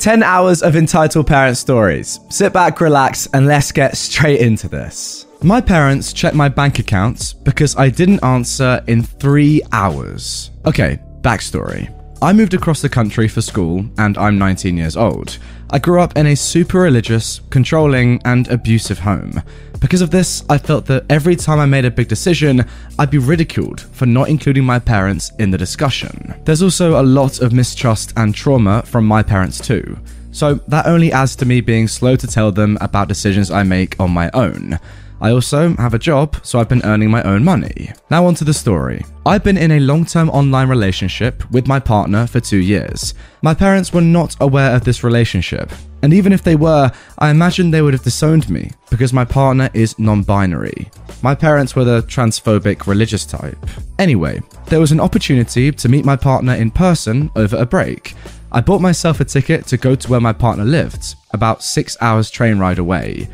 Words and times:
10 0.00 0.22
hours 0.22 0.62
of 0.62 0.76
entitled 0.76 1.26
parent 1.26 1.58
stories. 1.58 2.20
Sit 2.30 2.54
back, 2.54 2.80
relax, 2.80 3.28
and 3.34 3.46
let's 3.46 3.70
get 3.70 3.98
straight 3.98 4.40
into 4.40 4.66
this. 4.66 5.26
My 5.42 5.60
parents 5.60 6.14
checked 6.14 6.34
my 6.34 6.48
bank 6.48 6.78
accounts 6.78 7.34
because 7.34 7.76
I 7.76 7.90
didn't 7.90 8.24
answer 8.24 8.82
in 8.86 9.02
three 9.02 9.60
hours. 9.72 10.52
Okay, 10.64 10.98
backstory. 11.20 11.94
I 12.22 12.32
moved 12.32 12.54
across 12.54 12.80
the 12.80 12.88
country 12.88 13.28
for 13.28 13.42
school 13.42 13.84
and 13.98 14.16
I'm 14.16 14.38
19 14.38 14.78
years 14.78 14.96
old. 14.96 15.38
I 15.72 15.78
grew 15.78 16.00
up 16.00 16.16
in 16.16 16.26
a 16.26 16.34
super 16.34 16.80
religious, 16.80 17.42
controlling, 17.50 18.20
and 18.24 18.48
abusive 18.48 18.98
home. 18.98 19.40
Because 19.78 20.02
of 20.02 20.10
this, 20.10 20.42
I 20.50 20.58
felt 20.58 20.86
that 20.86 21.04
every 21.08 21.36
time 21.36 21.60
I 21.60 21.66
made 21.66 21.84
a 21.84 21.92
big 21.92 22.08
decision, 22.08 22.64
I'd 22.98 23.10
be 23.10 23.18
ridiculed 23.18 23.82
for 23.82 24.04
not 24.04 24.28
including 24.28 24.64
my 24.64 24.80
parents 24.80 25.30
in 25.38 25.52
the 25.52 25.58
discussion. 25.58 26.34
There's 26.44 26.62
also 26.62 27.00
a 27.00 27.04
lot 27.04 27.40
of 27.40 27.52
mistrust 27.52 28.12
and 28.16 28.34
trauma 28.34 28.82
from 28.82 29.06
my 29.06 29.22
parents 29.22 29.64
too. 29.64 29.96
So 30.32 30.54
that 30.66 30.86
only 30.86 31.12
adds 31.12 31.36
to 31.36 31.46
me 31.46 31.60
being 31.60 31.86
slow 31.86 32.16
to 32.16 32.26
tell 32.26 32.50
them 32.50 32.76
about 32.80 33.06
decisions 33.06 33.52
I 33.52 33.62
make 33.62 33.98
on 34.00 34.10
my 34.10 34.28
own. 34.34 34.80
I 35.20 35.30
also 35.32 35.74
have 35.76 35.92
a 35.92 35.98
job, 35.98 36.36
so 36.42 36.58
I've 36.58 36.68
been 36.68 36.84
earning 36.84 37.10
my 37.10 37.22
own 37.24 37.44
money. 37.44 37.92
Now, 38.10 38.24
on 38.26 38.34
to 38.36 38.44
the 38.44 38.54
story. 38.54 39.04
I've 39.26 39.44
been 39.44 39.58
in 39.58 39.72
a 39.72 39.80
long 39.80 40.06
term 40.06 40.30
online 40.30 40.68
relationship 40.68 41.48
with 41.50 41.66
my 41.66 41.78
partner 41.78 42.26
for 42.26 42.40
two 42.40 42.58
years. 42.58 43.14
My 43.42 43.52
parents 43.52 43.92
were 43.92 44.00
not 44.00 44.34
aware 44.40 44.74
of 44.74 44.84
this 44.84 45.04
relationship, 45.04 45.70
and 46.02 46.14
even 46.14 46.32
if 46.32 46.42
they 46.42 46.56
were, 46.56 46.90
I 47.18 47.30
imagine 47.30 47.70
they 47.70 47.82
would 47.82 47.92
have 47.92 48.02
disowned 48.02 48.48
me 48.48 48.70
because 48.88 49.12
my 49.12 49.24
partner 49.26 49.68
is 49.74 49.98
non 49.98 50.22
binary. 50.22 50.90
My 51.22 51.34
parents 51.34 51.76
were 51.76 51.84
the 51.84 52.02
transphobic 52.02 52.86
religious 52.86 53.26
type. 53.26 53.58
Anyway, 53.98 54.40
there 54.66 54.80
was 54.80 54.92
an 54.92 55.00
opportunity 55.00 55.70
to 55.70 55.88
meet 55.88 56.06
my 56.06 56.16
partner 56.16 56.54
in 56.54 56.70
person 56.70 57.30
over 57.36 57.56
a 57.56 57.66
break. 57.66 58.14
I 58.52 58.62
bought 58.62 58.80
myself 58.80 59.20
a 59.20 59.24
ticket 59.24 59.66
to 59.66 59.76
go 59.76 59.94
to 59.94 60.10
where 60.10 60.20
my 60.20 60.32
partner 60.32 60.64
lived, 60.64 61.14
about 61.32 61.62
six 61.62 61.96
hours 62.00 62.30
train 62.30 62.58
ride 62.58 62.78
away. 62.78 63.28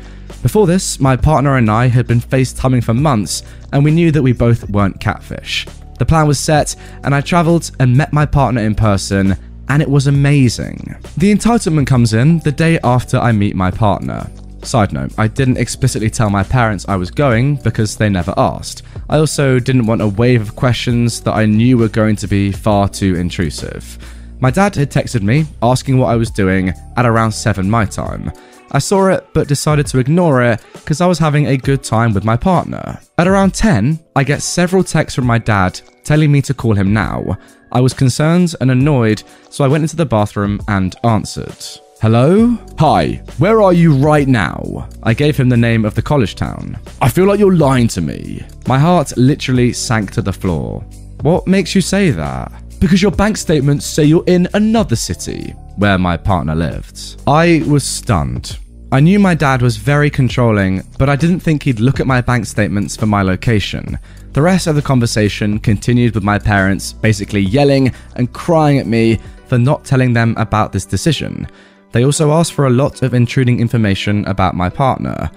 Before 0.47 0.65
this, 0.65 0.97
my 1.01 1.17
partner 1.17 1.57
and 1.57 1.69
I 1.69 1.87
had 1.87 2.07
been 2.07 2.21
FaceTiming 2.21 2.81
for 2.81 2.93
months, 2.93 3.43
and 3.73 3.83
we 3.83 3.91
knew 3.91 4.11
that 4.11 4.23
we 4.23 4.31
both 4.31 4.69
weren't 4.69 5.01
catfish. 5.01 5.67
The 5.99 6.05
plan 6.05 6.25
was 6.25 6.39
set, 6.39 6.73
and 7.03 7.13
I 7.13 7.19
travelled 7.19 7.71
and 7.81 7.97
met 7.97 8.13
my 8.13 8.25
partner 8.25 8.61
in 8.61 8.73
person, 8.73 9.35
and 9.67 9.81
it 9.81 9.89
was 9.89 10.07
amazing. 10.07 10.95
The 11.17 11.35
entitlement 11.35 11.87
comes 11.87 12.13
in 12.13 12.39
the 12.39 12.53
day 12.53 12.79
after 12.85 13.17
I 13.17 13.33
meet 13.33 13.57
my 13.57 13.69
partner. 13.69 14.25
Side 14.63 14.93
note, 14.93 15.11
I 15.17 15.27
didn't 15.27 15.57
explicitly 15.57 16.09
tell 16.09 16.29
my 16.29 16.43
parents 16.43 16.87
I 16.87 16.95
was 16.95 17.11
going 17.11 17.57
because 17.57 17.97
they 17.97 18.07
never 18.07 18.33
asked. 18.37 18.83
I 19.09 19.17
also 19.17 19.59
didn't 19.59 19.85
want 19.85 20.01
a 20.01 20.07
wave 20.07 20.41
of 20.41 20.55
questions 20.55 21.19
that 21.23 21.33
I 21.33 21.45
knew 21.45 21.77
were 21.77 21.89
going 21.89 22.15
to 22.15 22.27
be 22.27 22.53
far 22.53 22.87
too 22.87 23.15
intrusive. 23.15 23.97
My 24.39 24.51
dad 24.51 24.75
had 24.75 24.91
texted 24.91 25.23
me 25.23 25.45
asking 25.61 25.97
what 25.97 26.07
I 26.07 26.15
was 26.15 26.31
doing 26.31 26.73
at 26.95 27.05
around 27.05 27.33
7 27.33 27.69
my 27.69 27.83
time. 27.83 28.31
I 28.71 28.79
saw 28.79 29.07
it 29.07 29.27
but 29.33 29.47
decided 29.47 29.87
to 29.87 29.99
ignore 29.99 30.41
it 30.43 30.61
because 30.73 31.01
I 31.01 31.07
was 31.07 31.19
having 31.19 31.47
a 31.47 31.57
good 31.57 31.83
time 31.83 32.13
with 32.13 32.25
my 32.25 32.35
partner. 32.35 32.99
At 33.17 33.27
around 33.27 33.53
10, 33.53 33.99
I 34.15 34.23
get 34.23 34.41
several 34.41 34.83
texts 34.83 35.15
from 35.15 35.25
my 35.25 35.37
dad 35.37 35.79
telling 36.03 36.31
me 36.31 36.41
to 36.43 36.53
call 36.53 36.73
him 36.73 36.93
now. 36.93 37.37
I 37.71 37.81
was 37.81 37.93
concerned 37.93 38.55
and 38.61 38.71
annoyed, 38.71 39.23
so 39.49 39.63
I 39.63 39.67
went 39.67 39.83
into 39.83 39.95
the 39.95 40.05
bathroom 40.05 40.61
and 40.67 40.95
answered. 41.03 41.65
Hello? 42.01 42.57
Hi, 42.79 43.23
where 43.39 43.61
are 43.61 43.73
you 43.73 43.93
right 43.95 44.27
now? 44.27 44.87
I 45.03 45.13
gave 45.13 45.35
him 45.35 45.49
the 45.49 45.57
name 45.57 45.83
of 45.83 45.95
the 45.95 46.01
college 46.01 46.35
town. 46.35 46.77
I 47.01 47.09
feel 47.09 47.25
like 47.25 47.39
you're 47.39 47.55
lying 47.55 47.87
to 47.89 48.01
me. 48.01 48.45
My 48.67 48.77
heart 48.77 49.17
literally 49.17 49.73
sank 49.73 50.11
to 50.11 50.21
the 50.21 50.33
floor. 50.33 50.81
What 51.21 51.47
makes 51.47 51.73
you 51.73 51.81
say 51.81 52.11
that? 52.11 52.51
Because 52.79 53.01
your 53.01 53.11
bank 53.11 53.37
statements 53.37 53.85
say 53.85 54.03
you're 54.05 54.23
in 54.27 54.47
another 54.53 54.95
city 54.95 55.55
where 55.77 55.97
my 55.97 56.17
partner 56.17 56.55
lived. 56.55 57.21
I 57.25 57.63
was 57.67 57.83
stunned. 57.83 58.57
I 58.91 58.99
knew 58.99 59.19
my 59.19 59.35
dad 59.35 59.61
was 59.61 59.77
very 59.77 60.09
controlling, 60.09 60.83
but 60.97 61.09
I 61.09 61.15
didn't 61.15 61.41
think 61.41 61.63
he'd 61.63 61.79
look 61.79 61.99
at 61.99 62.07
my 62.07 62.21
bank 62.21 62.45
statements 62.45 62.95
for 62.95 63.05
my 63.05 63.21
location. 63.21 63.99
The 64.31 64.41
rest 64.41 64.67
of 64.67 64.75
the 64.75 64.81
conversation 64.81 65.59
continued 65.59 66.15
with 66.15 66.23
my 66.23 66.39
parents 66.39 66.93
basically 66.93 67.41
yelling 67.41 67.93
and 68.15 68.31
crying 68.31 68.79
at 68.79 68.87
me 68.87 69.19
for 69.47 69.57
not 69.57 69.83
telling 69.83 70.13
them 70.13 70.35
about 70.37 70.71
this 70.71 70.85
decision. 70.85 71.47
They 71.91 72.05
also 72.05 72.31
asked 72.31 72.53
for 72.53 72.67
a 72.67 72.71
lot 72.71 73.01
of 73.01 73.13
intruding 73.13 73.59
information 73.59 74.25
about 74.25 74.55
my 74.55 74.69
partner. 74.69 75.29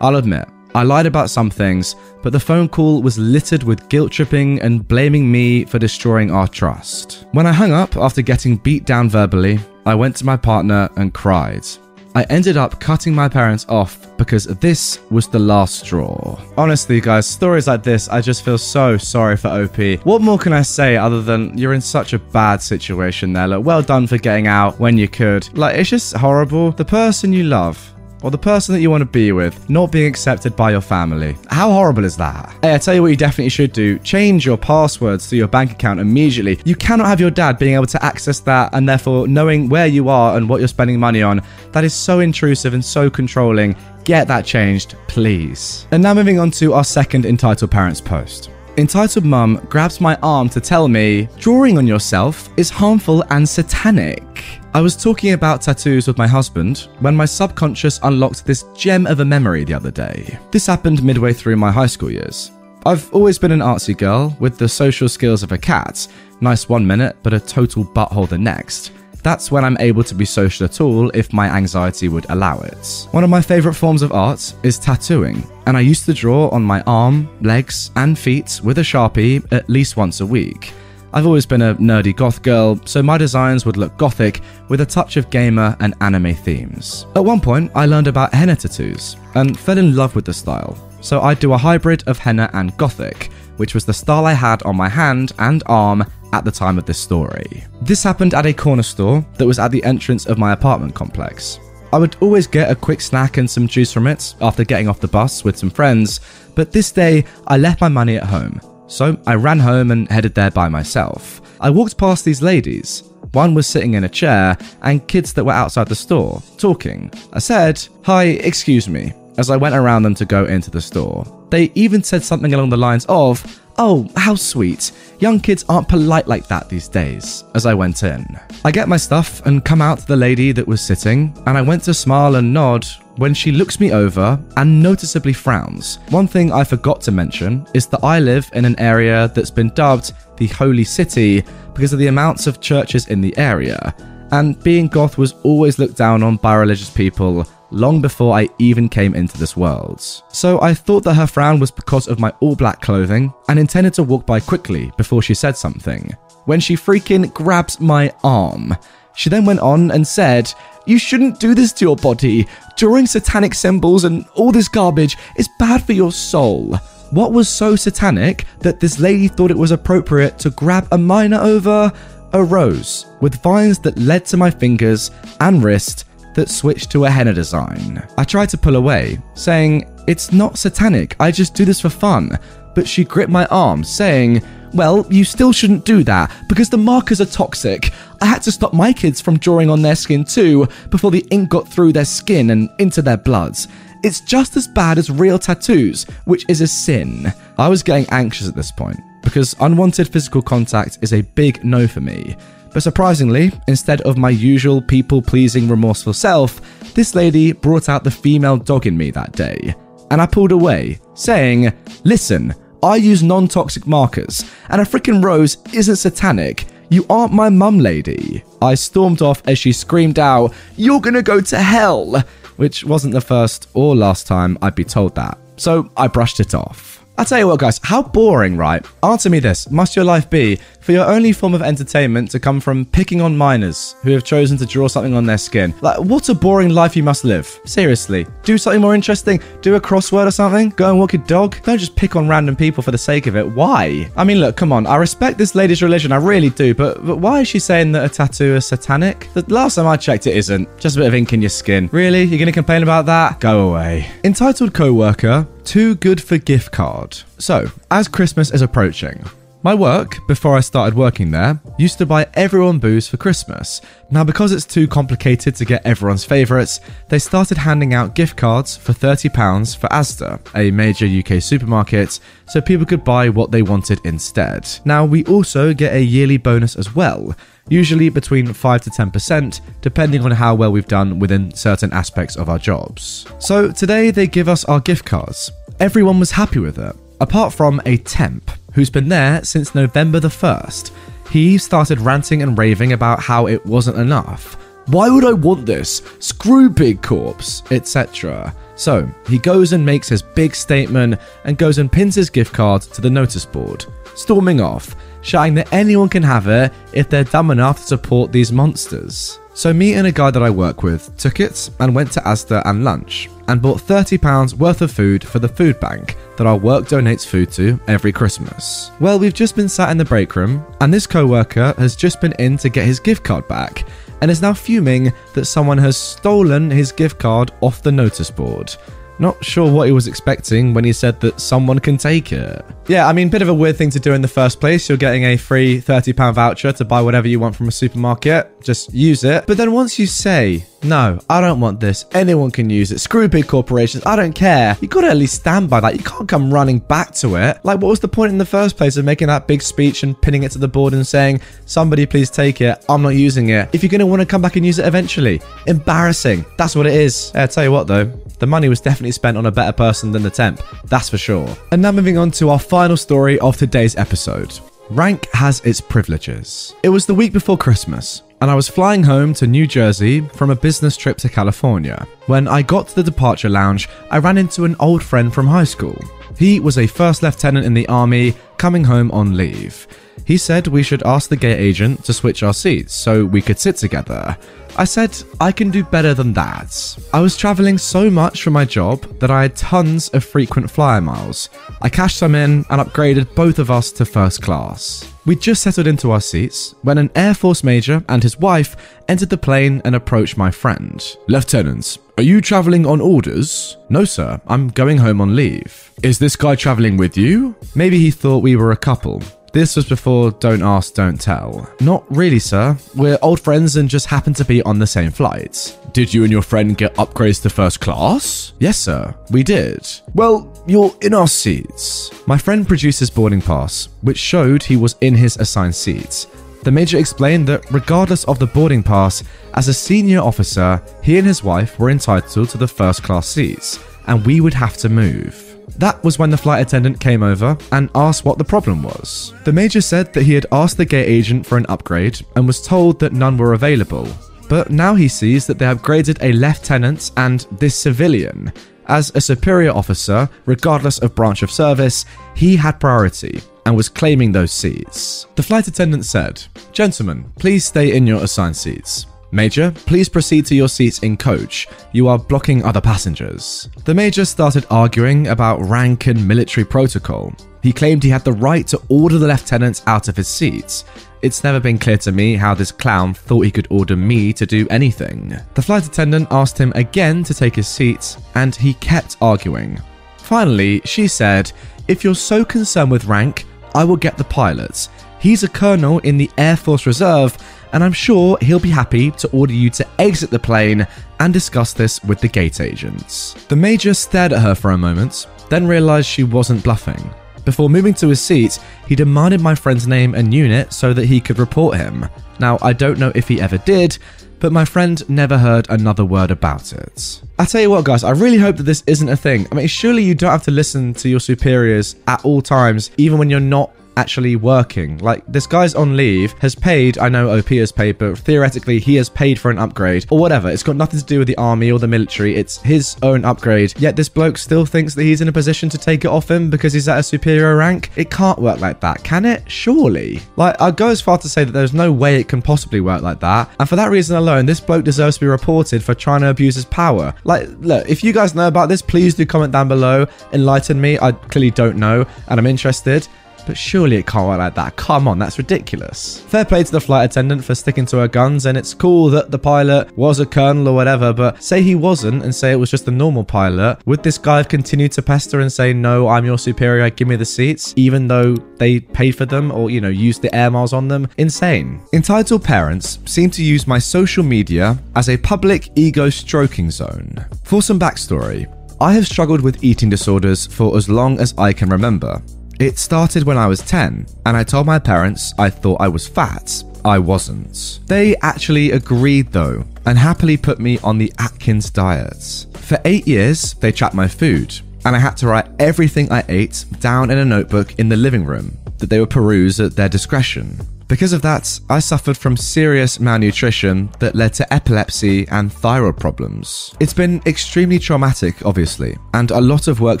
I'll 0.00 0.16
admit, 0.16 0.48
I 0.78 0.84
lied 0.84 1.06
about 1.06 1.28
some 1.28 1.50
things, 1.50 1.96
but 2.22 2.32
the 2.32 2.38
phone 2.38 2.68
call 2.68 3.02
was 3.02 3.18
littered 3.18 3.64
with 3.64 3.88
guilt 3.88 4.12
tripping 4.12 4.60
and 4.60 4.86
blaming 4.86 5.28
me 5.28 5.64
for 5.64 5.80
destroying 5.80 6.30
our 6.30 6.46
trust. 6.46 7.26
When 7.32 7.48
I 7.48 7.52
hung 7.52 7.72
up 7.72 7.96
after 7.96 8.22
getting 8.22 8.58
beat 8.58 8.84
down 8.84 9.10
verbally, 9.10 9.58
I 9.86 9.96
went 9.96 10.14
to 10.18 10.24
my 10.24 10.36
partner 10.36 10.88
and 10.94 11.12
cried. 11.12 11.66
I 12.14 12.22
ended 12.30 12.56
up 12.56 12.78
cutting 12.78 13.12
my 13.12 13.28
parents 13.28 13.66
off 13.68 14.16
because 14.16 14.44
this 14.44 15.00
was 15.10 15.26
the 15.26 15.40
last 15.40 15.80
straw. 15.80 16.40
Honestly, 16.56 17.00
guys, 17.00 17.26
stories 17.26 17.66
like 17.66 17.82
this, 17.82 18.08
I 18.08 18.20
just 18.20 18.44
feel 18.44 18.56
so 18.56 18.96
sorry 18.96 19.36
for 19.36 19.48
OP. 19.48 20.06
What 20.06 20.22
more 20.22 20.38
can 20.38 20.52
I 20.52 20.62
say 20.62 20.96
other 20.96 21.22
than 21.22 21.58
you're 21.58 21.74
in 21.74 21.80
such 21.80 22.12
a 22.12 22.20
bad 22.20 22.62
situation 22.62 23.32
there? 23.32 23.48
Look, 23.48 23.64
well 23.64 23.82
done 23.82 24.06
for 24.06 24.16
getting 24.16 24.46
out 24.46 24.78
when 24.78 24.96
you 24.96 25.08
could. 25.08 25.48
Like, 25.58 25.76
it's 25.76 25.90
just 25.90 26.16
horrible. 26.16 26.70
The 26.70 26.84
person 26.84 27.32
you 27.32 27.42
love 27.42 27.94
or 28.22 28.30
the 28.30 28.38
person 28.38 28.74
that 28.74 28.80
you 28.80 28.90
want 28.90 29.02
to 29.02 29.06
be 29.06 29.32
with 29.32 29.68
not 29.70 29.92
being 29.92 30.06
accepted 30.06 30.56
by 30.56 30.70
your 30.70 30.80
family. 30.80 31.36
How 31.50 31.70
horrible 31.70 32.04
is 32.04 32.16
that? 32.16 32.56
Hey, 32.62 32.74
I 32.74 32.78
tell 32.78 32.94
you 32.94 33.02
what 33.02 33.08
you 33.08 33.16
definitely 33.16 33.50
should 33.50 33.72
do. 33.72 33.98
Change 34.00 34.44
your 34.44 34.56
passwords 34.56 35.28
to 35.30 35.36
your 35.36 35.48
bank 35.48 35.72
account 35.72 36.00
immediately. 36.00 36.60
You 36.64 36.74
cannot 36.74 37.06
have 37.06 37.20
your 37.20 37.30
dad 37.30 37.58
being 37.58 37.74
able 37.74 37.86
to 37.86 38.04
access 38.04 38.40
that 38.40 38.70
and 38.72 38.88
therefore 38.88 39.28
knowing 39.28 39.68
where 39.68 39.86
you 39.86 40.08
are 40.08 40.36
and 40.36 40.48
what 40.48 40.60
you're 40.60 40.68
spending 40.68 40.98
money 40.98 41.22
on. 41.22 41.42
That 41.72 41.84
is 41.84 41.94
so 41.94 42.20
intrusive 42.20 42.74
and 42.74 42.84
so 42.84 43.08
controlling. 43.10 43.76
Get 44.04 44.26
that 44.28 44.44
changed, 44.44 44.96
please. 45.06 45.86
And 45.90 46.02
now 46.02 46.14
moving 46.14 46.38
on 46.38 46.50
to 46.52 46.72
our 46.72 46.84
second 46.84 47.26
entitled 47.26 47.70
parents 47.70 48.00
post. 48.00 48.50
Entitled 48.78 49.24
Mum 49.24 49.60
grabs 49.68 50.00
my 50.00 50.16
arm 50.22 50.48
to 50.50 50.60
tell 50.60 50.86
me 50.86 51.28
drawing 51.36 51.78
on 51.78 51.86
yourself 51.86 52.48
is 52.56 52.70
harmful 52.70 53.24
and 53.30 53.46
satanic. 53.48 54.57
I 54.74 54.82
was 54.82 54.94
talking 54.94 55.32
about 55.32 55.62
tattoos 55.62 56.06
with 56.06 56.18
my 56.18 56.26
husband 56.26 56.88
when 57.00 57.16
my 57.16 57.24
subconscious 57.24 57.98
unlocked 58.02 58.44
this 58.44 58.64
gem 58.76 59.06
of 59.06 59.20
a 59.20 59.24
memory 59.24 59.64
the 59.64 59.72
other 59.72 59.90
day. 59.90 60.38
This 60.50 60.66
happened 60.66 61.02
midway 61.02 61.32
through 61.32 61.56
my 61.56 61.70
high 61.72 61.86
school 61.86 62.10
years. 62.10 62.50
I've 62.84 63.10
always 63.14 63.38
been 63.38 63.50
an 63.50 63.60
artsy 63.60 63.96
girl 63.96 64.36
with 64.40 64.58
the 64.58 64.68
social 64.68 65.08
skills 65.08 65.42
of 65.42 65.52
a 65.52 65.58
cat, 65.58 66.06
nice 66.42 66.68
one 66.68 66.86
minute, 66.86 67.16
but 67.22 67.32
a 67.32 67.40
total 67.40 67.82
butthole 67.82 68.28
the 68.28 68.36
next. 68.36 68.92
That's 69.22 69.50
when 69.50 69.64
I'm 69.64 69.78
able 69.80 70.04
to 70.04 70.14
be 70.14 70.26
social 70.26 70.66
at 70.66 70.80
all 70.82 71.08
if 71.10 71.32
my 71.32 71.48
anxiety 71.48 72.08
would 72.08 72.26
allow 72.28 72.60
it. 72.60 73.08
One 73.12 73.24
of 73.24 73.30
my 73.30 73.40
favourite 73.40 73.74
forms 73.74 74.02
of 74.02 74.12
art 74.12 74.54
is 74.62 74.78
tattooing, 74.78 75.42
and 75.66 75.78
I 75.78 75.80
used 75.80 76.04
to 76.04 76.14
draw 76.14 76.50
on 76.50 76.62
my 76.62 76.82
arm, 76.82 77.28
legs, 77.40 77.90
and 77.96 78.18
feet 78.18 78.60
with 78.62 78.78
a 78.78 78.82
sharpie 78.82 79.50
at 79.50 79.68
least 79.68 79.96
once 79.96 80.20
a 80.20 80.26
week. 80.26 80.72
I've 81.12 81.24
always 81.24 81.46
been 81.46 81.62
a 81.62 81.74
nerdy 81.76 82.14
goth 82.14 82.42
girl, 82.42 82.78
so 82.84 83.02
my 83.02 83.16
designs 83.16 83.64
would 83.64 83.78
look 83.78 83.96
gothic 83.96 84.42
with 84.68 84.82
a 84.82 84.86
touch 84.86 85.16
of 85.16 85.30
gamer 85.30 85.74
and 85.80 85.94
anime 86.02 86.34
themes. 86.34 87.06
At 87.16 87.24
one 87.24 87.40
point, 87.40 87.72
I 87.74 87.86
learned 87.86 88.08
about 88.08 88.34
henna 88.34 88.56
tattoos 88.56 89.16
and 89.34 89.58
fell 89.58 89.78
in 89.78 89.96
love 89.96 90.14
with 90.14 90.26
the 90.26 90.34
style, 90.34 90.76
so 91.00 91.22
I'd 91.22 91.40
do 91.40 91.54
a 91.54 91.58
hybrid 91.58 92.06
of 92.06 92.18
henna 92.18 92.50
and 92.52 92.76
gothic, 92.76 93.30
which 93.56 93.72
was 93.72 93.86
the 93.86 93.94
style 93.94 94.26
I 94.26 94.34
had 94.34 94.62
on 94.64 94.76
my 94.76 94.88
hand 94.88 95.32
and 95.38 95.62
arm 95.66 96.04
at 96.34 96.44
the 96.44 96.50
time 96.50 96.76
of 96.76 96.84
this 96.84 96.98
story. 96.98 97.64
This 97.80 98.02
happened 98.02 98.34
at 98.34 98.44
a 98.44 98.52
corner 98.52 98.82
store 98.82 99.26
that 99.38 99.46
was 99.46 99.58
at 99.58 99.70
the 99.70 99.82
entrance 99.84 100.26
of 100.26 100.36
my 100.36 100.52
apartment 100.52 100.94
complex. 100.94 101.58
I 101.90 101.98
would 101.98 102.16
always 102.20 102.46
get 102.46 102.70
a 102.70 102.76
quick 102.76 103.00
snack 103.00 103.38
and 103.38 103.50
some 103.50 103.66
juice 103.66 103.94
from 103.94 104.06
it 104.06 104.34
after 104.42 104.62
getting 104.62 104.88
off 104.88 105.00
the 105.00 105.08
bus 105.08 105.42
with 105.42 105.56
some 105.56 105.70
friends, 105.70 106.20
but 106.54 106.70
this 106.70 106.92
day 106.92 107.24
I 107.46 107.56
left 107.56 107.80
my 107.80 107.88
money 107.88 108.16
at 108.16 108.24
home, 108.24 108.60
so 108.88 109.16
I 109.26 109.34
ran 109.34 109.60
home 109.60 109.90
and 109.90 110.10
headed 110.10 110.34
there 110.34 110.50
by 110.50 110.68
myself. 110.68 111.40
I 111.60 111.70
walked 111.70 111.98
past 111.98 112.24
these 112.24 112.42
ladies. 112.42 113.04
One 113.32 113.54
was 113.54 113.66
sitting 113.66 113.94
in 113.94 114.04
a 114.04 114.08
chair, 114.08 114.56
and 114.82 115.06
kids 115.06 115.32
that 115.34 115.44
were 115.44 115.52
outside 115.52 115.88
the 115.88 115.94
store, 115.94 116.42
talking. 116.56 117.12
I 117.32 117.38
said, 117.38 117.86
Hi, 118.04 118.24
excuse 118.24 118.88
me, 118.88 119.12
as 119.36 119.50
I 119.50 119.56
went 119.56 119.74
around 119.74 120.02
them 120.02 120.14
to 120.16 120.24
go 120.24 120.46
into 120.46 120.70
the 120.70 120.80
store. 120.80 121.24
They 121.50 121.70
even 121.74 122.02
said 122.02 122.22
something 122.22 122.54
along 122.54 122.70
the 122.70 122.76
lines 122.76 123.06
of, 123.08 123.60
Oh, 123.80 124.10
how 124.16 124.34
sweet. 124.34 124.90
Young 125.20 125.38
kids 125.38 125.64
aren't 125.68 125.88
polite 125.88 126.26
like 126.26 126.48
that 126.48 126.68
these 126.68 126.88
days, 126.88 127.44
as 127.54 127.64
I 127.64 127.74
went 127.74 128.02
in. 128.02 128.26
I 128.64 128.72
get 128.72 128.88
my 128.88 128.96
stuff 128.96 129.44
and 129.46 129.64
come 129.64 129.80
out 129.80 130.00
to 130.00 130.06
the 130.06 130.16
lady 130.16 130.50
that 130.52 130.66
was 130.66 130.80
sitting, 130.80 131.32
and 131.46 131.56
I 131.56 131.62
went 131.62 131.84
to 131.84 131.94
smile 131.94 132.36
and 132.36 132.52
nod 132.52 132.86
when 133.18 133.34
she 133.34 133.52
looks 133.52 133.80
me 133.80 133.92
over 133.92 134.40
and 134.56 134.82
noticeably 134.82 135.32
frowns. 135.32 135.98
One 136.08 136.26
thing 136.26 136.52
I 136.52 136.64
forgot 136.64 137.00
to 137.02 137.12
mention 137.12 137.66
is 137.74 137.86
that 137.88 138.02
I 138.02 138.20
live 138.20 138.48
in 138.54 138.64
an 138.64 138.78
area 138.80 139.30
that's 139.34 139.50
been 139.50 139.70
dubbed 139.70 140.12
the 140.36 140.46
Holy 140.46 140.84
City 140.84 141.42
because 141.74 141.92
of 141.92 141.98
the 141.98 142.06
amounts 142.06 142.46
of 142.46 142.60
churches 142.60 143.08
in 143.08 143.20
the 143.20 143.36
area, 143.36 143.94
and 144.30 144.62
being 144.62 144.86
goth 144.86 145.18
was 145.18 145.34
always 145.42 145.78
looked 145.78 145.96
down 145.96 146.22
on 146.22 146.36
by 146.36 146.54
religious 146.54 146.90
people 146.90 147.44
long 147.70 148.00
before 148.00 148.36
I 148.36 148.48
even 148.58 148.88
came 148.88 149.14
into 149.14 149.36
this 149.36 149.56
world. 149.56 150.00
So 150.28 150.60
I 150.62 150.72
thought 150.74 151.04
that 151.04 151.14
her 151.14 151.26
frown 151.26 151.60
was 151.60 151.70
because 151.70 152.08
of 152.08 152.18
my 152.18 152.32
all 152.40 152.56
black 152.56 152.80
clothing 152.80 153.32
and 153.48 153.58
intended 153.58 153.94
to 153.94 154.02
walk 154.02 154.26
by 154.26 154.40
quickly 154.40 154.90
before 154.96 155.22
she 155.22 155.34
said 155.34 155.56
something. 155.56 156.16
When 156.46 156.60
she 156.60 156.76
freaking 156.76 157.32
grabs 157.34 157.78
my 157.78 158.12
arm, 158.24 158.74
she 159.18 159.28
then 159.28 159.44
went 159.44 159.58
on 159.58 159.90
and 159.90 160.06
said, 160.06 160.54
You 160.86 160.96
shouldn't 160.96 161.40
do 161.40 161.52
this 161.52 161.72
to 161.72 161.84
your 161.84 161.96
body. 161.96 162.46
Drawing 162.76 163.04
satanic 163.04 163.52
symbols 163.52 164.04
and 164.04 164.24
all 164.36 164.52
this 164.52 164.68
garbage 164.68 165.16
is 165.34 165.48
bad 165.58 165.82
for 165.82 165.92
your 165.92 166.12
soul. 166.12 166.76
What 167.10 167.32
was 167.32 167.48
so 167.48 167.74
satanic 167.74 168.44
that 168.60 168.78
this 168.78 169.00
lady 169.00 169.26
thought 169.26 169.50
it 169.50 169.58
was 169.58 169.72
appropriate 169.72 170.38
to 170.38 170.50
grab 170.50 170.86
a 170.92 170.98
minor 170.98 171.38
over 171.38 171.90
a 172.32 172.44
rose 172.44 173.06
with 173.20 173.42
vines 173.42 173.80
that 173.80 173.98
led 173.98 174.24
to 174.26 174.36
my 174.36 174.52
fingers 174.52 175.10
and 175.40 175.64
wrist 175.64 176.04
that 176.36 176.48
switched 176.48 176.92
to 176.92 177.06
a 177.06 177.10
henna 177.10 177.32
design. 177.32 178.06
I 178.16 178.22
tried 178.22 178.50
to 178.50 178.58
pull 178.58 178.76
away, 178.76 179.18
saying, 179.34 179.92
It's 180.06 180.32
not 180.32 180.58
satanic, 180.58 181.16
I 181.18 181.32
just 181.32 181.54
do 181.56 181.64
this 181.64 181.80
for 181.80 181.88
fun. 181.88 182.38
But 182.76 182.86
she 182.86 183.02
gripped 183.02 183.32
my 183.32 183.46
arm, 183.46 183.82
saying, 183.82 184.44
well, 184.72 185.06
you 185.10 185.24
still 185.24 185.52
shouldn't 185.52 185.84
do 185.84 186.02
that 186.04 186.30
because 186.48 186.70
the 186.70 186.76
markers 186.76 187.20
are 187.20 187.26
toxic. 187.26 187.92
I 188.20 188.26
had 188.26 188.42
to 188.42 188.52
stop 188.52 188.72
my 188.72 188.92
kids 188.92 189.20
from 189.20 189.38
drawing 189.38 189.70
on 189.70 189.82
their 189.82 189.96
skin 189.96 190.24
too 190.24 190.68
before 190.90 191.10
the 191.10 191.26
ink 191.30 191.48
got 191.48 191.68
through 191.68 191.92
their 191.92 192.04
skin 192.04 192.50
and 192.50 192.70
into 192.78 193.02
their 193.02 193.16
bloods. 193.16 193.68
It's 194.04 194.20
just 194.20 194.56
as 194.56 194.68
bad 194.68 194.98
as 194.98 195.10
real 195.10 195.38
tattoos, 195.38 196.04
which 196.24 196.44
is 196.48 196.60
a 196.60 196.66
sin. 196.66 197.32
I 197.58 197.68
was 197.68 197.82
getting 197.82 198.06
anxious 198.10 198.48
at 198.48 198.54
this 198.54 198.70
point 198.70 199.00
because 199.22 199.56
unwanted 199.60 200.08
physical 200.08 200.42
contact 200.42 200.98
is 201.02 201.12
a 201.12 201.22
big 201.22 201.64
no 201.64 201.86
for 201.86 202.00
me. 202.00 202.36
But 202.72 202.82
surprisingly, 202.82 203.50
instead 203.66 204.00
of 204.02 204.18
my 204.18 204.30
usual 204.30 204.80
people 204.80 205.22
pleasing 205.22 205.68
remorseful 205.68 206.12
self, 206.12 206.60
this 206.94 207.14
lady 207.14 207.52
brought 207.52 207.88
out 207.88 208.04
the 208.04 208.10
female 208.10 208.56
dog 208.56 208.86
in 208.86 208.96
me 208.96 209.10
that 209.10 209.32
day. 209.32 209.74
And 210.10 210.22
I 210.22 210.26
pulled 210.26 210.52
away, 210.52 211.00
saying, 211.14 211.72
Listen, 212.04 212.54
I 212.82 212.96
use 212.96 213.22
non 213.22 213.48
toxic 213.48 213.86
markers, 213.86 214.44
and 214.68 214.80
a 214.80 214.84
freaking 214.84 215.22
rose 215.22 215.56
isn't 215.72 215.96
satanic. 215.96 216.66
You 216.90 217.04
aren't 217.10 217.32
my 217.32 217.48
mum, 217.48 217.80
lady. 217.80 218.44
I 218.62 218.74
stormed 218.76 219.20
off 219.20 219.42
as 219.46 219.58
she 219.58 219.72
screamed 219.72 220.18
out, 220.18 220.54
You're 220.76 221.00
gonna 221.00 221.22
go 221.22 221.40
to 221.40 221.58
hell! 221.58 222.22
Which 222.56 222.84
wasn't 222.84 223.14
the 223.14 223.20
first 223.20 223.68
or 223.74 223.94
last 223.96 224.26
time 224.26 224.56
I'd 224.62 224.74
be 224.74 224.84
told 224.84 225.14
that, 225.16 225.38
so 225.56 225.90
I 225.96 226.06
brushed 226.06 226.40
it 226.40 226.54
off. 226.54 226.87
I 227.18 227.24
tell 227.24 227.40
you 227.40 227.48
what, 227.48 227.58
guys, 227.58 227.80
how 227.82 228.00
boring, 228.00 228.56
right? 228.56 228.86
Answer 229.02 229.28
me 229.28 229.40
this 229.40 229.68
must 229.72 229.96
your 229.96 230.04
life 230.04 230.30
be 230.30 230.56
for 230.78 230.92
your 230.92 231.04
only 231.04 231.32
form 231.32 231.52
of 231.52 231.62
entertainment 231.62 232.30
to 232.30 232.38
come 232.38 232.60
from 232.60 232.86
picking 232.86 233.20
on 233.20 233.36
minors 233.36 233.96
who 234.02 234.12
have 234.12 234.22
chosen 234.22 234.56
to 234.58 234.64
draw 234.64 234.86
something 234.86 235.14
on 235.14 235.26
their 235.26 235.36
skin? 235.36 235.74
Like, 235.80 235.98
what 235.98 236.28
a 236.28 236.34
boring 236.34 236.68
life 236.68 236.96
you 236.96 237.02
must 237.02 237.24
live. 237.24 237.58
Seriously. 237.64 238.24
Do 238.44 238.56
something 238.56 238.80
more 238.80 238.94
interesting. 238.94 239.42
Do 239.62 239.74
a 239.74 239.80
crossword 239.80 240.28
or 240.28 240.30
something. 240.30 240.68
Go 240.70 240.90
and 240.90 241.00
walk 241.00 241.12
your 241.12 241.24
dog. 241.24 241.60
Don't 241.64 241.78
just 241.78 241.96
pick 241.96 242.14
on 242.14 242.28
random 242.28 242.54
people 242.54 242.84
for 242.84 242.92
the 242.92 242.98
sake 242.98 243.26
of 243.26 243.34
it. 243.34 243.50
Why? 243.50 244.08
I 244.16 244.22
mean, 244.22 244.38
look, 244.38 244.56
come 244.56 244.72
on. 244.72 244.86
I 244.86 244.94
respect 244.94 245.38
this 245.38 245.56
lady's 245.56 245.82
religion. 245.82 246.12
I 246.12 246.18
really 246.18 246.50
do. 246.50 246.72
But, 246.72 247.04
but 247.04 247.16
why 247.16 247.40
is 247.40 247.48
she 247.48 247.58
saying 247.58 247.90
that 247.92 248.04
a 248.04 248.08
tattoo 248.08 248.54
is 248.54 248.66
satanic? 248.66 249.28
The 249.34 249.44
last 249.52 249.74
time 249.74 249.88
I 249.88 249.96
checked, 249.96 250.28
it 250.28 250.36
isn't. 250.36 250.68
Just 250.78 250.94
a 250.94 251.00
bit 251.00 251.08
of 251.08 251.14
ink 251.14 251.32
in 251.32 251.42
your 251.42 251.50
skin. 251.50 251.88
Really? 251.90 252.22
You're 252.22 252.38
going 252.38 252.46
to 252.46 252.52
complain 252.52 252.84
about 252.84 253.06
that? 253.06 253.40
Go 253.40 253.70
away. 253.70 254.08
Entitled 254.22 254.72
co 254.72 254.92
worker 254.92 255.48
too 255.68 255.96
good 255.96 256.22
for 256.22 256.38
gift 256.38 256.72
card. 256.72 257.14
So, 257.36 257.70
as 257.90 258.08
Christmas 258.08 258.50
is 258.50 258.62
approaching, 258.62 259.22
my 259.62 259.74
work, 259.74 260.16
before 260.26 260.56
I 260.56 260.60
started 260.60 260.96
working 260.96 261.30
there, 261.30 261.60
used 261.78 261.98
to 261.98 262.06
buy 262.06 262.26
everyone 262.34 262.78
booze 262.78 263.06
for 263.06 263.18
Christmas. 263.18 263.82
Now, 264.10 264.24
because 264.24 264.50
it's 264.50 264.64
too 264.64 264.88
complicated 264.88 265.54
to 265.56 265.66
get 265.66 265.84
everyone's 265.84 266.24
favourites, 266.24 266.80
they 267.10 267.18
started 267.18 267.58
handing 267.58 267.92
out 267.92 268.14
gift 268.14 268.38
cards 268.38 268.78
for 268.78 268.94
£30 268.94 269.76
for 269.76 269.88
Asda, 269.88 270.40
a 270.54 270.70
major 270.70 271.04
UK 271.04 271.42
supermarket, 271.42 272.18
so 272.46 272.62
people 272.62 272.86
could 272.86 273.04
buy 273.04 273.28
what 273.28 273.50
they 273.50 273.60
wanted 273.60 273.98
instead. 274.04 274.66
Now, 274.86 275.04
we 275.04 275.22
also 275.24 275.74
get 275.74 275.92
a 275.92 276.00
yearly 276.02 276.38
bonus 276.38 276.76
as 276.76 276.94
well, 276.94 277.36
usually 277.68 278.08
between 278.08 278.54
5 278.54 278.80
to 278.82 278.90
10%, 278.90 279.60
depending 279.82 280.24
on 280.24 280.30
how 280.30 280.54
well 280.54 280.72
we've 280.72 280.88
done 280.88 281.18
within 281.18 281.52
certain 281.52 281.92
aspects 281.92 282.36
of 282.36 282.48
our 282.48 282.58
jobs. 282.58 283.26
So 283.38 283.70
today 283.70 284.10
they 284.10 284.28
give 284.28 284.48
us 284.48 284.64
our 284.64 284.80
gift 284.80 285.04
cards. 285.04 285.50
Everyone 285.80 286.18
was 286.18 286.32
happy 286.32 286.58
with 286.58 286.76
it, 286.80 286.96
apart 287.20 287.52
from 287.52 287.80
a 287.86 287.98
temp 287.98 288.50
who's 288.72 288.90
been 288.90 289.08
there 289.08 289.44
since 289.44 289.76
November 289.76 290.18
the 290.18 290.26
1st. 290.26 290.90
He 291.30 291.56
started 291.56 292.00
ranting 292.00 292.42
and 292.42 292.58
raving 292.58 292.94
about 292.94 293.20
how 293.20 293.46
it 293.46 293.64
wasn't 293.64 293.98
enough. 293.98 294.54
Why 294.88 295.08
would 295.08 295.24
I 295.24 295.34
want 295.34 295.66
this? 295.66 296.02
Screw 296.18 296.68
Big 296.68 297.00
Corpse, 297.00 297.62
etc. 297.70 298.52
So, 298.74 299.08
he 299.28 299.38
goes 299.38 299.72
and 299.72 299.86
makes 299.86 300.08
his 300.08 300.20
big 300.20 300.56
statement 300.56 301.20
and 301.44 301.56
goes 301.56 301.78
and 301.78 301.92
pins 301.92 302.16
his 302.16 302.28
gift 302.28 302.52
card 302.52 302.82
to 302.82 303.00
the 303.00 303.10
notice 303.10 303.44
board, 303.44 303.86
storming 304.16 304.60
off, 304.60 304.96
shouting 305.20 305.54
that 305.54 305.72
anyone 305.72 306.08
can 306.08 306.24
have 306.24 306.48
it 306.48 306.72
if 306.92 307.08
they're 307.08 307.22
dumb 307.22 307.52
enough 307.52 307.82
to 307.82 307.86
support 307.86 308.32
these 308.32 308.50
monsters. 308.50 309.38
So, 309.54 309.72
me 309.72 309.94
and 309.94 310.08
a 310.08 310.12
guy 310.12 310.32
that 310.32 310.42
I 310.42 310.50
work 310.50 310.82
with 310.82 311.16
took 311.16 311.38
it 311.38 311.70
and 311.78 311.94
went 311.94 312.10
to 312.12 312.20
Asda 312.22 312.62
and 312.64 312.82
lunch 312.82 313.28
and 313.48 313.60
bought 313.60 313.80
£30 313.80 314.54
worth 314.54 314.82
of 314.82 314.92
food 314.92 315.26
for 315.26 315.38
the 315.38 315.48
food 315.48 315.80
bank 315.80 316.16
that 316.36 316.46
our 316.46 316.56
work 316.56 316.84
donates 316.84 317.26
food 317.26 317.50
to 317.52 317.80
every 317.88 318.12
Christmas. 318.12 318.90
Well, 319.00 319.18
we've 319.18 319.34
just 319.34 319.56
been 319.56 319.68
sat 319.68 319.90
in 319.90 319.98
the 319.98 320.04
break 320.04 320.36
room, 320.36 320.64
and 320.80 320.94
this 320.94 321.06
co 321.06 321.26
worker 321.26 321.74
has 321.78 321.96
just 321.96 322.20
been 322.20 322.34
in 322.38 322.56
to 322.58 322.68
get 322.68 322.86
his 322.86 323.00
gift 323.00 323.24
card 323.24 323.48
back 323.48 323.86
and 324.20 324.30
is 324.30 324.42
now 324.42 324.52
fuming 324.52 325.12
that 325.34 325.46
someone 325.46 325.78
has 325.78 325.96
stolen 325.96 326.70
his 326.70 326.92
gift 326.92 327.18
card 327.18 327.52
off 327.60 327.82
the 327.82 327.92
notice 327.92 328.30
board. 328.30 328.74
Not 329.18 329.44
sure 329.44 329.70
what 329.70 329.86
he 329.86 329.92
was 329.92 330.06
expecting 330.06 330.74
when 330.74 330.84
he 330.84 330.92
said 330.92 331.20
that 331.20 331.40
someone 331.40 331.78
can 331.78 331.96
take 331.96 332.32
it. 332.32 332.64
Yeah, 332.86 333.06
I 333.06 333.12
mean, 333.12 333.28
bit 333.28 333.42
of 333.42 333.48
a 333.48 333.54
weird 333.54 333.76
thing 333.76 333.90
to 333.90 334.00
do 334.00 334.14
in 334.14 334.22
the 334.22 334.28
first 334.28 334.60
place. 334.60 334.88
You're 334.88 334.96
getting 334.96 335.24
a 335.24 335.36
free 335.36 335.80
£30 335.80 336.32
voucher 336.34 336.72
to 336.72 336.84
buy 336.84 337.02
whatever 337.02 337.28
you 337.28 337.40
want 337.40 337.56
from 337.56 337.68
a 337.68 337.72
supermarket. 337.72 338.62
Just 338.62 338.94
use 338.94 339.24
it. 339.24 339.46
But 339.46 339.56
then 339.56 339.72
once 339.72 339.98
you 339.98 340.06
say, 340.06 340.64
no, 340.82 341.18
I 341.28 341.40
don't 341.40 341.60
want 341.60 341.80
this. 341.80 342.06
Anyone 342.12 342.50
can 342.50 342.70
use 342.70 342.92
it. 342.92 343.00
Screw 343.00 343.28
big 343.28 343.46
corporations. 343.46 344.06
I 344.06 344.16
don't 344.16 344.32
care. 344.32 344.76
You 344.80 344.88
gotta 344.88 345.08
at 345.08 345.16
least 345.16 345.34
stand 345.34 345.68
by 345.68 345.80
that. 345.80 345.96
You 345.96 346.02
can't 346.02 346.28
come 346.28 346.54
running 346.54 346.78
back 346.78 347.12
to 347.16 347.36
it. 347.36 347.58
Like, 347.64 347.80
what 347.80 347.88
was 347.88 348.00
the 348.00 348.08
point 348.08 348.32
in 348.32 348.38
the 348.38 348.46
first 348.46 348.76
place 348.76 348.96
of 348.96 349.04
making 349.04 349.26
that 349.26 349.46
big 349.46 349.62
speech 349.62 350.02
and 350.02 350.20
pinning 350.20 350.44
it 350.44 350.52
to 350.52 350.58
the 350.58 350.68
board 350.68 350.94
and 350.94 351.06
saying, 351.06 351.40
somebody 351.66 352.06
please 352.06 352.30
take 352.30 352.60
it. 352.60 352.84
I'm 352.88 353.02
not 353.02 353.10
using 353.10 353.50
it. 353.50 353.68
If 353.72 353.82
you're 353.82 353.90
gonna 353.90 354.06
wanna 354.06 354.26
come 354.26 354.40
back 354.40 354.56
and 354.56 354.64
use 354.64 354.78
it 354.78 354.86
eventually. 354.86 355.42
Embarrassing. 355.66 356.44
That's 356.56 356.76
what 356.76 356.86
it 356.86 356.94
is. 356.94 357.32
Yeah, 357.34 357.42
I 357.42 357.46
tell 357.46 357.64
you 357.64 357.72
what 357.72 357.86
though, 357.86 358.06
the 358.38 358.46
money 358.46 358.68
was 358.68 358.80
definitely 358.80 359.12
spent 359.12 359.36
on 359.36 359.46
a 359.46 359.50
better 359.50 359.72
person 359.72 360.12
than 360.12 360.22
the 360.22 360.30
temp. 360.30 360.60
That's 360.84 361.08
for 361.08 361.18
sure. 361.18 361.48
And 361.72 361.82
now 361.82 361.92
moving 361.92 362.18
on 362.18 362.30
to 362.32 362.50
our 362.50 362.58
final 362.58 362.96
story 362.96 363.38
of 363.40 363.56
today's 363.56 363.96
episode. 363.96 364.58
Rank 364.90 365.28
has 365.32 365.60
its 365.60 365.80
privileges. 365.80 366.74
It 366.82 366.88
was 366.88 367.04
the 367.04 367.14
week 367.14 367.34
before 367.34 367.58
Christmas, 367.58 368.22
and 368.40 368.50
I 368.50 368.54
was 368.54 368.68
flying 368.68 369.02
home 369.02 369.34
to 369.34 369.46
New 369.46 369.66
Jersey 369.66 370.20
from 370.20 370.48
a 370.50 370.56
business 370.56 370.96
trip 370.96 371.18
to 371.18 371.28
California. 371.28 372.06
When 372.26 372.48
I 372.48 372.62
got 372.62 372.88
to 372.88 372.94
the 372.94 373.02
departure 373.02 373.50
lounge, 373.50 373.88
I 374.10 374.18
ran 374.18 374.38
into 374.38 374.64
an 374.64 374.76
old 374.80 375.02
friend 375.02 375.32
from 375.32 375.46
high 375.46 375.64
school. 375.64 376.02
He 376.38 376.58
was 376.58 376.78
a 376.78 376.86
first 376.86 377.22
lieutenant 377.22 377.66
in 377.66 377.74
the 377.74 377.88
army 377.88 378.34
coming 378.56 378.84
home 378.84 379.10
on 379.10 379.36
leave. 379.36 379.86
He 380.24 380.36
said 380.36 380.66
we 380.66 380.82
should 380.82 381.02
ask 381.02 381.28
the 381.28 381.36
gate 381.36 381.58
agent 381.58 382.04
to 382.04 382.12
switch 382.12 382.42
our 382.42 382.54
seats 382.54 382.94
so 382.94 383.24
we 383.24 383.42
could 383.42 383.58
sit 383.58 383.76
together. 383.76 384.36
I 384.78 384.84
said, 384.84 385.20
I 385.40 385.50
can 385.50 385.72
do 385.72 385.82
better 385.82 386.14
than 386.14 386.32
that. 386.34 386.96
I 387.12 387.20
was 387.20 387.36
traveling 387.36 387.78
so 387.78 388.08
much 388.08 388.44
for 388.44 388.50
my 388.50 388.64
job 388.64 389.02
that 389.18 389.28
I 389.28 389.42
had 389.42 389.56
tons 389.56 390.08
of 390.10 390.22
frequent 390.24 390.70
flyer 390.70 391.00
miles. 391.00 391.50
I 391.82 391.88
cashed 391.88 392.18
some 392.18 392.36
in 392.36 392.64
and 392.70 392.80
upgraded 392.80 393.34
both 393.34 393.58
of 393.58 393.72
us 393.72 393.90
to 393.92 394.04
first 394.04 394.40
class. 394.40 395.12
We 395.26 395.34
just 395.34 395.64
settled 395.64 395.88
into 395.88 396.12
our 396.12 396.20
seats 396.20 396.76
when 396.82 396.96
an 396.96 397.10
Air 397.16 397.34
Force 397.34 397.64
major 397.64 398.04
and 398.08 398.22
his 398.22 398.38
wife 398.38 398.76
entered 399.08 399.30
the 399.30 399.36
plane 399.36 399.82
and 399.84 399.96
approached 399.96 400.36
my 400.36 400.52
friend. 400.52 401.04
Lieutenant, 401.26 401.98
are 402.16 402.22
you 402.22 402.40
traveling 402.40 402.86
on 402.86 403.00
orders? 403.00 403.76
No, 403.88 404.04
sir, 404.04 404.40
I'm 404.46 404.68
going 404.68 404.98
home 404.98 405.20
on 405.20 405.34
leave. 405.34 405.90
Is 406.04 406.20
this 406.20 406.36
guy 406.36 406.54
traveling 406.54 406.96
with 406.96 407.16
you? 407.16 407.56
Maybe 407.74 407.98
he 407.98 408.12
thought 408.12 408.44
we 408.44 408.54
were 408.54 408.70
a 408.70 408.76
couple. 408.76 409.22
This 409.58 409.74
was 409.74 409.86
before 409.86 410.30
Don't 410.30 410.62
Ask, 410.62 410.94
Don't 410.94 411.20
Tell. 411.20 411.68
Not 411.80 412.04
really, 412.16 412.38
sir. 412.38 412.76
We're 412.94 413.18
old 413.22 413.40
friends 413.40 413.74
and 413.74 413.88
just 413.88 414.06
happen 414.06 414.32
to 414.34 414.44
be 414.44 414.62
on 414.62 414.78
the 414.78 414.86
same 414.86 415.10
flight. 415.10 415.76
Did 415.92 416.14
you 416.14 416.22
and 416.22 416.30
your 416.30 416.42
friend 416.42 416.76
get 416.76 416.94
upgrades 416.94 417.42
to 417.42 417.50
first 417.50 417.80
class? 417.80 418.52
Yes, 418.60 418.78
sir, 418.78 419.16
we 419.32 419.42
did. 419.42 419.84
Well, 420.14 420.48
you're 420.68 420.94
in 421.02 421.12
our 421.12 421.26
seats. 421.26 422.12
My 422.28 422.38
friend 422.38 422.68
produced 422.68 423.00
his 423.00 423.10
boarding 423.10 423.42
pass, 423.42 423.88
which 424.02 424.18
showed 424.18 424.62
he 424.62 424.76
was 424.76 424.94
in 425.00 425.16
his 425.16 425.36
assigned 425.38 425.74
seats. 425.74 426.28
The 426.62 426.70
major 426.70 426.98
explained 426.98 427.48
that 427.48 427.68
regardless 427.72 428.22
of 428.26 428.38
the 428.38 428.46
boarding 428.46 428.84
pass, 428.84 429.24
as 429.54 429.66
a 429.66 429.74
senior 429.74 430.20
officer, 430.20 430.80
he 431.02 431.18
and 431.18 431.26
his 431.26 431.42
wife 431.42 431.80
were 431.80 431.90
entitled 431.90 432.48
to 432.50 432.58
the 432.58 432.68
first 432.68 433.02
class 433.02 433.26
seats, 433.26 433.84
and 434.06 434.24
we 434.24 434.40
would 434.40 434.54
have 434.54 434.76
to 434.76 434.88
move. 434.88 435.47
That 435.76 436.02
was 436.02 436.18
when 436.18 436.30
the 436.30 436.36
flight 436.36 436.62
attendant 436.62 437.00
came 437.00 437.22
over 437.22 437.56
and 437.72 437.90
asked 437.94 438.24
what 438.24 438.38
the 438.38 438.44
problem 438.44 438.82
was. 438.82 439.32
The 439.44 439.52
major 439.52 439.80
said 439.80 440.12
that 440.14 440.24
he 440.24 440.34
had 440.34 440.46
asked 440.50 440.76
the 440.76 440.84
gate 440.84 441.08
agent 441.08 441.46
for 441.46 441.56
an 441.58 441.66
upgrade 441.68 442.20
and 442.36 442.46
was 442.46 442.62
told 442.62 442.98
that 443.00 443.12
none 443.12 443.36
were 443.36 443.52
available. 443.52 444.08
But 444.48 444.70
now 444.70 444.94
he 444.94 445.08
sees 445.08 445.46
that 445.46 445.58
they 445.58 445.66
upgraded 445.66 446.22
a 446.22 446.32
lieutenant 446.32 447.10
and 447.16 447.46
this 447.52 447.76
civilian. 447.76 448.52
As 448.86 449.14
a 449.14 449.20
superior 449.20 449.72
officer, 449.72 450.28
regardless 450.46 450.98
of 451.00 451.14
branch 451.14 451.42
of 451.42 451.50
service, 451.50 452.06
he 452.34 452.56
had 452.56 452.80
priority 452.80 453.42
and 453.66 453.76
was 453.76 453.90
claiming 453.90 454.32
those 454.32 454.50
seats. 454.50 455.26
The 455.36 455.42
flight 455.42 455.68
attendant 455.68 456.06
said, 456.06 456.42
Gentlemen, 456.72 457.30
please 457.38 457.66
stay 457.66 457.94
in 457.94 458.06
your 458.06 458.22
assigned 458.22 458.56
seats. 458.56 459.04
Major, 459.30 459.72
please 459.72 460.08
proceed 460.08 460.46
to 460.46 460.54
your 460.54 460.68
seats 460.68 461.00
in 461.00 461.16
coach. 461.16 461.68
You 461.92 462.08
are 462.08 462.18
blocking 462.18 462.64
other 462.64 462.80
passengers. 462.80 463.68
The 463.84 463.94
Major 463.94 464.24
started 464.24 464.66
arguing 464.70 465.28
about 465.28 465.60
rank 465.60 466.06
and 466.06 466.26
military 466.26 466.64
protocol. 466.64 467.34
He 467.62 467.72
claimed 467.72 468.02
he 468.02 468.08
had 468.08 468.24
the 468.24 468.32
right 468.32 468.66
to 468.68 468.80
order 468.88 469.18
the 469.18 469.28
lieutenants 469.28 469.82
out 469.86 470.08
of 470.08 470.16
his 470.16 470.28
seats. 470.28 470.84
It's 471.20 471.44
never 471.44 471.60
been 471.60 471.78
clear 471.78 471.98
to 471.98 472.12
me 472.12 472.36
how 472.36 472.54
this 472.54 472.72
clown 472.72 473.12
thought 473.12 473.44
he 473.44 473.50
could 473.50 473.66
order 473.70 473.96
me 473.96 474.32
to 474.32 474.46
do 474.46 474.66
anything. 474.70 475.36
The 475.54 475.62
flight 475.62 475.86
attendant 475.86 476.28
asked 476.30 476.56
him 476.56 476.72
again 476.74 477.22
to 477.24 477.34
take 477.34 477.56
his 477.56 477.68
seat, 477.68 478.16
and 478.34 478.54
he 478.54 478.74
kept 478.74 479.16
arguing. 479.20 479.78
Finally, 480.16 480.80
she 480.84 481.08
said, 481.08 481.52
If 481.88 482.02
you're 482.02 482.14
so 482.14 482.44
concerned 482.44 482.90
with 482.90 483.06
rank, 483.06 483.46
I 483.74 483.84
will 483.84 483.96
get 483.96 484.16
the 484.16 484.24
pilot. 484.24 484.88
He's 485.20 485.42
a 485.42 485.48
colonel 485.48 485.98
in 486.00 486.16
the 486.16 486.30
Air 486.38 486.56
Force 486.56 486.86
Reserve 486.86 487.36
and 487.72 487.82
I'm 487.84 487.92
sure 487.92 488.38
he'll 488.40 488.58
be 488.58 488.70
happy 488.70 489.10
to 489.12 489.30
order 489.30 489.52
you 489.52 489.70
to 489.70 489.86
exit 489.98 490.30
the 490.30 490.38
plane 490.38 490.86
and 491.20 491.32
discuss 491.32 491.72
this 491.72 492.02
with 492.04 492.20
the 492.20 492.28
gate 492.28 492.60
agents. 492.60 493.34
The 493.48 493.56
Major 493.56 493.94
stared 493.94 494.32
at 494.32 494.42
her 494.42 494.54
for 494.54 494.72
a 494.72 494.78
moment, 494.78 495.26
then 495.48 495.66
realised 495.66 496.08
she 496.08 496.24
wasn't 496.24 496.64
bluffing. 496.64 497.10
Before 497.44 497.70
moving 497.70 497.94
to 497.94 498.08
his 498.08 498.20
seat, 498.20 498.58
he 498.86 498.94
demanded 498.94 499.40
my 499.40 499.54
friend's 499.54 499.86
name 499.86 500.14
and 500.14 500.34
unit 500.34 500.72
so 500.72 500.92
that 500.92 501.06
he 501.06 501.20
could 501.20 501.38
report 501.38 501.76
him. 501.78 502.06
Now, 502.38 502.58
I 502.60 502.72
don't 502.72 502.98
know 502.98 503.12
if 503.14 503.26
he 503.26 503.40
ever 503.40 503.58
did, 503.58 503.98
but 504.38 504.52
my 504.52 504.64
friend 504.64 505.08
never 505.08 505.38
heard 505.38 505.68
another 505.70 506.04
word 506.04 506.30
about 506.30 506.72
it. 506.72 507.22
I 507.38 507.44
tell 507.44 507.60
you 507.60 507.70
what, 507.70 507.84
guys, 507.84 508.04
I 508.04 508.10
really 508.10 508.36
hope 508.36 508.56
that 508.56 508.64
this 508.64 508.84
isn't 508.86 509.08
a 509.08 509.16
thing. 509.16 509.46
I 509.50 509.54
mean, 509.54 509.66
surely 509.66 510.02
you 510.02 510.14
don't 510.14 510.30
have 510.30 510.44
to 510.44 510.50
listen 510.50 510.94
to 510.94 511.08
your 511.08 511.20
superiors 511.20 511.96
at 512.06 512.24
all 512.24 512.42
times, 512.42 512.90
even 512.98 513.18
when 513.18 513.30
you're 513.30 513.40
not 513.40 513.72
actually 513.98 514.36
working. 514.36 514.96
Like, 514.98 515.24
this 515.26 515.46
guy's 515.46 515.74
on 515.74 515.96
leave, 515.96 516.32
has 516.38 516.54
paid, 516.54 516.98
I 516.98 517.08
know 517.08 517.36
OP 517.36 517.48
has 517.48 517.72
paid, 517.72 517.98
but 517.98 518.16
theoretically 518.16 518.78
he 518.78 518.94
has 518.94 519.08
paid 519.08 519.40
for 519.40 519.50
an 519.50 519.58
upgrade 519.58 520.06
or 520.08 520.18
whatever. 520.18 520.48
It's 520.48 520.62
got 520.62 520.76
nothing 520.76 521.00
to 521.00 521.04
do 521.04 521.18
with 521.18 521.26
the 521.26 521.36
army 521.36 521.72
or 521.72 521.80
the 521.80 521.88
military, 521.88 522.36
it's 522.36 522.58
his 522.58 522.96
own 523.02 523.24
upgrade. 523.24 523.74
Yet 523.78 523.96
this 523.96 524.08
bloke 524.08 524.38
still 524.38 524.64
thinks 524.64 524.94
that 524.94 525.02
he's 525.02 525.20
in 525.20 525.26
a 525.26 525.32
position 525.32 525.68
to 525.70 525.78
take 525.78 526.04
it 526.04 526.08
off 526.08 526.30
him 526.30 526.48
because 526.48 526.72
he's 526.72 526.88
at 526.88 527.00
a 527.00 527.02
superior 527.02 527.56
rank. 527.56 527.90
It 527.96 528.10
can't 528.10 528.38
work 528.38 528.60
like 528.60 528.80
that, 528.80 529.02
can 529.02 529.24
it? 529.24 529.50
Surely. 529.50 530.20
Like, 530.36 530.60
I'd 530.60 530.76
go 530.76 530.88
as 530.88 531.00
far 531.00 531.18
to 531.18 531.28
say 531.28 531.42
that 531.42 531.52
there's 531.52 531.74
no 531.74 531.92
way 531.92 532.20
it 532.20 532.28
can 532.28 532.40
possibly 532.40 532.80
work 532.80 533.02
like 533.02 533.18
that. 533.20 533.50
And 533.58 533.68
for 533.68 533.74
that 533.74 533.90
reason 533.90 534.16
alone, 534.16 534.46
this 534.46 534.60
bloke 534.60 534.84
deserves 534.84 535.16
to 535.16 535.22
be 535.22 535.26
reported 535.26 535.82
for 535.82 535.94
trying 535.94 536.20
to 536.20 536.30
abuse 536.30 536.54
his 536.54 536.64
power. 536.64 537.12
Like, 537.24 537.48
look, 537.58 537.88
if 537.88 538.04
you 538.04 538.12
guys 538.12 538.36
know 538.36 538.46
about 538.46 538.68
this, 538.68 538.80
please 538.80 539.14
do 539.14 539.26
comment 539.26 539.52
down 539.52 539.66
below, 539.66 540.06
enlighten 540.32 540.80
me. 540.80 540.98
I 541.00 541.10
clearly 541.10 541.50
don't 541.50 541.76
know, 541.76 542.06
and 542.28 542.38
I'm 542.38 542.46
interested 542.46 543.08
but 543.48 543.56
surely 543.56 543.96
it 543.96 544.06
can't 544.06 544.28
work 544.28 544.38
like 544.38 544.54
that. 544.54 544.76
Come 544.76 545.08
on, 545.08 545.18
that's 545.18 545.38
ridiculous. 545.38 546.20
Fair 546.20 546.44
play 546.44 546.62
to 546.62 546.70
the 546.70 546.80
flight 546.80 547.10
attendant 547.10 547.42
for 547.42 547.54
sticking 547.54 547.86
to 547.86 547.96
her 547.96 548.06
guns, 548.06 548.44
and 548.44 548.58
it's 548.58 548.74
cool 548.74 549.08
that 549.08 549.30
the 549.30 549.38
pilot 549.38 549.96
was 549.96 550.20
a 550.20 550.26
colonel 550.26 550.68
or 550.68 550.74
whatever, 550.74 551.14
but 551.14 551.42
say 551.42 551.62
he 551.62 551.74
wasn't 551.74 552.22
and 552.22 552.34
say 552.34 552.52
it 552.52 552.56
was 552.56 552.70
just 552.70 552.86
a 552.88 552.90
normal 552.90 553.24
pilot, 553.24 553.78
would 553.86 554.02
this 554.02 554.18
guy 554.18 554.36
have 554.36 554.48
continued 554.50 554.92
to 554.92 555.02
pester 555.02 555.40
and 555.40 555.50
say, 555.50 555.72
No, 555.72 556.08
I'm 556.08 556.26
your 556.26 556.36
superior, 556.36 556.90
give 556.90 557.08
me 557.08 557.16
the 557.16 557.24
seats, 557.24 557.72
even 557.74 558.06
though 558.06 558.34
they 558.34 558.80
paid 558.80 559.12
for 559.12 559.24
them 559.24 559.50
or, 559.50 559.70
you 559.70 559.80
know, 559.80 559.88
used 559.88 560.20
the 560.20 560.34
air 560.34 560.50
miles 560.50 560.74
on 560.74 560.86
them? 560.86 561.08
Insane. 561.16 561.80
Entitled 561.94 562.44
parents 562.44 562.98
seem 563.06 563.30
to 563.30 563.42
use 563.42 563.66
my 563.66 563.78
social 563.78 564.22
media 564.22 564.78
as 564.94 565.08
a 565.08 565.16
public 565.16 565.70
ego 565.74 566.10
stroking 566.10 566.70
zone. 566.70 567.24
For 567.44 567.62
some 567.62 567.80
backstory, 567.80 568.46
I 568.78 568.92
have 568.92 569.06
struggled 569.06 569.40
with 569.40 569.64
eating 569.64 569.88
disorders 569.88 570.46
for 570.46 570.76
as 570.76 570.88
long 570.88 571.18
as 571.18 571.34
I 571.38 571.54
can 571.54 571.70
remember. 571.70 572.22
It 572.58 572.76
started 572.76 573.22
when 573.22 573.38
I 573.38 573.46
was 573.46 573.60
10, 573.60 574.06
and 574.26 574.36
I 574.36 574.42
told 574.42 574.66
my 574.66 574.80
parents 574.80 575.32
I 575.38 575.48
thought 575.48 575.80
I 575.80 575.86
was 575.86 576.08
fat. 576.08 576.62
I 576.84 576.98
wasn't. 576.98 577.78
They 577.86 578.16
actually 578.16 578.72
agreed 578.72 579.30
though, 579.30 579.64
and 579.86 579.96
happily 579.96 580.36
put 580.36 580.58
me 580.58 580.78
on 580.80 580.98
the 580.98 581.12
Atkins 581.18 581.70
diet. 581.70 582.46
For 582.54 582.80
eight 582.84 583.06
years, 583.06 583.54
they 583.54 583.70
tracked 583.70 583.94
my 583.94 584.08
food, 584.08 584.58
and 584.84 584.96
I 584.96 584.98
had 584.98 585.16
to 585.18 585.28
write 585.28 585.48
everything 585.60 586.10
I 586.10 586.24
ate 586.28 586.64
down 586.80 587.10
in 587.10 587.18
a 587.18 587.24
notebook 587.24 587.78
in 587.78 587.88
the 587.88 587.96
living 587.96 588.24
room 588.24 588.56
that 588.78 588.90
they 588.90 588.98
would 588.98 589.10
peruse 589.10 589.60
at 589.60 589.76
their 589.76 589.88
discretion. 589.88 590.58
Because 590.88 591.12
of 591.12 591.22
that, 591.22 591.60
I 591.68 591.78
suffered 591.80 592.16
from 592.16 592.36
serious 592.36 592.98
malnutrition 592.98 593.90
that 593.98 594.14
led 594.14 594.32
to 594.34 594.52
epilepsy 594.52 595.28
and 595.28 595.52
thyroid 595.52 595.98
problems. 595.98 596.74
It's 596.80 596.94
been 596.94 597.20
extremely 597.26 597.78
traumatic, 597.78 598.44
obviously, 598.44 598.96
and 599.14 599.30
a 599.30 599.40
lot 599.40 599.68
of 599.68 599.80
work 599.80 600.00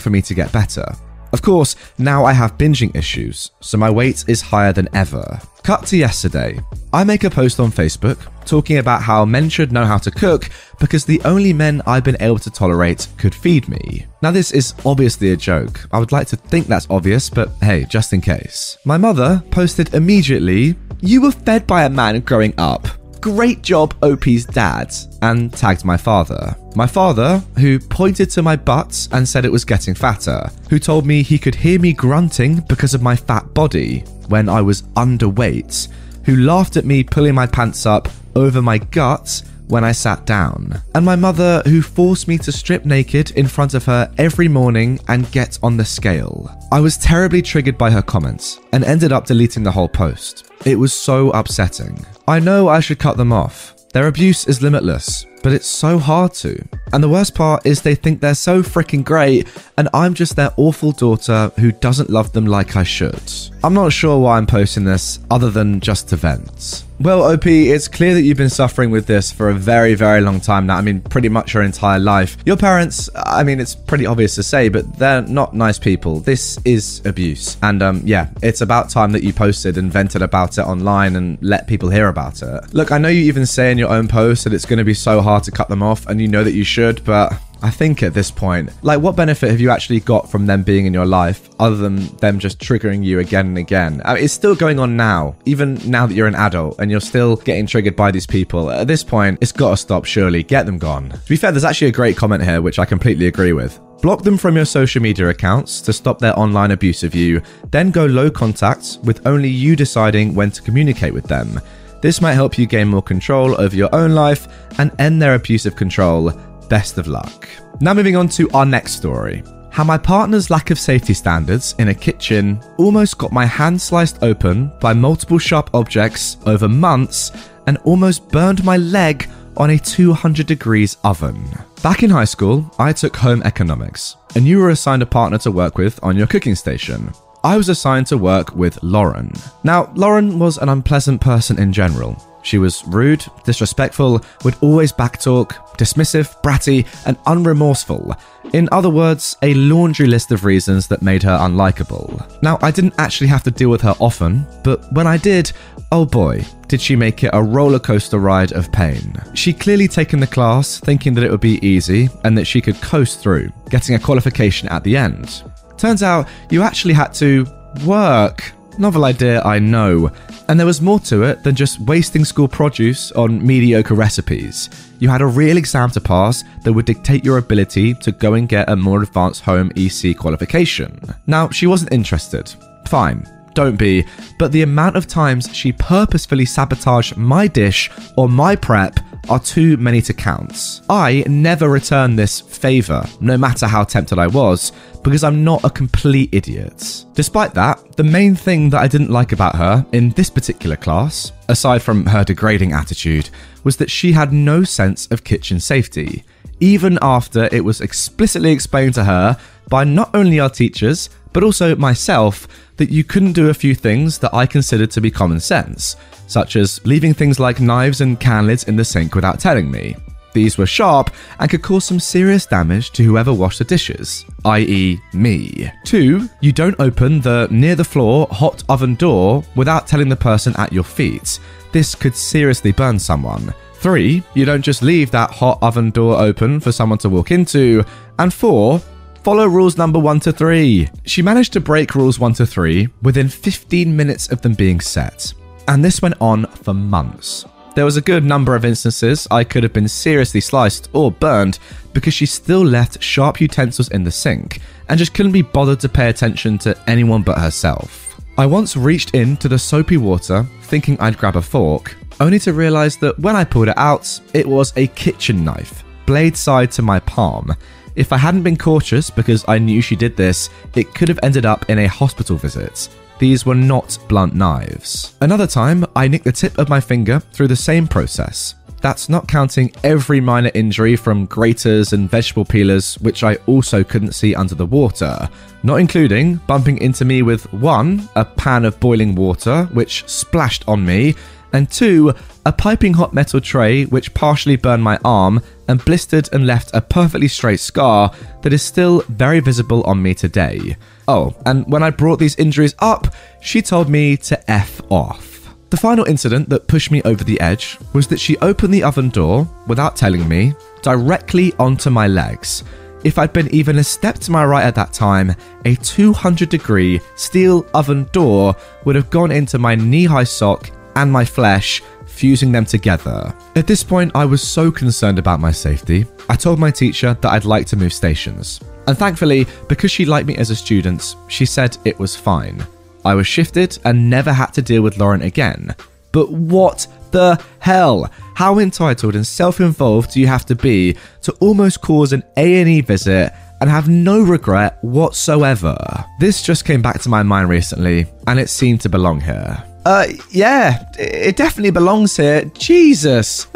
for 0.00 0.10
me 0.10 0.22
to 0.22 0.34
get 0.34 0.50
better. 0.50 0.86
Of 1.32 1.42
course, 1.42 1.76
now 1.98 2.24
I 2.24 2.32
have 2.32 2.58
binging 2.58 2.94
issues, 2.94 3.50
so 3.60 3.76
my 3.76 3.90
weight 3.90 4.24
is 4.28 4.40
higher 4.40 4.72
than 4.72 4.88
ever. 4.94 5.40
Cut 5.62 5.86
to 5.86 5.96
yesterday. 5.96 6.58
I 6.92 7.04
make 7.04 7.24
a 7.24 7.30
post 7.30 7.60
on 7.60 7.70
Facebook 7.70 8.18
talking 8.46 8.78
about 8.78 9.02
how 9.02 9.26
men 9.26 9.50
should 9.50 9.72
know 9.72 9.84
how 9.84 9.98
to 9.98 10.10
cook 10.10 10.48
because 10.80 11.04
the 11.04 11.20
only 11.26 11.52
men 11.52 11.82
I've 11.86 12.04
been 12.04 12.16
able 12.20 12.38
to 12.38 12.50
tolerate 12.50 13.08
could 13.18 13.34
feed 13.34 13.68
me. 13.68 14.06
Now, 14.22 14.30
this 14.30 14.52
is 14.52 14.72
obviously 14.86 15.32
a 15.32 15.36
joke. 15.36 15.86
I 15.92 15.98
would 15.98 16.12
like 16.12 16.28
to 16.28 16.36
think 16.36 16.66
that's 16.66 16.86
obvious, 16.88 17.28
but 17.28 17.50
hey, 17.60 17.84
just 17.84 18.14
in 18.14 18.22
case. 18.22 18.78
My 18.86 18.96
mother 18.96 19.42
posted 19.50 19.94
immediately, 19.94 20.76
You 21.00 21.22
were 21.22 21.32
fed 21.32 21.66
by 21.66 21.84
a 21.84 21.90
man 21.90 22.20
growing 22.20 22.54
up. 22.58 22.88
Great 23.20 23.62
job, 23.62 23.94
OP's 24.02 24.44
dad, 24.44 24.94
and 25.22 25.52
tagged 25.52 25.84
my 25.84 25.96
father. 25.96 26.56
My 26.76 26.86
father, 26.86 27.42
who 27.58 27.78
pointed 27.78 28.30
to 28.30 28.42
my 28.42 28.56
butt 28.56 29.08
and 29.12 29.28
said 29.28 29.44
it 29.44 29.52
was 29.52 29.64
getting 29.64 29.94
fatter, 29.94 30.48
who 30.70 30.78
told 30.78 31.06
me 31.06 31.22
he 31.22 31.38
could 31.38 31.54
hear 31.54 31.80
me 31.80 31.92
grunting 31.92 32.60
because 32.68 32.94
of 32.94 33.02
my 33.02 33.16
fat 33.16 33.52
body 33.54 34.00
when 34.28 34.48
I 34.48 34.62
was 34.62 34.82
underweight, 34.94 35.88
who 36.24 36.36
laughed 36.36 36.76
at 36.76 36.84
me 36.84 37.02
pulling 37.02 37.34
my 37.34 37.46
pants 37.46 37.86
up 37.86 38.08
over 38.36 38.62
my 38.62 38.78
guts 38.78 39.42
when 39.68 39.84
I 39.84 39.92
sat 39.92 40.26
down, 40.26 40.82
and 40.94 41.04
my 41.04 41.16
mother, 41.16 41.62
who 41.66 41.82
forced 41.82 42.26
me 42.26 42.38
to 42.38 42.52
strip 42.52 42.84
naked 42.84 43.30
in 43.32 43.46
front 43.46 43.74
of 43.74 43.84
her 43.84 44.12
every 44.18 44.48
morning 44.48 44.98
and 45.08 45.30
get 45.30 45.58
on 45.62 45.76
the 45.76 45.84
scale. 45.84 46.50
I 46.72 46.80
was 46.80 46.96
terribly 46.96 47.42
triggered 47.42 47.78
by 47.78 47.90
her 47.90 48.02
comments 48.02 48.60
and 48.72 48.84
ended 48.84 49.12
up 49.12 49.26
deleting 49.26 49.62
the 49.62 49.72
whole 49.72 49.88
post. 49.88 50.50
It 50.64 50.78
was 50.78 50.92
so 50.92 51.30
upsetting. 51.30 52.04
I 52.26 52.40
know 52.40 52.68
I 52.68 52.80
should 52.80 52.98
cut 52.98 53.16
them 53.16 53.32
off. 53.32 53.74
Their 53.92 54.08
abuse 54.08 54.46
is 54.46 54.62
limitless, 54.62 55.24
but 55.42 55.52
it's 55.52 55.66
so 55.66 55.98
hard 55.98 56.34
to. 56.34 56.62
And 56.92 57.02
the 57.02 57.08
worst 57.08 57.34
part 57.34 57.66
is 57.66 57.82
they 57.82 57.94
think 57.94 58.20
they're 58.20 58.34
so 58.34 58.62
freaking 58.62 59.04
great, 59.04 59.46
and 59.76 59.88
I'm 59.92 60.14
just 60.14 60.36
their 60.36 60.52
awful 60.56 60.92
daughter 60.92 61.52
who 61.58 61.72
doesn't 61.72 62.10
love 62.10 62.32
them 62.32 62.46
like 62.46 62.76
I 62.76 62.82
should. 62.82 63.32
I'm 63.62 63.74
not 63.74 63.92
sure 63.92 64.18
why 64.18 64.38
I'm 64.38 64.46
posting 64.46 64.84
this, 64.84 65.18
other 65.30 65.50
than 65.50 65.80
just 65.80 66.08
to 66.10 66.16
vent. 66.16 66.84
Well, 67.00 67.22
OP, 67.22 67.46
it's 67.46 67.86
clear 67.86 68.12
that 68.14 68.22
you've 68.22 68.38
been 68.38 68.50
suffering 68.50 68.90
with 68.90 69.06
this 69.06 69.30
for 69.30 69.50
a 69.50 69.54
very, 69.54 69.94
very 69.94 70.20
long 70.20 70.40
time 70.40 70.66
now. 70.66 70.78
I 70.78 70.80
mean, 70.80 71.00
pretty 71.00 71.28
much 71.28 71.54
your 71.54 71.62
entire 71.62 72.00
life. 72.00 72.36
Your 72.44 72.56
parents, 72.56 73.08
I 73.14 73.44
mean, 73.44 73.60
it's 73.60 73.76
pretty 73.76 74.04
obvious 74.04 74.34
to 74.34 74.42
say, 74.42 74.68
but 74.68 74.98
they're 74.98 75.22
not 75.22 75.54
nice 75.54 75.78
people. 75.78 76.18
This 76.18 76.58
is 76.64 77.00
abuse. 77.04 77.56
And 77.62 77.84
um, 77.84 78.02
yeah, 78.04 78.30
it's 78.42 78.62
about 78.62 78.90
time 78.90 79.12
that 79.12 79.22
you 79.22 79.32
posted 79.32 79.78
and 79.78 79.92
vented 79.92 80.22
about 80.22 80.58
it 80.58 80.62
online 80.62 81.14
and 81.14 81.38
let 81.40 81.68
people 81.68 81.88
hear 81.88 82.08
about 82.08 82.42
it. 82.42 82.74
Look, 82.74 82.90
I 82.90 82.98
know 82.98 83.08
you 83.08 83.22
even 83.22 83.46
say 83.46 83.70
in 83.70 83.78
your 83.78 83.90
own 83.90 84.08
post 84.08 84.42
that 84.42 84.52
it's 84.52 84.66
going 84.66 84.80
to 84.80 84.84
be 84.84 84.94
so 84.94 85.20
hard 85.20 85.27
to 85.36 85.50
cut 85.50 85.68
them 85.68 85.82
off, 85.82 86.06
and 86.06 86.20
you 86.20 86.28
know 86.28 86.42
that 86.42 86.54
you 86.54 86.64
should, 86.64 87.04
but 87.04 87.32
I 87.60 87.70
think 87.70 88.02
at 88.02 88.14
this 88.14 88.30
point, 88.30 88.70
like, 88.82 89.00
what 89.00 89.16
benefit 89.16 89.50
have 89.50 89.60
you 89.60 89.70
actually 89.70 90.00
got 90.00 90.30
from 90.30 90.46
them 90.46 90.62
being 90.62 90.86
in 90.86 90.94
your 90.94 91.06
life 91.06 91.50
other 91.58 91.76
than 91.76 92.06
them 92.16 92.38
just 92.38 92.60
triggering 92.60 93.04
you 93.04 93.18
again 93.18 93.46
and 93.46 93.58
again? 93.58 94.00
I 94.04 94.14
mean, 94.14 94.24
it's 94.24 94.32
still 94.32 94.54
going 94.54 94.78
on 94.78 94.96
now, 94.96 95.34
even 95.44 95.74
now 95.90 96.06
that 96.06 96.14
you're 96.14 96.28
an 96.28 96.36
adult 96.36 96.76
and 96.78 96.90
you're 96.90 97.00
still 97.00 97.36
getting 97.36 97.66
triggered 97.66 97.96
by 97.96 98.12
these 98.12 98.26
people. 98.26 98.70
At 98.70 98.86
this 98.86 99.02
point, 99.02 99.38
it's 99.40 99.52
got 99.52 99.70
to 99.70 99.76
stop, 99.76 100.04
surely. 100.04 100.44
Get 100.44 100.66
them 100.66 100.78
gone. 100.78 101.10
To 101.10 101.28
be 101.28 101.36
fair, 101.36 101.50
there's 101.50 101.64
actually 101.64 101.88
a 101.88 101.92
great 101.92 102.16
comment 102.16 102.44
here, 102.44 102.62
which 102.62 102.78
I 102.78 102.84
completely 102.84 103.26
agree 103.26 103.52
with. 103.52 103.80
Block 104.02 104.22
them 104.22 104.38
from 104.38 104.54
your 104.54 104.64
social 104.64 105.02
media 105.02 105.28
accounts 105.28 105.80
to 105.80 105.92
stop 105.92 106.20
their 106.20 106.38
online 106.38 106.70
abuse 106.70 107.02
of 107.02 107.16
you, 107.16 107.42
then 107.72 107.90
go 107.90 108.06
low 108.06 108.30
contact 108.30 108.98
with 109.02 109.26
only 109.26 109.48
you 109.48 109.74
deciding 109.74 110.36
when 110.36 110.52
to 110.52 110.62
communicate 110.62 111.12
with 111.12 111.24
them. 111.24 111.60
This 112.00 112.20
might 112.20 112.34
help 112.34 112.58
you 112.58 112.66
gain 112.66 112.88
more 112.88 113.02
control 113.02 113.60
over 113.60 113.74
your 113.74 113.94
own 113.94 114.12
life 114.12 114.46
and 114.78 114.92
end 115.00 115.20
their 115.20 115.34
abusive 115.34 115.76
control 115.76 116.32
Best 116.68 116.98
of 116.98 117.06
luck. 117.06 117.48
Now, 117.80 117.94
moving 117.94 118.16
on 118.16 118.28
to 118.30 118.50
our 118.50 118.66
next 118.66 118.92
story. 118.92 119.42
how 119.70 119.84
my 119.84 119.96
partner's 119.98 120.50
lack 120.50 120.70
of 120.72 120.78
safety 120.78 121.14
standards 121.14 121.76
in 121.78 121.88
a 121.88 121.94
kitchen 121.94 122.60
almost 122.78 123.16
got 123.16 123.30
my 123.30 123.46
hand 123.46 123.80
sliced 123.80 124.20
open 124.24 124.72
by 124.80 124.92
multiple 124.92 125.38
sharp 125.38 125.70
objects 125.72 126.36
over 126.46 126.68
months 126.68 127.30
and 127.68 127.78
almost 127.84 128.28
burned 128.30 128.64
my 128.64 128.76
leg 128.76 129.28
on 129.56 129.70
a 129.70 129.78
200 129.78 130.46
degrees 130.46 130.96
oven. 131.04 131.40
Back 131.80 132.02
in 132.02 132.10
high 132.10 132.24
school, 132.24 132.68
I 132.78 132.92
took 132.92 133.14
home 133.14 133.42
economics, 133.44 134.16
and 134.34 134.48
you 134.48 134.58
were 134.58 134.70
assigned 134.70 135.02
a 135.02 135.06
partner 135.06 135.38
to 135.38 135.52
work 135.52 135.78
with 135.78 136.02
on 136.02 136.16
your 136.16 136.26
cooking 136.26 136.56
station. 136.56 137.12
I 137.48 137.56
was 137.56 137.70
assigned 137.70 138.06
to 138.08 138.18
work 138.18 138.54
with 138.54 138.78
Lauren. 138.82 139.32
Now, 139.64 139.90
Lauren 139.94 140.38
was 140.38 140.58
an 140.58 140.68
unpleasant 140.68 141.22
person 141.22 141.58
in 141.58 141.72
general. 141.72 142.22
She 142.42 142.58
was 142.58 142.86
rude, 142.86 143.24
disrespectful, 143.44 144.20
would 144.44 144.56
always 144.60 144.92
backtalk, 144.92 145.52
dismissive, 145.78 146.42
bratty, 146.42 146.86
and 147.06 147.16
unremorseful. 147.24 148.20
In 148.52 148.68
other 148.70 148.90
words, 148.90 149.38
a 149.40 149.54
laundry 149.54 150.06
list 150.06 150.30
of 150.30 150.44
reasons 150.44 150.88
that 150.88 151.00
made 151.00 151.22
her 151.22 151.38
unlikable. 151.38 152.30
Now, 152.42 152.58
I 152.60 152.70
didn't 152.70 152.96
actually 152.98 153.28
have 153.28 153.44
to 153.44 153.50
deal 153.50 153.70
with 153.70 153.80
her 153.80 153.96
often, 153.98 154.46
but 154.62 154.84
when 154.92 155.06
I 155.06 155.16
did, 155.16 155.50
oh 155.90 156.04
boy, 156.04 156.44
did 156.66 156.82
she 156.82 156.96
make 156.96 157.24
it 157.24 157.30
a 157.32 157.42
roller 157.42 157.78
coaster 157.78 158.18
ride 158.18 158.52
of 158.52 158.70
pain. 158.72 159.14
She'd 159.32 159.58
clearly 159.58 159.88
taken 159.88 160.20
the 160.20 160.26
class 160.26 160.80
thinking 160.80 161.14
that 161.14 161.24
it 161.24 161.30
would 161.30 161.40
be 161.40 161.66
easy 161.66 162.10
and 162.24 162.36
that 162.36 162.44
she 162.46 162.60
could 162.60 162.78
coast 162.82 163.20
through, 163.20 163.50
getting 163.70 163.94
a 163.94 163.98
qualification 163.98 164.68
at 164.68 164.84
the 164.84 164.98
end. 164.98 165.50
Turns 165.78 166.02
out 166.02 166.28
you 166.50 166.62
actually 166.62 166.94
had 166.94 167.14
to 167.14 167.46
work. 167.86 168.52
Novel 168.78 169.04
idea, 169.04 169.42
I 169.42 169.58
know. 169.58 170.10
And 170.48 170.58
there 170.58 170.66
was 170.66 170.80
more 170.80 171.00
to 171.00 171.22
it 171.24 171.42
than 171.42 171.54
just 171.54 171.80
wasting 171.80 172.24
school 172.24 172.48
produce 172.48 173.12
on 173.12 173.44
mediocre 173.44 173.94
recipes. 173.94 174.70
You 174.98 175.08
had 175.08 175.20
a 175.20 175.26
real 175.26 175.56
exam 175.56 175.90
to 175.90 176.00
pass 176.00 176.44
that 176.64 176.72
would 176.72 176.86
dictate 176.86 177.24
your 177.24 177.38
ability 177.38 177.94
to 177.94 178.12
go 178.12 178.34
and 178.34 178.48
get 178.48 178.68
a 178.68 178.76
more 178.76 179.02
advanced 179.02 179.42
home 179.42 179.70
EC 179.76 180.16
qualification. 180.16 181.00
Now, 181.26 181.50
she 181.50 181.66
wasn't 181.66 181.92
interested. 181.92 182.52
Fine, 182.86 183.26
don't 183.58 183.76
be, 183.76 184.04
but 184.38 184.52
the 184.52 184.62
amount 184.62 184.94
of 184.94 185.08
times 185.08 185.52
she 185.52 185.72
purposefully 185.72 186.44
sabotaged 186.44 187.16
my 187.16 187.48
dish 187.48 187.90
or 188.16 188.28
my 188.28 188.54
prep 188.54 189.00
are 189.28 189.40
too 189.40 189.76
many 189.78 190.00
to 190.00 190.14
count. 190.14 190.82
I 190.88 191.24
never 191.26 191.68
return 191.68 192.14
this 192.14 192.40
favour, 192.40 193.04
no 193.20 193.36
matter 193.36 193.66
how 193.66 193.82
tempted 193.82 194.16
I 194.16 194.28
was, 194.28 194.70
because 195.02 195.24
I'm 195.24 195.42
not 195.42 195.64
a 195.64 195.70
complete 195.70 196.28
idiot. 196.32 197.04
Despite 197.14 197.52
that, 197.54 197.96
the 197.96 198.04
main 198.04 198.36
thing 198.36 198.70
that 198.70 198.80
I 198.80 198.86
didn't 198.86 199.10
like 199.10 199.32
about 199.32 199.56
her 199.56 199.84
in 199.90 200.10
this 200.10 200.30
particular 200.30 200.76
class, 200.76 201.32
aside 201.48 201.82
from 201.82 202.06
her 202.06 202.22
degrading 202.22 202.74
attitude, 202.74 203.28
was 203.64 203.76
that 203.78 203.90
she 203.90 204.12
had 204.12 204.32
no 204.32 204.62
sense 204.62 205.08
of 205.08 205.24
kitchen 205.24 205.58
safety, 205.58 206.22
even 206.60 206.96
after 207.02 207.48
it 207.50 207.64
was 207.64 207.80
explicitly 207.80 208.52
explained 208.52 208.94
to 208.94 209.04
her 209.04 209.36
by 209.68 209.82
not 209.82 210.14
only 210.14 210.38
our 210.38 210.48
teachers, 210.48 211.10
but 211.32 211.42
also 211.42 211.76
myself 211.76 212.46
that 212.78 212.90
you 212.90 213.04
couldn't 213.04 213.34
do 213.34 213.50
a 213.50 213.54
few 213.54 213.74
things 213.74 214.18
that 214.18 214.34
I 214.34 214.46
considered 214.46 214.90
to 214.92 215.00
be 215.00 215.10
common 215.10 215.40
sense, 215.40 215.96
such 216.26 216.56
as 216.56 216.84
leaving 216.86 217.12
things 217.12 217.38
like 217.38 217.60
knives 217.60 218.00
and 218.00 218.18
can 218.18 218.46
lids 218.46 218.64
in 218.64 218.76
the 218.76 218.84
sink 218.84 219.14
without 219.14 219.38
telling 219.38 219.70
me. 219.70 219.94
These 220.32 220.58
were 220.58 220.66
sharp 220.66 221.10
and 221.40 221.50
could 221.50 221.62
cause 221.62 221.84
some 221.84 221.98
serious 221.98 222.46
damage 222.46 222.92
to 222.92 223.02
whoever 223.02 223.32
washed 223.32 223.58
the 223.58 223.64
dishes, 223.64 224.24
i.e., 224.44 225.00
me. 225.12 225.70
2. 225.84 226.28
You 226.40 226.52
don't 226.52 226.78
open 226.78 227.20
the 227.20 227.48
near 227.50 227.74
the 227.74 227.84
floor 227.84 228.28
hot 228.30 228.62
oven 228.68 228.94
door 228.94 229.42
without 229.56 229.86
telling 229.86 230.08
the 230.08 230.16
person 230.16 230.54
at 230.56 230.72
your 230.72 230.84
feet. 230.84 231.40
This 231.72 231.94
could 231.94 232.14
seriously 232.14 232.72
burn 232.72 232.98
someone. 232.98 233.52
3. 233.74 234.22
You 234.34 234.44
don't 234.44 234.62
just 234.62 234.82
leave 234.82 235.10
that 235.10 235.30
hot 235.30 235.58
oven 235.62 235.90
door 235.90 236.20
open 236.20 236.60
for 236.60 236.72
someone 236.72 236.98
to 236.98 237.08
walk 237.08 237.30
into. 237.30 237.84
And 238.18 238.32
4. 238.32 238.80
Follow 239.28 239.46
rules 239.46 239.76
number 239.76 239.98
1 239.98 240.20
to 240.20 240.32
3. 240.32 240.88
She 241.04 241.20
managed 241.20 241.52
to 241.52 241.60
break 241.60 241.94
rules 241.94 242.18
1 242.18 242.32
to 242.36 242.46
3 242.46 242.88
within 243.02 243.28
15 243.28 243.94
minutes 243.94 244.32
of 244.32 244.40
them 244.40 244.54
being 244.54 244.80
set. 244.80 245.34
And 245.68 245.84
this 245.84 246.00
went 246.00 246.14
on 246.18 246.46
for 246.46 246.72
months. 246.72 247.44
There 247.74 247.84
was 247.84 247.98
a 247.98 248.00
good 248.00 248.24
number 248.24 248.54
of 248.54 248.64
instances 248.64 249.28
I 249.30 249.44
could 249.44 249.62
have 249.64 249.74
been 249.74 249.86
seriously 249.86 250.40
sliced 250.40 250.88
or 250.94 251.12
burned 251.12 251.58
because 251.92 252.14
she 252.14 252.24
still 252.24 252.64
left 252.64 253.02
sharp 253.02 253.38
utensils 253.38 253.90
in 253.90 254.02
the 254.02 254.10
sink 254.10 254.62
and 254.88 254.98
just 254.98 255.12
couldn't 255.12 255.32
be 255.32 255.42
bothered 255.42 255.80
to 255.80 255.90
pay 255.90 256.08
attention 256.08 256.56
to 256.60 256.74
anyone 256.86 257.20
but 257.20 257.38
herself. 257.38 258.18
I 258.38 258.46
once 258.46 258.78
reached 258.78 259.14
into 259.14 259.46
the 259.46 259.58
soapy 259.58 259.98
water 259.98 260.46
thinking 260.62 260.98
I'd 261.00 261.18
grab 261.18 261.36
a 261.36 261.42
fork, 261.42 261.98
only 262.18 262.38
to 262.38 262.54
realise 262.54 262.96
that 262.96 263.18
when 263.18 263.36
I 263.36 263.44
pulled 263.44 263.68
it 263.68 263.76
out, 263.76 264.18
it 264.32 264.46
was 264.46 264.72
a 264.76 264.86
kitchen 264.86 265.44
knife, 265.44 265.84
blade 266.06 266.34
side 266.34 266.70
to 266.72 266.80
my 266.80 266.98
palm. 267.00 267.54
If 267.98 268.12
I 268.12 268.16
hadn't 268.16 268.44
been 268.44 268.56
cautious 268.56 269.10
because 269.10 269.44
I 269.48 269.58
knew 269.58 269.82
she 269.82 269.96
did 269.96 270.16
this, 270.16 270.50
it 270.76 270.94
could 270.94 271.08
have 271.08 271.18
ended 271.20 271.44
up 271.44 271.68
in 271.68 271.80
a 271.80 271.88
hospital 271.88 272.36
visit. 272.36 272.88
These 273.18 273.44
were 273.44 273.56
not 273.56 273.98
blunt 274.06 274.36
knives. 274.36 275.16
Another 275.20 275.48
time, 275.48 275.84
I 275.96 276.06
nicked 276.06 276.24
the 276.24 276.30
tip 276.30 276.56
of 276.58 276.68
my 276.68 276.78
finger 276.78 277.18
through 277.18 277.48
the 277.48 277.56
same 277.56 277.88
process. 277.88 278.54
That's 278.80 279.08
not 279.08 279.26
counting 279.26 279.72
every 279.82 280.20
minor 280.20 280.52
injury 280.54 280.94
from 280.94 281.26
graters 281.26 281.92
and 281.92 282.08
vegetable 282.08 282.44
peelers, 282.44 282.94
which 283.00 283.24
I 283.24 283.34
also 283.46 283.82
couldn't 283.82 284.12
see 284.12 284.32
under 284.32 284.54
the 284.54 284.64
water, 284.64 285.28
not 285.64 285.80
including 285.80 286.36
bumping 286.46 286.78
into 286.78 287.04
me 287.04 287.22
with 287.22 287.52
one, 287.52 288.08
a 288.14 288.24
pan 288.24 288.64
of 288.64 288.78
boiling 288.78 289.16
water, 289.16 289.64
which 289.72 290.08
splashed 290.08 290.62
on 290.68 290.86
me, 290.86 291.16
and 291.52 291.70
two, 291.70 292.14
a 292.44 292.52
piping 292.52 292.94
hot 292.94 293.12
metal 293.14 293.40
tray 293.40 293.84
which 293.84 294.14
partially 294.14 294.56
burned 294.56 294.82
my 294.82 294.98
arm 295.04 295.42
and 295.68 295.84
blistered 295.84 296.28
and 296.32 296.46
left 296.46 296.70
a 296.74 296.80
perfectly 296.80 297.28
straight 297.28 297.60
scar 297.60 298.12
that 298.42 298.52
is 298.52 298.62
still 298.62 299.02
very 299.08 299.40
visible 299.40 299.82
on 299.82 300.02
me 300.02 300.14
today. 300.14 300.76
Oh, 301.06 301.34
and 301.46 301.66
when 301.70 301.82
I 301.82 301.90
brought 301.90 302.18
these 302.18 302.36
injuries 302.36 302.74
up, 302.78 303.14
she 303.40 303.62
told 303.62 303.88
me 303.88 304.16
to 304.18 304.50
F 304.50 304.80
off. 304.90 305.54
The 305.70 305.76
final 305.76 306.06
incident 306.06 306.48
that 306.48 306.66
pushed 306.66 306.90
me 306.90 307.02
over 307.02 307.22
the 307.24 307.40
edge 307.40 307.78
was 307.92 308.06
that 308.08 308.20
she 308.20 308.38
opened 308.38 308.72
the 308.72 308.82
oven 308.82 309.10
door, 309.10 309.46
without 309.66 309.96
telling 309.96 310.26
me, 310.26 310.54
directly 310.80 311.52
onto 311.58 311.90
my 311.90 312.06
legs. 312.06 312.64
If 313.04 313.18
I'd 313.18 313.32
been 313.32 313.52
even 313.54 313.78
a 313.78 313.84
step 313.84 314.16
to 314.20 314.32
my 314.32 314.44
right 314.44 314.64
at 314.64 314.74
that 314.74 314.92
time, 314.92 315.34
a 315.64 315.76
200 315.76 316.48
degree 316.48 317.00
steel 317.16 317.66
oven 317.74 318.08
door 318.12 318.56
would 318.84 318.96
have 318.96 319.10
gone 319.10 319.30
into 319.30 319.58
my 319.58 319.74
knee 319.74 320.04
high 320.04 320.24
sock 320.24 320.70
and 320.98 321.10
my 321.10 321.24
flesh, 321.24 321.82
fusing 322.06 322.52
them 322.52 322.64
together. 322.64 323.32
At 323.54 323.66
this 323.66 323.84
point, 323.84 324.12
I 324.14 324.24
was 324.24 324.42
so 324.42 324.70
concerned 324.70 325.18
about 325.18 325.40
my 325.40 325.52
safety, 325.52 326.06
I 326.28 326.36
told 326.36 326.58
my 326.58 326.70
teacher 326.70 327.16
that 327.20 327.32
I'd 327.32 327.44
like 327.44 327.66
to 327.68 327.76
move 327.76 327.92
stations. 327.92 328.60
And 328.86 328.98
thankfully, 328.98 329.46
because 329.68 329.90
she 329.90 330.04
liked 330.04 330.26
me 330.26 330.36
as 330.36 330.50
a 330.50 330.56
student, 330.56 331.14
she 331.28 331.46
said 331.46 331.76
it 331.84 331.98
was 331.98 332.16
fine. 332.16 332.66
I 333.04 333.14
was 333.14 333.26
shifted 333.26 333.78
and 333.84 334.10
never 334.10 334.32
had 334.32 334.52
to 334.54 334.62
deal 334.62 334.82
with 334.82 334.98
Lauren 334.98 335.22
again. 335.22 335.74
But 336.10 336.30
what 336.30 336.86
the 337.10 337.40
hell? 337.60 338.10
How 338.34 338.58
entitled 338.58 339.14
and 339.14 339.26
self-involved 339.26 340.12
do 340.12 340.20
you 340.20 340.26
have 340.26 340.46
to 340.46 340.54
be 340.54 340.96
to 341.22 341.32
almost 341.40 341.82
cause 341.82 342.12
an 342.12 342.24
A&E 342.36 342.80
visit 342.80 343.32
and 343.60 343.70
have 343.70 343.88
no 343.88 344.22
regret 344.22 344.78
whatsoever? 344.82 345.76
This 346.18 346.42
just 346.42 346.64
came 346.64 346.82
back 346.82 347.00
to 347.02 347.08
my 347.08 347.22
mind 347.22 347.48
recently, 347.48 348.06
and 348.26 348.38
it 348.38 348.48
seemed 348.48 348.80
to 348.82 348.88
belong 348.88 349.20
here. 349.20 349.62
Uh, 349.84 350.06
yeah, 350.30 350.84
it 350.98 351.36
definitely 351.36 351.70
belongs 351.70 352.16
here. 352.16 352.44
Jesus. 352.54 353.46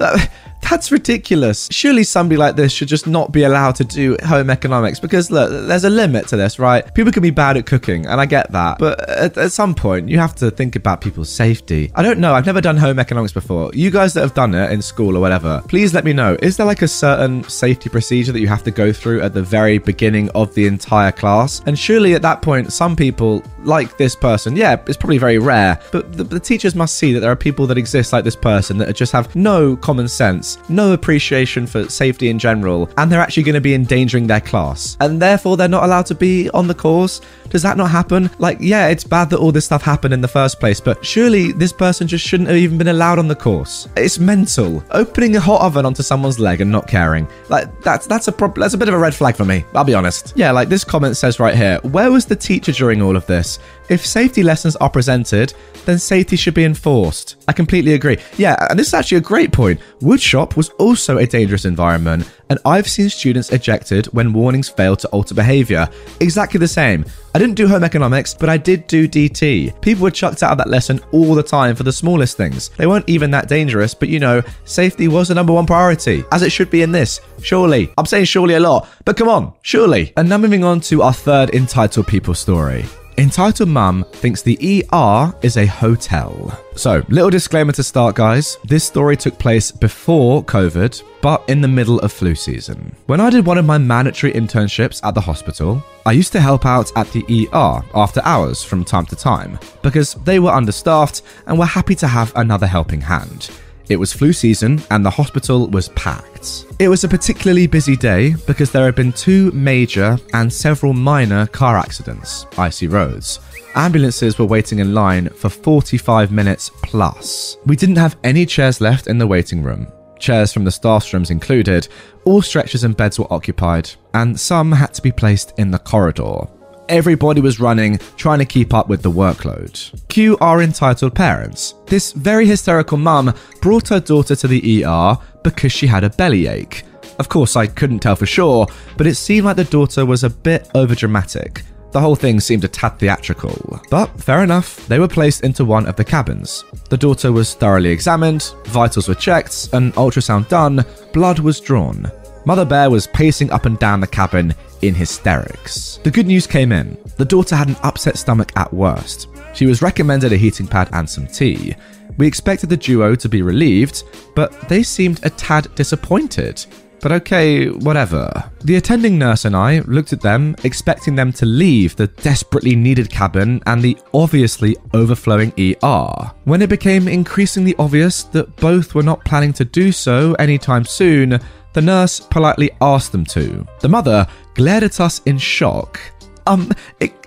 That's 0.63 0.91
ridiculous. 0.91 1.69
Surely 1.71 2.05
somebody 2.05 2.39
like 2.39 2.57
this 2.57 2.73
should 2.73 2.89
just 2.89 3.07
not 3.07 3.31
be 3.33 3.43
allowed 3.43 3.75
to 3.77 3.85
do 3.85 4.17
home 4.25 4.49
economics 4.49 4.99
because 5.01 5.31
look, 5.31 5.51
there's 5.69 5.85
a 5.85 5.91
limit 5.91 6.29
to 6.29 6.37
this, 6.37 6.59
right? 6.59 6.93
People 6.95 7.13
can 7.13 7.23
be 7.23 7.31
bad 7.31 7.57
at 7.57 7.67
cooking, 7.67 8.07
and 8.07 8.21
I 8.21 8.27
get 8.27 8.51
that. 8.53 8.79
But 8.79 9.09
at, 9.09 9.37
at, 9.37 9.53
some 9.53 9.75
point, 9.75 10.09
you 10.09 10.19
have 10.19 10.35
to 10.37 10.51
think 10.51 10.77
about 10.77 11.01
people's 11.01 11.29
safety. 11.29 11.93
I 11.95 12.03
don't 12.03 12.19
know. 12.19 12.33
I've 12.33 12.47
never 12.47 12.61
done 12.61 12.77
home 12.77 12.99
economics 12.99 13.33
before. 13.33 13.71
You 13.75 13.91
guys 13.91 14.15
that 14.15 14.23
have 14.23 14.35
done 14.35 14.55
it 14.55 14.73
in 14.73 14.81
school 14.81 15.17
or 15.17 15.21
whatever, 15.21 15.63
please 15.69 15.93
let 15.93 16.05
me 16.05 16.13
know. 16.13 16.37
Is 16.41 16.57
there 16.57 16.67
like 16.67 16.83
a 16.83 16.89
certain 16.89 17.45
safety 17.45 17.91
procedure 17.91 18.33
that 18.33 18.41
you 18.41 18.49
have 18.49 18.63
to 18.63 18.71
go 18.71 18.93
through 18.93 19.21
at 19.21 19.35
the 19.35 19.43
very 19.43 19.79
beginning 19.79 20.31
of 20.31 20.55
the 20.55 20.67
entire 20.67 21.13
class? 21.13 21.61
And 21.67 21.79
surely 21.79 22.15
at 22.15 22.23
that 22.23 22.41
point, 22.41 22.73
some 22.73 22.97
people, 22.97 23.43
like 23.65 23.99
this 23.99 24.17
person, 24.17 24.57
yeah, 24.57 24.81
it's 24.87 24.97
probably 24.97 25.19
very 25.19 25.39
rare, 25.39 25.79
but 25.91 26.17
the, 26.17 26.25
the 26.25 26.41
teachers 26.41 26.75
must 26.75 26.97
see 26.97 27.13
that 27.13 27.21
there 27.21 27.31
are 27.31 27.37
people 27.37 27.67
that 27.67 27.77
exist 27.77 28.13
like 28.13 28.25
this 28.25 28.37
person 28.37 28.79
that 28.79 28.95
just 28.95 29.13
have 29.13 29.35
no 29.37 29.77
common 29.77 30.09
sense 30.09 30.52
no 30.69 30.93
appreciation 30.93 31.67
for 31.67 31.89
safety 31.89 32.29
in 32.29 32.39
general, 32.39 32.91
and 32.97 33.11
they're 33.11 33.21
actually 33.21 33.43
going 33.43 33.55
to 33.55 33.61
be 33.61 33.75
endangering 33.75 34.27
their 34.27 34.41
class. 34.41 34.97
And 35.01 35.21
therefore, 35.21 35.57
they're 35.57 35.69
not 35.69 35.85
allowed 35.85 36.07
to 36.07 36.15
be 36.15 36.51
on 36.51 36.67
the 36.67 36.75
course. 36.75 37.21
Does 37.51 37.63
that 37.63 37.77
not 37.77 37.91
happen? 37.91 38.31
Like, 38.39 38.59
yeah, 38.61 38.89
it's 38.89 39.05
bad 39.05 39.29
that 39.31 39.39
all 39.39 39.53
this 39.53 39.67
stuff 39.67 39.83
happened 39.83 40.15
in 40.15 40.21
the 40.21 40.29
first 40.29 40.59
place, 40.59 40.81
but 40.81 41.05
surely 41.05 41.53
this 41.53 41.73
person 41.73 42.09
just 42.09 42.27
shouldn't 42.27 42.49
have 42.49 42.59
even 42.59 42.79
been 42.79 42.89
allowed 42.89 43.19
on 43.19 43.29
the 43.29 43.35
course. 43.35 43.89
It's 43.97 44.19
mental. 44.19 44.83
Opening 44.91 45.37
a 45.37 45.41
hot 45.41 45.61
oven 45.61 45.85
onto 45.85 46.03
someone's 46.03 46.39
leg 46.39 46.61
and 46.61 46.71
not 46.71 46.89
caring. 46.89 47.29
Like, 47.49 47.81
that's 47.83 48.07
that's 48.07 48.29
a 48.29 48.33
problem. 48.33 48.63
That's 48.63 48.75
a 48.75 48.79
bit 48.79 48.89
of 48.89 48.95
a 48.95 48.99
red 48.99 49.15
flag 49.15 49.37
for 49.37 49.45
me. 49.45 49.65
I'll 49.75 49.85
be 49.85 49.95
honest. 49.95 50.33
Yeah, 50.35 50.51
like 50.51 50.69
this 50.69 50.85
comment 50.85 51.17
says 51.17 51.39
right 51.39 51.55
here. 51.55 51.79
Where 51.83 52.11
was 52.11 52.25
the 52.25 52.37
teacher 52.37 52.73
during 52.73 53.03
all 53.03 53.17
of 53.17 53.27
this? 53.27 53.59
If 53.89 54.05
safety 54.05 54.43
lessons 54.43 54.77
are 54.77 54.91
presented, 54.91 55.55
then 55.85 55.99
safety 55.99 56.37
should 56.37 56.55
be 56.55 56.65
enforced. 56.65 57.37
I 57.49 57.53
completely 57.53 57.95
agree. 57.95 58.19
Yeah, 58.37 58.67
and 58.71 58.79
this 58.79 58.89
is 58.89 58.95
actually 58.95 59.19
a 59.19 59.23
great 59.23 59.51
point. 59.53 59.81
Wood 60.01 60.21
shop 60.21 60.43
shop 60.43 60.57
was 60.57 60.71
also 60.71 61.19
a 61.19 61.27
dangerous 61.27 61.65
environment, 61.65 62.29
and 62.51 62.59
I've 62.65 62.89
seen 62.89 63.09
students 63.09 63.53
ejected 63.53 64.07
when 64.07 64.33
warnings 64.33 64.69
fail 64.69 64.97
to 64.97 65.09
alter 65.09 65.35
behavior. 65.35 65.89
Exactly 66.21 66.59
the 66.59 66.67
same. 66.67 67.05
I 67.35 67.39
didn't 67.39 67.55
do 67.55 67.69
home 67.69 67.85
economics, 67.85 68.35
but 68.35 68.49
I 68.49 68.57
did 68.57 68.87
do 68.87 69.07
DT. 69.07 69.81
People 69.81 70.03
were 70.03 70.11
chucked 70.11 70.43
out 70.43 70.53
of 70.53 70.59
that 70.59 70.69
lesson 70.69 71.01
all 71.13 71.35
the 71.35 71.43
time 71.43 71.77
for 71.77 71.85
the 71.85 71.93
smallest 71.93 72.37
things. 72.37 72.71
They 72.71 72.87
weren't 72.87 73.09
even 73.09 73.31
that 73.31 73.49
dangerous, 73.49 73.95
but 73.95 74.09
you 74.09 74.19
know, 74.19 74.43
safety 74.65 75.07
was 75.09 75.29
the 75.29 75.35
number 75.35 75.53
one 75.53 75.67
priority, 75.67 76.25
as 76.33 76.43
it 76.43 76.51
should 76.51 76.71
be 76.71 76.83
in 76.83 76.93
this. 76.93 77.21
Surely. 77.41 77.93
I'm 77.97 78.07
saying 78.07 78.25
surely 78.25 78.55
a 78.55 78.61
lot, 78.61 78.89
but 79.05 79.17
come 79.17 79.29
on, 79.29 79.53
surely. 79.63 80.13
And 80.17 80.29
now 80.29 80.39
moving 80.39 80.65
on 80.65 80.81
to 80.89 81.03
our 81.03 81.15
third 81.15 81.51
entitled 81.51 82.07
people 82.07 82.35
story. 82.35 82.85
Entitled 83.23 83.69
Mum 83.69 84.05
thinks 84.15 84.43
the 84.43 84.85
ER 84.93 85.33
is 85.43 85.57
a 85.57 85.65
hotel. 85.65 86.59
So, 86.75 87.05
little 87.09 87.31
disclaimer 87.31 87.71
to 87.71 87.83
start, 87.85 88.17
guys. 88.17 88.59
This 88.65 88.83
story 88.83 89.17
took 89.17 89.39
place 89.39 89.71
before 89.71 90.43
COVID, 90.43 91.01
but 91.21 91.49
in 91.49 91.61
the 91.61 91.69
middle 91.69 92.01
of 92.01 92.11
flu 92.11 92.35
season. 92.35 92.97
When 93.07 93.21
I 93.21 93.31
did 93.31 93.47
one 93.47 93.59
of 93.59 93.65
my 93.65 93.79
mandatory 93.79 94.33
internships 94.33 95.01
at 95.05 95.15
the 95.15 95.21
hospital, 95.21 95.85
I 96.05 96.11
used 96.11 96.33
to 96.33 96.41
help 96.41 96.67
out 96.67 96.91
at 96.97 97.13
the 97.13 97.49
ER 97.53 97.85
after 97.95 98.21
hours 98.25 98.65
from 98.65 98.85
time 98.85 99.07
to 99.07 99.15
time 99.15 99.57
because 99.83 100.15
they 100.25 100.41
were 100.41 100.51
understaffed 100.51 101.23
and 101.47 101.57
were 101.57 101.65
happy 101.65 101.95
to 101.95 102.09
have 102.09 102.33
another 102.35 102.67
helping 102.67 103.03
hand. 103.03 103.53
It 103.93 104.01
was 104.01 104.11
flu 104.11 104.33
season 104.33 104.81
and 104.91 105.05
the 105.05 105.11
hospital 105.11 105.69
was 105.69 105.91
packed. 105.91 106.65
It 106.79 106.89
was 106.89 107.05
a 107.05 107.09
particularly 107.09 107.67
busy 107.67 107.95
day 107.95 108.35
because 108.47 108.73
there 108.73 108.87
had 108.87 108.95
been 108.95 109.13
two 109.13 109.51
major 109.53 110.19
and 110.33 110.51
several 110.51 110.95
minor 110.95 111.47
car 111.49 111.77
accidents, 111.77 112.47
icy 112.57 112.87
roads. 112.87 113.41
Ambulances 113.75 114.39
were 114.39 114.47
waiting 114.47 114.79
in 114.79 114.95
line 114.95 115.29
for 115.29 115.51
45 115.51 116.33
minutes 116.33 116.71
plus. 116.83 117.59
We 117.67 117.77
didn't 117.77 117.97
have 117.97 118.17
any 118.25 118.47
chairs 118.47 118.81
left 118.81 119.09
in 119.09 119.19
the 119.19 119.27
waiting 119.27 119.63
room. 119.63 119.87
Chairs 120.19 120.55
from 120.55 120.65
the 120.65 120.71
staff's 120.71 121.13
rooms 121.13 121.31
included, 121.31 121.87
all 122.25 122.41
stretchers 122.41 122.85
and 122.85 122.97
beds 122.97 123.19
were 123.19 123.31
occupied, 123.31 123.91
and 124.15 124.41
some 124.41 124.73
had 124.73 124.95
to 124.95 125.03
be 125.03 125.13
placed 125.13 125.53
in 125.59 125.71
the 125.71 125.79
corridor. 125.79 126.47
Everybody 126.89 127.41
was 127.41 127.61
running, 127.61 127.99
trying 128.17 128.41
to 128.41 128.45
keep 128.45 128.75
up 128.75 128.89
with 128.89 129.03
the 129.03 129.11
workload. 129.11 130.07
Cue 130.09 130.37
our 130.41 130.63
entitled 130.63 131.15
parents. 131.15 131.75
This 131.87 132.13
very 132.13 132.47
hysterical 132.47 132.99
mum 132.99 133.35
brought 133.61 133.89
her 133.89 134.01
daughter 134.01 134.35
to 134.37 134.49
the 134.49 134.85
ER 134.85 135.17
because 135.43 135.73
she 135.73 135.87
had 135.87 136.05
a 136.05 136.11
bellyache. 136.11 136.85
Of 137.19 137.29
course, 137.29 137.57
I 137.57 137.67
couldn't 137.67 138.01
tell 138.01 138.17
for 138.17 138.27
sure, 138.27 138.67
but 138.97 139.07
it 139.07 139.15
seemed 139.15 139.47
like 139.47 139.57
the 139.57 139.65
daughter 139.65 140.05
was 140.05 140.25
a 140.25 140.31
bit 140.31 140.69
overdramatic. 140.75 141.63
The 141.93 142.01
whole 142.01 142.17
thing 142.17 142.41
seemed 142.41 142.65
a 142.65 142.69
tad 142.69 142.99
theatrical. 142.99 143.81
But 143.91 144.19
fair 144.19 144.43
enough, 144.43 144.87
they 144.89 144.99
were 144.99 145.09
placed 145.09 145.45
into 145.45 145.65
one 145.65 145.87
of 145.87 145.97
the 145.97 146.05
cabins. 146.05 146.65
The 146.89 146.97
daughter 146.97 147.31
was 147.33 147.55
thoroughly 147.55 147.91
examined, 147.91 148.55
vitals 148.65 149.09
were 149.09 149.15
checked, 149.15 149.69
an 149.75 149.93
ultrasound 149.93 150.49
done, 150.49 150.85
blood 151.13 151.39
was 151.39 151.61
drawn. 151.61 152.11
Mother 152.45 152.65
Bear 152.65 152.91
was 152.91 153.07
pacing 153.07 153.51
up 153.53 153.67
and 153.67 153.79
down 153.79 154.01
the 154.01 154.07
cabin 154.07 154.55
in 154.83 154.95
hysterics. 154.95 155.99
The 156.03 156.11
good 156.11 156.27
news 156.27 156.47
came 156.47 156.73
in. 156.73 156.97
The 157.17 157.25
daughter 157.25 157.57
had 157.57 157.69
an 157.69 157.77
upset 157.83 158.19
stomach 158.19 158.53
at 158.57 158.73
worst. 158.73 159.29
She 159.55 159.67
was 159.67 159.83
recommended 159.83 160.33
a 160.33 160.37
heating 160.37 160.67
pad 160.67 160.89
and 160.93 161.09
some 161.09 161.27
tea. 161.27 161.75
We 162.19 162.27
expected 162.27 162.69
the 162.69 162.77
duo 162.77 163.15
to 163.15 163.29
be 163.29 163.43
relieved, 163.43 164.05
but 164.35 164.69
they 164.69 164.83
seemed 164.83 165.25
a 165.25 165.31
tad 165.31 165.75
disappointed. 165.75 166.65
But 167.03 167.11
okay, 167.13 167.69
whatever. 167.69 168.31
The 168.61 168.77
attending 168.77 169.19
nurse 169.19 169.45
and 169.45 169.57
I 169.57 169.81
looked 169.81 170.13
at 170.13 170.21
them, 170.21 170.55
expecting 170.63 171.17
them 171.17 171.33
to 171.33 171.45
leave 171.45 171.97
the 171.97 172.07
desperately 172.07 172.77
needed 172.77 173.11
cabin 173.11 173.61
and 173.67 173.83
the 173.83 173.99
obviously 174.15 174.77
overflowing 174.95 175.53
ER. 175.59 176.31
When 176.45 176.63
it 176.63 176.69
became 176.71 177.09
increasingly 177.09 177.75
obvious 177.77 178.23
that 178.25 178.55
both 178.57 178.95
were 178.95 179.03
not 179.03 179.25
planning 179.25 179.53
to 179.55 179.65
do 179.65 179.91
so 179.91 180.35
anytime 180.35 180.85
soon, 180.85 181.41
the 181.73 181.83
nurse 181.83 182.21
politely 182.21 182.71
asked 182.81 183.11
them 183.11 183.25
to. 183.25 183.67
The 183.81 183.89
mother 183.89 184.27
glared 184.55 184.83
at 184.83 185.01
us 185.01 185.21
in 185.27 185.39
shock. 185.39 186.01
Um, 186.47 186.73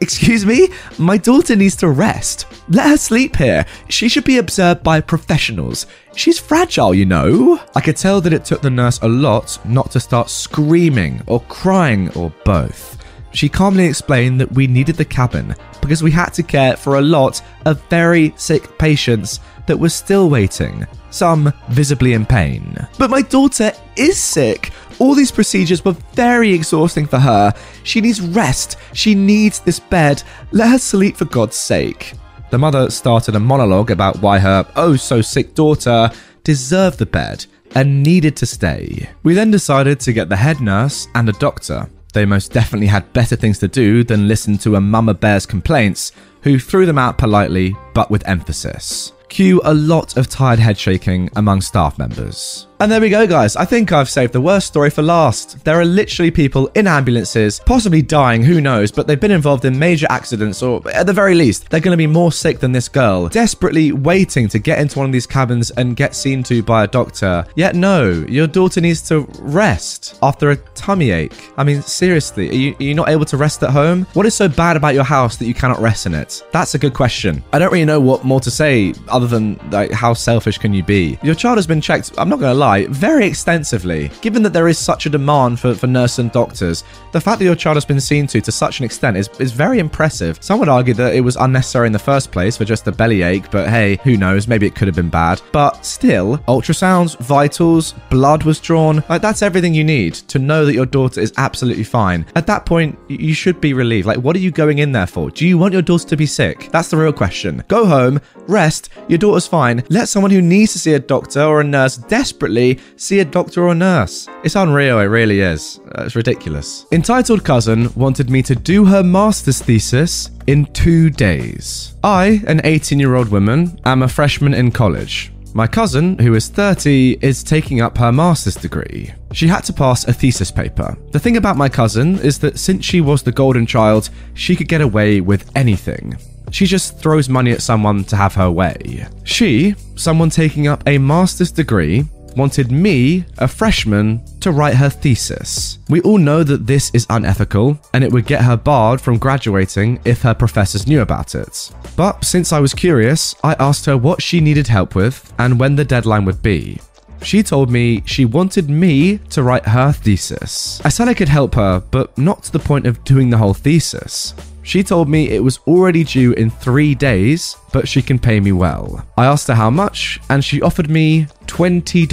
excuse 0.01 0.45
me? 0.45 0.69
My 0.97 1.17
daughter 1.17 1.55
needs 1.55 1.75
to 1.77 1.89
rest. 1.89 2.47
Let 2.69 2.89
her 2.89 2.97
sleep 2.97 3.37
here. 3.37 3.65
She 3.89 4.09
should 4.09 4.25
be 4.25 4.39
observed 4.39 4.83
by 4.83 4.99
professionals. 5.01 5.87
She's 6.15 6.39
fragile, 6.39 6.93
you 6.93 7.05
know. 7.05 7.59
I 7.75 7.81
could 7.81 7.97
tell 7.97 8.19
that 8.21 8.33
it 8.33 8.45
took 8.45 8.61
the 8.61 8.69
nurse 8.69 8.99
a 9.01 9.07
lot 9.07 9.57
not 9.65 9.91
to 9.91 9.99
start 9.99 10.29
screaming 10.29 11.21
or 11.27 11.39
crying 11.41 12.11
or 12.15 12.33
both. 12.43 12.97
She 13.31 13.49
calmly 13.49 13.85
explained 13.85 14.39
that 14.39 14.51
we 14.53 14.65
needed 14.65 14.95
the 14.95 15.05
cabin 15.05 15.55
because 15.81 16.01
we 16.01 16.11
had 16.11 16.29
to 16.29 16.43
care 16.43 16.77
for 16.77 16.97
a 16.97 17.01
lot 17.01 17.41
of 17.65 17.81
very 17.89 18.33
sick 18.37 18.77
patients 18.77 19.39
that 19.67 19.77
were 19.77 19.89
still 19.89 20.29
waiting, 20.29 20.85
some 21.09 21.51
visibly 21.69 22.13
in 22.13 22.25
pain. 22.25 22.75
But 22.97 23.09
my 23.09 23.21
daughter 23.21 23.71
is 23.95 24.21
sick. 24.21 24.71
All 24.99 25.15
these 25.15 25.31
procedures 25.31 25.83
were 25.83 25.95
very 26.13 26.53
exhausting 26.53 27.05
for 27.05 27.19
her. 27.19 27.53
She 27.83 28.01
needs 28.01 28.21
rest. 28.21 28.77
She 28.93 29.15
needs 29.15 29.59
this 29.59 29.79
bed. 29.79 30.23
Let 30.51 30.69
her 30.69 30.77
sleep 30.79 31.17
for 31.17 31.25
God's 31.25 31.55
sake. 31.55 32.13
The 32.51 32.57
mother 32.57 32.89
started 32.89 33.35
a 33.35 33.39
monologue 33.39 33.91
about 33.91 34.21
why 34.21 34.39
her 34.39 34.65
oh 34.75 34.95
so 34.95 35.21
sick 35.21 35.55
daughter 35.55 36.09
deserved 36.43 36.99
the 36.99 37.05
bed 37.05 37.45
and 37.73 38.03
needed 38.03 38.37
to 38.37 38.45
stay. 38.45 39.09
We 39.23 39.33
then 39.33 39.51
decided 39.51 39.99
to 40.01 40.13
get 40.13 40.29
the 40.29 40.37
head 40.37 40.61
nurse 40.61 41.07
and 41.15 41.27
a 41.27 41.33
doctor. 41.33 41.89
They 42.13 42.25
most 42.25 42.53
definitely 42.53 42.87
had 42.87 43.11
better 43.11 43.35
things 43.35 43.59
to 43.59 43.67
do 43.67 44.03
than 44.03 44.29
listen 44.29 44.57
to 44.59 44.77
a 44.77 44.81
mama 44.81 45.13
bear's 45.13 45.45
complaints, 45.45 46.13
who 46.43 46.59
threw 46.59 46.85
them 46.85 46.97
out 46.97 47.17
politely 47.17 47.75
but 47.93 48.09
with 48.09 48.25
emphasis. 48.25 49.11
Cue 49.35 49.59
a 49.65 49.73
lot 49.73 50.15
of 50.15 50.29
tired 50.29 50.59
head 50.59 50.77
shaking 50.77 51.29
among 51.35 51.59
staff 51.59 51.99
members. 51.99 52.67
And 52.77 52.91
there 52.91 52.99
we 52.99 53.09
go, 53.09 53.25
guys. 53.25 53.55
I 53.55 53.63
think 53.63 53.93
I've 53.93 54.09
saved 54.09 54.33
the 54.33 54.41
worst 54.41 54.67
story 54.67 54.89
for 54.89 55.01
last. 55.01 55.63
There 55.63 55.79
are 55.79 55.85
literally 55.85 56.29
people 56.29 56.69
in 56.75 56.87
ambulances, 56.87 57.61
possibly 57.65 58.01
dying, 58.01 58.43
who 58.43 58.59
knows, 58.59 58.91
but 58.91 59.07
they've 59.07 59.17
been 59.19 59.31
involved 59.31 59.63
in 59.63 59.79
major 59.79 60.07
accidents, 60.09 60.61
or 60.61 60.81
at 60.91 61.05
the 61.05 61.13
very 61.13 61.35
least, 61.35 61.69
they're 61.69 61.79
going 61.79 61.93
to 61.93 61.97
be 61.97 62.05
more 62.05 62.33
sick 62.33 62.59
than 62.59 62.73
this 62.73 62.89
girl, 62.89 63.29
desperately 63.29 63.93
waiting 63.93 64.49
to 64.49 64.59
get 64.59 64.79
into 64.79 64.99
one 64.99 65.05
of 65.05 65.13
these 65.13 65.25
cabins 65.25 65.71
and 65.71 65.95
get 65.95 66.15
seen 66.15 66.43
to 66.43 66.61
by 66.61 66.83
a 66.83 66.87
doctor. 66.87 67.45
Yet, 67.55 67.75
no, 67.75 68.11
your 68.27 68.45
daughter 68.45 68.81
needs 68.81 69.01
to 69.07 69.21
rest 69.39 70.19
after 70.21 70.51
a 70.51 70.57
tummy 70.57 71.11
ache. 71.11 71.53
I 71.55 71.63
mean, 71.63 71.81
seriously, 71.81 72.49
are 72.49 72.53
you, 72.53 72.75
are 72.77 72.83
you 72.83 72.93
not 72.93 73.07
able 73.07 73.25
to 73.25 73.37
rest 73.37 73.63
at 73.63 73.69
home? 73.69 74.05
What 74.15 74.25
is 74.25 74.35
so 74.35 74.49
bad 74.49 74.75
about 74.75 74.95
your 74.95 75.05
house 75.05 75.37
that 75.37 75.45
you 75.45 75.53
cannot 75.53 75.79
rest 75.79 76.07
in 76.07 76.13
it? 76.13 76.43
That's 76.51 76.75
a 76.75 76.77
good 76.77 76.93
question. 76.93 77.41
I 77.53 77.59
don't 77.59 77.71
really 77.71 77.85
know 77.85 78.01
what 78.01 78.25
more 78.25 78.41
to 78.41 78.51
say 78.51 78.93
other 79.07 79.27
than 79.27 79.57
like 79.71 79.91
how 79.91 80.13
selfish 80.13 80.57
can 80.57 80.73
you 80.73 80.83
be? 80.83 81.17
Your 81.23 81.35
child 81.35 81.57
has 81.57 81.65
been 81.65 81.79
checked. 81.79 82.11
I'm 82.17 82.27
not 82.27 82.39
going 82.39 82.51
to 82.51 82.59
lie 82.59 82.65
very 82.83 83.25
extensively. 83.25 84.09
Given 84.21 84.43
that 84.43 84.53
there 84.53 84.67
is 84.67 84.77
such 84.77 85.05
a 85.05 85.09
demand 85.09 85.59
for, 85.59 85.73
for 85.73 85.87
nurses 85.87 86.19
and 86.19 86.31
doctors, 86.31 86.83
the 87.11 87.21
fact 87.21 87.39
that 87.39 87.45
your 87.45 87.55
child 87.55 87.75
has 87.75 87.85
been 87.85 88.01
seen 88.01 88.27
to 88.27 88.41
to 88.41 88.51
such 88.51 88.79
an 88.79 88.85
extent 88.85 89.17
is, 89.17 89.29
is 89.39 89.51
very 89.51 89.79
impressive. 89.79 90.37
Some 90.41 90.59
would 90.59 90.69
argue 90.69 90.93
that 90.95 91.15
it 91.15 91.21
was 91.21 91.35
unnecessary 91.35 91.87
in 91.87 91.93
the 91.93 91.99
first 91.99 92.31
place 92.31 92.57
for 92.57 92.65
just 92.65 92.87
a 92.87 92.91
bellyache, 92.91 93.49
but 93.51 93.69
hey, 93.69 93.99
who 94.03 94.17
knows, 94.17 94.47
maybe 94.47 94.65
it 94.65 94.75
could 94.75 94.87
have 94.87 94.95
been 94.95 95.09
bad. 95.09 95.41
But 95.51 95.85
still, 95.85 96.37
ultrasounds, 96.47 97.17
vitals, 97.19 97.93
blood 98.09 98.43
was 98.43 98.59
drawn, 98.59 99.03
like 99.09 99.21
that's 99.21 99.41
everything 99.41 99.73
you 99.73 99.83
need 99.83 100.15
to 100.15 100.39
know 100.39 100.65
that 100.65 100.73
your 100.73 100.85
daughter 100.85 101.21
is 101.21 101.33
absolutely 101.37 101.83
fine. 101.83 102.25
At 102.35 102.47
that 102.47 102.65
point, 102.65 102.97
you 103.07 103.33
should 103.33 103.61
be 103.61 103.73
relieved. 103.73 104.07
Like, 104.07 104.19
what 104.19 104.35
are 104.35 104.39
you 104.39 104.51
going 104.51 104.79
in 104.79 104.91
there 104.91 105.07
for? 105.07 105.29
Do 105.29 105.47
you 105.47 105.57
want 105.57 105.73
your 105.73 105.81
daughter 105.81 106.07
to 106.07 106.17
be 106.17 106.25
sick? 106.25 106.69
That's 106.71 106.89
the 106.89 106.97
real 106.97 107.13
question. 107.13 107.63
Go 107.67 107.85
home, 107.85 108.19
rest, 108.47 108.89
your 109.07 109.17
daughter's 109.17 109.47
fine. 109.47 109.83
Let 109.89 110.09
someone 110.09 110.31
who 110.31 110.41
needs 110.41 110.73
to 110.73 110.79
see 110.79 110.93
a 110.93 110.99
doctor 110.99 111.43
or 111.43 111.61
a 111.61 111.63
nurse 111.63 111.97
desperately 111.97 112.54
see 112.95 113.19
a 113.19 113.25
doctor 113.25 113.67
or 113.67 113.75
nurse. 113.75 114.27
It's 114.43 114.55
unreal, 114.55 114.99
it 114.99 115.05
really 115.05 115.41
is. 115.41 115.79
Uh, 115.97 116.03
it's 116.05 116.15
ridiculous. 116.15 116.85
Entitled 116.91 117.43
Cousin 117.43 117.93
wanted 117.95 118.29
me 118.29 118.41
to 118.43 118.55
do 118.55 118.85
her 118.85 119.03
master's 119.03 119.61
thesis 119.61 120.29
in 120.47 120.65
two 120.73 121.09
days. 121.09 121.95
I, 122.03 122.41
an 122.47 122.61
18 122.63 122.99
year 122.99 123.15
old 123.15 123.29
woman, 123.29 123.79
am 123.85 124.03
a 124.03 124.07
freshman 124.07 124.53
in 124.53 124.71
college. 124.71 125.31
My 125.55 125.67
cousin, 125.67 126.17
who 126.19 126.33
is 126.33 126.49
30, 126.49 127.19
is 127.21 127.41
taking 127.41 127.79
up 127.79 127.97
her 127.97 128.11
master's 128.11 128.55
degree. 128.55 129.13
She 129.31 129.47
had 129.47 129.63
to 129.63 129.73
pass 129.73 130.05
a 130.05 130.11
thesis 130.11 130.51
paper. 130.51 130.97
The 131.11 131.19
thing 131.19 131.37
about 131.37 131.55
my 131.55 131.69
cousin 131.69 132.19
is 132.19 132.39
that 132.39 132.59
since 132.59 132.83
she 132.83 132.99
was 132.99 133.23
the 133.23 133.31
golden 133.31 133.65
child, 133.65 134.09
she 134.33 134.55
could 134.55 134.67
get 134.67 134.81
away 134.81 135.21
with 135.21 135.49
anything. 135.55 136.17
She 136.51 136.65
just 136.65 136.99
throws 136.99 137.29
money 137.29 137.51
at 137.51 137.61
someone 137.61 138.03
to 138.05 138.17
have 138.17 138.35
her 138.35 138.51
way. 138.51 139.07
She, 139.23 139.75
someone 139.95 140.29
taking 140.29 140.67
up 140.67 140.83
a 140.87 140.97
master's 140.97 141.51
degree, 141.53 142.05
wanted 142.35 142.71
me, 142.71 143.25
a 143.37 143.47
freshman, 143.47 144.23
to 144.41 144.51
write 144.51 144.75
her 144.75 144.89
thesis. 144.89 145.79
We 145.89 146.01
all 146.01 146.17
know 146.17 146.43
that 146.43 146.67
this 146.67 146.91
is 146.93 147.07
unethical, 147.09 147.79
and 147.93 148.03
it 148.03 148.11
would 148.11 148.25
get 148.25 148.43
her 148.43 148.57
barred 148.57 149.01
from 149.01 149.17
graduating 149.17 149.99
if 150.05 150.21
her 150.21 150.33
professors 150.33 150.87
knew 150.87 151.01
about 151.01 151.35
it. 151.35 151.71
But 151.95 152.23
since 152.23 152.51
I 152.51 152.59
was 152.59 152.73
curious, 152.73 153.35
I 153.43 153.53
asked 153.59 153.85
her 153.85 153.97
what 153.97 154.21
she 154.21 154.39
needed 154.39 154.67
help 154.67 154.95
with 154.95 155.33
and 155.37 155.59
when 155.59 155.75
the 155.75 155.85
deadline 155.85 156.25
would 156.25 156.41
be. 156.41 156.79
She 157.21 157.41
told 157.41 157.71
me 157.71 158.03
she 158.05 158.25
wanted 158.25 158.69
me 158.69 159.17
to 159.29 159.41
write 159.41 159.65
her 159.65 159.91
thesis. 159.91 160.81
I 160.85 160.89
said 160.89 161.07
I 161.07 161.13
could 161.13 161.29
help 161.29 161.55
her, 161.55 161.81
but 161.91 162.15
not 162.17 162.43
to 162.43 162.51
the 162.51 162.59
point 162.59 162.85
of 162.85 163.03
doing 163.03 163.29
the 163.29 163.37
whole 163.37 163.53
thesis. 163.53 164.33
She 164.65 164.83
told 164.83 165.07
me 165.07 165.29
it 165.29 165.43
was 165.43 165.59
already 165.67 166.03
due 166.03 166.33
in 166.33 166.49
three 166.49 166.95
days, 166.95 167.55
but 167.71 167.87
she 167.87 168.01
can 168.01 168.17
pay 168.17 168.39
me 168.39 168.51
well. 168.51 169.05
I 169.15 169.27
asked 169.27 169.47
her 169.47 169.53
how 169.53 169.69
much, 169.69 170.19
and 170.31 170.43
she 170.43 170.59
offered 170.59 170.89
me 170.89 171.27
$20. 171.45 172.07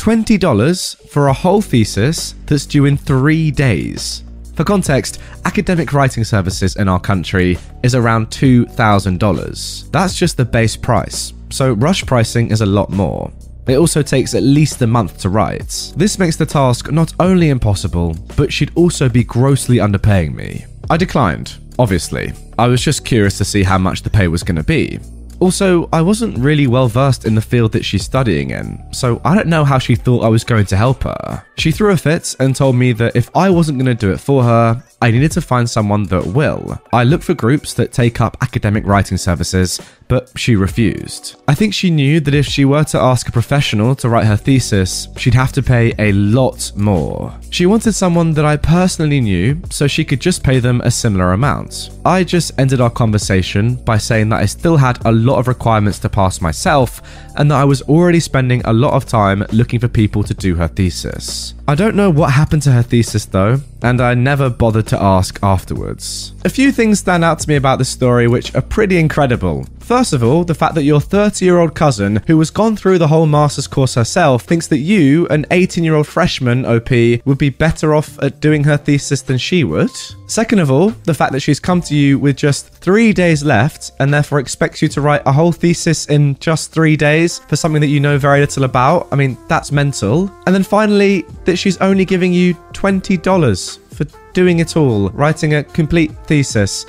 $20 0.00 1.08
for 1.10 1.28
a 1.28 1.32
whole 1.32 1.62
thesis 1.62 2.34
that's 2.46 2.66
due 2.66 2.86
in 2.86 2.96
three 2.96 3.52
days. 3.52 4.24
For 4.56 4.64
context, 4.64 5.20
academic 5.44 5.92
writing 5.92 6.24
services 6.24 6.74
in 6.74 6.88
our 6.88 6.98
country 6.98 7.56
is 7.84 7.94
around 7.94 8.30
$2,000. 8.30 9.90
That's 9.92 10.18
just 10.18 10.36
the 10.36 10.44
base 10.44 10.76
price, 10.76 11.32
so 11.50 11.74
rush 11.74 12.04
pricing 12.04 12.50
is 12.50 12.62
a 12.62 12.66
lot 12.66 12.90
more. 12.90 13.30
It 13.68 13.78
also 13.78 14.02
takes 14.02 14.34
at 14.34 14.42
least 14.42 14.82
a 14.82 14.88
month 14.88 15.18
to 15.18 15.28
write. 15.28 15.92
This 15.96 16.18
makes 16.18 16.34
the 16.34 16.46
task 16.46 16.90
not 16.90 17.12
only 17.20 17.50
impossible, 17.50 18.16
but 18.36 18.52
she'd 18.52 18.72
also 18.74 19.08
be 19.08 19.22
grossly 19.22 19.76
underpaying 19.76 20.34
me. 20.34 20.66
I 20.90 20.96
declined, 20.96 21.56
obviously. 21.78 22.32
I 22.58 22.66
was 22.66 22.82
just 22.82 23.04
curious 23.04 23.38
to 23.38 23.44
see 23.44 23.62
how 23.62 23.78
much 23.78 24.02
the 24.02 24.10
pay 24.10 24.26
was 24.26 24.42
going 24.42 24.56
to 24.56 24.64
be. 24.64 24.98
Also, 25.38 25.88
I 25.92 26.02
wasn't 26.02 26.36
really 26.36 26.66
well 26.66 26.88
versed 26.88 27.24
in 27.24 27.36
the 27.36 27.40
field 27.40 27.70
that 27.72 27.84
she's 27.84 28.02
studying 28.02 28.50
in, 28.50 28.82
so 28.92 29.20
I 29.24 29.36
don't 29.36 29.46
know 29.46 29.64
how 29.64 29.78
she 29.78 29.94
thought 29.94 30.24
I 30.24 30.28
was 30.28 30.42
going 30.42 30.66
to 30.66 30.76
help 30.76 31.04
her. 31.04 31.46
She 31.56 31.70
threw 31.70 31.92
a 31.92 31.96
fit 31.96 32.34
and 32.40 32.56
told 32.56 32.74
me 32.74 32.90
that 32.94 33.14
if 33.14 33.34
I 33.36 33.50
wasn't 33.50 33.78
going 33.78 33.86
to 33.86 33.94
do 33.94 34.12
it 34.12 34.18
for 34.18 34.42
her, 34.42 34.82
I 35.00 35.12
needed 35.12 35.30
to 35.32 35.40
find 35.40 35.70
someone 35.70 36.02
that 36.08 36.26
will. 36.26 36.76
I 36.92 37.04
looked 37.04 37.24
for 37.24 37.34
groups 37.34 37.72
that 37.74 37.92
take 37.92 38.20
up 38.20 38.36
academic 38.42 38.84
writing 38.84 39.16
services, 39.16 39.80
but 40.10 40.28
she 40.36 40.56
refused. 40.56 41.40
I 41.46 41.54
think 41.54 41.72
she 41.72 41.88
knew 41.88 42.18
that 42.20 42.34
if 42.34 42.44
she 42.44 42.64
were 42.64 42.82
to 42.84 42.98
ask 42.98 43.28
a 43.28 43.32
professional 43.32 43.94
to 43.94 44.08
write 44.08 44.26
her 44.26 44.36
thesis, 44.36 45.06
she'd 45.16 45.34
have 45.34 45.52
to 45.52 45.62
pay 45.62 45.94
a 46.00 46.10
lot 46.12 46.72
more. 46.76 47.32
She 47.50 47.64
wanted 47.64 47.92
someone 47.92 48.32
that 48.32 48.44
I 48.44 48.56
personally 48.56 49.20
knew, 49.20 49.60
so 49.70 49.86
she 49.86 50.04
could 50.04 50.20
just 50.20 50.42
pay 50.42 50.58
them 50.58 50.80
a 50.82 50.90
similar 50.90 51.32
amount. 51.32 51.90
I 52.04 52.24
just 52.24 52.58
ended 52.58 52.80
our 52.80 52.90
conversation 52.90 53.76
by 53.76 53.98
saying 53.98 54.30
that 54.30 54.40
I 54.40 54.46
still 54.46 54.76
had 54.76 54.98
a 55.06 55.12
lot 55.12 55.38
of 55.38 55.46
requirements 55.46 56.00
to 56.00 56.08
pass 56.08 56.40
myself, 56.40 57.00
and 57.36 57.48
that 57.50 57.60
I 57.60 57.64
was 57.64 57.82
already 57.82 58.20
spending 58.20 58.62
a 58.64 58.72
lot 58.72 58.94
of 58.94 59.06
time 59.06 59.44
looking 59.52 59.78
for 59.78 59.88
people 59.88 60.24
to 60.24 60.34
do 60.34 60.56
her 60.56 60.68
thesis. 60.68 61.54
I 61.68 61.76
don't 61.76 61.94
know 61.94 62.10
what 62.10 62.32
happened 62.32 62.62
to 62.62 62.72
her 62.72 62.82
thesis 62.82 63.26
though, 63.26 63.60
and 63.82 64.00
I 64.00 64.14
never 64.14 64.50
bothered 64.50 64.88
to 64.88 65.00
ask 65.00 65.38
afterwards. 65.40 66.32
A 66.44 66.48
few 66.48 66.72
things 66.72 66.98
stand 66.98 67.24
out 67.24 67.38
to 67.38 67.48
me 67.48 67.54
about 67.54 67.78
this 67.78 67.88
story 67.88 68.26
which 68.26 68.52
are 68.56 68.60
pretty 68.60 68.98
incredible. 68.98 69.66
First 69.90 70.12
of 70.12 70.22
all, 70.22 70.44
the 70.44 70.54
fact 70.54 70.76
that 70.76 70.84
your 70.84 71.00
30 71.00 71.44
year 71.44 71.58
old 71.58 71.74
cousin, 71.74 72.22
who 72.28 72.38
has 72.38 72.48
gone 72.48 72.76
through 72.76 72.98
the 72.98 73.08
whole 73.08 73.26
master's 73.26 73.66
course 73.66 73.94
herself, 73.94 74.44
thinks 74.44 74.68
that 74.68 74.78
you, 74.78 75.26
an 75.30 75.46
18 75.50 75.82
year 75.82 75.96
old 75.96 76.06
freshman 76.06 76.64
OP, 76.64 76.90
would 77.24 77.38
be 77.38 77.50
better 77.50 77.92
off 77.92 78.16
at 78.22 78.38
doing 78.38 78.62
her 78.62 78.76
thesis 78.76 79.20
than 79.20 79.36
she 79.36 79.64
would. 79.64 79.90
Second 80.28 80.60
of 80.60 80.70
all, 80.70 80.90
the 81.06 81.12
fact 81.12 81.32
that 81.32 81.40
she's 81.40 81.58
come 81.58 81.80
to 81.80 81.96
you 81.96 82.20
with 82.20 82.36
just 82.36 82.68
three 82.68 83.12
days 83.12 83.42
left 83.42 83.90
and 83.98 84.14
therefore 84.14 84.38
expects 84.38 84.80
you 84.80 84.86
to 84.86 85.00
write 85.00 85.22
a 85.26 85.32
whole 85.32 85.50
thesis 85.50 86.06
in 86.06 86.38
just 86.38 86.70
three 86.70 86.96
days 86.96 87.40
for 87.40 87.56
something 87.56 87.80
that 87.80 87.88
you 87.88 87.98
know 87.98 88.16
very 88.16 88.38
little 88.38 88.62
about. 88.62 89.08
I 89.10 89.16
mean, 89.16 89.36
that's 89.48 89.72
mental. 89.72 90.32
And 90.46 90.54
then 90.54 90.62
finally, 90.62 91.24
that 91.46 91.56
she's 91.56 91.78
only 91.78 92.04
giving 92.04 92.32
you 92.32 92.54
$20 92.74 93.78
for 93.92 94.04
doing 94.34 94.60
it 94.60 94.76
all, 94.76 95.08
writing 95.10 95.54
a 95.54 95.64
complete 95.64 96.12
thesis. 96.26 96.86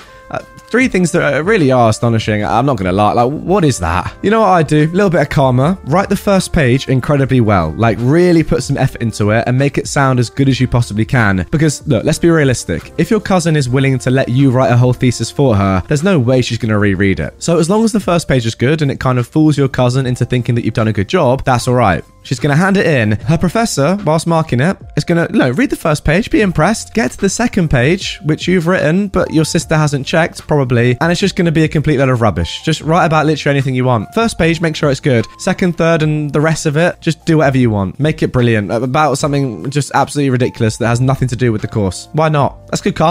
Three 0.71 0.87
things 0.87 1.11
that 1.11 1.43
really 1.43 1.69
are 1.69 1.89
astonishing. 1.89 2.45
I'm 2.45 2.65
not 2.65 2.77
going 2.77 2.85
to 2.85 2.93
lie. 2.93 3.11
Like, 3.11 3.29
what 3.29 3.65
is 3.65 3.77
that? 3.79 4.15
You 4.21 4.29
know 4.29 4.39
what 4.39 4.51
I 4.51 4.63
do? 4.63 4.85
A 4.85 4.87
little 4.87 5.09
bit 5.09 5.19
of 5.19 5.27
karma. 5.27 5.77
Write 5.83 6.07
the 6.07 6.15
first 6.15 6.53
page 6.53 6.87
incredibly 6.87 7.41
well. 7.41 7.73
Like, 7.73 7.97
really 7.99 8.41
put 8.41 8.63
some 8.63 8.77
effort 8.77 9.01
into 9.01 9.31
it 9.31 9.43
and 9.47 9.57
make 9.57 9.77
it 9.77 9.85
sound 9.85 10.17
as 10.17 10.29
good 10.29 10.47
as 10.47 10.61
you 10.61 10.69
possibly 10.69 11.03
can. 11.03 11.45
Because, 11.51 11.85
look, 11.87 12.05
let's 12.05 12.19
be 12.19 12.29
realistic. 12.29 12.93
If 12.97 13.11
your 13.11 13.19
cousin 13.19 13.57
is 13.57 13.67
willing 13.67 13.99
to 13.99 14.11
let 14.11 14.29
you 14.29 14.49
write 14.49 14.71
a 14.71 14.77
whole 14.77 14.93
thesis 14.93 15.29
for 15.29 15.57
her, 15.57 15.83
there's 15.89 16.03
no 16.03 16.17
way 16.17 16.41
she's 16.41 16.57
going 16.57 16.69
to 16.69 16.77
reread 16.77 17.19
it. 17.19 17.33
So, 17.43 17.59
as 17.59 17.69
long 17.69 17.83
as 17.83 17.91
the 17.91 17.99
first 17.99 18.29
page 18.29 18.45
is 18.45 18.55
good 18.55 18.81
and 18.81 18.89
it 18.89 19.01
kind 19.01 19.19
of 19.19 19.27
fools 19.27 19.57
your 19.57 19.67
cousin 19.67 20.05
into 20.05 20.23
thinking 20.23 20.55
that 20.55 20.63
you've 20.63 20.73
done 20.73 20.87
a 20.87 20.93
good 20.93 21.09
job, 21.09 21.43
that's 21.43 21.67
all 21.67 21.75
right. 21.75 22.05
She's 22.23 22.39
going 22.39 22.51
to 22.51 22.55
hand 22.55 22.77
it 22.77 22.85
in. 22.85 23.11
Her 23.11 23.37
professor, 23.37 23.97
whilst 24.05 24.27
marking 24.27 24.59
it, 24.59 24.77
is 24.95 25.03
going 25.03 25.27
to, 25.27 25.35
no, 25.35 25.49
read 25.51 25.69
the 25.69 25.75
first 25.75 26.05
page, 26.05 26.29
be 26.29 26.41
impressed, 26.41 26.93
get 26.93 27.11
to 27.11 27.17
the 27.17 27.29
second 27.29 27.69
page, 27.69 28.19
which 28.23 28.47
you've 28.47 28.67
written, 28.67 29.07
but 29.07 29.33
your 29.33 29.45
sister 29.45 29.75
hasn't 29.75 30.05
checked, 30.05 30.47
probably, 30.47 30.97
and 31.01 31.11
it's 31.11 31.21
just 31.21 31.35
going 31.35 31.45
to 31.45 31.51
be 31.51 31.63
a 31.63 31.67
complete 31.67 31.97
load 31.97 32.09
of 32.09 32.21
rubbish. 32.21 32.61
Just 32.63 32.81
write 32.81 33.05
about 33.05 33.25
literally 33.25 33.57
anything 33.57 33.75
you 33.75 33.85
want. 33.85 34.13
First 34.13 34.37
page, 34.37 34.61
make 34.61 34.75
sure 34.75 34.91
it's 34.91 34.99
good. 34.99 35.25
Second, 35.39 35.77
third, 35.77 36.03
and 36.03 36.31
the 36.31 36.41
rest 36.41 36.65
of 36.65 36.77
it, 36.77 36.99
just 37.01 37.25
do 37.25 37.37
whatever 37.37 37.57
you 37.57 37.69
want. 37.69 37.99
Make 37.99 38.23
it 38.23 38.31
brilliant. 38.31 38.71
About 38.71 39.15
something 39.17 39.69
just 39.69 39.91
absolutely 39.93 40.29
ridiculous 40.29 40.77
that 40.77 40.87
has 40.87 41.01
nothing 41.01 41.27
to 41.29 41.35
do 41.35 41.51
with 41.51 41.61
the 41.61 41.67
course. 41.67 42.07
Why 42.13 42.29
not? 42.29 42.67
That's 42.67 42.81
good, 42.81 42.95
Carl. 42.95 43.10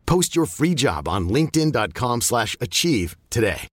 Post 0.05 0.35
your 0.35 0.45
free 0.45 0.75
job 0.75 1.07
on 1.07 1.29
linkedin.com/achieve 1.29 2.21
slash 2.21 2.57
achieve 2.59 3.15
today. 3.29 3.67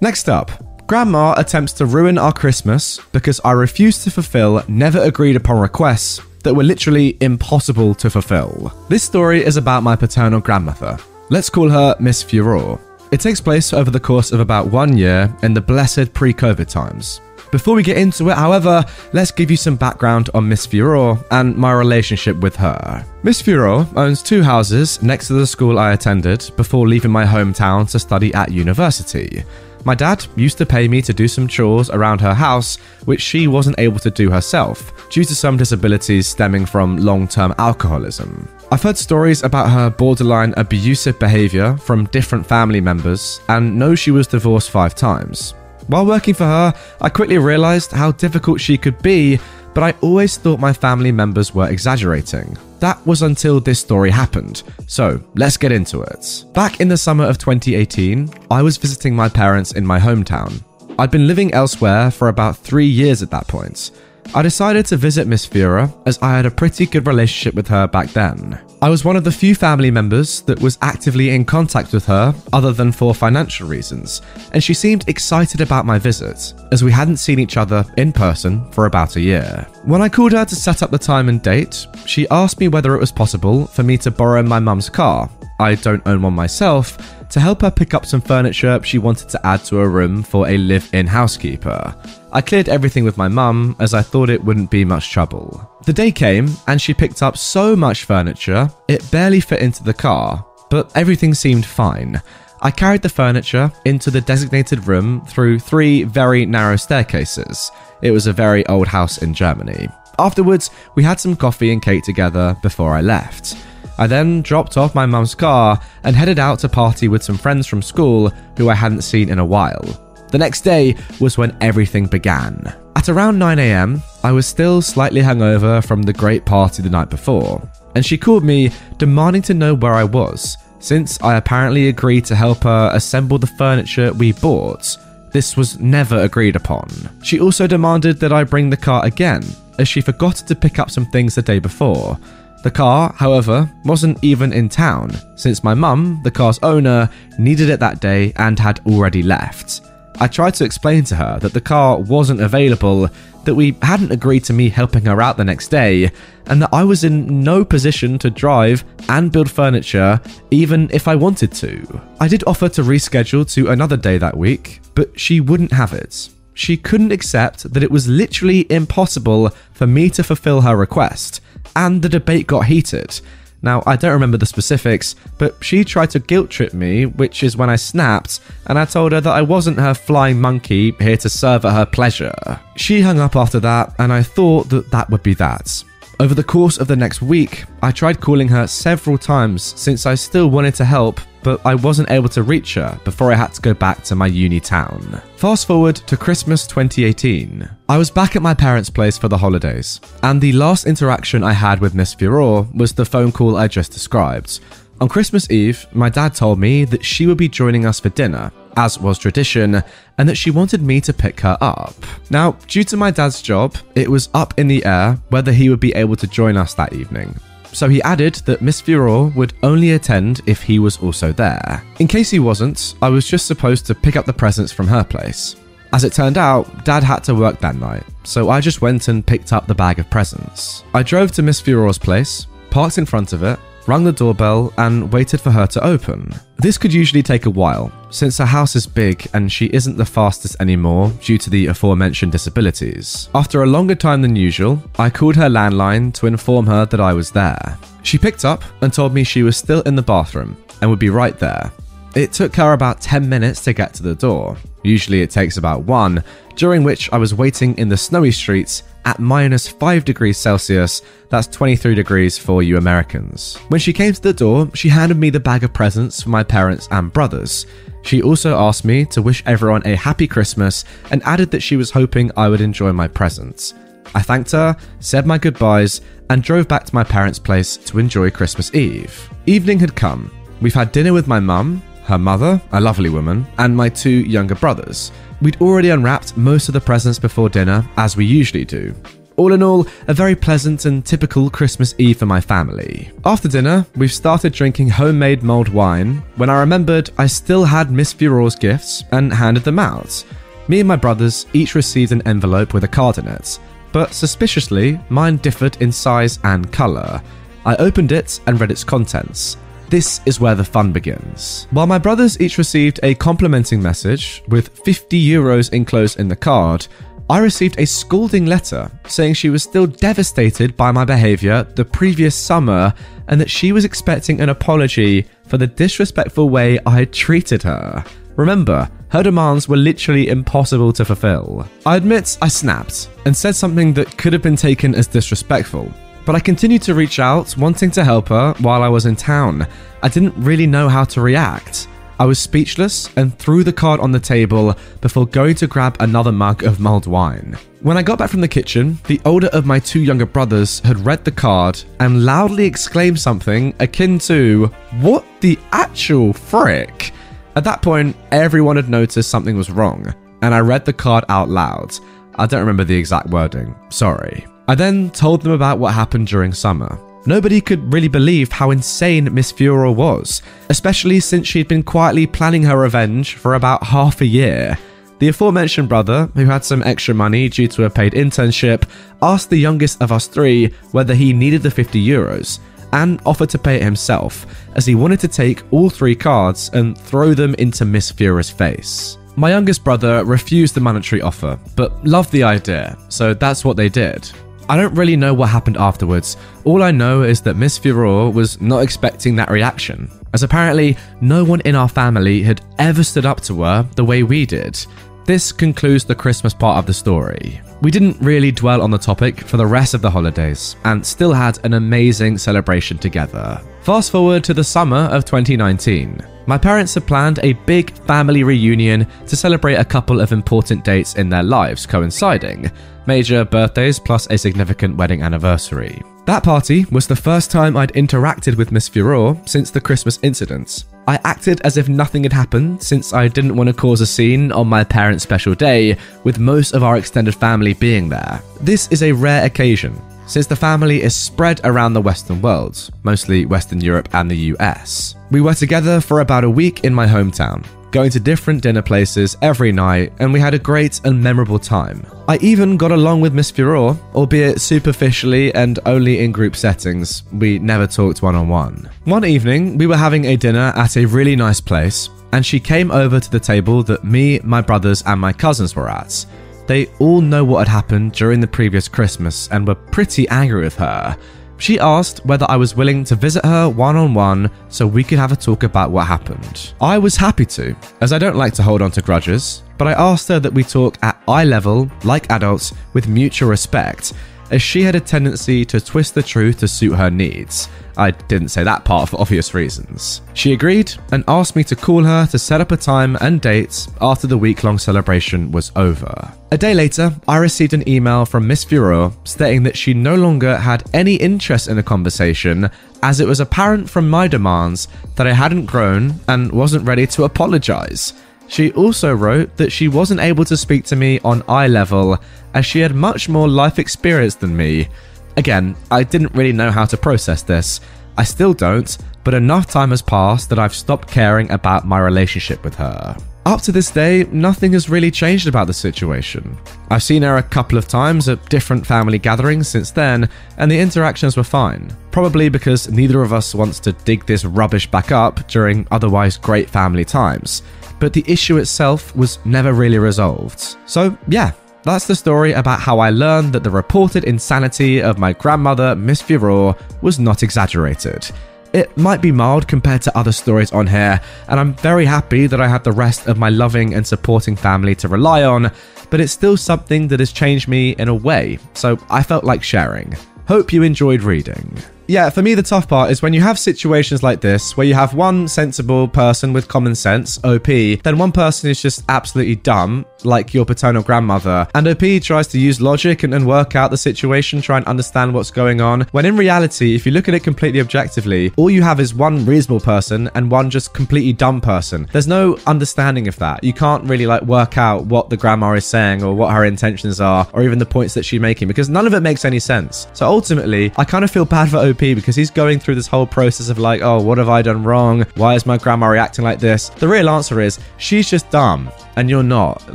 Next 0.00 0.28
up. 0.28 0.50
Grandma 0.86 1.34
attempts 1.38 1.72
to 1.74 1.86
ruin 1.86 2.18
our 2.18 2.32
Christmas 2.32 3.00
because 3.12 3.40
I 3.42 3.52
refuse 3.52 4.04
to 4.04 4.10
fulfill 4.10 4.62
never 4.68 5.00
agreed 5.00 5.34
upon 5.34 5.58
requests 5.58 6.20
that 6.42 6.54
were 6.54 6.62
literally 6.62 7.16
impossible 7.22 7.94
to 7.94 8.10
fulfill. 8.10 8.70
This 8.90 9.02
story 9.02 9.42
is 9.42 9.56
about 9.56 9.82
my 9.82 9.96
paternal 9.96 10.40
grandmother. 10.40 10.98
Let's 11.30 11.48
call 11.48 11.70
her 11.70 11.96
Miss 11.98 12.22
Furore. 12.22 12.78
It 13.10 13.20
takes 13.20 13.40
place 13.40 13.72
over 13.72 13.90
the 13.90 13.98
course 14.00 14.30
of 14.30 14.40
about 14.40 14.66
one 14.66 14.96
year 14.98 15.34
in 15.42 15.54
the 15.54 15.60
blessed 15.62 16.12
pre 16.12 16.34
COVID 16.34 16.68
times. 16.68 17.22
Before 17.54 17.76
we 17.76 17.84
get 17.84 17.98
into 17.98 18.30
it, 18.30 18.36
however, 18.36 18.84
let's 19.12 19.30
give 19.30 19.48
you 19.48 19.56
some 19.56 19.76
background 19.76 20.28
on 20.34 20.48
Miss 20.48 20.66
Furore 20.66 21.24
and 21.30 21.56
my 21.56 21.70
relationship 21.70 22.36
with 22.38 22.56
her. 22.56 23.06
Miss 23.22 23.40
Furore 23.40 23.86
owns 23.94 24.24
two 24.24 24.42
houses 24.42 25.00
next 25.04 25.28
to 25.28 25.34
the 25.34 25.46
school 25.46 25.78
I 25.78 25.92
attended 25.92 26.50
before 26.56 26.88
leaving 26.88 27.12
my 27.12 27.24
hometown 27.24 27.88
to 27.92 28.00
study 28.00 28.34
at 28.34 28.50
university. 28.50 29.44
My 29.84 29.94
dad 29.94 30.26
used 30.34 30.58
to 30.58 30.66
pay 30.66 30.88
me 30.88 31.00
to 31.02 31.14
do 31.14 31.28
some 31.28 31.46
chores 31.46 31.90
around 31.90 32.20
her 32.22 32.34
house, 32.34 32.74
which 33.04 33.20
she 33.20 33.46
wasn't 33.46 33.78
able 33.78 34.00
to 34.00 34.10
do 34.10 34.32
herself, 34.32 35.08
due 35.08 35.22
to 35.22 35.34
some 35.36 35.56
disabilities 35.56 36.26
stemming 36.26 36.66
from 36.66 36.96
long 36.96 37.28
term 37.28 37.54
alcoholism. 37.58 38.48
I've 38.72 38.82
heard 38.82 38.98
stories 38.98 39.44
about 39.44 39.70
her 39.70 39.90
borderline 39.90 40.54
abusive 40.56 41.20
behaviour 41.20 41.76
from 41.76 42.06
different 42.06 42.44
family 42.44 42.80
members, 42.80 43.40
and 43.48 43.78
know 43.78 43.94
she 43.94 44.10
was 44.10 44.26
divorced 44.26 44.70
five 44.70 44.96
times. 44.96 45.54
While 45.86 46.06
working 46.06 46.34
for 46.34 46.44
her, 46.44 46.74
I 47.00 47.08
quickly 47.08 47.38
realised 47.38 47.92
how 47.92 48.12
difficult 48.12 48.60
she 48.60 48.78
could 48.78 49.00
be, 49.02 49.38
but 49.74 49.82
I 49.82 49.94
always 50.00 50.36
thought 50.36 50.60
my 50.60 50.72
family 50.72 51.12
members 51.12 51.54
were 51.54 51.68
exaggerating. 51.68 52.56
That 52.80 53.04
was 53.06 53.22
until 53.22 53.60
this 53.60 53.80
story 53.80 54.10
happened, 54.10 54.62
so 54.86 55.20
let's 55.34 55.56
get 55.56 55.72
into 55.72 56.02
it. 56.02 56.44
Back 56.54 56.80
in 56.80 56.88
the 56.88 56.96
summer 56.96 57.24
of 57.24 57.38
2018, 57.38 58.30
I 58.50 58.62
was 58.62 58.76
visiting 58.76 59.14
my 59.14 59.28
parents 59.28 59.72
in 59.72 59.86
my 59.86 59.98
hometown. 59.98 60.62
I'd 60.98 61.10
been 61.10 61.26
living 61.26 61.52
elsewhere 61.52 62.10
for 62.10 62.28
about 62.28 62.56
three 62.56 62.86
years 62.86 63.22
at 63.22 63.30
that 63.32 63.48
point. 63.48 63.90
I 64.34 64.42
decided 64.42 64.86
to 64.86 64.96
visit 64.96 65.26
Miss 65.26 65.46
Fura 65.46 65.92
as 66.06 66.18
I 66.22 66.36
had 66.36 66.46
a 66.46 66.50
pretty 66.50 66.86
good 66.86 67.06
relationship 67.06 67.54
with 67.54 67.68
her 67.68 67.86
back 67.86 68.08
then. 68.10 68.60
I 68.82 68.88
was 68.88 69.04
one 69.04 69.16
of 69.16 69.24
the 69.24 69.32
few 69.32 69.54
family 69.54 69.90
members 69.90 70.42
that 70.42 70.60
was 70.60 70.76
actively 70.82 71.30
in 71.30 71.44
contact 71.44 71.92
with 71.92 72.04
her 72.06 72.34
other 72.52 72.72
than 72.72 72.92
for 72.92 73.14
financial 73.14 73.66
reasons, 73.68 74.22
and 74.52 74.62
she 74.62 74.74
seemed 74.74 75.08
excited 75.08 75.60
about 75.60 75.86
my 75.86 75.98
visit, 75.98 76.52
as 76.72 76.84
we 76.84 76.92
hadn't 76.92 77.16
seen 77.18 77.38
each 77.38 77.56
other 77.56 77.84
in 77.96 78.12
person 78.12 78.70
for 78.72 78.86
about 78.86 79.16
a 79.16 79.20
year. 79.20 79.66
When 79.84 80.02
I 80.02 80.08
called 80.08 80.32
her 80.32 80.44
to 80.44 80.56
set 80.56 80.82
up 80.82 80.90
the 80.90 80.98
time 80.98 81.28
and 81.28 81.40
date, 81.40 81.86
she 82.04 82.28
asked 82.28 82.60
me 82.60 82.68
whether 82.68 82.94
it 82.94 83.00
was 83.00 83.12
possible 83.12 83.66
for 83.66 83.82
me 83.82 83.96
to 83.98 84.10
borrow 84.10 84.42
my 84.42 84.58
mum's 84.58 84.90
car. 84.90 85.30
I 85.60 85.76
don't 85.76 86.06
own 86.06 86.22
one 86.22 86.34
myself, 86.34 87.13
to 87.34 87.40
help 87.40 87.62
her 87.62 87.70
pick 87.70 87.94
up 87.94 88.06
some 88.06 88.20
furniture 88.20 88.80
she 88.84 88.96
wanted 88.96 89.28
to 89.28 89.44
add 89.44 89.64
to 89.64 89.74
her 89.74 89.90
room 89.90 90.22
for 90.22 90.46
a 90.46 90.56
live 90.56 90.88
in 90.92 91.04
housekeeper. 91.04 91.92
I 92.30 92.40
cleared 92.40 92.68
everything 92.68 93.02
with 93.02 93.18
my 93.18 93.26
mum 93.26 93.74
as 93.80 93.92
I 93.92 94.02
thought 94.02 94.30
it 94.30 94.44
wouldn't 94.44 94.70
be 94.70 94.84
much 94.84 95.10
trouble. 95.10 95.68
The 95.84 95.92
day 95.92 96.12
came 96.12 96.48
and 96.68 96.80
she 96.80 96.94
picked 96.94 97.24
up 97.24 97.36
so 97.36 97.74
much 97.74 98.04
furniture 98.04 98.70
it 98.86 99.10
barely 99.10 99.40
fit 99.40 99.62
into 99.62 99.82
the 99.82 99.92
car, 99.92 100.46
but 100.70 100.92
everything 100.94 101.34
seemed 101.34 101.66
fine. 101.66 102.22
I 102.62 102.70
carried 102.70 103.02
the 103.02 103.08
furniture 103.08 103.72
into 103.84 104.12
the 104.12 104.20
designated 104.20 104.86
room 104.86 105.26
through 105.26 105.58
three 105.58 106.04
very 106.04 106.46
narrow 106.46 106.76
staircases. 106.76 107.72
It 108.00 108.12
was 108.12 108.28
a 108.28 108.32
very 108.32 108.64
old 108.68 108.86
house 108.86 109.18
in 109.18 109.34
Germany. 109.34 109.88
Afterwards, 110.20 110.70
we 110.94 111.02
had 111.02 111.18
some 111.18 111.34
coffee 111.34 111.72
and 111.72 111.82
cake 111.82 112.04
together 112.04 112.56
before 112.62 112.94
I 112.94 113.00
left. 113.00 113.56
I 113.98 114.06
then 114.06 114.42
dropped 114.42 114.76
off 114.76 114.94
my 114.94 115.06
mum's 115.06 115.34
car 115.34 115.80
and 116.02 116.16
headed 116.16 116.38
out 116.38 116.58
to 116.60 116.68
party 116.68 117.08
with 117.08 117.22
some 117.22 117.38
friends 117.38 117.66
from 117.66 117.82
school 117.82 118.30
who 118.56 118.68
I 118.68 118.74
hadn't 118.74 119.02
seen 119.02 119.28
in 119.28 119.38
a 119.38 119.44
while. 119.44 119.84
The 120.30 120.38
next 120.38 120.62
day 120.62 120.96
was 121.20 121.38
when 121.38 121.56
everything 121.60 122.06
began. 122.06 122.74
At 122.96 123.08
around 123.08 123.38
9am, 123.38 124.02
I 124.24 124.32
was 124.32 124.46
still 124.46 124.82
slightly 124.82 125.20
hungover 125.20 125.84
from 125.84 126.02
the 126.02 126.12
great 126.12 126.44
party 126.44 126.82
the 126.82 126.90
night 126.90 127.10
before, 127.10 127.62
and 127.94 128.04
she 128.04 128.18
called 128.18 128.44
me 128.44 128.70
demanding 128.98 129.42
to 129.42 129.54
know 129.54 129.74
where 129.74 129.94
I 129.94 130.04
was, 130.04 130.56
since 130.80 131.22
I 131.22 131.36
apparently 131.36 131.88
agreed 131.88 132.24
to 132.26 132.34
help 132.34 132.64
her 132.64 132.90
assemble 132.92 133.38
the 133.38 133.46
furniture 133.46 134.12
we 134.12 134.32
bought. 134.32 134.96
This 135.32 135.56
was 135.56 135.78
never 135.78 136.20
agreed 136.20 136.56
upon. 136.56 136.88
She 137.22 137.40
also 137.40 137.66
demanded 137.66 138.20
that 138.20 138.32
I 138.32 138.44
bring 138.44 138.70
the 138.70 138.76
car 138.76 139.04
again, 139.04 139.44
as 139.78 139.88
she 139.88 140.00
forgot 140.00 140.36
to 140.36 140.54
pick 140.54 140.78
up 140.78 140.90
some 140.90 141.06
things 141.06 141.34
the 141.34 141.42
day 141.42 141.58
before. 141.58 142.18
The 142.64 142.70
car, 142.70 143.12
however, 143.18 143.70
wasn't 143.84 144.24
even 144.24 144.50
in 144.54 144.70
town, 144.70 145.12
since 145.36 145.62
my 145.62 145.74
mum, 145.74 146.22
the 146.24 146.30
car's 146.30 146.58
owner, 146.62 147.10
needed 147.38 147.68
it 147.68 147.78
that 147.80 148.00
day 148.00 148.32
and 148.36 148.58
had 148.58 148.80
already 148.86 149.22
left. 149.22 149.82
I 150.18 150.28
tried 150.28 150.54
to 150.54 150.64
explain 150.64 151.04
to 151.04 151.16
her 151.16 151.38
that 151.40 151.52
the 151.52 151.60
car 151.60 151.98
wasn't 151.98 152.40
available, 152.40 153.10
that 153.44 153.54
we 153.54 153.76
hadn't 153.82 154.12
agreed 154.12 154.44
to 154.44 154.54
me 154.54 154.70
helping 154.70 155.04
her 155.04 155.20
out 155.20 155.36
the 155.36 155.44
next 155.44 155.68
day, 155.68 156.10
and 156.46 156.62
that 156.62 156.72
I 156.72 156.84
was 156.84 157.04
in 157.04 157.44
no 157.44 157.66
position 157.66 158.18
to 158.20 158.30
drive 158.30 158.82
and 159.10 159.30
build 159.30 159.50
furniture 159.50 160.18
even 160.50 160.88
if 160.90 161.06
I 161.06 161.16
wanted 161.16 161.52
to. 161.52 162.00
I 162.18 162.28
did 162.28 162.44
offer 162.46 162.70
to 162.70 162.82
reschedule 162.82 163.46
to 163.52 163.72
another 163.72 163.98
day 163.98 164.16
that 164.16 164.38
week, 164.38 164.80
but 164.94 165.20
she 165.20 165.38
wouldn't 165.38 165.72
have 165.72 165.92
it. 165.92 166.30
She 166.54 166.78
couldn't 166.78 167.12
accept 167.12 167.70
that 167.74 167.82
it 167.82 167.90
was 167.90 168.08
literally 168.08 168.64
impossible 168.72 169.50
for 169.72 169.86
me 169.86 170.08
to 170.08 170.24
fulfill 170.24 170.62
her 170.62 170.76
request, 170.76 171.42
and 171.76 172.02
the 172.02 172.08
debate 172.08 172.46
got 172.46 172.66
heated. 172.66 173.20
Now, 173.62 173.82
I 173.86 173.96
don't 173.96 174.12
remember 174.12 174.36
the 174.36 174.44
specifics, 174.44 175.16
but 175.38 175.56
she 175.62 175.84
tried 175.84 176.10
to 176.10 176.18
guilt 176.18 176.50
trip 176.50 176.74
me, 176.74 177.06
which 177.06 177.42
is 177.42 177.56
when 177.56 177.70
I 177.70 177.76
snapped, 177.76 178.40
and 178.66 178.78
I 178.78 178.84
told 178.84 179.12
her 179.12 179.22
that 179.22 179.32
I 179.32 179.40
wasn't 179.40 179.78
her 179.78 179.94
flying 179.94 180.38
monkey 180.38 180.92
here 181.00 181.16
to 181.16 181.30
serve 181.30 181.64
at 181.64 181.72
her 181.72 181.86
pleasure. 181.86 182.60
She 182.76 183.00
hung 183.00 183.20
up 183.20 183.36
after 183.36 183.60
that, 183.60 183.94
and 183.98 184.12
I 184.12 184.22
thought 184.22 184.68
that 184.68 184.90
that 184.90 185.08
would 185.08 185.22
be 185.22 185.32
that. 185.34 185.82
Over 186.20 186.34
the 186.34 186.44
course 186.44 186.76
of 186.76 186.88
the 186.88 186.94
next 186.94 187.22
week, 187.22 187.64
I 187.82 187.90
tried 187.90 188.20
calling 188.20 188.48
her 188.48 188.66
several 188.66 189.16
times 189.16 189.62
since 189.62 190.04
I 190.04 190.14
still 190.14 190.50
wanted 190.50 190.74
to 190.74 190.84
help, 190.84 191.18
but 191.44 191.64
I 191.64 191.76
wasn't 191.76 192.10
able 192.10 192.30
to 192.30 192.42
reach 192.42 192.74
her 192.74 192.98
before 193.04 193.30
I 193.30 193.36
had 193.36 193.52
to 193.54 193.62
go 193.62 193.74
back 193.74 194.02
to 194.04 194.16
my 194.16 194.26
uni 194.26 194.58
town. 194.58 195.22
Fast 195.36 195.68
forward 195.68 195.96
to 195.96 196.16
Christmas 196.16 196.66
2018. 196.66 197.68
I 197.88 197.98
was 197.98 198.10
back 198.10 198.34
at 198.34 198.42
my 198.42 198.54
parents' 198.54 198.90
place 198.90 199.16
for 199.16 199.28
the 199.28 199.38
holidays, 199.38 200.00
and 200.22 200.40
the 200.40 200.52
last 200.52 200.86
interaction 200.86 201.44
I 201.44 201.52
had 201.52 201.80
with 201.80 201.94
Miss 201.94 202.14
Furore 202.14 202.66
was 202.74 202.94
the 202.94 203.04
phone 203.04 203.30
call 203.30 203.56
I 203.56 203.68
just 203.68 203.92
described. 203.92 204.60
On 205.00 205.08
Christmas 205.08 205.50
Eve, 205.50 205.86
my 205.92 206.08
dad 206.08 206.34
told 206.34 206.58
me 206.58 206.84
that 206.86 207.04
she 207.04 207.26
would 207.26 207.36
be 207.36 207.48
joining 207.48 207.84
us 207.84 208.00
for 208.00 208.08
dinner, 208.10 208.50
as 208.76 208.98
was 208.98 209.18
tradition, 209.18 209.82
and 210.18 210.28
that 210.28 210.36
she 210.36 210.50
wanted 210.50 210.80
me 210.82 211.00
to 211.02 211.12
pick 211.12 211.40
her 211.40 211.58
up. 211.60 211.94
Now, 212.30 212.52
due 212.68 212.84
to 212.84 212.96
my 212.96 213.10
dad's 213.10 213.42
job, 213.42 213.76
it 213.94 214.08
was 214.08 214.30
up 214.34 214.54
in 214.58 214.68
the 214.68 214.84
air 214.84 215.18
whether 215.28 215.52
he 215.52 215.68
would 215.68 215.80
be 215.80 215.94
able 215.94 216.16
to 216.16 216.26
join 216.26 216.56
us 216.56 216.74
that 216.74 216.92
evening. 216.92 217.34
So 217.74 217.88
he 217.88 218.00
added 218.02 218.36
that 218.46 218.62
Miss 218.62 218.80
Furore 218.80 219.32
would 219.36 219.52
only 219.64 219.90
attend 219.90 220.40
if 220.46 220.62
he 220.62 220.78
was 220.78 220.96
also 220.98 221.32
there. 221.32 221.82
In 221.98 222.06
case 222.06 222.30
he 222.30 222.38
wasn't, 222.38 222.94
I 223.02 223.08
was 223.08 223.26
just 223.26 223.46
supposed 223.46 223.84
to 223.86 223.94
pick 223.94 224.14
up 224.14 224.26
the 224.26 224.32
presents 224.32 224.72
from 224.72 224.86
her 224.86 225.02
place. 225.02 225.56
As 225.92 226.04
it 226.04 226.12
turned 226.12 226.38
out, 226.38 226.84
Dad 226.84 227.02
had 227.02 227.24
to 227.24 227.34
work 227.34 227.60
that 227.60 227.76
night, 227.76 228.04
so 228.22 228.48
I 228.48 228.60
just 228.60 228.80
went 228.80 229.08
and 229.08 229.26
picked 229.26 229.52
up 229.52 229.66
the 229.66 229.74
bag 229.74 229.98
of 229.98 230.08
presents. 230.08 230.84
I 230.94 231.02
drove 231.02 231.32
to 231.32 231.42
Miss 231.42 231.60
Furore's 231.60 231.98
place, 231.98 232.46
parked 232.70 232.98
in 232.98 233.06
front 233.06 233.32
of 233.32 233.42
it, 233.42 233.58
rang 233.86 234.04
the 234.04 234.12
doorbell, 234.12 234.72
and 234.78 235.12
waited 235.12 235.40
for 235.40 235.50
her 235.50 235.66
to 235.66 235.84
open. 235.84 236.32
This 236.58 236.78
could 236.78 236.92
usually 236.92 237.22
take 237.22 237.46
a 237.46 237.50
while, 237.50 237.92
since 238.10 238.38
her 238.38 238.46
house 238.46 238.76
is 238.76 238.86
big 238.86 239.28
and 239.34 239.52
she 239.52 239.66
isn't 239.66 239.96
the 239.96 240.04
fastest 240.04 240.56
anymore 240.60 241.12
due 241.20 241.38
to 241.38 241.50
the 241.50 241.66
aforementioned 241.66 242.32
disabilities. 242.32 243.28
After 243.34 243.62
a 243.62 243.66
longer 243.66 243.94
time 243.94 244.22
than 244.22 244.36
usual, 244.36 244.82
I 244.98 245.10
called 245.10 245.36
her 245.36 245.48
landline 245.48 246.14
to 246.14 246.26
inform 246.26 246.66
her 246.66 246.86
that 246.86 247.00
I 247.00 247.12
was 247.12 247.30
there. 247.30 247.78
She 248.02 248.18
picked 248.18 248.44
up 248.44 248.62
and 248.80 248.92
told 248.92 249.12
me 249.12 249.24
she 249.24 249.42
was 249.42 249.56
still 249.56 249.82
in 249.82 249.96
the 249.96 250.02
bathroom 250.02 250.56
and 250.80 250.90
would 250.90 250.98
be 250.98 251.10
right 251.10 251.38
there. 251.38 251.72
It 252.14 252.32
took 252.32 252.54
her 252.56 252.72
about 252.72 253.00
10 253.00 253.28
minutes 253.28 253.62
to 253.64 253.72
get 253.72 253.92
to 253.94 254.02
the 254.02 254.14
door. 254.14 254.56
Usually 254.84 255.22
it 255.22 255.30
takes 255.30 255.56
about 255.56 255.82
one, 255.82 256.22
during 256.54 256.84
which 256.84 257.12
I 257.12 257.18
was 257.18 257.34
waiting 257.34 257.76
in 257.76 257.88
the 257.88 257.96
snowy 257.96 258.30
streets 258.30 258.84
at 259.04 259.20
minus 259.20 259.68
5 259.68 260.04
degrees 260.04 260.38
Celsius, 260.38 261.02
that's 261.28 261.46
23 261.48 261.94
degrees 261.94 262.38
for 262.38 262.62
you 262.62 262.76
Americans. 262.76 263.56
When 263.68 263.80
she 263.80 263.92
came 263.92 264.12
to 264.12 264.22
the 264.22 264.32
door, 264.32 264.70
she 264.74 264.88
handed 264.88 265.18
me 265.18 265.30
the 265.30 265.40
bag 265.40 265.64
of 265.64 265.72
presents 265.72 266.22
for 266.22 266.30
my 266.30 266.42
parents 266.42 266.88
and 266.90 267.12
brothers. 267.12 267.66
She 268.02 268.22
also 268.22 268.58
asked 268.58 268.84
me 268.84 269.04
to 269.06 269.22
wish 269.22 269.42
everyone 269.46 269.82
a 269.86 269.96
happy 269.96 270.26
Christmas 270.26 270.84
and 271.10 271.22
added 271.22 271.50
that 271.50 271.62
she 271.62 271.76
was 271.76 271.90
hoping 271.90 272.30
I 272.36 272.48
would 272.48 272.60
enjoy 272.60 272.92
my 272.92 273.08
presents. 273.08 273.74
I 274.14 274.22
thanked 274.22 274.52
her, 274.52 274.76
said 275.00 275.26
my 275.26 275.38
goodbyes, 275.38 276.00
and 276.30 276.42
drove 276.42 276.68
back 276.68 276.84
to 276.84 276.94
my 276.94 277.04
parents' 277.04 277.38
place 277.38 277.76
to 277.78 277.98
enjoy 277.98 278.30
Christmas 278.30 278.74
Eve. 278.74 279.30
Evening 279.46 279.78
had 279.78 279.96
come. 279.96 280.30
We've 280.60 280.74
had 280.74 280.92
dinner 280.92 281.12
with 281.12 281.26
my 281.26 281.40
mum, 281.40 281.82
her 282.04 282.18
mother, 282.18 282.60
a 282.72 282.80
lovely 282.80 283.08
woman, 283.08 283.46
and 283.58 283.76
my 283.76 283.88
two 283.88 284.10
younger 284.10 284.54
brothers. 284.54 285.10
We'd 285.44 285.60
already 285.60 285.90
unwrapped 285.90 286.38
most 286.38 286.70
of 286.70 286.72
the 286.72 286.80
presents 286.80 287.18
before 287.18 287.50
dinner, 287.50 287.86
as 287.98 288.16
we 288.16 288.24
usually 288.24 288.64
do. 288.64 288.94
All 289.36 289.52
in 289.52 289.62
all, 289.62 289.86
a 290.08 290.14
very 290.14 290.34
pleasant 290.34 290.86
and 290.86 291.04
typical 291.04 291.50
Christmas 291.50 291.94
Eve 291.98 292.16
for 292.16 292.24
my 292.24 292.40
family. 292.40 293.10
After 293.26 293.46
dinner, 293.46 293.84
we've 293.94 294.10
started 294.10 294.54
drinking 294.54 294.88
homemade 294.88 295.42
mulled 295.42 295.68
wine 295.68 296.22
when 296.36 296.48
I 296.48 296.60
remembered 296.60 297.10
I 297.18 297.26
still 297.26 297.62
had 297.62 297.90
Miss 297.90 298.14
Furore's 298.14 298.56
gifts 298.56 299.04
and 299.12 299.34
handed 299.34 299.64
them 299.64 299.78
out. 299.78 300.24
Me 300.68 300.80
and 300.80 300.88
my 300.88 300.96
brothers 300.96 301.44
each 301.52 301.74
received 301.74 302.12
an 302.12 302.26
envelope 302.26 302.72
with 302.72 302.84
a 302.84 302.88
card 302.88 303.18
in 303.18 303.28
it, 303.28 303.58
but 303.92 304.14
suspiciously, 304.14 304.98
mine 305.10 305.36
differed 305.36 305.76
in 305.82 305.92
size 305.92 306.38
and 306.44 306.72
colour. 306.72 307.20
I 307.66 307.76
opened 307.76 308.12
it 308.12 308.40
and 308.46 308.58
read 308.58 308.70
its 308.70 308.82
contents. 308.82 309.58
This 309.88 310.20
is 310.26 310.40
where 310.40 310.54
the 310.54 310.64
fun 310.64 310.92
begins. 310.92 311.66
While 311.70 311.86
my 311.86 311.98
brothers 311.98 312.40
each 312.40 312.58
received 312.58 313.00
a 313.02 313.14
complimenting 313.14 313.82
message 313.82 314.42
with 314.48 314.68
50 314.84 315.22
euros 315.22 315.72
enclosed 315.72 316.18
in 316.18 316.28
the 316.28 316.36
card, 316.36 316.86
I 317.30 317.38
received 317.38 317.78
a 317.78 317.86
scolding 317.86 318.44
letter 318.44 318.90
saying 319.06 319.34
she 319.34 319.48
was 319.48 319.62
still 319.62 319.86
devastated 319.86 320.76
by 320.76 320.92
my 320.92 321.04
behaviour 321.06 321.62
the 321.62 321.84
previous 321.84 322.34
summer 322.34 322.92
and 323.28 323.40
that 323.40 323.50
she 323.50 323.72
was 323.72 323.84
expecting 323.84 324.40
an 324.40 324.50
apology 324.50 325.26
for 325.46 325.56
the 325.56 325.66
disrespectful 325.66 326.50
way 326.50 326.78
I 326.84 326.98
had 326.98 327.12
treated 327.12 327.62
her. 327.62 328.04
Remember, 328.36 328.90
her 329.08 329.22
demands 329.22 329.68
were 329.68 329.76
literally 329.76 330.28
impossible 330.28 330.92
to 330.92 331.04
fulfill. 331.04 331.66
I 331.86 331.96
admit 331.96 332.36
I 332.42 332.48
snapped 332.48 333.08
and 333.24 333.34
said 333.34 333.54
something 333.54 333.94
that 333.94 334.18
could 334.18 334.32
have 334.32 334.42
been 334.42 334.56
taken 334.56 334.94
as 334.94 335.06
disrespectful, 335.06 335.92
but 336.24 336.34
I 336.34 336.40
continued 336.40 336.82
to 336.82 336.94
reach 336.94 337.18
out, 337.18 337.56
wanting 337.56 337.90
to 337.92 338.04
help 338.04 338.28
her 338.28 338.54
while 338.58 338.82
I 338.82 338.88
was 338.88 339.06
in 339.06 339.16
town. 339.16 339.66
I 340.02 340.08
didn't 340.08 340.34
really 340.36 340.66
know 340.66 340.88
how 340.88 341.04
to 341.04 341.20
react. 341.20 341.88
I 342.18 342.26
was 342.26 342.38
speechless 342.38 343.14
and 343.16 343.36
threw 343.38 343.64
the 343.64 343.72
card 343.72 343.98
on 344.00 344.12
the 344.12 344.20
table 344.20 344.76
before 345.00 345.26
going 345.26 345.56
to 345.56 345.66
grab 345.66 345.96
another 345.98 346.30
mug 346.30 346.62
of 346.62 346.78
mulled 346.78 347.06
wine. 347.06 347.58
When 347.80 347.96
I 347.96 348.02
got 348.02 348.18
back 348.18 348.30
from 348.30 348.40
the 348.40 348.48
kitchen, 348.48 348.98
the 349.08 349.20
older 349.24 349.48
of 349.48 349.66
my 349.66 349.80
two 349.80 350.00
younger 350.00 350.24
brothers 350.24 350.78
had 350.80 351.04
read 351.04 351.24
the 351.24 351.32
card 351.32 351.82
and 351.98 352.24
loudly 352.24 352.66
exclaimed 352.66 353.18
something 353.18 353.74
akin 353.80 354.18
to, 354.20 354.66
What 355.00 355.24
the 355.40 355.58
actual 355.72 356.32
frick? 356.32 357.12
At 357.56 357.64
that 357.64 357.82
point, 357.82 358.16
everyone 358.30 358.76
had 358.76 358.88
noticed 358.88 359.30
something 359.30 359.56
was 359.56 359.70
wrong, 359.70 360.14
and 360.42 360.54
I 360.54 360.60
read 360.60 360.84
the 360.84 360.92
card 360.92 361.24
out 361.28 361.48
loud. 361.48 361.98
I 362.36 362.46
don't 362.46 362.60
remember 362.60 362.84
the 362.84 362.96
exact 362.96 363.28
wording, 363.28 363.74
sorry. 363.90 364.46
I 364.66 364.74
then 364.74 365.10
told 365.10 365.42
them 365.42 365.52
about 365.52 365.78
what 365.78 365.92
happened 365.92 366.26
during 366.26 366.52
summer. 366.52 366.98
Nobody 367.26 367.60
could 367.60 367.92
really 367.92 368.08
believe 368.08 368.50
how 368.50 368.70
insane 368.70 369.32
Miss 369.32 369.52
Furore 369.52 369.94
was, 369.94 370.42
especially 370.70 371.20
since 371.20 371.46
she'd 371.46 371.68
been 371.68 371.82
quietly 371.82 372.26
planning 372.26 372.62
her 372.62 372.78
revenge 372.78 373.34
for 373.34 373.54
about 373.54 373.82
half 373.82 374.20
a 374.20 374.26
year. 374.26 374.78
The 375.18 375.28
aforementioned 375.28 375.88
brother, 375.88 376.30
who 376.34 376.46
had 376.46 376.64
some 376.64 376.82
extra 376.82 377.14
money 377.14 377.48
due 377.48 377.68
to 377.68 377.84
a 377.84 377.90
paid 377.90 378.12
internship, 378.12 378.88
asked 379.22 379.50
the 379.50 379.56
youngest 379.56 380.02
of 380.02 380.12
us 380.12 380.26
three 380.26 380.66
whether 380.92 381.14
he 381.14 381.32
needed 381.32 381.62
the 381.62 381.70
50 381.70 382.04
euros 382.04 382.58
and 382.92 383.20
offered 383.26 383.50
to 383.50 383.58
pay 383.58 383.76
it 383.76 383.82
himself, 383.82 384.46
as 384.76 384.86
he 384.86 384.94
wanted 384.94 385.20
to 385.20 385.28
take 385.28 385.62
all 385.72 385.90
three 385.90 386.14
cards 386.14 386.70
and 386.72 386.96
throw 386.96 387.34
them 387.34 387.54
into 387.56 387.84
Miss 387.84 388.10
Furore's 388.10 388.50
face. 388.50 389.18
My 389.36 389.50
youngest 389.50 389.82
brother 389.82 390.24
refused 390.24 390.74
the 390.74 390.80
monetary 390.80 391.20
offer, 391.20 391.58
but 391.74 392.04
loved 392.06 392.30
the 392.30 392.44
idea, 392.44 392.96
so 393.08 393.34
that's 393.34 393.64
what 393.64 393.76
they 393.76 393.88
did. 393.88 394.30
I 394.68 394.76
don't 394.76 394.94
really 394.94 395.16
know 395.16 395.34
what 395.34 395.50
happened 395.50 395.76
afterwards. 395.76 396.36
All 396.64 396.82
I 396.82 396.90
know 396.90 397.22
is 397.22 397.42
that 397.42 397.56
Miss 397.56 397.76
Furore 397.76 398.32
was 398.32 398.60
not 398.60 398.78
expecting 398.82 399.36
that 399.36 399.50
reaction, 399.50 400.10
as 400.32 400.42
apparently 400.42 400.96
no 401.20 401.44
one 401.44 401.60
in 401.62 401.74
our 401.74 401.88
family 401.88 402.42
had 402.42 402.62
ever 402.78 403.04
stood 403.04 403.26
up 403.26 403.42
to 403.42 403.62
her 403.62 403.82
the 403.94 404.04
way 404.04 404.22
we 404.22 404.46
did. 404.46 404.78
This 405.26 405.52
concludes 405.52 406.04
the 406.04 406.14
Christmas 406.14 406.54
part 406.54 406.78
of 406.78 406.86
the 406.86 406.94
story. 406.94 407.60
We 407.82 407.90
didn't 407.90 408.20
really 408.20 408.52
dwell 408.52 408.80
on 408.80 408.90
the 408.90 408.98
topic 408.98 409.40
for 409.40 409.56
the 409.56 409.66
rest 409.66 409.92
of 409.94 410.02
the 410.02 410.10
holidays 410.10 410.76
and 410.84 411.04
still 411.04 411.32
had 411.32 411.58
an 411.64 411.74
amazing 411.74 412.38
celebration 412.38 412.96
together. 412.96 413.60
Fast 413.84 414.12
forward 414.12 414.42
to 414.44 414.54
the 414.54 414.64
summer 414.64 415.10
of 415.12 415.26
2019. 415.26 416.18
My 416.46 416.56
parents 416.56 416.94
had 416.94 417.06
planned 417.06 417.38
a 417.42 417.52
big 417.52 417.90
family 418.06 418.42
reunion 418.42 419.06
to 419.26 419.36
celebrate 419.36 419.74
a 419.74 419.84
couple 419.84 420.22
of 420.22 420.32
important 420.32 420.82
dates 420.82 421.16
in 421.16 421.28
their 421.28 421.42
lives 421.42 421.84
coinciding 421.84 422.70
major 423.06 423.44
birthdays 423.44 423.98
plus 423.98 424.26
a 424.30 424.38
significant 424.38 424.96
wedding 424.96 425.20
anniversary. 425.20 426.00
That 426.24 426.42
party 426.42 426.86
was 426.90 427.06
the 427.06 427.14
first 427.14 427.50
time 427.50 427.76
I'd 427.76 427.92
interacted 427.92 428.56
with 428.56 428.72
Miss 428.72 428.88
Furore 428.88 429.38
since 429.44 429.70
the 429.70 429.82
Christmas 429.82 430.18
incident. 430.22 430.84
I 431.06 431.20
acted 431.24 431.60
as 431.60 431.76
if 431.76 431.86
nothing 431.86 432.22
had 432.22 432.32
happened 432.32 432.82
since 432.82 433.12
I 433.12 433.28
didn't 433.28 433.54
want 433.54 433.68
to 433.68 433.74
cause 433.74 434.00
a 434.00 434.06
scene 434.06 434.50
on 434.50 434.66
my 434.66 434.82
parents' 434.82 435.24
special 435.24 435.54
day, 435.54 435.98
with 436.22 436.38
most 436.38 436.72
of 436.72 436.82
our 436.82 436.96
extended 436.96 437.34
family 437.34 437.74
being 437.74 438.08
there. 438.08 438.40
This 438.62 438.88
is 438.88 439.02
a 439.02 439.12
rare 439.12 439.44
occasion, 439.44 440.00
since 440.26 440.46
the 440.46 440.56
family 440.56 441.02
is 441.02 441.14
spread 441.14 441.60
around 441.64 441.92
the 441.92 442.00
Western 442.00 442.40
world, 442.40 442.90
mostly 443.02 443.46
Western 443.46 443.80
Europe 443.80 444.08
and 444.12 444.30
the 444.30 444.52
US. 444.54 445.14
We 445.30 445.40
were 445.40 445.54
together 445.54 446.00
for 446.00 446.20
about 446.20 446.44
a 446.44 446.50
week 446.50 446.84
in 446.84 446.94
my 446.94 447.06
hometown, 447.06 447.64
going 447.90 448.10
to 448.10 448.18
different 448.18 448.62
dinner 448.62 448.82
places 448.82 449.36
every 449.40 449.70
night, 449.70 450.12
and 450.18 450.32
we 450.32 450.40
had 450.40 450.52
a 450.52 450.58
great 450.58 451.00
and 451.04 451.22
memorable 451.22 451.58
time. 451.58 452.04
I 452.26 452.38
even 452.38 452.76
got 452.76 452.90
along 452.90 453.20
with 453.20 453.34
Miss 453.34 453.50
Furore, 453.50 453.96
albeit 454.14 454.60
superficially 454.60 455.54
and 455.54 455.78
only 455.86 456.24
in 456.24 456.32
group 456.32 456.56
settings. 456.56 457.22
We 457.32 457.60
never 457.60 457.86
talked 457.86 458.20
one 458.20 458.34
on 458.34 458.48
one. 458.48 458.90
One 459.04 459.24
evening, 459.24 459.78
we 459.78 459.86
were 459.86 459.96
having 459.96 460.24
a 460.24 460.36
dinner 460.36 460.72
at 460.74 460.96
a 460.96 461.06
really 461.06 461.36
nice 461.36 461.60
place, 461.60 462.10
and 462.32 462.44
she 462.44 462.58
came 462.58 462.90
over 462.90 463.20
to 463.20 463.30
the 463.30 463.38
table 463.38 463.84
that 463.84 464.02
me, 464.02 464.40
my 464.42 464.60
brothers, 464.60 465.04
and 465.06 465.20
my 465.20 465.32
cousins 465.32 465.76
were 465.76 465.88
at. 465.88 466.26
They 466.66 466.86
all 466.98 467.20
know 467.20 467.44
what 467.44 467.68
had 467.68 467.72
happened 467.72 468.12
during 468.12 468.40
the 468.40 468.46
previous 468.46 468.88
Christmas 468.88 469.48
and 469.48 469.66
were 469.66 469.74
pretty 469.74 470.28
angry 470.28 470.62
with 470.62 470.76
her. 470.76 471.16
She 471.58 471.78
asked 471.78 472.24
whether 472.26 472.46
I 472.48 472.56
was 472.56 472.74
willing 472.74 473.04
to 473.04 473.14
visit 473.14 473.44
her 473.44 473.68
one 473.68 473.96
on 473.96 474.12
one 474.12 474.50
so 474.68 474.86
we 474.86 475.04
could 475.04 475.18
have 475.18 475.32
a 475.32 475.36
talk 475.36 475.62
about 475.62 475.90
what 475.90 476.06
happened. 476.06 476.72
I 476.80 476.98
was 476.98 477.16
happy 477.16 477.46
to, 477.46 477.76
as 478.00 478.12
I 478.12 478.18
don't 478.18 478.36
like 478.36 478.54
to 478.54 478.62
hold 478.62 478.82
on 478.82 478.90
to 478.92 479.02
grudges, 479.02 479.62
but 479.78 479.86
I 479.86 479.92
asked 479.92 480.28
her 480.28 480.40
that 480.40 480.52
we 480.52 480.64
talk 480.64 480.98
at 481.02 481.22
eye 481.28 481.44
level, 481.44 481.90
like 482.02 482.30
adults, 482.30 482.72
with 482.92 483.08
mutual 483.08 483.48
respect, 483.48 484.12
as 484.50 484.62
she 484.62 484.82
had 484.82 484.94
a 484.94 485.00
tendency 485.00 485.64
to 485.66 485.80
twist 485.80 486.14
the 486.14 486.22
truth 486.22 486.58
to 486.58 486.68
suit 486.68 486.94
her 486.94 487.10
needs. 487.10 487.68
I 487.96 488.10
didn't 488.10 488.48
say 488.48 488.64
that 488.64 488.84
part 488.84 489.08
for 489.08 489.20
obvious 489.20 489.54
reasons. 489.54 490.20
She 490.34 490.52
agreed 490.52 490.92
and 491.12 491.24
asked 491.28 491.56
me 491.56 491.64
to 491.64 491.76
call 491.76 492.02
her 492.02 492.26
to 492.26 492.38
set 492.38 492.60
up 492.60 492.72
a 492.72 492.76
time 492.76 493.16
and 493.20 493.40
date 493.40 493.86
after 494.00 494.26
the 494.26 494.38
week 494.38 494.64
long 494.64 494.78
celebration 494.78 495.52
was 495.52 495.72
over. 495.76 496.32
A 496.50 496.58
day 496.58 496.74
later, 496.74 497.12
I 497.26 497.38
received 497.38 497.74
an 497.74 497.88
email 497.88 498.26
from 498.26 498.46
Miss 498.46 498.64
Furore 498.64 499.12
stating 499.24 499.62
that 499.64 499.76
she 499.76 499.94
no 499.94 500.14
longer 500.14 500.56
had 500.56 500.84
any 500.92 501.14
interest 501.14 501.68
in 501.68 501.78
a 501.78 501.82
conversation 501.82 502.70
as 503.02 503.20
it 503.20 503.28
was 503.28 503.40
apparent 503.40 503.90
from 503.90 504.08
my 504.08 504.28
demands 504.28 504.88
that 505.16 505.26
I 505.26 505.32
hadn't 505.32 505.66
grown 505.66 506.14
and 506.28 506.52
wasn't 506.52 506.86
ready 506.86 507.06
to 507.08 507.24
apologize. 507.24 508.14
She 508.48 508.72
also 508.72 509.12
wrote 509.14 509.56
that 509.56 509.72
she 509.72 509.88
wasn't 509.88 510.20
able 510.20 510.44
to 510.44 510.56
speak 510.56 510.84
to 510.86 510.96
me 510.96 511.18
on 511.20 511.42
eye 511.48 511.66
level 511.66 512.18
as 512.52 512.66
she 512.66 512.80
had 512.80 512.94
much 512.94 513.28
more 513.28 513.48
life 513.48 513.78
experience 513.78 514.34
than 514.34 514.56
me. 514.56 514.88
Again, 515.36 515.76
I 515.90 516.02
didn't 516.04 516.34
really 516.34 516.52
know 516.52 516.70
how 516.70 516.84
to 516.86 516.96
process 516.96 517.42
this. 517.42 517.80
I 518.16 518.24
still 518.24 518.54
don't, 518.54 518.96
but 519.24 519.34
enough 519.34 519.66
time 519.66 519.90
has 519.90 520.02
passed 520.02 520.48
that 520.50 520.58
I've 520.58 520.74
stopped 520.74 521.08
caring 521.08 521.50
about 521.50 521.86
my 521.86 521.98
relationship 521.98 522.62
with 522.62 522.74
her. 522.76 523.16
Up 523.46 523.60
to 523.62 523.72
this 523.72 523.90
day, 523.90 524.24
nothing 524.32 524.72
has 524.72 524.88
really 524.88 525.10
changed 525.10 525.48
about 525.48 525.66
the 525.66 525.74
situation. 525.74 526.56
I've 526.90 527.02
seen 527.02 527.22
her 527.22 527.36
a 527.36 527.42
couple 527.42 527.76
of 527.76 527.86
times 527.86 528.26
at 528.28 528.48
different 528.48 528.86
family 528.86 529.18
gatherings 529.18 529.68
since 529.68 529.90
then, 529.90 530.30
and 530.56 530.70
the 530.70 530.80
interactions 530.80 531.36
were 531.36 531.44
fine. 531.44 531.94
Probably 532.10 532.48
because 532.48 532.88
neither 532.88 533.20
of 533.20 533.34
us 533.34 533.54
wants 533.54 533.80
to 533.80 533.92
dig 533.92 534.24
this 534.24 534.46
rubbish 534.46 534.90
back 534.90 535.12
up 535.12 535.46
during 535.48 535.86
otherwise 535.90 536.38
great 536.38 536.70
family 536.70 537.04
times. 537.04 537.62
But 538.00 538.14
the 538.14 538.24
issue 538.26 538.56
itself 538.56 539.14
was 539.14 539.44
never 539.44 539.74
really 539.74 539.98
resolved. 539.98 540.76
So, 540.86 541.16
yeah, 541.28 541.52
that's 541.84 542.06
the 542.06 542.16
story 542.16 542.52
about 542.52 542.80
how 542.80 542.98
I 542.98 543.10
learned 543.10 543.52
that 543.52 543.62
the 543.62 543.70
reported 543.70 544.24
insanity 544.24 545.02
of 545.02 545.18
my 545.18 545.34
grandmother, 545.34 545.94
Miss 545.94 546.22
Furore, 546.22 546.76
was 547.02 547.18
not 547.18 547.42
exaggerated. 547.42 548.30
It 548.72 548.96
might 548.96 549.20
be 549.20 549.30
mild 549.30 549.68
compared 549.68 550.02
to 550.02 550.18
other 550.18 550.32
stories 550.32 550.72
on 550.72 550.86
here, 550.86 551.20
and 551.46 551.60
I'm 551.60 551.74
very 551.74 552.06
happy 552.06 552.46
that 552.46 552.60
I 552.60 552.68
have 552.68 552.82
the 552.82 552.90
rest 552.90 553.28
of 553.28 553.38
my 553.38 553.50
loving 553.50 553.94
and 553.94 554.06
supporting 554.06 554.56
family 554.56 554.94
to 554.96 555.08
rely 555.08 555.44
on, 555.44 555.70
but 556.10 556.20
it's 556.20 556.32
still 556.32 556.56
something 556.56 557.06
that 557.08 557.20
has 557.20 557.32
changed 557.32 557.68
me 557.68 557.90
in 557.90 558.08
a 558.08 558.14
way, 558.14 558.58
so 558.72 558.98
I 559.10 559.22
felt 559.22 559.44
like 559.44 559.62
sharing. 559.62 560.16
Hope 560.48 560.72
you 560.72 560.82
enjoyed 560.82 561.22
reading 561.22 561.82
yeah, 562.06 562.28
for 562.30 562.42
me, 562.42 562.54
the 562.54 562.62
tough 562.62 562.88
part 562.88 563.10
is 563.10 563.22
when 563.22 563.32
you 563.32 563.40
have 563.40 563.58
situations 563.58 564.22
like 564.22 564.40
this 564.40 564.76
where 564.76 564.86
you 564.86 564.94
have 564.94 565.14
one 565.14 565.48
sensible 565.48 566.06
person 566.06 566.52
with 566.52 566.68
common 566.68 566.94
sense, 566.94 567.42
OP, 567.44 567.66
then 567.66 568.18
one 568.18 568.32
person 568.32 568.70
is 568.70 568.82
just 568.82 569.04
absolutely 569.08 569.56
dumb, 569.56 570.04
like 570.22 570.52
your 570.52 570.64
paternal 570.64 571.02
grandmother, 571.02 571.66
and 571.74 571.88
OP 571.88 572.22
tries 572.22 572.46
to 572.48 572.58
use 572.58 572.80
logic 572.80 573.22
and, 573.22 573.34
and 573.34 573.46
work 573.46 573.74
out 573.74 573.90
the 573.90 573.96
situation, 573.96 574.60
try 574.60 574.76
and 574.76 574.86
understand 574.86 575.32
what's 575.32 575.50
going 575.50 575.80
on. 575.80 576.02
When 576.12 576.26
in 576.26 576.36
reality, 576.36 576.94
if 576.94 577.06
you 577.06 577.12
look 577.12 577.28
at 577.28 577.34
it 577.34 577.40
completely 577.40 577.80
objectively, 577.80 578.52
all 578.56 578.70
you 578.70 578.82
have 578.82 579.00
is 579.00 579.14
one 579.14 579.44
reasonable 579.46 579.80
person 579.80 580.30
and 580.34 580.50
one 580.50 580.70
just 580.70 580.92
completely 580.92 581.32
dumb 581.32 581.60
person. 581.60 582.08
There's 582.12 582.28
no 582.28 582.58
understanding 582.66 583.28
of 583.28 583.36
that. 583.36 583.64
You 583.64 583.72
can't 583.72 584.04
really 584.04 584.26
like 584.26 584.42
work 584.42 584.76
out 584.76 585.06
what 585.06 585.30
the 585.30 585.36
grandma 585.36 585.72
is 585.72 585.86
saying 585.86 586.22
or 586.22 586.34
what 586.34 586.52
her 586.52 586.64
intentions 586.64 587.20
are 587.20 587.48
or 587.52 587.62
even 587.62 587.78
the 587.78 587.86
points 587.86 588.14
that 588.14 588.24
she's 588.24 588.40
making 588.40 588.68
because 588.68 588.88
none 588.88 589.06
of 589.06 589.14
it 589.14 589.20
makes 589.20 589.44
any 589.44 589.58
sense. 589.58 590.06
So 590.12 590.26
ultimately, 590.26 590.92
I 590.96 591.04
kind 591.04 591.24
of 591.24 591.30
feel 591.30 591.44
bad 591.44 591.70
for 591.70 591.78
OP 591.78 591.93
OP 591.94 592.00
because 592.00 592.34
he's 592.34 592.50
going 592.50 592.78
through 592.78 592.96
this 592.96 593.06
whole 593.06 593.26
process 593.26 593.68
of 593.68 593.78
like, 593.78 594.02
oh, 594.02 594.20
what 594.20 594.38
have 594.38 594.48
I 594.48 594.62
done 594.62 594.82
wrong? 594.82 595.24
Why 595.36 595.54
is 595.54 595.64
my 595.64 595.78
grandma 595.78 596.08
reacting 596.08 596.44
like 596.44 596.58
this? 596.58 596.88
The 596.88 597.08
real 597.08 597.28
answer 597.28 597.60
is 597.60 597.78
she's 597.98 598.28
just 598.28 598.50
dumb 598.50 598.90
and 599.16 599.30
you're 599.30 599.42
not. 599.42 599.94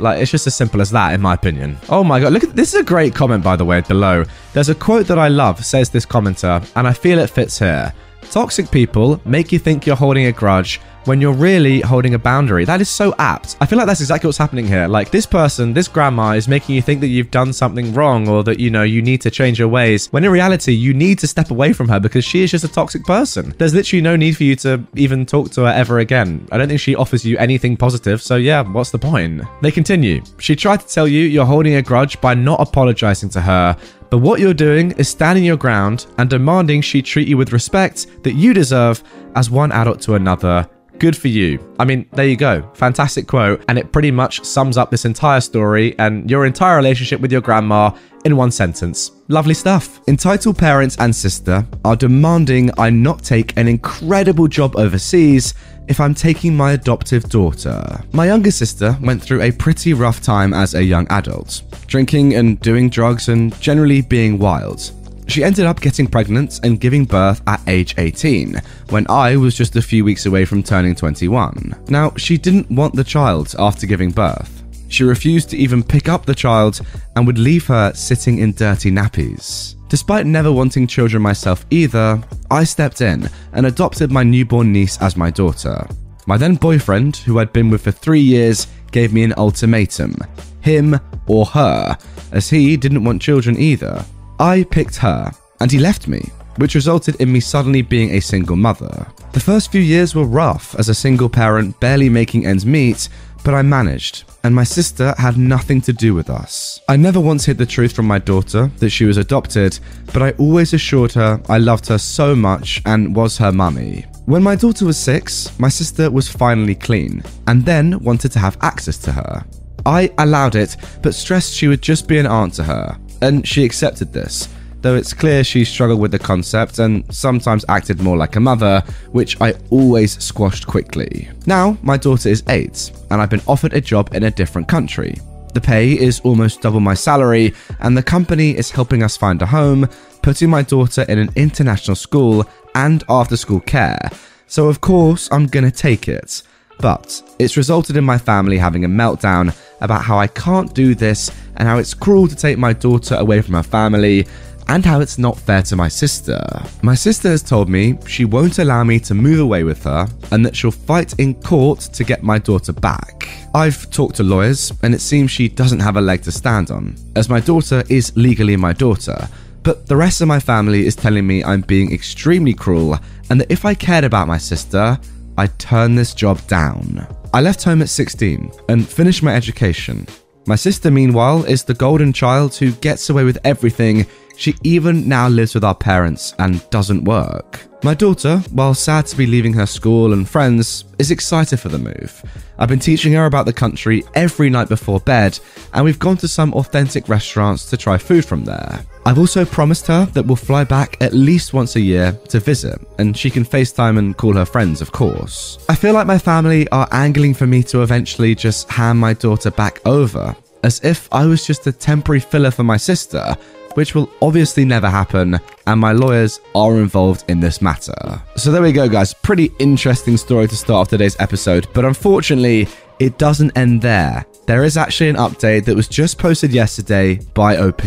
Like, 0.00 0.20
it's 0.20 0.30
just 0.30 0.46
as 0.46 0.54
simple 0.54 0.80
as 0.80 0.90
that, 0.90 1.12
in 1.12 1.20
my 1.20 1.34
opinion. 1.34 1.76
Oh 1.88 2.02
my 2.02 2.18
god, 2.18 2.32
look 2.32 2.44
at 2.44 2.56
this 2.56 2.74
is 2.74 2.80
a 2.80 2.84
great 2.84 3.14
comment, 3.14 3.44
by 3.44 3.56
the 3.56 3.64
way, 3.64 3.82
below. 3.82 4.24
There's 4.54 4.70
a 4.70 4.74
quote 4.74 5.06
that 5.08 5.18
I 5.18 5.28
love, 5.28 5.64
says 5.64 5.90
this 5.90 6.06
commenter, 6.06 6.66
and 6.74 6.88
I 6.88 6.92
feel 6.92 7.18
it 7.18 7.28
fits 7.30 7.58
here. 7.58 7.92
Toxic 8.30 8.70
people 8.70 9.20
make 9.24 9.52
you 9.52 9.58
think 9.58 9.86
you're 9.86 9.96
holding 9.96 10.26
a 10.26 10.32
grudge 10.32 10.80
when 11.04 11.20
you're 11.20 11.32
really 11.32 11.80
holding 11.80 12.14
a 12.14 12.18
boundary. 12.18 12.64
That 12.64 12.80
is 12.80 12.88
so 12.88 13.14
apt. 13.18 13.56
I 13.60 13.66
feel 13.66 13.78
like 13.78 13.86
that's 13.86 14.00
exactly 14.00 14.28
what's 14.28 14.38
happening 14.38 14.66
here. 14.66 14.86
Like 14.86 15.10
this 15.10 15.26
person, 15.26 15.72
this 15.72 15.88
grandma 15.88 16.32
is 16.32 16.46
making 16.46 16.74
you 16.74 16.82
think 16.82 17.00
that 17.00 17.08
you've 17.08 17.30
done 17.30 17.52
something 17.52 17.94
wrong 17.94 18.28
or 18.28 18.44
that, 18.44 18.60
you 18.60 18.70
know, 18.70 18.82
you 18.82 19.02
need 19.02 19.20
to 19.22 19.30
change 19.30 19.58
your 19.58 19.68
ways. 19.68 20.08
When 20.12 20.24
in 20.24 20.30
reality, 20.30 20.72
you 20.72 20.92
need 20.92 21.18
to 21.20 21.26
step 21.26 21.50
away 21.50 21.72
from 21.72 21.88
her 21.88 21.98
because 21.98 22.24
she 22.24 22.42
is 22.42 22.50
just 22.50 22.64
a 22.64 22.68
toxic 22.68 23.04
person. 23.04 23.54
There's 23.58 23.74
literally 23.74 24.02
no 24.02 24.16
need 24.16 24.36
for 24.36 24.44
you 24.44 24.56
to 24.56 24.84
even 24.94 25.26
talk 25.26 25.50
to 25.52 25.62
her 25.62 25.72
ever 25.72 26.00
again. 26.00 26.46
I 26.52 26.58
don't 26.58 26.68
think 26.68 26.80
she 26.80 26.94
offers 26.94 27.24
you 27.24 27.38
anything 27.38 27.76
positive. 27.76 28.20
So 28.20 28.36
yeah, 28.36 28.62
what's 28.62 28.90
the 28.90 28.98
point? 28.98 29.42
They 29.62 29.70
continue. 29.70 30.22
She 30.38 30.54
tried 30.54 30.80
to 30.80 30.88
tell 30.88 31.08
you 31.08 31.24
you're 31.24 31.46
holding 31.46 31.76
a 31.76 31.82
grudge 31.82 32.20
by 32.20 32.34
not 32.34 32.60
apologizing 32.60 33.30
to 33.30 33.40
her 33.40 33.76
but 34.10 34.18
what 34.18 34.40
you're 34.40 34.52
doing 34.52 34.90
is 34.92 35.08
standing 35.08 35.44
your 35.44 35.56
ground 35.56 36.06
and 36.18 36.28
demanding 36.28 36.80
she 36.80 37.00
treat 37.00 37.28
you 37.28 37.36
with 37.36 37.52
respect 37.52 38.06
that 38.24 38.34
you 38.34 38.52
deserve 38.52 39.02
as 39.36 39.50
one 39.50 39.72
adult 39.72 40.00
to 40.02 40.14
another 40.14 40.68
Good 41.00 41.16
for 41.16 41.28
you. 41.28 41.58
I 41.78 41.86
mean, 41.86 42.06
there 42.12 42.26
you 42.26 42.36
go. 42.36 42.62
Fantastic 42.74 43.26
quote. 43.26 43.64
And 43.68 43.78
it 43.78 43.90
pretty 43.90 44.10
much 44.10 44.44
sums 44.44 44.76
up 44.76 44.90
this 44.90 45.06
entire 45.06 45.40
story 45.40 45.98
and 45.98 46.30
your 46.30 46.44
entire 46.44 46.76
relationship 46.76 47.22
with 47.22 47.32
your 47.32 47.40
grandma 47.40 47.96
in 48.26 48.36
one 48.36 48.50
sentence. 48.50 49.10
Lovely 49.28 49.54
stuff. 49.54 50.06
Entitled 50.08 50.58
parents 50.58 50.98
and 51.00 51.16
sister 51.16 51.66
are 51.86 51.96
demanding 51.96 52.70
I 52.76 52.90
not 52.90 53.24
take 53.24 53.56
an 53.56 53.66
incredible 53.66 54.46
job 54.46 54.76
overseas 54.76 55.54
if 55.88 56.00
I'm 56.00 56.14
taking 56.14 56.54
my 56.54 56.72
adoptive 56.72 57.24
daughter. 57.30 58.04
My 58.12 58.26
younger 58.26 58.50
sister 58.50 58.94
went 59.00 59.22
through 59.22 59.40
a 59.40 59.52
pretty 59.52 59.94
rough 59.94 60.20
time 60.20 60.52
as 60.52 60.74
a 60.74 60.84
young 60.84 61.06
adult, 61.08 61.62
drinking 61.86 62.34
and 62.34 62.60
doing 62.60 62.90
drugs 62.90 63.30
and 63.30 63.58
generally 63.58 64.02
being 64.02 64.38
wild. 64.38 64.92
She 65.30 65.44
ended 65.44 65.64
up 65.64 65.80
getting 65.80 66.08
pregnant 66.08 66.58
and 66.64 66.80
giving 66.80 67.04
birth 67.04 67.40
at 67.46 67.60
age 67.68 67.94
18, 67.98 68.60
when 68.88 69.06
I 69.08 69.36
was 69.36 69.56
just 69.56 69.76
a 69.76 69.82
few 69.82 70.04
weeks 70.04 70.26
away 70.26 70.44
from 70.44 70.60
turning 70.60 70.96
21. 70.96 71.84
Now, 71.88 72.12
she 72.16 72.36
didn't 72.36 72.68
want 72.68 72.96
the 72.96 73.04
child 73.04 73.54
after 73.56 73.86
giving 73.86 74.10
birth. 74.10 74.64
She 74.88 75.04
refused 75.04 75.48
to 75.50 75.56
even 75.56 75.84
pick 75.84 76.08
up 76.08 76.26
the 76.26 76.34
child 76.34 76.80
and 77.14 77.28
would 77.28 77.38
leave 77.38 77.64
her 77.68 77.92
sitting 77.94 78.40
in 78.40 78.54
dirty 78.54 78.90
nappies. 78.90 79.76
Despite 79.88 80.26
never 80.26 80.50
wanting 80.50 80.88
children 80.88 81.22
myself 81.22 81.64
either, 81.70 82.20
I 82.50 82.64
stepped 82.64 83.00
in 83.00 83.28
and 83.52 83.66
adopted 83.66 84.10
my 84.10 84.24
newborn 84.24 84.72
niece 84.72 85.00
as 85.00 85.16
my 85.16 85.30
daughter. 85.30 85.86
My 86.26 86.38
then 86.38 86.56
boyfriend, 86.56 87.18
who 87.18 87.38
I'd 87.38 87.52
been 87.52 87.70
with 87.70 87.82
for 87.82 87.92
three 87.92 88.20
years, 88.20 88.66
gave 88.90 89.12
me 89.12 89.22
an 89.22 89.34
ultimatum 89.36 90.16
him 90.62 90.98
or 91.26 91.46
her, 91.46 91.96
as 92.32 92.50
he 92.50 92.76
didn't 92.76 93.04
want 93.04 93.22
children 93.22 93.56
either. 93.58 94.04
I 94.40 94.64
picked 94.64 94.96
her, 94.96 95.30
and 95.60 95.70
he 95.70 95.78
left 95.78 96.08
me, 96.08 96.22
which 96.56 96.74
resulted 96.74 97.16
in 97.20 97.30
me 97.30 97.40
suddenly 97.40 97.82
being 97.82 98.12
a 98.12 98.20
single 98.20 98.56
mother. 98.56 99.06
The 99.32 99.40
first 99.40 99.70
few 99.70 99.82
years 99.82 100.14
were 100.14 100.24
rough 100.24 100.74
as 100.78 100.88
a 100.88 100.94
single 100.94 101.28
parent 101.28 101.78
barely 101.78 102.08
making 102.08 102.46
ends 102.46 102.64
meet, 102.64 103.10
but 103.44 103.52
I 103.52 103.60
managed. 103.60 104.24
and 104.42 104.54
my 104.54 104.64
sister 104.64 105.14
had 105.18 105.36
nothing 105.36 105.80
to 105.82 105.92
do 105.92 106.14
with 106.14 106.30
us. 106.30 106.80
I 106.88 106.96
never 106.96 107.20
once 107.20 107.44
hid 107.44 107.58
the 107.58 107.66
truth 107.66 107.92
from 107.92 108.06
my 108.06 108.18
daughter 108.18 108.70
that 108.78 108.90
she 108.90 109.04
was 109.04 109.16
adopted, 109.16 109.78
but 110.12 110.22
I 110.22 110.30
always 110.32 110.72
assured 110.72 111.12
her 111.12 111.40
I 111.48 111.58
loved 111.58 111.86
her 111.88 111.98
so 111.98 112.34
much 112.34 112.80
and 112.86 113.14
was 113.14 113.36
her 113.38 113.52
mummy. 113.52 114.06
When 114.26 114.42
my 114.42 114.56
daughter 114.56 114.84
was 114.86 114.96
six, 114.96 115.58
my 115.58 115.68
sister 115.68 116.10
was 116.10 116.28
finally 116.28 116.74
clean 116.74 117.22
and 117.46 117.64
then 117.64 117.98
wanted 118.00 118.32
to 118.32 118.38
have 118.38 118.56
access 118.62 118.96
to 118.98 119.12
her. 119.12 119.44
I 119.86 120.12
allowed 120.18 120.54
it, 120.54 120.76
but 121.02 121.14
stressed 121.14 121.54
she 121.54 121.68
would 121.68 121.82
just 121.82 122.06
be 122.06 122.18
an 122.18 122.26
aunt 122.26 122.54
to 122.54 122.64
her, 122.64 122.96
and 123.22 123.46
she 123.46 123.64
accepted 123.64 124.12
this 124.12 124.48
though 124.82 124.96
it's 124.96 125.12
clear 125.12 125.44
she 125.44 125.64
struggled 125.64 126.00
with 126.00 126.10
the 126.10 126.18
concept 126.18 126.78
and 126.78 127.04
sometimes 127.14 127.64
acted 127.68 128.00
more 128.00 128.16
like 128.16 128.36
a 128.36 128.40
mother, 128.40 128.82
which 129.12 129.40
I 129.40 129.54
always 129.70 130.22
squashed 130.22 130.66
quickly. 130.66 131.28
Now, 131.46 131.76
my 131.82 131.96
daughter 131.96 132.28
is 132.28 132.42
8, 132.48 132.92
and 133.10 133.20
I've 133.20 133.30
been 133.30 133.42
offered 133.46 133.74
a 133.74 133.80
job 133.80 134.14
in 134.14 134.24
a 134.24 134.30
different 134.30 134.68
country. 134.68 135.16
The 135.52 135.60
pay 135.60 135.98
is 135.98 136.20
almost 136.20 136.62
double 136.62 136.80
my 136.80 136.94
salary, 136.94 137.54
and 137.80 137.96
the 137.96 138.02
company 138.02 138.56
is 138.56 138.70
helping 138.70 139.02
us 139.02 139.16
find 139.16 139.42
a 139.42 139.46
home, 139.46 139.88
putting 140.22 140.48
my 140.48 140.62
daughter 140.62 141.04
in 141.08 141.18
an 141.18 141.30
international 141.34 141.96
school 141.96 142.44
and 142.74 143.02
after 143.08 143.36
school 143.36 143.60
care. 143.60 144.10
So, 144.46 144.68
of 144.68 144.80
course, 144.80 145.28
I'm 145.32 145.46
gonna 145.46 145.70
take 145.70 146.08
it. 146.08 146.42
But 146.80 147.22
it's 147.38 147.58
resulted 147.58 147.96
in 147.96 148.04
my 148.04 148.16
family 148.16 148.56
having 148.56 148.86
a 148.86 148.88
meltdown 148.88 149.54
about 149.82 150.02
how 150.02 150.18
I 150.18 150.28
can't 150.28 150.72
do 150.72 150.94
this 150.94 151.30
and 151.60 151.68
how 151.68 151.76
it's 151.76 151.92
cruel 151.92 152.26
to 152.26 152.34
take 152.34 152.56
my 152.56 152.72
daughter 152.72 153.16
away 153.16 153.42
from 153.42 153.52
her 153.52 153.62
family 153.62 154.26
and 154.68 154.82
how 154.82 155.00
it's 155.00 155.18
not 155.18 155.36
fair 155.36 155.60
to 155.60 155.76
my 155.76 155.88
sister. 155.88 156.40
My 156.82 156.94
sister 156.94 157.28
has 157.28 157.42
told 157.42 157.68
me 157.68 157.98
she 158.06 158.24
won't 158.24 158.58
allow 158.58 158.82
me 158.82 158.98
to 159.00 159.14
move 159.14 159.40
away 159.40 159.62
with 159.62 159.84
her 159.84 160.08
and 160.32 160.46
that 160.46 160.56
she'll 160.56 160.70
fight 160.70 161.18
in 161.18 161.34
court 161.34 161.80
to 161.80 162.02
get 162.02 162.22
my 162.22 162.38
daughter 162.38 162.72
back. 162.72 163.28
I've 163.54 163.90
talked 163.90 164.16
to 164.16 164.22
lawyers 164.22 164.72
and 164.82 164.94
it 164.94 165.02
seems 165.02 165.30
she 165.30 165.48
doesn't 165.48 165.80
have 165.80 165.98
a 165.98 166.00
leg 166.00 166.22
to 166.22 166.32
stand 166.32 166.70
on, 166.70 166.96
as 167.14 167.28
my 167.28 167.40
daughter 167.40 167.84
is 167.90 168.16
legally 168.16 168.56
my 168.56 168.72
daughter. 168.72 169.28
But 169.62 169.86
the 169.86 169.96
rest 169.96 170.22
of 170.22 170.28
my 170.28 170.40
family 170.40 170.86
is 170.86 170.96
telling 170.96 171.26
me 171.26 171.44
I'm 171.44 171.60
being 171.60 171.92
extremely 171.92 172.54
cruel 172.54 172.98
and 173.28 173.38
that 173.38 173.52
if 173.52 173.66
I 173.66 173.74
cared 173.74 174.04
about 174.04 174.28
my 174.28 174.38
sister, 174.38 174.98
I'd 175.36 175.58
turn 175.58 175.94
this 175.94 176.14
job 176.14 176.40
down. 176.46 177.06
I 177.34 177.42
left 177.42 177.62
home 177.64 177.82
at 177.82 177.90
16 177.90 178.50
and 178.70 178.88
finished 178.88 179.22
my 179.22 179.34
education. 179.34 180.06
My 180.46 180.56
sister, 180.56 180.90
meanwhile, 180.90 181.44
is 181.44 181.64
the 181.64 181.74
golden 181.74 182.12
child 182.12 182.54
who 182.56 182.72
gets 182.72 183.10
away 183.10 183.24
with 183.24 183.38
everything 183.44 184.06
she 184.40 184.54
even 184.62 185.06
now 185.06 185.28
lives 185.28 185.54
with 185.54 185.64
our 185.64 185.74
parents 185.74 186.34
and 186.38 186.68
doesn't 186.70 187.04
work. 187.04 187.60
My 187.84 187.92
daughter, 187.92 188.38
while 188.52 188.72
sad 188.72 189.04
to 189.06 189.16
be 189.16 189.26
leaving 189.26 189.52
her 189.52 189.66
school 189.66 190.14
and 190.14 190.26
friends, 190.26 190.84
is 190.98 191.10
excited 191.10 191.60
for 191.60 191.68
the 191.68 191.78
move. 191.78 192.22
I've 192.58 192.70
been 192.70 192.78
teaching 192.78 193.12
her 193.12 193.26
about 193.26 193.44
the 193.44 193.52
country 193.52 194.02
every 194.14 194.48
night 194.48 194.70
before 194.70 194.98
bed, 195.00 195.38
and 195.74 195.84
we've 195.84 195.98
gone 195.98 196.16
to 196.18 196.28
some 196.28 196.54
authentic 196.54 197.06
restaurants 197.06 197.68
to 197.68 197.76
try 197.76 197.98
food 197.98 198.24
from 198.24 198.46
there. 198.46 198.80
I've 199.04 199.18
also 199.18 199.44
promised 199.44 199.86
her 199.88 200.06
that 200.06 200.24
we'll 200.24 200.36
fly 200.36 200.64
back 200.64 200.96
at 201.02 201.12
least 201.12 201.52
once 201.52 201.76
a 201.76 201.80
year 201.80 202.12
to 202.30 202.40
visit, 202.40 202.80
and 202.98 203.14
she 203.14 203.28
can 203.28 203.44
FaceTime 203.44 203.98
and 203.98 204.16
call 204.16 204.32
her 204.34 204.46
friends, 204.46 204.80
of 204.80 204.90
course. 204.90 205.58
I 205.68 205.74
feel 205.74 205.92
like 205.92 206.06
my 206.06 206.18
family 206.18 206.66
are 206.70 206.88
angling 206.92 207.34
for 207.34 207.46
me 207.46 207.62
to 207.64 207.82
eventually 207.82 208.34
just 208.34 208.70
hand 208.70 208.98
my 208.98 209.12
daughter 209.12 209.50
back 209.50 209.80
over, 209.84 210.34
as 210.64 210.82
if 210.82 211.10
I 211.12 211.26
was 211.26 211.46
just 211.46 211.66
a 211.66 211.72
temporary 211.72 212.20
filler 212.20 212.50
for 212.50 212.64
my 212.64 212.78
sister 212.78 213.36
which 213.80 213.94
will 213.94 214.10
obviously 214.20 214.62
never 214.62 214.90
happen, 214.90 215.40
and 215.66 215.80
my 215.80 215.92
lawyers 215.92 216.38
are 216.54 216.78
involved 216.78 217.24
in 217.28 217.40
this 217.40 217.62
matter. 217.62 218.20
So 218.36 218.52
there 218.52 218.60
we 218.60 218.72
go, 218.72 218.90
guys. 218.90 219.14
Pretty 219.14 219.50
interesting 219.58 220.18
story 220.18 220.48
to 220.48 220.54
start 220.54 220.82
off 220.82 220.88
today's 220.88 221.18
episode, 221.18 221.66
but 221.72 221.86
unfortunately, 221.86 222.68
it 222.98 223.16
doesn't 223.16 223.56
end 223.56 223.80
there. 223.80 224.26
There 224.44 224.64
is 224.64 224.76
actually 224.76 225.08
an 225.08 225.16
update 225.16 225.64
that 225.64 225.74
was 225.74 225.88
just 225.88 226.18
posted 226.18 226.52
yesterday 226.52 227.20
by 227.32 227.56
OP. 227.56 227.80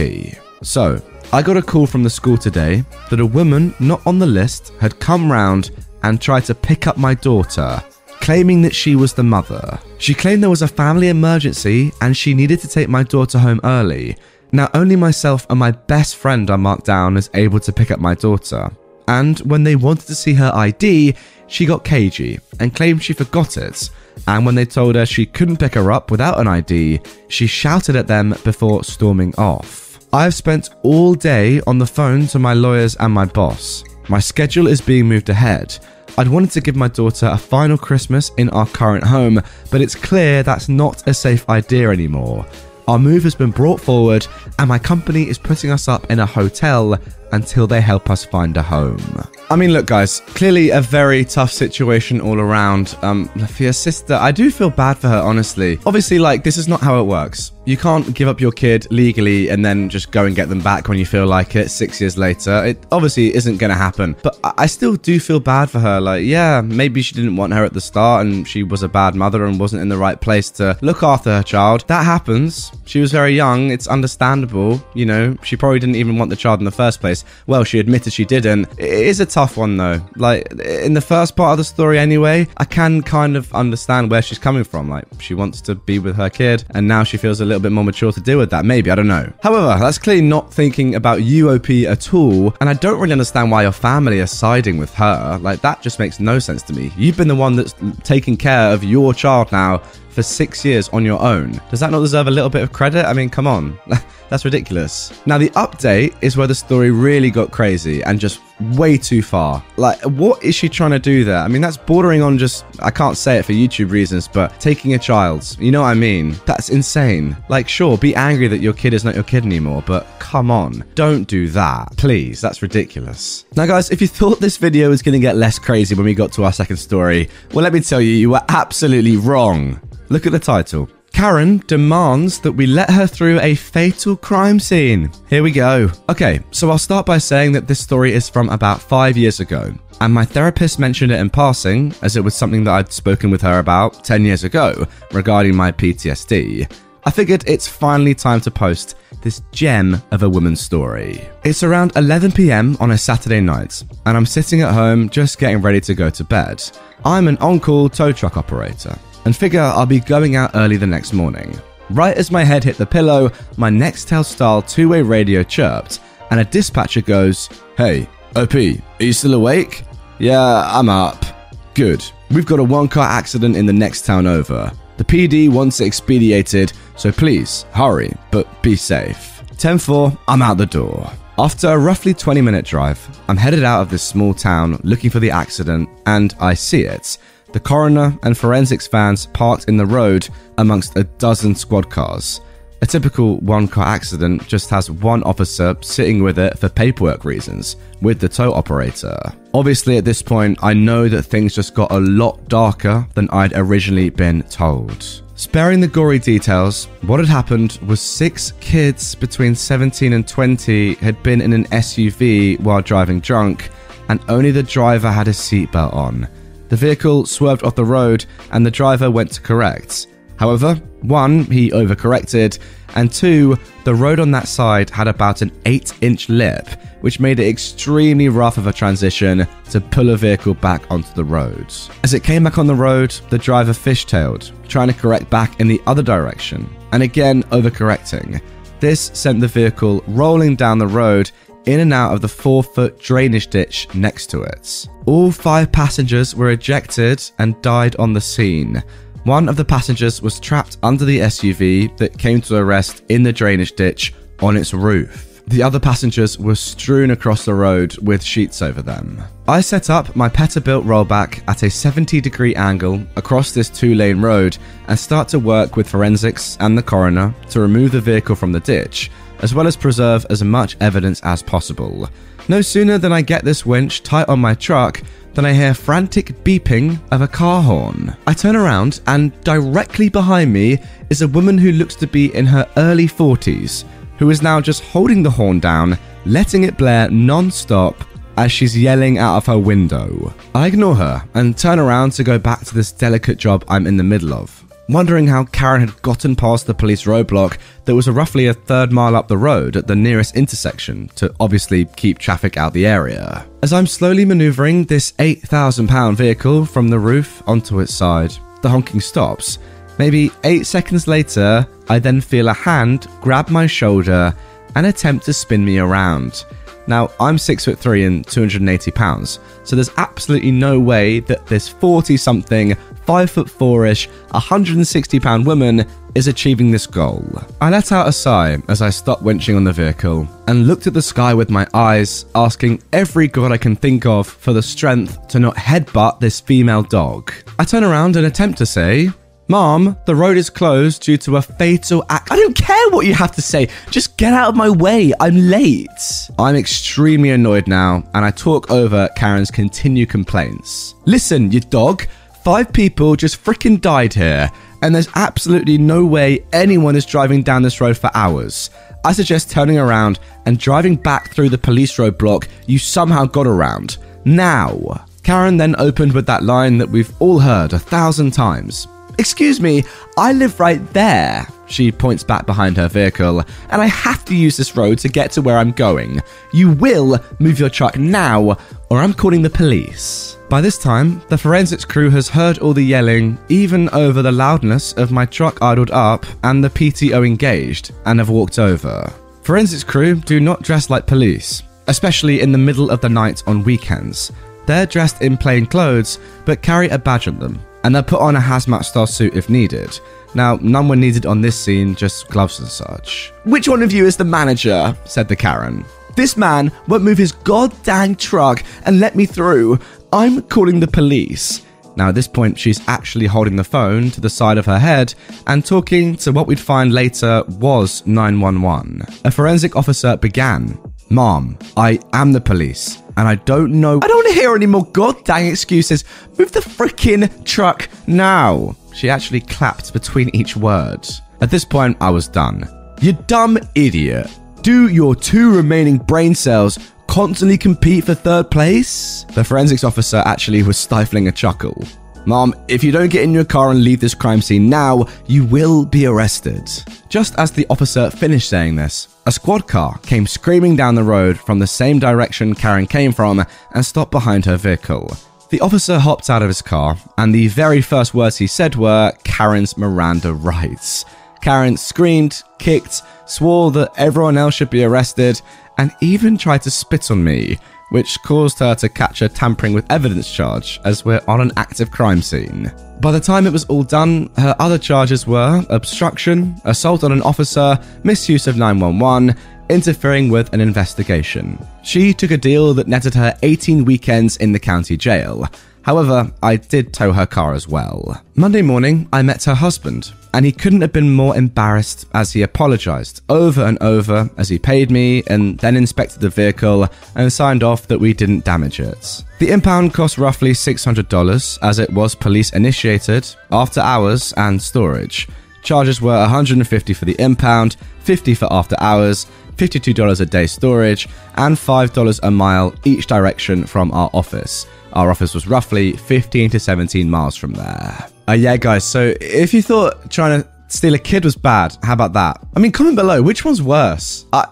So, 0.63 0.99
I 1.31 1.43
got 1.43 1.57
a 1.57 1.61
call 1.61 1.85
from 1.85 2.01
the 2.01 2.09
school 2.09 2.39
today 2.39 2.83
that 3.11 3.19
a 3.19 3.25
woman 3.39 3.75
not 3.79 4.01
on 4.07 4.17
the 4.17 4.25
list 4.25 4.73
had 4.81 4.99
come 4.99 5.31
round 5.31 5.69
and 6.01 6.19
tried 6.19 6.45
to 6.45 6.55
pick 6.55 6.87
up 6.87 6.97
my 6.97 7.13
daughter 7.13 7.83
claiming 8.23 8.61
that 8.61 8.73
she 8.73 8.95
was 8.95 9.13
the 9.13 9.21
mother. 9.21 9.77
She 9.97 10.13
claimed 10.13 10.41
there 10.41 10.49
was 10.49 10.61
a 10.61 10.67
family 10.67 11.09
emergency 11.09 11.91
and 11.99 12.15
she 12.15 12.33
needed 12.33 12.61
to 12.61 12.69
take 12.69 12.87
my 12.87 13.03
daughter 13.03 13.37
home 13.37 13.59
early, 13.65 14.15
now, 14.53 14.69
only 14.75 14.95
myself 14.95 15.47
and 15.49 15.57
my 15.57 15.71
best 15.71 16.15
friend 16.15 16.47
are 16.51 16.59
marked 16.59 16.85
down 16.85 17.17
as 17.17 17.27
able 17.33 17.59
to 17.59 17.73
pick 17.73 17.89
up 17.89 17.99
my 17.99 18.13
daughter. 18.13 18.71
And 19.07 19.39
when 19.39 19.63
they 19.63 19.75
wanted 19.75 20.05
to 20.05 20.15
see 20.15 20.35
her 20.35 20.51
ID, 20.53 21.15
she 21.47 21.65
got 21.65 21.83
cagey 21.83 22.39
and 22.59 22.75
claimed 22.75 23.03
she 23.03 23.13
forgot 23.13 23.57
it. 23.57 23.89
And 24.27 24.45
when 24.45 24.53
they 24.53 24.65
told 24.65 24.93
her 24.93 25.07
she 25.07 25.25
couldn't 25.25 25.57
pick 25.57 25.73
her 25.73 25.91
up 25.91 26.11
without 26.11 26.39
an 26.39 26.47
ID, 26.47 27.01
she 27.29 27.47
shouted 27.47 27.95
at 27.95 28.05
them 28.05 28.35
before 28.43 28.83
storming 28.83 29.33
off. 29.39 29.99
I 30.13 30.25
have 30.25 30.35
spent 30.35 30.69
all 30.83 31.15
day 31.15 31.59
on 31.65 31.79
the 31.79 31.87
phone 31.87 32.27
to 32.27 32.37
my 32.37 32.53
lawyers 32.53 32.95
and 32.97 33.11
my 33.11 33.25
boss. 33.25 33.83
My 34.07 34.19
schedule 34.19 34.67
is 34.67 34.81
being 34.81 35.07
moved 35.07 35.29
ahead. 35.29 35.75
I'd 36.15 36.27
wanted 36.27 36.51
to 36.51 36.61
give 36.61 36.75
my 36.75 36.89
daughter 36.89 37.25
a 37.25 37.39
final 37.39 37.75
Christmas 37.77 38.29
in 38.37 38.49
our 38.49 38.67
current 38.67 39.03
home, 39.03 39.41
but 39.71 39.81
it's 39.81 39.95
clear 39.95 40.43
that's 40.43 40.69
not 40.69 41.07
a 41.07 41.13
safe 41.15 41.49
idea 41.49 41.89
anymore. 41.89 42.45
Our 42.87 42.99
move 42.99 43.23
has 43.23 43.33
been 43.33 43.51
brought 43.51 43.79
forward, 43.79 44.27
and 44.59 44.67
my 44.67 44.77
company 44.77 45.29
is 45.29 45.37
putting 45.37 45.71
us 45.71 45.87
up 45.87 46.11
in 46.11 46.19
a 46.19 46.25
hotel 46.25 46.99
until 47.33 47.67
they 47.67 47.81
help 47.81 48.09
us 48.09 48.23
find 48.23 48.55
a 48.57 48.61
home. 48.61 49.01
I 49.49 49.55
mean, 49.55 49.73
look, 49.73 49.85
guys, 49.85 50.21
clearly 50.27 50.69
a 50.69 50.81
very 50.81 51.25
tough 51.25 51.51
situation 51.51 52.21
all 52.21 52.39
around. 52.39 52.97
Um, 53.01 53.29
your 53.57 53.73
sister, 53.73 54.15
I 54.15 54.31
do 54.31 54.49
feel 54.49 54.69
bad 54.69 54.97
for 54.97 55.09
her, 55.09 55.19
honestly. 55.19 55.79
Obviously, 55.85 56.17
like, 56.17 56.43
this 56.43 56.57
is 56.57 56.67
not 56.67 56.79
how 56.81 56.99
it 56.99 57.03
works. 57.03 57.51
You 57.65 57.77
can't 57.77 58.13
give 58.13 58.27
up 58.27 58.41
your 58.41 58.51
kid 58.51 58.87
legally 58.91 59.49
and 59.49 59.63
then 59.63 59.89
just 59.89 60.11
go 60.11 60.25
and 60.25 60.35
get 60.35 60.49
them 60.49 60.59
back 60.59 60.89
when 60.89 60.97
you 60.97 61.05
feel 61.05 61.25
like 61.25 61.55
it 61.55 61.69
six 61.69 62.01
years 62.01 62.17
later. 62.17 62.65
It 62.65 62.85
obviously 62.91 63.33
isn't 63.33 63.57
going 63.57 63.69
to 63.69 63.75
happen. 63.75 64.17
But 64.21 64.37
I 64.43 64.65
still 64.65 64.95
do 64.95 65.19
feel 65.19 65.39
bad 65.39 65.69
for 65.69 65.79
her. 65.79 66.01
Like, 66.01 66.25
yeah, 66.25 66.59
maybe 66.61 67.01
she 67.01 67.15
didn't 67.15 67.37
want 67.37 67.53
her 67.53 67.63
at 67.63 67.73
the 67.73 67.79
start 67.79 68.25
and 68.25 68.45
she 68.45 68.63
was 68.63 68.83
a 68.83 68.89
bad 68.89 69.15
mother 69.15 69.45
and 69.45 69.59
wasn't 69.59 69.81
in 69.81 69.87
the 69.87 69.97
right 69.97 70.19
place 70.19 70.49
to 70.51 70.77
look 70.81 71.03
after 71.03 71.29
her 71.29 71.43
child. 71.43 71.85
That 71.87 72.03
happens. 72.03 72.71
She 72.85 72.99
was 72.99 73.13
very 73.13 73.33
young. 73.33 73.71
It's 73.71 73.87
understandable. 73.87 74.83
You 74.93 75.05
know, 75.05 75.37
she 75.43 75.55
probably 75.55 75.79
didn't 75.79 75.95
even 75.95 76.17
want 76.17 76.31
the 76.31 76.35
child 76.35 76.59
in 76.59 76.65
the 76.65 76.71
first 76.71 76.99
place. 76.99 77.22
Well, 77.47 77.63
she 77.63 77.79
admitted 77.79 78.13
she 78.13 78.25
didn't. 78.25 78.67
It 78.77 78.89
is 78.89 79.19
a 79.19 79.25
tough 79.25 79.57
one, 79.57 79.77
though. 79.77 80.01
Like, 80.15 80.51
in 80.59 80.93
the 80.93 81.01
first 81.01 81.35
part 81.35 81.53
of 81.53 81.57
the 81.57 81.63
story, 81.63 81.99
anyway, 81.99 82.47
I 82.57 82.65
can 82.65 83.01
kind 83.01 83.35
of 83.35 83.53
understand 83.53 84.11
where 84.11 84.21
she's 84.21 84.39
coming 84.39 84.63
from. 84.63 84.89
Like, 84.89 85.05
she 85.19 85.33
wants 85.33 85.61
to 85.61 85.75
be 85.75 85.99
with 85.99 86.15
her 86.15 86.29
kid 86.29 86.63
and 86.71 86.87
now 86.87 87.03
she 87.03 87.17
feels 87.17 87.41
a 87.41 87.45
little 87.45 87.61
bit 87.61 87.71
more 87.71 87.83
mature 87.83 88.11
to 88.11 88.21
deal 88.21 88.37
with 88.37 88.49
that. 88.51 88.65
Maybe, 88.65 88.91
I 88.91 88.95
don't 88.95 89.07
know. 89.07 89.31
However, 89.41 89.79
that's 89.79 89.97
clearly 89.97 90.21
not 90.21 90.53
thinking 90.53 90.95
about 90.95 91.19
UOP 91.19 91.85
at 91.85 92.13
all, 92.13 92.55
and 92.59 92.69
I 92.69 92.73
don't 92.73 92.99
really 92.99 93.13
understand 93.13 93.51
why 93.51 93.63
your 93.63 93.71
family 93.71 94.19
are 94.21 94.27
siding 94.27 94.77
with 94.77 94.93
her. 94.95 95.39
Like, 95.41 95.61
that 95.61 95.81
just 95.81 95.99
makes 95.99 96.19
no 96.19 96.39
sense 96.39 96.61
to 96.63 96.73
me. 96.73 96.91
You've 96.97 97.17
been 97.17 97.27
the 97.27 97.35
one 97.35 97.55
that's 97.55 97.75
taking 98.03 98.37
care 98.37 98.71
of 98.73 98.83
your 98.83 99.13
child 99.13 99.51
now 99.51 99.81
for 100.13 100.23
six 100.23 100.63
years 100.63 100.89
on 100.89 101.03
your 101.03 101.21
own. 101.21 101.59
Does 101.69 101.79
that 101.81 101.91
not 101.91 101.99
deserve 101.99 102.27
a 102.27 102.31
little 102.31 102.49
bit 102.49 102.63
of 102.63 102.71
credit? 102.71 103.05
I 103.05 103.13
mean, 103.13 103.29
come 103.29 103.47
on. 103.47 103.77
That's 104.29 104.45
ridiculous. 104.45 105.21
Now, 105.27 105.37
the 105.37 105.51
update 105.51 106.15
is 106.21 106.37
where 106.37 106.47
the 106.47 106.55
story 106.55 106.89
really 106.89 107.29
got 107.29 107.51
crazy 107.51 108.03
and 108.03 108.19
just 108.19 108.41
way 108.71 108.97
too 108.97 109.21
far. 109.21 109.63
Like, 109.77 110.01
what 110.01 110.43
is 110.43 110.55
she 110.55 110.69
trying 110.69 110.91
to 110.91 110.99
do 110.99 111.23
there? 111.23 111.37
I 111.37 111.47
mean, 111.47 111.61
that's 111.61 111.77
bordering 111.77 112.21
on 112.21 112.37
just, 112.37 112.65
I 112.79 112.89
can't 112.89 113.17
say 113.17 113.37
it 113.37 113.45
for 113.45 113.51
YouTube 113.51 113.91
reasons, 113.91 114.27
but 114.27 114.59
taking 114.59 114.93
a 114.93 114.99
child. 114.99 115.55
You 115.59 115.71
know 115.71 115.81
what 115.81 115.89
I 115.89 115.93
mean? 115.93 116.35
That's 116.45 116.69
insane. 116.69 117.37
Like, 117.49 117.67
sure, 117.69 117.97
be 117.97 118.15
angry 118.15 118.47
that 118.47 118.59
your 118.59 118.73
kid 118.73 118.93
is 118.93 119.03
not 119.03 119.13
your 119.13 119.23
kid 119.23 119.45
anymore, 119.45 119.83
but 119.85 120.07
come 120.17 120.49
on, 120.49 120.83
don't 120.95 121.25
do 121.25 121.47
that. 121.49 121.95
Please, 121.97 122.41
that's 122.41 122.61
ridiculous. 122.61 123.45
Now, 123.55 123.65
guys, 123.65 123.91
if 123.91 124.01
you 124.01 124.07
thought 124.07 124.39
this 124.39 124.57
video 124.57 124.89
was 124.89 125.01
going 125.01 125.13
to 125.13 125.19
get 125.19 125.35
less 125.35 125.59
crazy 125.59 125.95
when 125.95 126.05
we 126.05 126.13
got 126.13 126.31
to 126.33 126.43
our 126.43 126.53
second 126.53 126.77
story, 126.77 127.29
well, 127.53 127.63
let 127.63 127.73
me 127.73 127.81
tell 127.81 128.01
you, 128.01 128.13
you 128.13 128.31
were 128.31 128.41
absolutely 128.49 129.17
wrong. 129.17 129.79
Look 130.09 130.25
at 130.25 130.31
the 130.31 130.39
title. 130.39 130.89
Karen 131.13 131.63
demands 131.67 132.39
that 132.39 132.51
we 132.51 132.65
let 132.65 132.89
her 132.89 133.05
through 133.05 133.39
a 133.39 133.55
fatal 133.55 134.17
crime 134.17 134.59
scene. 134.59 135.11
Here 135.29 135.43
we 135.43 135.51
go. 135.51 135.89
Okay, 136.09 136.41
so 136.51 136.69
I'll 136.69 136.79
start 136.79 137.05
by 137.05 137.19
saying 137.19 137.51
that 137.53 137.67
this 137.67 137.79
story 137.79 138.13
is 138.13 138.27
from 138.27 138.49
about 138.49 138.81
five 138.81 139.15
years 139.15 139.39
ago, 139.39 139.73
and 140.01 140.13
my 140.13 140.25
therapist 140.25 140.79
mentioned 140.79 141.11
it 141.11 141.19
in 141.19 141.29
passing 141.29 141.93
as 142.01 142.17
it 142.17 142.23
was 142.23 142.35
something 142.35 142.63
that 142.63 142.73
I'd 142.73 142.91
spoken 142.91 143.29
with 143.29 143.41
her 143.43 143.59
about 143.59 144.03
10 144.03 144.25
years 144.25 144.43
ago 144.43 144.87
regarding 145.11 145.55
my 145.55 145.71
PTSD. 145.71 146.69
I 147.05 147.11
figured 147.11 147.43
it's 147.47 147.67
finally 147.67 148.15
time 148.15 148.41
to 148.41 148.51
post 148.51 148.97
this 149.21 149.41
gem 149.51 150.01
of 150.11 150.23
a 150.23 150.29
woman's 150.29 150.61
story. 150.61 151.21
It's 151.43 151.63
around 151.63 151.95
11 151.95 152.31
pm 152.31 152.75
on 152.79 152.91
a 152.91 152.97
Saturday 152.97 153.39
night, 153.39 153.83
and 154.05 154.17
I'm 154.17 154.25
sitting 154.25 154.61
at 154.61 154.73
home 154.73 155.09
just 155.09 155.37
getting 155.37 155.61
ready 155.61 155.79
to 155.81 155.93
go 155.93 156.09
to 156.09 156.23
bed. 156.23 156.63
I'm 157.05 157.27
an 157.27 157.37
on 157.37 157.59
call 157.59 157.87
tow 157.87 158.11
truck 158.11 158.35
operator 158.35 158.97
and 159.25 159.35
figure 159.35 159.61
I'll 159.61 159.85
be 159.85 159.99
going 159.99 160.35
out 160.35 160.51
early 160.55 160.77
the 160.77 160.87
next 160.87 161.13
morning. 161.13 161.59
Right 161.89 162.17
as 162.17 162.31
my 162.31 162.43
head 162.43 162.63
hit 162.63 162.77
the 162.77 162.85
pillow, 162.85 163.31
my 163.57 163.69
Nextel 163.69 164.25
style 164.25 164.61
two 164.61 164.89
way 164.89 165.01
radio 165.01 165.43
chirped, 165.43 165.99
and 166.31 166.39
a 166.39 166.45
dispatcher 166.45 167.01
goes, 167.01 167.49
Hey, 167.77 168.07
OP, 168.35 168.53
are 168.55 169.03
you 169.03 169.13
still 169.13 169.35
awake? 169.35 169.83
Yeah, 170.19 170.67
I'm 170.67 170.89
up. 170.89 171.25
Good. 171.73 172.03
We've 172.31 172.45
got 172.45 172.59
a 172.59 172.63
one 172.63 172.87
car 172.87 173.07
accident 173.07 173.55
in 173.55 173.65
the 173.65 173.73
next 173.73 174.05
town 174.05 174.25
over. 174.25 174.71
The 174.97 175.03
PD 175.03 175.49
wants 175.49 175.81
it 175.81 175.87
expedited, 175.87 176.73
so 176.95 177.11
please 177.11 177.63
hurry, 177.71 178.13
but 178.31 178.61
be 178.61 178.75
safe. 178.75 179.43
10 179.57 179.77
4, 179.77 180.17
I'm 180.27 180.41
out 180.41 180.57
the 180.57 180.65
door. 180.65 181.11
After 181.37 181.69
a 181.69 181.77
roughly 181.77 182.13
20 182.13 182.41
minute 182.41 182.65
drive, 182.65 182.99
I'm 183.27 183.37
headed 183.37 183.63
out 183.63 183.81
of 183.81 183.89
this 183.89 184.03
small 184.03 184.33
town 184.33 184.79
looking 184.83 185.09
for 185.09 185.19
the 185.19 185.31
accident, 185.31 185.89
and 186.05 186.35
I 186.39 186.53
see 186.53 186.83
it. 186.83 187.17
The 187.53 187.59
coroner 187.59 188.17
and 188.23 188.35
forensics 188.35 188.87
vans 188.87 189.27
parked 189.27 189.65
in 189.69 189.77
the 189.77 189.85
road 189.85 190.27
amongst 190.57 190.97
a 190.97 191.03
dozen 191.03 191.53
squad 191.53 191.87
cars. 191.87 192.41
A 192.81 192.85
typical 192.87 193.37
one 193.37 193.67
car 193.67 193.85
accident 193.85 194.47
just 194.47 194.71
has 194.71 194.89
one 194.89 195.21
officer 195.23 195.77
sitting 195.81 196.23
with 196.23 196.39
it 196.39 196.57
for 196.57 196.67
paperwork 196.67 197.23
reasons, 197.23 197.75
with 198.01 198.19
the 198.19 198.27
tow 198.27 198.53
operator. 198.53 199.17
Obviously, 199.53 199.97
at 199.97 200.03
this 200.03 200.21
point, 200.23 200.57
I 200.63 200.73
know 200.73 201.07
that 201.07 201.23
things 201.23 201.53
just 201.53 201.75
got 201.75 201.91
a 201.91 201.99
lot 201.99 202.49
darker 202.49 203.07
than 203.13 203.29
I'd 203.29 203.53
originally 203.53 204.09
been 204.09 204.41
told. 204.43 205.21
Sparing 205.35 205.79
the 205.79 205.87
gory 205.87 206.19
details, 206.19 206.85
what 207.03 207.19
had 207.19 207.29
happened 207.29 207.79
was 207.85 208.01
six 208.01 208.51
kids 208.59 209.13
between 209.13 209.53
17 209.53 210.11
and 210.11 210.27
20 210.27 210.95
had 210.95 211.21
been 211.21 211.39
in 211.39 211.53
an 211.53 211.65
SUV 211.65 212.59
while 212.59 212.81
driving 212.81 213.19
drunk, 213.19 213.69
and 214.09 214.19
only 214.27 214.51
the 214.51 214.63
driver 214.63 215.11
had 215.11 215.27
his 215.27 215.37
seatbelt 215.37 215.93
on. 215.93 216.27
The 216.73 216.77
vehicle 216.77 217.27
swerved 217.27 217.63
off 217.63 217.75
the 217.75 217.85
road, 217.85 218.25
and 218.51 218.65
the 218.65 218.71
driver 218.71 219.11
went 219.11 219.33
to 219.33 219.41
correct. 219.41 220.07
However, 220.37 220.73
one, 221.01 221.43
he 221.43 221.69
overcorrected, 221.69 222.57
and 222.95 223.13
two, 223.13 223.59
the 223.83 223.93
road 223.93 224.19
on 224.19 224.31
that 224.31 224.47
side 224.47 224.89
had 224.89 225.07
about 225.07 225.43
an 225.43 225.51
8 225.67 225.93
inch 226.01 226.29
lip, 226.29 226.67
which 227.01 227.19
made 227.19 227.39
it 227.39 227.47
extremely 227.47 228.27
rough 228.27 228.57
of 228.57 228.65
a 228.65 228.73
transition 228.73 229.47
to 229.69 229.81
pull 229.81 230.09
a 230.09 230.17
vehicle 230.17 230.55
back 230.55 230.89
onto 230.89 231.13
the 231.13 231.23
road. 231.23 231.71
As 232.03 232.15
it 232.15 232.23
came 232.23 232.45
back 232.45 232.57
on 232.57 232.65
the 232.65 232.73
road, 232.73 233.11
the 233.29 233.37
driver 233.37 233.73
fishtailed, 233.73 234.51
trying 234.67 234.87
to 234.87 234.95
correct 234.95 235.29
back 235.29 235.59
in 235.59 235.67
the 235.67 235.81
other 235.85 236.01
direction, 236.01 236.67
and 236.91 237.03
again 237.03 237.43
overcorrecting. 237.51 238.41
This 238.79 239.11
sent 239.13 239.41
the 239.41 239.47
vehicle 239.47 240.03
rolling 240.07 240.55
down 240.55 240.79
the 240.79 240.87
road 240.87 241.29
in 241.65 241.79
and 241.79 241.93
out 241.93 242.13
of 242.13 242.21
the 242.21 242.27
four 242.27 242.63
foot 242.63 242.99
drainage 242.99 243.47
ditch 243.47 243.87
next 243.93 244.27
to 244.27 244.41
it. 244.43 244.87
All 245.05 245.31
five 245.31 245.71
passengers 245.71 246.35
were 246.35 246.51
ejected 246.51 247.23
and 247.39 247.61
died 247.61 247.95
on 247.97 248.13
the 248.13 248.21
scene. 248.21 248.83
One 249.23 249.47
of 249.47 249.55
the 249.55 249.65
passengers 249.65 250.21
was 250.21 250.39
trapped 250.39 250.77
under 250.83 251.05
the 251.05 251.19
SUV 251.19 251.95
that 251.97 252.17
came 252.17 252.41
to 252.41 252.57
a 252.57 252.63
rest 252.63 253.03
in 253.09 253.23
the 253.23 253.31
drainage 253.31 253.73
ditch 253.73 254.13
on 254.41 254.57
its 254.57 254.73
roof. 254.73 255.33
The 255.47 255.61
other 255.61 255.79
passengers 255.79 256.39
were 256.39 256.55
strewn 256.55 257.11
across 257.11 257.43
the 257.43 257.53
road 257.53 257.97
with 257.97 258.23
sheets 258.23 258.61
over 258.61 258.81
them. 258.81 259.21
I 259.47 259.59
set 259.59 259.89
up 259.89 260.15
my 260.15 260.29
Peterbilt 260.29 260.85
rollback 260.85 261.43
at 261.49 261.63
a 261.63 261.69
70 261.69 262.21
degree 262.21 262.55
angle 262.55 263.01
across 263.17 263.51
this 263.51 263.69
two 263.69 263.93
lane 263.93 264.21
road 264.21 264.57
and 264.87 264.97
start 264.97 265.27
to 265.29 265.39
work 265.39 265.75
with 265.75 265.89
forensics 265.89 266.57
and 266.61 266.77
the 266.77 266.83
coroner 266.83 267.33
to 267.49 267.59
remove 267.59 267.91
the 267.91 267.99
vehicle 267.99 268.35
from 268.35 268.53
the 268.53 268.61
ditch, 268.61 269.11
as 269.43 269.53
well 269.53 269.67
as 269.67 269.75
preserve 269.75 270.25
as 270.29 270.43
much 270.43 270.77
evidence 270.79 271.21
as 271.21 271.43
possible. 271.43 272.09
No 272.47 272.61
sooner 272.61 272.97
than 272.97 273.11
I 273.11 273.21
get 273.21 273.43
this 273.43 273.65
winch 273.65 274.01
tight 274.01 274.27
on 274.29 274.39
my 274.39 274.55
truck 274.55 275.01
than 275.33 275.45
I 275.45 275.53
hear 275.53 275.73
frantic 275.73 276.27
beeping 276.43 276.99
of 277.11 277.21
a 277.21 277.27
car 277.27 277.61
horn. 277.61 278.15
I 278.25 278.33
turn 278.33 278.55
around, 278.55 279.01
and 279.07 279.39
directly 279.41 280.09
behind 280.09 280.51
me 280.51 280.79
is 281.09 281.21
a 281.21 281.27
woman 281.27 281.57
who 281.57 281.71
looks 281.71 281.95
to 281.95 282.07
be 282.07 282.33
in 282.35 282.45
her 282.45 282.67
early 282.77 283.07
40s, 283.07 283.83
who 284.17 284.29
is 284.29 284.41
now 284.41 284.61
just 284.61 284.83
holding 284.83 285.23
the 285.23 285.29
horn 285.29 285.59
down, 285.59 285.97
letting 286.25 286.63
it 286.63 286.77
blare 286.77 287.09
non 287.09 287.51
stop 287.51 288.03
as 288.37 288.51
she's 288.51 288.77
yelling 288.77 289.17
out 289.17 289.37
of 289.37 289.45
her 289.45 289.59
window. 289.59 290.33
I 290.55 290.67
ignore 290.67 290.95
her 290.95 291.27
and 291.33 291.57
turn 291.57 291.79
around 291.79 292.13
to 292.13 292.23
go 292.23 292.39
back 292.39 292.61
to 292.65 292.73
this 292.73 292.91
delicate 292.91 293.37
job 293.37 293.63
I'm 293.67 293.87
in 293.87 293.97
the 293.97 294.03
middle 294.03 294.33
of 294.33 294.62
wondering 294.89 295.27
how 295.27 295.45
Karen 295.45 295.81
had 295.81 296.01
gotten 296.01 296.35
past 296.35 296.67
the 296.67 296.73
police 296.73 297.03
roadblock 297.05 297.57
that 297.85 297.95
was 297.95 298.09
roughly 298.09 298.47
a 298.47 298.53
third 298.53 298.91
mile 298.91 299.15
up 299.15 299.27
the 299.27 299.37
road 299.37 299.77
at 299.77 299.87
the 299.87 299.95
nearest 299.95 300.35
intersection 300.35 301.07
to 301.15 301.33
obviously 301.39 301.85
keep 301.85 302.19
traffic 302.19 302.57
out 302.57 302.73
the 302.73 302.85
area. 302.85 303.45
As 303.61 303.73
I'm 303.73 303.87
slowly 303.87 304.25
maneuvering 304.25 304.85
this 304.85 305.13
£8,000 305.13 306.15
vehicle 306.15 306.65
from 306.65 306.89
the 306.89 306.99
roof 306.99 307.41
onto 307.47 307.79
its 307.79 307.93
side, 307.93 308.33
the 308.61 308.69
honking 308.69 309.01
stops. 309.01 309.59
Maybe 309.99 310.31
eight 310.43 310.65
seconds 310.65 311.07
later, 311.07 311.67
I 311.87 311.99
then 311.99 312.19
feel 312.19 312.49
a 312.49 312.53
hand 312.53 313.07
grab 313.21 313.49
my 313.49 313.67
shoulder 313.67 314.35
and 314.75 314.85
attempt 314.85 315.25
to 315.25 315.33
spin 315.33 315.63
me 315.63 315.77
around. 315.77 316.45
Now, 316.87 317.11
I'm 317.19 317.37
6 317.37 317.65
foot 317.65 317.79
3 317.79 318.05
and 318.05 318.27
280 318.27 318.91
pounds, 318.91 319.39
so 319.63 319.75
there's 319.75 319.91
absolutely 319.97 320.51
no 320.51 320.79
way 320.79 321.19
that 321.21 321.45
this 321.45 321.69
40 321.69 322.17
something 322.17 322.75
5 323.05 323.31
foot 323.31 323.47
4ish, 323.47 324.07
160 324.31 325.19
pound 325.19 325.45
woman 325.45 325.85
is 326.15 326.27
achieving 326.27 326.71
this 326.71 326.85
goal. 326.85 327.23
I 327.59 327.69
let 327.69 327.91
out 327.91 328.07
a 328.07 328.11
sigh 328.11 328.57
as 328.69 328.81
I 328.81 328.89
stopped 328.89 329.23
winching 329.23 329.55
on 329.55 329.63
the 329.63 329.73
vehicle 329.73 330.27
and 330.47 330.67
looked 330.67 330.87
at 330.87 330.93
the 330.93 331.01
sky 331.01 331.33
with 331.33 331.49
my 331.49 331.67
eyes, 331.73 332.25
asking 332.35 332.83
every 332.93 333.27
god 333.27 333.51
I 333.51 333.57
can 333.57 333.75
think 333.75 334.05
of 334.05 334.27
for 334.27 334.53
the 334.53 334.61
strength 334.61 335.27
to 335.29 335.39
not 335.39 335.55
headbutt 335.55 336.19
this 336.19 336.39
female 336.39 336.83
dog. 336.83 337.33
I 337.57 337.65
turn 337.65 337.83
around 337.83 338.15
and 338.15 338.25
attempt 338.25 338.57
to 338.59 338.65
say, 338.65 339.09
Mom, 339.49 339.97
the 340.05 340.15
road 340.15 340.37
is 340.37 340.49
closed 340.49 341.01
due 341.03 341.17
to 341.17 341.35
a 341.35 341.41
fatal 341.41 342.05
act. 342.09 342.31
I 342.31 342.37
don't 342.37 342.55
care 342.55 342.89
what 342.91 343.05
you 343.05 343.13
have 343.13 343.33
to 343.33 343.41
say. 343.41 343.67
Just 343.91 344.17
get 344.17 344.33
out 344.33 344.47
of 344.49 344.55
my 344.55 344.69
way. 344.69 345.11
I'm 345.19 345.35
late. 345.35 346.29
I'm 346.39 346.55
extremely 346.55 347.31
annoyed 347.31 347.67
now, 347.67 348.03
and 348.13 348.23
I 348.23 348.31
talk 348.31 348.71
over 348.71 349.09
Karen's 349.17 349.51
continued 349.51 350.09
complaints. 350.09 350.95
Listen, 351.05 351.51
you 351.51 351.59
dog. 351.59 352.07
Five 352.43 352.73
people 352.73 353.15
just 353.15 353.41
freaking 353.41 353.79
died 353.79 354.13
here, 354.13 354.51
and 354.81 354.93
there's 354.93 355.07
absolutely 355.15 355.77
no 355.77 356.03
way 356.03 356.43
anyone 356.51 356.97
is 356.97 357.05
driving 357.05 357.41
down 357.41 357.61
this 357.61 357.79
road 357.79 357.97
for 357.97 358.11
hours. 358.13 358.69
I 359.05 359.13
suggest 359.13 359.49
turning 359.49 359.77
around 359.77 360.19
and 360.45 360.59
driving 360.59 360.97
back 360.97 361.31
through 361.31 361.49
the 361.49 361.57
police 361.57 361.95
roadblock 361.95 362.49
you 362.67 362.79
somehow 362.79 363.27
got 363.27 363.47
around. 363.47 363.95
Now! 364.25 365.05
Karen 365.23 365.55
then 365.55 365.73
opened 365.79 366.11
with 366.11 366.25
that 366.25 366.43
line 366.43 366.77
that 366.79 366.89
we've 366.89 367.13
all 367.21 367.39
heard 367.39 367.71
a 367.71 367.79
thousand 367.79 368.31
times. 368.31 368.87
Excuse 369.17 369.61
me, 369.61 369.83
I 370.17 370.33
live 370.33 370.59
right 370.59 370.85
there. 370.93 371.47
She 371.67 371.91
points 371.91 372.23
back 372.23 372.45
behind 372.45 372.77
her 372.77 372.87
vehicle, 372.87 373.39
and 373.69 373.81
I 373.81 373.85
have 373.85 374.25
to 374.25 374.35
use 374.35 374.57
this 374.57 374.75
road 374.75 374.99
to 374.99 375.09
get 375.09 375.31
to 375.31 375.41
where 375.41 375.57
I'm 375.57 375.71
going. 375.71 376.21
You 376.51 376.71
will 376.71 377.19
move 377.39 377.59
your 377.59 377.69
truck 377.69 377.97
now, 377.97 378.57
or 378.89 378.99
I'm 378.99 379.13
calling 379.13 379.41
the 379.41 379.49
police. 379.49 380.37
By 380.49 380.61
this 380.61 380.77
time, 380.77 381.21
the 381.29 381.37
forensics 381.37 381.85
crew 381.85 382.09
has 382.11 382.29
heard 382.29 382.59
all 382.59 382.73
the 382.73 382.83
yelling, 382.83 383.37
even 383.49 383.89
over 383.89 384.21
the 384.21 384.31
loudness 384.31 384.93
of 384.93 385.11
my 385.11 385.25
truck 385.25 385.61
idled 385.61 385.91
up 385.91 386.25
and 386.43 386.63
the 386.63 386.69
PTO 386.69 387.25
engaged, 387.25 387.91
and 388.05 388.19
have 388.19 388.29
walked 388.29 388.59
over. 388.59 389.11
Forensics 389.41 389.83
crew 389.83 390.15
do 390.15 390.39
not 390.39 390.61
dress 390.61 390.89
like 390.89 391.07
police, 391.07 391.63
especially 391.87 392.41
in 392.41 392.51
the 392.51 392.57
middle 392.57 392.91
of 392.91 393.01
the 393.01 393.09
night 393.09 393.43
on 393.47 393.63
weekends. 393.63 394.31
They're 394.65 394.85
dressed 394.85 395.21
in 395.21 395.37
plain 395.37 395.65
clothes, 395.65 396.19
but 396.45 396.61
carry 396.61 396.89
a 396.89 396.97
badge 396.97 397.27
on 397.27 397.39
them, 397.39 397.59
and 397.83 397.93
they'll 397.93 398.03
put 398.03 398.21
on 398.21 398.35
a 398.35 398.39
hazmat 398.39 398.85
style 398.85 399.07
suit 399.07 399.35
if 399.35 399.49
needed. 399.49 399.99
Now, 400.35 400.57
none 400.61 400.87
were 400.87 400.95
needed 400.95 401.25
on 401.25 401.41
this 401.41 401.59
scene, 401.59 401.95
just 401.95 402.27
gloves 402.29 402.59
and 402.59 402.67
such. 402.67 403.31
Which 403.43 403.67
one 403.67 403.83
of 403.83 403.91
you 403.91 404.05
is 404.05 404.17
the 404.17 404.23
manager? 404.23 404.97
said 405.05 405.27
the 405.27 405.35
Karen. 405.35 405.85
This 406.15 406.37
man 406.37 406.71
won't 406.87 407.03
move 407.03 407.17
his 407.17 407.31
goddamn 407.31 408.15
truck 408.15 408.63
and 408.85 408.99
let 408.99 409.15
me 409.15 409.25
through. 409.25 409.79
I'm 410.11 410.41
calling 410.43 410.79
the 410.79 410.87
police. 410.87 411.63
Now, 411.95 412.09
at 412.09 412.15
this 412.15 412.27
point, 412.27 412.57
she's 412.57 412.87
actually 412.87 413.27
holding 413.27 413.55
the 413.55 413.63
phone 413.63 414.09
to 414.11 414.21
the 414.21 414.29
side 414.29 414.57
of 414.57 414.65
her 414.65 414.79
head 414.79 415.13
and 415.45 415.63
talking 415.63 416.15
to 416.17 416.31
what 416.31 416.47
we'd 416.47 416.59
find 416.59 416.91
later 416.91 417.43
was 417.59 418.05
911. 418.07 419.03
A 419.25 419.31
forensic 419.31 419.75
officer 419.75 420.17
began 420.17 420.79
Mom, 421.09 421.57
I 421.77 421.99
am 422.13 422.31
the 422.31 422.41
police, 422.41 423.02
and 423.17 423.27
I 423.27 423.35
don't 423.35 423.73
know. 423.73 423.99
I 424.01 424.07
don't 424.07 424.17
want 424.17 424.27
to 424.33 424.39
hear 424.39 424.55
any 424.55 424.65
more 424.65 424.85
goddamn 424.85 425.45
excuses. 425.45 426.03
Move 426.37 426.51
the 426.51 426.59
freaking 426.59 427.43
truck 427.45 427.89
now. 428.07 428.75
She 428.93 429.09
actually 429.09 429.41
clapped 429.41 429.93
between 429.93 430.29
each 430.35 430.55
word. 430.55 431.07
At 431.41 431.51
this 431.51 431.65
point, 431.65 431.97
I 431.99 432.09
was 432.09 432.27
done. 432.27 432.67
You 433.01 433.13
dumb 433.13 433.57
idiot. 433.75 434.29
Do 434.61 434.87
your 434.87 435.15
two 435.15 435.55
remaining 435.55 435.97
brain 435.97 436.35
cells 436.35 436.79
constantly 437.07 437.57
compete 437.57 438.05
for 438.05 438.13
third 438.13 438.49
place? 438.49 439.25
The 439.33 439.43
forensics 439.43 439.83
officer 439.83 440.23
actually 440.25 440.63
was 440.63 440.77
stifling 440.77 441.27
a 441.27 441.31
chuckle. 441.31 441.83
Mom, 442.25 442.53
if 442.69 442.83
you 442.83 442.91
don't 442.91 443.11
get 443.11 443.23
in 443.23 443.33
your 443.33 443.43
car 443.43 443.71
and 443.71 443.83
leave 443.83 443.99
this 443.99 444.13
crime 444.13 444.41
scene 444.41 444.69
now, 444.69 445.05
you 445.27 445.43
will 445.43 445.85
be 445.85 446.05
arrested. 446.05 446.71
Just 447.09 447.37
as 447.37 447.51
the 447.51 447.67
officer 447.69 448.09
finished 448.09 448.47
saying 448.47 448.75
this, 448.75 449.09
a 449.25 449.31
squad 449.31 449.67
car 449.67 449.97
came 450.03 450.25
screaming 450.25 450.75
down 450.75 450.95
the 450.95 451.03
road 451.03 451.37
from 451.37 451.59
the 451.59 451.67
same 451.67 451.99
direction 451.99 452.55
Karen 452.55 452.87
came 452.87 453.11
from 453.11 453.45
and 453.73 453.85
stopped 453.85 454.11
behind 454.11 454.45
her 454.45 454.57
vehicle. 454.57 455.15
The 455.49 455.59
officer 455.59 455.99
hopped 455.99 456.29
out 456.29 456.41
of 456.41 456.47
his 456.47 456.61
car, 456.61 456.97
and 457.17 457.35
the 457.35 457.47
very 457.49 457.81
first 457.81 458.13
words 458.13 458.37
he 458.37 458.47
said 458.47 458.75
were 458.75 459.13
Karen's 459.23 459.77
Miranda 459.77 460.33
rights. 460.33 461.05
Karen 461.41 461.75
screamed, 461.75 462.41
kicked, 462.57 463.01
swore 463.25 463.69
that 463.71 463.91
everyone 463.97 464.37
else 464.37 464.55
should 464.55 464.69
be 464.69 464.83
arrested, 464.83 465.41
and 465.77 465.91
even 466.01 466.37
tried 466.37 466.61
to 466.61 466.71
spit 466.71 467.11
on 467.11 467.23
me, 467.23 467.59
which 467.93 468.19
caused 468.23 468.57
her 468.57 468.73
to 468.73 468.89
catch 468.89 469.21
a 469.21 469.29
tampering 469.29 469.71
with 469.71 469.85
evidence 469.91 470.33
charge 470.33 470.81
as 470.83 471.05
we're 471.05 471.21
on 471.27 471.39
an 471.39 471.51
active 471.57 471.91
crime 471.91 472.23
scene. 472.23 472.73
By 472.99 473.11
the 473.11 473.19
time 473.19 473.45
it 473.45 473.53
was 473.53 473.65
all 473.65 473.83
done, 473.83 474.31
her 474.35 474.55
other 474.57 474.79
charges 474.79 475.27
were 475.27 475.63
obstruction, 475.69 476.55
assault 476.65 477.03
on 477.03 477.11
an 477.11 477.21
officer, 477.21 477.77
misuse 478.03 478.47
of 478.47 478.57
911, 478.57 479.37
interfering 479.69 480.29
with 480.29 480.51
an 480.53 480.59
investigation. 480.59 481.63
She 481.83 482.15
took 482.15 482.31
a 482.31 482.37
deal 482.37 482.73
that 482.73 482.87
netted 482.87 483.13
her 483.13 483.37
18 483.43 483.85
weekends 483.85 484.37
in 484.37 484.53
the 484.53 484.59
county 484.59 484.97
jail. 484.97 485.47
However, 485.83 486.31
I 486.41 486.55
did 486.55 486.93
tow 486.93 487.13
her 487.13 487.27
car 487.27 487.53
as 487.53 487.67
well. 487.67 488.19
Monday 488.33 488.63
morning, 488.63 489.07
I 489.13 489.21
met 489.21 489.43
her 489.43 489.53
husband, 489.53 490.13
and 490.33 490.45
he 490.45 490.51
couldn't 490.51 490.81
have 490.81 490.91
been 490.91 491.13
more 491.13 491.35
embarrassed 491.37 492.07
as 492.13 492.33
he 492.33 492.41
apologized 492.41 493.21
over 493.29 493.63
and 493.63 493.81
over 493.81 494.29
as 494.37 494.49
he 494.49 494.57
paid 494.57 494.89
me 494.89 495.23
and 495.27 495.59
then 495.59 495.77
inspected 495.77 496.19
the 496.19 496.29
vehicle 496.29 496.87
and 497.15 497.31
signed 497.31 497.63
off 497.63 497.87
that 497.87 497.99
we 497.99 498.13
didn't 498.13 498.43
damage 498.43 498.79
it. 498.79 499.23
The 499.39 499.51
impound 499.51 499.93
cost 499.93 500.17
roughly 500.17 500.51
$600 500.51 501.59
as 501.61 501.79
it 501.79 501.91
was 501.91 502.15
police 502.15 502.51
initiated, 502.53 503.27
after 503.51 503.79
hours, 503.79 504.33
and 504.37 504.61
storage. 504.61 505.27
Charges 505.61 506.01
were 506.01 506.19
150 506.19 506.93
for 506.93 507.05
the 507.05 507.15
impound, 507.19 507.77
50 507.99 508.33
for 508.35 508.51
after 508.51 508.75
hours, 508.79 509.27
$52 509.55 510.19
a 510.19 510.25
day 510.25 510.47
storage, 510.47 511.07
and 511.35 511.55
$5 511.55 512.19
a 512.23 512.31
mile 512.31 512.73
each 512.83 513.07
direction 513.07 513.65
from 513.65 513.91
our 513.91 514.09
office. 514.13 514.65
Our 514.93 515.11
office 515.11 515.33
was 515.33 515.47
roughly 515.47 515.93
15 515.93 516.49
to 516.51 516.59
17 516.59 517.09
miles 517.09 517.35
from 517.35 517.53
there. 517.53 518.12
Uh, 518.27 518.33
yeah, 518.33 518.55
guys, 518.55 518.85
so 518.85 519.13
if 519.19 519.53
you 519.53 519.61
thought 519.61 520.09
trying 520.09 520.41
to 520.41 520.47
steal 520.73 520.93
a 520.95 520.99
kid 520.99 521.23
was 521.23 521.35
bad, 521.35 521.77
how 521.83 521.93
about 521.93 522.13
that? 522.13 522.45
I 522.55 522.59
mean, 522.59 522.71
comment 522.71 522.95
below, 522.95 523.21
which 523.21 523.45
one's 523.45 523.61
worse? 523.61 524.25
Uh, 524.33 524.45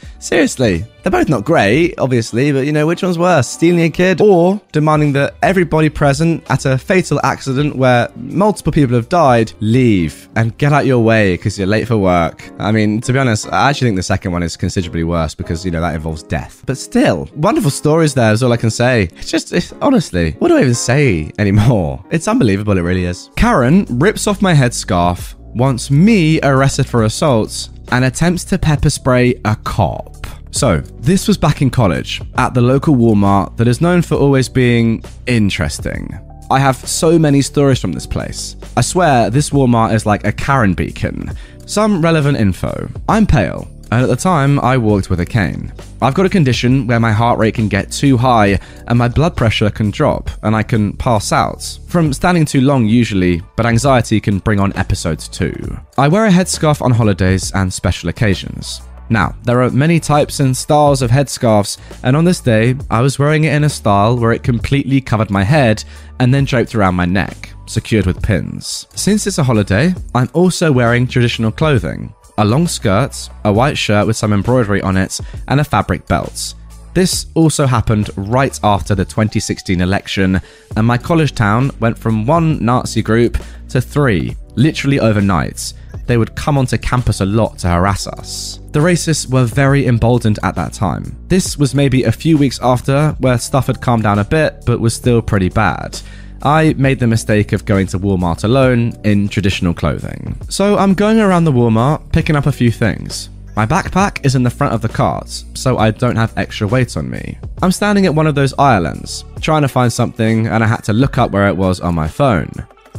seriously, 0.18 0.84
they're 1.02 1.10
both 1.10 1.28
not 1.28 1.44
great, 1.44 1.94
obviously, 1.98 2.52
but 2.52 2.66
you 2.66 2.72
know, 2.72 2.86
which 2.86 3.02
one's 3.02 3.18
worse? 3.18 3.48
Stealing 3.48 3.82
a 3.82 3.90
kid 3.90 4.20
or 4.20 4.60
demanding 4.72 5.12
that 5.12 5.36
everybody 5.42 5.88
present 5.88 6.44
at 6.50 6.66
a 6.66 6.76
fatal 6.76 7.20
accident 7.24 7.76
where 7.76 8.10
multiple 8.16 8.72
people 8.72 8.96
have 8.96 9.08
died 9.08 9.52
leave 9.60 10.28
and 10.36 10.56
get 10.58 10.72
out 10.72 10.86
your 10.86 11.02
way 11.02 11.34
because 11.34 11.56
you're 11.56 11.66
late 11.66 11.86
for 11.86 11.96
work? 11.96 12.50
I 12.58 12.72
mean, 12.72 13.00
to 13.02 13.12
be 13.12 13.18
honest, 13.18 13.50
I 13.52 13.70
actually 13.70 13.88
think 13.88 13.96
the 13.96 14.02
second 14.02 14.32
one 14.32 14.42
is 14.42 14.56
considerably 14.56 15.04
worse 15.04 15.34
because, 15.34 15.64
you 15.64 15.70
know, 15.70 15.80
that 15.80 15.94
involves 15.94 16.22
death. 16.22 16.62
But 16.66 16.76
still, 16.76 17.28
wonderful 17.36 17.70
stories 17.70 18.12
there 18.14 18.32
is 18.32 18.42
all 18.42 18.52
I 18.52 18.56
can 18.56 18.70
say. 18.70 19.04
It's 19.16 19.30
just, 19.30 19.52
it's, 19.52 19.72
honestly, 19.80 20.32
what 20.32 20.48
do 20.48 20.56
I 20.56 20.62
even 20.62 20.74
say 20.74 21.32
anymore? 21.38 22.04
It's 22.10 22.28
unbelievable, 22.28 22.76
it 22.76 22.82
really 22.82 23.04
is. 23.04 23.30
Karen 23.36 23.86
rips 23.88 24.26
off 24.26 24.42
my 24.42 24.52
headscarf, 24.52 25.34
wants 25.54 25.90
me 25.90 26.40
arrested 26.42 26.86
for 26.86 27.04
assaults, 27.04 27.70
and 27.92 28.04
attempts 28.04 28.44
to 28.44 28.58
pepper 28.58 28.90
spray 28.90 29.40
a 29.44 29.56
cop. 29.56 30.26
So, 30.52 30.78
this 31.00 31.28
was 31.28 31.38
back 31.38 31.62
in 31.62 31.70
college 31.70 32.20
at 32.36 32.54
the 32.54 32.60
local 32.60 32.96
Walmart 32.96 33.56
that 33.56 33.68
is 33.68 33.80
known 33.80 34.02
for 34.02 34.16
always 34.16 34.48
being 34.48 35.02
interesting. 35.26 36.18
I 36.50 36.58
have 36.58 36.76
so 36.76 37.18
many 37.18 37.42
stories 37.42 37.78
from 37.78 37.92
this 37.92 38.06
place. 38.06 38.56
I 38.76 38.80
swear, 38.80 39.30
this 39.30 39.50
Walmart 39.50 39.94
is 39.94 40.06
like 40.06 40.26
a 40.26 40.32
Karen 40.32 40.74
beacon. 40.74 41.30
Some 41.66 42.02
relevant 42.02 42.38
info. 42.38 42.90
I'm 43.08 43.26
pale, 43.26 43.68
and 43.90 44.02
at 44.02 44.08
the 44.08 44.16
time, 44.16 44.60
I 44.60 44.76
walked 44.76 45.10
with 45.10 45.20
a 45.20 45.26
cane. 45.26 45.72
I've 46.00 46.14
got 46.14 46.26
a 46.26 46.30
condition 46.30 46.86
where 46.86 47.00
my 47.00 47.12
heart 47.12 47.38
rate 47.38 47.54
can 47.54 47.68
get 47.68 47.90
too 47.90 48.16
high 48.16 48.60
and 48.86 48.98
my 48.98 49.08
blood 49.08 49.36
pressure 49.36 49.70
can 49.70 49.90
drop 49.90 50.30
and 50.42 50.54
I 50.54 50.62
can 50.62 50.92
pass 50.96 51.32
out. 51.32 51.78
From 51.88 52.12
standing 52.12 52.44
too 52.44 52.60
long, 52.60 52.86
usually, 52.86 53.42
but 53.56 53.66
anxiety 53.66 54.20
can 54.20 54.38
bring 54.38 54.60
on 54.60 54.76
episodes 54.76 55.28
too. 55.28 55.54
I 55.98 56.08
wear 56.08 56.26
a 56.26 56.30
headscarf 56.30 56.80
on 56.82 56.92
holidays 56.92 57.50
and 57.54 57.72
special 57.72 58.08
occasions. 58.08 58.80
Now, 59.08 59.34
there 59.42 59.60
are 59.60 59.70
many 59.70 59.98
types 59.98 60.38
and 60.38 60.56
styles 60.56 61.02
of 61.02 61.10
headscarves, 61.10 61.78
and 62.04 62.16
on 62.16 62.24
this 62.24 62.40
day, 62.40 62.76
I 62.90 63.00
was 63.00 63.18
wearing 63.18 63.42
it 63.42 63.54
in 63.54 63.64
a 63.64 63.68
style 63.68 64.16
where 64.16 64.30
it 64.30 64.44
completely 64.44 65.00
covered 65.00 65.32
my 65.32 65.42
head 65.42 65.82
and 66.20 66.32
then 66.32 66.44
draped 66.44 66.76
around 66.76 66.94
my 66.94 67.06
neck, 67.06 67.50
secured 67.66 68.06
with 68.06 68.22
pins. 68.22 68.86
Since 68.94 69.26
it's 69.26 69.38
a 69.38 69.42
holiday, 69.42 69.92
I'm 70.14 70.30
also 70.32 70.70
wearing 70.70 71.08
traditional 71.08 71.50
clothing 71.50 72.14
a 72.40 72.44
long 72.44 72.66
skirt, 72.66 73.28
a 73.44 73.52
white 73.52 73.76
shirt 73.76 74.06
with 74.06 74.16
some 74.16 74.32
embroidery 74.32 74.80
on 74.80 74.96
it, 74.96 75.20
and 75.48 75.60
a 75.60 75.64
fabric 75.64 76.06
belt. 76.06 76.54
This 76.94 77.26
also 77.34 77.66
happened 77.66 78.08
right 78.16 78.58
after 78.64 78.94
the 78.94 79.04
2016 79.04 79.80
election, 79.80 80.40
and 80.74 80.86
my 80.86 80.96
college 80.96 81.34
town 81.34 81.70
went 81.80 81.98
from 81.98 82.24
one 82.24 82.64
Nazi 82.64 83.02
group 83.02 83.36
to 83.68 83.80
three, 83.80 84.36
literally 84.56 84.98
overnight. 84.98 85.74
They 86.06 86.16
would 86.16 86.34
come 86.34 86.56
onto 86.56 86.78
campus 86.78 87.20
a 87.20 87.26
lot 87.26 87.58
to 87.58 87.68
harass 87.68 88.06
us. 88.06 88.58
The 88.72 88.80
racists 88.80 89.30
were 89.30 89.44
very 89.44 89.86
emboldened 89.86 90.38
at 90.42 90.54
that 90.54 90.72
time. 90.72 91.16
This 91.28 91.58
was 91.58 91.74
maybe 91.74 92.04
a 92.04 92.12
few 92.12 92.38
weeks 92.38 92.58
after, 92.62 93.14
where 93.20 93.38
stuff 93.38 93.66
had 93.66 93.82
calmed 93.82 94.04
down 94.04 94.18
a 94.18 94.24
bit, 94.24 94.64
but 94.64 94.80
was 94.80 94.94
still 94.94 95.20
pretty 95.20 95.50
bad. 95.50 96.00
I 96.42 96.74
made 96.78 96.98
the 96.98 97.06
mistake 97.06 97.52
of 97.52 97.66
going 97.66 97.86
to 97.88 97.98
Walmart 97.98 98.44
alone 98.44 98.94
in 99.04 99.28
traditional 99.28 99.74
clothing. 99.74 100.38
So 100.48 100.78
I'm 100.78 100.94
going 100.94 101.20
around 101.20 101.44
the 101.44 101.52
Walmart 101.52 102.12
picking 102.12 102.34
up 102.34 102.46
a 102.46 102.52
few 102.52 102.70
things. 102.70 103.28
My 103.56 103.66
backpack 103.66 104.24
is 104.24 104.34
in 104.34 104.42
the 104.42 104.48
front 104.48 104.72
of 104.72 104.80
the 104.80 104.88
cart, 104.88 105.28
so 105.54 105.76
I 105.76 105.90
don't 105.90 106.16
have 106.16 106.32
extra 106.38 106.66
weight 106.66 106.96
on 106.96 107.10
me. 107.10 107.36
I'm 107.60 107.72
standing 107.72 108.06
at 108.06 108.14
one 108.14 108.26
of 108.26 108.34
those 108.34 108.54
islands, 108.58 109.24
trying 109.42 109.62
to 109.62 109.68
find 109.68 109.92
something, 109.92 110.46
and 110.46 110.64
I 110.64 110.66
had 110.66 110.84
to 110.84 110.94
look 110.94 111.18
up 111.18 111.30
where 111.30 111.48
it 111.48 111.56
was 111.56 111.80
on 111.80 111.94
my 111.94 112.08
phone. 112.08 112.50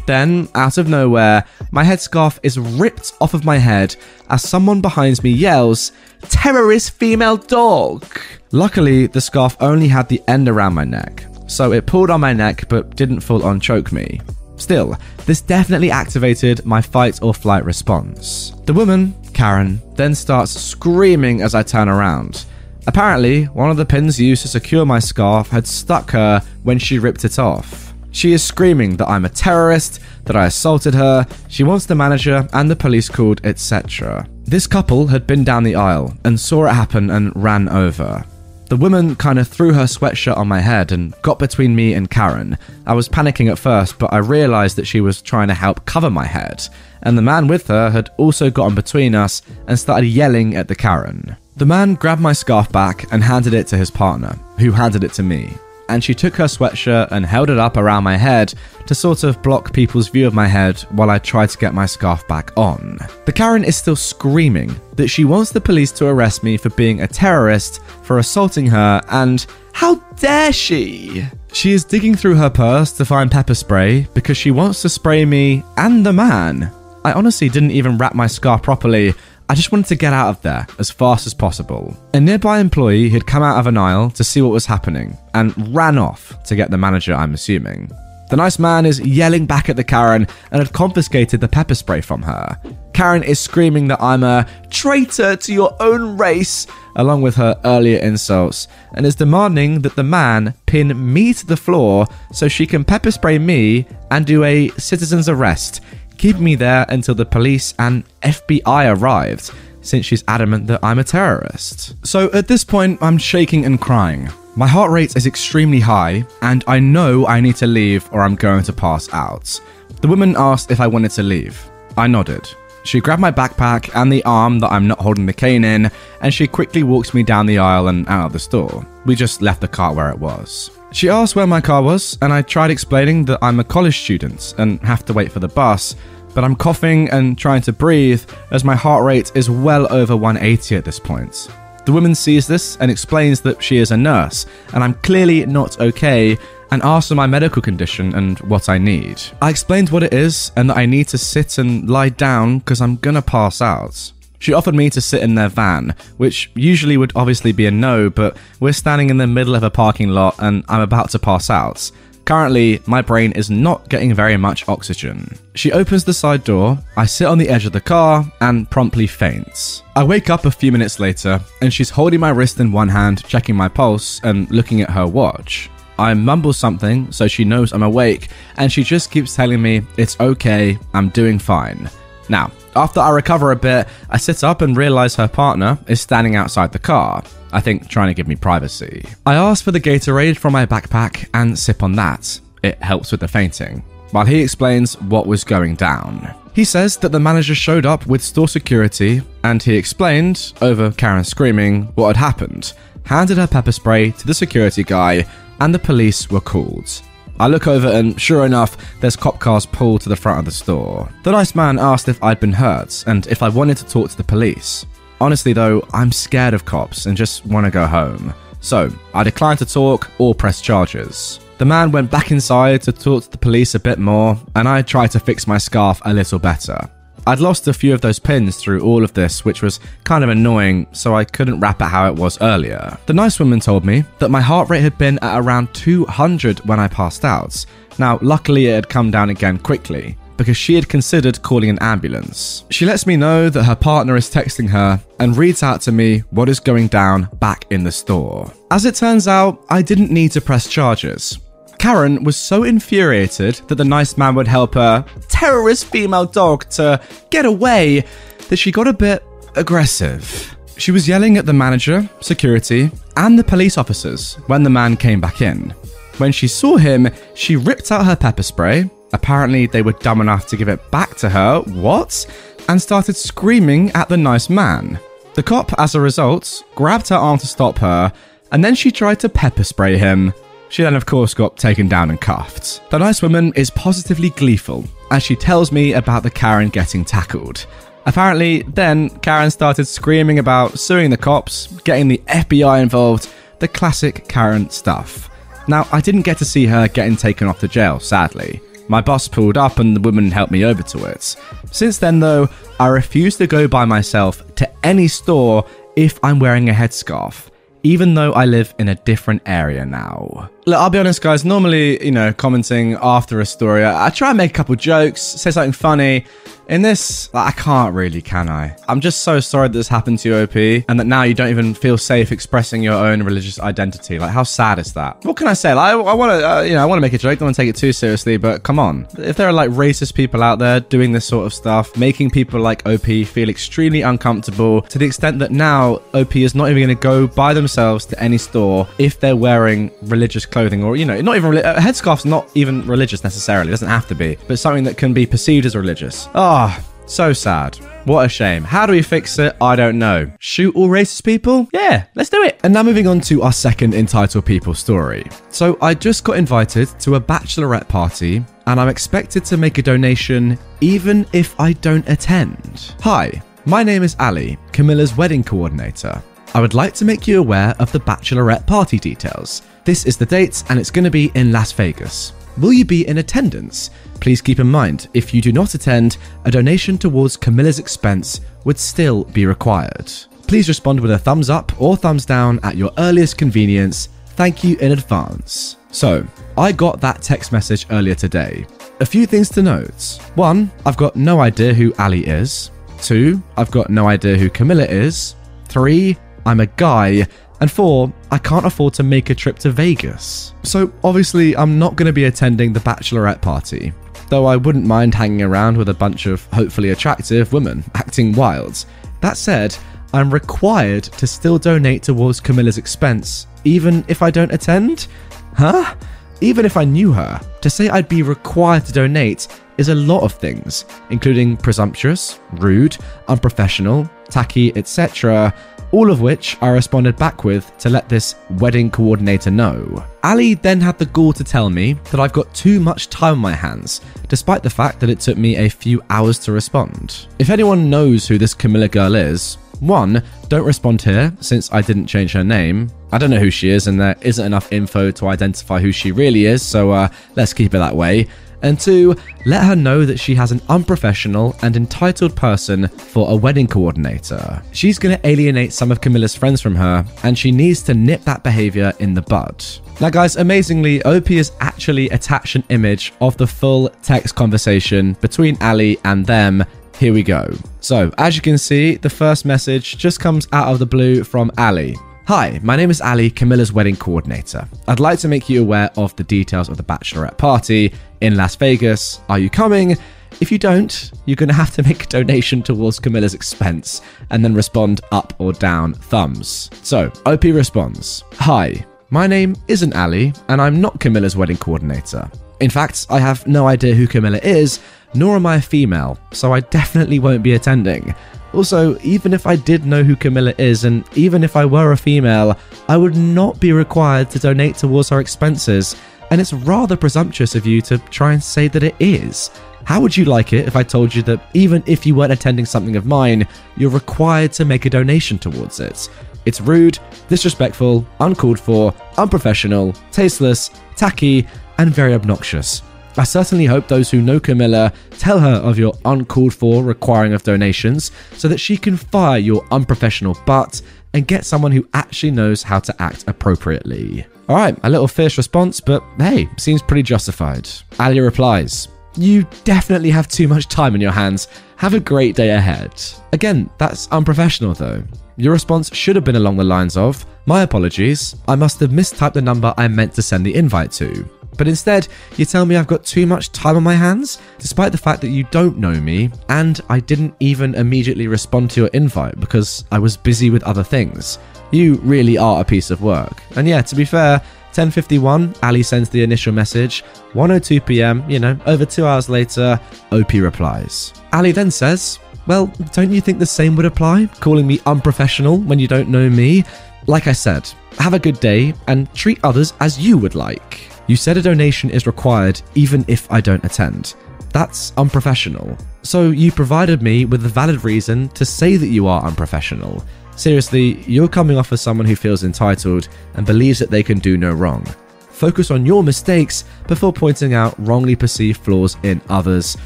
Then, 0.06 0.48
out 0.54 0.78
of 0.78 0.88
nowhere, 0.88 1.46
my 1.72 1.84
headscarf 1.84 2.38
is 2.44 2.60
ripped 2.60 3.14
off 3.22 3.34
of 3.34 3.46
my 3.46 3.58
head 3.58 3.96
as 4.30 4.48
someone 4.48 4.82
behind 4.82 5.24
me 5.24 5.32
yells, 5.32 5.94
Terrorist 6.24 6.92
female 6.92 7.38
dog! 7.38 8.06
Luckily, 8.52 9.08
the 9.08 9.22
scarf 9.22 9.56
only 9.60 9.88
had 9.88 10.10
the 10.10 10.22
end 10.28 10.48
around 10.48 10.74
my 10.74 10.84
neck, 10.84 11.24
so 11.52 11.72
it 11.74 11.86
pulled 11.86 12.10
on 12.10 12.22
my 12.22 12.34
neck 12.34 12.68
but 12.70 12.96
didn't 12.96 13.20
full 13.20 13.44
on 13.44 13.60
choke 13.60 13.92
me. 13.92 14.22
Still, 14.56 14.96
this 15.26 15.42
definitely 15.42 15.92
activated 15.92 16.66
my 16.66 16.82
fight 16.82 17.22
or 17.22 17.34
flight 17.34 17.66
response. 17.66 18.54
The 18.66 18.74
woman, 18.74 19.16
Karen, 19.34 19.82
then 19.96 20.14
starts 20.14 20.52
screaming 20.52 21.42
as 21.42 21.56
I 21.56 21.64
turn 21.64 21.90
around. 21.90 22.46
Apparently, 22.88 23.46
one 23.46 23.70
of 23.70 23.78
the 23.78 23.86
pins 23.86 24.20
used 24.20 24.44
to 24.44 24.48
secure 24.48 24.86
my 24.86 25.00
scarf 25.00 25.50
had 25.50 25.68
stuck 25.68 26.12
her 26.12 26.44
when 26.64 26.80
she 26.80 27.00
ripped 27.00 27.26
it 27.26 27.40
off. 27.40 27.94
She 28.12 28.34
is 28.34 28.44
screaming 28.44 28.98
that 28.98 29.08
I'm 29.08 29.26
a 29.26 29.30
terrorist, 29.30 30.00
that 30.26 30.36
I 30.36 30.48
assaulted 30.48 30.94
her, 30.94 31.26
she 31.48 31.64
wants 31.64 31.86
the 31.86 31.96
manager 31.96 32.48
and 32.54 32.70
the 32.70 32.76
police 32.76 33.08
called, 33.08 33.42
etc. 33.46 34.28
This 34.44 34.68
couple 34.68 35.08
had 35.08 35.26
been 35.26 35.44
down 35.44 35.64
the 35.64 35.76
aisle 35.76 36.14
and 36.26 36.40
saw 36.40 36.66
it 36.66 36.74
happen 36.74 37.10
and 37.10 37.32
ran 37.36 37.70
over. 37.70 38.26
The 38.72 38.78
woman 38.78 39.18
kind 39.18 39.38
of 39.38 39.50
threw 39.50 39.74
her 39.74 39.84
sweatshirt 39.84 40.38
on 40.38 40.48
my 40.48 40.62
head 40.62 40.94
and 40.94 41.14
got 41.24 41.40
between 41.40 41.76
me 41.76 41.94
and 41.94 42.10
Karen. 42.10 42.58
I 42.88 42.94
was 42.94 43.10
panicking 43.10 43.52
at 43.52 43.60
first, 43.60 44.00
but 44.00 44.14
I 44.14 44.20
realized 44.20 44.78
that 44.78 44.88
she 44.88 45.02
was 45.02 45.22
trying 45.22 45.50
to 45.50 45.54
help 45.54 45.84
cover 45.84 46.10
my 46.10 46.26
head, 46.26 46.66
and 47.04 47.18
the 47.18 47.22
man 47.22 47.50
with 47.50 47.68
her 47.68 47.90
had 47.90 48.12
also 48.16 48.50
gotten 48.50 48.74
between 48.74 49.14
us 49.14 49.42
and 49.68 49.78
started 49.78 50.08
yelling 50.08 50.56
at 50.56 50.70
the 50.70 50.76
Karen. 50.76 51.36
The 51.58 51.66
man 51.66 51.96
grabbed 51.96 52.22
my 52.22 52.32
scarf 52.32 52.72
back 52.72 53.12
and 53.12 53.22
handed 53.22 53.54
it 53.54 53.68
to 53.68 53.78
his 53.78 53.92
partner, 53.92 54.40
who 54.58 54.72
handed 54.72 55.04
it 55.04 55.12
to 55.16 55.24
me 55.24 55.54
and 55.92 56.02
she 56.04 56.14
took 56.16 56.36
her 56.36 56.46
sweatshirt 56.46 57.12
and 57.12 57.26
held 57.26 57.50
it 57.50 57.60
up 57.60 57.76
around 57.76 58.06
my 58.06 58.16
head 58.16 58.54
to 58.88 58.96
sort 58.96 59.24
of 59.26 59.42
block 59.42 59.74
people's 59.74 60.08
view 60.08 60.26
of 60.26 60.34
my 60.34 60.48
head 60.48 60.80
while 60.92 61.10
I 61.10 61.20
tried 61.20 61.50
to 61.50 61.58
get 61.58 61.74
my 61.74 61.86
scarf 61.86 62.26
back 62.30 62.52
on. 62.56 62.98
The 63.26 63.34
Karen 63.34 63.66
is 63.66 63.76
still 63.76 63.98
screaming 63.98 64.74
that 64.96 65.10
she 65.10 65.26
wants 65.26 65.52
the 65.52 65.60
police 65.60 65.92
to 65.94 66.08
arrest 66.08 66.44
me 66.44 66.56
for 66.56 66.70
being 66.70 67.02
a 67.02 67.08
terrorist, 67.08 67.84
for 68.04 68.20
assaulting 68.20 68.68
her, 68.68 69.02
and 69.10 69.46
how 69.74 69.96
dare 70.18 70.54
she? 70.54 71.26
She 71.52 71.74
is 71.74 71.84
digging 71.84 72.16
through 72.16 72.36
her 72.36 72.50
purse 72.50 72.94
to 72.94 73.06
find 73.06 73.30
pepper 73.30 73.56
spray 73.56 74.08
because 74.14 74.38
she 74.38 74.52
wants 74.52 74.82
to 74.84 74.90
spray 74.90 75.26
me 75.26 75.64
and 75.76 76.06
the 76.06 76.14
man. 76.14 76.72
I 77.04 77.14
honestly 77.14 77.50
didn't 77.50 77.72
even 77.72 77.98
wrap 77.98 78.16
my 78.16 78.28
scarf 78.28 78.62
properly 78.62 79.14
I 79.52 79.54
just 79.54 79.74
wanted 79.74 79.88
to 79.88 79.98
get 79.98 80.14
out 80.14 80.30
of 80.30 80.42
there 80.44 80.66
as 80.80 80.90
fast 80.90 81.28
as 81.28 81.34
possible. 81.34 81.94
A 82.14 82.22
nearby 82.22 82.60
employee 82.60 83.10
had 83.10 83.28
come 83.28 83.44
out 83.44 83.60
of 83.60 83.68
an 83.68 83.78
aisle 83.78 84.10
to 84.12 84.24
see 84.24 84.42
what 84.42 84.54
was 84.54 84.66
happening 84.66 85.18
and 85.34 85.76
ran 85.76 85.98
off 85.98 86.42
to 86.44 86.56
get 86.56 86.72
the 86.72 86.78
manager, 86.78 87.14
I'm 87.14 87.34
assuming. 87.34 87.92
The 88.30 88.38
nice 88.38 88.60
man 88.60 88.86
is 88.86 89.02
yelling 89.02 89.46
back 89.46 89.68
at 89.68 89.76
the 89.76 89.84
Karen 89.84 90.26
and 90.52 90.64
had 90.64 90.72
confiscated 90.72 91.42
the 91.42 91.50
pepper 91.50 91.76
spray 91.76 92.00
from 92.00 92.22
her. 92.22 92.58
Karen 92.94 93.24
is 93.24 93.42
screaming 93.42 93.90
that 93.90 94.02
I'm 94.02 94.24
a 94.24 94.48
traitor 94.70 95.36
to 95.36 95.54
your 95.54 95.76
own 95.82 96.18
race, 96.18 96.66
along 96.96 97.22
with 97.22 97.36
her 97.36 97.60
earlier 97.66 98.00
insults, 98.00 98.70
and 98.94 99.06
is 99.06 99.16
demanding 99.16 99.82
that 99.82 99.98
the 99.98 100.04
man 100.04 100.54
pin 100.66 101.14
me 101.14 101.34
to 101.34 101.46
the 101.46 101.58
floor 101.58 102.08
so 102.32 102.48
she 102.48 102.66
can 102.66 102.86
pepper 102.86 103.12
spray 103.12 103.38
me 103.38 103.86
and 104.12 104.26
do 104.26 104.46
a 104.46 104.70
citizen's 104.78 105.28
arrest 105.28 105.82
keep 106.22 106.38
me 106.38 106.54
there 106.54 106.86
until 106.90 107.16
the 107.16 107.26
police 107.26 107.74
and 107.80 108.04
FBI 108.22 108.96
arrived, 108.96 109.52
since 109.82 110.06
she's 110.06 110.24
adamant 110.28 110.68
that 110.68 110.80
I'm 110.84 111.00
a 111.00 111.04
terrorist. 111.04 111.96
So 112.06 112.32
at 112.32 112.48
this 112.48 112.64
point, 112.64 113.02
I'm 113.02 113.18
shaking 113.18 113.66
and 113.66 113.82
crying. 113.82 114.30
My 114.56 114.68
heart 114.68 114.92
rate 114.92 115.16
is 115.16 115.26
extremely 115.26 115.80
high, 115.80 116.24
and 116.44 116.64
I 116.68 116.78
know 116.78 117.26
I 117.26 117.42
need 117.42 117.56
to 117.56 117.66
leave 117.66 118.08
or 118.12 118.22
I'm 118.22 118.36
going 118.36 118.62
to 118.66 118.74
pass 118.74 119.12
out. 119.12 119.60
The 120.02 120.08
woman 120.08 120.36
asked 120.38 120.70
if 120.70 120.80
I 120.80 120.86
wanted 120.86 121.10
to 121.12 121.24
leave. 121.24 121.60
I 121.98 122.06
nodded. 122.06 122.48
She 122.84 123.02
grabbed 123.02 123.22
my 123.22 123.32
backpack 123.32 123.90
and 123.96 124.12
the 124.12 124.24
arm 124.24 124.60
that 124.60 124.72
I'm 124.72 124.88
not 124.88 125.00
holding 125.00 125.26
the 125.26 125.34
cane 125.34 125.64
in, 125.64 125.90
and 126.22 126.32
she 126.32 126.46
quickly 126.46 126.84
walks 126.84 127.16
me 127.16 127.24
down 127.24 127.48
the 127.48 127.58
aisle 127.58 127.88
and 127.88 128.08
out 128.08 128.28
of 128.28 128.34
the 128.34 128.40
store. 128.40 128.86
We 129.06 129.16
just 129.16 129.42
left 129.42 129.62
the 129.62 129.68
cart 129.68 129.96
where 129.96 130.12
it 130.12 130.20
was. 130.20 130.70
She 130.94 131.08
asked 131.08 131.38
where 131.38 131.48
my 131.48 131.62
car 131.62 131.82
was, 131.82 132.18
and 132.22 132.34
I 132.34 132.42
tried 132.42 132.70
explaining 132.70 133.24
that 133.26 133.40
I'm 133.42 133.62
a 133.62 133.64
college 133.64 134.00
student 134.02 134.54
and 134.58 134.80
have 134.82 135.06
to 135.06 135.14
wait 135.14 135.32
for 135.32 135.40
the 135.40 135.48
bus, 135.48 135.96
but 136.36 136.44
I'm 136.44 136.56
coughing 136.56 137.10
and 137.10 137.38
trying 137.38 137.62
to 137.62 137.74
breathe 137.74 138.22
as 138.52 138.66
my 138.66 138.76
heart 138.76 139.06
rate 139.06 139.32
is 139.34 139.50
well 139.50 139.92
over 139.92 140.18
180 140.18 140.76
at 140.76 140.84
this 140.84 141.00
point. 141.00 141.48
The 141.86 141.94
woman 141.94 142.14
sees 142.14 142.46
this 142.46 142.78
and 142.78 142.92
explains 142.92 143.40
that 143.42 143.64
she 143.64 143.78
is 143.78 143.92
a 143.92 143.98
nurse, 143.98 144.46
and 144.74 144.84
I'm 144.84 144.96
clearly 144.96 145.46
not 145.46 145.80
okay, 145.80 146.38
and 146.72 146.84
asks 146.84 147.08
for 147.08 147.16
my 147.16 147.26
medical 147.26 147.62
condition 147.62 148.14
and 148.14 148.38
what 148.42 148.68
I 148.68 148.78
need. 148.78 149.22
I 149.42 149.50
explained 149.50 149.90
what 149.92 150.04
it 150.04 150.14
is 150.14 150.52
and 150.58 150.70
that 150.70 150.78
I 150.78 150.86
need 150.86 151.08
to 151.10 151.18
sit 151.18 151.58
and 151.58 151.90
lie 151.90 152.10
down 152.10 152.60
because 152.60 152.82
I'm 152.82 152.98
gonna 152.98 153.22
pass 153.22 153.62
out. 153.62 154.12
She 154.42 154.54
offered 154.54 154.74
me 154.74 154.90
to 154.90 155.00
sit 155.00 155.22
in 155.22 155.36
their 155.36 155.50
van, 155.50 155.94
which 156.18 156.50
usually 156.56 156.98
would 156.98 157.12
obviously 157.16 157.52
be 157.52 157.68
a 157.68 157.72
no, 157.72 158.10
but 158.10 158.36
we're 158.60 158.74
standing 158.74 159.12
in 159.12 159.18
the 159.18 159.28
middle 159.28 159.54
of 159.54 159.62
a 159.62 159.70
parking 159.70 160.10
lot 160.10 160.36
and 160.40 160.66
I'm 160.68 160.82
about 160.82 161.12
to 161.12 161.20
pass 161.20 161.52
out. 161.52 161.92
Currently, 162.26 162.82
my 162.88 163.04
brain 163.04 163.34
is 163.34 163.52
not 163.52 163.88
getting 163.88 164.16
very 164.16 164.38
much 164.38 164.68
oxygen. 164.68 165.38
She 165.54 165.72
opens 165.72 166.04
the 166.04 166.14
side 166.14 166.44
door, 166.44 166.80
I 166.98 167.06
sit 167.06 167.28
on 167.28 167.38
the 167.38 167.50
edge 167.50 167.68
of 167.68 167.72
the 167.72 167.82
car, 167.82 168.26
and 168.42 168.68
promptly 168.68 169.06
faints. 169.06 169.84
I 169.96 170.04
wake 170.04 170.32
up 170.32 170.46
a 170.46 170.52
few 170.52 170.72
minutes 170.72 171.00
later, 171.00 171.40
and 171.62 171.72
she's 171.72 171.92
holding 171.92 172.20
my 172.20 172.30
wrist 172.32 172.60
in 172.60 172.72
one 172.72 172.90
hand, 172.90 173.24
checking 173.28 173.56
my 173.56 173.68
pulse, 173.68 174.20
and 174.24 174.50
looking 174.50 174.82
at 174.82 174.90
her 174.90 175.06
watch. 175.06 175.70
I 176.00 176.16
mumble 176.16 176.54
something 176.54 177.12
so 177.12 177.28
she 177.28 177.46
knows 177.46 177.74
I'm 177.74 177.84
awake, 177.84 178.30
and 178.58 178.72
she 178.72 178.84
just 178.84 179.12
keeps 179.12 179.36
telling 179.36 179.62
me 179.62 179.84
it's 179.98 180.20
okay, 180.20 180.80
I'm 180.96 181.10
doing 181.10 181.38
fine. 181.38 181.92
Now, 182.28 182.52
after 182.76 183.00
I 183.00 183.10
recover 183.10 183.52
a 183.52 183.56
bit, 183.56 183.88
I 184.10 184.18
sit 184.18 184.44
up 184.44 184.62
and 184.62 184.78
realize 184.78 185.16
her 185.16 185.28
partner 185.28 185.78
is 185.88 186.02
standing 186.02 186.36
outside 186.36 186.72
the 186.72 186.80
car. 186.80 187.24
I 187.52 187.60
think 187.60 187.90
trying 187.90 188.08
to 188.08 188.14
give 188.14 188.28
me 188.28 188.36
privacy. 188.36 189.06
I 189.26 189.36
ask 189.36 189.64
for 189.64 189.72
the 189.72 189.80
Gatorade 189.80 190.38
from 190.38 190.54
my 190.54 190.66
backpack 190.66 191.28
and 191.34 191.58
sip 191.58 191.84
on 191.84 191.94
that. 191.94 192.40
It 192.64 192.82
helps 192.82 193.12
with 193.12 193.20
the 193.20 193.28
fainting. 193.28 193.84
While 194.12 194.26
he 194.26 194.42
explains 194.42 195.00
what 195.02 195.28
was 195.28 195.44
going 195.44 195.76
down. 195.76 196.36
He 196.54 196.66
says 196.66 196.98
that 196.98 197.14
the 197.14 197.20
manager 197.20 197.56
showed 197.56 197.86
up 197.86 198.06
with 198.08 198.22
store 198.22 198.48
security 198.48 199.22
and 199.44 199.64
he 199.64 199.76
explained, 199.76 200.54
over 200.62 200.92
Karen 200.92 201.24
screaming, 201.24 201.84
what 201.96 202.08
had 202.08 202.18
happened, 202.18 202.74
handed 203.06 203.38
her 203.38 203.48
pepper 203.48 203.72
spray 203.72 204.12
to 204.12 204.28
the 204.28 204.34
security 204.34 204.84
guy, 204.84 205.26
and 205.60 205.74
the 205.74 205.80
police 205.80 206.30
were 206.30 206.42
called. 206.42 207.02
I 207.42 207.48
look 207.48 207.66
over 207.66 207.88
and 207.88 208.22
sure 208.22 208.46
enough, 208.46 208.78
there's 209.00 209.16
cop 209.16 209.40
cars 209.40 209.66
pulled 209.66 210.02
to 210.02 210.10
the 210.10 210.16
front 210.16 210.38
of 210.38 210.46
the 210.46 210.52
store. 210.52 211.10
The 211.24 211.32
nice 211.32 211.56
man 211.56 211.80
asked 211.80 212.08
if 212.08 212.22
I'd 212.24 212.40
been 212.40 212.54
hurt 212.54 213.04
and 213.08 213.26
if 213.26 213.42
I 213.42 213.50
wanted 213.50 213.78
to 213.78 213.88
talk 213.88 214.12
to 214.12 214.18
the 214.18 214.24
police. 214.24 214.86
Honestly, 215.20 215.52
though, 215.52 215.84
I'm 215.92 216.12
scared 216.12 216.54
of 216.54 216.66
cops 216.66 217.08
and 217.08 217.18
just 217.18 217.44
want 217.48 217.66
to 217.66 217.72
go 217.72 217.88
home. 217.88 218.32
So, 218.60 218.92
I 219.16 219.24
declined 219.24 219.58
to 219.58 219.66
talk 219.66 220.12
or 220.20 220.36
press 220.36 220.62
charges. 220.62 221.40
The 221.58 221.66
man 221.66 221.92
went 221.92 222.12
back 222.12 222.30
inside 222.30 222.84
to 222.84 222.92
talk 222.92 223.24
to 223.24 223.32
the 223.32 223.40
police 223.40 223.74
a 223.74 223.80
bit 223.80 223.98
more, 223.98 224.40
and 224.56 224.68
I 224.68 224.84
tried 224.84 225.10
to 225.12 225.20
fix 225.20 225.48
my 225.48 225.58
scarf 225.58 226.00
a 226.06 226.14
little 226.14 226.38
better. 226.38 226.92
I'd 227.28 227.40
lost 227.40 227.68
a 227.68 227.74
few 227.74 227.94
of 227.94 228.02
those 228.02 228.20
pins 228.20 228.58
through 228.58 228.82
all 228.82 229.04
of 229.04 229.14
this, 229.14 229.46
which 229.46 229.62
was 229.62 229.80
kind 230.04 230.24
of 230.24 230.30
annoying, 230.30 230.88
so 230.92 231.16
I 231.16 231.24
couldn't 231.24 231.60
wrap 231.60 231.82
it 231.82 231.86
how 231.86 232.08
it 232.08 232.16
was 232.16 232.42
earlier. 232.42 232.98
The 233.06 233.14
nice 233.14 233.40
woman 233.40 233.60
told 233.60 233.86
me 233.86 234.04
that 234.20 234.32
my 234.32 234.42
heart 234.42 234.70
rate 234.70 234.82
had 234.82 234.98
been 234.98 235.20
at 235.20 235.40
around 235.40 235.74
200 235.74 236.60
when 236.68 236.80
I 236.80 236.88
passed 236.88 237.24
out. 237.24 237.66
Now, 238.00 238.18
luckily, 238.22 238.68
it 238.68 238.76
had 238.76 238.90
come 238.90 239.12
down 239.12 239.30
again 239.30 239.58
quickly 239.60 240.18
because 240.38 240.58
she 240.58 240.74
had 240.74 240.90
considered 240.90 241.42
calling 241.44 241.70
an 241.70 241.78
ambulance. 241.82 242.66
She 242.72 242.86
lets 242.86 243.06
me 243.06 243.16
know 243.16 243.48
that 243.50 243.64
her 243.64 243.76
partner 243.76 244.16
is 244.16 244.28
texting 244.28 244.68
her 244.70 245.00
and 245.20 245.38
reads 245.38 245.62
out 245.62 245.82
to 245.82 245.92
me 245.92 246.20
what 246.32 246.50
is 246.50 246.60
going 246.60 246.88
down 246.88 247.30
back 247.40 247.66
in 247.70 247.84
the 247.84 247.92
store. 247.92 248.52
As 248.72 248.86
it 248.86 248.96
turns 248.96 249.28
out, 249.28 249.64
I 249.70 249.84
didn't 249.84 250.10
need 250.10 250.32
to 250.32 250.42
press 250.42 250.68
charges. 250.68 251.38
Karen 251.82 252.24
was 252.24 252.38
so 252.38 252.64
infuriated 252.64 253.56
that 253.68 253.76
the 253.76 253.84
nice 253.84 254.16
man 254.16 254.36
would 254.36 254.48
help 254.48 254.76
her 254.76 255.04
terrorist 255.30 255.86
female 255.86 256.26
dog 256.26 256.70
to 256.70 257.02
get 257.32 257.46
away 257.46 258.06
that 258.50 258.58
she 258.58 258.72
got 258.72 258.88
a 258.88 258.94
bit 258.94 259.24
aggressive. 259.56 260.56
She 260.78 260.92
was 260.92 261.08
yelling 261.08 261.38
at 261.38 261.48
the 261.48 261.54
manager, 261.54 262.08
security, 262.20 262.92
and 263.18 263.38
the 263.38 263.44
police 263.44 263.80
officers 263.80 264.36
when 264.46 264.62
the 264.62 264.70
man 264.70 264.96
came 264.96 265.20
back 265.20 265.42
in. 265.42 265.72
When 266.20 266.32
she 266.32 266.48
saw 266.48 266.78
him, 266.78 267.10
she 267.34 267.56
ripped 267.56 267.92
out 267.92 268.06
her 268.06 268.16
pepper 268.16 268.44
spray, 268.44 268.88
Apparently, 269.14 269.66
they 269.66 269.82
were 269.82 269.94
dumb 269.94 270.22
enough 270.22 270.48
to 270.48 270.58
give 270.58 270.70
it 270.70 270.92
back 270.92 271.16
to 271.16 271.30
her, 271.30 271.62
what? 271.62 272.26
And 272.70 272.82
started 272.82 273.16
screaming 273.16 273.92
at 273.92 274.08
the 274.08 274.18
nice 274.18 274.50
man. 274.50 275.00
The 275.34 275.44
cop, 275.44 275.74
as 275.78 275.96
a 275.96 276.00
result, 276.00 276.64
grabbed 276.76 277.10
her 277.10 277.16
arm 277.16 277.40
to 277.40 277.48
stop 277.48 277.78
her, 277.80 278.14
and 278.52 278.64
then 278.64 278.76
she 278.76 278.92
tried 278.92 279.20
to 279.22 279.30
pepper 279.30 279.64
spray 279.64 279.98
him. 279.98 280.34
She 280.72 280.84
then, 280.84 280.96
of 280.96 281.06
course, 281.06 281.34
got 281.34 281.58
taken 281.58 281.90
down 281.90 282.10
and 282.10 282.22
cuffed. 282.22 282.82
The 282.92 282.98
nice 282.98 283.22
woman 283.22 283.52
is 283.58 283.70
positively 283.70 284.30
gleeful 284.30 284.86
as 285.12 285.22
she 285.22 285.36
tells 285.36 285.70
me 285.70 285.94
about 285.94 286.24
the 286.24 286.32
Karen 286.32 286.70
getting 286.70 287.04
tackled. 287.04 287.66
Apparently, 288.06 288.64
then 288.64 289.10
Karen 289.20 289.52
started 289.52 289.86
screaming 289.86 290.40
about 290.40 290.80
suing 290.80 291.10
the 291.10 291.18
cops, 291.18 291.68
getting 291.84 292.08
the 292.08 292.20
FBI 292.28 292.82
involved, 292.82 293.30
the 293.60 293.68
classic 293.68 294.30
Karen 294.30 294.70
stuff. 294.70 295.30
Now, 295.68 295.88
I 295.92 296.00
didn't 296.00 296.24
get 296.24 296.38
to 296.38 296.46
see 296.46 296.66
her 296.68 296.88
getting 296.88 297.18
taken 297.18 297.48
off 297.48 297.60
to 297.60 297.68
jail, 297.68 298.00
sadly. 298.00 298.62
My 298.88 299.02
boss 299.02 299.28
pulled 299.28 299.58
up 299.58 299.78
and 299.78 299.96
the 299.96 300.00
woman 300.02 300.32
helped 300.32 300.52
me 300.52 300.64
over 300.64 300.84
to 300.84 301.04
it. 301.06 301.36
Since 301.72 301.98
then, 301.98 302.22
though, 302.22 302.48
I 302.80 302.88
refuse 302.88 303.36
to 303.38 303.46
go 303.46 303.68
by 303.68 303.84
myself 303.84 304.42
to 304.56 304.72
any 304.86 305.10
store 305.10 305.66
if 305.96 306.18
I'm 306.24 306.40
wearing 306.40 306.70
a 306.70 306.74
headscarf, 306.74 307.50
even 307.84 308.14
though 308.16 308.34
I 308.34 308.46
live 308.46 308.74
in 308.80 308.90
a 308.90 308.96
different 308.96 309.44
area 309.46 309.86
now. 309.86 310.50
Look, 310.68 310.78
I'll 310.78 310.92
be 310.92 311.00
honest, 311.00 311.22
guys. 311.22 311.44
Normally, 311.44 312.04
you 312.06 312.12
know, 312.12 312.34
commenting 312.34 312.94
after 313.02 313.40
a 313.40 313.46
story, 313.46 313.84
I, 313.84 314.08
I 314.08 314.10
try 314.12 314.30
and 314.30 314.38
make 314.38 314.52
a 314.52 314.54
couple 314.54 314.76
jokes, 314.76 315.22
say 315.22 315.50
something 315.50 315.72
funny, 315.72 316.26
in 316.72 316.82
this, 316.82 317.30
I 317.34 317.52
can't 317.52 317.94
really, 317.94 318.22
can 318.22 318.48
I? 318.48 318.78
I'm 318.88 319.02
just 319.02 319.24
so 319.24 319.42
sorry 319.42 319.68
that 319.68 319.74
this 319.74 319.90
happened 319.90 320.20
to 320.20 320.30
you, 320.30 320.36
OP, 320.38 320.56
and 320.88 320.98
that 321.00 321.06
now 321.06 321.24
you 321.24 321.34
don't 321.34 321.50
even 321.50 321.74
feel 321.74 321.98
safe 321.98 322.32
expressing 322.32 322.82
your 322.82 322.94
own 322.94 323.24
religious 323.24 323.60
identity. 323.60 324.18
Like, 324.18 324.32
how 324.32 324.44
sad 324.44 324.80
is 324.80 324.94
that? 324.94 325.24
What 325.26 325.36
can 325.36 325.48
I 325.48 325.54
say? 325.54 325.74
Like, 325.74 325.94
I, 325.94 326.00
I 326.00 326.14
want 326.14 326.40
to, 326.40 326.50
uh, 326.50 326.62
you 326.62 326.74
know, 326.74 326.82
I 326.82 326.86
want 326.86 326.98
to 326.98 327.02
make 327.02 327.12
a 327.12 327.18
joke. 327.18 327.40
Don't 327.40 327.48
want 327.48 327.58
to 327.58 327.62
take 327.62 327.70
it 327.70 327.76
too 327.76 327.92
seriously, 327.92 328.38
but 328.38 328.64
come 328.64 328.80
on. 328.80 329.06
If 329.18 329.36
there 329.36 329.50
are 329.50 329.54
like 329.54 329.70
racist 329.72 330.14
people 330.14 330.42
out 330.42 330.60
there 330.60 330.80
doing 330.80 331.12
this 331.12 331.26
sort 331.26 331.46
of 331.46 331.54
stuff, 331.54 331.98
making 331.98 332.30
people 332.30 332.62
like 332.62 332.86
OP 332.86 333.06
feel 333.28 333.50
extremely 333.50 334.02
uncomfortable 334.02 334.84
to 334.84 334.98
the 334.98 335.06
extent 335.06 335.40
that 335.40 335.52
now 335.52 335.96
OP 336.14 336.38
is 336.38 336.56
not 336.56 336.70
even 336.70 336.84
going 336.84 336.98
to 336.98 337.02
go 337.02 337.28
by 337.28 337.54
themselves 337.54 338.06
to 338.06 338.24
any 338.24 338.38
store 338.38 338.88
if 338.98 339.20
they're 339.20 339.36
wearing 339.36 339.92
religious 340.04 340.46
clothing 340.52 340.84
or, 340.84 340.96
you 340.96 341.06
know, 341.06 341.20
not 341.22 341.36
even 341.38 341.58
a 341.58 341.76
headscarf's 341.76 342.26
not 342.26 342.50
even 342.56 342.86
religious 342.88 343.24
necessarily. 343.24 343.70
It 343.70 343.72
doesn't 343.72 343.88
have 343.88 344.08
to 344.10 344.16
be, 344.16 344.38
but 344.48 344.60
something 344.60 344.84
that 344.84 344.98
can 344.98 345.14
be 345.14 345.26
perceived 345.26 345.66
as 345.66 345.76
religious. 345.76 346.28
Oh, 346.36 346.52
Ah, 346.62 346.84
so 347.08 347.34
sad. 347.34 347.76
What 348.06 348.26
a 348.26 348.30
shame. 348.30 348.64
How 348.64 348.86
do 348.86 348.94
we 348.94 349.02
fix 349.02 349.38
it? 349.40 349.56
I 349.62 349.76
don't 349.76 350.00
know. 350.00 350.32
Shoot 350.40 350.76
all 350.76 350.88
racist 350.90 351.24
people? 351.24 351.68
Yeah, 351.74 352.06
let's 352.16 352.30
do 352.30 352.42
it. 352.44 352.60
And 352.64 352.74
now 352.74 352.84
moving 352.84 353.06
on 353.08 353.20
to 353.22 353.42
our 353.44 353.52
second 353.54 353.94
entitled 353.94 354.46
people 354.46 354.74
story. 354.74 355.26
So 355.50 355.78
I 355.82 355.94
just 355.94 356.24
got 356.24 356.38
invited 356.38 356.88
to 357.02 357.16
a 357.16 357.22
bachelorette 357.22 357.88
party 357.88 358.44
and 358.68 358.80
I'm 358.80 358.90
expected 358.90 359.44
to 359.46 359.58
make 359.58 359.78
a 359.78 359.82
donation 359.82 360.58
even 360.82 361.26
if 361.34 361.60
I 361.60 361.74
don't 361.74 362.08
attend. 362.10 362.96
Hi, 363.02 363.42
my 363.66 363.84
name 363.84 364.04
is 364.04 364.16
Ali, 364.20 364.58
Camilla's 364.72 365.16
wedding 365.16 365.44
coordinator. 365.44 366.22
I 366.54 366.60
would 366.60 366.74
like 366.74 366.94
to 366.96 367.06
make 367.06 367.28
you 367.28 367.40
aware 367.40 367.76
of 367.80 367.92
the 367.92 368.00
bachelorette 368.00 368.66
party 368.68 369.00
details. 369.00 369.62
This 369.84 370.06
is 370.06 370.16
the 370.16 370.28
date 370.28 370.64
and 370.70 370.80
it's 370.80 370.92
going 370.92 371.06
to 371.06 371.12
be 371.12 371.32
in 371.34 371.52
Las 371.52 371.72
Vegas. 371.72 372.34
Will 372.58 372.72
you 372.72 372.86
be 372.86 373.08
in 373.08 373.18
attendance? 373.18 373.90
Please 374.20 374.40
keep 374.40 374.60
in 374.60 374.68
mind, 374.68 375.08
if 375.16 375.34
you 375.34 375.42
do 375.42 375.52
not 375.52 375.74
attend, 375.74 376.18
a 376.46 376.52
donation 376.52 377.00
towards 377.00 377.36
Camilla's 377.36 377.80
expense 377.80 378.42
would 378.64 378.78
still 378.78 379.24
be 379.24 379.48
required. 379.48 380.12
Please 380.48 380.68
respond 380.68 381.00
with 381.00 381.12
a 381.12 381.18
thumbs 381.18 381.50
up 381.50 381.72
or 381.82 381.98
thumbs 381.98 382.26
down 382.26 382.60
at 382.62 382.78
your 382.78 382.92
earliest 383.00 383.40
convenience. 383.40 384.10
Thank 384.36 384.64
you 384.64 384.78
in 384.78 384.92
advance. 384.92 385.78
So, 385.90 386.28
I 386.58 386.72
got 386.72 387.02
that 387.02 387.24
text 387.24 387.52
message 387.52 387.88
earlier 387.90 388.16
today. 388.16 388.68
A 389.00 389.06
few 389.06 389.26
things 389.26 389.50
to 389.50 389.64
note. 389.64 390.20
One, 390.36 390.72
I've 390.86 390.98
got 390.98 391.16
no 391.16 391.40
idea 391.40 391.74
who 391.74 391.94
Ali 391.98 392.28
is. 392.28 392.70
Two, 393.02 393.42
I've 393.58 393.72
got 393.72 393.90
no 393.90 394.08
idea 394.08 394.38
who 394.38 394.50
Camilla 394.50 394.86
is. 394.86 395.36
Three, 395.70 396.18
I'm 396.46 396.60
a 396.60 396.68
guy. 396.68 397.26
And 397.62 397.72
four, 397.72 398.12
I 398.32 398.38
can't 398.40 398.66
afford 398.66 398.94
to 398.96 399.04
make 399.04 399.30
a 399.30 399.36
trip 399.36 399.60
to 399.60 399.72
Vegas. 399.72 400.54
So, 400.64 400.92
obviously, 401.04 401.56
I'm 401.56 401.80
not 401.80 401.96
going 401.96 402.08
to 402.08 402.14
be 402.14 402.26
attending 402.26 402.74
the 402.74 402.80
bachelorette 402.82 403.42
party 403.42 403.94
though 404.32 404.46
I 404.46 404.56
wouldn't 404.56 404.86
mind 404.86 405.14
hanging 405.14 405.42
around 405.42 405.76
with 405.76 405.90
a 405.90 405.94
bunch 405.94 406.26
of 406.26 406.46
hopefully 406.54 406.92
attractive 406.92 407.52
women 407.52 407.84
acting 407.96 408.32
wild. 408.32 408.86
That 409.20 409.36
said, 409.36 409.78
I'm 410.14 410.34
required 410.34 411.04
to 411.04 411.28
still 411.28 411.60
donate 411.60 412.04
towards 412.04 412.40
Camilla's 412.40 412.78
expense, 412.78 413.46
even 413.66 414.06
if 414.08 414.22
I 414.22 414.32
don't 414.32 414.54
attend? 414.54 415.08
Huh? 415.56 415.96
Even 416.40 416.66
if 416.66 416.78
I 416.78 416.86
knew 416.86 417.12
her, 417.12 417.42
to 417.60 417.70
say 417.70 417.90
I'd 417.90 418.08
be 418.08 418.24
required 418.24 418.86
to 418.86 418.94
donate 418.94 419.50
is 419.78 419.90
a 419.90 419.96
lot 419.96 420.24
of 420.24 420.32
things, 420.32 420.86
including 421.10 421.58
presumptuous, 421.58 422.40
rude, 422.54 422.98
unprofessional, 423.28 424.10
tacky, 424.30 424.76
etc., 424.78 425.54
all 425.92 426.10
of 426.10 426.22
which 426.22 426.58
I 426.62 426.70
responded 426.70 427.18
back 427.18 427.44
with 427.44 427.78
to 427.80 427.90
let 427.90 428.08
this 428.10 428.36
wedding 428.52 428.90
coordinator 428.90 429.52
know. 429.52 430.04
Ali 430.24 430.54
then 430.54 430.80
had 430.80 430.98
the 430.98 431.06
gall 431.06 431.34
to 431.34 431.44
tell 431.44 431.70
me 431.70 431.94
that 432.12 432.20
I've 432.20 432.34
got 432.34 432.54
too 432.54 432.80
much 432.80 433.10
time 433.10 433.34
on 433.34 433.40
my 433.40 433.54
hands, 433.54 434.02
despite 434.28 434.64
the 434.64 434.70
fact 434.70 435.00
that 435.00 435.10
it 435.10 435.20
took 435.20 435.38
me 435.38 435.58
a 435.58 435.70
few 435.70 436.02
hours 436.10 436.40
to 436.40 436.52
respond. 436.52 437.28
If 437.40 437.50
anyone 437.50 437.90
knows 437.90 438.28
who 438.28 438.38
this 438.38 438.54
Camilla 438.54 438.88
girl 438.88 439.16
is, 439.16 439.58
one, 439.80 440.24
don't 440.48 440.66
respond 440.66 441.02
here 441.02 441.36
since 441.40 441.72
I 441.74 441.82
didn't 441.82 442.06
change 442.06 442.34
her 442.34 442.44
name. 442.44 442.92
I 443.12 443.18
don't 443.18 443.32
know 443.32 443.40
who 443.40 443.50
she 443.50 443.70
is, 443.70 443.88
and 443.88 444.00
there 444.00 444.16
isn't 444.22 444.46
enough 444.46 444.72
info 444.72 445.12
to 445.12 445.28
identify 445.28 445.80
who 445.80 445.92
she 445.92 446.12
really 446.12 446.46
is, 446.46 446.62
so 446.62 446.92
uh, 446.92 447.10
let's 447.36 447.54
keep 447.54 447.74
it 447.74 447.80
that 447.80 447.96
way 447.96 448.28
and 448.62 448.80
two, 448.80 449.16
let 449.46 449.64
her 449.64 449.76
know 449.76 450.06
that 450.06 450.20
she 450.20 450.36
has 450.36 450.52
an 450.52 450.62
unprofessional 450.70 451.56
and 451.62 451.76
entitled 451.76 452.36
person 452.36 452.88
for 452.88 453.32
a 453.32 453.36
wedding 453.36 453.68
coordinator. 453.68 454.62
She's 454.72 455.00
going 455.00 455.18
to 455.18 455.28
alienate 455.28 455.74
some 455.74 455.92
of 455.92 456.02
Camilla's 456.02 456.36
friends 456.36 456.62
from 456.62 456.76
her, 456.76 457.06
and 457.24 457.38
she 457.38 457.52
needs 457.52 457.82
to 457.84 457.94
nip 457.94 458.22
that 458.24 458.44
behavior 458.44 458.94
in 459.00 459.14
the 459.14 459.22
bud. 459.22 459.66
Now, 460.00 460.10
guys, 460.10 460.36
amazingly, 460.36 461.04
OP 461.04 461.28
has 461.28 461.52
actually 461.60 462.10
attached 462.10 462.56
an 462.56 462.64
image 462.70 463.14
of 463.22 463.38
the 463.38 463.48
full 463.48 463.90
text 464.02 464.36
conversation 464.36 465.14
between 465.22 465.58
Ali 465.62 466.00
and 466.06 466.26
them. 466.26 466.64
Here 466.98 467.14
we 467.14 467.24
go. 467.24 467.54
So, 467.80 468.12
as 468.18 468.36
you 468.36 468.42
can 468.42 468.58
see, 468.58 468.96
the 468.96 469.10
first 469.10 469.46
message 469.46 469.98
just 469.98 470.20
comes 470.20 470.48
out 470.52 470.72
of 470.72 470.80
the 470.80 470.86
blue 470.86 471.24
from 471.24 471.52
Ali. 471.58 471.96
Hi, 472.28 472.60
my 472.64 472.76
name 472.76 472.92
is 472.92 473.02
Ali, 473.02 473.30
Camilla's 473.30 473.74
wedding 473.74 473.96
coordinator. 473.96 474.68
I'd 474.88 475.00
like 475.00 475.20
to 475.20 475.28
make 475.28 475.50
you 475.50 475.64
aware 475.64 475.90
of 475.98 476.16
the 476.16 476.24
details 476.24 476.70
of 476.70 476.78
the 476.78 476.84
bachelorette 476.84 477.38
party 477.38 477.94
in 478.22 478.38
Las 478.38 478.56
Vegas. 478.56 479.22
Are 479.30 479.40
you 479.40 479.50
coming? 479.50 479.98
If 480.40 480.52
you 480.52 480.58
don't, 480.58 481.12
you're 481.26 481.36
going 481.36 481.50
to 481.50 481.56
have 481.56 481.74
to 481.76 481.84
make 481.88 482.04
a 482.06 482.08
donation 482.08 482.64
towards 482.64 483.00
Camilla's 483.00 483.34
expense 483.34 484.02
and 484.30 484.44
then 484.44 484.54
respond 484.54 485.02
up 485.12 485.34
or 485.40 485.54
down 485.54 485.94
thumbs. 485.94 486.70
So, 486.84 487.12
OP 487.26 487.44
responds 487.44 488.24
Hi, 488.34 488.86
my 489.10 489.28
name 489.28 489.56
isn't 489.68 489.96
Ali, 489.96 490.34
and 490.48 490.62
I'm 490.62 490.80
not 490.80 491.00
Camilla's 491.00 491.36
wedding 491.36 491.58
coordinator. 491.58 492.30
In 492.62 492.70
fact, 492.70 493.08
I 493.10 493.20
have 493.20 493.46
no 493.48 493.68
idea 493.68 493.96
who 493.96 494.08
Camilla 494.08 494.40
is, 494.44 494.80
nor 495.14 495.36
am 495.36 495.46
I 495.46 495.58
a 495.58 495.62
female, 495.62 496.18
so 496.32 496.54
I 496.54 496.60
definitely 496.62 497.20
won't 497.20 497.44
be 497.44 497.54
attending. 497.54 498.16
Also, 498.54 499.00
even 499.00 499.34
if 499.34 499.48
I 499.48 499.56
did 499.56 499.86
know 499.86 500.04
who 500.04 500.16
Camilla 500.16 500.54
is, 500.58 500.84
and 500.84 501.04
even 501.16 501.44
if 501.44 501.56
I 501.56 501.66
were 501.66 501.92
a 501.92 501.98
female, 501.98 502.58
I 502.88 502.98
would 502.98 503.16
not 503.16 503.60
be 503.60 503.72
required 503.72 504.30
to 504.32 504.40
donate 504.40 504.76
towards 504.76 505.10
her 505.10 505.20
expenses, 505.20 505.96
and 506.32 506.40
it's 506.40 506.54
rather 506.54 506.98
presumptuous 506.98 507.56
of 507.56 507.68
you 507.68 507.82
to 507.82 507.98
try 508.10 508.34
and 508.34 508.42
say 508.42 508.68
that 508.70 508.84
it 508.84 508.96
is. 509.00 509.52
How 509.84 510.00
would 510.00 510.16
you 510.16 510.26
like 510.26 510.54
it 510.54 510.68
if 510.68 510.76
I 510.76 510.84
told 510.84 511.14
you 511.14 511.22
that 511.24 511.50
even 511.54 511.84
if 511.86 512.06
you 512.06 512.16
weren't 512.16 512.32
attending 512.32 512.66
something 512.66 512.96
of 512.96 513.06
mine, 513.06 513.48
you're 513.76 513.90
required 513.90 514.54
to 514.54 514.66
make 514.66 514.86
a 514.86 514.90
donation 514.90 515.38
towards 515.38 515.80
it? 515.80 516.10
It's 516.46 516.62
rude, 516.62 516.98
disrespectful, 517.28 518.06
uncalled 518.20 518.60
for, 518.60 518.94
unprofessional, 519.18 519.94
tasteless, 520.12 520.72
tacky, 520.96 521.48
and 521.78 521.94
very 521.94 522.14
obnoxious. 522.14 522.82
I 523.18 523.26
certainly 523.26 523.66
hope 523.66 523.88
those 523.88 524.10
who 524.10 524.22
know 524.22 524.40
Camilla 524.40 524.94
tell 525.12 525.40
her 525.40 525.56
of 525.56 525.78
your 525.78 525.94
uncalled 526.06 526.54
for 526.54 526.82
requiring 526.82 527.34
of 527.34 527.44
donations 527.44 528.12
so 528.34 528.48
that 528.48 528.60
she 528.60 528.78
can 528.78 528.96
fire 528.96 529.38
your 529.38 529.66
unprofessional 529.72 530.38
butt 530.46 530.82
and 531.14 531.28
get 531.28 531.46
someone 531.46 531.74
who 531.74 531.88
actually 531.94 532.32
knows 532.32 532.64
how 532.64 532.80
to 532.80 533.02
act 533.02 533.26
appropriately. 533.28 534.26
Alright, 534.50 534.78
a 534.84 534.90
little 534.90 535.08
fierce 535.08 535.38
response, 535.38 535.80
but 535.80 536.04
hey, 536.18 536.50
seems 536.58 536.82
pretty 536.82 537.04
justified. 537.04 537.70
Ali 538.00 538.20
replies, 538.20 538.90
You 539.16 539.46
definitely 539.64 540.10
have 540.10 540.28
too 540.28 540.48
much 540.48 540.68
time 540.68 540.94
on 540.94 541.02
your 541.02 541.12
hands. 541.12 541.48
Have 541.78 541.94
a 541.94 542.00
great 542.00 542.36
day 542.36 542.52
ahead. 542.52 543.02
Again, 543.34 543.70
that's 543.78 544.08
unprofessional 544.10 544.74
though. 544.74 545.04
Your 545.38 545.54
response 545.54 545.94
should 545.96 546.16
have 546.16 546.26
been 546.26 546.36
along 546.36 546.58
the 546.58 546.64
lines 546.64 546.98
of, 546.98 547.26
My 547.46 547.62
apologies, 547.62 548.36
I 548.48 548.56
must 548.56 548.80
have 548.82 548.92
mistyped 548.92 549.34
the 549.34 549.42
number 549.42 549.74
I 549.78 549.88
meant 549.88 550.14
to 550.16 550.22
send 550.22 550.46
the 550.46 550.54
invite 550.54 550.92
to. 550.94 551.28
But 551.58 551.68
instead, 551.68 552.08
you 552.38 552.46
tell 552.46 552.66
me 552.66 552.76
I've 552.76 552.88
got 552.88 553.06
too 553.06 553.26
much 553.28 553.52
time 553.52 553.76
on 553.76 553.84
my 553.84 553.94
hands, 553.94 554.40
despite 554.58 554.92
the 554.92 554.98
fact 554.98 555.22
that 555.22 555.30
you 555.30 555.44
don't 555.52 555.78
know 555.78 556.00
me, 556.00 556.32
and 556.50 556.80
I 556.90 557.00
didn't 557.00 557.36
even 557.40 557.76
immediately 557.76 558.28
respond 558.28 558.72
to 558.72 558.82
your 558.82 558.90
invite 558.94 559.40
because 559.40 559.86
I 559.92 560.00
was 560.00 560.18
busy 560.18 560.50
with 560.50 560.64
other 560.64 560.84
things. 560.84 561.40
You 561.72 561.96
really 562.04 562.38
are 562.38 562.62
a 562.62 562.66
piece 562.66 562.92
of 562.92 563.02
work. 563.02 563.42
And 563.56 563.68
yeah, 563.68 563.82
to 563.82 563.96
be 563.96 564.06
fair, 564.06 564.42
10:51, 564.74 565.58
Ali 565.64 565.84
sends 565.84 566.10
the 566.10 566.24
initial 566.24 566.54
message. 566.54 567.04
1:02 567.34 567.86
p.m., 567.86 568.24
you 568.30 568.40
know, 568.40 568.58
over 568.66 568.86
2 568.86 569.06
hours 569.06 569.30
later, 569.30 569.80
OP 570.12 570.34
replies. 570.34 571.14
Ali 571.34 571.52
then 571.52 571.72
says, 571.72 572.20
"Well, 572.48 572.68
don't 572.94 573.12
you 573.12 573.22
think 573.22 573.40
the 573.40 573.46
same 573.46 573.76
would 573.76 573.86
apply? 573.86 574.28
Calling 574.40 574.68
me 574.68 574.80
unprofessional 574.86 575.58
when 575.58 575.80
you 575.80 575.88
don't 575.88 576.10
know 576.10 576.30
me? 576.30 576.64
Like 577.08 577.28
I 577.28 577.34
said, 577.34 577.70
have 577.98 578.14
a 578.14 578.20
good 578.20 578.40
day 578.40 578.74
and 578.88 579.12
treat 579.14 579.40
others 579.44 579.74
as 579.80 580.00
you 580.00 580.18
would 580.18 580.36
like." 580.36 580.90
You 581.08 581.16
said 581.16 581.38
a 581.38 581.42
donation 581.42 581.90
is 581.90 582.08
required 582.08 582.62
even 582.76 583.04
if 583.08 583.30
I 583.32 583.42
don't 583.42 583.66
attend. 583.66 584.16
That's 584.54 584.94
unprofessional. 584.98 585.78
So 586.04 586.32
you 586.32 586.52
provided 586.52 587.02
me 587.02 587.26
with 587.26 587.46
a 587.46 587.50
valid 587.50 587.84
reason 587.84 588.30
to 588.30 588.46
say 588.46 588.78
that 588.78 588.88
you 588.88 589.08
are 589.08 589.24
unprofessional. 589.24 590.04
Seriously, 590.36 591.02
you're 591.04 591.28
coming 591.28 591.58
off 591.58 591.72
as 591.72 591.82
someone 591.82 592.08
who 592.08 592.16
feels 592.16 592.44
entitled 592.44 593.10
and 593.36 593.46
believes 593.46 593.80
that 593.80 593.92
they 593.92 594.04
can 594.04 594.20
do 594.20 594.38
no 594.38 594.52
wrong. 594.52 594.86
Focus 595.30 595.72
on 595.72 595.86
your 595.86 596.04
mistakes 596.04 596.66
before 596.88 597.12
pointing 597.12 597.54
out 597.54 597.76
wrongly 597.80 598.16
perceived 598.16 598.62
flaws 598.62 598.98
in 599.04 599.22
others. 599.30 599.78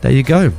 There 0.00 0.12
you 0.12 0.22
go. 0.22 0.52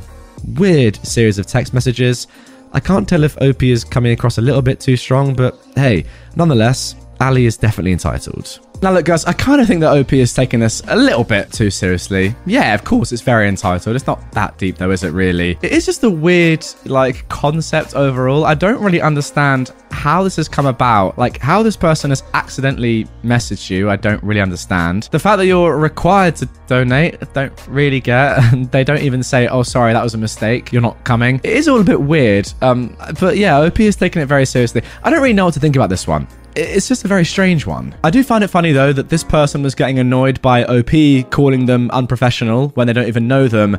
Weird 0.54 0.96
series 0.96 1.38
of 1.38 1.46
text 1.46 1.74
messages. 1.74 2.26
I 2.72 2.80
can't 2.80 3.08
tell 3.08 3.24
if 3.24 3.40
OP 3.40 3.62
is 3.62 3.84
coming 3.84 4.12
across 4.12 4.38
a 4.38 4.42
little 4.42 4.62
bit 4.62 4.80
too 4.80 4.96
strong, 4.96 5.34
but 5.34 5.58
hey, 5.74 6.06
nonetheless, 6.34 6.96
Ali 7.20 7.46
is 7.46 7.56
definitely 7.56 7.92
entitled. 7.92 8.58
Now, 8.82 8.92
look, 8.92 9.06
guys, 9.06 9.24
I 9.24 9.32
kind 9.32 9.62
of 9.62 9.66
think 9.66 9.80
that 9.80 9.96
OP 9.96 10.12
is 10.12 10.34
taking 10.34 10.60
this 10.60 10.82
a 10.88 10.96
little 10.96 11.24
bit 11.24 11.50
too 11.50 11.70
seriously. 11.70 12.34
Yeah, 12.44 12.74
of 12.74 12.84
course, 12.84 13.12
it's 13.12 13.22
very 13.22 13.48
entitled. 13.48 13.96
It's 13.96 14.06
not 14.06 14.30
that 14.32 14.58
deep, 14.58 14.76
though, 14.76 14.90
is 14.90 15.04
it 15.04 15.10
really? 15.12 15.56
It 15.62 15.72
is 15.72 15.86
just 15.86 16.04
a 16.04 16.10
weird, 16.10 16.66
like, 16.84 17.26
concept 17.30 17.94
overall. 17.94 18.44
I 18.44 18.52
don't 18.54 18.82
really 18.82 19.00
understand 19.00 19.72
how 19.90 20.22
this 20.22 20.36
has 20.36 20.48
come 20.48 20.66
about. 20.66 21.16
Like, 21.16 21.38
how 21.38 21.62
this 21.62 21.76
person 21.76 22.10
has 22.10 22.22
accidentally 22.34 23.06
messaged 23.22 23.70
you, 23.70 23.88
I 23.88 23.96
don't 23.96 24.22
really 24.22 24.42
understand. 24.42 25.08
The 25.12 25.18
fact 25.18 25.38
that 25.38 25.46
you're 25.46 25.78
required 25.78 26.36
to 26.36 26.48
donate, 26.66 27.16
I 27.22 27.26
don't 27.32 27.66
really 27.68 28.00
get. 28.00 28.14
And 28.54 28.70
they 28.70 28.84
don't 28.84 29.00
even 29.00 29.22
say, 29.22 29.48
oh, 29.48 29.62
sorry, 29.62 29.94
that 29.94 30.02
was 30.02 30.14
a 30.14 30.18
mistake. 30.18 30.72
You're 30.72 30.82
not 30.82 31.02
coming. 31.04 31.40
It 31.42 31.54
is 31.54 31.68
all 31.68 31.80
a 31.80 31.84
bit 31.84 32.00
weird. 32.00 32.52
Um, 32.60 32.96
but 33.18 33.36
yeah, 33.38 33.58
OP 33.58 33.80
is 33.80 33.96
taking 33.96 34.20
it 34.20 34.26
very 34.26 34.44
seriously. 34.44 34.82
I 35.02 35.10
don't 35.10 35.22
really 35.22 35.32
know 35.32 35.46
what 35.46 35.54
to 35.54 35.60
think 35.60 35.74
about 35.74 35.88
this 35.88 36.06
one. 36.06 36.28
It's 36.56 36.86
just 36.86 37.04
a 37.04 37.08
very 37.08 37.24
strange 37.24 37.66
one. 37.66 37.94
I 38.04 38.10
do 38.10 38.22
find 38.22 38.44
it 38.44 38.48
funny 38.48 38.72
though 38.72 38.92
that 38.92 39.08
this 39.08 39.24
person 39.24 39.62
was 39.62 39.74
getting 39.74 39.98
annoyed 39.98 40.40
by 40.40 40.64
OP 40.64 41.30
calling 41.30 41.66
them 41.66 41.90
unprofessional 41.90 42.68
when 42.70 42.86
they 42.86 42.92
don't 42.92 43.08
even 43.08 43.26
know 43.26 43.48
them, 43.48 43.76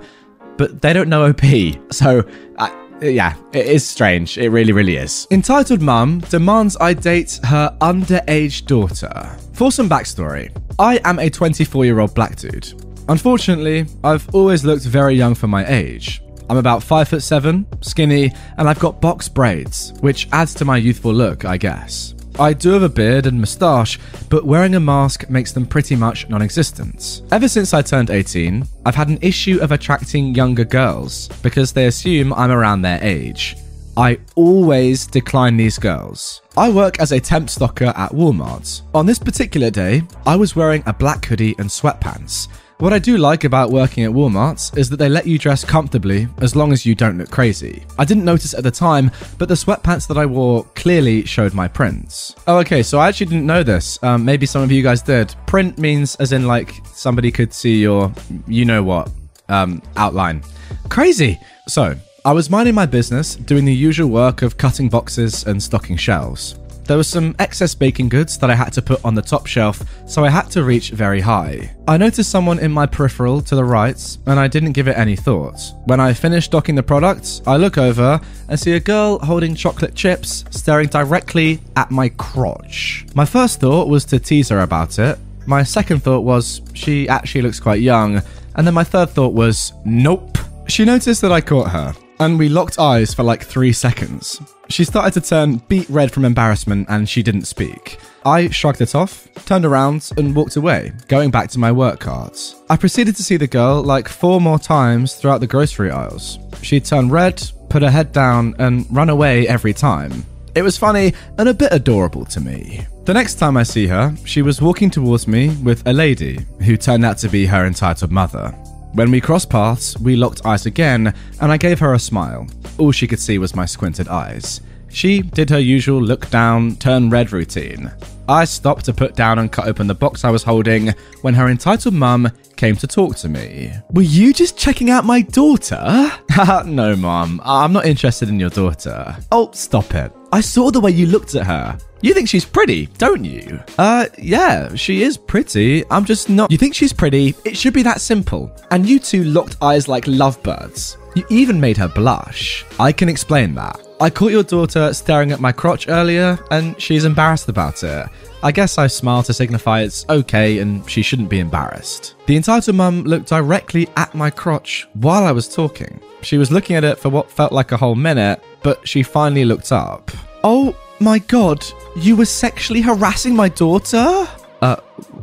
but 0.57 0.81
they 0.81 0.93
don't 0.93 1.09
know 1.09 1.25
OP. 1.25 1.43
So, 1.91 2.27
uh, 2.57 2.69
yeah, 3.01 3.35
it 3.53 3.65
is 3.67 3.87
strange. 3.87 4.37
It 4.37 4.49
really, 4.49 4.73
really 4.73 4.97
is. 4.97 5.27
Entitled 5.31 5.81
Mum 5.81 6.19
demands 6.19 6.75
I 6.79 6.93
date 6.93 7.39
her 7.43 7.75
underage 7.79 8.65
daughter. 8.65 9.37
For 9.53 9.71
some 9.71 9.89
backstory, 9.89 10.55
I 10.77 10.99
am 11.05 11.19
a 11.19 11.29
24 11.29 11.85
year 11.85 11.99
old 11.99 12.13
black 12.13 12.35
dude. 12.35 12.73
Unfortunately, 13.07 13.85
I've 14.03 14.27
always 14.33 14.65
looked 14.65 14.83
very 14.83 15.15
young 15.15 15.35
for 15.35 15.47
my 15.47 15.65
age. 15.67 16.21
I'm 16.49 16.57
about 16.57 16.83
5 16.83 17.07
foot 17.07 17.23
7, 17.23 17.65
skinny, 17.81 18.31
and 18.57 18.67
I've 18.67 18.79
got 18.79 19.01
box 19.01 19.29
braids, 19.29 19.93
which 20.01 20.27
adds 20.31 20.53
to 20.55 20.65
my 20.65 20.77
youthful 20.77 21.13
look, 21.13 21.45
I 21.45 21.57
guess. 21.57 22.13
I 22.37 22.51
do 22.51 22.71
have 22.71 22.83
a 22.83 22.89
beard 22.89 23.27
and 23.27 23.39
moustache, 23.39 23.97
but 24.29 24.45
wearing 24.45 24.75
a 24.75 24.79
mask 24.79 25.29
makes 25.29 25.53
them 25.53 25.65
pretty 25.65 25.95
much 25.95 26.27
non 26.27 26.41
existent. 26.41 27.21
Ever 27.31 27.47
since 27.47 27.73
I 27.73 27.81
turned 27.81 28.09
18, 28.09 28.67
I've 28.85 28.95
had 28.95 29.07
an 29.07 29.19
issue 29.21 29.59
of 29.61 29.71
attracting 29.71 30.35
younger 30.35 30.65
girls 30.65 31.29
because 31.41 31.71
they 31.71 31.85
assume 31.85 32.33
I'm 32.33 32.51
around 32.51 32.81
their 32.81 33.01
age. 33.01 33.55
I 33.95 34.19
always 34.35 35.07
decline 35.07 35.55
these 35.55 35.79
girls. 35.79 36.41
I 36.57 36.69
work 36.69 36.99
as 36.99 37.13
a 37.13 37.21
temp 37.21 37.47
stocker 37.47 37.97
at 37.97 38.11
Walmart. 38.11 38.81
On 38.93 39.05
this 39.05 39.19
particular 39.19 39.69
day, 39.69 40.03
I 40.25 40.35
was 40.35 40.57
wearing 40.57 40.83
a 40.85 40.93
black 40.93 41.23
hoodie 41.23 41.55
and 41.57 41.69
sweatpants. 41.69 42.49
What 42.79 42.91
I 42.91 42.99
do 42.99 43.15
like 43.17 43.45
about 43.45 43.71
working 43.71 44.03
at 44.03 44.11
Walmart 44.11 44.77
is 44.77 44.89
that 44.89 44.97
they 44.97 45.07
let 45.07 45.25
you 45.25 45.39
dress 45.39 45.63
comfortably 45.63 46.27
as 46.39 46.57
long 46.57 46.73
as 46.73 46.85
you 46.85 46.93
don't 46.93 47.17
look 47.17 47.31
crazy. 47.31 47.85
I 47.97 48.03
didn't 48.03 48.25
notice 48.25 48.53
at 48.53 48.65
the 48.65 48.71
time, 48.71 49.11
but 49.37 49.47
the 49.47 49.55
sweatpants 49.55 50.09
that 50.09 50.17
I 50.17 50.25
wore 50.25 50.65
clearly 50.75 51.23
showed 51.23 51.53
my 51.53 51.69
prints. 51.69 52.35
Oh, 52.47 52.57
okay, 52.57 52.83
so 52.83 52.99
I 52.99 53.07
actually 53.07 53.27
didn't 53.27 53.45
know 53.45 53.63
this. 53.63 53.97
Um, 54.03 54.25
maybe 54.25 54.45
some 54.45 54.61
of 54.61 54.73
you 54.73 54.83
guys 54.83 55.01
did. 55.01 55.33
Print 55.47 55.77
means 55.77 56.15
as 56.17 56.33
in 56.33 56.47
like 56.47 56.73
somebody 56.87 57.31
could 57.31 57.53
see 57.53 57.79
your, 57.79 58.11
you 58.45 58.65
know 58.65 58.83
what, 58.83 59.09
um, 59.47 59.81
outline. 59.95 60.43
Crazy. 60.89 61.39
So, 61.69 61.95
I 62.25 62.33
was 62.33 62.49
minding 62.49 62.75
my 62.75 62.85
business, 62.87 63.37
doing 63.37 63.63
the 63.63 63.73
usual 63.73 64.09
work 64.09 64.41
of 64.41 64.57
cutting 64.57 64.89
boxes 64.89 65.45
and 65.45 65.63
stocking 65.63 65.95
shelves. 65.95 66.59
There 66.87 66.97
was 66.97 67.07
some 67.07 67.35
excess 67.39 67.73
baking 67.73 68.09
goods 68.09 68.37
that 68.37 68.51
I 68.51 68.55
had 68.55 68.71
to 68.73 68.81
put 68.81 69.03
on 69.03 69.15
the 69.15 69.21
top 69.21 69.47
shelf, 69.47 69.81
so 70.05 70.23
I 70.23 70.29
had 70.29 70.51
to 70.51 70.63
reach 70.63 70.91
very 70.91 71.19
high. 71.19 71.71
I 71.87 71.97
noticed 71.97 72.29
someone 72.29 72.59
in 72.59 72.71
my 72.71 72.85
peripheral 72.85 73.41
to 73.41 73.55
the 73.55 73.63
right, 73.63 74.17
and 74.27 74.39
I 74.39 74.47
didn't 74.47 74.73
give 74.73 74.87
it 74.87 74.95
any 74.95 75.15
thought. 75.15 75.59
When 75.85 75.99
I 75.99 76.13
finished 76.13 76.51
docking 76.51 76.75
the 76.75 76.83
product, 76.83 77.41
I 77.47 77.57
look 77.57 77.79
over 77.79 78.21
and 78.49 78.59
see 78.59 78.73
a 78.73 78.79
girl 78.79 79.17
holding 79.17 79.55
chocolate 79.55 79.95
chips 79.95 80.45
staring 80.51 80.87
directly 80.87 81.59
at 81.75 81.89
my 81.89 82.09
crotch. 82.09 83.07
My 83.15 83.25
first 83.25 83.59
thought 83.59 83.87
was 83.87 84.05
to 84.05 84.19
tease 84.19 84.49
her 84.49 84.59
about 84.59 84.99
it. 84.99 85.17
My 85.47 85.63
second 85.63 86.03
thought 86.03 86.21
was 86.21 86.61
she 86.73 87.09
actually 87.09 87.41
looks 87.41 87.59
quite 87.59 87.81
young, 87.81 88.21
and 88.55 88.67
then 88.67 88.75
my 88.75 88.83
third 88.83 89.09
thought 89.09 89.33
was 89.33 89.73
nope. 89.85 90.37
She 90.67 90.85
noticed 90.85 91.21
that 91.21 91.31
I 91.31 91.41
caught 91.41 91.71
her, 91.71 91.95
and 92.19 92.39
we 92.39 92.49
locked 92.49 92.79
eyes 92.79 93.13
for 93.13 93.23
like 93.23 93.43
three 93.43 93.73
seconds. 93.73 94.41
She 94.69 94.83
started 94.83 95.13
to 95.13 95.27
turn 95.27 95.57
beet 95.67 95.89
red 95.89 96.11
from 96.11 96.25
embarrassment 96.25 96.87
and 96.89 97.07
she 97.07 97.21
didn't 97.21 97.45
speak. 97.45 97.99
I 98.25 98.49
shrugged 98.49 98.81
it 98.81 98.95
off, 98.95 99.27
turned 99.45 99.65
around, 99.65 100.09
and 100.17 100.35
walked 100.35 100.55
away, 100.55 100.93
going 101.07 101.29
back 101.29 101.49
to 101.51 101.59
my 101.59 101.71
work 101.71 101.99
cards. 101.99 102.55
I 102.69 102.77
proceeded 102.77 103.15
to 103.17 103.23
see 103.23 103.37
the 103.37 103.47
girl 103.47 103.83
like 103.83 104.07
four 104.07 104.41
more 104.41 104.57
times 104.57 105.15
throughout 105.15 105.39
the 105.39 105.47
grocery 105.47 105.91
aisles. 105.91 106.39
She'd 106.61 106.85
turn 106.85 107.09
red, 107.09 107.43
put 107.69 107.83
her 107.83 107.91
head 107.91 108.11
down, 108.11 108.55
and 108.57 108.87
run 108.89 109.09
away 109.09 109.47
every 109.47 109.73
time. 109.73 110.25
It 110.55 110.63
was 110.63 110.77
funny 110.77 111.13
and 111.37 111.49
a 111.49 111.53
bit 111.53 111.73
adorable 111.73 112.25
to 112.25 112.39
me. 112.39 112.87
The 113.03 113.13
next 113.13 113.35
time 113.35 113.57
I 113.57 113.63
see 113.63 113.87
her, 113.87 114.15
she 114.25 114.41
was 114.41 114.61
walking 114.61 114.89
towards 114.89 115.27
me 115.27 115.49
with 115.57 115.85
a 115.85 115.93
lady 115.93 116.45
who 116.63 116.77
turned 116.77 117.05
out 117.05 117.17
to 117.19 117.29
be 117.29 117.45
her 117.45 117.65
entitled 117.65 118.11
mother. 118.11 118.55
When 118.95 119.11
we 119.11 119.19
crossed 119.19 119.49
paths, 119.49 119.99
we 119.99 120.15
locked 120.15 120.45
eyes 120.45 120.65
again, 120.65 121.13
and 121.41 121.51
I 121.51 121.57
gave 121.57 121.79
her 121.79 121.93
a 121.93 121.99
smile. 121.99 122.47
All 122.77 122.93
she 122.93 123.07
could 123.07 123.19
see 123.19 123.37
was 123.37 123.53
my 123.53 123.65
squinted 123.65 124.07
eyes. 124.07 124.61
She 124.87 125.21
did 125.21 125.49
her 125.49 125.59
usual 125.59 126.01
look 126.01 126.29
down, 126.29 126.77
turn 126.77 127.09
red 127.09 127.33
routine. 127.33 127.91
I 128.29 128.45
stopped 128.45 128.85
to 128.85 128.93
put 128.93 129.13
down 129.13 129.37
and 129.37 129.51
cut 129.51 129.67
open 129.67 129.87
the 129.87 129.93
box 129.93 130.23
I 130.23 130.29
was 130.29 130.43
holding 130.43 130.93
when 131.23 131.33
her 131.33 131.49
entitled 131.49 131.93
mum 131.93 132.31
came 132.55 132.75
to 132.77 132.87
talk 132.87 133.15
to 133.17 133.29
me. 133.29 133.71
Were 133.91 134.01
you 134.01 134.33
just 134.33 134.57
checking 134.57 134.89
out 134.89 135.05
my 135.05 135.21
daughter? 135.21 136.11
no, 136.65 136.95
mum. 136.95 137.41
I'm 137.43 137.73
not 137.73 137.85
interested 137.85 138.29
in 138.29 138.39
your 138.39 138.49
daughter. 138.49 139.15
Oh, 139.31 139.51
stop 139.53 139.93
it. 139.95 140.11
I 140.31 140.41
saw 140.41 140.71
the 140.71 140.81
way 140.81 140.91
you 140.91 141.05
looked 141.07 141.35
at 141.35 141.45
her. 141.45 141.77
You 142.01 142.13
think 142.13 142.29
she's 142.29 142.45
pretty, 142.45 142.87
don't 142.97 143.23
you? 143.23 143.59
Uh, 143.77 144.05
yeah, 144.17 144.75
she 144.75 145.03
is 145.03 145.17
pretty. 145.17 145.83
I'm 145.89 146.05
just 146.05 146.29
not. 146.29 146.51
You 146.51 146.57
think 146.57 146.75
she's 146.75 146.93
pretty? 146.93 147.33
It 147.45 147.57
should 147.57 147.73
be 147.73 147.83
that 147.83 148.01
simple. 148.01 148.51
And 148.71 148.87
you 148.87 148.99
two 148.99 149.23
locked 149.23 149.57
eyes 149.61 149.87
like 149.87 150.05
lovebirds. 150.05 150.97
You 151.15 151.25
even 151.29 151.59
made 151.59 151.77
her 151.77 151.87
blush. 151.87 152.65
I 152.79 152.91
can 152.91 153.07
explain 153.09 153.55
that. 153.55 153.84
I 154.01 154.09
caught 154.09 154.31
your 154.31 154.43
daughter 154.43 154.93
staring 154.93 155.31
at 155.31 155.39
my 155.39 155.53
crotch 155.53 155.87
earlier, 155.87 156.37
and 156.51 156.79
she's 156.81 157.05
embarrassed 157.05 157.47
about 157.47 157.81
it. 157.81 158.07
I 158.43 158.51
guess 158.51 158.77
I 158.77 158.87
smiled 158.87 159.25
to 159.25 159.33
signify 159.33 159.81
it's 159.81 160.05
okay 160.09 160.59
and 160.59 160.87
she 160.89 161.01
shouldn't 161.01 161.29
be 161.29 161.39
embarrassed. 161.39 162.15
The 162.27 162.35
entitled 162.35 162.75
mum 162.75 163.03
looked 163.03 163.29
directly 163.29 163.87
at 163.95 164.13
my 164.13 164.29
crotch 164.29 164.87
while 164.93 165.23
I 165.23 165.31
was 165.31 165.47
talking. 165.47 165.99
She 166.21 166.37
was 166.37 166.51
looking 166.51 166.75
at 166.75 166.83
it 166.83 166.99
for 166.99 167.09
what 167.09 167.31
felt 167.31 167.53
like 167.53 167.71
a 167.71 167.77
whole 167.77 167.95
minute, 167.95 168.43
but 168.61 168.87
she 168.87 169.01
finally 169.01 169.45
looked 169.45 169.71
up. 169.71 170.11
Oh 170.43 170.75
my 170.99 171.19
god, 171.19 171.65
you 171.95 172.15
were 172.15 172.25
sexually 172.25 172.81
harassing 172.81 173.35
my 173.35 173.49
daughter? 173.49 174.27
Uh, 174.61 174.77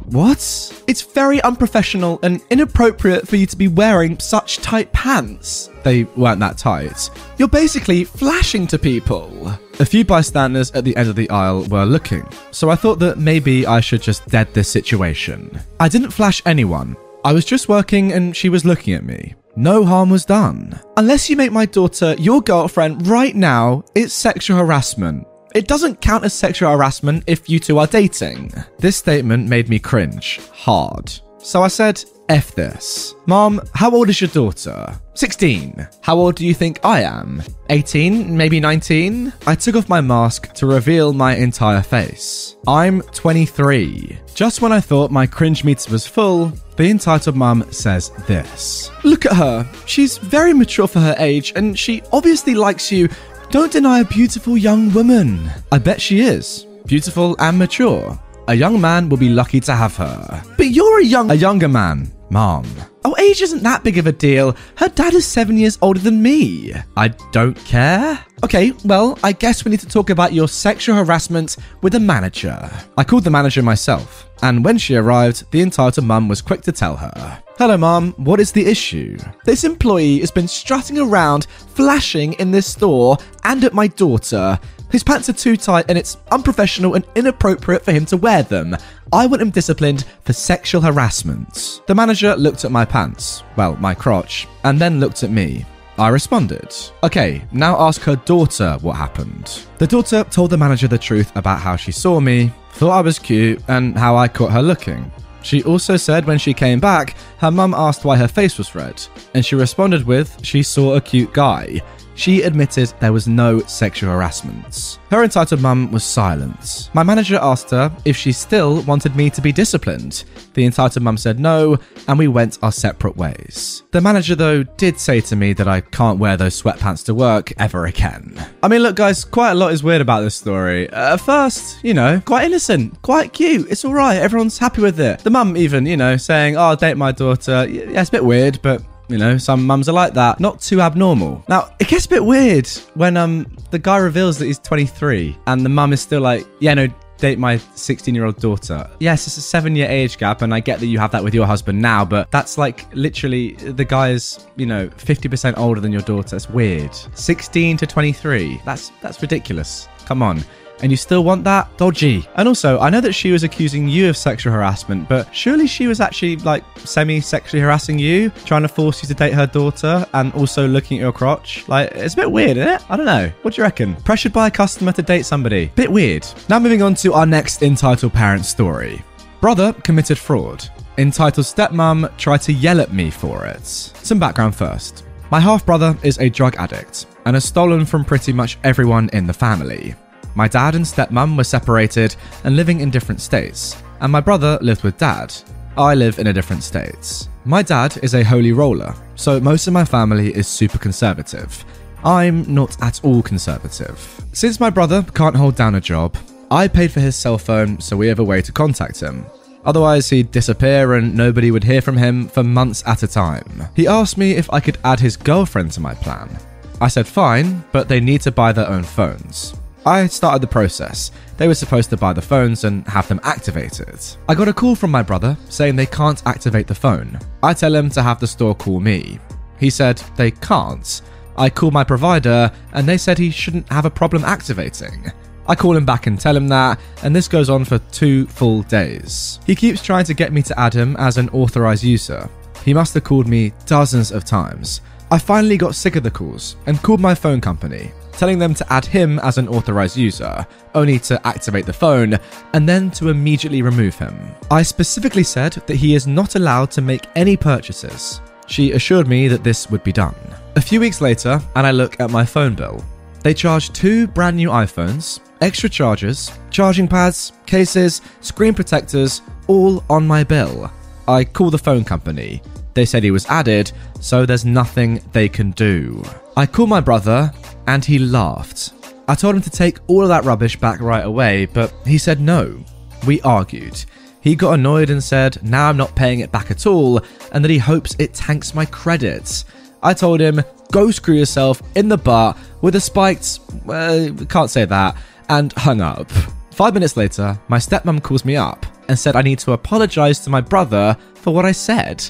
what? 0.07 0.39
It's 0.87 1.03
very 1.03 1.41
unprofessional 1.43 2.18
and 2.22 2.43
inappropriate 2.51 3.26
for 3.26 3.37
you 3.37 3.47
to 3.47 3.57
be 3.57 3.68
wearing 3.68 4.18
such 4.18 4.59
tight 4.59 4.93
pants. 4.93 5.70
They 5.85 6.05
weren't 6.05 6.41
that 6.41 6.59
tight. 6.59 7.11
You're 7.39 7.49
basically 7.49 8.05
flashing 8.05 8.66
to 8.68 8.78
people. 8.78 9.53
A 9.80 9.85
few 9.85 10.05
bystanders 10.05 10.70
at 10.72 10.85
the 10.85 10.97
end 10.97 11.09
of 11.09 11.16
the 11.16 11.30
aisle 11.30 11.64
were 11.64 11.85
looking, 11.85 12.28
so 12.51 12.70
I 12.70 12.76
thought 12.76 12.99
that 13.01 13.18
maybe 13.18 13.66
I 13.66 13.80
should 13.80 14.03
just 14.03 14.26
dead 14.28 14.53
this 14.53 14.68
situation. 14.68 15.59
I 15.80 15.89
didn't 15.89 16.11
flash 16.11 16.43
anyone. 16.47 16.97
I 17.24 17.33
was 17.33 17.45
just 17.45 17.68
working 17.68 18.12
and 18.12 18.37
she 18.37 18.49
was 18.49 18.64
looking 18.64 18.95
at 18.95 19.05
me. 19.05 19.35
No 19.55 19.85
harm 19.85 20.11
was 20.11 20.24
done. 20.24 20.80
Unless 20.97 21.28
you 21.28 21.37
make 21.37 21.53
my 21.53 21.66
daughter 21.66 22.14
your 22.18 22.41
girlfriend 22.41 23.07
right 23.07 23.37
now, 23.37 23.85
it's 23.95 24.14
sexual 24.14 24.57
harassment. 24.57 25.26
It 25.55 25.68
doesn't 25.68 26.00
count 26.00 26.24
as 26.24 26.32
sexual 26.32 26.70
harassment 26.70 27.24
if 27.26 27.48
you 27.48 27.59
two 27.59 27.78
are 27.78 27.86
dating. 27.86 28.53
This 28.78 28.96
statement 28.96 29.48
made 29.48 29.68
me 29.68 29.78
cringe 29.78 30.40
hard. 30.53 31.12
So 31.38 31.62
I 31.62 31.68
said, 31.68 32.03
F 32.28 32.55
this. 32.55 33.14
Mom, 33.26 33.61
how 33.74 33.90
old 33.90 34.09
is 34.09 34.20
your 34.20 34.30
daughter? 34.30 34.98
16. 35.14 35.86
How 36.00 36.16
old 36.16 36.36
do 36.36 36.46
you 36.46 36.55
think 36.55 36.80
I 36.84 37.03
am? 37.03 37.42
18, 37.68 38.34
maybe 38.34 38.61
19? 38.61 39.32
I 39.46 39.55
took 39.55 39.76
off 39.76 39.88
my 39.88 40.00
mask 40.00 40.55
to 40.55 40.66
reveal 40.66 41.12
my 41.12 41.36
entire 41.36 41.82
face. 41.82 42.57
I'm 42.66 43.03
23. 43.03 44.18
Just 44.34 44.62
when 44.62 44.72
I 44.72 44.80
thought 44.80 45.11
my 45.11 45.26
cringe 45.26 45.64
meter 45.64 45.90
was 45.90 46.07
full, 46.07 46.53
the 46.76 46.88
entitled 46.88 47.36
mum 47.36 47.70
says 47.70 48.11
this 48.26 48.90
Look 49.05 49.26
at 49.26 49.36
her. 49.36 49.68
She's 49.86 50.16
very 50.16 50.55
mature 50.55 50.88
for 50.88 51.00
her 51.00 51.14
age, 51.18 51.53
and 51.55 51.78
she 51.78 52.03
obviously 52.12 52.55
likes 52.55 52.90
you 52.90 53.09
don't 53.53 53.70
deny 53.70 54.00
a 54.00 54.05
beautiful 54.07 54.57
young 54.57 54.90
woman. 54.94 55.50
I 55.70 55.78
bet 55.78 56.00
she 56.00 56.20
is. 56.20 56.66
Beautiful 56.86 57.36
and 57.38 57.59
mature. 57.59 58.18
A 58.48 58.55
young 58.55 58.80
man 58.80 59.11
will 59.11 59.18
be 59.18 59.28
lucky 59.28 59.61
to 59.61 59.74
have 59.74 59.94
her. 59.96 60.42
But 60.57 60.68
you're 60.68 61.00
a 61.00 61.05
young. 61.05 61.30
A 61.30 61.34
younger 61.34 61.68
man, 61.68 62.11
Mom. 62.30 62.64
Oh, 63.05 63.14
age 63.18 63.42
isn't 63.42 63.62
that 63.62 63.84
big 63.84 63.98
of 63.98 64.07
a 64.07 64.12
deal. 64.12 64.57
Her 64.76 64.88
dad 64.88 65.12
is 65.12 65.26
seven 65.26 65.59
years 65.59 65.76
older 65.82 66.00
than 66.00 66.22
me. 66.22 66.72
I 66.96 67.09
don't 67.30 67.57
care. 67.66 68.18
Okay, 68.42 68.72
well, 68.86 69.18
I 69.22 69.32
guess 69.32 69.66
we 69.66 69.70
need 69.70 69.80
to 69.80 69.88
talk 69.88 70.09
about 70.09 70.32
your 70.32 70.48
sexual 70.48 70.96
harassment 70.96 71.59
with 71.82 71.92
the 71.92 72.00
manager. 72.00 72.70
I 72.96 73.05
called 73.05 73.24
the 73.24 73.30
manager 73.30 73.62
myself, 73.62 74.30
and 74.43 74.64
when 74.64 74.76
she 74.76 74.97
arrived, 74.97 75.51
the 75.53 75.62
entitled 75.62 76.05
mum 76.05 76.28
was 76.28 76.43
quick 76.43 76.62
to 76.62 76.72
tell 76.72 76.97
her. 76.97 77.43
Hello, 77.59 77.76
mum, 77.76 78.12
what 78.16 78.40
is 78.40 78.51
the 78.51 78.66
issue? 78.66 79.16
This 79.45 79.62
employee 79.62 80.18
has 80.18 80.30
been 80.30 80.49
strutting 80.49 80.99
around, 80.99 81.47
flashing 81.68 82.32
in 82.34 82.51
this 82.51 82.66
store 82.66 83.16
and 83.45 83.62
at 83.62 83.72
my 83.72 83.86
daughter. 83.86 84.59
His 84.90 85.05
pants 85.05 85.28
are 85.28 85.32
too 85.32 85.57
tight 85.57 85.86
and 85.88 85.97
it's 85.97 86.18
unprofessional 86.30 86.95
and 86.95 87.07
inappropriate 87.14 87.84
for 87.84 87.93
him 87.93 88.05
to 88.07 88.16
wear 88.16 88.43
them. 88.43 88.76
I 89.12 89.26
want 89.26 89.43
him 89.43 89.51
disciplined 89.51 90.05
for 90.22 90.32
sexual 90.32 90.82
harassment. 90.82 91.80
The 91.86 91.95
manager 91.95 92.34
looked 92.36 92.64
at 92.64 92.72
my 92.72 92.84
pants, 92.84 93.43
well, 93.57 93.76
my 93.76 93.95
crotch, 93.95 94.49
and 94.64 94.78
then 94.78 95.01
looked 95.01 95.22
at 95.22 95.30
me. 95.30 95.64
I 96.03 96.09
responded. 96.09 96.74
Okay, 97.05 97.44
now 97.53 97.78
ask 97.80 98.00
her 98.00 98.16
daughter 98.16 98.76
what 98.80 98.96
happened. 98.96 99.62
The 99.78 99.86
daughter 99.86 100.24
told 100.24 100.50
the 100.50 100.59
manager 100.59 100.88
the 100.88 100.98
truth 100.98 101.30
about 101.36 101.61
how 101.61 101.76
she 101.76 101.92
saw 101.92 102.18
me, 102.18 102.53
thought 102.72 102.90
I 102.90 103.00
was 103.03 103.20
cute, 103.20 103.62
and 103.68 103.96
how 103.96 104.16
I 104.16 104.26
caught 104.26 104.50
her 104.50 104.62
looking. 104.62 105.12
She 105.42 105.62
also 105.62 105.96
said 105.96 106.24
when 106.24 106.38
she 106.38 106.55
came 106.55 106.80
back, 106.80 107.14
her 107.38 107.53
mum 107.53 107.72
asked 107.72 108.05
why 108.05 108.16
her 108.16 108.26
face 108.26 108.59
was 108.59 108.74
red, 108.74 109.00
and 109.34 109.46
she 109.46 109.55
responded 109.55 110.05
with 110.05 110.44
she 110.44 110.64
saw 110.64 110.96
a 110.96 111.00
cute 111.00 111.32
guy. 111.32 111.80
She 112.14 112.42
admitted 112.42 112.92
there 113.00 113.12
was 113.12 113.26
no 113.26 113.60
sexual 113.60 114.10
harassment. 114.10 114.98
Her 115.10 115.24
entitled 115.24 115.60
mum 115.60 115.90
was 115.92 116.04
silent. 116.04 116.90
My 116.94 117.02
manager 117.02 117.38
asked 117.40 117.70
her 117.70 117.94
if 118.04 118.16
she 118.16 118.32
still 118.32 118.82
wanted 118.82 119.16
me 119.16 119.30
to 119.30 119.40
be 119.40 119.52
disciplined. 119.52 120.24
The 120.54 120.64
entitled 120.64 121.02
mum 121.02 121.16
said 121.16 121.40
no, 121.40 121.78
and 122.08 122.18
we 122.18 122.28
went 122.28 122.58
our 122.62 122.72
separate 122.72 123.16
ways. 123.16 123.82
The 123.90 124.00
manager, 124.00 124.34
though, 124.34 124.62
did 124.62 125.00
say 125.00 125.20
to 125.22 125.36
me 125.36 125.52
that 125.54 125.68
I 125.68 125.80
can't 125.80 126.18
wear 126.18 126.36
those 126.36 126.60
sweatpants 126.60 127.04
to 127.06 127.14
work 127.14 127.52
ever 127.58 127.86
again. 127.86 128.34
I 128.62 128.68
mean, 128.68 128.82
look, 128.82 128.96
guys, 128.96 129.24
quite 129.24 129.52
a 129.52 129.54
lot 129.54 129.72
is 129.72 129.82
weird 129.82 130.00
about 130.02 130.20
this 130.20 130.34
story. 130.34 130.90
At 130.90 131.16
first, 131.16 131.82
you 131.82 131.94
know, 131.94 132.20
quite 132.24 132.44
innocent, 132.44 133.00
quite 133.02 133.32
cute. 133.32 133.70
It's 133.70 133.84
all 133.84 133.94
right. 133.94 134.16
Everyone's 134.16 134.58
happy 134.58 134.82
with 134.82 135.00
it. 135.00 135.20
The 135.20 135.30
mum, 135.30 135.56
even, 135.56 135.86
you 135.86 135.96
know, 135.96 136.16
saying, 136.16 136.56
Oh, 136.56 136.60
I'll 136.62 136.76
date 136.76 136.96
my 136.96 137.12
daughter. 137.12 137.66
Yeah, 137.68 138.00
it's 138.00 138.08
a 138.10 138.12
bit 138.12 138.24
weird, 138.24 138.60
but 138.62 138.82
you 139.12 139.18
know, 139.18 139.38
some 139.38 139.66
mums 139.66 139.88
are 139.88 139.92
like 139.92 140.14
that. 140.14 140.40
Not 140.40 140.60
too 140.60 140.80
abnormal. 140.80 141.44
Now, 141.48 141.74
it 141.78 141.88
gets 141.88 142.06
a 142.06 142.08
bit 142.08 142.24
weird 142.24 142.66
when 142.94 143.16
um 143.16 143.46
the 143.70 143.78
guy 143.78 143.98
reveals 143.98 144.38
that 144.38 144.46
he's 144.46 144.58
23 144.58 145.36
and 145.46 145.64
the 145.64 145.68
mum 145.68 145.92
is 145.92 146.00
still 146.00 146.20
like, 146.20 146.46
yeah, 146.60 146.74
no, 146.74 146.88
date 147.18 147.38
my 147.38 147.56
16 147.56 148.14
year 148.14 148.24
old 148.24 148.36
daughter. 148.38 148.90
Yes, 148.98 149.26
it's 149.26 149.36
a 149.36 149.40
seven 149.40 149.76
year 149.76 149.88
age 149.88 150.18
gap, 150.18 150.42
and 150.42 150.53
I 150.53 150.61
get 150.61 150.80
that 150.80 150.87
you 150.87 150.99
have 150.99 151.12
that 151.12 151.22
with 151.22 151.34
your 151.34 151.46
husband 151.46 151.80
now, 151.80 152.04
but 152.04 152.30
that's 152.30 152.58
like 152.58 152.92
literally 152.95 153.53
the 153.53 153.84
guy 153.84 154.11
is, 154.11 154.46
you 154.57 154.66
know, 154.66 154.88
50% 154.88 155.57
older 155.57 155.80
than 155.80 155.92
your 155.92 156.03
daughter. 156.03 156.37
It's 156.37 156.50
weird. 156.50 156.95
16 157.14 157.76
to 157.76 157.87
23. 157.87 158.61
That's 158.64 158.91
that's 159.00 159.22
ridiculous. 159.22 159.88
Come 160.04 160.22
on 160.22 160.42
and 160.83 160.91
you 160.91 160.96
still 160.96 161.25
want 161.25 161.45
that? 161.45 161.76
Dodgy. 161.79 162.29
And 162.34 162.49
also, 162.49 162.79
I 162.80 162.91
know 162.91 163.00
that 163.00 163.13
she 163.13 163.33
was 163.33 163.45
accusing 163.45 163.88
you 163.88 164.09
of 164.09 164.17
sexual 164.17 164.53
harassment, 164.53 165.09
but 165.09 165.34
surely 165.34 165.67
she 165.67 165.87
was 165.87 166.00
actually 166.00 166.37
like 166.37 166.64
semi 166.79 167.21
sexually 167.21 167.63
harassing 167.63 167.99
you, 167.99 168.30
trying 168.45 168.63
to 168.63 168.68
force 168.68 169.03
you 169.03 169.07
to 169.09 169.14
date 169.14 169.33
her 169.33 169.46
daughter 169.46 170.07
and 170.13 170.33
also 170.34 170.67
looking 170.67 170.99
at 170.99 171.03
your 171.03 171.13
crotch. 171.13 171.67
Like, 171.68 171.92
it's 171.92 172.14
a 172.14 172.18
bit 172.18 172.30
weird, 172.30 172.57
isn't 172.57 172.68
it? 172.68 172.84
I 172.91 172.96
don't 172.96 173.07
know. 173.07 173.30
What 173.42 173.54
do 173.54 173.61
you 173.61 173.64
reckon? 173.64 173.95
Pressured 173.96 174.33
by 174.33 174.49
a 174.49 174.50
customer 174.50 174.92
to 174.92 175.03
date 175.03 175.25
somebody. 175.25 175.72
Bit 175.75 175.91
weird. 175.91 176.26
Now, 176.49 176.59
moving 176.59 176.83
on 176.83 176.95
to 176.96 177.14
our 177.14 177.26
next 177.26 177.63
entitled 177.63 178.13
parent 178.13 178.45
story. 178.45 179.03
Brother 179.41 179.72
committed 179.72 180.18
fraud. 180.18 180.68
Entitled 180.99 181.46
stepmom 181.46 182.17
tried 182.17 182.42
to 182.42 182.53
yell 182.53 182.80
at 182.80 182.92
me 182.92 183.11
for 183.11 183.46
it. 183.46 183.64
Some 183.64 184.18
background 184.18 184.54
first. 184.54 185.04
My 185.30 185.41
half 185.41 185.64
brother 185.64 185.96
is 186.03 186.18
a 186.18 186.29
drug 186.29 186.57
addict 186.57 187.07
and 187.25 187.34
has 187.34 187.45
stolen 187.45 187.87
from 187.87 188.04
pretty 188.04 188.33
much 188.33 188.59
everyone 188.64 189.09
in 189.13 189.26
the 189.26 189.33
family. 189.33 189.95
My 190.34 190.49
dad 190.49 190.75
and 190.75 190.84
stepmom 190.84 191.37
were 191.37 191.45
separated 191.45 192.17
and 192.45 192.57
living 192.57 192.80
in 192.80 192.91
different 192.91 193.21
states, 193.21 193.83
and 194.00 194.11
my 194.11 194.21
brother 194.21 194.59
lived 194.61 194.83
with 194.83 194.99
dad. 194.99 195.34
I 195.76 195.95
live 195.95 196.18
in 196.18 196.26
a 196.26 196.33
different 196.33 196.63
state. 196.63 197.29
My 197.45 197.63
dad 197.63 197.99
is 198.03 198.14
a 198.14 198.22
holy 198.22 198.53
roller, 198.53 198.95
so 199.14 199.41
most 199.41 199.67
of 199.67 199.72
my 199.72 199.84
family 199.84 200.34
is 200.34 200.46
super 200.46 200.79
conservative. 200.79 201.64
I'm 202.04 202.53
not 202.53 202.80
at 202.83 203.04
all 203.04 203.22
conservative. 203.22 204.21
Since 204.33 204.61
my 204.61 204.71
brother 204.71 205.04
can't 205.14 205.37
hold 205.37 205.54
down 205.54 205.75
a 205.75 205.80
job, 205.80 206.17
I 206.50 206.68
paid 206.68 206.92
for 206.92 207.00
his 207.00 207.17
cell 207.17 207.38
phone 207.38 207.80
so 207.80 207.96
we 207.96 208.09
have 208.09 208.18
a 208.18 208.25
way 208.25 208.42
to 208.42 208.53
contact 208.53 209.00
him. 209.00 209.25
Otherwise, 209.64 210.11
he'd 210.11 210.33
disappear 210.33 210.95
and 210.95 211.14
nobody 211.14 211.50
would 211.50 211.64
hear 211.64 211.80
from 211.80 211.96
him 211.96 212.29
for 212.29 212.42
months 212.42 212.83
at 212.87 213.03
a 213.03 213.07
time. 213.07 213.68
He 213.76 213.87
asked 213.87 214.18
me 214.18 214.33
if 214.33 214.53
I 214.53 214.61
could 214.61 214.79
add 214.84 214.99
his 214.99 215.17
girlfriend 215.17 215.71
to 215.72 215.80
my 215.80 215.95
plan. 215.95 216.37
I 216.80 216.88
said 216.88 217.07
fine, 217.07 217.64
but 217.71 217.88
they 217.88 218.00
need 218.00 218.22
to 218.22 218.33
buy 218.33 218.53
their 218.53 218.68
own 218.68 218.83
phones. 218.83 219.54
I 219.84 219.99
had 219.99 220.13
started 220.13 220.42
the 220.42 220.46
process. 220.46 221.11
They 221.37 221.49
were 221.49 221.57
supposed 221.57 221.91
to 221.91 221.96
buy 221.96 222.13
the 222.13 222.22
phones 222.22 222.63
and 222.64 222.87
have 222.87 223.09
them 223.09 223.21
activated. 223.25 223.99
I 224.29 224.34
got 224.34 224.46
a 224.46 224.53
call 224.53 224.76
from 224.76 224.92
my 224.92 225.03
brother 225.03 225.37
saying 225.49 225.75
they 225.75 225.87
can't 225.87 226.25
activate 226.25 226.68
the 226.68 226.75
phone. 226.75 227.18
I 227.42 227.53
tell 227.53 227.75
him 227.75 227.91
to 227.91 228.03
have 228.03 228.21
the 228.21 228.26
store 228.26 228.54
call 228.54 228.79
me. 228.79 229.18
He 229.59 229.71
said 229.71 229.96
they 230.17 230.30
can't. 230.30 231.03
I 231.37 231.50
call 231.50 231.72
my 231.72 231.83
provider 231.83 232.53
and 232.72 232.88
they 232.88 232.99
said 232.99 233.18
he 233.18 233.30
shouldn't 233.30 233.68
have 233.72 233.84
a 233.84 233.91
problem 233.91 234.25
activating. 234.25 235.11
I 235.49 235.57
call 235.57 235.76
him 235.76 235.84
back 235.84 236.07
and 236.07 236.21
tell 236.21 236.37
him 236.37 236.46
that, 236.49 236.79
and 237.03 237.14
this 237.14 237.26
goes 237.26 237.50
on 237.50 237.64
for 237.64 237.79
two 237.91 238.26
full 238.29 238.63
days. 238.63 239.41
He 239.45 239.57
keeps 239.57 239.83
trying 239.83 240.04
to 240.04 240.14
get 240.14 240.33
me 240.33 240.42
to 240.42 240.59
add 240.61 240.72
him 240.72 240.95
as 240.99 241.18
an 241.18 241.29
authorized 241.30 241.83
user. 241.83 242.30
He 242.64 242.72
must 242.72 242.95
have 242.95 243.03
called 243.03 243.26
me 243.26 243.53
dozens 243.67 244.13
of 244.13 244.25
times. 244.25 244.83
I 245.11 245.18
finally 245.18 245.57
got 245.57 245.75
sick 245.75 245.96
of 245.96 246.04
the 246.04 246.11
calls 246.13 246.54
and 246.67 246.80
called 246.80 247.00
my 247.00 247.14
phone 247.14 247.41
company, 247.41 247.91
telling 248.13 248.39
them 248.39 248.55
to 248.55 248.72
add 248.72 248.84
him 248.84 249.18
as 249.21 249.39
an 249.39 249.49
authorized 249.49 249.97
user, 249.97 250.47
only 250.75 250.99
to 251.01 251.26
activate 251.26 251.67
the 251.67 251.72
phone, 251.72 252.18
and 252.53 252.68
then 252.68 252.91
to 252.93 253.09
immediately 253.09 253.63
remove 253.63 253.97
him. 253.97 254.17
I 254.51 254.63
specifically 254.63 255.25
said 255.25 255.53
that 255.67 255.76
he 255.76 255.95
is 255.95 256.07
not 256.07 256.34
allowed 256.34 256.71
to 256.72 256.80
make 256.80 257.07
any 257.17 257.37
purchases. 257.37 258.21
She 258.47 258.72
assured 258.72 259.09
me 259.09 259.29
that 259.29 259.45
this 259.45 259.71
would 259.71 259.83
be 259.83 259.93
done. 259.93 260.14
A 260.57 260.61
few 260.61 260.80
weeks 260.80 261.01
later, 261.01 261.41
and 261.57 261.67
I 261.67 261.71
look 261.71 261.99
at 262.01 262.11
my 262.11 262.25
phone 262.25 262.55
bill. 262.55 262.84
They 263.22 263.34
charge 263.34 263.72
two 263.72 264.07
brand 264.09 264.37
new 264.37 264.49
iPhones, 264.51 265.21
extra 265.41 265.68
chargers, 265.68 266.30
charging 266.51 266.89
pads, 266.89 267.33
cases, 267.47 268.03
screen 268.21 268.53
protectors, 268.53 269.22
all 269.47 269.83
on 269.89 270.07
my 270.07 270.25
bill. 270.25 270.71
I 271.09 271.25
call 271.25 271.51
the 271.51 271.59
phone 271.59 271.84
company. 271.84 272.43
They 272.75 272.84
said 272.84 273.03
he 273.03 273.11
was 273.11 273.26
added, 273.26 273.71
so 274.01 274.25
there's 274.25 274.45
nothing 274.45 275.01
they 275.13 275.29
can 275.29 275.51
do. 275.53 276.03
I 276.37 276.47
call 276.47 276.67
my 276.67 276.80
brother, 276.80 277.33
and 277.67 277.84
he 277.84 277.99
laughed. 277.99 278.72
I 279.09 279.14
told 279.14 279.34
him 279.34 279.43
to 279.43 279.51
take 279.51 279.79
all 279.89 280.03
of 280.03 280.09
that 280.09 280.25
rubbish 280.25 280.57
back 280.57 280.80
right 280.80 281.05
away, 281.05 281.47
but 281.47 281.72
he 281.84 281.99
said 281.99 282.21
no. 282.21 282.64
We 283.07 283.21
argued. 283.22 283.84
He 284.21 284.37
got 284.37 284.55
annoyed 284.55 284.91
and 284.91 285.03
said, 285.03 285.43
now 285.43 285.68
I'm 285.68 285.76
not 285.76 285.97
paying 285.97 286.21
it 286.21 286.30
back 286.30 286.51
at 286.51 286.67
all, 286.67 287.01
and 287.33 287.45
that 287.45 287.51
he 287.51 287.59
hopes 287.59 287.97
it 287.99 288.14
tanks 288.14 288.55
my 288.55 288.64
credits. 288.64 289.45
I 289.83 289.95
told 289.95 290.21
him, 290.21 290.41
go 290.71 290.93
screw 290.93 291.17
yourself 291.17 291.61
in 291.75 291.89
the 291.89 291.99
butt 291.99 292.37
with 292.61 292.76
a 292.76 292.80
spiked, 292.80 293.41
well, 293.64 294.14
can't 294.29 294.51
say 294.51 294.64
that, 294.64 294.97
and 295.29 295.53
hung 295.55 295.80
up. 295.80 296.11
Five 296.53 296.75
minutes 296.75 296.97
later, 296.97 297.39
my 297.49 297.59
stepmom 297.59 298.03
calls 298.03 298.25
me 298.25 298.37
up 298.37 298.64
and 298.89 298.97
said 298.99 299.17
I 299.17 299.22
need 299.22 299.41
to 299.41 299.53
apologize 299.53 300.21
to 300.21 300.30
my 300.30 300.41
brother 300.41 300.97
for 301.14 301.34
what 301.34 301.45
I 301.45 301.53
said. 301.53 302.05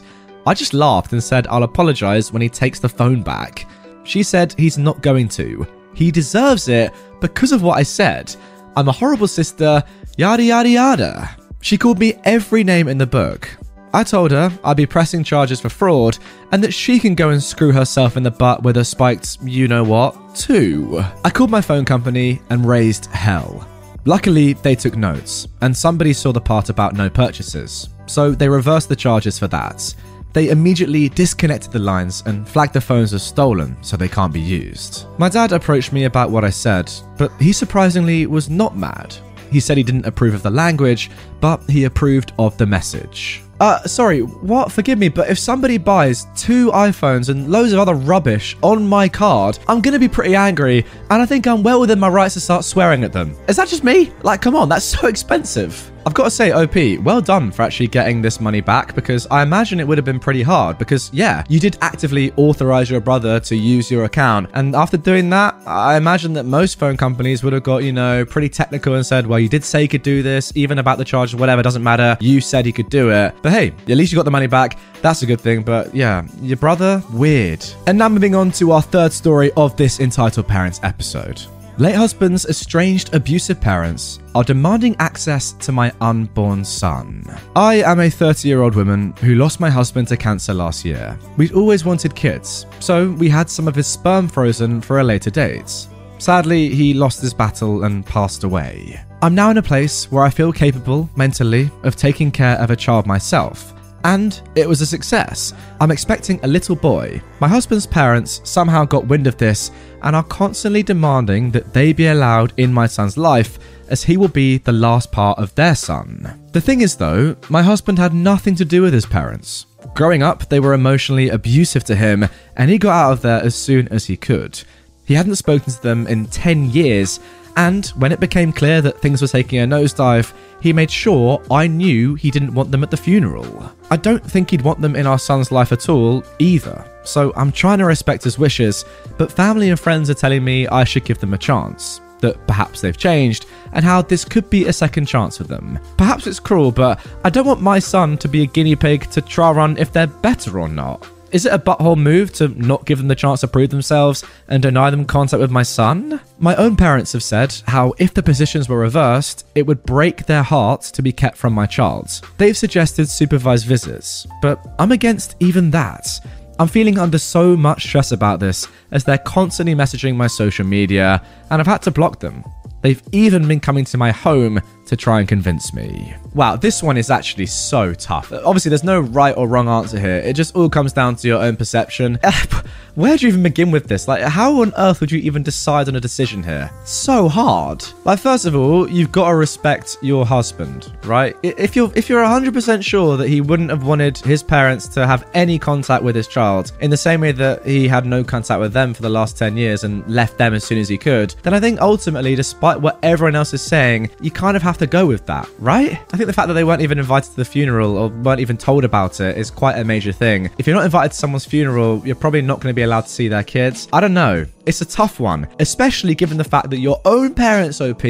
I 0.47 0.53
just 0.53 0.75
laughed 0.75 1.13
and 1.13 1.23
said 1.23 1.47
I'll 1.47 1.63
apologize 1.63 2.33
when 2.33 2.43
he 2.43 2.49
takes 2.49 2.81
the 2.81 2.89
phone 2.89 3.23
back. 3.23 3.67
She 4.05 4.23
said 4.23 4.55
he's 4.59 4.79
not 4.79 5.03
going 5.03 5.29
to. 5.31 5.67
He 5.95 6.11
deserves 6.11 6.69
it 6.69 6.93
because 7.21 7.53
of 7.53 7.63
what 7.63 7.79
I 7.79 7.83
said. 7.83 8.35
I'm 8.77 8.89
a 8.89 8.93
horrible 8.93 9.29
sister, 9.29 9.83
yada 10.17 10.43
yada 10.43 10.69
yada. 10.69 11.37
She 11.61 11.79
called 11.79 11.99
me 11.99 12.15
every 12.25 12.65
name 12.65 12.89
in 12.89 12.99
the 12.99 13.07
book. 13.07 13.49
I 13.95 14.03
told 14.05 14.31
her 14.31 14.51
I'd 14.65 14.77
be 14.77 14.87
pressing 14.87 15.23
charges 15.23 15.61
for 15.61 15.69
fraud 15.69 16.19
and 16.51 16.65
that 16.65 16.73
she 16.73 16.99
can 16.99 17.15
go 17.15 17.29
and 17.29 17.43
screw 17.43 17.73
herself 17.73 18.17
in 18.17 18.23
the 18.23 18.31
butt 18.31 18.63
with 18.63 18.79
a 18.79 18.85
spiked 18.85 19.39
you 19.43 19.69
know 19.69 19.85
what, 19.85 20.35
too. 20.35 21.03
I 21.25 21.31
called 21.31 21.51
my 21.51 21.61
phone 21.61 21.85
company 21.85 22.41
and 22.49 22.65
raised 22.65 23.07
hell. 23.07 23.69
Luckily, 24.05 24.55
they 24.55 24.75
took 24.75 24.97
notes, 24.97 25.47
and 25.61 25.77
somebody 25.77 26.13
saw 26.13 26.33
the 26.33 26.41
part 26.41 26.71
about 26.71 26.95
no 26.95 27.09
purchases, 27.09 27.89
so 28.07 28.33
they 28.33 28.49
reversed 28.49 28.89
the 28.89 28.97
charges 28.97 29.39
for 29.39 29.47
that. 29.49 29.95
They 30.33 30.49
immediately 30.49 31.09
disconnected 31.09 31.73
the 31.73 31.79
lines 31.79 32.23
and 32.27 32.49
flagged 32.49 32.73
the 32.73 32.81
phones 32.81 33.13
as 33.13 33.23
stolen 33.23 33.77
so 33.83 33.97
they 33.97 34.09
can't 34.09 34.33
be 34.33 34.41
used. 34.41 35.07
My 35.19 35.29
dad 35.29 35.53
approached 35.53 35.93
me 35.93 36.05
about 36.05 36.31
what 36.31 36.45
I 36.45 36.51
said, 36.51 36.91
but 37.19 37.31
he 37.39 37.53
surprisingly 37.53 38.27
was 38.27 38.49
not 38.49 38.77
mad. 38.77 39.15
He 39.51 39.61
said 39.61 39.77
he 39.77 39.83
didn't 39.83 40.07
approve 40.07 40.33
of 40.33 40.43
the 40.43 40.51
language, 40.51 41.11
but 41.41 41.63
he 41.69 41.85
approved 41.85 42.33
of 42.39 42.57
the 42.57 42.65
message. 42.65 43.43
Uh, 43.61 43.81
sorry, 43.85 44.23
what? 44.23 44.73
Forgive 44.73 44.99
me, 44.99 45.09
but 45.09 45.29
if 45.31 45.39
somebody 45.39 45.79
buys 45.79 46.27
two 46.35 46.71
iPhones 46.73 47.29
and 47.29 47.49
loads 47.49 47.73
of 47.73 47.79
other 47.79 47.95
rubbish 47.95 48.57
on 48.63 48.89
my 48.89 49.09
card, 49.09 49.59
I'm 49.69 49.81
gonna 49.81 50.01
be 50.01 50.09
pretty 50.09 50.35
angry, 50.35 50.85
and 51.11 51.23
I 51.23 51.27
think 51.27 51.47
I'm 51.47 51.63
well 51.63 51.81
within 51.81 52.01
my 52.01 52.09
rights 52.09 52.35
to 52.35 52.41
start 52.41 52.65
swearing 52.65 53.05
at 53.05 53.13
them. 53.13 53.37
Is 53.47 53.57
that 53.57 53.69
just 53.69 53.85
me? 53.85 54.11
Like, 54.23 54.41
come 54.41 54.57
on, 54.57 54.69
that's 54.69 54.87
so 54.87 55.07
expensive. 55.07 55.92
I've 56.05 56.15
got 56.15 56.25
to 56.25 56.31
say, 56.31 56.51
OP, 56.51 57.05
well 57.05 57.21
done 57.21 57.53
for 57.53 57.63
actually 57.63 57.87
getting 57.87 58.21
this 58.21 58.41
money 58.41 58.61
back 58.61 58.95
because 58.95 59.27
I 59.31 59.43
imagine 59.43 59.79
it 59.79 59.87
would 59.87 59.99
have 59.99 60.05
been 60.05 60.19
pretty 60.19 60.43
hard. 60.43 60.77
Because, 60.77 61.11
yeah, 61.13 61.45
you 61.49 61.61
did 61.61 61.79
actively 61.81 62.33
authorize 62.37 62.91
your 62.91 63.01
brother 63.01 63.39
to 63.41 63.55
use 63.57 63.91
your 63.91 64.05
account. 64.05 64.51
And 64.55 64.75
after 64.75 64.97
doing 64.97 65.31
that, 65.31 65.55
I 65.65 65.97
imagine 65.97 66.33
that 66.33 66.45
most 66.45 66.79
phone 66.79 66.97
companies 66.97 67.45
would 67.45 67.53
have 67.53 67.63
got, 67.63 67.85
you 67.85 67.93
know, 67.93 68.25
pretty 68.25 68.49
technical 68.49 68.95
and 68.95 69.07
said, 69.07 69.27
well, 69.27 69.39
you 69.39 69.49
did 69.49 69.65
say 69.65 69.83
you 69.83 69.89
could 69.89 70.03
do 70.03 70.23
this, 70.25 70.53
even 70.57 70.81
about 70.81 70.99
the 70.99 71.05
charges, 71.05 71.37
whatever, 71.37 71.63
doesn't 71.63 71.85
matter. 71.85 72.17
You 72.21 72.41
said 72.41 72.67
he 72.67 72.73
could 72.73 72.91
do 72.91 73.11
it. 73.11 73.35
But 73.41 73.53
hey, 73.53 73.69
at 73.69 73.97
least 73.97 74.11
you 74.11 74.17
got 74.17 74.25
the 74.25 74.31
money 74.33 74.49
back. 74.49 74.79
That's 75.03 75.23
a 75.23 75.27
good 75.27 75.41
thing. 75.41 75.63
But 75.63 75.95
yeah, 75.95 76.27
your 76.41 76.57
brother, 76.57 77.01
weird. 77.13 77.65
And 77.87 77.97
now 77.97 78.09
moving 78.09 78.35
on 78.35 78.51
to 78.53 78.73
our 78.73 78.83
third 78.83 79.13
story 79.13 79.53
of 79.57 79.77
this 79.77 80.01
entitled 80.01 80.49
parents 80.49 80.81
episode. 80.83 81.43
Late 81.83 81.97
husband's 81.97 82.47
estranged 82.47 83.13
abusive 83.13 83.61
parents 83.61 84.21
are 84.37 84.45
demanding 84.45 84.95
access 85.01 85.51
to 85.55 85.73
my 85.73 85.91
unborn 86.01 86.65
son. 86.65 87.25
I 87.57 87.83
am 87.83 87.99
a 87.99 88.09
30 88.09 88.47
year 88.47 88.63
old 88.63 88.77
woman 88.77 89.13
who 89.21 89.35
lost 89.35 89.59
my 89.59 89.69
husband 89.69 90.07
to 90.07 90.17
cancer 90.17 90.55
last 90.55 90.85
year. 90.85 91.19
We'd 91.37 91.55
always 91.55 91.85
wanted 91.85 92.15
kids, 92.15 92.67
so 92.79 93.11
we 93.11 93.29
had 93.29 93.51
some 93.51 93.67
of 93.67 93.75
his 93.75 93.89
sperm 93.89 94.29
frozen 94.29 94.81
for 94.81 95.01
a 95.01 95.03
later 95.03 95.29
date. 95.29 95.89
Sadly, 96.19 96.69
he 96.69 96.95
lost 96.95 97.21
his 97.21 97.35
battle 97.35 97.83
and 97.83 98.07
passed 98.07 98.45
away. 98.45 99.01
I'm 99.21 99.35
now 99.35 99.51
in 99.51 99.59
a 99.59 99.63
place 99.63 100.09
where 100.13 100.23
I 100.23 100.31
feel 100.31 100.53
capable, 100.53 101.11
mentally, 101.17 101.69
of 101.83 101.97
taking 101.97 102.31
care 102.31 102.59
of 102.61 102.71
a 102.71 102.77
child 102.77 103.09
myself 103.09 103.75
and 104.05 104.41
it 104.55 104.69
was 104.69 104.81
a 104.81 104.87
success. 104.87 105.55
I'm 105.81 105.91
expecting 105.91 106.41
a 106.43 106.49
little 106.49 106.77
boy. 106.77 107.21
My 107.41 107.49
husband's 107.49 107.87
parents 107.87 108.41
somehow 108.45 108.85
got 108.85 109.07
wind 109.07 109.27
of 109.27 109.37
this 109.37 109.71
and 110.03 110.17
are 110.17 110.25
constantly 110.25 110.83
demanding 110.83 111.51
that 111.53 111.73
they 111.73 111.93
be 111.93 112.09
allowed 112.09 112.53
in 112.57 112.73
my 112.73 112.87
son's 112.87 113.17
life 113.17 113.59
as 113.89 114.03
he 114.03 114.17
will 114.17 114.29
be 114.29 114.59
the 114.59 114.73
last 114.73 115.13
part 115.13 115.39
of 115.39 115.55
their 115.55 115.75
son. 115.75 116.49
The 116.53 116.61
thing 116.61 116.81
is, 116.81 116.97
though, 116.97 117.37
my 117.49 117.63
husband 117.63 117.99
had 117.99 118.15
nothing 118.15 118.55
to 118.57 118.65
do 118.65 118.83
with 118.83 118.93
his 118.93 119.07
parents. 119.07 119.67
Growing 119.95 120.23
up, 120.23 120.49
they 120.49 120.61
were 120.61 120.75
emotionally 120.75 121.29
abusive 121.29 121.85
to 121.85 121.95
him, 121.95 122.27
and 122.57 122.71
he 122.71 122.79
got 122.79 122.95
out 122.95 123.13
of 123.13 123.23
there 123.23 123.43
as 123.43 123.55
soon 123.55 123.89
as 123.89 124.07
he 124.07 124.17
could. 124.17 124.63
He 125.05 125.15
hadn't 125.15 125.37
spoken 125.37 125.73
to 125.73 125.83
them 125.83 126.07
in 126.07 126.27
10 126.27 126.71
years, 126.71 127.21
and 127.57 127.87
when 127.89 128.13
it 128.13 128.21
became 128.21 128.53
clear 128.53 128.81
that 128.83 129.01
things 129.01 129.21
were 129.21 129.29
taking 129.29 129.61
a 129.61 129.67
nosedive, 129.67 130.33
he 130.61 130.73
made 130.73 130.91
sure 130.91 131.43
I 131.51 131.67
knew 131.67 132.15
he 132.15 132.31
didn't 132.31 132.55
want 132.55 132.71
them 132.71 132.83
at 132.83 132.91
the 132.91 132.97
funeral. 132.97 133.71
I 133.91 133.97
don't 133.97 134.25
think 134.25 134.51
he'd 134.51 134.63
want 134.63 134.81
them 134.81 134.97
in 134.97 135.07
our 135.07 135.19
son's 135.19 135.53
life 135.53 135.73
at 135.73 135.89
all, 135.89 136.25
either. 136.39 136.85
So 137.05 137.33
I'm 137.37 137.53
trying 137.53 137.79
to 137.79 137.85
respect 137.85 138.25
his 138.25 138.39
wishes, 138.39 138.85
but 139.19 139.33
family 139.33 139.71
and 139.71 139.79
friends 139.79 140.09
are 140.09 140.15
telling 140.15 140.45
me 140.45 140.69
I 140.69 140.85
should 140.85 141.05
give 141.05 141.19
them 141.19 141.35
a 141.35 141.39
chance. 141.39 142.01
That 142.21 142.47
perhaps 142.47 142.81
they've 142.81 142.97
changed, 142.97 143.47
and 143.73 143.85
how 143.85 144.01
this 144.03 144.25
could 144.25 144.49
be 144.49 144.67
a 144.67 144.73
second 144.73 145.07
chance 145.07 145.39
for 145.39 145.45
them. 145.45 145.81
Perhaps 145.97 146.29
it's 146.29 146.39
cruel, 146.39 146.71
but 146.71 147.05
I 147.25 147.31
don't 147.31 147.47
want 147.47 147.61
my 147.61 147.81
son 147.81 148.17
to 148.19 148.29
be 148.29 148.43
a 148.43 148.47
guinea 148.47 148.77
pig 148.77 149.11
to 149.11 149.21
try 149.21 149.51
run 149.51 149.77
if 149.77 149.93
they're 149.93 150.07
better 150.07 150.61
or 150.61 150.69
not. 150.69 151.05
Is 151.33 151.47
it 151.47 151.53
a 151.55 151.59
butthole 151.59 151.97
move 151.97 152.31
to 152.35 152.49
not 152.49 152.85
give 152.85 152.99
them 152.99 153.09
the 153.09 153.15
chance 153.15 153.41
to 153.41 153.49
prove 153.49 153.71
themselves 153.71 154.23
and 154.49 154.63
deny 154.63 154.91
them 154.91 155.07
contact 155.07 155.41
with 155.41 155.51
my 155.51 155.63
son? 155.63 156.21
My 156.39 156.55
own 156.57 156.77
parents 156.77 157.15
have 157.15 157.23
said 157.23 157.55
how 157.67 157.95
if 157.99 158.13
the 158.13 158.23
positions 158.23 158.69
were 158.69 158.79
reversed, 158.79 159.47
it 159.55 159.67
would 159.67 159.83
break 159.85 160.27
their 160.27 160.43
hearts 160.43 160.91
to 160.91 161.01
be 161.01 161.11
kept 161.11 161.39
from 161.39 161.55
my 161.55 161.65
child. 161.65 162.21
They've 162.37 162.57
suggested 162.57 163.09
supervised 163.09 163.67
visits, 163.67 164.27
but 164.43 164.63
I'm 164.79 164.93
against 164.93 165.37
even 165.41 165.71
that. 165.71 166.21
I'm 166.59 166.69
feeling 166.69 166.99
under 166.99 167.17
so 167.17 167.57
much 167.57 167.85
stress 167.85 168.13
about 168.13 168.39
this 168.39 168.69
as 168.91 169.05
they're 169.05 169.17
constantly 169.17 169.75
messaging 169.75 170.15
my 170.15 170.27
social 170.27 170.67
media, 170.67 171.23
and 171.51 171.61
I've 171.61 171.67
had 171.67 171.81
to 171.83 171.91
block 171.91 172.21
them. 172.21 172.45
They've 172.83 173.03
even 173.13 173.49
been 173.49 173.61
coming 173.61 173.87
to 173.87 173.97
my 173.97 174.11
home 174.11 174.61
to 174.87 174.97
try 174.97 175.21
and 175.21 175.29
convince 175.29 175.73
me. 175.73 176.15
Wow, 176.35 176.57
this 176.57 176.83
one 176.83 176.97
is 176.97 177.11
actually 177.11 177.47
so 177.47 177.95
tough. 177.95 178.33
Obviously, 178.33 178.71
there's 178.71 178.85
no 178.85 179.01
right 179.01 179.37
or 179.37 179.49
wrong 179.49 179.69
answer 179.69 179.99
here. 179.99 180.17
It 180.17 180.35
just 180.35 180.57
all 180.57 180.71
comes 180.71 180.93
down 180.93 181.17
to 181.17 181.29
your 181.29 181.43
own 181.43 181.57
perception. 181.57 182.19
Where 182.95 183.17
do 183.17 183.25
you 183.25 183.33
even 183.33 183.43
begin 183.43 183.71
with 183.71 183.87
this? 183.87 184.07
Like, 184.07 184.23
how 184.23 184.61
on 184.61 184.73
earth 184.77 185.01
would 185.01 185.11
you 185.11 185.19
even 185.21 185.43
decide 185.43 185.89
on 185.89 185.97
a 185.97 186.01
decision 186.01 186.43
here? 186.43 186.71
So 186.85 187.27
hard. 187.27 187.83
Like, 188.05 188.19
first 188.19 188.45
of 188.45 188.55
all, 188.55 188.89
you've 188.89 189.13
got 189.13 189.29
to 189.29 189.35
respect 189.35 189.97
your 190.03 190.27
husband, 190.27 190.93
right? 191.05 191.35
If 191.43 191.75
you're 191.75 191.91
if 191.95 192.11
you're 192.11 192.23
100% 192.23 192.85
sure 192.85 193.17
that 193.17 193.29
he 193.29 193.41
wouldn't 193.41 193.71
have 193.71 193.87
wanted 193.87 194.19
his 194.19 194.43
parents 194.43 194.89
to 194.89 195.07
have 195.07 195.27
any 195.33 195.59
contact 195.59 196.05
with 196.05 196.15
his 196.15 196.29
child, 196.29 196.73
in 196.81 196.91
the 196.91 196.97
same 196.97 197.23
way 197.23 197.33
that 197.33 197.65
he 197.65 197.89
had 197.89 198.05
no 198.05 198.23
contact 198.23 198.61
with 198.61 198.75
them 198.75 198.93
for 198.93 199.01
the 199.01 199.09
last 199.09 199.39
10 199.39 199.57
years 199.57 199.85
and 199.85 200.07
left 200.07 200.37
them 200.37 200.53
as 200.53 200.65
soon 200.65 200.79
as 200.79 200.89
he 200.89 200.99
could, 200.99 201.35
then 201.43 201.55
I 201.55 201.61
think 201.61 201.81
ultimately, 201.81 202.35
despite 202.35 202.79
what 202.79 202.99
everyone 203.03 203.37
else 203.37 203.55
is 203.55 203.63
saying, 203.63 204.11
you 204.21 204.31
kind 204.31 204.55
of 204.57 204.63
have 204.63 204.72
to 204.79 204.87
go 204.87 205.07
with 205.07 205.27
that, 205.27 205.49
right? 205.59 205.93
I 205.93 206.17
think 206.17 206.27
the 206.27 206.33
fact 206.33 206.49
that 206.49 206.55
they 206.55 206.65
weren't 206.65 206.83
even 206.83 206.99
invited 206.99 207.31
to 207.31 207.37
the 207.37 207.45
funeral 207.45 207.97
or 207.97 208.09
weren't 208.09 208.41
even 208.41 208.57
told 208.57 208.85
about 208.85 209.21
it 209.21 209.37
is 209.39 209.51
quite 209.51 209.79
a 209.79 209.85
major 209.85 210.13
thing. 210.13 210.51
If 210.59 210.67
you're 210.67 210.77
not 210.77 210.85
invited 210.85 211.13
to 211.13 211.17
someone's 211.17 211.45
funeral, 211.45 212.03
you're 212.05 212.17
probably 212.17 212.43
not 212.43 212.61
going 212.61 212.73
to 212.73 212.75
be 212.75 212.83
allowed 212.83 213.03
to 213.03 213.09
see 213.09 213.29
their 213.29 213.45
kids. 213.45 213.89
I 213.93 214.01
don't 214.01 214.15
know. 214.15 214.47
It's 214.65 214.81
a 214.81 214.85
tough 214.85 215.19
one, 215.19 215.49
especially 215.59 216.15
given 216.15 216.37
the 216.37 216.45
fact 216.45 216.71
that 216.71 216.79
your 216.79 217.01
own 217.05 217.35
parents, 217.35 217.81
OP, 217.81 218.05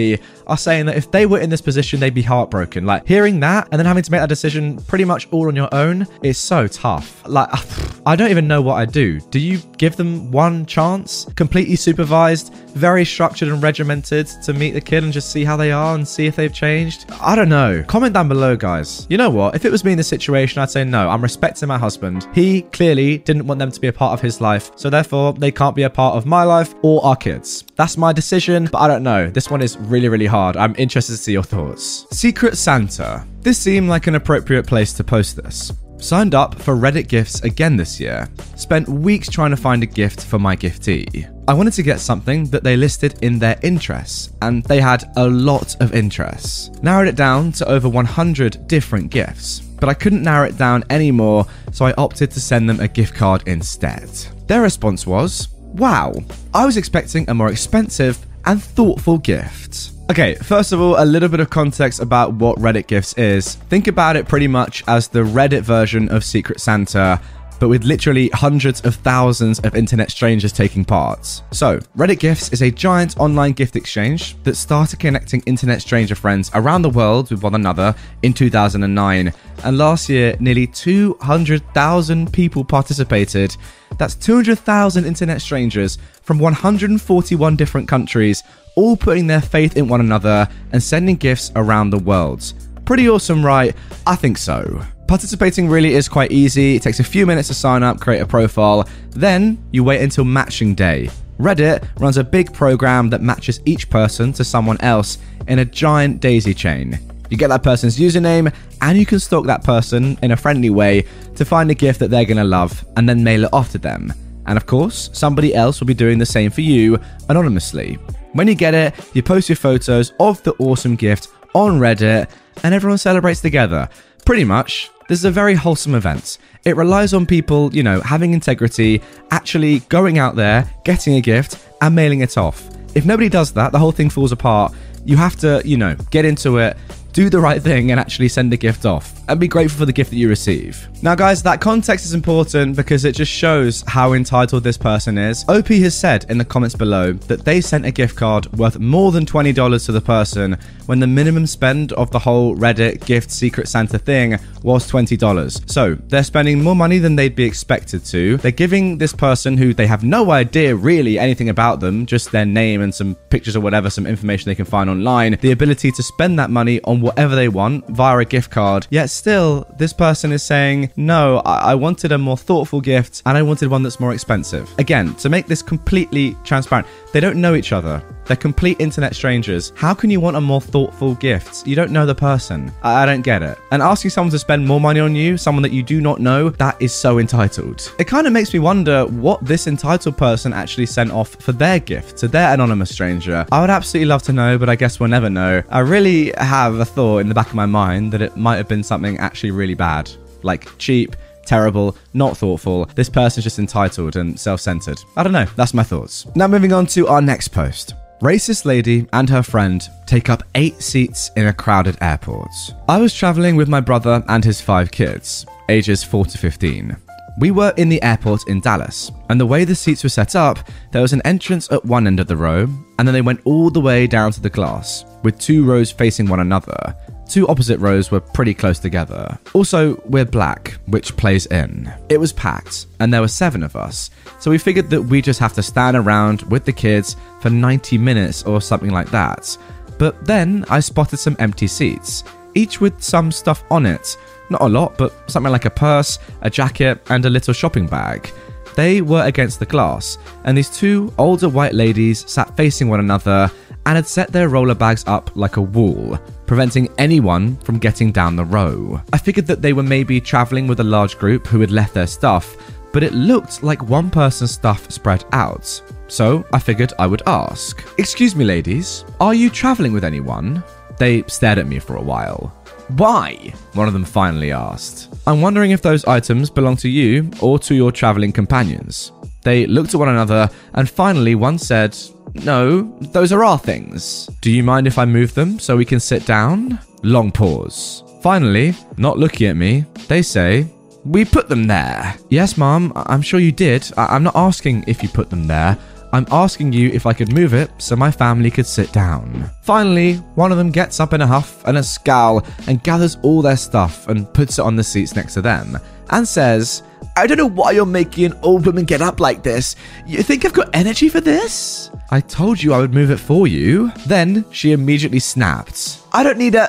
are 0.46 0.56
saying 0.56 0.86
that 0.86 0.96
if 0.96 1.10
they 1.10 1.24
were 1.24 1.40
in 1.40 1.48
this 1.48 1.62
position, 1.62 1.98
they'd 1.98 2.12
be 2.12 2.22
heartbroken. 2.22 2.84
Like 2.84 3.06
hearing 3.06 3.40
that 3.40 3.68
and 3.72 3.78
then 3.78 3.86
having 3.86 4.02
to 4.02 4.10
make 4.10 4.20
that 4.20 4.28
decision 4.28 4.76
pretty 4.82 5.04
much 5.04 5.28
all 5.30 5.48
on 5.48 5.56
your 5.56 5.72
own 5.72 6.06
is 6.22 6.36
so 6.36 6.66
tough. 6.66 7.22
Like, 7.26 7.48
I 8.06 8.16
don't 8.16 8.30
even 8.30 8.46
know 8.46 8.60
what 8.60 8.74
I 8.74 8.84
do. 8.84 9.20
Do 9.20 9.38
you 9.38 9.58
give 9.78 9.96
them 9.96 10.30
one 10.30 10.66
chance, 10.66 11.26
completely 11.36 11.76
supervised, 11.76 12.52
very 12.74 13.04
structured 13.04 13.48
and 13.48 13.62
regimented 13.62 14.26
to 14.42 14.52
meet 14.52 14.72
the 14.72 14.80
kid 14.80 15.04
and 15.04 15.12
just 15.12 15.30
see 15.30 15.44
how 15.44 15.56
they 15.56 15.72
are 15.72 15.94
and 15.94 16.06
see 16.06 16.26
if 16.26 16.36
they've 16.36 16.52
changed? 16.52 17.06
I 17.20 17.34
don't 17.34 17.48
know. 17.48 17.82
Comment 17.86 18.12
down 18.12 18.28
below, 18.28 18.56
guys. 18.56 19.06
You 19.08 19.16
know 19.16 19.30
what? 19.30 19.54
If 19.54 19.64
it 19.64 19.72
was 19.72 19.84
me 19.84 19.92
in 19.92 19.98
this 19.98 20.08
situation, 20.08 20.60
I'd 20.60 20.70
say 20.70 20.84
no. 20.84 21.08
I'm 21.08 21.22
respecting 21.22 21.68
my 21.68 21.78
husband. 21.78 22.26
He 22.34 22.62
clearly 22.62 23.18
didn't 23.18 23.46
want 23.46 23.58
them 23.58 23.70
to 23.70 23.80
be 23.80 23.88
a 23.88 23.92
part 23.92 24.12
of 24.12 24.20
his 24.20 24.40
life, 24.40 24.70
so 24.76 24.90
therefore 24.90 25.32
they 25.32 25.50
can't 25.50 25.76
be 25.76 25.84
a 25.84 25.90
part 25.90 26.16
of 26.16 26.26
my 26.26 26.41
life 26.44 26.74
or 26.82 27.04
our 27.04 27.16
kids. 27.16 27.64
That's 27.76 27.96
my 27.96 28.12
decision, 28.12 28.68
but 28.70 28.78
I 28.78 28.88
don't 28.88 29.02
know. 29.02 29.30
This 29.30 29.50
one 29.50 29.62
is 29.62 29.76
really, 29.78 30.08
really 30.08 30.26
hard. 30.26 30.56
I'm 30.56 30.74
interested 30.76 31.12
to 31.12 31.18
see 31.18 31.32
your 31.32 31.42
thoughts. 31.42 32.06
Secret 32.10 32.56
Santa. 32.56 33.26
This 33.40 33.58
seemed 33.58 33.88
like 33.88 34.06
an 34.06 34.14
appropriate 34.14 34.66
place 34.66 34.92
to 34.94 35.04
post 35.04 35.36
this. 35.36 35.72
Signed 35.98 36.34
up 36.34 36.60
for 36.60 36.74
Reddit 36.74 37.06
gifts 37.06 37.42
again 37.42 37.76
this 37.76 38.00
year. 38.00 38.28
Spent 38.56 38.88
weeks 38.88 39.28
trying 39.28 39.50
to 39.50 39.56
find 39.56 39.84
a 39.84 39.86
gift 39.86 40.24
for 40.24 40.36
my 40.36 40.56
giftee. 40.56 41.28
I 41.46 41.54
wanted 41.54 41.74
to 41.74 41.84
get 41.84 42.00
something 42.00 42.46
that 42.46 42.64
they 42.64 42.76
listed 42.76 43.22
in 43.22 43.38
their 43.38 43.58
interests, 43.62 44.30
and 44.42 44.64
they 44.64 44.80
had 44.80 45.04
a 45.16 45.28
lot 45.28 45.80
of 45.80 45.94
interests. 45.94 46.70
Narrowed 46.82 47.06
it 47.06 47.14
down 47.14 47.52
to 47.52 47.68
over 47.70 47.88
100 47.88 48.66
different 48.66 49.10
gifts, 49.10 49.60
but 49.60 49.88
I 49.88 49.94
couldn't 49.94 50.24
narrow 50.24 50.46
it 50.46 50.58
down 50.58 50.82
anymore, 50.90 51.46
so 51.70 51.84
I 51.84 51.94
opted 51.94 52.32
to 52.32 52.40
send 52.40 52.68
them 52.68 52.80
a 52.80 52.88
gift 52.88 53.14
card 53.14 53.44
instead. 53.46 54.08
Their 54.48 54.62
response 54.62 55.06
was, 55.06 55.48
Wow, 55.72 56.14
I 56.52 56.66
was 56.66 56.76
expecting 56.76 57.28
a 57.30 57.34
more 57.34 57.50
expensive 57.50 58.18
and 58.44 58.62
thoughtful 58.62 59.18
gift. 59.18 59.92
Okay, 60.10 60.34
first 60.34 60.72
of 60.72 60.80
all, 60.80 61.02
a 61.02 61.04
little 61.06 61.30
bit 61.30 61.40
of 61.40 61.48
context 61.48 62.00
about 62.00 62.34
what 62.34 62.58
Reddit 62.58 62.86
Gifts 62.86 63.16
is. 63.16 63.54
Think 63.54 63.86
about 63.86 64.16
it 64.16 64.28
pretty 64.28 64.48
much 64.48 64.84
as 64.86 65.08
the 65.08 65.20
Reddit 65.20 65.62
version 65.62 66.10
of 66.10 66.24
Secret 66.24 66.60
Santa, 66.60 67.20
but 67.62 67.68
with 67.68 67.84
literally 67.84 68.28
hundreds 68.30 68.80
of 68.80 68.96
thousands 68.96 69.60
of 69.60 69.76
internet 69.76 70.10
strangers 70.10 70.52
taking 70.52 70.84
part. 70.84 71.24
So, 71.52 71.78
Reddit 71.96 72.18
Gifts 72.18 72.52
is 72.52 72.60
a 72.60 72.72
giant 72.72 73.16
online 73.20 73.52
gift 73.52 73.76
exchange 73.76 74.34
that 74.42 74.56
started 74.56 74.98
connecting 74.98 75.44
internet 75.46 75.80
stranger 75.80 76.16
friends 76.16 76.50
around 76.54 76.82
the 76.82 76.90
world 76.90 77.30
with 77.30 77.44
one 77.44 77.54
another 77.54 77.94
in 78.24 78.32
2009. 78.32 79.32
And 79.62 79.78
last 79.78 80.08
year, 80.08 80.36
nearly 80.40 80.66
200,000 80.66 82.32
people 82.32 82.64
participated. 82.64 83.56
That's 83.96 84.16
200,000 84.16 85.04
internet 85.04 85.40
strangers 85.40 85.98
from 86.22 86.40
141 86.40 87.54
different 87.54 87.86
countries, 87.86 88.42
all 88.74 88.96
putting 88.96 89.28
their 89.28 89.40
faith 89.40 89.76
in 89.76 89.86
one 89.86 90.00
another 90.00 90.48
and 90.72 90.82
sending 90.82 91.14
gifts 91.14 91.52
around 91.54 91.90
the 91.90 91.98
world. 92.00 92.54
Pretty 92.86 93.08
awesome, 93.08 93.46
right? 93.46 93.72
I 94.04 94.16
think 94.16 94.36
so. 94.36 94.84
Participating 95.06 95.68
really 95.68 95.94
is 95.94 96.08
quite 96.08 96.32
easy. 96.32 96.76
It 96.76 96.82
takes 96.82 97.00
a 97.00 97.04
few 97.04 97.26
minutes 97.26 97.48
to 97.48 97.54
sign 97.54 97.82
up, 97.82 98.00
create 98.00 98.20
a 98.20 98.26
profile, 98.26 98.88
then 99.10 99.62
you 99.70 99.84
wait 99.84 100.00
until 100.00 100.24
matching 100.24 100.74
day. 100.74 101.10
Reddit 101.38 101.86
runs 102.00 102.16
a 102.16 102.24
big 102.24 102.52
program 102.52 103.10
that 103.10 103.20
matches 103.20 103.60
each 103.64 103.90
person 103.90 104.32
to 104.34 104.44
someone 104.44 104.80
else 104.80 105.18
in 105.48 105.58
a 105.58 105.64
giant 105.64 106.20
daisy 106.20 106.54
chain. 106.54 106.98
You 107.30 107.36
get 107.36 107.48
that 107.48 107.62
person's 107.62 107.98
username, 107.98 108.54
and 108.80 108.98
you 108.98 109.06
can 109.06 109.18
stalk 109.18 109.46
that 109.46 109.64
person 109.64 110.18
in 110.22 110.32
a 110.32 110.36
friendly 110.36 110.70
way 110.70 111.04
to 111.34 111.44
find 111.44 111.70
a 111.70 111.74
gift 111.74 111.98
that 112.00 112.10
they're 112.10 112.26
going 112.26 112.36
to 112.36 112.44
love 112.44 112.84
and 112.96 113.08
then 113.08 113.24
mail 113.24 113.44
it 113.44 113.52
off 113.52 113.72
to 113.72 113.78
them. 113.78 114.12
And 114.46 114.56
of 114.56 114.66
course, 114.66 115.08
somebody 115.12 115.54
else 115.54 115.80
will 115.80 115.86
be 115.86 115.94
doing 115.94 116.18
the 116.18 116.26
same 116.26 116.50
for 116.50 116.60
you 116.60 117.00
anonymously. 117.28 117.94
When 118.32 118.48
you 118.48 118.54
get 118.54 118.74
it, 118.74 118.94
you 119.14 119.22
post 119.22 119.48
your 119.48 119.56
photos 119.56 120.12
of 120.20 120.42
the 120.42 120.52
awesome 120.58 120.94
gift 120.94 121.28
on 121.54 121.78
Reddit, 121.78 122.28
and 122.64 122.74
everyone 122.74 122.98
celebrates 122.98 123.40
together. 123.40 123.88
Pretty 124.24 124.44
much, 124.44 124.88
this 125.08 125.18
is 125.18 125.24
a 125.24 125.32
very 125.32 125.54
wholesome 125.54 125.96
event. 125.96 126.38
It 126.64 126.76
relies 126.76 127.12
on 127.12 127.26
people, 127.26 127.74
you 127.74 127.82
know, 127.82 128.00
having 128.00 128.32
integrity, 128.32 129.02
actually 129.32 129.80
going 129.88 130.18
out 130.18 130.36
there, 130.36 130.70
getting 130.84 131.16
a 131.16 131.20
gift, 131.20 131.58
and 131.80 131.94
mailing 131.94 132.20
it 132.20 132.38
off. 132.38 132.68
If 132.94 133.04
nobody 133.04 133.28
does 133.28 133.52
that, 133.54 133.72
the 133.72 133.80
whole 133.80 133.90
thing 133.90 134.08
falls 134.08 134.30
apart. 134.30 134.72
You 135.04 135.16
have 135.16 135.34
to, 135.40 135.60
you 135.64 135.76
know, 135.76 135.96
get 136.10 136.24
into 136.24 136.58
it, 136.58 136.76
do 137.12 137.30
the 137.30 137.40
right 137.40 137.60
thing 137.60 137.90
and 137.90 137.98
actually 137.98 138.28
send 138.28 138.52
a 138.52 138.56
gift 138.56 138.86
off 138.86 139.21
and 139.28 139.40
be 139.40 139.48
grateful 139.48 139.78
for 139.78 139.86
the 139.86 139.92
gift 139.92 140.10
that 140.10 140.16
you 140.16 140.28
receive. 140.28 140.88
Now, 141.02 141.14
guys, 141.14 141.42
that 141.42 141.60
context 141.60 142.04
is 142.04 142.14
important 142.14 142.76
because 142.76 143.04
it 143.04 143.14
just 143.14 143.32
shows 143.32 143.82
how 143.86 144.12
entitled 144.12 144.64
this 144.64 144.78
person 144.78 145.18
is. 145.18 145.44
OP 145.48 145.68
has 145.68 145.96
said 145.96 146.26
in 146.28 146.38
the 146.38 146.44
comments 146.44 146.74
below 146.74 147.12
that 147.12 147.44
they 147.44 147.60
sent 147.60 147.86
a 147.86 147.90
gift 147.90 148.16
card 148.16 148.52
worth 148.52 148.78
more 148.78 149.12
than 149.12 149.26
$20 149.26 149.86
to 149.86 149.92
the 149.92 150.00
person 150.00 150.56
when 150.86 151.00
the 151.00 151.06
minimum 151.06 151.46
spend 151.46 151.92
of 151.94 152.10
the 152.10 152.18
whole 152.18 152.56
Reddit 152.56 153.04
gift 153.04 153.30
Secret 153.30 153.68
Santa 153.68 153.98
thing 153.98 154.38
was 154.62 154.90
$20. 154.90 155.70
So 155.70 155.94
they're 156.08 156.22
spending 156.22 156.62
more 156.62 156.76
money 156.76 156.98
than 156.98 157.16
they'd 157.16 157.34
be 157.34 157.44
expected 157.44 158.04
to. 158.06 158.36
They're 158.38 158.50
giving 158.50 158.98
this 158.98 159.12
person 159.12 159.56
who 159.56 159.74
they 159.74 159.86
have 159.86 160.04
no 160.04 160.30
idea 160.30 160.74
really 160.74 161.18
anything 161.18 161.48
about 161.48 161.80
them, 161.80 162.06
just 162.06 162.30
their 162.32 162.46
name 162.46 162.80
and 162.80 162.94
some 162.94 163.14
pictures 163.30 163.56
or 163.56 163.60
whatever, 163.60 163.90
some 163.90 164.06
information 164.06 164.50
they 164.50 164.54
can 164.54 164.64
find 164.64 164.88
online, 164.88 165.36
the 165.40 165.52
ability 165.52 165.90
to 165.92 166.02
spend 166.02 166.38
that 166.38 166.50
money 166.50 166.80
on 166.84 167.00
whatever 167.00 167.34
they 167.34 167.48
want 167.48 167.86
via 167.88 168.18
a 168.18 168.24
gift 168.24 168.50
card. 168.50 168.86
Yet 168.90 169.11
still, 169.12 169.66
this 169.76 169.92
person 169.92 170.32
is 170.32 170.42
saying, 170.42 170.90
no, 170.96 171.38
I-, 171.44 171.72
I 171.72 171.74
wanted 171.74 172.12
a 172.12 172.18
more 172.18 172.36
thoughtful 172.36 172.80
gift 172.80 173.22
and 173.26 173.36
I 173.36 173.42
wanted 173.42 173.68
one 173.68 173.82
that's 173.82 174.00
more 174.00 174.12
expensive. 174.12 174.70
Again, 174.78 175.14
to 175.16 175.28
make 175.28 175.46
this 175.46 175.62
completely 175.62 176.36
transparent, 176.44 176.86
they 177.12 177.20
don't 177.20 177.40
know 177.40 177.54
each 177.54 177.72
other. 177.72 178.02
They're 178.26 178.36
complete 178.36 178.80
internet 178.80 179.14
strangers. 179.14 179.72
How 179.76 179.94
can 179.94 180.10
you 180.10 180.20
want 180.20 180.36
a 180.36 180.40
more 180.40 180.60
thoughtful 180.60 181.14
gift? 181.16 181.66
You 181.66 181.74
don't 181.74 181.90
know 181.90 182.06
the 182.06 182.14
person. 182.14 182.72
I, 182.82 183.02
I 183.02 183.06
don't 183.06 183.22
get 183.22 183.42
it. 183.42 183.58
And 183.70 183.82
asking 183.82 184.10
someone 184.10 184.30
to 184.32 184.38
spend 184.38 184.66
more 184.66 184.80
money 184.80 185.00
on 185.00 185.14
you, 185.14 185.36
someone 185.36 185.62
that 185.62 185.72
you 185.72 185.82
do 185.82 186.00
not 186.00 186.20
know, 186.20 186.50
that 186.50 186.80
is 186.80 186.92
so 186.92 187.18
entitled. 187.18 187.94
It 187.98 188.06
kind 188.06 188.26
of 188.26 188.32
makes 188.32 188.52
me 188.52 188.60
wonder 188.60 189.06
what 189.06 189.44
this 189.44 189.66
entitled 189.66 190.16
person 190.16 190.52
actually 190.52 190.86
sent 190.86 191.10
off 191.10 191.34
for 191.36 191.52
their 191.52 191.78
gift 191.78 192.16
to 192.18 192.28
their 192.28 192.52
anonymous 192.54 192.92
stranger. 192.92 193.46
I 193.50 193.60
would 193.60 193.70
absolutely 193.70 194.06
love 194.06 194.22
to 194.24 194.32
know, 194.32 194.58
but 194.58 194.68
I 194.68 194.76
guess 194.76 195.00
we'll 195.00 195.08
never 195.08 195.30
know. 195.30 195.62
I 195.68 195.80
really 195.80 196.32
have 196.38 196.74
a 196.76 196.84
thought 196.84 197.18
in 197.18 197.28
the 197.28 197.34
back 197.34 197.48
of 197.48 197.54
my 197.54 197.66
mind 197.66 198.12
that 198.12 198.22
it 198.22 198.36
might 198.36 198.56
have 198.56 198.68
been 198.68 198.82
something 198.82 199.18
actually 199.18 199.50
really 199.50 199.74
bad, 199.74 200.10
like 200.42 200.66
cheap 200.78 201.16
terrible, 201.44 201.96
not 202.14 202.36
thoughtful. 202.36 202.86
This 202.94 203.08
person's 203.08 203.44
just 203.44 203.58
entitled 203.58 204.16
and 204.16 204.38
self 204.38 204.60
centered. 204.60 205.00
I 205.16 205.22
don't 205.22 205.32
know. 205.32 205.46
That's 205.56 205.74
my 205.74 205.82
thoughts. 205.82 206.26
Now, 206.34 206.46
moving 206.46 206.72
on 206.72 206.86
to 206.86 207.08
our 207.08 207.20
next 207.20 207.48
post. 207.48 207.94
Racist 208.22 208.64
lady 208.64 209.08
and 209.12 209.28
her 209.28 209.42
friend 209.42 209.90
take 210.06 210.30
up 210.30 210.44
eight 210.54 210.80
seats 210.80 211.32
in 211.34 211.48
a 211.48 211.52
crowded 211.52 211.98
airport. 212.00 212.52
I 212.88 212.98
was 212.98 213.12
traveling 213.12 213.56
with 213.56 213.68
my 213.68 213.80
brother 213.80 214.22
and 214.28 214.44
his 214.44 214.60
five 214.60 214.92
kids, 214.92 215.44
ages 215.68 216.04
4 216.04 216.26
to 216.26 216.38
15. 216.38 216.96
We 217.40 217.50
were 217.50 217.74
in 217.76 217.88
the 217.88 218.00
airport 218.00 218.46
in 218.46 218.60
Dallas, 218.60 219.10
and 219.28 219.40
the 219.40 219.46
way 219.46 219.64
the 219.64 219.74
seats 219.74 220.04
were 220.04 220.08
set 220.08 220.36
up, 220.36 220.60
there 220.92 221.02
was 221.02 221.12
an 221.12 221.22
entrance 221.24 221.72
at 221.72 221.84
one 221.84 222.06
end 222.06 222.20
of 222.20 222.28
the 222.28 222.36
row, 222.36 222.68
and 222.96 223.08
then 223.08 223.12
they 223.12 223.22
went 223.22 223.40
all 223.44 223.70
the 223.70 223.80
way 223.80 224.06
down 224.06 224.30
to 224.30 224.40
the 224.40 224.50
glass, 224.50 225.04
with 225.24 225.40
two 225.40 225.64
rows 225.64 225.90
facing 225.90 226.28
one 226.28 226.38
another. 226.38 226.94
Two 227.32 227.48
opposite 227.48 227.78
rows 227.78 228.10
were 228.10 228.20
pretty 228.20 228.52
close 228.52 228.78
together. 228.78 229.38
Also, 229.54 229.96
we're 230.04 230.26
black, 230.26 230.72
which 230.84 231.16
plays 231.16 231.46
in. 231.46 231.90
It 232.10 232.20
was 232.20 232.30
packed, 232.30 232.84
and 233.00 233.10
there 233.10 233.22
were 233.22 233.28
seven 233.28 233.62
of 233.62 233.74
us, 233.74 234.10
so 234.38 234.50
we 234.50 234.58
figured 234.58 234.90
that 234.90 235.00
we 235.00 235.22
just 235.22 235.40
have 235.40 235.54
to 235.54 235.62
stand 235.62 235.96
around 235.96 236.42
with 236.42 236.66
the 236.66 236.74
kids 236.74 237.16
for 237.40 237.48
90 237.48 237.96
minutes 237.96 238.42
or 238.42 238.60
something 238.60 238.90
like 238.90 239.10
that. 239.12 239.56
But 239.96 240.26
then 240.26 240.66
I 240.68 240.80
spotted 240.80 241.16
some 241.16 241.36
empty 241.38 241.68
seats, 241.68 242.22
each 242.54 242.82
with 242.82 243.02
some 243.02 243.32
stuff 243.32 243.64
on 243.70 243.86
it. 243.86 244.18
Not 244.50 244.60
a 244.60 244.68
lot, 244.68 244.98
but 244.98 245.30
something 245.30 245.52
like 245.52 245.64
a 245.64 245.70
purse, 245.70 246.18
a 246.42 246.50
jacket, 246.50 247.00
and 247.08 247.24
a 247.24 247.30
little 247.30 247.54
shopping 247.54 247.86
bag. 247.86 248.30
They 248.76 249.00
were 249.00 249.24
against 249.24 249.58
the 249.58 249.64
glass, 249.64 250.18
and 250.44 250.58
these 250.58 250.68
two 250.68 251.10
older 251.16 251.48
white 251.48 251.72
ladies 251.72 252.30
sat 252.30 252.54
facing 252.58 252.90
one 252.90 253.00
another 253.00 253.50
and 253.86 253.96
had 253.96 254.06
set 254.06 254.32
their 254.32 254.48
roller 254.48 254.74
bags 254.74 255.04
up 255.06 255.34
like 255.34 255.56
a 255.56 255.62
wall, 255.62 256.18
preventing 256.46 256.88
anyone 256.98 257.56
from 257.58 257.78
getting 257.78 258.12
down 258.12 258.36
the 258.36 258.44
row. 258.44 259.00
I 259.12 259.18
figured 259.18 259.46
that 259.46 259.62
they 259.62 259.72
were 259.72 259.82
maybe 259.82 260.20
traveling 260.20 260.66
with 260.66 260.80
a 260.80 260.84
large 260.84 261.18
group 261.18 261.46
who 261.46 261.60
had 261.60 261.70
left 261.70 261.94
their 261.94 262.06
stuff, 262.06 262.56
but 262.92 263.02
it 263.02 263.14
looked 263.14 263.62
like 263.62 263.82
one 263.88 264.10
person's 264.10 264.52
stuff 264.52 264.90
spread 264.90 265.24
out. 265.32 265.82
So 266.08 266.44
I 266.52 266.58
figured 266.58 266.92
I 266.98 267.06
would 267.06 267.22
ask 267.26 267.82
Excuse 267.98 268.36
me, 268.36 268.44
ladies, 268.44 269.04
are 269.20 269.34
you 269.34 269.48
traveling 269.48 269.92
with 269.92 270.04
anyone? 270.04 270.62
They 270.98 271.22
stared 271.22 271.58
at 271.58 271.66
me 271.66 271.78
for 271.78 271.96
a 271.96 272.02
while. 272.02 272.54
Why? 272.96 273.54
One 273.72 273.88
of 273.88 273.94
them 273.94 274.04
finally 274.04 274.52
asked. 274.52 275.14
I'm 275.26 275.40
wondering 275.40 275.70
if 275.70 275.80
those 275.80 276.04
items 276.04 276.50
belong 276.50 276.76
to 276.76 276.88
you 276.88 277.30
or 277.40 277.58
to 277.60 277.74
your 277.74 277.90
traveling 277.90 278.32
companions. 278.32 279.12
They 279.42 279.66
looked 279.66 279.94
at 279.94 279.98
one 279.98 280.08
another, 280.08 280.50
and 280.74 280.88
finally 280.88 281.34
one 281.34 281.58
said, 281.58 281.96
No, 282.34 282.82
those 283.12 283.32
are 283.32 283.44
our 283.44 283.58
things. 283.58 284.28
Do 284.40 284.50
you 284.50 284.62
mind 284.62 284.86
if 284.86 284.98
I 284.98 285.04
move 285.04 285.34
them 285.34 285.58
so 285.58 285.76
we 285.76 285.84
can 285.84 286.00
sit 286.00 286.26
down? 286.26 286.78
Long 287.02 287.30
pause. 287.30 288.02
Finally, 288.22 288.74
not 288.96 289.18
looking 289.18 289.48
at 289.48 289.56
me, 289.56 289.84
they 290.08 290.22
say, 290.22 290.66
We 291.04 291.24
put 291.24 291.48
them 291.48 291.66
there. 291.66 292.14
Yes, 292.30 292.56
Mom, 292.56 292.92
I'm 292.94 293.22
sure 293.22 293.40
you 293.40 293.50
did. 293.52 293.90
I- 293.96 294.06
I'm 294.14 294.22
not 294.22 294.36
asking 294.36 294.84
if 294.86 295.02
you 295.02 295.08
put 295.08 295.30
them 295.30 295.46
there. 295.48 295.76
I'm 296.14 296.26
asking 296.30 296.72
you 296.74 296.90
if 296.90 297.06
I 297.06 297.12
could 297.14 297.32
move 297.32 297.54
it 297.54 297.70
so 297.78 297.96
my 297.96 298.10
family 298.10 298.50
could 298.50 298.66
sit 298.66 298.92
down. 298.92 299.50
Finally, 299.62 300.16
one 300.36 300.52
of 300.52 300.58
them 300.58 300.70
gets 300.70 301.00
up 301.00 301.12
in 301.14 301.22
a 301.22 301.26
huff 301.26 301.64
and 301.66 301.78
a 301.78 301.82
scowl 301.82 302.44
and 302.66 302.82
gathers 302.84 303.16
all 303.22 303.40
their 303.42 303.56
stuff 303.56 304.06
and 304.08 304.32
puts 304.34 304.58
it 304.58 304.62
on 304.64 304.76
the 304.76 304.84
seats 304.84 305.16
next 305.16 305.34
to 305.34 305.42
them 305.42 305.78
and 306.10 306.28
says, 306.28 306.82
I 307.16 307.26
don't 307.26 307.38
know 307.38 307.48
why 307.48 307.70
you're 307.72 307.86
making 307.86 308.26
an 308.26 308.38
old 308.42 308.66
woman 308.66 308.84
get 308.84 309.00
up 309.00 309.20
like 309.20 309.42
this. 309.42 309.74
You 310.06 310.22
think 310.22 310.44
I've 310.44 310.52
got 310.52 310.68
energy 310.74 311.08
for 311.08 311.20
this? 311.22 311.90
I 312.12 312.20
told 312.20 312.62
you 312.62 312.74
I 312.74 312.78
would 312.78 312.92
move 312.92 313.10
it 313.10 313.16
for 313.16 313.46
you. 313.46 313.90
Then 314.06 314.44
she 314.50 314.72
immediately 314.72 315.18
snapped. 315.18 316.02
I 316.12 316.22
don't 316.22 316.36
need 316.36 316.54
a. 316.54 316.68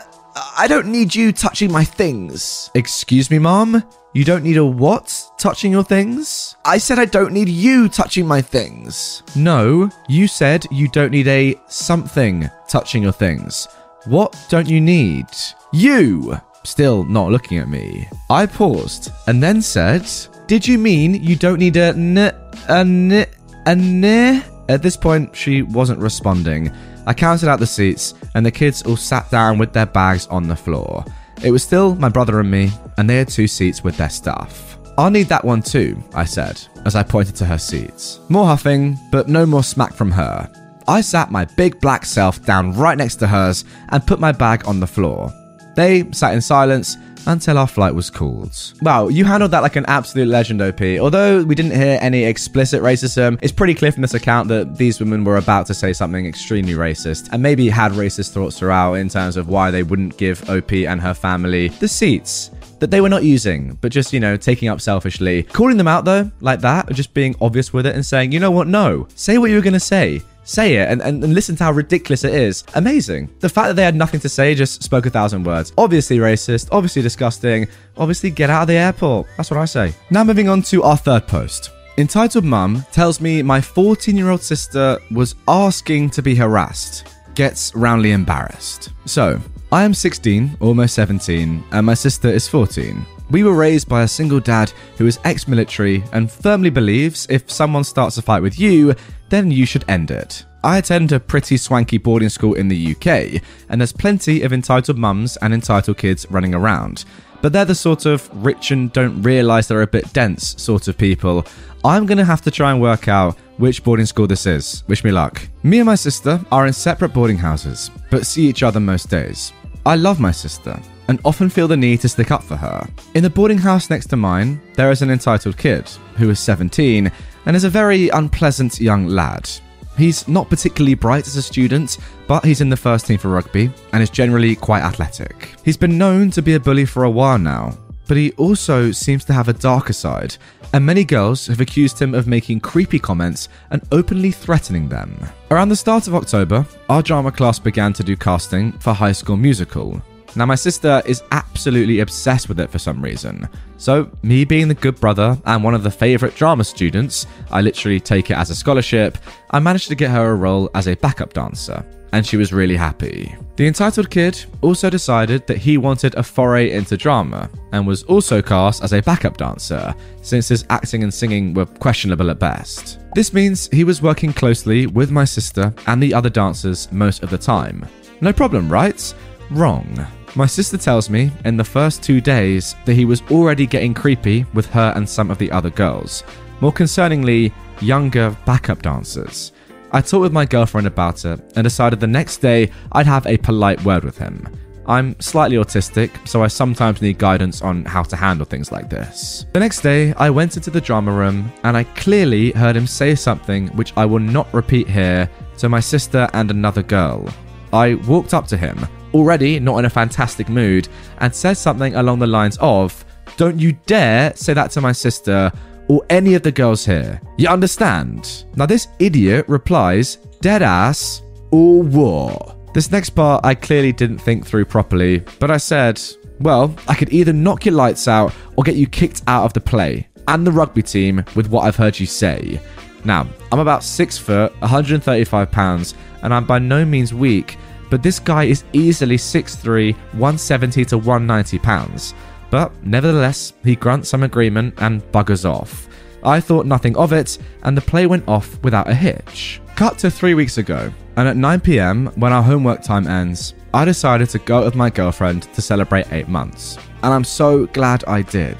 I 0.57 0.67
don't 0.69 0.87
need 0.87 1.13
you 1.13 1.33
touching 1.33 1.69
my 1.69 1.83
things. 1.83 2.71
Excuse 2.75 3.29
me, 3.29 3.39
Mom? 3.39 3.83
You 4.13 4.23
don't 4.23 4.45
need 4.45 4.55
a 4.55 4.65
what 4.65 5.13
touching 5.37 5.73
your 5.73 5.83
things? 5.83 6.55
I 6.63 6.77
said 6.77 6.97
I 6.97 7.03
don't 7.03 7.33
need 7.33 7.49
you 7.49 7.89
touching 7.89 8.25
my 8.25 8.41
things. 8.41 9.21
No, 9.35 9.89
you 10.07 10.29
said 10.29 10.65
you 10.71 10.87
don't 10.87 11.11
need 11.11 11.27
a 11.27 11.59
something 11.67 12.49
touching 12.69 13.03
your 13.03 13.11
things. 13.11 13.67
What 14.05 14.33
don't 14.49 14.69
you 14.69 14.79
need? 14.79 15.25
You! 15.73 16.39
Still 16.63 17.03
not 17.03 17.31
looking 17.31 17.57
at 17.57 17.67
me. 17.67 18.07
I 18.29 18.45
paused 18.45 19.11
and 19.27 19.43
then 19.43 19.61
said, 19.61 20.09
Did 20.47 20.65
you 20.65 20.77
mean 20.77 21.15
you 21.15 21.35
don't 21.35 21.59
need 21.59 21.75
a 21.75 21.89
n, 21.89 22.17
a 22.17 22.33
n, 22.69 23.11
a 23.11 23.27
n? 23.67 24.52
At 24.69 24.81
this 24.81 24.95
point, 24.95 25.35
she 25.35 25.61
wasn't 25.61 25.99
responding. 25.99 26.71
I 27.05 27.13
counted 27.13 27.49
out 27.49 27.59
the 27.59 27.67
seats, 27.67 28.13
and 28.33 28.45
the 28.45 28.51
kids 28.51 28.83
all 28.83 28.95
sat 28.95 29.29
down 29.29 29.57
with 29.57 29.73
their 29.73 29.85
bags 29.85 30.27
on 30.27 30.47
the 30.47 30.55
floor. 30.55 31.03
It 31.43 31.51
was 31.51 31.63
still 31.63 31.95
my 31.95 32.09
brother 32.09 32.39
and 32.39 32.49
me, 32.49 32.71
and 32.97 33.09
they 33.09 33.17
had 33.17 33.27
two 33.27 33.47
seats 33.47 33.83
with 33.83 33.97
their 33.97 34.09
stuff. 34.09 34.77
I'll 34.97 35.09
need 35.09 35.27
that 35.27 35.43
one 35.43 35.61
too, 35.61 36.01
I 36.13 36.23
said, 36.23 36.61
as 36.85 36.95
I 36.95 37.03
pointed 37.03 37.35
to 37.37 37.45
her 37.45 37.57
seats. 37.57 38.19
More 38.29 38.45
huffing, 38.45 38.97
but 39.11 39.27
no 39.27 39.45
more 39.45 39.63
smack 39.63 39.93
from 39.93 40.11
her. 40.11 40.49
I 40.87 41.01
sat 41.01 41.31
my 41.31 41.45
big 41.45 41.79
black 41.81 42.05
self 42.05 42.45
down 42.45 42.73
right 42.73 42.97
next 42.97 43.15
to 43.17 43.27
hers 43.27 43.65
and 43.89 44.05
put 44.05 44.19
my 44.19 44.31
bag 44.31 44.67
on 44.67 44.79
the 44.79 44.87
floor. 44.87 45.31
They 45.75 46.09
sat 46.11 46.33
in 46.33 46.41
silence 46.41 46.97
until 47.27 47.57
our 47.57 47.67
flight 47.67 47.93
was 47.95 48.09
called. 48.09 48.73
Wow, 48.81 49.07
you 49.07 49.25
handled 49.25 49.51
that 49.51 49.61
like 49.61 49.75
an 49.75 49.85
absolute 49.87 50.27
legend, 50.27 50.61
OP. 50.61 50.81
Although 50.81 51.43
we 51.43 51.55
didn't 51.55 51.75
hear 51.75 51.97
any 52.01 52.23
explicit 52.23 52.81
racism, 52.81 53.39
it's 53.41 53.51
pretty 53.51 53.73
clear 53.73 53.91
from 53.91 54.01
this 54.01 54.13
account 54.13 54.47
that 54.49 54.77
these 54.77 54.99
women 54.99 55.23
were 55.23 55.37
about 55.37 55.65
to 55.67 55.73
say 55.73 55.93
something 55.93 56.25
extremely 56.25 56.73
racist 56.73 57.29
and 57.31 57.41
maybe 57.41 57.69
had 57.69 57.91
racist 57.93 58.31
thoughts 58.31 58.57
throughout 58.59 58.95
in 58.95 59.09
terms 59.09 59.37
of 59.37 59.47
why 59.47 59.71
they 59.71 59.83
wouldn't 59.83 60.17
give 60.17 60.49
OP 60.49 60.71
and 60.73 61.01
her 61.01 61.13
family 61.13 61.69
the 61.69 61.87
seats 61.87 62.51
that 62.79 62.91
they 62.91 62.99
were 62.99 63.09
not 63.09 63.23
using, 63.23 63.77
but 63.79 63.93
just, 63.93 64.11
you 64.11 64.19
know, 64.19 64.35
taking 64.35 64.67
up 64.67 64.81
selfishly. 64.81 65.43
Calling 65.43 65.77
them 65.77 65.87
out 65.87 66.03
though, 66.03 66.29
like 66.41 66.59
that, 66.59 66.91
or 66.91 66.93
just 66.93 67.13
being 67.13 67.33
obvious 67.39 67.71
with 67.71 67.85
it 67.85 67.95
and 67.95 68.05
saying, 68.05 68.33
you 68.33 68.41
know 68.41 68.51
what, 68.51 68.67
no, 68.67 69.07
say 69.15 69.37
what 69.37 69.49
you 69.49 69.55
were 69.55 69.61
gonna 69.61 69.79
say. 69.79 70.21
Say 70.43 70.75
it 70.75 70.89
and, 70.89 71.01
and, 71.01 71.23
and 71.23 71.33
listen 71.33 71.55
to 71.57 71.63
how 71.63 71.71
ridiculous 71.71 72.23
it 72.23 72.33
is. 72.33 72.63
Amazing. 72.75 73.29
The 73.39 73.49
fact 73.49 73.67
that 73.67 73.75
they 73.75 73.83
had 73.83 73.95
nothing 73.95 74.19
to 74.21 74.29
say 74.29 74.55
just 74.55 74.83
spoke 74.83 75.05
a 75.05 75.09
thousand 75.09 75.43
words. 75.43 75.73
Obviously 75.77 76.17
racist, 76.17 76.69
obviously 76.71 77.01
disgusting, 77.01 77.67
obviously 77.97 78.29
get 78.29 78.49
out 78.49 78.63
of 78.63 78.67
the 78.67 78.75
airport. 78.75 79.27
That's 79.37 79.49
what 79.51 79.59
I 79.59 79.65
say. 79.65 79.93
Now 80.09 80.23
moving 80.23 80.49
on 80.49 80.61
to 80.63 80.83
our 80.83 80.97
third 80.97 81.27
post. 81.27 81.71
Entitled 81.97 82.43
Mum 82.43 82.83
tells 82.91 83.21
me 83.21 83.43
my 83.43 83.61
14 83.61 84.17
year 84.17 84.29
old 84.29 84.41
sister 84.41 84.97
was 85.11 85.35
asking 85.47 86.09
to 86.11 86.21
be 86.21 86.35
harassed. 86.35 87.07
Gets 87.35 87.73
roundly 87.75 88.11
embarrassed. 88.11 88.89
So, 89.05 89.39
I 89.73 89.81
am 89.81 89.95
16, 89.95 90.57
almost 90.59 90.93
17, 90.93 91.63
and 91.71 91.83
my 91.83 91.95
sister 91.95 92.27
is 92.27 92.47
14. 92.47 93.03
We 93.31 93.43
were 93.43 93.55
raised 93.55 93.89
by 93.89 94.03
a 94.03 94.07
single 94.07 94.39
dad 94.39 94.71
who 94.99 95.07
is 95.07 95.17
ex 95.23 95.47
military 95.47 96.03
and 96.13 96.31
firmly 96.31 96.69
believes 96.69 97.25
if 97.27 97.49
someone 97.49 97.83
starts 97.83 98.19
a 98.19 98.21
fight 98.21 98.43
with 98.43 98.59
you, 98.59 98.93
then 99.29 99.49
you 99.49 99.65
should 99.65 99.83
end 99.89 100.11
it. 100.11 100.45
I 100.63 100.77
attend 100.77 101.11
a 101.11 101.19
pretty 101.19 101.57
swanky 101.57 101.97
boarding 101.97 102.29
school 102.29 102.53
in 102.53 102.67
the 102.67 102.91
UK, 102.91 103.41
and 103.67 103.81
there's 103.81 103.91
plenty 103.91 104.43
of 104.43 104.53
entitled 104.53 104.99
mums 104.99 105.37
and 105.37 105.51
entitled 105.55 105.97
kids 105.97 106.27
running 106.29 106.53
around. 106.53 107.05
But 107.41 107.51
they're 107.51 107.65
the 107.65 107.73
sort 107.73 108.05
of 108.05 108.29
rich 108.45 108.69
and 108.69 108.93
don't 108.93 109.23
realise 109.23 109.67
they're 109.67 109.81
a 109.81 109.87
bit 109.87 110.13
dense 110.13 110.53
sort 110.61 110.87
of 110.87 110.99
people. 110.99 111.47
I'm 111.83 112.05
gonna 112.05 112.23
have 112.23 112.43
to 112.43 112.51
try 112.51 112.71
and 112.71 112.79
work 112.79 113.07
out 113.07 113.39
which 113.57 113.83
boarding 113.83 114.05
school 114.05 114.27
this 114.27 114.45
is. 114.45 114.83
Wish 114.87 115.03
me 115.03 115.09
luck. 115.09 115.41
Me 115.63 115.79
and 115.79 115.87
my 115.87 115.95
sister 115.95 116.39
are 116.51 116.67
in 116.67 116.73
separate 116.73 117.11
boarding 117.11 117.39
houses, 117.39 117.89
but 118.11 118.27
see 118.27 118.47
each 118.47 118.61
other 118.61 118.79
most 118.79 119.09
days. 119.09 119.51
I 119.85 119.95
love 119.95 120.19
my 120.19 120.31
sister 120.31 120.79
and 121.09 121.19
often 121.25 121.49
feel 121.49 121.67
the 121.67 121.75
need 121.75 121.99
to 122.01 122.09
stick 122.09 122.31
up 122.31 122.43
for 122.43 122.55
her. 122.55 122.87
In 123.15 123.23
the 123.23 123.29
boarding 123.29 123.57
house 123.57 123.89
next 123.89 124.07
to 124.07 124.15
mine, 124.15 124.61
there 124.75 124.91
is 124.91 125.01
an 125.01 125.09
entitled 125.09 125.57
kid 125.57 125.89
who 126.15 126.29
is 126.29 126.39
17 126.39 127.11
and 127.45 127.55
is 127.55 127.65
a 127.65 127.69
very 127.69 128.07
unpleasant 128.09 128.79
young 128.79 129.07
lad. 129.07 129.49
He's 129.97 130.27
not 130.27 130.49
particularly 130.49 130.95
bright 130.95 131.27
as 131.27 131.35
a 131.35 131.41
student, 131.41 131.97
but 132.27 132.43
he's 132.45 132.61
in 132.61 132.69
the 132.69 132.77
first 132.77 133.05
team 133.05 133.19
for 133.19 133.27
rugby 133.27 133.69
and 133.91 134.01
is 134.01 134.09
generally 134.09 134.55
quite 134.55 134.81
athletic. 134.81 135.53
He's 135.63 135.77
been 135.77 135.97
known 135.97 136.31
to 136.31 136.41
be 136.41 136.55
a 136.55 136.59
bully 136.59 136.85
for 136.85 137.03
a 137.03 137.11
while 137.11 137.37
now, 137.37 137.77
but 138.07 138.17
he 138.17 138.31
also 138.33 138.91
seems 138.91 139.25
to 139.25 139.33
have 139.33 139.47
a 139.47 139.53
darker 139.53 139.93
side, 139.93 140.35
and 140.73 140.85
many 140.85 141.03
girls 141.03 141.47
have 141.47 141.61
accused 141.61 141.99
him 141.99 142.13
of 142.13 142.27
making 142.27 142.59
creepy 142.59 142.99
comments 142.99 143.49
and 143.71 143.81
openly 143.91 144.31
threatening 144.31 144.89
them. 144.89 145.17
Around 145.51 145.69
the 145.69 145.75
start 145.75 146.07
of 146.07 146.15
October, 146.15 146.65
our 146.89 147.01
drama 147.01 147.31
class 147.31 147.59
began 147.59 147.93
to 147.93 148.03
do 148.03 148.15
casting 148.15 148.71
for 148.73 148.93
High 148.93 149.11
School 149.11 149.37
Musical. 149.37 150.01
Now, 150.35 150.45
my 150.45 150.55
sister 150.55 151.01
is 151.05 151.23
absolutely 151.31 151.99
obsessed 151.99 152.49
with 152.49 152.59
it 152.59 152.69
for 152.69 152.79
some 152.79 153.01
reason. 153.01 153.47
So, 153.77 154.09
me 154.23 154.45
being 154.45 154.67
the 154.67 154.73
good 154.73 154.99
brother 154.99 155.37
and 155.45 155.63
one 155.63 155.75
of 155.75 155.83
the 155.83 155.91
favourite 155.91 156.35
drama 156.35 156.63
students, 156.63 157.27
I 157.51 157.61
literally 157.61 157.99
take 157.99 158.31
it 158.31 158.37
as 158.37 158.49
a 158.49 158.55
scholarship, 158.55 159.17
I 159.51 159.59
managed 159.59 159.89
to 159.89 159.95
get 159.95 160.11
her 160.11 160.31
a 160.31 160.35
role 160.35 160.69
as 160.73 160.87
a 160.87 160.95
backup 160.95 161.33
dancer 161.33 161.85
and 162.13 162.25
she 162.25 162.37
was 162.37 162.53
really 162.53 162.75
happy. 162.75 163.35
The 163.55 163.65
entitled 163.65 164.09
kid 164.11 164.45
also 164.61 164.89
decided 164.89 165.47
that 165.47 165.57
he 165.57 165.79
wanted 165.79 166.13
a 166.13 166.21
foray 166.23 166.71
into 166.71 166.95
drama 166.95 167.49
and 167.71 167.87
was 167.87 168.03
also 168.03 168.39
cast 168.39 168.83
as 168.83 168.93
a 168.93 169.01
backup 169.01 169.37
dancer, 169.37 169.93
since 170.21 170.47
his 170.47 170.63
acting 170.69 171.01
and 171.01 171.11
singing 171.11 171.55
were 171.55 171.65
questionable 171.65 172.29
at 172.29 172.37
best. 172.37 172.99
This 173.15 173.33
means 173.33 173.67
he 173.71 173.83
was 173.83 174.03
working 174.03 174.31
closely 174.31 174.85
with 174.85 175.09
my 175.09 175.25
sister 175.25 175.73
and 175.87 176.01
the 176.01 176.13
other 176.13 176.29
dancers 176.29 176.89
most 176.91 177.23
of 177.23 177.31
the 177.31 177.37
time. 177.37 177.83
No 178.21 178.31
problem, 178.31 178.71
right? 178.71 179.13
Wrong. 179.49 180.07
My 180.35 180.47
sister 180.47 180.79
tells 180.79 181.11
me 181.11 181.31
in 181.45 181.57
the 181.57 181.63
first 181.63 182.01
two 182.01 182.19
days 182.19 182.75
that 182.85 182.95
he 182.95 183.05
was 183.05 183.21
already 183.29 183.67
getting 183.67 183.93
creepy 183.93 184.47
with 184.55 184.65
her 184.71 184.91
and 184.95 185.07
some 185.07 185.29
of 185.29 185.37
the 185.37 185.51
other 185.51 185.69
girls. 185.69 186.23
More 186.59 186.73
concerningly, 186.73 187.53
younger 187.81 188.35
backup 188.43 188.81
dancers. 188.81 189.51
I 189.91 190.01
talked 190.01 190.21
with 190.21 190.33
my 190.33 190.45
girlfriend 190.45 190.87
about 190.87 191.23
it 191.25 191.39
and 191.55 191.63
decided 191.63 191.99
the 191.99 192.07
next 192.07 192.37
day 192.37 192.71
I'd 192.93 193.05
have 193.05 193.27
a 193.27 193.37
polite 193.37 193.83
word 193.83 194.03
with 194.03 194.17
him. 194.17 194.47
I'm 194.87 195.17
slightly 195.21 195.57
autistic, 195.57 196.27
so 196.27 196.43
I 196.43 196.47
sometimes 196.47 196.99
need 196.99 197.19
guidance 197.19 197.61
on 197.61 197.85
how 197.85 198.01
to 198.01 198.15
handle 198.15 198.47
things 198.47 198.71
like 198.71 198.89
this. 198.89 199.45
The 199.53 199.59
next 199.59 199.81
day, 199.81 200.13
I 200.15 200.31
went 200.31 200.57
into 200.57 200.71
the 200.71 200.81
drama 200.81 201.11
room 201.11 201.53
and 201.63 201.77
I 201.77 201.83
clearly 201.83 202.51
heard 202.53 202.75
him 202.75 202.87
say 202.87 203.13
something 203.13 203.67
which 203.77 203.93
I 203.95 204.05
will 204.05 204.19
not 204.19 204.51
repeat 204.51 204.89
here 204.89 205.29
to 205.59 205.69
my 205.69 205.79
sister 205.79 206.27
and 206.33 206.49
another 206.49 206.81
girl. 206.81 207.29
I 207.71 207.95
walked 208.07 208.33
up 208.33 208.47
to 208.47 208.57
him, 208.57 208.87
already 209.13 209.59
not 209.59 209.79
in 209.79 209.85
a 209.85 209.89
fantastic 209.89 210.49
mood, 210.49 210.87
and 211.19 211.33
says 211.33 211.59
something 211.59 211.95
along 211.95 212.19
the 212.19 212.27
lines 212.27 212.57
of, 212.59 213.03
Don't 213.37 213.59
you 213.59 213.73
dare 213.85 214.35
say 214.35 214.53
that 214.53 214.71
to 214.71 214.81
my 214.81 214.91
sister 214.91 215.51
or 215.87 216.05
any 216.09 216.33
of 216.33 216.43
the 216.43 216.51
girls 216.51 216.85
here. 216.85 217.21
You 217.37 217.49
understand? 217.49 218.45
Now, 218.55 218.65
this 218.65 218.87
idiot 218.99 219.45
replies, 219.47 220.15
Dead 220.41 220.61
ass 220.61 221.21
or 221.51 221.83
what? 221.83 222.57
This 222.73 222.91
next 222.91 223.11
part 223.11 223.45
I 223.45 223.53
clearly 223.53 223.91
didn't 223.91 224.17
think 224.17 224.45
through 224.45 224.65
properly, 224.65 225.19
but 225.39 225.51
I 225.51 225.57
said, 225.57 226.01
Well, 226.39 226.75
I 226.87 226.95
could 226.95 227.13
either 227.13 227.33
knock 227.33 227.65
your 227.65 227.75
lights 227.75 228.07
out 228.07 228.33
or 228.55 228.63
get 228.63 228.75
you 228.75 228.87
kicked 228.87 229.21
out 229.27 229.45
of 229.45 229.53
the 229.53 229.61
play 229.61 230.07
and 230.27 230.47
the 230.47 230.51
rugby 230.51 230.81
team 230.81 231.23
with 231.35 231.49
what 231.49 231.65
I've 231.65 231.75
heard 231.75 231.99
you 231.99 232.05
say. 232.05 232.59
Now, 233.05 233.27
I'm 233.51 233.59
about 233.59 233.83
6 233.83 234.17
foot, 234.17 234.59
135 234.61 235.51
pounds, 235.51 235.93
and 236.21 236.33
I'm 236.33 236.45
by 236.45 236.59
no 236.59 236.85
means 236.85 237.13
weak, 237.13 237.57
but 237.93 238.01
this 238.01 238.17
guy 238.17 238.45
is 238.45 238.63
easily 238.73 239.17
6'3, 239.17 239.95
170 240.13 240.83
to 240.85 240.97
190 240.97 241.59
pounds. 241.59 242.15
But 242.49 242.73
nevertheless, 242.83 243.53
he 243.63 243.75
grunts 243.75 244.09
some 244.09 244.23
agreement 244.23 244.73
and 244.79 245.03
buggers 245.11 245.47
off. 245.47 245.87
I 246.23 246.39
thought 246.39 246.65
nothing 246.65 246.97
of 246.97 247.13
it, 247.13 247.37
and 247.61 247.77
the 247.77 247.81
play 247.81 248.07
went 248.07 248.27
off 248.27 248.57
without 248.63 248.89
a 248.89 248.95
hitch. 248.95 249.61
Cut 249.75 249.99
to 249.99 250.09
three 250.09 250.33
weeks 250.33 250.57
ago, 250.57 250.91
and 251.17 251.27
at 251.27 251.35
9pm, 251.37 252.17
when 252.17 252.33
our 252.33 252.41
homework 252.41 252.81
time 252.81 253.05
ends, 253.05 253.53
I 253.75 253.85
decided 253.85 254.27
to 254.31 254.39
go 254.39 254.65
with 254.65 254.73
my 254.73 254.89
girlfriend 254.89 255.43
to 255.53 255.61
celebrate 255.61 256.11
eight 256.11 256.27
months. 256.27 256.79
And 257.03 257.13
I'm 257.13 257.23
so 257.23 257.67
glad 257.67 258.03
I 258.05 258.23
did. 258.23 258.57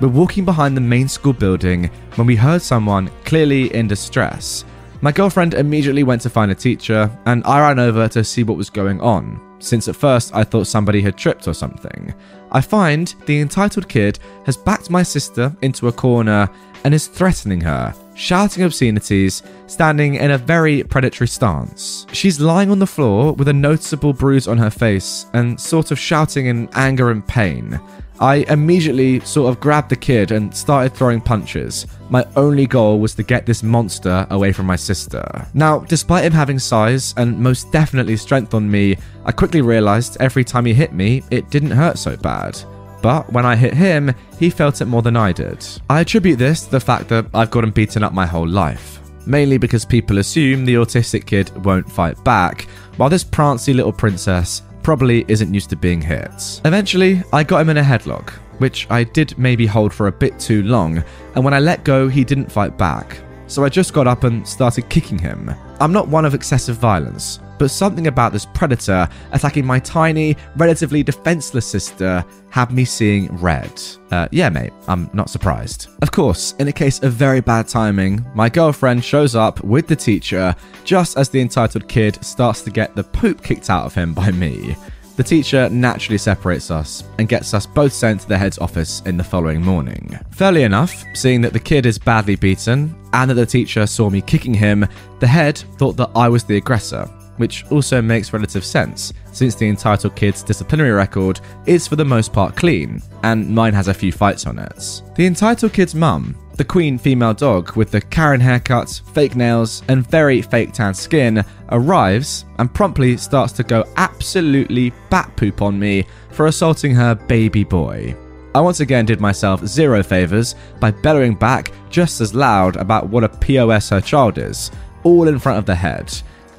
We're 0.00 0.06
walking 0.06 0.44
behind 0.44 0.76
the 0.76 0.82
main 0.82 1.08
school 1.08 1.32
building 1.32 1.90
when 2.14 2.28
we 2.28 2.36
heard 2.36 2.62
someone 2.62 3.10
clearly 3.24 3.74
in 3.74 3.88
distress. 3.88 4.64
My 5.00 5.12
girlfriend 5.12 5.54
immediately 5.54 6.02
went 6.02 6.22
to 6.22 6.30
find 6.30 6.50
a 6.50 6.56
teacher, 6.56 7.08
and 7.24 7.44
I 7.44 7.60
ran 7.60 7.78
over 7.78 8.08
to 8.08 8.24
see 8.24 8.42
what 8.42 8.56
was 8.56 8.68
going 8.68 9.00
on, 9.00 9.40
since 9.60 9.86
at 9.86 9.94
first 9.94 10.34
I 10.34 10.42
thought 10.42 10.66
somebody 10.66 11.00
had 11.00 11.16
tripped 11.16 11.46
or 11.46 11.54
something. 11.54 12.12
I 12.50 12.60
find 12.60 13.14
the 13.26 13.38
entitled 13.38 13.88
kid 13.88 14.18
has 14.44 14.56
backed 14.56 14.90
my 14.90 15.04
sister 15.04 15.54
into 15.62 15.86
a 15.86 15.92
corner 15.92 16.50
and 16.82 16.92
is 16.92 17.06
threatening 17.06 17.60
her, 17.60 17.94
shouting 18.16 18.64
obscenities, 18.64 19.44
standing 19.68 20.16
in 20.16 20.32
a 20.32 20.38
very 20.38 20.82
predatory 20.82 21.28
stance. 21.28 22.04
She's 22.12 22.40
lying 22.40 22.70
on 22.70 22.80
the 22.80 22.86
floor 22.86 23.34
with 23.34 23.46
a 23.46 23.52
noticeable 23.52 24.12
bruise 24.12 24.48
on 24.48 24.58
her 24.58 24.70
face 24.70 25.26
and 25.32 25.60
sort 25.60 25.92
of 25.92 25.98
shouting 25.98 26.46
in 26.46 26.68
anger 26.72 27.12
and 27.12 27.24
pain. 27.24 27.80
I 28.20 28.44
immediately 28.48 29.20
sort 29.20 29.48
of 29.48 29.60
grabbed 29.60 29.90
the 29.90 29.96
kid 29.96 30.32
and 30.32 30.54
started 30.54 30.94
throwing 30.94 31.20
punches. 31.20 31.86
My 32.10 32.26
only 32.36 32.66
goal 32.66 32.98
was 32.98 33.14
to 33.14 33.22
get 33.22 33.46
this 33.46 33.62
monster 33.62 34.26
away 34.30 34.52
from 34.52 34.66
my 34.66 34.76
sister. 34.76 35.24
Now, 35.54 35.80
despite 35.80 36.24
him 36.24 36.32
having 36.32 36.58
size 36.58 37.14
and 37.16 37.38
most 37.38 37.70
definitely 37.70 38.16
strength 38.16 38.54
on 38.54 38.68
me, 38.68 38.96
I 39.24 39.32
quickly 39.32 39.62
realized 39.62 40.16
every 40.20 40.42
time 40.44 40.64
he 40.66 40.74
hit 40.74 40.92
me, 40.92 41.22
it 41.30 41.50
didn't 41.50 41.70
hurt 41.70 41.98
so 41.98 42.16
bad. 42.16 42.58
But 43.02 43.32
when 43.32 43.46
I 43.46 43.54
hit 43.54 43.74
him, 43.74 44.12
he 44.38 44.50
felt 44.50 44.80
it 44.80 44.86
more 44.86 45.02
than 45.02 45.16
I 45.16 45.30
did. 45.30 45.64
I 45.88 46.00
attribute 46.00 46.38
this 46.38 46.64
to 46.64 46.70
the 46.72 46.80
fact 46.80 47.08
that 47.08 47.26
I've 47.32 47.52
gotten 47.52 47.70
beaten 47.70 48.02
up 48.02 48.12
my 48.12 48.26
whole 48.26 48.48
life. 48.48 49.00
Mainly 49.26 49.58
because 49.58 49.84
people 49.84 50.18
assume 50.18 50.64
the 50.64 50.74
autistic 50.74 51.26
kid 51.26 51.54
won't 51.64 51.90
fight 51.90 52.22
back, 52.24 52.62
while 52.96 53.10
this 53.10 53.22
prancy 53.22 53.72
little 53.72 53.92
princess 53.92 54.62
probably 54.88 55.22
isn't 55.28 55.52
used 55.52 55.68
to 55.68 55.76
being 55.76 56.00
hit. 56.00 56.62
Eventually, 56.64 57.22
I 57.30 57.44
got 57.44 57.60
him 57.60 57.68
in 57.68 57.76
a 57.76 57.82
headlock, 57.82 58.30
which 58.56 58.86
I 58.90 59.04
did 59.04 59.36
maybe 59.36 59.66
hold 59.66 59.92
for 59.92 60.06
a 60.06 60.12
bit 60.12 60.40
too 60.40 60.62
long, 60.62 61.04
and 61.34 61.44
when 61.44 61.52
I 61.52 61.58
let 61.58 61.84
go, 61.84 62.08
he 62.08 62.24
didn't 62.24 62.50
fight 62.50 62.78
back. 62.78 63.18
So 63.48 63.66
I 63.66 63.68
just 63.68 63.92
got 63.92 64.06
up 64.06 64.24
and 64.24 64.48
started 64.48 64.88
kicking 64.88 65.18
him. 65.18 65.54
I'm 65.78 65.92
not 65.92 66.08
one 66.08 66.24
of 66.24 66.32
excessive 66.32 66.76
violence, 66.76 67.38
but 67.58 67.70
something 67.70 68.06
about 68.06 68.32
this 68.32 68.46
predator 68.46 69.08
attacking 69.32 69.66
my 69.66 69.78
tiny, 69.78 70.36
relatively 70.56 71.02
defenseless 71.02 71.66
sister 71.66 72.24
had 72.50 72.70
me 72.70 72.84
seeing 72.84 73.34
red. 73.36 73.80
Uh, 74.10 74.28
yeah, 74.30 74.48
mate, 74.48 74.72
I'm 74.86 75.10
not 75.12 75.30
surprised. 75.30 75.88
Of 76.02 76.12
course, 76.12 76.54
in 76.58 76.68
a 76.68 76.72
case 76.72 77.02
of 77.02 77.12
very 77.12 77.40
bad 77.40 77.68
timing, 77.68 78.24
my 78.34 78.48
girlfriend 78.48 79.04
shows 79.04 79.34
up 79.34 79.62
with 79.62 79.86
the 79.86 79.96
teacher 79.96 80.54
just 80.84 81.16
as 81.16 81.28
the 81.28 81.40
entitled 81.40 81.88
kid 81.88 82.22
starts 82.24 82.62
to 82.62 82.70
get 82.70 82.94
the 82.94 83.04
poop 83.04 83.42
kicked 83.42 83.70
out 83.70 83.84
of 83.84 83.94
him 83.94 84.14
by 84.14 84.30
me. 84.30 84.76
The 85.16 85.24
teacher 85.24 85.68
naturally 85.68 86.16
separates 86.16 86.70
us 86.70 87.02
and 87.18 87.28
gets 87.28 87.52
us 87.52 87.66
both 87.66 87.92
sent 87.92 88.20
to 88.20 88.28
the 88.28 88.38
head's 88.38 88.58
office 88.58 89.02
in 89.04 89.16
the 89.16 89.24
following 89.24 89.60
morning. 89.60 90.16
Fairly 90.30 90.62
enough, 90.62 91.04
seeing 91.12 91.40
that 91.40 91.52
the 91.52 91.58
kid 91.58 91.86
is 91.86 91.98
badly 91.98 92.36
beaten 92.36 92.94
and 93.12 93.28
that 93.28 93.34
the 93.34 93.44
teacher 93.44 93.84
saw 93.88 94.08
me 94.10 94.20
kicking 94.20 94.54
him, 94.54 94.86
the 95.18 95.26
head 95.26 95.58
thought 95.76 95.96
that 95.96 96.12
I 96.14 96.28
was 96.28 96.44
the 96.44 96.56
aggressor 96.56 97.10
which 97.38 97.64
also 97.70 98.02
makes 98.02 98.32
relative 98.32 98.64
sense, 98.64 99.12
since 99.32 99.54
the 99.54 99.68
entitled 99.68 100.14
kid's 100.14 100.42
disciplinary 100.42 100.90
record 100.90 101.40
is 101.66 101.88
for 101.88 101.96
the 101.96 102.04
most 102.04 102.32
part 102.32 102.54
clean, 102.54 103.02
and 103.22 103.48
mine 103.48 103.72
has 103.72 103.88
a 103.88 103.94
few 103.94 104.12
fights 104.12 104.46
on 104.46 104.58
it. 104.58 105.02
The 105.16 105.26
entitled 105.26 105.72
kid's 105.72 105.94
mum, 105.94 106.36
the 106.56 106.64
queen 106.64 106.98
female 106.98 107.34
dog 107.34 107.76
with 107.76 107.90
the 107.90 108.00
Karen 108.00 108.40
haircut, 108.40 109.00
fake 109.14 109.36
nails, 109.36 109.82
and 109.88 110.06
very 110.08 110.42
fake 110.42 110.72
tan 110.72 110.92
skin, 110.92 111.44
arrives 111.70 112.44
and 112.58 112.72
promptly 112.74 113.16
starts 113.16 113.52
to 113.54 113.62
go 113.62 113.84
absolutely 113.96 114.92
bat 115.08 115.34
poop 115.36 115.62
on 115.62 115.78
me 115.78 116.04
for 116.32 116.46
assaulting 116.46 116.94
her 116.94 117.14
baby 117.14 117.62
boy. 117.62 118.14
I 118.54 118.60
once 118.60 118.80
again 118.80 119.06
did 119.06 119.20
myself 119.20 119.64
zero 119.66 120.02
favours 120.02 120.56
by 120.80 120.90
bellowing 120.90 121.36
back 121.36 121.70
just 121.90 122.20
as 122.20 122.34
loud 122.34 122.76
about 122.76 123.08
what 123.08 123.22
a 123.22 123.28
POS 123.28 123.90
her 123.90 124.00
child 124.00 124.38
is, 124.38 124.72
all 125.04 125.28
in 125.28 125.38
front 125.38 125.58
of 125.58 125.66
the 125.66 125.76
head. 125.76 126.12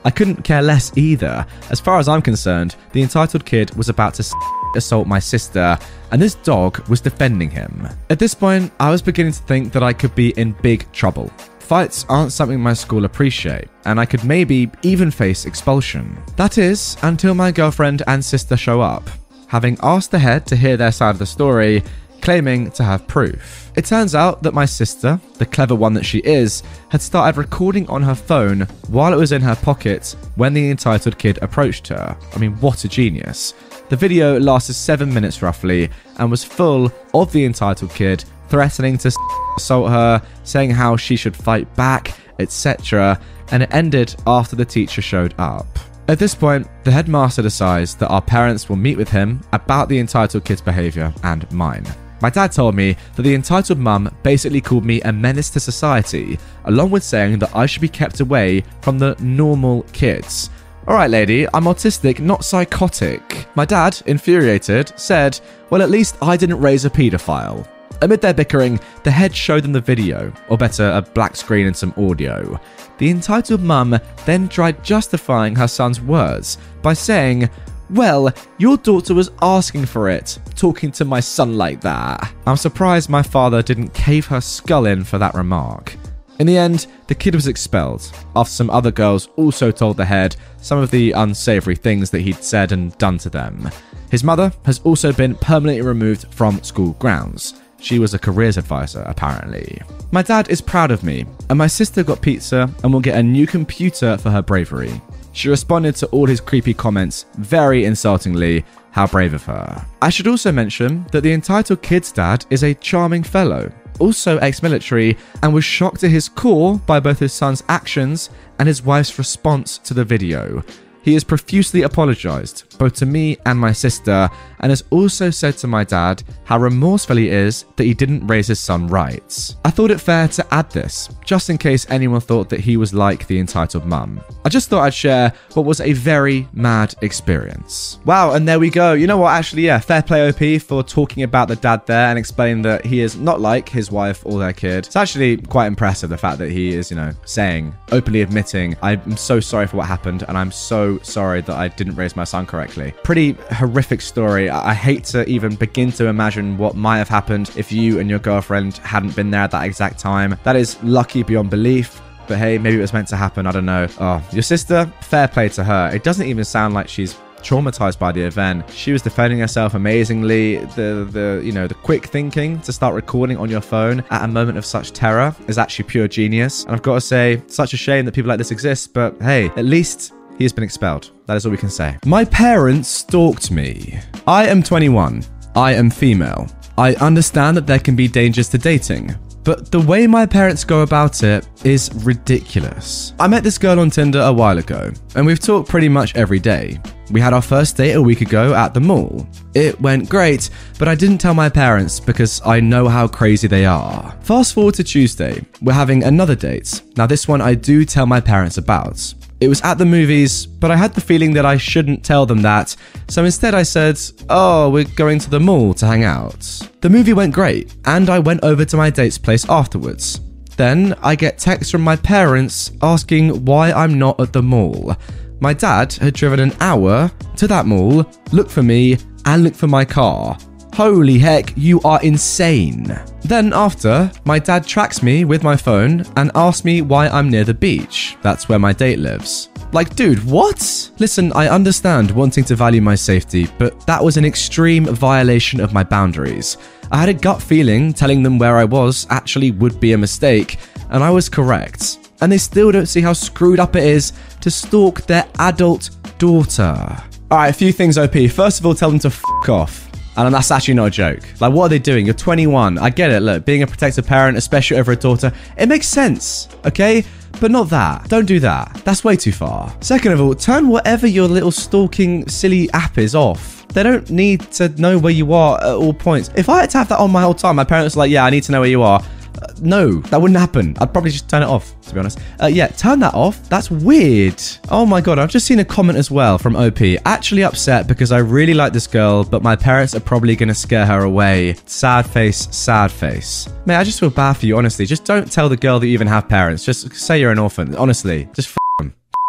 I 0.06 0.12
couldn't 0.12 0.44
care 0.44 0.62
less 0.62 0.96
either. 0.98 1.46
As 1.70 1.80
far 1.80 2.00
as 2.00 2.08
I'm 2.08 2.22
concerned, 2.22 2.76
the 2.94 3.02
entitled 3.02 3.46
kid 3.46 3.76
was 3.76 3.90
about 3.90 4.14
to 4.16 4.36
assault 4.76 5.08
my 5.08 5.20
sister, 5.20 5.78
and 6.12 6.22
this 6.22 6.36
dog 6.36 6.88
was 6.90 7.02
defending 7.02 7.50
him. 7.50 7.88
At 8.10 8.20
this 8.20 8.34
point, 8.34 8.72
I 8.80 8.92
was 8.92 9.02
beginning 9.02 9.34
to 9.34 9.44
think 9.44 9.74
that 9.74 9.84
I 9.84 9.94
could 9.94 10.16
be 10.16 10.30
in 10.32 10.54
big 10.62 10.90
trouble. 10.92 11.32
Fights 11.60 12.06
aren't 12.10 12.32
something 12.32 12.60
my 12.60 12.74
school 12.74 13.06
appreciate, 13.06 13.68
and 13.86 14.00
I 14.00 14.06
could 14.06 14.24
maybe 14.24 14.72
even 14.82 15.12
face 15.12 15.46
expulsion. 15.46 16.18
That 16.36 16.58
is, 16.58 16.98
until 17.04 17.36
my 17.36 17.52
girlfriend 17.52 18.02
and 18.08 18.26
sister 18.26 18.58
show 18.58 18.82
up. 18.82 19.08
Having 19.48 19.78
asked 19.84 20.12
the 20.12 20.20
head 20.20 20.46
to 20.48 20.56
hear 20.56 20.78
their 20.78 20.92
side 20.92 21.12
of 21.12 21.20
the 21.20 21.26
story, 21.26 21.84
claiming 22.22 22.72
to 22.72 22.84
have 22.84 23.08
proof. 23.08 23.72
It 23.76 23.86
turns 23.86 24.16
out 24.16 24.44
that 24.44 24.54
my 24.54 24.66
sister, 24.66 25.20
the 25.38 25.46
clever 25.46 25.76
one 25.76 25.94
that 25.94 26.06
she 26.06 26.20
is, 26.20 26.64
had 26.90 27.02
started 27.02 27.38
recording 27.38 27.88
on 27.90 28.04
her 28.04 28.16
phone 28.16 28.62
while 28.88 29.14
it 29.14 29.18
was 29.18 29.32
in 29.32 29.41
her 29.41 29.56
pocket 29.56 30.16
when 30.36 30.54
the 30.54 30.70
entitled 30.70 31.18
kid 31.18 31.40
approached 31.41 31.88
her. 31.88 32.18
I 32.36 32.40
mean, 32.40 32.54
what 32.62 32.86
a 32.86 32.88
genius. 32.88 33.54
The 33.90 33.96
video 33.96 34.40
lasted 34.40 34.74
seven 34.74 35.14
minutes 35.14 35.41
roughly 35.41 35.90
and 36.18 36.30
was 36.30 36.44
full 36.44 36.91
of 37.14 37.32
the 37.32 37.46
entitled 37.46 37.91
kid 37.91 38.24
threatening 38.50 38.98
to 38.98 39.12
assault 39.58 39.90
her, 39.90 40.22
saying 40.44 40.72
how 40.72 40.98
she 40.98 41.16
should 41.16 41.36
fight 41.36 41.74
back, 41.76 42.16
etc., 42.40 43.20
and 43.52 43.64
it 43.64 43.74
ended 43.74 44.16
after 44.28 44.56
the 44.56 44.66
teacher 44.66 45.02
showed 45.02 45.34
up. 45.38 45.68
At 46.08 46.18
this 46.18 46.34
point, 46.34 46.68
the 46.84 46.91
headmaster 46.91 47.44
decides 47.44 47.96
that 47.96 48.10
our 48.10 48.22
parents 48.22 48.68
will 48.68 48.76
meet 48.76 48.98
with 48.98 49.10
him 49.10 49.41
about 49.54 49.90
the 49.90 50.00
entitled 50.00 50.44
kid's 50.44 50.62
behaviour 50.62 51.14
and 51.24 51.50
mine. 51.52 51.86
My 52.22 52.30
dad 52.30 52.52
told 52.52 52.76
me 52.76 52.98
that 53.16 53.22
the 53.22 53.34
entitled 53.34 53.80
mum 53.80 54.14
basically 54.24 54.62
called 54.62 54.86
me 54.86 55.02
a 55.02 55.12
menace 55.12 55.50
to 55.52 55.60
society, 55.60 56.38
along 56.66 56.91
with 56.91 57.04
saying 57.04 57.40
that 57.40 57.56
I 57.56 57.66
should 57.66 57.82
be 57.82 57.88
kept 57.88 58.20
away 58.20 58.64
from 58.82 59.00
the 59.00 59.16
normal 59.20 59.84
kids. 59.94 60.50
Alright, 60.88 61.12
lady, 61.12 61.46
I'm 61.54 61.66
autistic, 61.66 62.20
not 62.20 62.44
psychotic. 62.44 63.46
My 63.56 63.64
dad, 63.64 64.02
infuriated, 64.06 64.91
said, 65.00 65.40
Well, 65.70 65.82
at 65.82 65.91
least 65.91 66.18
I 66.22 66.36
didn't 66.36 66.62
raise 66.62 66.86
a 66.86 66.90
paedophile. 66.90 67.68
Amid 68.02 68.22
their 68.22 68.34
bickering, 68.34 68.80
the 69.04 69.12
head 69.12 69.36
showed 69.36 69.64
them 69.64 69.74
the 69.74 69.82
video, 69.82 70.34
or 70.48 70.58
better, 70.58 70.90
a 70.90 71.02
black 71.02 71.36
screen 71.36 71.68
and 71.68 71.76
some 71.76 71.94
audio. 71.98 72.60
The 72.98 73.10
entitled 73.10 73.62
mum 73.62 74.00
then 74.26 74.48
tried 74.48 74.84
justifying 74.84 75.56
her 75.56 75.68
son's 75.68 76.02
words 76.02 76.58
by 76.82 76.94
saying, 76.94 77.50
well, 77.90 78.32
your 78.57 78.78
daughter 78.78 79.14
was 79.14 79.32
asking 79.41 79.86
for 79.86 80.10
it, 80.10 80.38
talking 80.56 80.91
to 80.94 81.06
my 81.06 81.20
son 81.20 81.57
like 81.57 81.82
that. 81.82 82.32
I'm 82.45 82.57
surprised 82.57 83.10
my 83.10 83.24
father 83.24 83.61
didn't 83.61 83.94
cave 83.94 84.28
her 84.28 84.41
skull 84.41 84.86
in 84.86 85.03
for 85.03 85.18
that 85.18 85.34
remark. 85.34 85.95
In 86.40 86.48
the 86.48 86.57
end, 86.57 86.88
the 87.07 87.16
kid 87.16 87.36
was 87.36 87.48
expelled, 87.48 88.10
after 88.36 88.52
some 88.52 88.70
other 88.70 88.91
girls 88.91 89.28
also 89.36 89.72
told 89.72 89.98
the 89.98 90.06
head 90.06 90.38
some 90.61 90.80
of 90.80 90.90
the 90.90 91.11
unsavory 91.11 91.76
things 91.76 92.11
that 92.11 92.22
he'd 92.22 92.44
said 92.44 92.72
and 92.72 92.98
done 92.98 93.18
to 93.20 93.30
them. 93.30 93.70
His 94.10 94.24
mother 94.24 94.53
has 94.66 94.80
also 94.86 95.11
been 95.11 95.36
permanently 95.36 95.82
removed 95.82 96.34
from 96.34 96.64
school 96.64 96.94
grounds. 96.94 97.56
She 97.82 97.99
was 97.99 98.14
a 98.14 98.20
careers 98.20 98.57
advisor, 98.57 99.02
apparently. 99.02 99.82
My 100.11 100.22
dad 100.22 100.49
is 100.49 100.61
proud 100.61 100.91
of 100.91 101.03
me, 101.03 101.26
and 101.49 101.57
my 101.57 101.68
sister 101.68 102.03
got 102.03 102.22
pizza 102.22 102.70
and 102.84 102.94
will 102.94 102.99
get 102.99 103.18
a 103.18 103.24
new 103.24 103.45
computer 103.45 104.18
for 104.18 104.32
her 104.32 104.41
bravery. 104.41 105.02
She 105.40 105.48
responded 105.48 105.95
to 105.95 106.07
all 106.07 106.28
his 106.28 106.41
creepy 106.41 106.74
comments 106.74 107.26
very 107.38 107.86
insultingly. 107.86 108.66
How 108.91 109.07
brave 109.07 109.34
of 109.34 109.45
her. 109.45 109.86
I 110.02 110.10
should 110.10 110.28
also 110.28 110.52
mention 110.52 111.06
that 111.14 111.22
the 111.22 111.32
entitled 111.32 111.82
kid's 111.82 112.11
dad 112.11 112.45
is 112.49 112.64
a 112.64 112.74
charming 112.74 113.24
fellow, 113.24 113.72
also 113.99 114.38
ex 114.40 114.61
military, 114.61 115.16
and 115.41 115.53
was 115.53 115.64
shocked 115.64 116.02
to 116.02 116.10
his 116.10 116.28
core 116.28 116.78
by 116.80 116.99
both 116.99 117.20
his 117.20 117.32
son's 117.32 117.64
actions 117.70 118.32
and 118.57 118.68
his 118.68 118.84
wife's 118.84 119.18
response 119.18 119.78
to 119.78 119.94
the 119.94 120.03
video. 120.03 120.61
He 121.03 121.14
has 121.14 121.24
profusely 121.24 121.84
apologised, 121.84 122.78
both 122.78 122.95
to 122.95 123.06
me 123.06 123.38
and 123.45 123.57
my 123.57 123.72
sister, 123.72 124.30
and 124.60 124.72
has 124.72 124.84
also 124.90 125.30
said 125.30 125.57
to 125.57 125.68
my 125.68 125.84
dad 125.84 126.23
how 126.44 126.57
remorseful 126.57 127.18
he 127.18 127.30
is 127.30 127.65
that 127.76 127.84
he 127.84 127.94
didn't 127.94 128.26
raise 128.26 128.48
his 128.48 128.60
son 128.60 128.88
right. 128.88 129.56
I 129.64 129.69
thought 129.69 129.91
it 129.91 130.02
fair 130.02 130.27
to 130.30 130.53
add 130.53 130.72
this, 130.72 131.10
just 131.23 131.49
in 131.49 131.57
case 131.57 131.86
anyone 131.90 132.22
thought 132.22 132.49
that 132.49 132.60
he 132.60 132.77
was 132.77 132.94
like 132.94 133.27
the 133.27 133.40
entitled 133.40 133.86
mum. 133.86 134.22
I 134.44 134.49
just 134.49 134.69
thought 134.69 134.84
I'd 134.84 134.94
share 134.94 135.34
what 135.53 135.65
was 135.65 135.81
a 135.81 135.94
very 135.94 136.48
mad 136.53 136.95
experience. 137.02 137.99
Wow, 138.06 138.34
and 138.34 138.48
there 138.48 138.60
we 138.60 138.69
go. 138.69 138.94
You 138.94 139.07
know 139.07 139.18
what? 139.18 139.34
Actually, 139.34 139.64
yeah, 139.64 139.80
fair 139.80 140.02
play 140.02 140.27
OP 140.30 140.61
for 140.61 140.81
talking 140.81 141.23
about 141.23 141.48
the 141.48 141.56
dad 141.56 141.86
there 141.86 142.07
and 142.07 142.18
explaining 142.18 142.64
that 142.64 142.86
he 142.86 143.02
is 143.02 143.15
not 143.15 143.41
like 143.41 143.69
his 143.69 143.91
wife 143.91 144.26
or 144.26 144.40
their 144.40 144.53
kid. 144.53 144.88
It's 144.88 144.95
actually 144.95 145.38
quite 145.38 145.68
impressive 145.68 146.10
the 146.10 146.18
fact 146.18 146.40
that 146.40 146.49
he 146.49 146.73
is, 146.73 146.90
you 146.90 146.98
know, 146.98 147.11
saying, 147.26 147.76
openly 147.91 148.22
admitting, 148.22 148.76
I'm 148.81 149.18
so 149.18 149.40
sorry 149.40 149.68
for 149.68 149.77
what 149.77 149.88
happened 149.88 150.23
and 150.27 150.38
I'm 150.38 150.52
so 150.52 150.80
so 150.80 150.99
sorry 151.03 151.41
that 151.41 151.56
I 151.56 151.68
didn't 151.68 151.95
raise 151.95 152.15
my 152.15 152.23
son 152.23 152.45
correctly. 152.45 152.94
Pretty 153.03 153.34
horrific 153.52 154.02
story. 154.02 154.49
I 154.50 154.74
hate 154.74 155.04
to 155.06 155.28
even 155.28 155.56
begin 155.56 155.92
to 155.94 156.08
imagine 156.08 156.58
what 156.58 156.76
might 156.76 156.98
have 156.98 157.10
happened 157.10 157.52
if 157.56 157.72
you 157.72 158.00
and 158.00 158.10
your 158.10 158.20
girlfriend 158.20 158.78
hadn't 158.78 159.16
been 159.16 159.32
there 159.32 159.42
at 159.42 159.52
that 159.52 159.66
exact 159.66 160.00
time. 160.00 160.38
That 160.44 160.56
is 160.56 160.82
lucky 160.84 161.24
beyond 161.24 161.50
belief. 161.50 162.02
But 162.28 162.38
hey, 162.38 162.58
maybe 162.60 162.78
it 162.78 162.82
was 162.82 162.94
meant 162.94 163.08
to 163.08 163.16
happen. 163.16 163.48
I 163.48 163.52
don't 163.52 163.66
know. 163.66 163.88
Oh, 164.00 164.24
your 164.32 164.44
sister, 164.44 164.92
fair 165.02 165.28
play 165.28 165.50
to 165.50 165.64
her. 165.64 165.90
It 165.94 166.04
doesn't 166.04 166.28
even 166.28 166.44
sound 166.44 166.76
like 166.76 166.88
she's 166.88 167.16
traumatized 167.42 167.98
by 167.98 168.12
the 168.12 168.22
event. 168.22 168.70
She 168.70 168.92
was 168.92 169.02
defending 169.02 169.40
herself 169.40 169.74
amazingly. 169.74 170.58
The 170.58 171.08
the 171.10 171.42
you 171.44 171.52
know 171.52 171.68
the 171.68 171.74
quick 171.74 172.06
thinking 172.06 172.60
to 172.62 172.74
start 172.74 172.94
recording 172.94 173.38
on 173.38 173.50
your 173.50 173.62
phone 173.62 174.04
at 174.12 174.24
a 174.24 174.28
moment 174.28 174.58
of 174.58 174.66
such 174.66 174.92
terror 174.92 175.36
is 175.48 175.58
actually 175.58 175.86
pure 175.86 176.08
genius. 176.08 176.66
And 176.66 176.74
I've 176.74 176.82
got 176.82 176.96
to 176.96 177.02
say, 177.02 177.42
such 177.48 177.74
a 177.74 177.78
shame 177.78 178.06
that 178.06 178.14
people 178.14 178.30
like 178.30 178.38
this 178.38 178.52
exist. 178.52 178.94
But 178.94 179.20
hey, 179.22 179.48
at 179.56 179.66
least 179.66 180.14
he 180.40 180.45
has 180.45 180.53
been 180.53 180.64
expelled. 180.64 181.11
That 181.28 181.38
is 181.38 181.45
all 181.45 181.52
we 181.52 181.57
can 181.57 181.70
say. 181.70 181.98
My 182.06 182.26
parents 182.26 182.90
stalked 182.90 183.52
me. 183.52 183.99
I 184.26 184.48
am 184.48 184.64
21. 184.64 185.24
I 185.56 185.74
am 185.74 185.91
female. 185.91 186.48
I 186.78 186.95
understand 186.95 187.57
that 187.57 187.68
there 187.68 187.78
can 187.78 187.95
be 187.95 188.07
dangers 188.07 188.48
to 188.49 188.57
dating, 188.57 189.14
but 189.44 189.70
the 189.70 189.82
way 189.82 190.07
my 190.07 190.26
parents 190.26 190.64
go 190.64 190.82
about 190.82 191.24
it 191.24 191.48
is 191.66 191.91
ridiculous. 192.06 193.14
I 193.20 193.28
met 193.28 193.44
this 193.44 193.57
girl 193.57 193.82
on 193.82 193.90
Tinder 193.90 194.22
a 194.22 194.32
while 194.32 194.57
ago, 194.57 194.91
and 195.16 195.26
we've 195.26 195.40
talked 195.40 195.68
pretty 195.68 195.90
much 195.90 196.16
every 196.16 196.40
day. 196.40 196.80
We 197.11 197.20
had 197.20 197.34
our 197.34 197.41
first 197.41 197.76
date 197.76 197.94
a 197.94 198.02
week 198.02 198.22
ago 198.22 198.53
at 198.53 198.74
the 198.74 198.80
mall. 198.80 199.28
It 199.56 199.82
went 199.82 200.10
great, 200.10 200.49
but 200.78 200.88
I 200.88 200.95
didn't 200.95 201.18
tell 201.18 201.34
my 201.34 201.49
parents 201.49 201.99
because 201.99 202.41
I 202.45 202.61
know 202.61 202.88
how 202.88 203.07
crazy 203.07 203.48
they 203.48 203.66
are. 203.66 204.16
Fast 204.22 204.53
forward 204.53 204.76
to 204.76 204.84
Tuesday, 204.84 205.44
we're 205.61 205.74
having 205.74 206.03
another 206.03 206.36
date. 206.36 206.82
Now, 206.95 207.07
this 207.07 207.28
one 207.28 207.41
I 207.41 207.56
do 207.56 207.84
tell 207.84 208.06
my 208.06 208.22
parents 208.22 208.57
about. 208.57 209.14
It 209.41 209.48
was 209.48 209.61
at 209.61 209.78
the 209.78 209.86
movies, 209.86 210.45
but 210.45 210.70
I 210.70 210.76
had 210.76 210.94
the 210.94 211.02
feeling 211.02 211.34
that 211.34 211.45
I 211.45 211.56
shouldn't 211.56 212.03
tell 212.03 212.26
them 212.26 212.41
that, 212.41 212.76
so 213.07 213.24
instead 213.24 213.53
I 213.56 213.64
said, 213.64 213.98
Oh, 214.30 214.70
we're 214.70 214.84
going 214.84 215.20
to 215.20 215.30
the 215.30 215.40
mall 215.40 215.74
to 215.76 215.88
hang 215.88 216.03
out. 216.03 216.41
The 216.82 216.90
movie 216.90 217.14
went 217.14 217.34
great, 217.34 217.74
and 217.86 218.10
I 218.10 218.20
went 218.20 218.44
over 218.44 218.66
to 218.66 218.78
my 218.78 218.90
date's 218.90 219.18
place 219.18 219.48
afterwards. 219.48 220.20
Then 220.57 220.94
I 221.02 221.16
get 221.16 221.38
texts 221.38 221.72
from 221.72 221.82
my 221.82 221.95
parents 221.95 222.74
asking 222.82 223.45
why 223.45 223.72
I'm 223.72 223.98
not 223.98 224.20
at 224.20 224.34
the 224.34 224.44
mall. 224.44 224.94
My 225.40 225.53
dad 225.53 225.94
had 225.94 226.16
driven 226.16 226.41
an 226.41 226.53
hour 226.60 227.10
to 227.38 227.48
that 227.48 227.66
mall, 227.66 228.06
looked 228.34 228.52
for 228.52 228.61
me, 228.61 228.98
and 229.24 229.45
looked 229.45 229.56
for 229.56 229.68
my 229.68 229.86
car. 229.86 230.38
Holy 230.74 231.18
heck, 231.18 231.54
you 231.58 231.82
are 231.82 232.02
insane. 232.02 232.98
Then, 233.22 233.52
after, 233.54 234.12
my 234.26 234.40
dad 234.40 234.66
tracks 234.66 235.04
me 235.04 235.26
with 235.26 235.44
my 235.44 235.56
phone 235.56 236.06
and 236.16 236.32
asks 236.36 236.64
me 236.64 236.82
why 236.82 237.08
I'm 237.10 237.30
near 237.30 237.44
the 237.44 237.54
beach. 237.54 238.18
That's 238.22 238.48
where 238.48 238.60
my 238.60 238.72
date 238.72 239.00
lives. 239.00 239.50
Like, 239.72 239.96
dude, 239.96 240.24
what? 240.24 240.91
Listen, 241.00 241.32
I 241.34 241.50
understand 241.50 242.12
wanting 242.12 242.44
to 242.46 242.56
value 242.56 242.82
my 242.82 242.96
safety, 242.96 243.48
but 243.58 243.86
that 243.86 244.04
was 244.04 244.18
an 244.18 244.26
extreme 244.26 244.86
violation 244.86 245.60
of 245.60 245.74
my 245.74 245.84
boundaries. 245.84 246.58
I 246.91 246.98
had 246.98 247.10
a 247.10 247.14
gut 247.14 247.41
feeling 247.41 247.94
telling 247.94 248.24
them 248.24 248.40
where 248.40 248.58
I 248.58 248.64
was 248.64 249.06
actually 249.10 249.52
would 249.52 249.80
be 249.80 249.94
a 249.94 249.98
mistake, 249.98 250.58
and 250.90 251.04
I 251.04 251.12
was 251.12 251.30
correct. 251.30 252.10
And 252.22 252.32
they 252.32 252.38
still 252.38 252.72
don't 252.72 252.88
see 252.88 253.02
how 253.02 253.14
screwed 253.14 253.60
up 253.60 253.76
it 253.76 253.84
is 253.84 254.14
to 254.41 254.50
stalk 254.50 255.02
their 255.02 255.28
adult 255.40 255.91
daughter. 256.18 256.98
Alright, 257.32 257.52
a 257.52 257.54
few 257.54 257.72
things, 257.72 257.98
OP. 257.98 258.16
First 258.32 258.60
of 258.60 258.66
all, 258.66 258.74
tell 258.74 258.90
them 258.90 259.00
to 259.00 259.10
f 259.10 259.24
off. 259.50 259.89
And 260.26 260.36
that's 260.36 260.52
actually 260.52 260.74
not 260.74 260.88
a 260.88 260.91
joke. 260.91 261.22
Like, 261.40 261.54
what 261.54 261.66
are 261.66 261.70
they 261.70 261.80
doing? 261.80 262.06
You're 262.06 262.14
21. 262.14 262.78
I 262.78 262.90
get 262.90 263.10
it. 263.12 263.22
Look, 263.22 263.46
being 263.46 263.64
a 263.64 263.68
protective 263.68 264.06
parent, 264.06 264.38
especially 264.38 264.78
over 264.78 264.91
a 264.91 264.96
daughter, 264.96 265.32
it 265.58 265.68
makes 265.68 265.88
sense, 265.88 266.50
okay? 266.66 267.06
But 267.40 267.52
not 267.52 267.70
that. 267.70 268.10
Don't 268.10 268.26
do 268.26 268.40
that. 268.41 268.82
That's 268.84 269.04
way 269.04 269.16
too 269.16 269.32
far. 269.32 269.74
Second 269.80 270.12
of 270.12 270.22
all, 270.22 270.36
turn 270.36 270.68
whatever 270.68 271.08
your 271.08 271.28
little 271.28 271.52
stalking 271.52 272.28
silly 272.28 272.70
app 272.72 272.98
is 272.98 273.16
off. 273.16 273.66
They 273.70 273.84
don't 273.84 274.10
need 274.10 274.41
to 274.54 274.70
know 274.82 274.98
where 274.98 275.14
you 275.14 275.32
are 275.34 275.58
at 275.60 275.76
all 275.76 275.94
points. 275.94 276.32
If 276.36 276.50
I 276.50 276.62
had 276.62 276.70
to 276.72 276.80
have 276.80 276.90
that 276.90 277.00
on 277.00 277.12
my 277.12 277.22
whole 277.22 277.34
time, 277.34 277.56
my 277.56 277.64
parents 277.64 277.96
were 277.96 278.02
like, 278.02 278.12
yeah, 278.12 278.26
I 278.26 278.30
need 278.30 278.44
to 278.44 278.52
know 278.52 278.60
where 278.60 278.70
you 278.70 278.82
are. 278.82 279.02
Uh, 279.41 279.47
no, 279.61 279.95
that 280.01 280.22
wouldn't 280.22 280.39
happen. 280.39 280.76
I'd 280.80 280.91
probably 280.91 281.11
just 281.11 281.30
turn 281.30 281.43
it 281.43 281.47
off, 281.47 281.80
to 281.81 281.93
be 281.93 281.99
honest. 281.99 282.19
Uh, 282.41 282.47
yeah, 282.47 282.68
turn 282.68 282.99
that 282.99 283.14
off. 283.14 283.47
That's 283.49 283.69
weird. 283.69 284.41
Oh 284.69 284.85
my 284.85 285.01
god, 285.01 285.19
I've 285.19 285.30
just 285.30 285.45
seen 285.45 285.60
a 285.60 285.65
comment 285.65 285.97
as 285.97 286.10
well 286.11 286.38
from 286.38 286.56
OP. 286.56 286.80
Actually 287.06 287.43
upset 287.43 287.88
because 287.88 288.11
I 288.11 288.19
really 288.19 288.53
like 288.53 288.73
this 288.73 288.88
girl, 288.88 289.23
but 289.23 289.43
my 289.43 289.56
parents 289.56 289.95
are 289.95 289.99
probably 289.99 290.35
going 290.35 290.49
to 290.49 290.56
scare 290.56 290.85
her 290.85 291.03
away. 291.03 291.56
Sad 291.65 292.06
face, 292.06 292.47
sad 292.56 292.91
face. 292.91 293.47
Mate, 293.65 293.77
I 293.77 293.84
just 293.84 293.99
feel 293.99 294.10
bad 294.10 294.34
for 294.34 294.45
you, 294.45 294.57
honestly. 294.57 294.85
Just 294.85 295.06
don't 295.06 295.31
tell 295.31 295.49
the 295.49 295.57
girl 295.57 295.80
that 295.80 295.88
you 295.88 295.93
even 295.93 296.07
have 296.07 296.27
parents. 296.27 296.65
Just 296.65 296.93
say 296.95 297.19
you're 297.19 297.31
an 297.31 297.39
orphan. 297.39 297.76
Honestly, 297.76 298.30
just. 298.34 298.56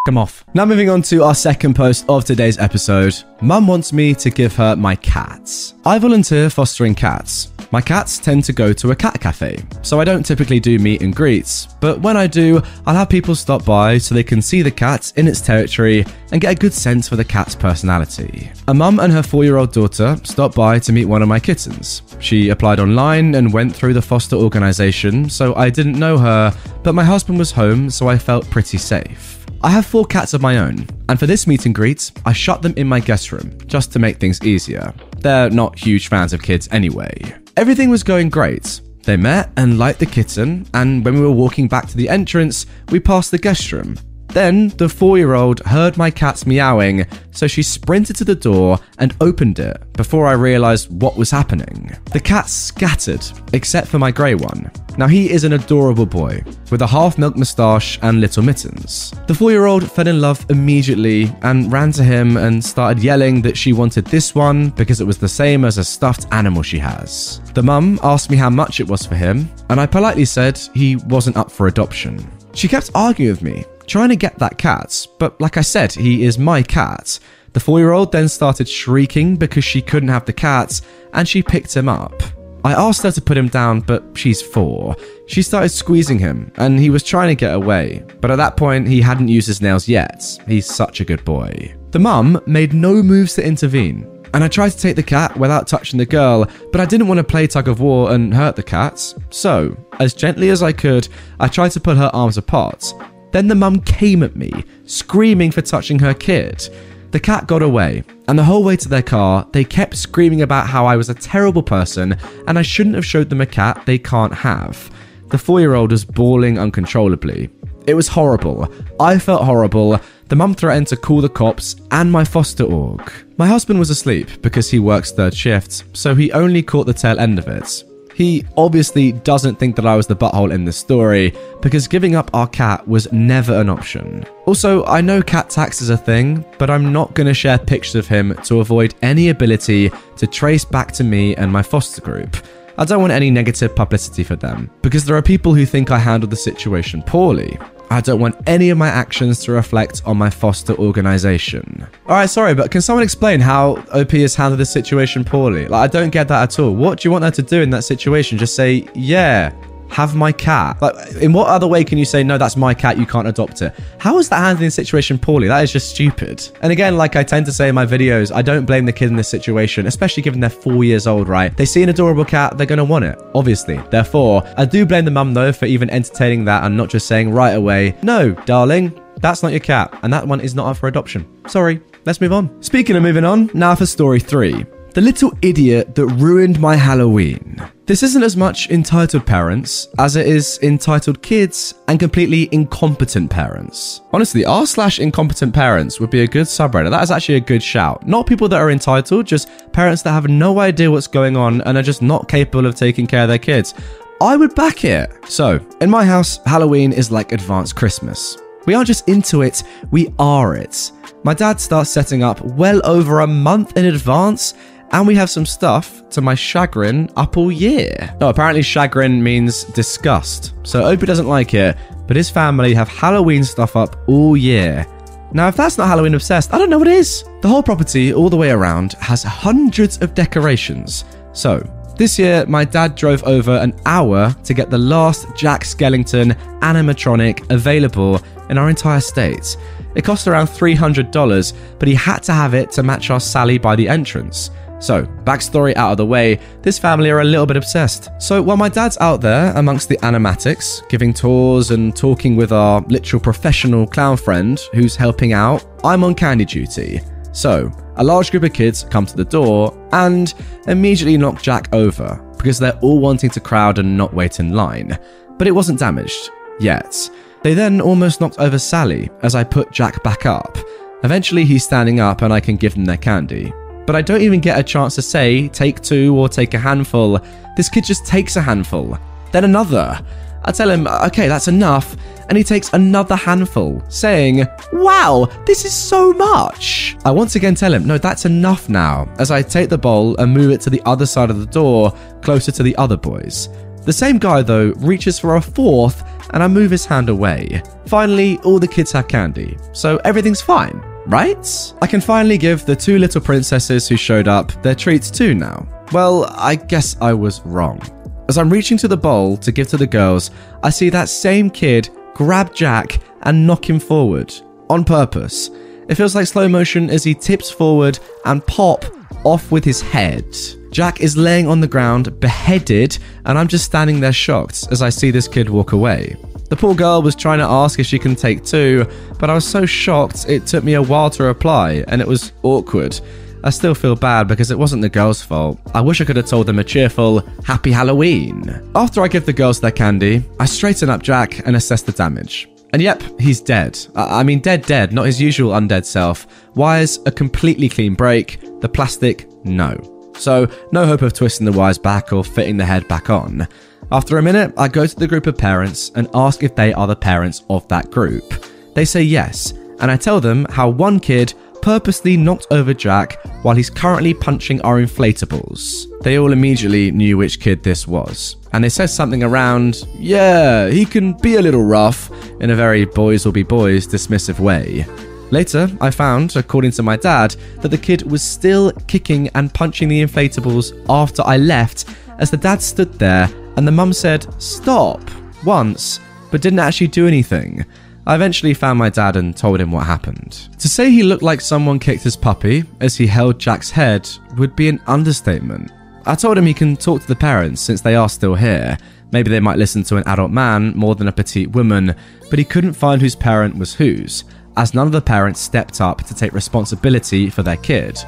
Come 0.07 0.17
off. 0.17 0.43
Now, 0.55 0.65
moving 0.65 0.89
on 0.89 1.03
to 1.03 1.23
our 1.23 1.35
second 1.35 1.75
post 1.75 2.05
of 2.09 2.25
today's 2.25 2.57
episode. 2.57 3.15
Mum 3.39 3.67
wants 3.67 3.93
me 3.93 4.15
to 4.15 4.31
give 4.31 4.55
her 4.55 4.75
my 4.75 4.95
cats. 4.95 5.75
I 5.85 5.99
volunteer 5.99 6.49
fostering 6.49 6.95
cats. 6.95 7.51
My 7.73 7.79
cats 7.79 8.17
tend 8.17 8.43
to 8.43 8.53
go 8.53 8.73
to 8.73 8.91
a 8.91 8.95
cat 8.95 9.21
cafe, 9.21 9.57
so 9.81 10.01
I 10.01 10.03
don't 10.03 10.25
typically 10.25 10.59
do 10.59 10.77
meet 10.77 11.01
and 11.01 11.15
greets, 11.15 11.69
but 11.79 12.01
when 12.01 12.17
I 12.17 12.27
do, 12.27 12.61
I'll 12.85 12.95
have 12.95 13.07
people 13.07 13.33
stop 13.33 13.63
by 13.63 13.97
so 13.97 14.13
they 14.13 14.25
can 14.25 14.41
see 14.41 14.61
the 14.61 14.69
cat 14.69 15.13
in 15.15 15.25
its 15.25 15.39
territory 15.39 16.05
and 16.33 16.41
get 16.41 16.51
a 16.51 16.59
good 16.59 16.73
sense 16.73 17.07
for 17.07 17.15
the 17.15 17.23
cat's 17.23 17.55
personality. 17.55 18.51
A 18.67 18.73
mum 18.73 18.99
and 18.99 19.13
her 19.13 19.23
four 19.23 19.45
year 19.45 19.55
old 19.55 19.71
daughter 19.71 20.17
stopped 20.23 20.55
by 20.55 20.79
to 20.79 20.91
meet 20.91 21.05
one 21.05 21.21
of 21.21 21.29
my 21.29 21.39
kittens. 21.39 22.01
She 22.19 22.49
applied 22.49 22.81
online 22.81 23.35
and 23.35 23.53
went 23.53 23.73
through 23.73 23.93
the 23.93 24.01
foster 24.01 24.35
organisation, 24.35 25.29
so 25.29 25.55
I 25.55 25.69
didn't 25.69 25.97
know 25.97 26.17
her, 26.17 26.53
but 26.83 26.93
my 26.93 27.05
husband 27.05 27.39
was 27.39 27.51
home, 27.51 27.89
so 27.89 28.09
I 28.09 28.17
felt 28.17 28.49
pretty 28.49 28.79
safe. 28.79 29.45
I 29.63 29.69
have 29.69 29.85
four 29.85 30.05
cats 30.05 30.33
of 30.33 30.41
my 30.41 30.57
own, 30.57 30.87
and 31.07 31.17
for 31.17 31.25
this 31.25 31.47
meet 31.47 31.65
and 31.65 31.73
greet, 31.73 32.11
I 32.25 32.33
shut 32.33 32.61
them 32.61 32.73
in 32.75 32.87
my 32.87 32.99
guest 32.99 33.31
room 33.31 33.57
just 33.65 33.93
to 33.93 33.99
make 33.99 34.17
things 34.17 34.43
easier. 34.43 34.93
They're 35.19 35.49
not 35.49 35.79
huge 35.79 36.09
fans 36.09 36.33
of 36.33 36.41
kids 36.41 36.67
anyway. 36.71 37.40
Everything 37.57 37.89
was 37.89 38.03
going 38.03 38.29
great. 38.29 38.79
They 39.03 39.17
met 39.17 39.51
and 39.57 39.77
liked 39.77 39.99
the 39.99 40.05
kitten, 40.05 40.67
and 40.73 41.03
when 41.03 41.15
we 41.15 41.21
were 41.21 41.31
walking 41.31 41.67
back 41.67 41.87
to 41.87 41.97
the 41.97 42.07
entrance, 42.07 42.65
we 42.89 42.99
passed 42.99 43.31
the 43.31 43.37
guest 43.37 43.71
room. 43.71 43.97
Then 44.31 44.69
the 44.77 44.87
four 44.87 45.17
year 45.17 45.33
old 45.33 45.59
heard 45.61 45.97
my 45.97 46.09
cats 46.09 46.45
meowing, 46.45 47.05
so 47.31 47.47
she 47.47 47.61
sprinted 47.61 48.15
to 48.17 48.23
the 48.23 48.35
door 48.35 48.79
and 48.97 49.15
opened 49.19 49.59
it 49.59 49.81
before 49.93 50.25
I 50.25 50.33
realised 50.33 50.89
what 51.01 51.17
was 51.17 51.29
happening. 51.29 51.95
The 52.11 52.19
cats 52.19 52.53
scattered, 52.53 53.25
except 53.51 53.87
for 53.87 53.99
my 53.99 54.09
grey 54.09 54.35
one. 54.35 54.71
Now, 54.97 55.07
he 55.07 55.29
is 55.29 55.43
an 55.43 55.53
adorable 55.53 56.05
boy 56.05 56.43
with 56.69 56.81
a 56.81 56.87
half 56.87 57.17
milk 57.17 57.35
moustache 57.35 57.99
and 58.01 58.21
little 58.21 58.43
mittens. 58.43 59.13
The 59.27 59.33
four 59.33 59.51
year 59.51 59.65
old 59.65 59.89
fell 59.91 60.07
in 60.07 60.21
love 60.21 60.45
immediately 60.49 61.33
and 61.43 61.71
ran 61.71 61.91
to 61.93 62.03
him 62.03 62.37
and 62.37 62.63
started 62.63 63.03
yelling 63.03 63.41
that 63.41 63.57
she 63.57 63.73
wanted 63.73 64.05
this 64.05 64.33
one 64.33 64.69
because 64.69 65.01
it 65.01 65.07
was 65.07 65.17
the 65.17 65.27
same 65.29 65.65
as 65.65 65.77
a 65.77 65.83
stuffed 65.83 66.27
animal 66.31 66.63
she 66.63 66.79
has. 66.79 67.41
The 67.53 67.63
mum 67.63 67.99
asked 68.01 68.29
me 68.29 68.37
how 68.37 68.49
much 68.49 68.79
it 68.79 68.87
was 68.87 69.05
for 69.05 69.15
him, 69.15 69.49
and 69.69 69.79
I 69.79 69.85
politely 69.85 70.25
said 70.25 70.57
he 70.73 70.95
wasn't 70.95 71.37
up 71.37 71.51
for 71.51 71.67
adoption. 71.67 72.29
She 72.53 72.67
kept 72.67 72.91
arguing 72.93 73.31
with 73.31 73.41
me, 73.41 73.65
trying 73.91 74.07
to 74.07 74.15
get 74.15 74.39
that 74.39 74.57
cat, 74.57 75.05
but 75.19 75.39
like 75.41 75.57
I 75.57 75.61
said, 75.61 75.91
he 75.91 76.23
is 76.23 76.39
my 76.39 76.63
cat. 76.63 77.19
The 77.51 77.59
four 77.59 77.79
year 77.79 77.91
old 77.91 78.13
then 78.13 78.29
started 78.29 78.69
shrieking 78.69 79.35
because 79.35 79.65
she 79.65 79.81
couldn't 79.81 80.07
have 80.07 80.23
the 80.23 80.31
cat, 80.31 80.79
and 81.13 81.27
she 81.27 81.43
picked 81.43 81.75
him 81.75 81.89
up. 81.89 82.23
I 82.63 82.71
asked 82.71 83.03
her 83.03 83.11
to 83.11 83.21
put 83.21 83.37
him 83.37 83.49
down, 83.49 83.81
but 83.81 84.03
she's 84.13 84.41
four. 84.41 84.95
She 85.27 85.41
started 85.41 85.69
squeezing 85.69 86.19
him, 86.19 86.53
and 86.55 86.79
he 86.79 86.89
was 86.89 87.03
trying 87.03 87.29
to 87.29 87.35
get 87.35 87.53
away, 87.53 88.05
but 88.21 88.31
at 88.31 88.37
that 88.37 88.55
point, 88.55 88.87
he 88.87 89.01
hadn't 89.01 89.27
used 89.27 89.47
his 89.47 89.61
nails 89.61 89.89
yet. 89.89 90.23
He's 90.47 90.67
such 90.67 91.01
a 91.01 91.05
good 91.05 91.25
boy. 91.25 91.75
The 91.89 91.99
mum 91.99 92.41
made 92.45 92.73
no 92.73 93.03
moves 93.03 93.33
to 93.35 93.45
intervene, 93.45 94.07
and 94.33 94.41
I 94.41 94.47
tried 94.47 94.69
to 94.69 94.77
take 94.77 94.95
the 94.95 95.03
cat 95.03 95.35
without 95.35 95.67
touching 95.67 95.97
the 95.97 96.05
girl, 96.05 96.47
but 96.71 96.79
I 96.79 96.85
didn't 96.85 97.09
want 97.09 97.17
to 97.17 97.25
play 97.25 97.45
tug 97.45 97.67
of 97.67 97.81
war 97.81 98.13
and 98.13 98.33
hurt 98.33 98.55
the 98.55 98.63
cat. 98.63 99.13
So, 99.31 99.75
as 99.99 100.13
gently 100.13 100.49
as 100.49 100.63
I 100.63 100.71
could, 100.71 101.09
I 101.41 101.49
tried 101.49 101.71
to 101.71 101.81
pull 101.81 101.95
her 101.95 102.09
arms 102.13 102.37
apart, 102.37 102.93
then 103.31 103.47
the 103.47 103.55
mum 103.55 103.79
came 103.81 104.23
at 104.23 104.35
me, 104.35 104.51
screaming 104.85 105.51
for 105.51 105.61
touching 105.61 105.99
her 105.99 106.13
kid. 106.13 106.69
The 107.11 107.19
cat 107.19 107.47
got 107.47 107.61
away, 107.61 108.03
and 108.27 108.39
the 108.39 108.43
whole 108.43 108.63
way 108.63 108.77
to 108.77 108.87
their 108.87 109.01
car, 109.01 109.45
they 109.51 109.65
kept 109.65 109.97
screaming 109.97 110.41
about 110.41 110.67
how 110.67 110.85
I 110.85 110.95
was 110.95 111.09
a 111.09 111.13
terrible 111.13 111.63
person 111.63 112.15
and 112.47 112.57
I 112.57 112.61
shouldn't 112.61 112.95
have 112.95 113.05
showed 113.05 113.29
them 113.29 113.41
a 113.41 113.45
cat 113.45 113.83
they 113.85 113.97
can't 113.97 114.33
have. 114.33 114.89
The 115.29 115.37
four 115.37 115.59
year 115.59 115.73
old 115.73 115.91
was 115.91 116.05
bawling 116.05 116.57
uncontrollably. 116.57 117.49
It 117.87 117.95
was 117.95 118.07
horrible. 118.07 118.71
I 118.99 119.19
felt 119.19 119.43
horrible. 119.43 119.99
The 120.29 120.35
mum 120.37 120.53
threatened 120.53 120.87
to 120.87 120.95
call 120.95 121.19
the 121.19 121.27
cops 121.27 121.75
and 121.91 122.09
my 122.09 122.23
foster 122.23 122.63
org. 122.63 123.11
My 123.37 123.47
husband 123.47 123.79
was 123.79 123.89
asleep 123.89 124.41
because 124.41 124.69
he 124.69 124.79
works 124.79 125.11
third 125.11 125.33
shift, 125.33 125.83
so 125.93 126.15
he 126.15 126.31
only 126.31 126.63
caught 126.63 126.85
the 126.85 126.93
tail 126.93 127.19
end 127.19 127.39
of 127.39 127.47
it. 127.49 127.83
He 128.21 128.45
obviously 128.55 129.13
doesn't 129.13 129.55
think 129.55 129.75
that 129.77 129.87
I 129.87 129.95
was 129.95 130.05
the 130.05 130.15
butthole 130.15 130.53
in 130.53 130.63
this 130.63 130.77
story, 130.77 131.33
because 131.59 131.87
giving 131.87 132.13
up 132.13 132.29
our 132.35 132.45
cat 132.45 132.87
was 132.87 133.11
never 133.11 133.59
an 133.59 133.67
option. 133.67 134.23
Also, 134.45 134.85
I 134.85 135.01
know 135.01 135.23
cat 135.23 135.49
tax 135.49 135.81
is 135.81 135.89
a 135.89 135.97
thing, 135.97 136.45
but 136.59 136.69
I'm 136.69 136.93
not 136.93 137.15
going 137.15 137.25
to 137.25 137.33
share 137.33 137.57
pictures 137.57 137.95
of 137.95 138.07
him 138.07 138.35
to 138.43 138.59
avoid 138.59 138.93
any 139.01 139.29
ability 139.29 139.91
to 140.17 140.27
trace 140.27 140.63
back 140.63 140.91
to 140.91 141.03
me 141.03 141.35
and 141.35 141.51
my 141.51 141.63
foster 141.63 141.99
group. 141.99 142.37
I 142.77 142.85
don't 142.85 143.01
want 143.01 143.11
any 143.11 143.31
negative 143.31 143.75
publicity 143.75 144.23
for 144.23 144.35
them, 144.35 144.69
because 144.83 145.03
there 145.03 145.17
are 145.17 145.23
people 145.23 145.55
who 145.55 145.65
think 145.65 145.89
I 145.89 145.97
handled 145.97 146.29
the 146.29 146.35
situation 146.35 147.01
poorly. 147.01 147.57
I 147.91 147.99
don't 147.99 148.21
want 148.21 148.37
any 148.47 148.69
of 148.69 148.77
my 148.77 148.87
actions 148.87 149.43
to 149.43 149.51
reflect 149.51 150.01
on 150.05 150.15
my 150.15 150.29
foster 150.29 150.73
organization. 150.75 151.85
Alright, 152.07 152.29
sorry, 152.29 152.55
but 152.55 152.71
can 152.71 152.79
someone 152.79 153.03
explain 153.03 153.41
how 153.41 153.83
OP 153.91 154.11
has 154.11 154.33
handled 154.33 154.61
this 154.61 154.71
situation 154.71 155.25
poorly? 155.25 155.67
Like, 155.67 155.89
I 155.89 155.91
don't 155.91 156.09
get 156.09 156.29
that 156.29 156.41
at 156.41 156.57
all. 156.57 156.73
What 156.73 157.01
do 157.01 157.07
you 157.09 157.11
want 157.11 157.25
her 157.25 157.31
to 157.31 157.41
do 157.41 157.61
in 157.61 157.69
that 157.71 157.83
situation? 157.83 158.37
Just 158.37 158.55
say, 158.55 158.87
yeah, 158.95 159.51
have 159.91 160.15
my 160.15 160.31
cat. 160.31 160.81
Like, 160.81 161.15
in 161.15 161.33
what 161.33 161.47
other 161.47 161.67
way 161.67 161.83
can 161.83 161.97
you 161.97 162.05
say, 162.05 162.23
no, 162.23 162.37
that's 162.37 162.55
my 162.55 162.73
cat, 162.73 162.97
you 162.97 163.05
can't 163.05 163.27
adopt 163.27 163.61
it? 163.61 163.73
How 163.99 164.17
is 164.17 164.29
that 164.29 164.37
handling 164.37 164.67
the 164.67 164.71
situation 164.71 165.19
poorly? 165.19 165.47
That 165.47 165.63
is 165.63 165.71
just 165.71 165.89
stupid. 165.89 166.47
And 166.61 166.71
again, 166.71 166.97
like 166.97 167.15
I 167.15 167.23
tend 167.23 167.45
to 167.47 167.51
say 167.51 167.69
in 167.69 167.75
my 167.75 167.85
videos, 167.85 168.33
I 168.33 168.41
don't 168.41 168.65
blame 168.65 168.85
the 168.85 168.93
kid 168.93 169.09
in 169.09 169.15
this 169.15 169.27
situation, 169.27 169.87
especially 169.87 170.23
given 170.23 170.39
they're 170.39 170.49
four 170.49 170.83
years 170.83 171.07
old, 171.07 171.27
right? 171.27 171.55
They 171.55 171.65
see 171.65 171.83
an 171.83 171.89
adorable 171.89 172.25
cat, 172.25 172.57
they're 172.57 172.65
gonna 172.65 172.85
want 172.85 173.05
it, 173.05 173.19
obviously. 173.35 173.77
Therefore, 173.89 174.43
I 174.57 174.65
do 174.65 174.85
blame 174.85 175.05
the 175.05 175.11
mum 175.11 175.33
though 175.33 175.51
for 175.51 175.65
even 175.65 175.89
entertaining 175.89 176.45
that 176.45 176.63
and 176.63 176.75
not 176.77 176.89
just 176.89 177.07
saying 177.07 177.31
right 177.31 177.51
away, 177.51 177.95
no, 178.01 178.31
darling, 178.31 178.99
that's 179.17 179.43
not 179.43 179.51
your 179.51 179.59
cat, 179.59 179.97
and 180.03 180.11
that 180.13 180.27
one 180.27 180.41
is 180.41 180.55
not 180.55 180.67
up 180.67 180.77
for 180.77 180.87
adoption. 180.87 181.27
Sorry, 181.47 181.81
let's 182.05 182.21
move 182.21 182.33
on. 182.33 182.61
Speaking 182.63 182.95
of 182.95 183.03
moving 183.03 183.25
on, 183.25 183.51
now 183.53 183.75
for 183.75 183.85
story 183.85 184.19
three. 184.19 184.65
The 184.93 184.99
little 184.99 185.31
idiot 185.41 185.95
that 185.95 186.05
ruined 186.07 186.59
my 186.59 186.75
Halloween. 186.75 187.55
This 187.85 188.03
isn't 188.03 188.23
as 188.23 188.35
much 188.35 188.69
entitled 188.69 189.25
parents 189.25 189.87
as 189.97 190.17
it 190.17 190.27
is 190.27 190.59
entitled 190.61 191.21
kids 191.21 191.75
and 191.87 191.97
completely 191.97 192.49
incompetent 192.51 193.29
parents. 193.29 194.01
Honestly, 194.11 194.43
r 194.43 194.65
slash 194.65 194.99
incompetent 194.99 195.53
parents 195.53 196.01
would 196.01 196.09
be 196.09 196.23
a 196.23 196.27
good 196.27 196.45
subreddit. 196.45 196.89
That 196.89 197.03
is 197.03 197.11
actually 197.11 197.35
a 197.35 197.39
good 197.39 197.63
shout. 197.63 198.05
Not 198.05 198.27
people 198.27 198.49
that 198.49 198.59
are 198.59 198.69
entitled, 198.69 199.25
just 199.25 199.49
parents 199.71 200.01
that 200.01 200.11
have 200.11 200.27
no 200.27 200.59
idea 200.59 200.91
what's 200.91 201.07
going 201.07 201.37
on 201.37 201.61
and 201.61 201.77
are 201.77 201.83
just 201.83 202.01
not 202.01 202.27
capable 202.27 202.65
of 202.65 202.75
taking 202.75 203.07
care 203.07 203.23
of 203.23 203.29
their 203.29 203.37
kids. 203.39 203.73
I 204.21 204.35
would 204.35 204.53
back 204.55 204.83
it. 204.83 205.09
So, 205.25 205.65
in 205.79 205.89
my 205.89 206.03
house, 206.03 206.41
Halloween 206.45 206.91
is 206.91 207.11
like 207.11 207.31
advanced 207.31 207.77
Christmas. 207.77 208.37
We 208.65 208.73
aren't 208.73 208.87
just 208.87 209.07
into 209.07 209.41
it, 209.41 209.63
we 209.89 210.13
are 210.19 210.55
it. 210.55 210.91
My 211.23 211.33
dad 211.33 211.59
starts 211.59 211.89
setting 211.89 212.23
up 212.23 212.41
well 212.41 212.81
over 212.85 213.21
a 213.21 213.27
month 213.27 213.75
in 213.77 213.85
advance, 213.85 214.53
and 214.91 215.07
we 215.07 215.15
have 215.15 215.29
some 215.29 215.45
stuff 215.45 216.07
to 216.09 216.21
my 216.21 216.35
chagrin 216.35 217.09
up 217.15 217.37
all 217.37 217.51
year. 217.51 218.15
Oh, 218.21 218.29
apparently 218.29 218.61
chagrin 218.61 219.23
means 219.23 219.63
disgust. 219.63 220.53
So 220.63 220.91
OP 220.91 220.99
doesn't 221.01 221.27
like 221.27 221.53
it, 221.53 221.77
but 222.07 222.17
his 222.17 222.29
family 222.29 222.73
have 222.73 222.89
Halloween 222.89 223.43
stuff 223.43 223.75
up 223.75 223.95
all 224.07 224.35
year. 224.35 224.85
Now, 225.33 225.47
if 225.47 225.55
that's 225.55 225.77
not 225.77 225.87
Halloween 225.87 226.13
obsessed, 226.13 226.53
I 226.53 226.57
don't 226.57 226.69
know 226.69 226.77
what 226.77 226.89
is. 226.89 227.23
The 227.41 227.47
whole 227.47 227.63
property, 227.63 228.13
all 228.13 228.29
the 228.29 228.35
way 228.35 228.51
around, 228.51 228.93
has 228.93 229.23
hundreds 229.23 229.97
of 230.01 230.13
decorations. 230.13 231.05
So, 231.31 231.65
this 231.97 232.19
year, 232.19 232.45
my 232.47 232.65
dad 232.65 232.95
drove 232.95 233.23
over 233.23 233.51
an 233.51 233.79
hour 233.85 234.35
to 234.43 234.53
get 234.53 234.69
the 234.69 234.77
last 234.77 235.27
Jack 235.37 235.63
Skellington 235.63 236.33
animatronic 236.59 237.49
available 237.49 238.19
in 238.49 238.57
our 238.57 238.69
entire 238.69 238.99
state. 238.99 239.55
It 239.95 240.03
cost 240.03 240.27
around 240.27 240.47
$300, 240.47 241.53
but 241.79 241.87
he 241.87 241.95
had 241.95 242.23
to 242.23 242.33
have 242.33 242.53
it 242.53 242.71
to 242.71 242.83
match 242.83 243.09
our 243.09 243.19
Sally 243.19 243.57
by 243.57 243.75
the 243.75 243.87
entrance. 243.87 244.51
So, 244.81 245.05
backstory 245.25 245.75
out 245.75 245.91
of 245.91 245.97
the 245.97 246.05
way, 246.07 246.39
this 246.63 246.79
family 246.79 247.11
are 247.11 247.21
a 247.21 247.23
little 247.23 247.45
bit 247.45 247.55
obsessed. 247.55 248.09
So, 248.17 248.41
while 248.41 248.57
my 248.57 248.67
dad's 248.67 248.97
out 248.97 249.21
there 249.21 249.53
amongst 249.55 249.89
the 249.89 249.97
animatics, 249.97 250.87
giving 250.89 251.13
tours 251.13 251.69
and 251.69 251.95
talking 251.95 252.35
with 252.35 252.51
our 252.51 252.81
literal 252.87 253.21
professional 253.21 253.85
clown 253.85 254.17
friend 254.17 254.59
who's 254.73 254.95
helping 254.95 255.33
out, 255.33 255.63
I'm 255.83 256.03
on 256.03 256.15
candy 256.15 256.45
duty. 256.45 256.99
So, 257.31 257.71
a 257.97 258.03
large 258.03 258.31
group 258.31 258.41
of 258.41 258.53
kids 258.53 258.83
come 258.83 259.05
to 259.05 259.15
the 259.15 259.23
door 259.23 259.77
and 259.91 260.33
immediately 260.65 261.15
knock 261.15 261.43
Jack 261.43 261.71
over 261.73 262.19
because 262.37 262.57
they're 262.57 262.79
all 262.79 262.99
wanting 262.99 263.29
to 263.29 263.39
crowd 263.39 263.77
and 263.77 263.95
not 263.95 264.15
wait 264.15 264.39
in 264.39 264.53
line. 264.53 264.97
But 265.37 265.47
it 265.47 265.51
wasn't 265.51 265.77
damaged 265.77 266.31
yet. 266.59 267.07
They 267.43 267.53
then 267.53 267.81
almost 267.81 268.19
knocked 268.19 268.39
over 268.39 268.57
Sally 268.57 269.11
as 269.21 269.35
I 269.35 269.43
put 269.43 269.71
Jack 269.71 270.01
back 270.01 270.25
up. 270.25 270.57
Eventually, 271.03 271.45
he's 271.45 271.63
standing 271.63 271.99
up 271.99 272.23
and 272.23 272.33
I 272.33 272.39
can 272.39 272.57
give 272.57 272.73
them 272.73 272.85
their 272.85 272.97
candy 272.97 273.53
but 273.85 273.95
I 273.95 274.01
don't 274.01 274.21
even 274.21 274.39
get 274.39 274.59
a 274.59 274.63
chance 274.63 274.95
to 274.95 275.01
say, 275.01 275.47
take 275.49 275.81
two 275.81 276.15
or 276.17 276.29
take 276.29 276.53
a 276.53 276.59
handful. 276.59 277.19
This 277.57 277.69
kid 277.69 277.83
just 277.83 278.05
takes 278.05 278.35
a 278.35 278.41
handful, 278.41 278.97
then 279.31 279.43
another. 279.43 280.03
I 280.43 280.51
tell 280.51 280.69
him, 280.69 280.87
okay, 280.87 281.27
that's 281.27 281.47
enough, 281.47 281.95
and 282.29 282.37
he 282.37 282.43
takes 282.43 282.73
another 282.73 283.15
handful, 283.15 283.83
saying, 283.89 284.47
Wow, 284.73 285.29
this 285.45 285.65
is 285.65 285.73
so 285.73 286.13
much. 286.13 286.95
I 287.05 287.11
once 287.11 287.35
again 287.35 287.53
tell 287.53 287.73
him, 287.73 287.85
No, 287.85 287.97
that's 287.97 288.25
enough 288.25 288.67
now, 288.67 289.07
as 289.19 289.29
I 289.29 289.43
take 289.43 289.69
the 289.69 289.77
bowl 289.77 290.17
and 290.17 290.33
move 290.33 290.51
it 290.51 290.61
to 290.61 290.69
the 290.71 290.81
other 290.85 291.05
side 291.05 291.29
of 291.29 291.39
the 291.39 291.45
door, 291.45 291.93
closer 292.21 292.51
to 292.53 292.63
the 292.63 292.75
other 292.77 292.97
boys. 292.97 293.49
The 293.83 293.93
same 293.93 294.17
guy, 294.17 294.41
though, 294.41 294.71
reaches 294.77 295.19
for 295.19 295.35
a 295.35 295.41
fourth, 295.41 296.03
and 296.33 296.41
I 296.41 296.47
move 296.47 296.71
his 296.71 296.85
hand 296.85 297.09
away. 297.09 297.61
Finally, 297.85 298.39
all 298.39 298.57
the 298.57 298.67
kids 298.67 298.91
have 298.93 299.07
candy, 299.07 299.57
so 299.73 299.97
everything's 300.03 300.41
fine 300.41 300.81
right? 301.07 301.73
I 301.81 301.87
can 301.87 302.01
finally 302.01 302.37
give 302.37 302.65
the 302.65 302.75
two 302.75 302.97
little 302.97 303.21
princesses 303.21 303.87
who 303.87 303.97
showed 303.97 304.27
up 304.27 304.51
their 304.61 304.75
treats 304.75 305.11
too 305.11 305.33
now. 305.33 305.67
Well, 305.91 306.25
I 306.37 306.55
guess 306.55 306.95
I 307.01 307.13
was 307.13 307.41
wrong. 307.45 307.81
As 308.29 308.37
I'm 308.37 308.49
reaching 308.49 308.77
to 308.77 308.87
the 308.87 308.97
bowl 308.97 309.35
to 309.37 309.51
give 309.51 309.67
to 309.69 309.77
the 309.77 309.87
girls, 309.87 310.31
I 310.63 310.69
see 310.69 310.89
that 310.89 311.09
same 311.09 311.49
kid 311.49 311.89
grab 312.13 312.53
Jack 312.53 313.01
and 313.23 313.45
knock 313.45 313.69
him 313.69 313.79
forward 313.79 314.33
on 314.69 314.83
purpose. 314.83 315.49
It 315.89 315.95
feels 315.95 316.15
like 316.15 316.27
slow 316.27 316.47
motion 316.47 316.89
as 316.89 317.03
he 317.03 317.13
tips 317.13 317.49
forward 317.51 317.99
and 318.25 318.45
pop 318.45 318.85
off 319.25 319.51
with 319.51 319.65
his 319.65 319.81
head. 319.81 320.25
Jack 320.71 321.01
is 321.01 321.17
laying 321.17 321.47
on 321.47 321.59
the 321.59 321.67
ground, 321.67 322.17
beheaded, 322.21 322.97
and 323.25 323.37
I'm 323.37 323.49
just 323.49 323.65
standing 323.65 323.99
there 323.99 324.13
shocked 324.13 324.67
as 324.71 324.81
I 324.81 324.89
see 324.89 325.11
this 325.11 325.27
kid 325.27 325.49
walk 325.49 325.73
away. 325.73 326.15
The 326.51 326.57
poor 326.57 326.75
girl 326.75 327.01
was 327.01 327.15
trying 327.15 327.39
to 327.39 327.45
ask 327.45 327.79
if 327.79 327.85
she 327.85 327.97
can 327.97 328.13
take 328.13 328.43
two, 328.43 328.85
but 329.19 329.29
I 329.29 329.33
was 329.33 329.47
so 329.47 329.65
shocked 329.65 330.25
it 330.27 330.45
took 330.45 330.65
me 330.65 330.73
a 330.73 330.81
while 330.81 331.09
to 331.11 331.23
reply, 331.23 331.85
and 331.87 332.01
it 332.01 332.07
was 332.07 332.33
awkward. 332.43 332.99
I 333.45 333.51
still 333.51 333.73
feel 333.73 333.95
bad 333.95 334.27
because 334.27 334.51
it 334.51 334.59
wasn't 334.59 334.81
the 334.81 334.89
girls' 334.89 335.21
fault. 335.21 335.61
I 335.73 335.79
wish 335.79 336.01
I 336.01 336.03
could 336.03 336.17
have 336.17 336.25
told 336.25 336.47
them 336.47 336.59
a 336.59 336.63
cheerful, 336.65 337.21
Happy 337.45 337.71
Halloween. 337.71 338.69
After 338.75 339.01
I 339.01 339.07
give 339.07 339.25
the 339.25 339.31
girls 339.31 339.61
their 339.61 339.71
candy, 339.71 340.25
I 340.41 340.45
straighten 340.45 340.89
up 340.89 341.01
Jack 341.01 341.47
and 341.47 341.55
assess 341.55 341.83
the 341.83 341.93
damage. 341.93 342.49
And 342.73 342.81
yep, 342.81 343.01
he's 343.17 343.39
dead. 343.39 343.79
I 343.95 344.21
mean, 344.23 344.41
dead, 344.41 344.63
dead, 344.63 344.91
not 344.91 345.05
his 345.05 345.21
usual 345.21 345.53
undead 345.53 345.85
self. 345.85 346.27
Wires, 346.55 346.99
a 347.05 347.13
completely 347.13 347.69
clean 347.69 347.93
break. 347.93 348.41
The 348.59 348.67
plastic, 348.67 349.25
no. 349.45 350.11
So, 350.17 350.49
no 350.73 350.85
hope 350.85 351.01
of 351.01 351.13
twisting 351.13 351.45
the 351.45 351.53
wires 351.53 351.77
back 351.77 352.11
or 352.11 352.25
fitting 352.25 352.57
the 352.57 352.65
head 352.65 352.89
back 352.89 353.09
on. 353.09 353.47
After 353.93 354.17
a 354.17 354.23
minute, 354.23 354.53
I 354.57 354.69
go 354.69 354.87
to 354.87 354.95
the 354.95 355.07
group 355.07 355.27
of 355.27 355.37
parents 355.37 355.91
and 355.95 356.07
ask 356.13 356.43
if 356.43 356.55
they 356.55 356.71
are 356.71 356.87
the 356.87 356.95
parents 356.95 357.43
of 357.49 357.67
that 357.67 357.91
group. 357.91 358.45
They 358.73 358.85
say 358.85 359.03
yes, 359.03 359.51
and 359.81 359.91
I 359.91 359.97
tell 359.97 360.21
them 360.21 360.45
how 360.49 360.69
one 360.69 360.97
kid 360.97 361.33
purposely 361.61 362.15
knocked 362.15 362.47
over 362.51 362.73
Jack 362.73 363.21
while 363.43 363.53
he's 363.53 363.69
currently 363.69 364.13
punching 364.13 364.61
our 364.61 364.81
inflatables. 364.81 365.87
They 366.03 366.17
all 366.17 366.31
immediately 366.31 366.91
knew 366.91 367.17
which 367.17 367.41
kid 367.41 367.63
this 367.63 367.85
was, 367.85 368.37
and 368.53 368.63
they 368.63 368.69
said 368.69 368.89
something 368.89 369.23
around, 369.23 369.85
yeah, 369.99 370.69
he 370.69 370.85
can 370.85 371.11
be 371.11 371.35
a 371.35 371.41
little 371.41 371.63
rough, 371.63 372.09
in 372.39 372.51
a 372.51 372.55
very 372.55 372.85
boys 372.85 373.25
will 373.25 373.33
be 373.33 373.43
boys 373.43 373.87
dismissive 373.87 374.39
way. 374.39 374.85
Later, 375.31 375.69
I 375.79 375.91
found, 375.91 376.35
according 376.35 376.71
to 376.71 376.83
my 376.83 376.95
dad, 376.95 377.35
that 377.59 377.69
the 377.69 377.77
kid 377.77 378.03
was 378.03 378.21
still 378.21 378.71
kicking 378.87 379.29
and 379.35 379.53
punching 379.53 379.87
the 379.89 380.01
inflatables 380.01 380.73
after 380.89 381.23
I 381.25 381.37
left, 381.37 381.85
as 382.21 382.31
the 382.31 382.37
dad 382.37 382.61
stood 382.61 382.93
there 382.93 383.29
and 383.57 383.67
the 383.67 383.71
mum 383.71 383.91
said, 383.91 384.25
Stop, 384.41 385.01
once, 385.43 385.99
but 386.29 386.41
didn't 386.41 386.59
actually 386.59 386.87
do 386.87 387.07
anything. 387.07 387.65
I 388.07 388.15
eventually 388.15 388.53
found 388.53 388.79
my 388.79 388.89
dad 388.89 389.15
and 389.15 389.35
told 389.35 389.59
him 389.59 389.71
what 389.71 389.85
happened. 389.85 390.49
To 390.59 390.69
say 390.69 390.89
he 390.89 391.03
looked 391.03 391.23
like 391.23 391.41
someone 391.41 391.79
kicked 391.79 392.03
his 392.03 392.15
puppy 392.15 392.63
as 392.79 392.95
he 392.95 393.05
held 393.05 393.39
Jack's 393.39 393.69
head 393.69 394.09
would 394.37 394.55
be 394.55 394.69
an 394.69 394.81
understatement. 394.87 395.71
I 396.05 396.15
told 396.15 396.37
him 396.37 396.45
he 396.45 396.53
can 396.53 396.77
talk 396.77 397.01
to 397.01 397.07
the 397.07 397.15
parents 397.15 397.61
since 397.61 397.81
they 397.81 397.95
are 397.95 398.09
still 398.09 398.33
here. 398.33 398.77
Maybe 399.11 399.29
they 399.29 399.39
might 399.39 399.57
listen 399.57 399.83
to 399.83 399.97
an 399.97 400.07
adult 400.07 400.31
man 400.31 400.73
more 400.75 400.95
than 400.95 401.07
a 401.07 401.11
petite 401.11 401.51
woman, 401.51 401.95
but 402.29 402.39
he 402.39 402.45
couldn't 402.45 402.73
find 402.73 403.01
whose 403.01 403.15
parent 403.15 403.57
was 403.57 403.73
whose, 403.73 404.23
as 404.57 404.73
none 404.73 404.87
of 404.87 404.93
the 404.93 405.01
parents 405.01 405.39
stepped 405.39 405.81
up 405.81 406.03
to 406.05 406.15
take 406.15 406.33
responsibility 406.33 407.29
for 407.29 407.43
their 407.43 407.57
kid. 407.57 407.99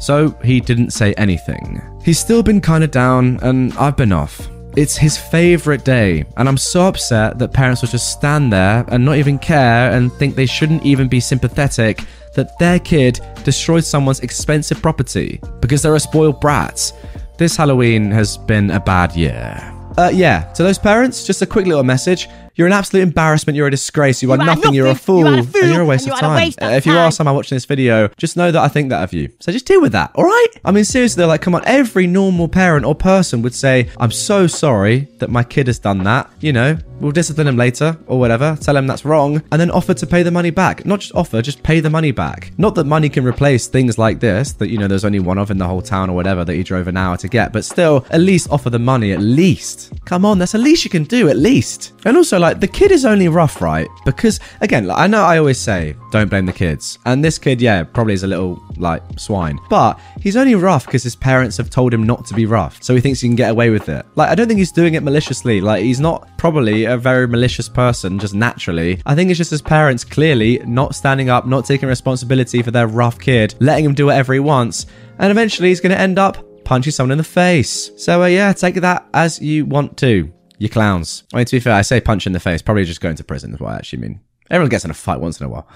So 0.00 0.30
he 0.42 0.60
didn't 0.60 0.90
say 0.90 1.12
anything. 1.14 1.80
He's 2.02 2.18
still 2.18 2.42
been 2.42 2.60
kinda 2.60 2.88
down, 2.88 3.38
and 3.42 3.72
I've 3.78 3.96
been 3.96 4.12
off. 4.12 4.48
It's 4.76 4.96
his 4.96 5.16
favourite 5.16 5.84
day, 5.84 6.24
and 6.36 6.48
I'm 6.48 6.56
so 6.56 6.86
upset 6.88 7.38
that 7.38 7.52
parents 7.52 7.82
will 7.82 7.88
just 7.88 8.12
stand 8.12 8.52
there 8.52 8.84
and 8.88 9.04
not 9.04 9.16
even 9.16 9.38
care 9.38 9.92
and 9.92 10.12
think 10.12 10.34
they 10.34 10.46
shouldn't 10.46 10.84
even 10.84 11.08
be 11.08 11.20
sympathetic 11.20 12.02
that 12.34 12.56
their 12.58 12.78
kid 12.78 13.20
destroyed 13.44 13.84
someone's 13.84 14.20
expensive 14.20 14.80
property 14.80 15.40
because 15.60 15.82
they're 15.82 15.96
a 15.96 16.00
spoiled 16.00 16.40
brat. 16.40 16.92
This 17.36 17.56
Halloween 17.56 18.10
has 18.12 18.38
been 18.38 18.70
a 18.70 18.80
bad 18.80 19.16
year. 19.16 19.60
Uh, 19.98 20.10
yeah, 20.14 20.44
to 20.54 20.62
those 20.62 20.78
parents, 20.78 21.24
just 21.24 21.42
a 21.42 21.46
quick 21.46 21.66
little 21.66 21.82
message. 21.82 22.28
You're 22.56 22.66
an 22.66 22.72
absolute 22.72 23.02
embarrassment. 23.02 23.56
You're 23.56 23.68
a 23.68 23.70
disgrace. 23.70 24.22
You, 24.22 24.32
are 24.32 24.40
are 24.40 24.44
nothing. 24.44 24.74
You're 24.74 24.88
a 24.88 24.94
fool. 24.94 25.20
You 25.20 25.26
are 25.26 25.38
a 25.38 25.42
fool, 25.42 25.62
And 25.62 25.72
you're 25.72 25.82
a 25.82 25.86
waste 25.86 26.04
and 26.06 26.12
of 26.12 26.18
you 26.18 26.20
time. 26.20 26.36
waste 26.36 26.60
of 26.60 26.72
if 26.72 26.86
you 26.86 26.96
are 26.96 27.10
somehow 27.10 27.34
watching 27.34 27.56
this 27.56 27.64
video, 27.64 28.08
just 28.16 28.36
know 28.36 28.50
that 28.50 28.60
I 28.62 28.68
think 28.68 28.90
that 28.90 29.02
of 29.02 29.12
you. 29.12 29.30
So 29.40 29.52
just 29.52 29.66
deal 29.66 29.80
with 29.80 29.92
that, 29.92 30.10
all 30.14 30.24
right? 30.24 30.48
I 30.64 30.70
mean, 30.72 30.84
seriously, 30.84 31.24
like, 31.24 31.40
come 31.42 31.54
on. 31.54 31.62
Every 31.64 32.06
normal 32.06 32.48
parent 32.48 32.84
or 32.84 32.94
person 32.94 33.42
would 33.42 33.54
say, 33.54 33.88
I'm 33.98 34.10
so 34.10 34.46
sorry 34.46 35.08
that 35.18 35.30
my 35.30 35.42
kid 35.44 35.68
has 35.68 35.78
done 35.78 36.04
that. 36.04 36.30
You 36.40 36.52
know, 36.52 36.78
we'll 37.00 37.12
discipline 37.12 37.46
him 37.46 37.56
later 37.56 37.96
or 38.06 38.18
whatever, 38.18 38.56
tell 38.60 38.76
him 38.76 38.86
that's 38.86 39.04
wrong, 39.04 39.42
and 39.52 39.60
then 39.60 39.70
offer 39.70 39.94
to 39.94 40.06
pay 40.06 40.22
the 40.22 40.30
money 40.30 40.50
back. 40.50 40.84
Not 40.84 41.00
just 41.00 41.14
offer, 41.14 41.40
just 41.42 41.62
pay 41.62 41.80
the 41.80 41.90
money 41.90 42.10
back. 42.12 42.52
Not 42.58 42.74
that 42.74 42.84
money 42.84 43.08
can 43.08 43.24
replace 43.24 43.66
things 43.68 43.96
like 43.98 44.20
this, 44.20 44.52
that, 44.54 44.68
you 44.68 44.78
know, 44.78 44.88
there's 44.88 45.04
only 45.04 45.20
one 45.20 45.38
of 45.38 45.50
in 45.50 45.58
the 45.58 45.66
whole 45.66 45.82
town 45.82 46.10
or 46.10 46.14
whatever 46.14 46.44
that 46.44 46.54
he 46.54 46.62
drove 46.62 46.88
an 46.88 46.96
hour 46.96 47.16
to 47.18 47.28
get, 47.28 47.52
but 47.52 47.64
still, 47.64 48.04
at 48.10 48.20
least 48.20 48.48
offer 48.50 48.70
the 48.70 48.78
money, 48.78 49.12
at 49.12 49.20
least. 49.20 49.92
Come 50.04 50.24
on, 50.24 50.38
that's 50.38 50.52
the 50.52 50.58
least 50.58 50.84
you 50.84 50.90
can 50.90 51.04
do, 51.04 51.28
at 51.28 51.36
least. 51.36 51.92
And 52.04 52.16
also, 52.16 52.38
like, 52.40 52.60
the 52.60 52.68
kid 52.68 52.90
is 52.90 53.04
only 53.04 53.28
rough, 53.28 53.62
right? 53.62 53.88
Because, 54.04 54.40
again, 54.60 54.86
like, 54.86 54.98
I 54.98 55.06
know 55.06 55.22
I 55.22 55.38
always 55.38 55.58
say, 55.58 55.94
don't 56.10 56.28
blame 56.28 56.46
the 56.46 56.52
kids. 56.52 56.98
And 57.06 57.24
this 57.24 57.38
kid, 57.38 57.60
yeah, 57.60 57.84
probably 57.84 58.14
is 58.14 58.22
a 58.22 58.26
little, 58.26 58.62
like, 58.76 59.02
swine. 59.18 59.58
But 59.68 60.00
he's 60.20 60.36
only 60.36 60.54
rough 60.54 60.86
because 60.86 61.02
his 61.02 61.14
parents 61.16 61.56
have 61.56 61.70
told 61.70 61.94
him 61.94 62.04
not 62.04 62.26
to 62.26 62.34
be 62.34 62.46
rough. 62.46 62.82
So 62.82 62.94
he 62.94 63.00
thinks 63.00 63.20
he 63.20 63.28
can 63.28 63.36
get 63.36 63.50
away 63.50 63.70
with 63.70 63.88
it. 63.88 64.04
Like, 64.16 64.30
I 64.30 64.34
don't 64.34 64.48
think 64.48 64.58
he's 64.58 64.72
doing 64.72 64.94
it 64.94 65.02
maliciously. 65.02 65.60
Like, 65.60 65.82
he's 65.82 66.00
not 66.00 66.28
probably 66.38 66.84
a 66.84 66.96
very 66.96 67.28
malicious 67.28 67.68
person, 67.68 68.18
just 68.18 68.34
naturally. 68.34 69.00
I 69.06 69.14
think 69.14 69.30
it's 69.30 69.38
just 69.38 69.50
his 69.50 69.62
parents 69.62 70.04
clearly 70.04 70.58
not 70.66 70.94
standing 70.94 71.30
up, 71.30 71.46
not 71.46 71.64
taking 71.64 71.88
responsibility 71.88 72.62
for 72.62 72.70
their 72.70 72.86
rough 72.86 73.18
kid, 73.18 73.54
letting 73.60 73.84
him 73.84 73.94
do 73.94 74.06
whatever 74.06 74.32
he 74.32 74.40
wants. 74.40 74.86
And 75.18 75.30
eventually 75.30 75.68
he's 75.68 75.80
going 75.80 75.92
to 75.92 76.00
end 76.00 76.18
up 76.18 76.64
punching 76.64 76.92
someone 76.92 77.12
in 77.12 77.18
the 77.18 77.24
face. 77.24 77.90
So, 77.96 78.22
uh, 78.22 78.26
yeah, 78.26 78.52
take 78.52 78.76
that 78.76 79.06
as 79.12 79.40
you 79.40 79.66
want 79.66 79.96
to. 79.98 80.32
You 80.60 80.68
clowns. 80.68 81.24
I 81.32 81.38
mean, 81.38 81.46
to 81.46 81.56
be 81.56 81.60
fair, 81.60 81.72
I 81.72 81.80
say 81.80 82.02
punch 82.02 82.26
in 82.26 82.34
the 82.34 82.38
face, 82.38 82.60
probably 82.60 82.84
just 82.84 83.00
going 83.00 83.16
to 83.16 83.24
prison 83.24 83.54
is 83.54 83.60
what 83.60 83.72
I 83.72 83.76
actually 83.76 84.00
mean. 84.00 84.20
Everyone 84.50 84.68
gets 84.68 84.84
in 84.84 84.90
a 84.90 84.94
fight 84.94 85.18
once 85.18 85.40
in 85.40 85.46
a 85.46 85.48
while. 85.48 85.66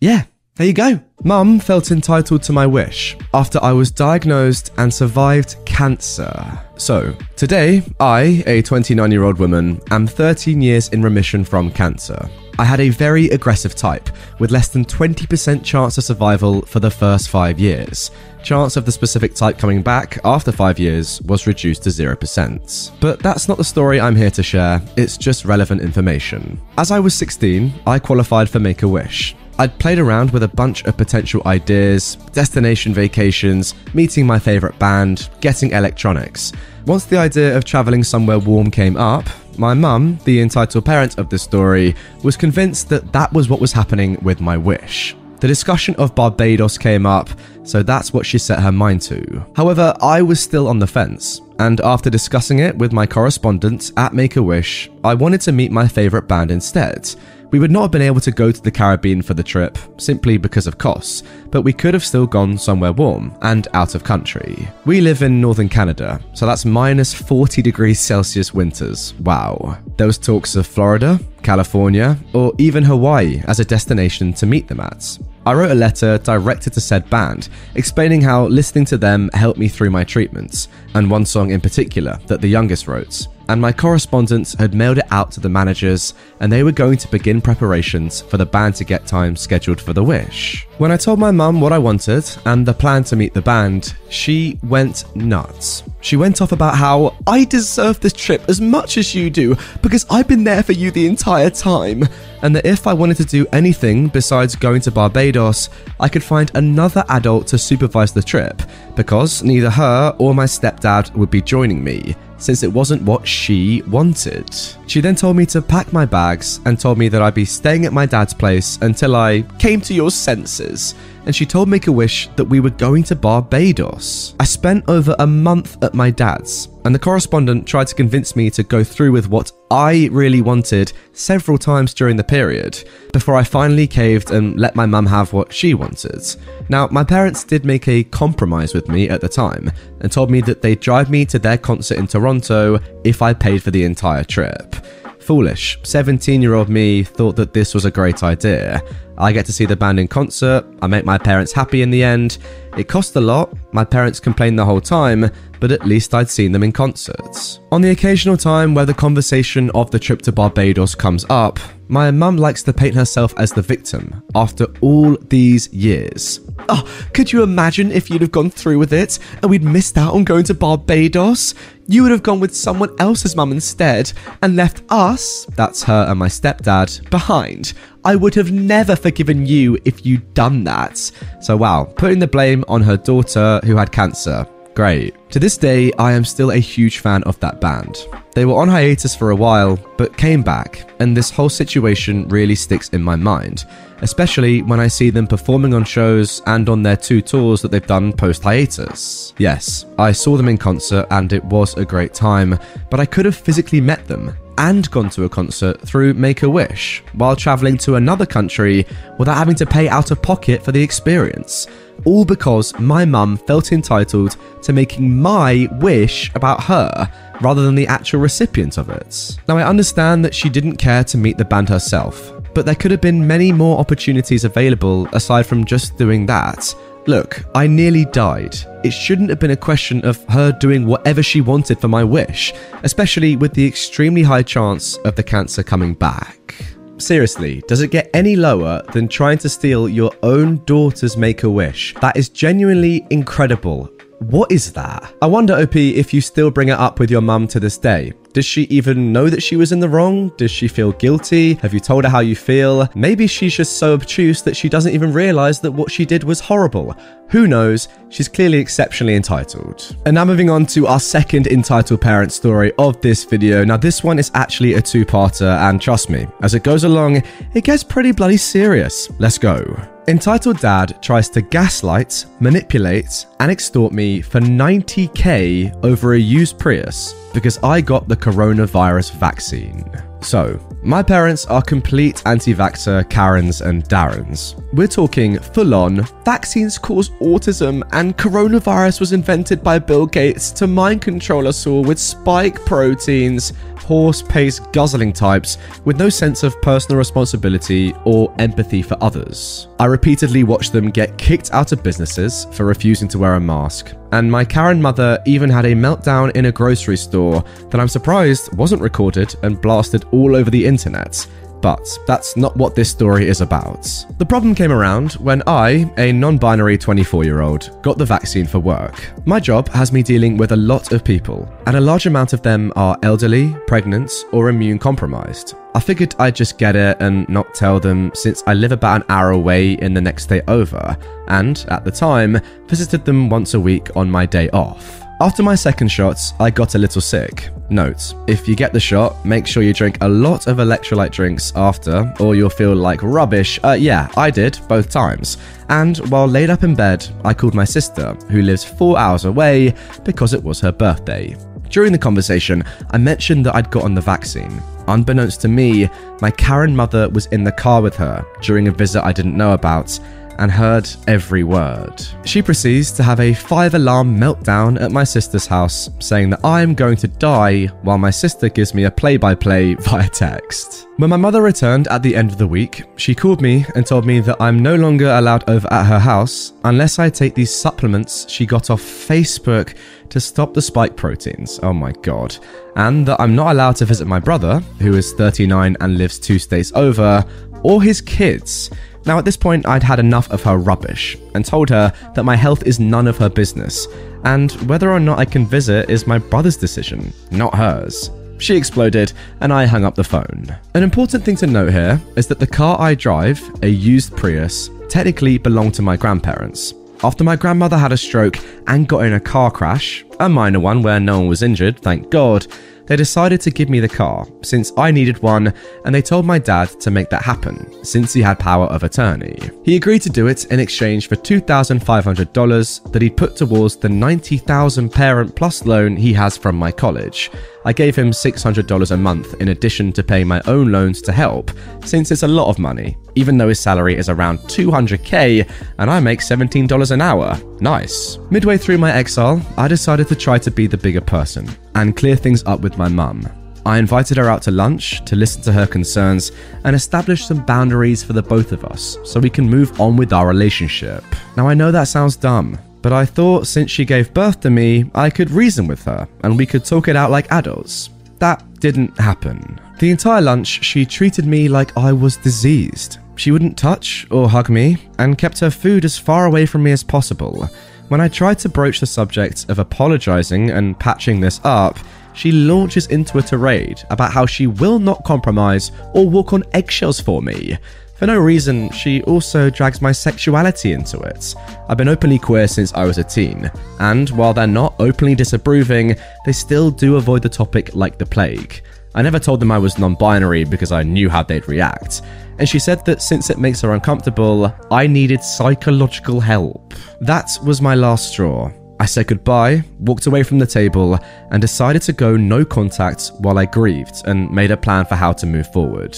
Yeah, 0.00 0.24
there 0.56 0.66
you 0.66 0.72
go. 0.72 1.00
Mum 1.22 1.60
felt 1.60 1.92
entitled 1.92 2.42
to 2.42 2.52
my 2.52 2.66
wish 2.66 3.16
after 3.32 3.62
I 3.62 3.72
was 3.72 3.92
diagnosed 3.92 4.72
and 4.76 4.92
survived 4.92 5.54
cancer. 5.64 6.60
So, 6.76 7.16
today, 7.36 7.82
I, 8.00 8.42
a 8.48 8.62
29 8.62 9.12
year 9.12 9.22
old 9.22 9.38
woman, 9.38 9.80
am 9.92 10.08
13 10.08 10.60
years 10.60 10.88
in 10.88 11.00
remission 11.00 11.44
from 11.44 11.70
cancer. 11.70 12.28
I 12.58 12.64
had 12.64 12.80
a 12.80 12.88
very 12.88 13.26
aggressive 13.30 13.76
type, 13.76 14.10
with 14.40 14.50
less 14.50 14.66
than 14.66 14.84
20% 14.84 15.64
chance 15.64 15.96
of 15.96 16.02
survival 16.04 16.62
for 16.62 16.80
the 16.80 16.90
first 16.90 17.28
five 17.28 17.60
years. 17.60 18.10
Chance 18.42 18.76
of 18.76 18.84
the 18.84 18.92
specific 18.92 19.34
type 19.34 19.56
coming 19.56 19.82
back 19.82 20.18
after 20.24 20.50
five 20.50 20.78
years 20.78 21.22
was 21.22 21.46
reduced 21.46 21.84
to 21.84 21.90
0%. 21.90 22.90
But 23.00 23.20
that's 23.20 23.48
not 23.48 23.56
the 23.56 23.64
story 23.64 24.00
I'm 24.00 24.16
here 24.16 24.32
to 24.32 24.42
share, 24.42 24.82
it's 24.96 25.16
just 25.16 25.44
relevant 25.44 25.80
information. 25.80 26.60
As 26.76 26.90
I 26.90 26.98
was 26.98 27.14
16, 27.14 27.72
I 27.86 28.00
qualified 28.00 28.50
for 28.50 28.58
Make 28.58 28.82
a 28.82 28.88
Wish. 28.88 29.36
I'd 29.58 29.78
played 29.78 30.00
around 30.00 30.32
with 30.32 30.42
a 30.42 30.48
bunch 30.48 30.84
of 30.86 30.96
potential 30.96 31.40
ideas, 31.46 32.16
destination 32.32 32.92
vacations, 32.92 33.74
meeting 33.94 34.26
my 34.26 34.40
favourite 34.40 34.76
band, 34.78 35.28
getting 35.40 35.70
electronics. 35.70 36.52
Once 36.86 37.04
the 37.04 37.18
idea 37.18 37.56
of 37.56 37.64
travelling 37.64 38.02
somewhere 38.02 38.40
warm 38.40 38.72
came 38.72 38.96
up, 38.96 39.28
my 39.56 39.72
mum, 39.72 40.18
the 40.24 40.40
entitled 40.40 40.84
parent 40.84 41.16
of 41.18 41.28
the 41.28 41.38
story, 41.38 41.94
was 42.24 42.36
convinced 42.36 42.88
that 42.88 43.12
that 43.12 43.32
was 43.32 43.48
what 43.48 43.60
was 43.60 43.72
happening 43.72 44.18
with 44.22 44.40
my 44.40 44.56
wish. 44.56 45.14
The 45.42 45.48
discussion 45.48 45.96
of 45.96 46.14
Barbados 46.14 46.78
came 46.78 47.04
up, 47.04 47.28
so 47.64 47.82
that's 47.82 48.12
what 48.12 48.24
she 48.24 48.38
set 48.38 48.60
her 48.60 48.70
mind 48.70 49.02
to. 49.02 49.44
However, 49.56 49.92
I 50.00 50.22
was 50.22 50.38
still 50.38 50.68
on 50.68 50.78
the 50.78 50.86
fence, 50.86 51.40
and 51.58 51.80
after 51.80 52.08
discussing 52.10 52.60
it 52.60 52.78
with 52.78 52.92
my 52.92 53.06
correspondent 53.06 53.90
at 53.96 54.14
Make 54.14 54.36
a 54.36 54.42
Wish, 54.42 54.88
I 55.02 55.14
wanted 55.14 55.40
to 55.40 55.50
meet 55.50 55.72
my 55.72 55.88
favourite 55.88 56.28
band 56.28 56.52
instead. 56.52 57.12
We 57.50 57.58
would 57.58 57.72
not 57.72 57.82
have 57.82 57.90
been 57.90 58.02
able 58.02 58.20
to 58.20 58.30
go 58.30 58.52
to 58.52 58.62
the 58.62 58.70
Caribbean 58.70 59.20
for 59.20 59.34
the 59.34 59.42
trip, 59.42 59.76
simply 59.96 60.38
because 60.38 60.68
of 60.68 60.78
costs, 60.78 61.24
but 61.50 61.62
we 61.62 61.72
could 61.72 61.92
have 61.92 62.04
still 62.04 62.26
gone 62.26 62.56
somewhere 62.56 62.92
warm 62.92 63.36
and 63.42 63.66
out 63.74 63.96
of 63.96 64.04
country. 64.04 64.68
We 64.84 65.00
live 65.00 65.22
in 65.22 65.40
northern 65.40 65.68
Canada, 65.68 66.20
so 66.34 66.46
that's 66.46 66.64
minus 66.64 67.12
40 67.12 67.62
degrees 67.62 67.98
Celsius 67.98 68.54
winters. 68.54 69.12
Wow. 69.14 69.76
There 69.96 70.06
was 70.06 70.18
talks 70.18 70.54
of 70.54 70.68
Florida, 70.68 71.18
California, 71.42 72.16
or 72.32 72.52
even 72.58 72.84
Hawaii 72.84 73.42
as 73.48 73.58
a 73.58 73.64
destination 73.64 74.32
to 74.34 74.46
meet 74.46 74.68
them 74.68 74.78
at. 74.78 75.18
I 75.44 75.54
wrote 75.54 75.72
a 75.72 75.74
letter 75.74 76.18
directed 76.18 76.72
to 76.74 76.80
said 76.80 77.08
band, 77.10 77.48
explaining 77.74 78.20
how 78.20 78.46
listening 78.46 78.84
to 78.86 78.96
them 78.96 79.28
helped 79.34 79.58
me 79.58 79.66
through 79.66 79.90
my 79.90 80.04
treatments, 80.04 80.68
and 80.94 81.10
one 81.10 81.26
song 81.26 81.50
in 81.50 81.60
particular 81.60 82.18
that 82.28 82.40
the 82.40 82.48
youngest 82.48 82.86
wrote. 82.86 83.26
And 83.48 83.60
my 83.60 83.72
correspondents 83.72 84.54
had 84.54 84.74
mailed 84.74 84.98
it 84.98 85.06
out 85.10 85.30
to 85.32 85.40
the 85.40 85.48
managers, 85.48 86.14
and 86.40 86.50
they 86.50 86.62
were 86.62 86.72
going 86.72 86.96
to 86.98 87.08
begin 87.08 87.40
preparations 87.40 88.22
for 88.22 88.36
the 88.36 88.46
band 88.46 88.76
to 88.76 88.84
get 88.84 89.06
time 89.06 89.36
scheduled 89.36 89.80
for 89.80 89.92
the 89.92 90.02
wish. 90.02 90.66
When 90.78 90.90
I 90.92 90.96
told 90.96 91.18
my 91.18 91.30
mum 91.30 91.60
what 91.60 91.72
I 91.72 91.78
wanted 91.78 92.24
and 92.46 92.66
the 92.66 92.74
plan 92.74 93.04
to 93.04 93.16
meet 93.16 93.34
the 93.34 93.42
band, 93.42 93.94
she 94.08 94.58
went 94.62 95.04
nuts. 95.14 95.82
She 96.00 96.16
went 96.16 96.40
off 96.40 96.52
about 96.52 96.76
how 96.76 97.16
I 97.26 97.44
deserve 97.44 98.00
this 98.00 98.12
trip 98.12 98.42
as 98.48 98.60
much 98.60 98.96
as 98.98 99.14
you 99.14 99.30
do 99.30 99.56
because 99.82 100.04
I've 100.10 100.26
been 100.26 100.44
there 100.44 100.62
for 100.62 100.72
you 100.72 100.90
the 100.90 101.06
entire 101.06 101.50
time, 101.50 102.08
and 102.42 102.56
that 102.56 102.66
if 102.66 102.86
I 102.86 102.92
wanted 102.92 103.18
to 103.18 103.24
do 103.24 103.46
anything 103.52 104.08
besides 104.08 104.56
going 104.56 104.80
to 104.82 104.90
Barbados, 104.90 105.68
I 106.00 106.08
could 106.08 106.24
find 106.24 106.50
another 106.54 107.04
adult 107.08 107.46
to 107.48 107.58
supervise 107.58 108.12
the 108.12 108.22
trip 108.22 108.62
because 108.96 109.42
neither 109.42 109.70
her 109.70 110.14
or 110.18 110.34
my 110.34 110.44
stepdad 110.44 111.14
would 111.14 111.30
be 111.30 111.42
joining 111.42 111.84
me 111.84 112.16
since 112.42 112.62
it 112.62 112.72
wasn't 112.72 113.02
what 113.02 113.26
she 113.26 113.82
wanted. 113.82 114.54
She 114.86 115.00
then 115.00 115.14
told 115.14 115.36
me 115.36 115.46
to 115.46 115.62
pack 115.62 115.92
my 115.92 116.04
bags 116.04 116.60
and 116.66 116.78
told 116.78 116.98
me 116.98 117.08
that 117.08 117.22
I'd 117.22 117.34
be 117.34 117.44
staying 117.44 117.86
at 117.86 117.92
my 117.92 118.04
dad's 118.04 118.34
place 118.34 118.78
until 118.82 119.16
I 119.16 119.42
came 119.58 119.80
to 119.82 119.94
your 119.94 120.10
senses. 120.10 120.94
And 121.24 121.34
she 121.34 121.46
told 121.46 121.68
Make 121.68 121.86
a 121.86 121.92
Wish 121.92 122.28
that 122.34 122.44
we 122.44 122.58
were 122.58 122.70
going 122.70 123.04
to 123.04 123.14
Barbados. 123.14 124.34
I 124.40 124.44
spent 124.44 124.84
over 124.88 125.14
a 125.20 125.26
month 125.26 125.82
at 125.84 125.94
my 125.94 126.10
dad's, 126.10 126.68
and 126.84 126.92
the 126.92 126.98
correspondent 126.98 127.66
tried 127.66 127.86
to 127.86 127.94
convince 127.94 128.34
me 128.34 128.50
to 128.50 128.64
go 128.64 128.82
through 128.82 129.12
with 129.12 129.28
what 129.28 129.52
I 129.72 130.10
really 130.12 130.42
wanted 130.42 130.92
several 131.14 131.56
times 131.56 131.94
during 131.94 132.16
the 132.16 132.24
period 132.24 132.84
before 133.10 133.36
I 133.36 133.42
finally 133.42 133.86
caved 133.86 134.30
and 134.30 134.60
let 134.60 134.76
my 134.76 134.84
mum 134.84 135.06
have 135.06 135.32
what 135.32 135.50
she 135.50 135.72
wanted. 135.72 136.22
Now, 136.68 136.88
my 136.88 137.04
parents 137.04 137.42
did 137.42 137.64
make 137.64 137.88
a 137.88 138.04
compromise 138.04 138.74
with 138.74 138.90
me 138.90 139.08
at 139.08 139.22
the 139.22 139.30
time 139.30 139.72
and 140.00 140.12
told 140.12 140.30
me 140.30 140.42
that 140.42 140.60
they'd 140.60 140.78
drive 140.78 141.08
me 141.08 141.24
to 141.24 141.38
their 141.38 141.56
concert 141.56 141.96
in 141.96 142.06
Toronto 142.06 142.80
if 143.02 143.22
I 143.22 143.32
paid 143.32 143.62
for 143.62 143.70
the 143.70 143.84
entire 143.84 144.24
trip. 144.24 144.76
Foolish, 145.22 145.78
17 145.84 146.42
year 146.42 146.54
old 146.54 146.68
me 146.68 147.04
thought 147.04 147.36
that 147.36 147.52
this 147.52 147.74
was 147.74 147.84
a 147.84 147.90
great 147.90 148.22
idea. 148.22 148.82
I 149.18 149.32
get 149.32 149.46
to 149.46 149.52
see 149.52 149.66
the 149.66 149.76
band 149.76 150.00
in 150.00 150.08
concert, 150.08 150.64
I 150.80 150.86
make 150.86 151.04
my 151.04 151.18
parents 151.18 151.52
happy 151.52 151.82
in 151.82 151.90
the 151.90 152.02
end. 152.02 152.38
It 152.76 152.88
cost 152.88 153.14
a 153.14 153.20
lot, 153.20 153.54
my 153.72 153.84
parents 153.84 154.18
complained 154.18 154.58
the 154.58 154.64
whole 154.64 154.80
time, 154.80 155.30
but 155.60 155.70
at 155.70 155.86
least 155.86 156.14
I'd 156.14 156.30
seen 156.30 156.50
them 156.50 156.62
in 156.62 156.72
concerts. 156.72 157.60
On 157.70 157.80
the 157.80 157.90
occasional 157.90 158.36
time 158.36 158.74
where 158.74 158.86
the 158.86 158.94
conversation 158.94 159.70
of 159.74 159.90
the 159.90 159.98
trip 159.98 160.22
to 160.22 160.32
Barbados 160.32 160.94
comes 160.94 161.24
up, 161.30 161.60
my 161.88 162.10
mum 162.10 162.38
likes 162.38 162.62
to 162.62 162.72
paint 162.72 162.94
herself 162.94 163.34
as 163.36 163.52
the 163.52 163.60
victim 163.60 164.22
after 164.34 164.66
all 164.80 165.16
these 165.28 165.72
years. 165.72 166.40
Oh, 166.68 166.82
could 167.12 167.32
you 167.32 167.42
imagine 167.42 167.92
if 167.92 168.08
you'd 168.08 168.22
have 168.22 168.32
gone 168.32 168.50
through 168.50 168.78
with 168.78 168.92
it 168.94 169.18
and 169.42 169.50
we'd 169.50 169.62
missed 169.62 169.98
out 169.98 170.14
on 170.14 170.24
going 170.24 170.44
to 170.44 170.54
Barbados? 170.54 171.54
You 171.92 172.04
would 172.04 172.10
have 172.10 172.22
gone 172.22 172.40
with 172.40 172.56
someone 172.56 172.88
else's 172.98 173.36
mum 173.36 173.52
instead 173.52 174.14
and 174.40 174.56
left 174.56 174.82
us, 174.88 175.44
that's 175.56 175.82
her 175.82 176.06
and 176.08 176.18
my 176.18 176.28
stepdad, 176.28 177.10
behind. 177.10 177.74
I 178.02 178.16
would 178.16 178.34
have 178.34 178.50
never 178.50 178.96
forgiven 178.96 179.44
you 179.44 179.76
if 179.84 180.06
you'd 180.06 180.32
done 180.32 180.64
that. 180.64 180.96
So, 181.42 181.54
wow, 181.54 181.84
putting 181.84 182.18
the 182.18 182.26
blame 182.26 182.64
on 182.66 182.80
her 182.80 182.96
daughter 182.96 183.60
who 183.64 183.76
had 183.76 183.92
cancer. 183.92 184.46
Great. 184.72 185.14
To 185.32 185.38
this 185.38 185.56
day, 185.56 185.90
I 185.98 186.12
am 186.12 186.26
still 186.26 186.50
a 186.50 186.58
huge 186.58 186.98
fan 186.98 187.22
of 187.22 187.40
that 187.40 187.58
band. 187.58 188.06
They 188.34 188.44
were 188.44 188.60
on 188.60 188.68
hiatus 188.68 189.16
for 189.16 189.30
a 189.30 189.34
while, 189.34 189.78
but 189.96 190.14
came 190.14 190.42
back, 190.42 190.92
and 191.00 191.16
this 191.16 191.30
whole 191.30 191.48
situation 191.48 192.28
really 192.28 192.54
sticks 192.54 192.90
in 192.90 193.02
my 193.02 193.16
mind, 193.16 193.64
especially 194.02 194.60
when 194.60 194.78
I 194.78 194.88
see 194.88 195.08
them 195.08 195.26
performing 195.26 195.72
on 195.72 195.84
shows 195.84 196.42
and 196.44 196.68
on 196.68 196.82
their 196.82 196.98
two 196.98 197.22
tours 197.22 197.62
that 197.62 197.70
they've 197.70 197.86
done 197.86 198.12
post 198.12 198.42
hiatus. 198.42 199.32
Yes, 199.38 199.86
I 199.98 200.12
saw 200.12 200.36
them 200.36 200.48
in 200.48 200.58
concert 200.58 201.06
and 201.10 201.32
it 201.32 201.44
was 201.44 201.78
a 201.78 201.84
great 201.86 202.12
time, 202.12 202.58
but 202.90 203.00
I 203.00 203.06
could 203.06 203.24
have 203.24 203.34
physically 203.34 203.80
met 203.80 204.06
them 204.06 204.36
and 204.58 204.90
gone 204.90 205.08
to 205.10 205.24
a 205.24 205.30
concert 205.30 205.80
through 205.80 206.12
Make 206.12 206.42
a 206.42 206.50
Wish 206.50 207.02
while 207.14 207.34
traveling 207.34 207.78
to 207.78 207.94
another 207.94 208.26
country 208.26 208.86
without 209.18 209.38
having 209.38 209.54
to 209.54 209.64
pay 209.64 209.88
out 209.88 210.10
of 210.10 210.20
pocket 210.20 210.62
for 210.62 210.72
the 210.72 210.82
experience. 210.82 211.68
All 212.04 212.24
because 212.24 212.78
my 212.78 213.04
mum 213.04 213.36
felt 213.36 213.72
entitled 213.72 214.36
to 214.62 214.72
making 214.72 215.20
my 215.20 215.68
wish 215.80 216.30
about 216.34 216.62
her 216.64 217.10
rather 217.40 217.62
than 217.62 217.74
the 217.74 217.86
actual 217.86 218.20
recipient 218.20 218.78
of 218.78 218.90
it. 218.90 219.36
Now, 219.48 219.56
I 219.56 219.68
understand 219.68 220.24
that 220.24 220.34
she 220.34 220.48
didn't 220.48 220.76
care 220.76 221.04
to 221.04 221.18
meet 221.18 221.38
the 221.38 221.44
band 221.44 221.68
herself, 221.68 222.32
but 222.54 222.66
there 222.66 222.74
could 222.74 222.90
have 222.90 223.00
been 223.00 223.26
many 223.26 223.52
more 223.52 223.78
opportunities 223.78 224.44
available 224.44 225.08
aside 225.12 225.46
from 225.46 225.64
just 225.64 225.96
doing 225.96 226.26
that. 226.26 226.74
Look, 227.06 227.44
I 227.54 227.66
nearly 227.66 228.04
died. 228.04 228.56
It 228.84 228.92
shouldn't 228.92 229.30
have 229.30 229.40
been 229.40 229.50
a 229.50 229.56
question 229.56 230.04
of 230.04 230.24
her 230.28 230.52
doing 230.52 230.86
whatever 230.86 231.22
she 231.22 231.40
wanted 231.40 231.80
for 231.80 231.88
my 231.88 232.04
wish, 232.04 232.52
especially 232.84 233.34
with 233.34 233.54
the 233.54 233.66
extremely 233.66 234.22
high 234.22 234.44
chance 234.44 234.98
of 234.98 235.16
the 235.16 235.22
cancer 235.22 235.64
coming 235.64 235.94
back. 235.94 236.54
Seriously, 237.02 237.64
does 237.66 237.80
it 237.80 237.90
get 237.90 238.08
any 238.14 238.36
lower 238.36 238.80
than 238.92 239.08
trying 239.08 239.38
to 239.38 239.48
steal 239.48 239.88
your 239.88 240.12
own 240.22 240.62
daughter's 240.66 241.16
make 241.16 241.42
a 241.42 241.50
wish? 241.50 241.94
That 242.00 242.16
is 242.16 242.28
genuinely 242.28 243.04
incredible. 243.10 243.90
What 244.22 244.52
is 244.52 244.72
that? 244.74 245.12
I 245.20 245.26
wonder, 245.26 245.54
OP, 245.54 245.74
if 245.74 246.14
you 246.14 246.20
still 246.20 246.50
bring 246.50 246.68
it 246.68 246.78
up 246.78 247.00
with 247.00 247.10
your 247.10 247.20
mum 247.20 247.48
to 247.48 247.58
this 247.58 247.76
day. 247.76 248.12
Does 248.32 248.44
she 248.44 248.62
even 248.64 249.12
know 249.12 249.28
that 249.28 249.42
she 249.42 249.56
was 249.56 249.72
in 249.72 249.80
the 249.80 249.88
wrong? 249.88 250.28
Does 250.36 250.52
she 250.52 250.68
feel 250.68 250.92
guilty? 250.92 251.54
Have 251.54 251.74
you 251.74 251.80
told 251.80 252.04
her 252.04 252.10
how 252.10 252.20
you 252.20 252.36
feel? 252.36 252.88
Maybe 252.94 253.26
she's 253.26 253.52
just 253.52 253.78
so 253.78 253.94
obtuse 253.94 254.40
that 254.42 254.56
she 254.56 254.68
doesn't 254.68 254.94
even 254.94 255.12
realize 255.12 255.60
that 255.60 255.72
what 255.72 255.90
she 255.90 256.06
did 256.06 256.22
was 256.22 256.38
horrible. 256.38 256.94
Who 257.30 257.48
knows? 257.48 257.88
She's 258.10 258.28
clearly 258.28 258.58
exceptionally 258.58 259.16
entitled. 259.16 259.96
And 260.06 260.14
now 260.14 260.24
moving 260.24 260.50
on 260.50 260.66
to 260.66 260.86
our 260.86 261.00
second 261.00 261.48
entitled 261.48 262.00
parent 262.00 262.30
story 262.30 262.72
of 262.78 263.00
this 263.00 263.24
video. 263.24 263.64
Now, 263.64 263.76
this 263.76 264.04
one 264.04 264.20
is 264.20 264.30
actually 264.34 264.74
a 264.74 264.82
two 264.82 265.04
parter, 265.04 265.58
and 265.68 265.80
trust 265.80 266.10
me, 266.10 266.28
as 266.42 266.54
it 266.54 266.62
goes 266.62 266.84
along, 266.84 267.22
it 267.54 267.64
gets 267.64 267.82
pretty 267.82 268.12
bloody 268.12 268.36
serious. 268.36 269.10
Let's 269.18 269.36
go. 269.36 269.64
Entitled 270.08 270.58
Dad 270.58 271.00
tries 271.00 271.28
to 271.28 271.40
gaslight, 271.40 272.26
manipulate, 272.40 273.24
and 273.38 273.52
extort 273.52 273.92
me 273.92 274.20
for 274.20 274.40
90k 274.40 275.84
over 275.84 276.14
a 276.14 276.18
used 276.18 276.58
Prius 276.58 277.14
because 277.32 277.62
I 277.62 277.80
got 277.80 278.08
the 278.08 278.16
coronavirus 278.16 279.12
vaccine. 279.12 279.88
So, 280.20 280.58
my 280.82 281.04
parents 281.04 281.46
are 281.46 281.62
complete 281.62 282.20
anti 282.26 282.52
vaxxer 282.52 283.08
Karens 283.10 283.60
and 283.60 283.86
Darrens. 283.88 284.56
We're 284.72 284.88
talking 284.88 285.38
full 285.38 285.74
on 285.74 286.02
vaccines 286.24 286.78
cause 286.78 287.10
autism, 287.20 287.82
and 287.92 288.16
coronavirus 288.16 288.98
was 288.98 289.12
invented 289.12 289.62
by 289.62 289.78
Bill 289.78 290.06
Gates 290.06 290.50
to 290.52 290.66
mind 290.66 291.02
control 291.02 291.46
us 291.46 291.66
all 291.66 291.82
with 291.82 291.98
spike 291.98 292.64
proteins 292.64 293.52
horse 293.82 294.22
paste 294.22 294.72
guzzling 294.72 295.12
types 295.12 295.58
with 295.84 295.98
no 295.98 296.08
sense 296.08 296.42
of 296.42 296.60
personal 296.62 296.98
responsibility 296.98 297.94
or 298.04 298.34
empathy 298.38 298.82
for 298.82 298.96
others. 299.00 299.68
I 299.78 299.86
repeatedly 299.86 300.44
watched 300.44 300.72
them 300.72 300.90
get 300.90 301.18
kicked 301.18 301.52
out 301.52 301.72
of 301.72 301.82
businesses 301.82 302.46
for 302.52 302.64
refusing 302.64 303.08
to 303.08 303.18
wear 303.18 303.34
a 303.34 303.40
mask, 303.40 303.94
and 304.12 304.30
my 304.30 304.44
Karen 304.44 304.80
mother 304.80 305.18
even 305.26 305.50
had 305.50 305.64
a 305.64 305.74
meltdown 305.74 306.34
in 306.36 306.46
a 306.46 306.52
grocery 306.52 306.96
store 306.96 307.44
that 307.70 307.80
I'm 307.80 307.88
surprised 307.88 308.56
wasn't 308.56 308.82
recorded 308.82 309.34
and 309.42 309.60
blasted 309.60 310.04
all 310.12 310.36
over 310.36 310.50
the 310.50 310.64
internet 310.64 311.26
but 311.62 311.88
that's 312.06 312.36
not 312.36 312.56
what 312.56 312.74
this 312.74 312.90
story 312.90 313.28
is 313.28 313.40
about. 313.40 313.82
The 314.18 314.26
problem 314.26 314.54
came 314.54 314.72
around 314.72 315.12
when 315.14 315.42
I, 315.46 315.90
a 315.96 316.12
non 316.12 316.36
binary 316.36 316.76
24 316.76 317.24
year 317.24 317.40
old, 317.40 317.78
got 317.82 317.96
the 317.96 318.04
vaccine 318.04 318.46
for 318.46 318.58
work. 318.58 319.10
My 319.24 319.40
job 319.40 319.68
has 319.68 319.92
me 319.92 320.02
dealing 320.02 320.36
with 320.36 320.52
a 320.52 320.56
lot 320.56 320.92
of 320.92 321.04
people, 321.04 321.48
and 321.66 321.76
a 321.76 321.80
large 321.80 322.06
amount 322.06 322.32
of 322.32 322.42
them 322.42 322.72
are 322.76 322.98
elderly, 323.02 323.54
pregnant, 323.66 324.12
or 324.32 324.48
immune 324.48 324.78
compromised. 324.78 325.54
I 325.74 325.80
figured 325.80 326.14
I'd 326.18 326.36
just 326.36 326.58
get 326.58 326.76
it 326.76 326.98
and 327.00 327.26
not 327.28 327.54
tell 327.54 327.80
them 327.80 328.10
since 328.14 328.42
I 328.46 328.52
live 328.52 328.72
about 328.72 329.00
an 329.00 329.06
hour 329.08 329.30
away 329.30 329.72
in 329.72 329.94
the 329.94 330.00
next 330.00 330.24
state 330.24 330.44
over, 330.48 330.96
and 331.28 331.64
at 331.68 331.84
the 331.84 331.90
time, 331.90 332.38
visited 332.66 333.04
them 333.04 333.30
once 333.30 333.54
a 333.54 333.60
week 333.60 333.96
on 333.96 334.10
my 334.10 334.26
day 334.26 334.50
off. 334.50 335.01
After 335.22 335.44
my 335.44 335.54
second 335.54 335.86
shot, 335.86 336.20
I 336.40 336.50
got 336.50 336.74
a 336.74 336.78
little 336.78 337.00
sick. 337.00 337.50
Note, 337.70 338.12
if 338.26 338.48
you 338.48 338.56
get 338.56 338.72
the 338.72 338.80
shot, 338.80 339.24
make 339.24 339.46
sure 339.46 339.62
you 339.62 339.72
drink 339.72 339.98
a 340.00 340.08
lot 340.08 340.48
of 340.48 340.56
electrolyte 340.56 341.12
drinks 341.12 341.52
after, 341.54 342.12
or 342.18 342.34
you'll 342.34 342.50
feel 342.50 342.74
like 342.74 343.04
rubbish. 343.04 343.60
Uh, 343.62 343.76
yeah, 343.78 344.10
I 344.16 344.32
did, 344.32 344.58
both 344.68 344.90
times. 344.90 345.38
And 345.68 345.96
while 346.10 346.26
laid 346.26 346.50
up 346.50 346.64
in 346.64 346.74
bed, 346.74 347.06
I 347.24 347.34
called 347.34 347.54
my 347.54 347.62
sister, 347.62 348.14
who 348.30 348.42
lives 348.42 348.64
four 348.64 348.98
hours 348.98 349.24
away, 349.24 349.76
because 350.02 350.34
it 350.34 350.42
was 350.42 350.58
her 350.58 350.72
birthday. 350.72 351.36
During 351.68 351.92
the 351.92 351.98
conversation, 351.98 352.64
I 352.90 352.98
mentioned 352.98 353.46
that 353.46 353.54
I'd 353.54 353.70
gotten 353.70 353.94
the 353.94 354.00
vaccine. 354.00 354.60
Unbeknownst 354.88 355.40
to 355.42 355.48
me, 355.48 355.88
my 356.20 356.32
Karen 356.32 356.74
mother 356.74 357.08
was 357.08 357.26
in 357.26 357.44
the 357.44 357.52
car 357.52 357.80
with 357.80 357.94
her 357.94 358.26
during 358.40 358.66
a 358.66 358.72
visit 358.72 359.04
I 359.04 359.12
didn't 359.12 359.36
know 359.36 359.52
about, 359.52 360.00
and 360.42 360.50
heard 360.50 360.90
every 361.06 361.44
word. 361.44 362.04
She 362.24 362.42
proceeds 362.42 362.90
to 362.92 363.04
have 363.04 363.20
a 363.20 363.32
five 363.32 363.74
alarm 363.74 364.18
meltdown 364.18 364.80
at 364.80 364.90
my 364.90 365.04
sister's 365.04 365.46
house, 365.46 365.88
saying 366.00 366.30
that 366.30 366.44
I'm 366.44 366.74
going 366.74 366.96
to 366.96 367.06
die 367.06 367.66
while 367.82 367.96
my 367.96 368.10
sister 368.10 368.48
gives 368.48 368.74
me 368.74 368.84
a 368.84 368.90
play 368.90 369.16
by 369.16 369.36
play 369.36 369.74
via 369.74 370.08
text. 370.08 370.88
When 370.96 371.10
my 371.10 371.16
mother 371.16 371.42
returned 371.42 371.86
at 371.88 372.02
the 372.02 372.16
end 372.16 372.32
of 372.32 372.38
the 372.38 372.46
week, 372.46 372.82
she 372.96 373.14
called 373.14 373.40
me 373.40 373.64
and 373.76 373.86
told 373.86 374.04
me 374.04 374.18
that 374.20 374.40
I'm 374.40 374.58
no 374.58 374.74
longer 374.74 375.10
allowed 375.10 375.48
over 375.48 375.72
at 375.72 375.86
her 375.86 376.00
house 376.00 376.52
unless 376.64 376.98
I 376.98 377.08
take 377.08 377.34
these 377.34 377.54
supplements 377.54 378.28
she 378.28 378.44
got 378.44 378.68
off 378.68 378.82
Facebook 378.82 379.76
to 380.10 380.20
stop 380.20 380.54
the 380.54 380.60
spike 380.60 380.96
proteins. 380.96 381.60
Oh 381.62 381.72
my 381.72 381.92
god. 382.02 382.36
And 382.76 383.06
that 383.06 383.20
I'm 383.20 383.34
not 383.34 383.52
allowed 383.52 383.76
to 383.76 383.84
visit 383.84 384.06
my 384.06 384.18
brother, 384.18 384.58
who 384.80 384.94
is 384.94 385.12
39 385.12 385.76
and 385.80 385.98
lives 385.98 386.18
two 386.18 386.38
states 386.38 386.72
over, 386.74 387.24
or 387.62 387.82
his 387.82 388.00
kids 388.00 388.70
now, 389.04 389.18
at 389.18 389.24
this 389.24 389.36
point, 389.36 389.66
I'd 389.66 389.82
had 389.82 389.98
enough 389.98 390.30
of 390.30 390.42
her 390.44 390.56
rubbish 390.56 391.16
and 391.34 391.44
told 391.44 391.68
her 391.70 391.92
that 392.14 392.24
my 392.24 392.36
health 392.36 392.62
is 392.64 392.78
none 392.78 393.08
of 393.08 393.18
her 393.18 393.28
business, 393.28 393.88
and 394.24 394.52
whether 394.68 394.90
or 394.90 395.00
not 395.00 395.18
I 395.18 395.24
can 395.24 395.44
visit 395.44 395.90
is 395.90 396.06
my 396.06 396.18
brother's 396.18 396.56
decision, 396.56 397.12
not 397.30 397.54
hers. 397.54 398.10
She 398.38 398.56
exploded, 398.56 399.12
and 399.40 399.52
I 399.52 399.66
hung 399.66 399.84
up 399.84 399.94
the 399.94 400.04
phone. 400.04 400.56
An 400.74 400.82
important 400.82 401.24
thing 401.24 401.36
to 401.36 401.46
note 401.46 401.72
here 401.72 402.00
is 402.16 402.26
that 402.28 402.38
the 402.38 402.46
car 402.46 402.80
I 402.80 402.94
drive, 402.94 403.42
a 403.62 403.68
used 403.68 404.16
Prius, 404.16 404.70
technically 404.88 405.38
belonged 405.38 405.74
to 405.74 405.82
my 405.82 405.96
grandparents. 405.96 406.74
After 407.04 407.24
my 407.24 407.34
grandmother 407.34 407.76
had 407.76 407.90
a 407.90 407.96
stroke 407.96 408.38
and 408.68 408.88
got 408.88 409.04
in 409.04 409.14
a 409.14 409.20
car 409.20 409.50
crash, 409.50 410.04
a 410.20 410.28
minor 410.28 410.60
one 410.60 410.82
where 410.82 411.00
no 411.00 411.18
one 411.18 411.28
was 411.28 411.42
injured, 411.42 411.80
thank 411.80 412.10
God, 412.10 412.46
they 412.86 412.96
decided 412.96 413.40
to 413.42 413.50
give 413.50 413.68
me 413.68 413.80
the 413.80 413.88
car 413.88 414.26
since 414.42 414.72
I 414.76 414.90
needed 414.90 415.22
one, 415.22 415.52
and 415.84 415.94
they 415.94 416.02
told 416.02 416.26
my 416.26 416.38
dad 416.38 416.68
to 416.80 416.90
make 416.90 417.10
that 417.10 417.22
happen 417.22 417.84
since 417.84 418.12
he 418.12 418.22
had 418.22 418.38
power 418.38 418.66
of 418.66 418.82
attorney. 418.82 419.38
He 419.64 419.76
agreed 419.76 420.02
to 420.02 420.10
do 420.10 420.26
it 420.26 420.44
in 420.46 420.60
exchange 420.60 421.08
for 421.08 421.16
$2,500 421.16 422.92
that 422.92 423.02
he'd 423.02 423.16
put 423.16 423.36
towards 423.36 423.76
the 423.76 423.88
90,000 423.88 424.90
Parent 424.90 425.34
Plus 425.36 425.64
loan 425.64 425.96
he 425.96 426.12
has 426.12 426.36
from 426.36 426.56
my 426.56 426.72
college. 426.72 427.30
I 427.64 427.72
gave 427.72 427.94
him 427.94 428.10
$600 428.10 428.90
a 428.90 428.96
month 428.96 429.40
in 429.40 429.48
addition 429.48 429.92
to 429.92 430.02
paying 430.02 430.26
my 430.26 430.42
own 430.46 430.72
loans 430.72 431.00
to 431.02 431.12
help, 431.12 431.50
since 431.84 432.10
it's 432.10 432.24
a 432.24 432.28
lot 432.28 432.48
of 432.48 432.58
money, 432.58 432.96
even 433.14 433.38
though 433.38 433.48
his 433.48 433.60
salary 433.60 433.96
is 433.96 434.08
around 434.08 434.38
200k 434.40 435.48
and 435.78 435.90
I 435.90 436.00
make 436.00 436.20
$17 436.20 436.90
an 436.90 437.00
hour. 437.00 437.38
Nice. 437.60 438.18
Midway 438.30 438.58
through 438.58 438.78
my 438.78 438.92
exile, 438.92 439.40
I 439.56 439.68
decided 439.68 440.08
to 440.08 440.16
try 440.16 440.38
to 440.38 440.50
be 440.50 440.66
the 440.66 440.76
bigger 440.76 441.00
person 441.00 441.48
and 441.74 441.96
clear 441.96 442.16
things 442.16 442.42
up 442.44 442.60
with 442.60 442.78
my 442.78 442.88
mum. 442.88 443.26
I 443.64 443.78
invited 443.78 444.16
her 444.16 444.28
out 444.28 444.42
to 444.42 444.50
lunch 444.50 445.04
to 445.04 445.14
listen 445.14 445.40
to 445.42 445.52
her 445.52 445.68
concerns 445.68 446.32
and 446.64 446.74
establish 446.74 447.24
some 447.24 447.46
boundaries 447.46 448.02
for 448.02 448.12
the 448.12 448.22
both 448.22 448.50
of 448.50 448.64
us 448.64 448.98
so 449.04 449.20
we 449.20 449.30
can 449.30 449.48
move 449.48 449.80
on 449.80 449.96
with 449.96 450.12
our 450.12 450.26
relationship. 450.26 451.04
Now, 451.36 451.48
I 451.48 451.54
know 451.54 451.70
that 451.70 451.84
sounds 451.84 452.16
dumb, 452.16 452.58
but 452.82 452.92
I 452.92 453.06
thought 453.06 453.46
since 453.46 453.70
she 453.70 453.84
gave 453.84 454.12
birth 454.12 454.40
to 454.40 454.50
me, 454.50 454.90
I 454.94 455.08
could 455.08 455.30
reason 455.30 455.66
with 455.66 455.84
her 455.84 456.06
and 456.24 456.36
we 456.36 456.46
could 456.46 456.64
talk 456.64 456.88
it 456.88 456.96
out 456.96 457.10
like 457.10 457.30
adults. 457.30 457.90
That 458.18 458.44
didn't 458.60 458.98
happen. 458.98 459.60
The 459.78 459.90
entire 459.90 460.20
lunch, 460.20 460.64
she 460.64 460.84
treated 460.84 461.26
me 461.26 461.48
like 461.48 461.76
I 461.76 461.92
was 461.92 462.16
diseased. 462.16 462.98
She 463.16 463.30
wouldn't 463.30 463.58
touch 463.58 464.06
or 464.10 464.28
hug 464.28 464.48
me 464.48 464.78
and 464.98 465.18
kept 465.18 465.40
her 465.40 465.50
food 465.50 465.84
as 465.84 465.98
far 465.98 466.26
away 466.26 466.46
from 466.46 466.62
me 466.62 466.72
as 466.72 466.82
possible. 466.82 467.48
When 467.88 468.00
I 468.00 468.08
tried 468.08 468.38
to 468.40 468.48
broach 468.48 468.80
the 468.80 468.86
subject 468.86 469.46
of 469.48 469.58
apologizing 469.58 470.50
and 470.50 470.78
patching 470.78 471.20
this 471.20 471.40
up, 471.44 471.78
she 472.14 472.32
launches 472.32 472.86
into 472.88 473.18
a 473.18 473.22
tirade 473.22 473.82
about 473.90 474.12
how 474.12 474.26
she 474.26 474.46
will 474.46 474.78
not 474.78 475.04
compromise 475.04 475.72
or 475.94 476.08
walk 476.08 476.32
on 476.32 476.44
eggshells 476.52 477.00
for 477.00 477.22
me. 477.22 477.58
For 478.02 478.06
no 478.06 478.18
reason, 478.18 478.68
she 478.70 479.00
also 479.04 479.48
drags 479.48 479.80
my 479.80 479.92
sexuality 479.92 480.72
into 480.72 480.98
it. 481.02 481.36
I've 481.68 481.76
been 481.76 481.86
openly 481.86 482.18
queer 482.18 482.48
since 482.48 482.74
I 482.74 482.84
was 482.84 482.98
a 482.98 483.04
teen, 483.04 483.48
and 483.78 484.10
while 484.10 484.34
they're 484.34 484.48
not 484.48 484.74
openly 484.80 485.14
disapproving, 485.14 485.94
they 486.26 486.32
still 486.32 486.72
do 486.72 486.96
avoid 486.96 487.22
the 487.22 487.28
topic 487.28 487.76
like 487.76 487.98
the 487.98 488.04
plague. 488.04 488.60
I 488.96 489.02
never 489.02 489.20
told 489.20 489.38
them 489.38 489.52
I 489.52 489.58
was 489.58 489.78
non 489.78 489.94
binary 489.94 490.42
because 490.42 490.72
I 490.72 490.82
knew 490.82 491.08
how 491.08 491.22
they'd 491.22 491.46
react, 491.46 492.02
and 492.40 492.48
she 492.48 492.58
said 492.58 492.84
that 492.86 493.02
since 493.02 493.30
it 493.30 493.38
makes 493.38 493.60
her 493.60 493.72
uncomfortable, 493.72 494.52
I 494.72 494.88
needed 494.88 495.22
psychological 495.22 496.18
help. 496.18 496.74
That 497.02 497.30
was 497.44 497.62
my 497.62 497.76
last 497.76 498.08
straw. 498.10 498.50
I 498.80 498.86
said 498.86 499.06
goodbye, 499.06 499.62
walked 499.78 500.06
away 500.06 500.24
from 500.24 500.40
the 500.40 500.46
table, 500.46 500.98
and 501.30 501.40
decided 501.40 501.82
to 501.82 501.92
go 501.92 502.16
no 502.16 502.44
contact 502.44 503.12
while 503.18 503.38
I 503.38 503.46
grieved 503.46 504.02
and 504.06 504.28
made 504.28 504.50
a 504.50 504.56
plan 504.56 504.86
for 504.86 504.96
how 504.96 505.12
to 505.12 505.24
move 505.24 505.52
forward. 505.52 505.96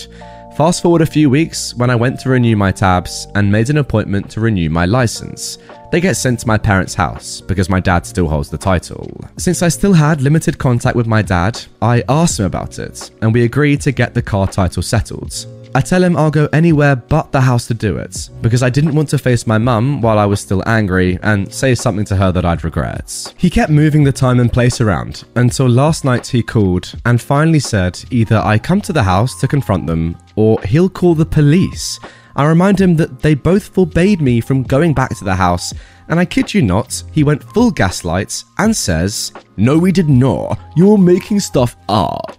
Fast 0.56 0.82
forward 0.82 1.02
a 1.02 1.06
few 1.06 1.28
weeks 1.28 1.74
when 1.74 1.90
I 1.90 1.96
went 1.96 2.20
to 2.20 2.28
renew 2.28 2.54
my 2.54 2.70
tabs 2.70 3.26
and 3.34 3.50
made 3.50 3.70
an 3.70 3.78
appointment 3.78 4.30
to 4.30 4.40
renew 4.40 4.70
my 4.70 4.86
license. 4.86 5.58
They 5.90 6.00
get 6.00 6.16
sent 6.16 6.38
to 6.40 6.46
my 6.46 6.56
parents' 6.58 6.94
house 6.94 7.40
because 7.40 7.68
my 7.68 7.80
dad 7.80 8.06
still 8.06 8.28
holds 8.28 8.50
the 8.50 8.56
title. 8.56 9.20
Since 9.36 9.62
I 9.62 9.68
still 9.68 9.92
had 9.92 10.22
limited 10.22 10.56
contact 10.56 10.94
with 10.94 11.08
my 11.08 11.22
dad, 11.22 11.60
I 11.82 12.04
asked 12.08 12.38
him 12.38 12.46
about 12.46 12.78
it 12.78 13.10
and 13.20 13.34
we 13.34 13.42
agreed 13.42 13.80
to 13.80 13.90
get 13.90 14.14
the 14.14 14.22
car 14.22 14.46
title 14.46 14.84
settled. 14.84 15.44
I 15.76 15.80
tell 15.80 16.04
him 16.04 16.16
I'll 16.16 16.30
go 16.30 16.48
anywhere 16.52 16.94
but 16.94 17.32
the 17.32 17.40
house 17.40 17.66
to 17.66 17.74
do 17.74 17.96
it, 17.96 18.30
because 18.42 18.62
I 18.62 18.70
didn't 18.70 18.94
want 18.94 19.08
to 19.08 19.18
face 19.18 19.44
my 19.44 19.58
mum 19.58 20.00
while 20.00 20.20
I 20.20 20.24
was 20.24 20.40
still 20.40 20.62
angry 20.66 21.18
and 21.22 21.52
say 21.52 21.74
something 21.74 22.04
to 22.04 22.16
her 22.16 22.30
that 22.30 22.44
I'd 22.44 22.62
regret. 22.62 23.34
He 23.36 23.50
kept 23.50 23.72
moving 23.72 24.04
the 24.04 24.12
time 24.12 24.38
and 24.38 24.52
place 24.52 24.80
around 24.80 25.24
until 25.34 25.68
last 25.68 26.04
night 26.04 26.28
he 26.28 26.44
called 26.44 26.94
and 27.04 27.20
finally 27.20 27.58
said 27.58 28.00
either 28.12 28.36
I 28.36 28.56
come 28.56 28.80
to 28.82 28.92
the 28.92 29.02
house 29.02 29.40
to 29.40 29.48
confront 29.48 29.88
them 29.88 30.16
or 30.36 30.62
he'll 30.62 30.88
call 30.88 31.16
the 31.16 31.26
police. 31.26 31.98
I 32.36 32.46
remind 32.46 32.80
him 32.80 32.94
that 32.96 33.20
they 33.20 33.34
both 33.34 33.74
forbade 33.74 34.20
me 34.20 34.40
from 34.40 34.62
going 34.62 34.94
back 34.94 35.10
to 35.18 35.24
the 35.24 35.34
house 35.34 35.74
and 36.08 36.20
I 36.20 36.24
kid 36.24 36.54
you 36.54 36.62
not, 36.62 37.02
he 37.10 37.24
went 37.24 37.42
full 37.42 37.72
gaslights 37.72 38.44
and 38.58 38.76
says, 38.76 39.32
No, 39.56 39.78
we 39.78 39.90
did 39.90 40.08
not. 40.08 40.60
You're 40.76 40.98
making 40.98 41.40
stuff 41.40 41.76
up. 41.88 42.36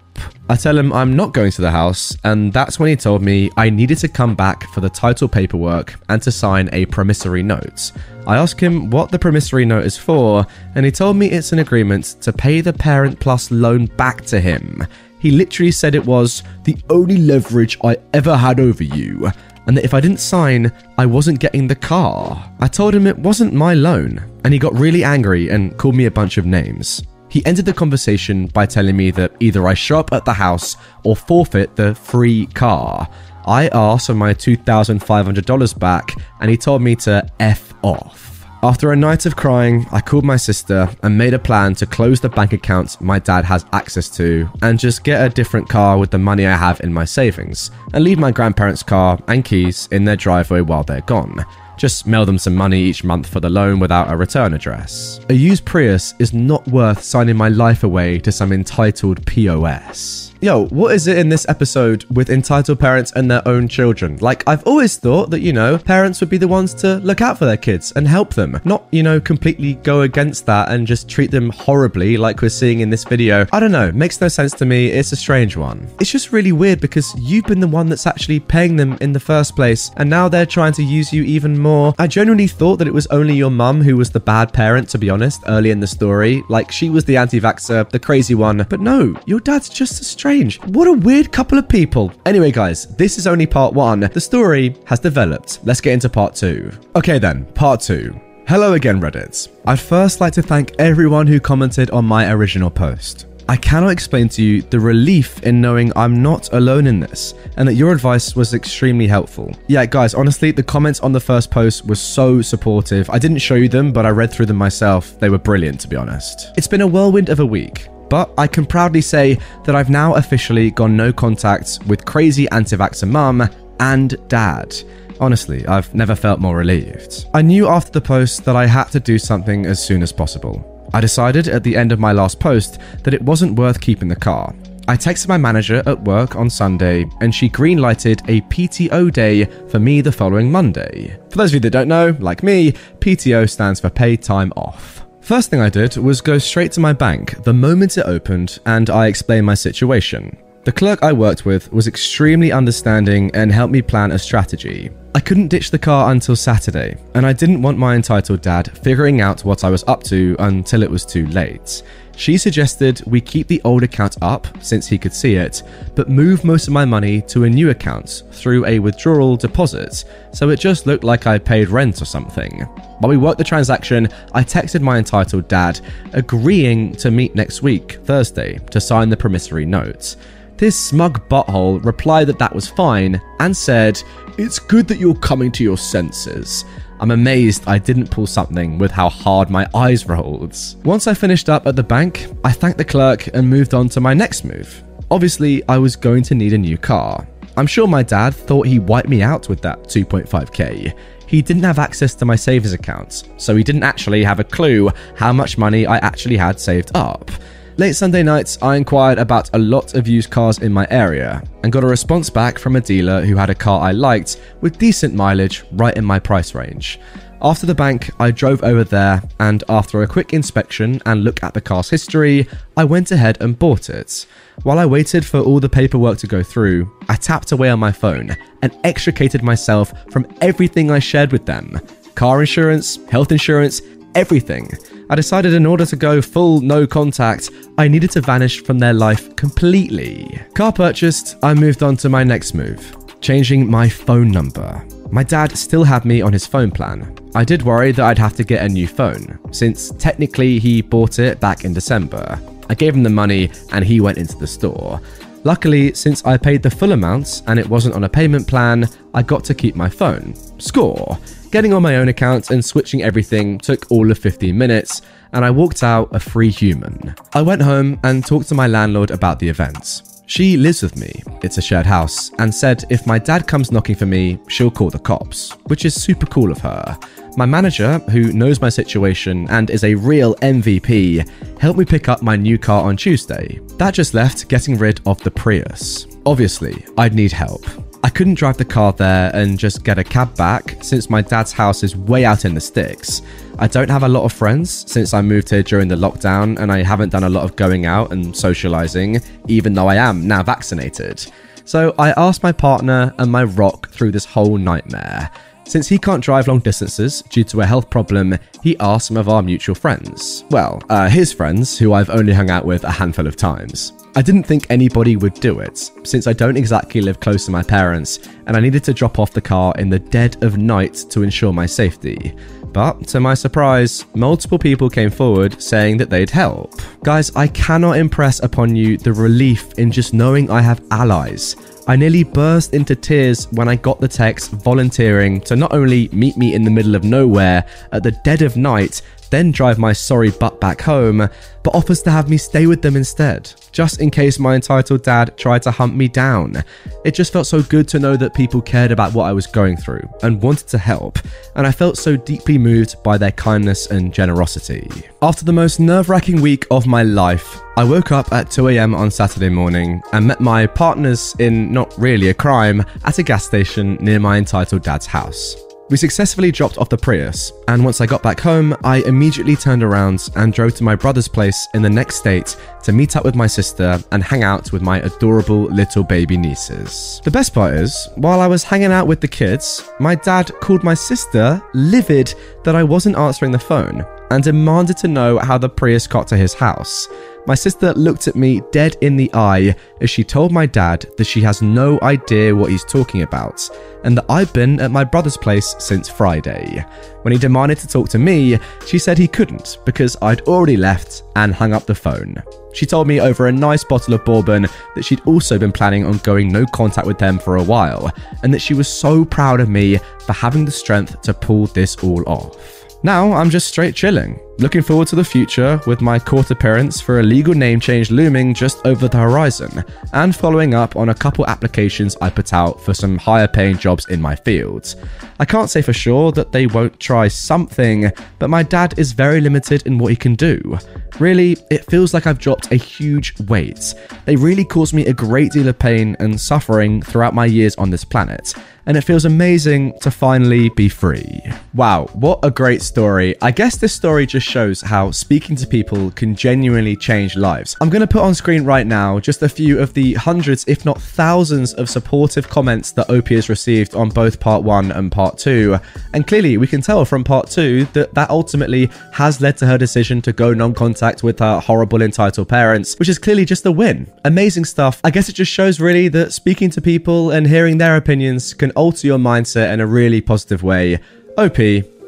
I 0.47 0.55
tell 0.55 0.77
him 0.77 0.93
I'm 0.93 1.15
not 1.15 1.33
going 1.33 1.51
to 1.51 1.61
the 1.61 1.71
house, 1.71 2.15
and 2.23 2.53
that's 2.53 2.79
when 2.79 2.89
he 2.89 2.95
told 2.95 3.23
me 3.23 3.49
I 3.57 3.69
needed 3.69 3.97
to 3.99 4.07
come 4.07 4.35
back 4.35 4.69
for 4.69 4.79
the 4.79 4.89
title 4.89 5.27
paperwork 5.27 5.95
and 6.07 6.21
to 6.21 6.31
sign 6.31 6.69
a 6.71 6.85
promissory 6.85 7.41
note. 7.41 7.91
I 8.27 8.37
ask 8.37 8.59
him 8.59 8.91
what 8.91 9.11
the 9.11 9.17
promissory 9.17 9.65
note 9.65 9.85
is 9.85 9.97
for, 9.97 10.45
and 10.75 10.85
he 10.85 10.91
told 10.91 11.17
me 11.17 11.31
it's 11.31 11.51
an 11.51 11.59
agreement 11.59 12.17
to 12.21 12.31
pay 12.31 12.61
the 12.61 12.73
Parent 12.73 13.19
Plus 13.19 13.49
loan 13.49 13.87
back 13.97 14.21
to 14.25 14.39
him. 14.39 14.85
He 15.19 15.31
literally 15.31 15.71
said 15.71 15.95
it 15.95 16.05
was 16.05 16.43
the 16.63 16.77
only 16.91 17.17
leverage 17.17 17.79
I 17.83 17.97
ever 18.13 18.37
had 18.37 18.59
over 18.59 18.83
you, 18.83 19.31
and 19.65 19.75
that 19.75 19.85
if 19.85 19.95
I 19.95 19.99
didn't 19.99 20.19
sign, 20.19 20.71
I 20.99 21.07
wasn't 21.07 21.39
getting 21.39 21.67
the 21.67 21.75
car. 21.75 22.51
I 22.59 22.67
told 22.67 22.93
him 22.93 23.07
it 23.07 23.17
wasn't 23.17 23.53
my 23.53 23.73
loan, 23.73 24.23
and 24.43 24.53
he 24.53 24.59
got 24.59 24.77
really 24.77 25.03
angry 25.03 25.49
and 25.49 25.75
called 25.77 25.95
me 25.95 26.05
a 26.05 26.11
bunch 26.11 26.37
of 26.37 26.45
names. 26.45 27.01
He 27.35 27.45
ended 27.45 27.65
the 27.65 27.73
conversation 27.73 28.47
by 28.47 28.65
telling 28.65 28.95
me 28.95 29.11
that 29.11 29.33
either 29.41 29.67
I 29.67 29.73
show 29.73 29.99
up 29.99 30.13
at 30.13 30.23
the 30.23 30.31
house 30.31 30.77
or 31.03 31.17
forfeit 31.17 31.75
the 31.75 31.93
free 31.93 32.45
car. 32.45 33.09
I 33.45 33.67
asked 33.73 34.07
for 34.07 34.13
my 34.13 34.33
$2,500 34.33 35.77
back, 35.77 36.15
and 36.39 36.49
he 36.49 36.55
told 36.55 36.81
me 36.81 36.95
to 36.95 37.29
F 37.41 37.73
off. 37.83 38.45
After 38.63 38.93
a 38.93 38.95
night 38.95 39.25
of 39.25 39.35
crying, 39.35 39.85
I 39.91 39.99
called 39.99 40.23
my 40.23 40.37
sister 40.37 40.89
and 41.03 41.17
made 41.17 41.33
a 41.33 41.37
plan 41.37 41.75
to 41.75 41.85
close 41.85 42.21
the 42.21 42.29
bank 42.29 42.53
account 42.53 43.01
my 43.01 43.19
dad 43.19 43.43
has 43.43 43.65
access 43.73 44.07
to 44.11 44.49
and 44.61 44.79
just 44.79 45.03
get 45.03 45.21
a 45.21 45.27
different 45.27 45.67
car 45.67 45.97
with 45.97 46.11
the 46.11 46.17
money 46.17 46.47
I 46.47 46.55
have 46.55 46.79
in 46.79 46.93
my 46.93 47.03
savings 47.03 47.69
and 47.93 48.05
leave 48.05 48.17
my 48.17 48.31
grandparents' 48.31 48.81
car 48.81 49.19
and 49.27 49.43
keys 49.43 49.89
in 49.91 50.05
their 50.05 50.15
driveway 50.15 50.61
while 50.61 50.83
they're 50.83 51.01
gone. 51.01 51.45
Just 51.77 52.07
mail 52.07 52.25
them 52.25 52.37
some 52.37 52.55
money 52.55 52.81
each 52.81 53.03
month 53.03 53.27
for 53.27 53.39
the 53.39 53.49
loan 53.49 53.79
without 53.79 54.11
a 54.11 54.15
return 54.15 54.53
address. 54.53 55.19
A 55.29 55.33
used 55.33 55.65
Prius 55.65 56.13
is 56.19 56.33
not 56.33 56.67
worth 56.67 57.01
signing 57.01 57.35
my 57.35 57.49
life 57.49 57.83
away 57.83 58.19
to 58.19 58.31
some 58.31 58.51
entitled 58.51 59.25
POS. 59.25 60.24
Yo, 60.41 60.65
what 60.67 60.93
is 60.93 61.07
it 61.07 61.17
in 61.17 61.29
this 61.29 61.47
episode 61.47 62.03
with 62.11 62.29
entitled 62.29 62.79
parents 62.79 63.11
and 63.15 63.31
their 63.31 63.47
own 63.47 63.67
children? 63.67 64.17
Like, 64.17 64.43
I've 64.45 64.65
always 64.67 64.97
thought 64.97 65.29
that, 65.29 65.39
you 65.39 65.53
know, 65.53 65.77
parents 65.77 66.19
would 66.19 66.29
be 66.29 66.37
the 66.37 66.47
ones 66.47 66.73
to 66.75 66.97
look 66.97 67.21
out 67.21 67.39
for 67.39 67.45
their 67.45 67.57
kids 67.57 67.93
and 67.93 68.05
help 68.07 68.33
them, 68.33 68.59
not, 68.65 68.85
you 68.91 69.01
know, 69.01 69.19
completely 69.21 69.75
go 69.75 70.01
against 70.01 70.45
that 70.47 70.69
and 70.69 70.85
just 70.85 71.07
treat 71.07 71.31
them 71.31 71.51
horribly 71.51 72.17
like 72.17 72.41
we're 72.41 72.49
seeing 72.49 72.81
in 72.81 72.89
this 72.89 73.05
video. 73.05 73.47
I 73.53 73.61
don't 73.61 73.71
know, 73.71 73.91
makes 73.93 74.19
no 74.19 74.27
sense 74.27 74.51
to 74.55 74.65
me. 74.65 74.87
It's 74.87 75.13
a 75.13 75.15
strange 75.15 75.55
one. 75.55 75.87
It's 75.99 76.11
just 76.11 76.33
really 76.33 76.51
weird 76.51 76.81
because 76.81 77.13
you've 77.17 77.45
been 77.45 77.61
the 77.61 77.67
one 77.67 77.87
that's 77.87 78.05
actually 78.05 78.41
paying 78.41 78.75
them 78.75 78.97
in 78.99 79.13
the 79.13 79.19
first 79.19 79.55
place, 79.55 79.89
and 79.95 80.09
now 80.09 80.27
they're 80.27 80.45
trying 80.45 80.73
to 80.73 80.83
use 80.83 81.13
you 81.13 81.23
even 81.23 81.57
more. 81.57 81.93
I 81.97 82.07
genuinely 82.07 82.47
thought 82.47 82.77
that 82.77 82.87
it 82.87 82.93
was 82.93 83.07
only 83.07 83.35
your 83.35 83.51
mum 83.51 83.81
who 83.81 83.95
was 83.95 84.11
the 84.11 84.19
bad 84.19 84.51
parent, 84.51 84.89
to 84.89 84.97
be 84.97 85.09
honest, 85.09 85.41
early 85.47 85.71
in 85.71 85.79
the 85.79 85.87
story. 85.87 86.43
Like, 86.49 86.71
she 86.71 86.89
was 86.89 87.05
the 87.05 87.17
anti 87.17 87.39
vaxxer, 87.39 87.89
the 87.89 87.99
crazy 87.99 88.35
one. 88.35 88.65
But 88.69 88.81
no, 88.81 89.17
your 89.25 89.39
dad's 89.39 89.69
just 89.69 90.01
a 90.01 90.03
strange 90.03 90.24
strange. 90.25 90.59
What 90.63 90.87
a 90.87 90.93
weird 90.93 91.31
couple 91.31 91.59
of 91.59 91.69
people. 91.69 92.11
Anyway, 92.25 92.51
guys, 92.51 92.87
this 92.95 93.19
is 93.19 93.27
only 93.27 93.45
part 93.45 93.75
one. 93.75 93.99
The 93.99 94.19
story 94.19 94.75
has 94.85 94.99
developed. 94.99 95.59
Let's 95.63 95.79
get 95.81 95.93
into 95.93 96.09
part 96.09 96.33
two. 96.33 96.71
Okay, 96.95 97.19
then, 97.19 97.45
part 97.53 97.79
two. 97.79 98.19
Hello 98.47 98.73
again, 98.73 98.99
Reddit. 98.99 99.49
I'd 99.67 99.79
first 99.79 100.21
like 100.21 100.33
to 100.33 100.41
thank 100.41 100.73
everyone 100.79 101.27
who 101.27 101.39
commented 101.39 101.91
on 101.91 102.05
my 102.05 102.31
original 102.31 102.71
post. 102.71 103.27
I 103.47 103.55
cannot 103.55 103.91
explain 103.91 104.27
to 104.29 104.41
you 104.41 104.63
the 104.63 104.79
relief 104.79 105.43
in 105.43 105.61
knowing 105.61 105.91
I'm 105.95 106.23
not 106.23 106.51
alone 106.53 106.87
in 106.87 106.99
this 106.99 107.35
and 107.57 107.67
that 107.67 107.75
your 107.75 107.91
advice 107.91 108.35
was 108.35 108.55
extremely 108.55 109.05
helpful. 109.05 109.55
Yeah, 109.67 109.85
guys, 109.85 110.15
honestly, 110.15 110.49
the 110.49 110.63
comments 110.63 111.01
on 111.01 111.11
the 111.11 111.19
first 111.19 111.51
post 111.51 111.85
were 111.85 111.93
so 111.93 112.41
supportive. 112.41 113.11
I 113.11 113.19
didn't 113.19 113.37
show 113.37 113.53
you 113.53 113.69
them, 113.69 113.93
but 113.93 114.07
I 114.07 114.09
read 114.09 114.31
through 114.31 114.47
them 114.47 114.57
myself. 114.57 115.19
They 115.19 115.29
were 115.29 115.37
brilliant, 115.37 115.81
to 115.81 115.87
be 115.87 115.95
honest. 115.95 116.51
It's 116.57 116.67
been 116.67 116.81
a 116.81 116.87
whirlwind 116.87 117.29
of 117.29 117.39
a 117.39 117.45
week. 117.45 117.89
But 118.09 118.31
I 118.37 118.47
can 118.47 118.65
proudly 118.65 119.01
say 119.01 119.37
that 119.63 119.75
I've 119.75 119.89
now 119.89 120.15
officially 120.15 120.71
gone 120.71 120.95
no 120.95 121.11
contact 121.11 121.79
with 121.87 122.05
crazy 122.05 122.47
anti 122.51 122.75
vaxxer 122.75 123.09
mum 123.09 123.49
and 123.79 124.15
dad. 124.27 124.75
Honestly, 125.19 125.65
I've 125.67 125.93
never 125.93 126.15
felt 126.15 126.39
more 126.39 126.57
relieved. 126.57 127.25
I 127.33 127.41
knew 127.41 127.67
after 127.67 127.91
the 127.91 128.01
post 128.01 128.43
that 128.45 128.55
I 128.55 128.65
had 128.65 128.85
to 128.85 128.99
do 128.99 129.17
something 129.17 129.65
as 129.65 129.83
soon 129.83 130.03
as 130.03 130.11
possible. 130.11 130.71
I 130.93 131.01
decided 131.01 131.47
at 131.47 131.63
the 131.63 131.75
end 131.75 131.91
of 131.91 131.99
my 131.99 132.11
last 132.11 132.39
post 132.39 132.79
that 133.03 133.13
it 133.13 133.21
wasn't 133.21 133.57
worth 133.57 133.81
keeping 133.81 134.07
the 134.07 134.15
car. 134.15 134.53
I 134.87 134.95
texted 134.95 135.27
my 135.27 135.37
manager 135.37 135.81
at 135.87 136.03
work 136.03 136.35
on 136.35 136.47
Sunday 136.47 137.05
and 137.19 137.33
she 137.33 137.49
greenlighted 137.49 138.21
a 138.29 138.41
PTO 138.41 139.11
day 139.11 139.45
for 139.67 139.79
me 139.79 140.01
the 140.01 140.11
following 140.11 140.51
Monday. 140.51 141.17
For 141.31 141.37
those 141.37 141.49
of 141.49 141.55
you 141.55 141.59
that 141.61 141.71
don't 141.71 141.87
know, 141.87 142.15
like 142.19 142.43
me, 142.43 142.73
PTO 142.99 143.49
stands 143.49 143.79
for 143.79 143.89
paid 143.89 144.21
time 144.21 144.53
off. 144.55 145.04
First 145.25 145.49
thing 145.49 145.59
I 145.59 145.69
did 145.69 145.97
was 145.97 146.21
go 146.21 146.37
straight 146.37 146.71
to 146.73 146.79
my 146.79 146.93
bank 146.93 147.43
the 147.43 147.51
moment 147.51 147.97
it 147.97 148.05
opened 148.05 148.59
and 148.67 148.91
I 148.91 149.07
explained 149.07 149.47
my 149.47 149.55
situation. 149.55 150.37
The 150.65 150.71
clerk 150.71 151.01
I 151.01 151.13
worked 151.13 151.47
with 151.47 151.73
was 151.73 151.87
extremely 151.87 152.51
understanding 152.51 153.31
and 153.33 153.51
helped 153.51 153.73
me 153.73 153.81
plan 153.81 154.11
a 154.11 154.19
strategy. 154.19 154.91
I 155.15 155.19
couldn't 155.19 155.47
ditch 155.47 155.71
the 155.71 155.79
car 155.79 156.11
until 156.11 156.35
Saturday, 156.35 156.97
and 157.15 157.25
I 157.25 157.33
didn't 157.33 157.63
want 157.63 157.79
my 157.79 157.95
entitled 157.95 158.41
dad 158.41 158.77
figuring 158.77 159.19
out 159.19 159.43
what 159.43 159.63
I 159.63 159.71
was 159.71 159.83
up 159.87 160.03
to 160.03 160.35
until 160.37 160.83
it 160.83 160.91
was 160.91 161.03
too 161.03 161.25
late. 161.27 161.81
She 162.17 162.37
suggested 162.37 163.01
we 163.05 163.19
keep 163.19 163.47
the 163.47 163.61
old 163.63 163.83
account 163.83 164.17
up 164.21 164.47
since 164.61 164.87
he 164.87 164.97
could 164.97 165.13
see 165.13 165.35
it, 165.35 165.63
but 165.95 166.09
move 166.09 166.45
most 166.45 166.67
of 166.67 166.73
my 166.73 166.85
money 166.85 167.21
to 167.23 167.43
a 167.43 167.49
new 167.49 167.69
account 167.69 168.23
through 168.31 168.65
a 168.65 168.79
withdrawal 168.79 169.35
deposit, 169.35 170.05
so 170.31 170.49
it 170.49 170.59
just 170.59 170.87
looked 170.87 171.03
like 171.03 171.27
I 171.27 171.37
paid 171.37 171.69
rent 171.69 172.01
or 172.01 172.05
something. 172.05 172.61
While 172.99 173.09
we 173.09 173.17
worked 173.17 173.37
the 173.37 173.43
transaction, 173.43 174.07
I 174.33 174.43
texted 174.43 174.81
my 174.81 174.97
entitled 174.97 175.47
dad, 175.49 175.81
agreeing 176.13 176.93
to 176.97 177.11
meet 177.11 177.35
next 177.35 177.61
week, 177.61 177.99
Thursday, 178.05 178.59
to 178.71 178.79
sign 178.79 179.09
the 179.09 179.17
promissory 179.17 179.65
note. 179.65 180.15
This 180.57 180.79
smug 180.79 181.27
butthole 181.27 181.83
replied 181.83 182.27
that 182.27 182.39
that 182.39 182.55
was 182.55 182.69
fine 182.69 183.21
and 183.41 183.55
said, 183.55 184.01
It's 184.37 184.57
good 184.57 184.87
that 184.87 184.99
you're 184.99 185.15
coming 185.15 185.51
to 185.51 185.63
your 185.65 185.77
senses. 185.77 186.63
I'm 186.99 187.11
amazed 187.11 187.67
I 187.67 187.77
didn't 187.77 188.09
pull 188.09 188.25
something 188.25 188.77
with 188.77 188.91
how 188.91 189.09
hard 189.09 189.49
my 189.49 189.67
eyes 189.75 190.07
rolled. 190.07 190.57
Once 190.83 191.07
I 191.07 191.13
finished 191.13 191.49
up 191.49 191.67
at 191.67 191.75
the 191.75 191.83
bank, 191.83 192.27
I 192.43 192.51
thanked 192.51 192.77
the 192.77 192.85
clerk 192.85 193.27
and 193.33 193.49
moved 193.49 193.73
on 193.73 193.89
to 193.89 194.01
my 194.01 194.13
next 194.13 194.45
move. 194.45 194.83
Obviously, 195.11 195.61
I 195.67 195.77
was 195.77 195.95
going 195.95 196.23
to 196.23 196.35
need 196.35 196.53
a 196.53 196.57
new 196.57 196.77
car. 196.77 197.27
I'm 197.57 197.67
sure 197.67 197.87
my 197.87 198.03
dad 198.03 198.33
thought 198.33 198.67
he 198.67 198.79
wiped 198.79 199.09
me 199.09 199.21
out 199.21 199.49
with 199.49 199.61
that 199.61 199.83
2.5k. 199.83 200.97
He 201.27 201.41
didn't 201.41 201.63
have 201.63 201.79
access 201.79 202.15
to 202.15 202.25
my 202.25 202.35
savings 202.35 202.73
accounts, 202.73 203.23
so 203.37 203.55
he 203.55 203.63
didn't 203.63 203.83
actually 203.83 204.23
have 204.23 204.39
a 204.39 204.43
clue 204.43 204.89
how 205.15 205.33
much 205.33 205.57
money 205.57 205.85
I 205.85 205.97
actually 205.97 206.37
had 206.37 206.59
saved 206.59 206.91
up. 206.95 207.31
Late 207.77 207.93
Sunday 207.97 208.23
nights, 208.23 208.57
I 208.61 208.77
inquired 208.77 209.17
about 209.17 209.49
a 209.53 209.59
lot 209.59 209.95
of 209.95 210.07
used 210.07 210.29
cars 210.29 210.59
in 210.59 210.71
my 210.71 210.87
area 210.89 211.43
and 211.61 211.73
got 211.73 211.83
a 211.83 211.87
response 211.87 212.29
back 212.29 212.57
from 212.57 212.77
a 212.77 212.81
dealer 212.81 213.25
who 213.25 213.35
had 213.35 213.49
a 213.49 213.55
car 213.55 213.81
I 213.81 213.91
liked 213.91 214.39
with 214.61 214.77
decent 214.77 215.13
mileage 215.13 215.65
right 215.73 215.95
in 215.97 216.05
my 216.05 216.17
price 216.17 216.55
range. 216.55 217.01
After 217.41 217.65
the 217.65 217.75
bank, 217.75 218.11
I 218.17 218.31
drove 218.31 218.63
over 218.63 218.85
there, 218.85 219.21
and 219.41 219.61
after 219.67 220.01
a 220.01 220.07
quick 220.07 220.31
inspection 220.31 221.01
and 221.05 221.25
look 221.25 221.43
at 221.43 221.53
the 221.53 221.59
car's 221.59 221.89
history, 221.89 222.47
I 222.77 222.85
went 222.85 223.11
ahead 223.11 223.39
and 223.41 223.59
bought 223.59 223.89
it. 223.89 224.25
While 224.63 224.79
I 224.79 224.85
waited 224.85 225.25
for 225.25 225.41
all 225.41 225.59
the 225.59 225.67
paperwork 225.67 226.17
to 226.19 226.27
go 226.27 226.41
through, 226.41 226.89
I 227.09 227.17
tapped 227.17 227.51
away 227.51 227.69
on 227.69 227.79
my 227.79 227.91
phone 227.91 228.37
and 228.61 228.73
extricated 228.85 229.43
myself 229.43 229.91
from 230.11 230.25
everything 230.39 230.91
I 230.91 230.99
shared 230.99 231.33
with 231.33 231.45
them 231.45 231.77
car 232.15 232.39
insurance, 232.39 232.97
health 233.09 233.31
insurance, 233.31 233.81
everything. 234.15 234.69
I 235.09 235.15
decided 235.15 235.53
in 235.53 235.65
order 235.65 235.85
to 235.85 235.95
go 235.95 236.21
full 236.21 236.61
no 236.61 236.87
contact, 236.87 237.51
I 237.77 237.87
needed 237.87 238.11
to 238.11 238.21
vanish 238.21 238.63
from 238.63 238.79
their 238.79 238.93
life 238.93 239.35
completely. 239.35 240.41
Car 240.53 240.71
purchased, 240.71 241.37
I 241.43 241.53
moved 241.53 241.83
on 241.83 241.97
to 241.97 242.09
my 242.09 242.23
next 242.23 242.53
move 242.53 242.95
changing 243.25 243.67
my 243.67 243.89
phone 243.89 244.29
number. 244.29 244.85
My 245.09 245.23
dad 245.23 245.57
still 245.57 245.83
had 245.83 246.05
me 246.05 246.21
on 246.21 246.31
his 246.31 246.45
phone 246.45 246.69
plan. 246.69 247.17
I 247.33 247.43
did 247.43 247.63
worry 247.63 247.91
that 247.91 248.05
I'd 248.05 248.19
have 248.19 248.35
to 248.35 248.43
get 248.43 248.63
a 248.63 248.69
new 248.69 248.87
phone, 248.87 249.39
since 249.51 249.89
technically 249.97 250.59
he 250.59 250.83
bought 250.83 251.17
it 251.17 251.39
back 251.39 251.65
in 251.65 251.73
December. 251.73 252.39
I 252.69 252.75
gave 252.75 252.93
him 252.93 253.01
the 253.01 253.09
money 253.09 253.49
and 253.71 253.83
he 253.83 253.99
went 253.99 254.19
into 254.19 254.37
the 254.37 254.45
store. 254.45 255.01
Luckily, 255.43 255.91
since 255.95 256.23
I 256.23 256.37
paid 256.37 256.61
the 256.61 256.69
full 256.69 256.91
amount 256.91 257.41
and 257.47 257.57
it 257.57 257.67
wasn't 257.67 257.95
on 257.95 258.03
a 258.03 258.09
payment 258.09 258.47
plan, 258.47 258.87
I 259.15 259.23
got 259.23 259.43
to 259.45 259.55
keep 259.55 259.75
my 259.75 259.89
phone. 259.89 260.35
Score! 260.59 261.17
Getting 261.55 261.71
on 261.71 261.83
my 261.83 261.95
own 261.95 262.09
account 262.09 262.51
and 262.51 262.65
switching 262.65 263.01
everything 263.01 263.57
took 263.59 263.89
all 263.89 264.11
of 264.11 264.17
15 264.17 264.57
minutes, 264.57 265.01
and 265.31 265.45
I 265.45 265.51
walked 265.51 265.83
out 265.83 266.13
a 266.13 266.19
free 266.19 266.49
human. 266.49 267.15
I 267.31 267.41
went 267.41 267.61
home 267.61 267.97
and 268.03 268.25
talked 268.25 268.49
to 268.49 268.55
my 268.55 268.67
landlord 268.67 269.09
about 269.09 269.39
the 269.39 269.47
events. 269.47 270.21
She 270.25 270.57
lives 270.57 270.83
with 270.83 270.97
me, 270.97 271.23
it's 271.43 271.57
a 271.57 271.61
shared 271.61 271.85
house, 271.85 272.29
and 272.39 272.53
said 272.53 272.83
if 272.89 273.07
my 273.07 273.17
dad 273.17 273.47
comes 273.47 273.71
knocking 273.71 273.95
for 273.95 274.05
me, 274.05 274.37
she'll 274.49 274.69
call 274.69 274.89
the 274.89 274.99
cops, 274.99 275.51
which 275.67 275.85
is 275.85 275.95
super 275.95 276.25
cool 276.25 276.51
of 276.51 276.57
her. 276.57 276.99
My 277.37 277.45
manager, 277.45 277.99
who 278.11 278.33
knows 278.33 278.59
my 278.59 278.67
situation 278.67 279.47
and 279.49 279.69
is 279.69 279.85
a 279.85 279.95
real 279.95 280.35
MVP, 280.35 281.25
helped 281.61 281.79
me 281.79 281.85
pick 281.85 282.09
up 282.09 282.21
my 282.21 282.35
new 282.35 282.57
car 282.57 282.83
on 282.83 282.97
Tuesday. 282.97 283.61
That 283.77 283.93
just 283.93 284.13
left 284.13 284.49
getting 284.49 284.77
rid 284.77 284.99
of 285.05 285.23
the 285.23 285.31
Prius. 285.31 286.05
Obviously, 286.25 286.85
I'd 286.97 287.15
need 287.15 287.31
help. 287.31 287.65
I 288.05 288.09
couldn't 288.09 288.35
drive 288.35 288.57
the 288.57 288.65
car 288.65 288.93
there 288.93 289.31
and 289.33 289.57
just 289.57 289.83
get 289.83 289.97
a 289.97 290.03
cab 290.03 290.37
back 290.37 290.77
since 290.83 291.09
my 291.09 291.23
dad's 291.23 291.51
house 291.51 291.81
is 291.81 291.97
way 291.97 292.23
out 292.23 292.45
in 292.45 292.53
the 292.53 292.61
sticks. 292.61 293.23
I 293.57 293.65
don't 293.65 293.89
have 293.89 294.03
a 294.03 294.07
lot 294.07 294.25
of 294.25 294.31
friends 294.31 294.85
since 294.87 295.11
I 295.11 295.23
moved 295.23 295.49
here 295.49 295.63
during 295.63 295.87
the 295.87 295.95
lockdown 295.95 296.59
and 296.59 296.71
I 296.71 296.83
haven't 296.83 297.09
done 297.09 297.23
a 297.23 297.29
lot 297.29 297.45
of 297.45 297.55
going 297.55 297.87
out 297.87 298.11
and 298.11 298.37
socializing, 298.37 299.21
even 299.47 299.73
though 299.73 299.87
I 299.87 299.95
am 299.95 300.27
now 300.27 300.43
vaccinated. 300.43 301.25
So 301.63 301.95
I 301.97 302.11
asked 302.11 302.43
my 302.43 302.51
partner 302.51 303.11
and 303.17 303.31
my 303.31 303.43
rock 303.43 303.89
through 303.89 304.11
this 304.11 304.25
whole 304.25 304.59
nightmare. 304.59 305.31
Since 305.67 305.87
he 305.87 305.97
can't 305.97 306.23
drive 306.23 306.47
long 306.47 306.59
distances 306.59 307.23
due 307.23 307.43
to 307.45 307.61
a 307.61 307.65
health 307.65 307.89
problem, 307.89 308.37
he 308.61 308.77
asked 308.79 309.07
some 309.07 309.17
of 309.17 309.27
our 309.27 309.41
mutual 309.41 309.75
friends. 309.75 310.45
Well, 310.51 310.81
uh, 310.89 311.09
his 311.09 311.33
friends, 311.33 311.77
who 311.77 311.93
I've 311.93 312.11
only 312.11 312.33
hung 312.33 312.51
out 312.51 312.65
with 312.65 312.83
a 312.83 312.91
handful 312.91 313.25
of 313.25 313.35
times. 313.35 313.93
I 314.15 314.21
didn't 314.21 314.43
think 314.43 314.67
anybody 314.69 315.17
would 315.17 315.33
do 315.33 315.59
it, 315.59 315.91
since 316.03 316.27
I 316.27 316.33
don't 316.33 316.55
exactly 316.55 317.01
live 317.01 317.19
close 317.19 317.45
to 317.45 317.51
my 317.51 317.63
parents, 317.63 318.29
and 318.45 318.55
I 318.55 318.59
needed 318.61 318.83
to 318.85 318.93
drop 318.93 319.19
off 319.19 319.33
the 319.33 319.41
car 319.41 319.73
in 319.77 319.89
the 319.89 319.99
dead 319.99 320.41
of 320.43 320.57
night 320.57 320.93
to 321.09 321.23
ensure 321.23 321.51
my 321.51 321.65
safety. 321.65 322.33
But 322.71 323.07
to 323.07 323.19
my 323.19 323.33
surprise, 323.33 324.05
multiple 324.13 324.59
people 324.59 324.89
came 324.89 325.09
forward 325.09 325.61
saying 325.61 325.97
that 325.97 326.09
they'd 326.09 326.29
help. 326.29 326.79
Guys, 327.03 327.35
I 327.35 327.47
cannot 327.47 327.97
impress 327.97 328.41
upon 328.43 328.75
you 328.75 328.97
the 328.97 329.13
relief 329.13 329.73
in 329.79 329.91
just 329.91 330.13
knowing 330.13 330.49
I 330.49 330.61
have 330.61 330.83
allies. 330.91 331.55
I 331.87 331.95
nearly 331.95 332.23
burst 332.23 332.73
into 332.73 332.95
tears 332.95 333.45
when 333.51 333.67
I 333.67 333.75
got 333.75 333.99
the 333.99 334.07
text 334.07 334.49
volunteering 334.49 335.39
to 335.41 335.55
not 335.55 335.71
only 335.71 336.09
meet 336.11 336.35
me 336.35 336.55
in 336.55 336.63
the 336.63 336.71
middle 336.71 336.95
of 336.95 337.03
nowhere 337.03 337.63
at 337.91 338.01
the 338.01 338.09
dead 338.23 338.41
of 338.41 338.57
night, 338.57 339.03
then 339.35 339.51
drive 339.51 339.77
my 339.77 339.91
sorry 339.91 340.31
butt 340.31 340.61
back 340.61 340.79
home, 340.79 341.17
but 341.61 341.75
offers 341.75 342.01
to 342.03 342.11
have 342.11 342.29
me 342.29 342.37
stay 342.37 342.67
with 342.67 342.81
them 342.81 342.95
instead, 342.95 343.51
just 343.73 343.99
in 343.99 344.09
case 344.09 344.39
my 344.39 344.55
entitled 344.55 345.03
dad 345.03 345.37
tried 345.37 345.61
to 345.63 345.71
hunt 345.71 345.93
me 345.93 346.07
down. 346.07 346.63
It 347.03 347.13
just 347.13 347.33
felt 347.33 347.45
so 347.45 347.61
good 347.61 347.85
to 347.89 347.99
know 347.99 348.15
that 348.15 348.33
people 348.33 348.61
cared 348.61 348.91
about 348.91 349.13
what 349.13 349.25
I 349.25 349.33
was 349.33 349.45
going 349.45 349.75
through 349.75 350.07
and 350.23 350.41
wanted 350.41 350.67
to 350.69 350.77
help, 350.77 351.19
and 351.55 351.67
I 351.67 351.71
felt 351.71 351.97
so 351.97 352.15
deeply 352.15 352.57
moved 352.57 353.03
by 353.03 353.17
their 353.17 353.33
kindness 353.33 353.87
and 353.87 354.13
generosity. 354.13 354.89
After 355.21 355.43
the 355.43 355.51
most 355.51 355.81
nerve 355.81 356.07
wracking 356.07 356.41
week 356.41 356.65
of 356.71 356.87
my 356.87 357.03
life, 357.03 357.59
I 357.75 357.83
woke 357.83 358.13
up 358.13 358.31
at 358.31 358.47
2am 358.47 358.95
on 358.95 359.11
Saturday 359.11 359.49
morning 359.49 360.01
and 360.13 360.25
met 360.25 360.39
my 360.39 360.65
partners 360.65 361.35
in 361.39 361.73
not 361.73 361.93
really 361.99 362.29
a 362.29 362.33
crime 362.33 362.85
at 363.03 363.19
a 363.19 363.23
gas 363.23 363.45
station 363.45 363.97
near 363.99 364.19
my 364.19 364.37
entitled 364.37 364.83
dad's 364.83 365.07
house. 365.07 365.57
We 365.87 365.97
successfully 365.97 366.51
dropped 366.51 366.79
off 366.79 366.89
the 366.89 366.97
Prius, 366.97 367.53
and 367.67 367.85
once 367.85 368.01
I 368.01 368.07
got 368.07 368.23
back 368.23 368.39
home, 368.39 368.75
I 368.83 369.03
immediately 369.03 369.55
turned 369.55 369.83
around 369.83 370.29
and 370.35 370.51
drove 370.51 370.73
to 370.75 370.83
my 370.83 370.95
brother's 370.95 371.27
place 371.27 371.67
in 371.75 371.83
the 371.83 371.89
next 371.91 372.15
state 372.15 372.57
to 372.81 372.91
meet 372.91 373.15
up 373.15 373.23
with 373.23 373.35
my 373.35 373.45
sister 373.45 373.99
and 374.11 374.23
hang 374.23 374.41
out 374.41 374.71
with 374.71 374.81
my 374.81 374.99
adorable 375.01 375.65
little 375.65 376.03
baby 376.03 376.37
nieces. 376.37 377.21
The 377.23 377.29
best 377.29 377.53
part 377.53 377.75
is, 377.75 378.09
while 378.15 378.39
I 378.39 378.47
was 378.47 378.63
hanging 378.63 378.91
out 378.91 379.05
with 379.05 379.21
the 379.21 379.27
kids, 379.27 379.87
my 379.99 380.15
dad 380.15 380.51
called 380.59 380.83
my 380.83 380.95
sister 380.95 381.61
livid 381.75 382.33
that 382.63 382.75
I 382.75 382.83
wasn't 382.83 383.17
answering 383.17 383.51
the 383.51 383.59
phone 383.59 384.03
and 384.31 384.43
demanded 384.43 384.97
to 384.97 385.07
know 385.07 385.37
how 385.37 385.59
the 385.59 385.69
Prius 385.69 386.07
got 386.07 386.27
to 386.29 386.37
his 386.37 386.55
house. 386.55 387.07
My 387.47 387.53
sister 387.53 387.93
looked 387.93 388.27
at 388.27 388.35
me 388.35 388.61
dead 388.71 388.97
in 389.01 389.15
the 389.15 389.29
eye 389.33 389.75
as 390.01 390.09
she 390.09 390.23
told 390.23 390.51
my 390.51 390.65
dad 390.65 391.05
that 391.17 391.25
she 391.25 391.41
has 391.41 391.61
no 391.61 391.99
idea 392.01 392.55
what 392.55 392.71
he's 392.71 392.83
talking 392.83 393.21
about, 393.21 393.69
and 394.03 394.17
that 394.17 394.25
I've 394.29 394.51
been 394.51 394.79
at 394.79 394.89
my 394.89 395.03
brother's 395.03 395.37
place 395.37 395.75
since 395.77 396.09
Friday. 396.09 396.83
When 397.21 397.31
he 397.31 397.37
demanded 397.37 397.77
to 397.79 397.87
talk 397.87 398.09
to 398.09 398.19
me, 398.19 398.57
she 398.87 398.97
said 398.97 399.19
he 399.19 399.27
couldn't 399.27 399.77
because 399.85 400.17
I'd 400.23 400.41
already 400.41 400.75
left 400.75 401.21
and 401.35 401.53
hung 401.53 401.73
up 401.73 401.85
the 401.85 401.93
phone. 401.93 402.41
She 402.73 402.87
told 402.87 403.07
me 403.07 403.21
over 403.21 403.45
a 403.45 403.51
nice 403.51 403.83
bottle 403.83 404.15
of 404.15 404.25
bourbon 404.25 404.67
that 404.95 405.05
she'd 405.05 405.21
also 405.27 405.59
been 405.59 405.71
planning 405.71 406.03
on 406.03 406.17
going 406.19 406.51
no 406.51 406.65
contact 406.65 407.05
with 407.05 407.19
them 407.19 407.37
for 407.37 407.57
a 407.57 407.63
while, 407.63 408.11
and 408.41 408.51
that 408.55 408.59
she 408.59 408.73
was 408.73 408.87
so 408.87 409.23
proud 409.23 409.59
of 409.59 409.69
me 409.69 409.99
for 410.25 410.33
having 410.33 410.65
the 410.65 410.71
strength 410.71 411.21
to 411.21 411.33
pull 411.33 411.67
this 411.67 411.95
all 411.97 412.23
off. 412.27 412.83
Now 413.03 413.33
I'm 413.33 413.51
just 413.51 413.67
straight 413.67 413.93
chilling, 413.93 414.39
looking 414.57 414.81
forward 414.81 415.07
to 415.09 415.15
the 415.15 415.23
future 415.23 415.79
with 415.85 416.01
my 416.01 416.17
court 416.17 416.51
appearance 416.51 417.01
for 417.01 417.19
a 417.19 417.23
legal 417.23 417.53
name 417.53 417.79
change 417.79 418.11
looming 418.11 418.53
just 418.53 418.85
over 418.85 419.07
the 419.07 419.17
horizon, 419.17 419.83
and 420.13 420.35
following 420.35 420.73
up 420.73 420.95
on 420.95 421.09
a 421.09 421.13
couple 421.15 421.45
applications 421.47 422.15
I 422.21 422.29
put 422.29 422.53
out 422.53 422.79
for 422.81 422.93
some 422.93 423.17
higher 423.17 423.47
paying 423.47 423.77
jobs 423.77 424.07
in 424.07 424.21
my 424.21 424.35
field. 424.35 424.95
I 425.39 425.45
can't 425.45 425.69
say 425.69 425.81
for 425.81 425.93
sure 425.93 426.31
that 426.33 426.51
they 426.51 426.67
won't 426.67 426.99
try 426.99 427.27
something, 427.27 428.11
but 428.39 428.49
my 428.49 428.63
dad 428.63 428.97
is 428.97 429.11
very 429.11 429.41
limited 429.41 429.85
in 429.85 429.97
what 429.97 430.09
he 430.09 430.15
can 430.15 430.35
do. 430.35 430.77
Really, 431.19 431.57
it 431.71 431.85
feels 431.85 432.13
like 432.13 432.27
I've 432.27 432.39
dropped 432.39 432.71
a 432.71 432.75
huge 432.75 433.39
weight. 433.41 433.93
They 434.25 434.35
really 434.35 434.65
caused 434.65 434.93
me 434.93 435.05
a 435.05 435.13
great 435.13 435.51
deal 435.51 435.67
of 435.67 435.79
pain 435.79 436.15
and 436.19 436.39
suffering 436.39 437.01
throughout 437.01 437.33
my 437.33 437.45
years 437.45 437.75
on 437.75 437.89
this 437.89 438.03
planet 438.03 438.53
and 438.85 438.97
it 438.97 439.01
feels 439.01 439.25
amazing 439.25 439.97
to 439.99 440.11
finally 440.11 440.69
be 440.69 440.89
free. 440.89 441.41
Wow, 441.73 442.05
what 442.13 442.39
a 442.43 442.51
great 442.51 442.81
story. 442.81 443.35
I 443.41 443.51
guess 443.51 443.77
this 443.77 443.93
story 443.93 444.25
just 444.25 444.44
shows 444.45 444.81
how 444.81 445.11
speaking 445.11 445.55
to 445.57 445.67
people 445.67 446.11
can 446.11 446.35
genuinely 446.35 446.95
change 446.95 447.35
lives. 447.35 447.75
I'm 447.81 447.89
going 447.89 448.01
to 448.01 448.07
put 448.07 448.21
on 448.21 448.33
screen 448.33 448.63
right 448.63 448.87
now 448.87 449.19
just 449.19 449.41
a 449.41 449.49
few 449.49 449.79
of 449.79 449.93
the 449.93 450.13
hundreds, 450.13 450.65
if 450.67 450.85
not 450.85 451.01
thousands, 451.01 451.73
of 451.73 451.89
supportive 451.89 452.49
comments 452.49 452.91
that 452.93 453.09
OP 453.09 453.27
has 453.29 453.49
received 453.49 453.95
on 453.95 454.09
both 454.09 454.39
part 454.39 454.63
one 454.63 454.91
and 454.91 455.11
part 455.11 455.37
two. 455.37 455.77
And 456.13 456.25
clearly, 456.27 456.57
we 456.57 456.67
can 456.67 456.81
tell 456.81 457.03
from 457.05 457.23
part 457.23 457.49
two 457.49 457.85
that 457.93 458.13
that 458.13 458.29
ultimately 458.29 458.89
has 459.13 459.41
led 459.41 459.57
to 459.57 459.65
her 459.65 459.77
decision 459.77 460.21
to 460.21 460.33
go 460.33 460.53
non 460.53 460.73
contact 460.73 461.23
with 461.23 461.39
her 461.39 461.59
horrible 461.59 462.01
entitled 462.01 462.47
parents, 462.47 462.97
which 462.99 463.09
is 463.09 463.19
clearly 463.19 463.45
just 463.45 463.65
a 463.65 463.71
win. 463.71 464.11
Amazing 464.23 464.65
stuff. 464.65 465.01
I 465.03 465.11
guess 465.11 465.29
it 465.29 465.33
just 465.33 465.51
shows 465.51 465.79
really 465.79 466.07
that 466.09 466.33
speaking 466.33 466.69
to 466.71 466.81
people 466.81 467.31
and 467.31 467.47
hearing 467.47 467.77
their 467.77 467.97
opinions 467.97 468.53
can 468.53 468.71
alter 468.71 469.07
your 469.07 469.17
mindset 469.17 469.73
in 469.73 469.79
a 469.79 469.87
really 469.87 470.21
positive 470.21 470.63
way. 470.63 470.99
OP, 471.37 471.57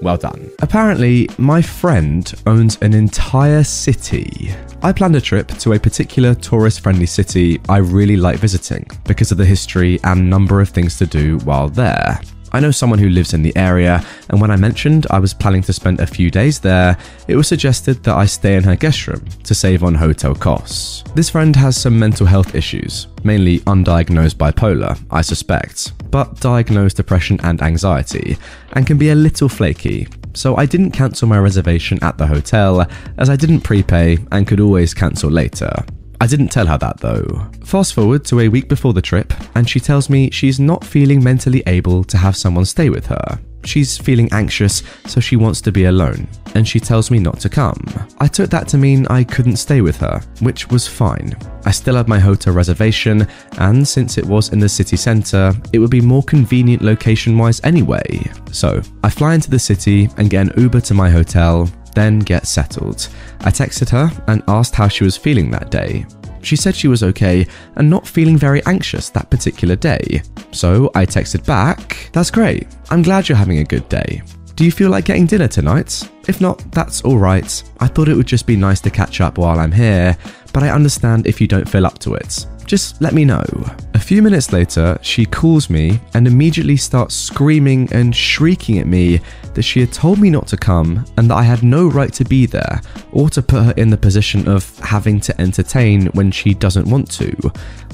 well 0.02 0.18
done. 0.18 0.52
Apparently, 0.60 1.30
my 1.38 1.62
friend 1.62 2.34
owns 2.46 2.78
an 2.82 2.94
entire 2.94 3.64
city. 3.64 4.54
I 4.82 4.92
planned 4.92 5.16
a 5.16 5.22
trip 5.22 5.48
to 5.48 5.74
a 5.74 5.80
particular 5.80 6.36
tourist 6.36 6.82
friendly 6.82 7.06
city 7.06 7.60
I 7.68 7.78
really 7.78 8.18
like 8.18 8.38
visiting 8.38 8.88
because 9.06 9.32
of 9.32 9.38
the 9.38 9.46
history 9.46 10.00
and 10.04 10.30
number 10.30 10.62
of 10.62 10.70
things 10.70 10.98
to 11.00 11.06
do 11.06 11.40
while 11.40 11.70
there. 11.70 12.20
I 12.54 12.62
know 12.62 12.72
someone 12.72 13.00
who 13.00 13.10
lives 13.10 13.34
in 13.34 13.44
the 13.44 13.56
area, 13.58 14.04
and 14.30 14.40
when 14.40 14.52
I 14.52 14.56
mentioned 14.56 15.06
I 15.10 15.20
was 15.20 15.34
planning 15.34 15.62
to 15.64 15.74
spend 15.74 16.00
a 16.00 16.08
few 16.08 16.32
days 16.32 16.60
there, 16.60 16.98
it 17.28 17.36
was 17.36 17.48
suggested 17.48 18.04
that 18.04 18.16
I 18.16 18.26
stay 18.26 18.56
in 18.56 18.64
her 18.64 18.76
guest 18.76 19.06
room 19.08 19.26
to 19.44 19.54
save 19.54 19.84
on 19.84 19.94
hotel 19.94 20.34
costs. 20.34 21.04
This 21.14 21.30
friend 21.30 21.56
has 21.58 21.80
some 21.80 22.00
mental 22.00 22.26
health 22.26 22.56
issues, 22.56 23.08
mainly 23.24 23.60
undiagnosed 23.62 24.36
bipolar, 24.36 24.98
I 25.12 25.22
suspect, 25.22 25.92
but 26.12 26.40
diagnosed 26.40 26.98
depression 26.98 27.40
and 27.44 27.62
anxiety, 27.62 28.38
and 28.74 28.88
can 28.88 28.98
be 28.98 29.10
a 29.10 29.16
little 29.16 29.50
flaky. 29.50 30.08
So 30.34 30.56
I 30.56 30.66
didn't 30.66 30.92
cancel 30.92 31.28
my 31.28 31.40
reservation 31.40 31.98
at 32.04 32.18
the 32.18 32.28
hotel, 32.28 32.88
as 33.18 33.30
I 33.30 33.36
didn't 33.36 33.62
prepay 33.62 34.18
and 34.32 34.48
could 34.48 34.60
always 34.60 34.94
cancel 34.94 35.32
later. 35.32 35.72
I 36.20 36.28
didn't 36.28 36.50
tell 36.50 36.66
her 36.68 36.78
that 36.78 37.00
though. 37.00 37.48
Fast 37.64 37.94
forward 37.94 38.26
to 38.26 38.40
a 38.40 38.50
week 38.50 38.68
before 38.68 38.94
the 38.94 39.02
trip, 39.02 39.34
and 39.56 39.70
she 39.70 39.80
tells 39.80 40.10
me 40.10 40.32
she's 40.32 40.60
not 40.60 40.84
feeling 40.84 41.24
mentally 41.24 41.64
able 41.68 42.04
to 42.06 42.18
have 42.18 42.36
someone 42.36 42.66
stay 42.66 42.90
with 42.90 43.06
her. 43.08 43.40
She's 43.64 43.98
feeling 43.98 44.30
anxious, 44.32 44.84
so 45.06 45.20
she 45.20 45.36
wants 45.36 45.62
to 45.62 45.72
be 45.72 45.86
alone, 45.86 46.28
and 46.56 46.68
she 46.68 46.80
tells 46.80 47.12
me 47.12 47.20
not 47.20 47.40
to 47.42 47.50
come. 47.50 47.84
I 48.20 48.28
took 48.28 48.50
that 48.52 48.68
to 48.70 48.78
mean 48.78 49.06
I 49.08 49.24
couldn't 49.24 49.58
stay 49.58 49.82
with 49.82 49.98
her, 49.98 50.22
which 50.40 50.70
was 50.70 50.88
fine. 50.88 51.36
I 51.66 51.72
still 51.72 51.96
had 51.96 52.08
my 52.08 52.20
hotel 52.20 52.54
reservation, 52.54 53.28
and 53.58 53.86
since 53.86 54.18
it 54.18 54.26
was 54.26 54.54
in 54.54 54.60
the 54.60 54.70
city 54.70 54.96
centre, 54.96 55.54
it 55.74 55.80
would 55.80 55.92
be 55.92 56.02
more 56.02 56.24
convenient 56.24 56.82
location 56.82 57.38
wise 57.38 57.60
anyway. 57.64 58.32
So, 58.52 58.82
I 59.04 59.10
fly 59.10 59.34
into 59.34 59.50
the 59.50 59.60
city 59.60 60.10
and 60.18 60.30
get 60.30 60.48
an 60.48 60.62
Uber 60.62 60.82
to 60.82 60.94
my 60.94 61.10
hotel, 61.10 61.70
then 61.94 62.20
get 62.20 62.48
settled. 62.48 63.10
I 63.42 63.50
texted 63.50 63.90
her 63.90 64.12
and 64.28 64.44
asked 64.48 64.76
how 64.76 64.88
she 64.88 65.04
was 65.04 65.18
feeling 65.18 65.52
that 65.52 65.72
day. 65.72 66.06
She 66.48 66.56
said 66.56 66.78
she 66.78 66.88
was 66.88 67.04
okay 67.04 67.46
and 67.76 67.90
not 67.90 68.08
feeling 68.08 68.38
very 68.38 68.66
anxious 68.66 69.10
that 69.10 69.30
particular 69.30 69.76
day. 69.76 70.22
So 70.52 70.90
I 70.96 71.06
texted 71.06 71.46
back, 71.46 72.10
That's 72.14 72.32
great. 72.32 72.68
I'm 72.90 73.02
glad 73.02 73.28
you're 73.28 73.38
having 73.38 73.60
a 73.60 73.66
good 73.66 73.88
day. 73.90 74.22
Do 74.56 74.64
you 74.64 74.72
feel 74.72 74.90
like 74.90 75.04
getting 75.04 75.26
dinner 75.26 75.50
tonight? 75.50 76.10
If 76.30 76.40
not, 76.40 76.60
that's 76.72 77.04
alright. 77.04 77.64
I 77.82 77.88
thought 77.88 78.08
it 78.08 78.16
would 78.16 78.26
just 78.28 78.48
be 78.48 78.56
nice 78.56 78.80
to 78.82 78.90
catch 78.90 79.20
up 79.20 79.38
while 79.38 79.60
I'm 79.60 79.74
here, 79.74 80.18
but 80.54 80.64
I 80.64 80.70
understand 80.70 81.28
if 81.28 81.42
you 81.42 81.48
don't 81.48 81.68
feel 81.68 81.86
up 81.86 82.00
to 82.00 82.14
it. 82.14 82.46
Just 82.68 83.02
let 83.02 83.14
me 83.14 83.24
know. 83.24 83.46
A 83.94 84.00
few 84.00 84.22
minutes 84.22 84.52
later, 84.52 85.00
she 85.02 85.26
calls 85.26 85.70
me 85.70 86.02
and 86.14 86.28
immediately 86.28 86.76
starts 86.76 87.16
screaming 87.16 87.88
and 87.94 88.14
shrieking 88.14 88.78
at 88.80 88.88
me 88.88 89.22
that 89.54 89.64
she 89.64 89.80
had 89.80 89.94
told 89.94 90.20
me 90.20 90.30
not 90.30 90.48
to 90.48 90.58
come 90.58 91.06
and 91.16 91.30
that 91.30 91.36
I 91.36 91.44
had 91.44 91.64
no 91.64 91.88
right 91.88 92.12
to 92.14 92.26
be 92.26 92.46
there 92.46 92.82
or 93.14 93.30
to 93.30 93.42
put 93.42 93.64
her 93.64 93.74
in 93.78 93.90
the 93.90 93.98
position 93.98 94.50
of 94.50 94.78
having 94.80 95.22
to 95.22 95.42
entertain 95.42 96.08
when 96.08 96.30
she 96.30 96.54
doesn't 96.54 96.90
want 96.90 97.10
to. 97.12 97.34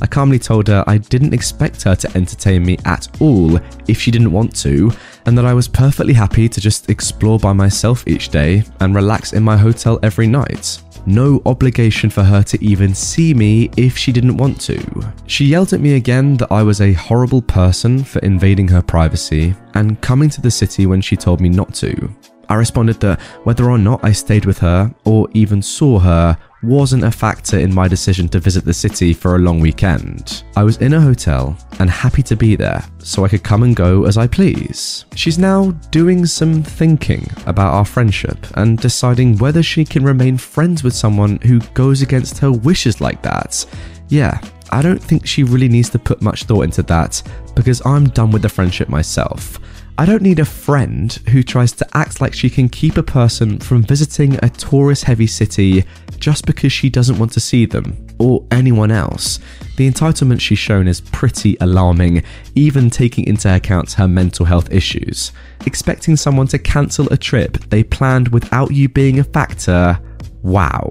I 0.01 0.07
calmly 0.07 0.39
told 0.39 0.67
her 0.69 0.83
I 0.87 0.97
didn't 0.97 1.35
expect 1.35 1.83
her 1.83 1.95
to 1.95 2.17
entertain 2.17 2.65
me 2.65 2.79
at 2.83 3.07
all 3.21 3.59
if 3.87 4.01
she 4.01 4.09
didn't 4.09 4.31
want 4.31 4.55
to, 4.61 4.91
and 5.27 5.37
that 5.37 5.45
I 5.45 5.53
was 5.53 5.67
perfectly 5.67 6.13
happy 6.13 6.49
to 6.49 6.59
just 6.59 6.89
explore 6.89 7.37
by 7.37 7.53
myself 7.53 8.07
each 8.07 8.29
day 8.29 8.63
and 8.79 8.95
relax 8.95 9.33
in 9.33 9.43
my 9.43 9.55
hotel 9.55 9.99
every 10.01 10.25
night 10.25 10.81
no 11.05 11.41
obligation 11.45 12.09
for 12.09 12.23
her 12.23 12.43
to 12.43 12.63
even 12.63 12.93
see 12.93 13.33
me 13.33 13.69
if 13.77 13.97
she 13.97 14.11
didn't 14.11 14.37
want 14.37 14.59
to. 14.61 14.79
She 15.27 15.45
yelled 15.45 15.73
at 15.73 15.81
me 15.81 15.95
again 15.95 16.37
that 16.37 16.51
I 16.51 16.63
was 16.63 16.81
a 16.81 16.93
horrible 16.93 17.41
person 17.41 18.03
for 18.03 18.19
invading 18.19 18.67
her 18.69 18.81
privacy 18.81 19.55
and 19.73 19.99
coming 20.01 20.29
to 20.29 20.41
the 20.41 20.51
city 20.51 20.85
when 20.85 21.01
she 21.01 21.15
told 21.15 21.41
me 21.41 21.49
not 21.49 21.73
to. 21.75 22.09
I 22.49 22.55
responded 22.55 22.99
that 22.99 23.21
whether 23.45 23.69
or 23.69 23.77
not 23.77 24.03
I 24.03 24.11
stayed 24.11 24.45
with 24.45 24.59
her 24.59 24.93
or 25.05 25.27
even 25.33 25.61
saw 25.61 25.99
her 25.99 26.37
wasn't 26.63 27.03
a 27.03 27.11
factor 27.11 27.59
in 27.59 27.73
my 27.73 27.87
decision 27.87 28.27
to 28.29 28.39
visit 28.39 28.65
the 28.65 28.73
city 28.73 29.13
for 29.13 29.35
a 29.35 29.39
long 29.39 29.59
weekend. 29.59 30.43
I 30.55 30.63
was 30.63 30.77
in 30.77 30.93
a 30.93 31.01
hotel 31.01 31.57
and 31.79 31.89
happy 31.89 32.23
to 32.23 32.35
be 32.35 32.55
there 32.55 32.83
so 32.99 33.25
I 33.25 33.27
could 33.27 33.43
come 33.43 33.63
and 33.63 33.75
go 33.75 34.05
as 34.05 34.17
I 34.17 34.27
please. 34.27 35.05
She's 35.15 35.37
now 35.37 35.71
doing 35.91 36.25
some 36.25 36.63
thinking 36.63 37.29
about 37.45 37.73
our 37.73 37.85
friendship 37.85 38.37
and 38.55 38.77
deciding 38.77 39.37
whether 39.37 39.63
she 39.63 39.85
can 39.85 40.03
remain 40.03 40.37
friends 40.37 40.83
with 40.83 40.93
someone 40.93 41.37
who 41.39 41.59
goes 41.73 42.01
against 42.01 42.39
her 42.39 42.51
wishes 42.51 43.01
like 43.01 43.21
that. 43.21 43.65
Yeah, 44.09 44.39
I 44.71 44.81
don't 44.81 45.01
think 45.01 45.27
she 45.27 45.43
really 45.43 45.69
needs 45.69 45.89
to 45.91 45.99
put 45.99 46.21
much 46.21 46.45
thought 46.45 46.63
into 46.63 46.83
that 46.83 47.21
because 47.55 47.85
I'm 47.85 48.09
done 48.09 48.31
with 48.31 48.41
the 48.41 48.49
friendship 48.49 48.89
myself. 48.89 49.59
I 49.95 50.05
don't 50.07 50.23
need 50.23 50.39
a 50.39 50.45
friend 50.45 51.13
who 51.29 51.43
tries 51.43 51.71
to 51.73 51.87
act 51.95 52.19
like 52.19 52.33
she 52.33 52.49
can 52.49 52.67
keep 52.67 52.97
a 52.97 53.03
person 53.03 53.59
from 53.59 53.83
visiting 53.83 54.39
a 54.41 54.49
tourist 54.49 55.03
heavy 55.03 55.27
city 55.27 55.85
just 56.17 56.47
because 56.47 56.73
she 56.73 56.89
doesn't 56.89 57.19
want 57.19 57.31
to 57.33 57.39
see 57.39 57.67
them 57.67 58.07
or 58.17 58.43
anyone 58.49 58.89
else. 58.89 59.39
The 59.77 59.89
entitlement 59.89 60.39
she's 60.39 60.57
shown 60.57 60.87
is 60.87 60.99
pretty 60.99 61.57
alarming, 61.61 62.23
even 62.55 62.89
taking 62.89 63.27
into 63.27 63.53
account 63.53 63.93
her 63.93 64.07
mental 64.07 64.47
health 64.47 64.71
issues. 64.71 65.31
Expecting 65.67 66.15
someone 66.15 66.47
to 66.47 66.57
cancel 66.57 67.11
a 67.13 67.17
trip 67.17 67.57
they 67.69 67.83
planned 67.83 68.29
without 68.29 68.71
you 68.71 68.89
being 68.89 69.19
a 69.19 69.23
factor 69.23 69.99
Wow. 70.43 70.89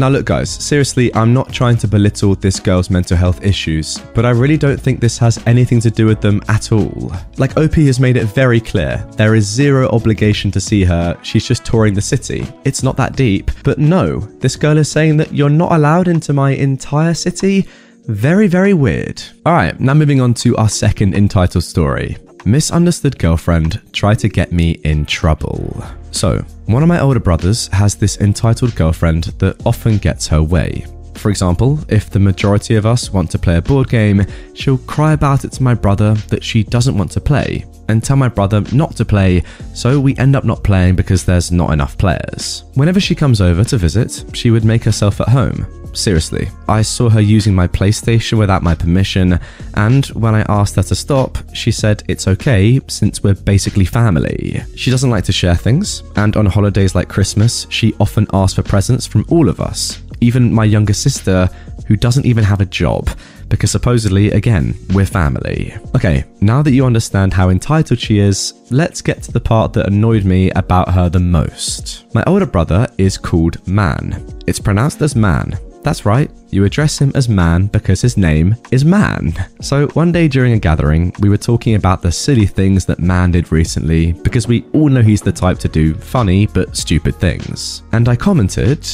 Now, 0.00 0.08
look, 0.08 0.26
guys, 0.26 0.50
seriously, 0.50 1.14
I'm 1.14 1.32
not 1.32 1.52
trying 1.52 1.76
to 1.78 1.88
belittle 1.88 2.34
this 2.34 2.58
girl's 2.58 2.90
mental 2.90 3.16
health 3.16 3.44
issues, 3.44 3.98
but 4.14 4.24
I 4.26 4.30
really 4.30 4.56
don't 4.56 4.80
think 4.80 4.98
this 4.98 5.16
has 5.18 5.38
anything 5.46 5.78
to 5.80 5.90
do 5.90 6.06
with 6.06 6.20
them 6.20 6.42
at 6.48 6.72
all. 6.72 7.12
Like, 7.36 7.56
OP 7.56 7.74
has 7.74 8.00
made 8.00 8.16
it 8.16 8.24
very 8.24 8.60
clear 8.60 9.06
there 9.12 9.34
is 9.34 9.46
zero 9.46 9.88
obligation 9.90 10.50
to 10.52 10.60
see 10.60 10.84
her, 10.84 11.16
she's 11.22 11.46
just 11.46 11.64
touring 11.64 11.94
the 11.94 12.02
city. 12.02 12.46
It's 12.64 12.82
not 12.82 12.96
that 12.96 13.14
deep. 13.14 13.50
But 13.62 13.78
no, 13.78 14.20
this 14.40 14.56
girl 14.56 14.78
is 14.78 14.90
saying 14.90 15.18
that 15.18 15.32
you're 15.32 15.50
not 15.50 15.72
allowed 15.72 16.08
into 16.08 16.32
my 16.32 16.52
entire 16.52 17.14
city. 17.14 17.68
Very, 18.06 18.48
very 18.48 18.74
weird. 18.74 19.22
Alright, 19.46 19.78
now 19.78 19.94
moving 19.94 20.20
on 20.20 20.34
to 20.34 20.56
our 20.56 20.68
second 20.68 21.14
entitled 21.14 21.62
story. 21.64 22.16
Misunderstood 22.44 23.18
girlfriend 23.18 23.80
tried 23.92 24.18
to 24.20 24.28
get 24.28 24.50
me 24.50 24.72
in 24.82 25.04
trouble. 25.04 25.84
So, 26.10 26.42
one 26.66 26.82
of 26.82 26.88
my 26.88 26.98
older 27.00 27.20
brothers 27.20 27.68
has 27.68 27.94
this 27.94 28.18
entitled 28.18 28.74
girlfriend 28.74 29.24
that 29.38 29.60
often 29.66 29.98
gets 29.98 30.26
her 30.28 30.42
way. 30.42 30.86
For 31.20 31.28
example, 31.28 31.78
if 31.90 32.08
the 32.08 32.18
majority 32.18 32.76
of 32.76 32.86
us 32.86 33.12
want 33.12 33.30
to 33.32 33.38
play 33.38 33.56
a 33.56 33.62
board 33.62 33.90
game, 33.90 34.24
she'll 34.54 34.78
cry 34.78 35.12
about 35.12 35.44
it 35.44 35.52
to 35.52 35.62
my 35.62 35.74
brother 35.74 36.14
that 36.28 36.42
she 36.42 36.64
doesn't 36.64 36.96
want 36.96 37.10
to 37.10 37.20
play, 37.20 37.66
and 37.90 38.02
tell 38.02 38.16
my 38.16 38.28
brother 38.28 38.62
not 38.72 38.96
to 38.96 39.04
play, 39.04 39.42
so 39.74 40.00
we 40.00 40.16
end 40.16 40.34
up 40.34 40.44
not 40.44 40.64
playing 40.64 40.96
because 40.96 41.26
there's 41.26 41.52
not 41.52 41.74
enough 41.74 41.98
players. 41.98 42.64
Whenever 42.72 43.00
she 43.00 43.14
comes 43.14 43.42
over 43.42 43.64
to 43.64 43.76
visit, 43.76 44.24
she 44.32 44.50
would 44.50 44.64
make 44.64 44.82
herself 44.82 45.20
at 45.20 45.28
home, 45.28 45.66
Seriously, 45.92 46.48
I 46.68 46.82
saw 46.82 47.08
her 47.08 47.20
using 47.20 47.54
my 47.54 47.66
PlayStation 47.66 48.38
without 48.38 48.62
my 48.62 48.74
permission, 48.74 49.38
and 49.74 50.06
when 50.06 50.34
I 50.34 50.42
asked 50.48 50.76
her 50.76 50.82
to 50.84 50.94
stop, 50.94 51.38
she 51.52 51.72
said 51.72 52.02
it's 52.08 52.28
okay 52.28 52.80
since 52.86 53.22
we're 53.22 53.34
basically 53.34 53.84
family. 53.84 54.62
She 54.76 54.90
doesn't 54.90 55.10
like 55.10 55.24
to 55.24 55.32
share 55.32 55.56
things, 55.56 56.02
and 56.16 56.36
on 56.36 56.46
holidays 56.46 56.94
like 56.94 57.08
Christmas, 57.08 57.66
she 57.70 57.94
often 57.98 58.26
asks 58.32 58.54
for 58.54 58.62
presents 58.62 59.06
from 59.06 59.24
all 59.28 59.48
of 59.48 59.60
us, 59.60 60.00
even 60.20 60.52
my 60.52 60.64
younger 60.64 60.92
sister, 60.92 61.48
who 61.86 61.96
doesn't 61.96 62.26
even 62.26 62.44
have 62.44 62.60
a 62.60 62.66
job, 62.66 63.10
because 63.48 63.70
supposedly, 63.70 64.30
again, 64.30 64.74
we're 64.94 65.06
family. 65.06 65.74
Okay, 65.94 66.24
now 66.40 66.62
that 66.62 66.72
you 66.72 66.86
understand 66.86 67.32
how 67.34 67.50
entitled 67.50 67.98
she 67.98 68.18
is, 68.18 68.54
let's 68.70 69.02
get 69.02 69.22
to 69.24 69.32
the 69.32 69.40
part 69.40 69.72
that 69.72 69.86
annoyed 69.86 70.24
me 70.24 70.50
about 70.52 70.92
her 70.92 71.08
the 71.08 71.18
most. 71.18 72.04
My 72.14 72.22
older 72.26 72.46
brother 72.46 72.86
is 72.98 73.18
called 73.18 73.66
Man. 73.66 74.24
It's 74.46 74.60
pronounced 74.60 75.02
as 75.02 75.16
man, 75.16 75.58
that's 75.82 76.04
right, 76.04 76.30
you 76.50 76.64
address 76.64 76.98
him 76.98 77.10
as 77.14 77.28
man 77.28 77.66
because 77.66 78.02
his 78.02 78.16
name 78.16 78.54
is 78.70 78.84
Man. 78.84 79.32
So 79.60 79.86
one 79.88 80.12
day 80.12 80.28
during 80.28 80.52
a 80.52 80.58
gathering, 80.58 81.12
we 81.20 81.30
were 81.30 81.38
talking 81.38 81.74
about 81.74 82.02
the 82.02 82.12
silly 82.12 82.46
things 82.46 82.84
that 82.86 82.98
Man 82.98 83.30
did 83.30 83.50
recently 83.50 84.12
because 84.12 84.46
we 84.46 84.66
all 84.72 84.88
know 84.88 85.02
he's 85.02 85.22
the 85.22 85.32
type 85.32 85.58
to 85.60 85.68
do 85.68 85.94
funny 85.94 86.46
but 86.46 86.76
stupid 86.76 87.14
things. 87.16 87.82
And 87.92 88.08
I 88.08 88.16
commented, 88.16 88.86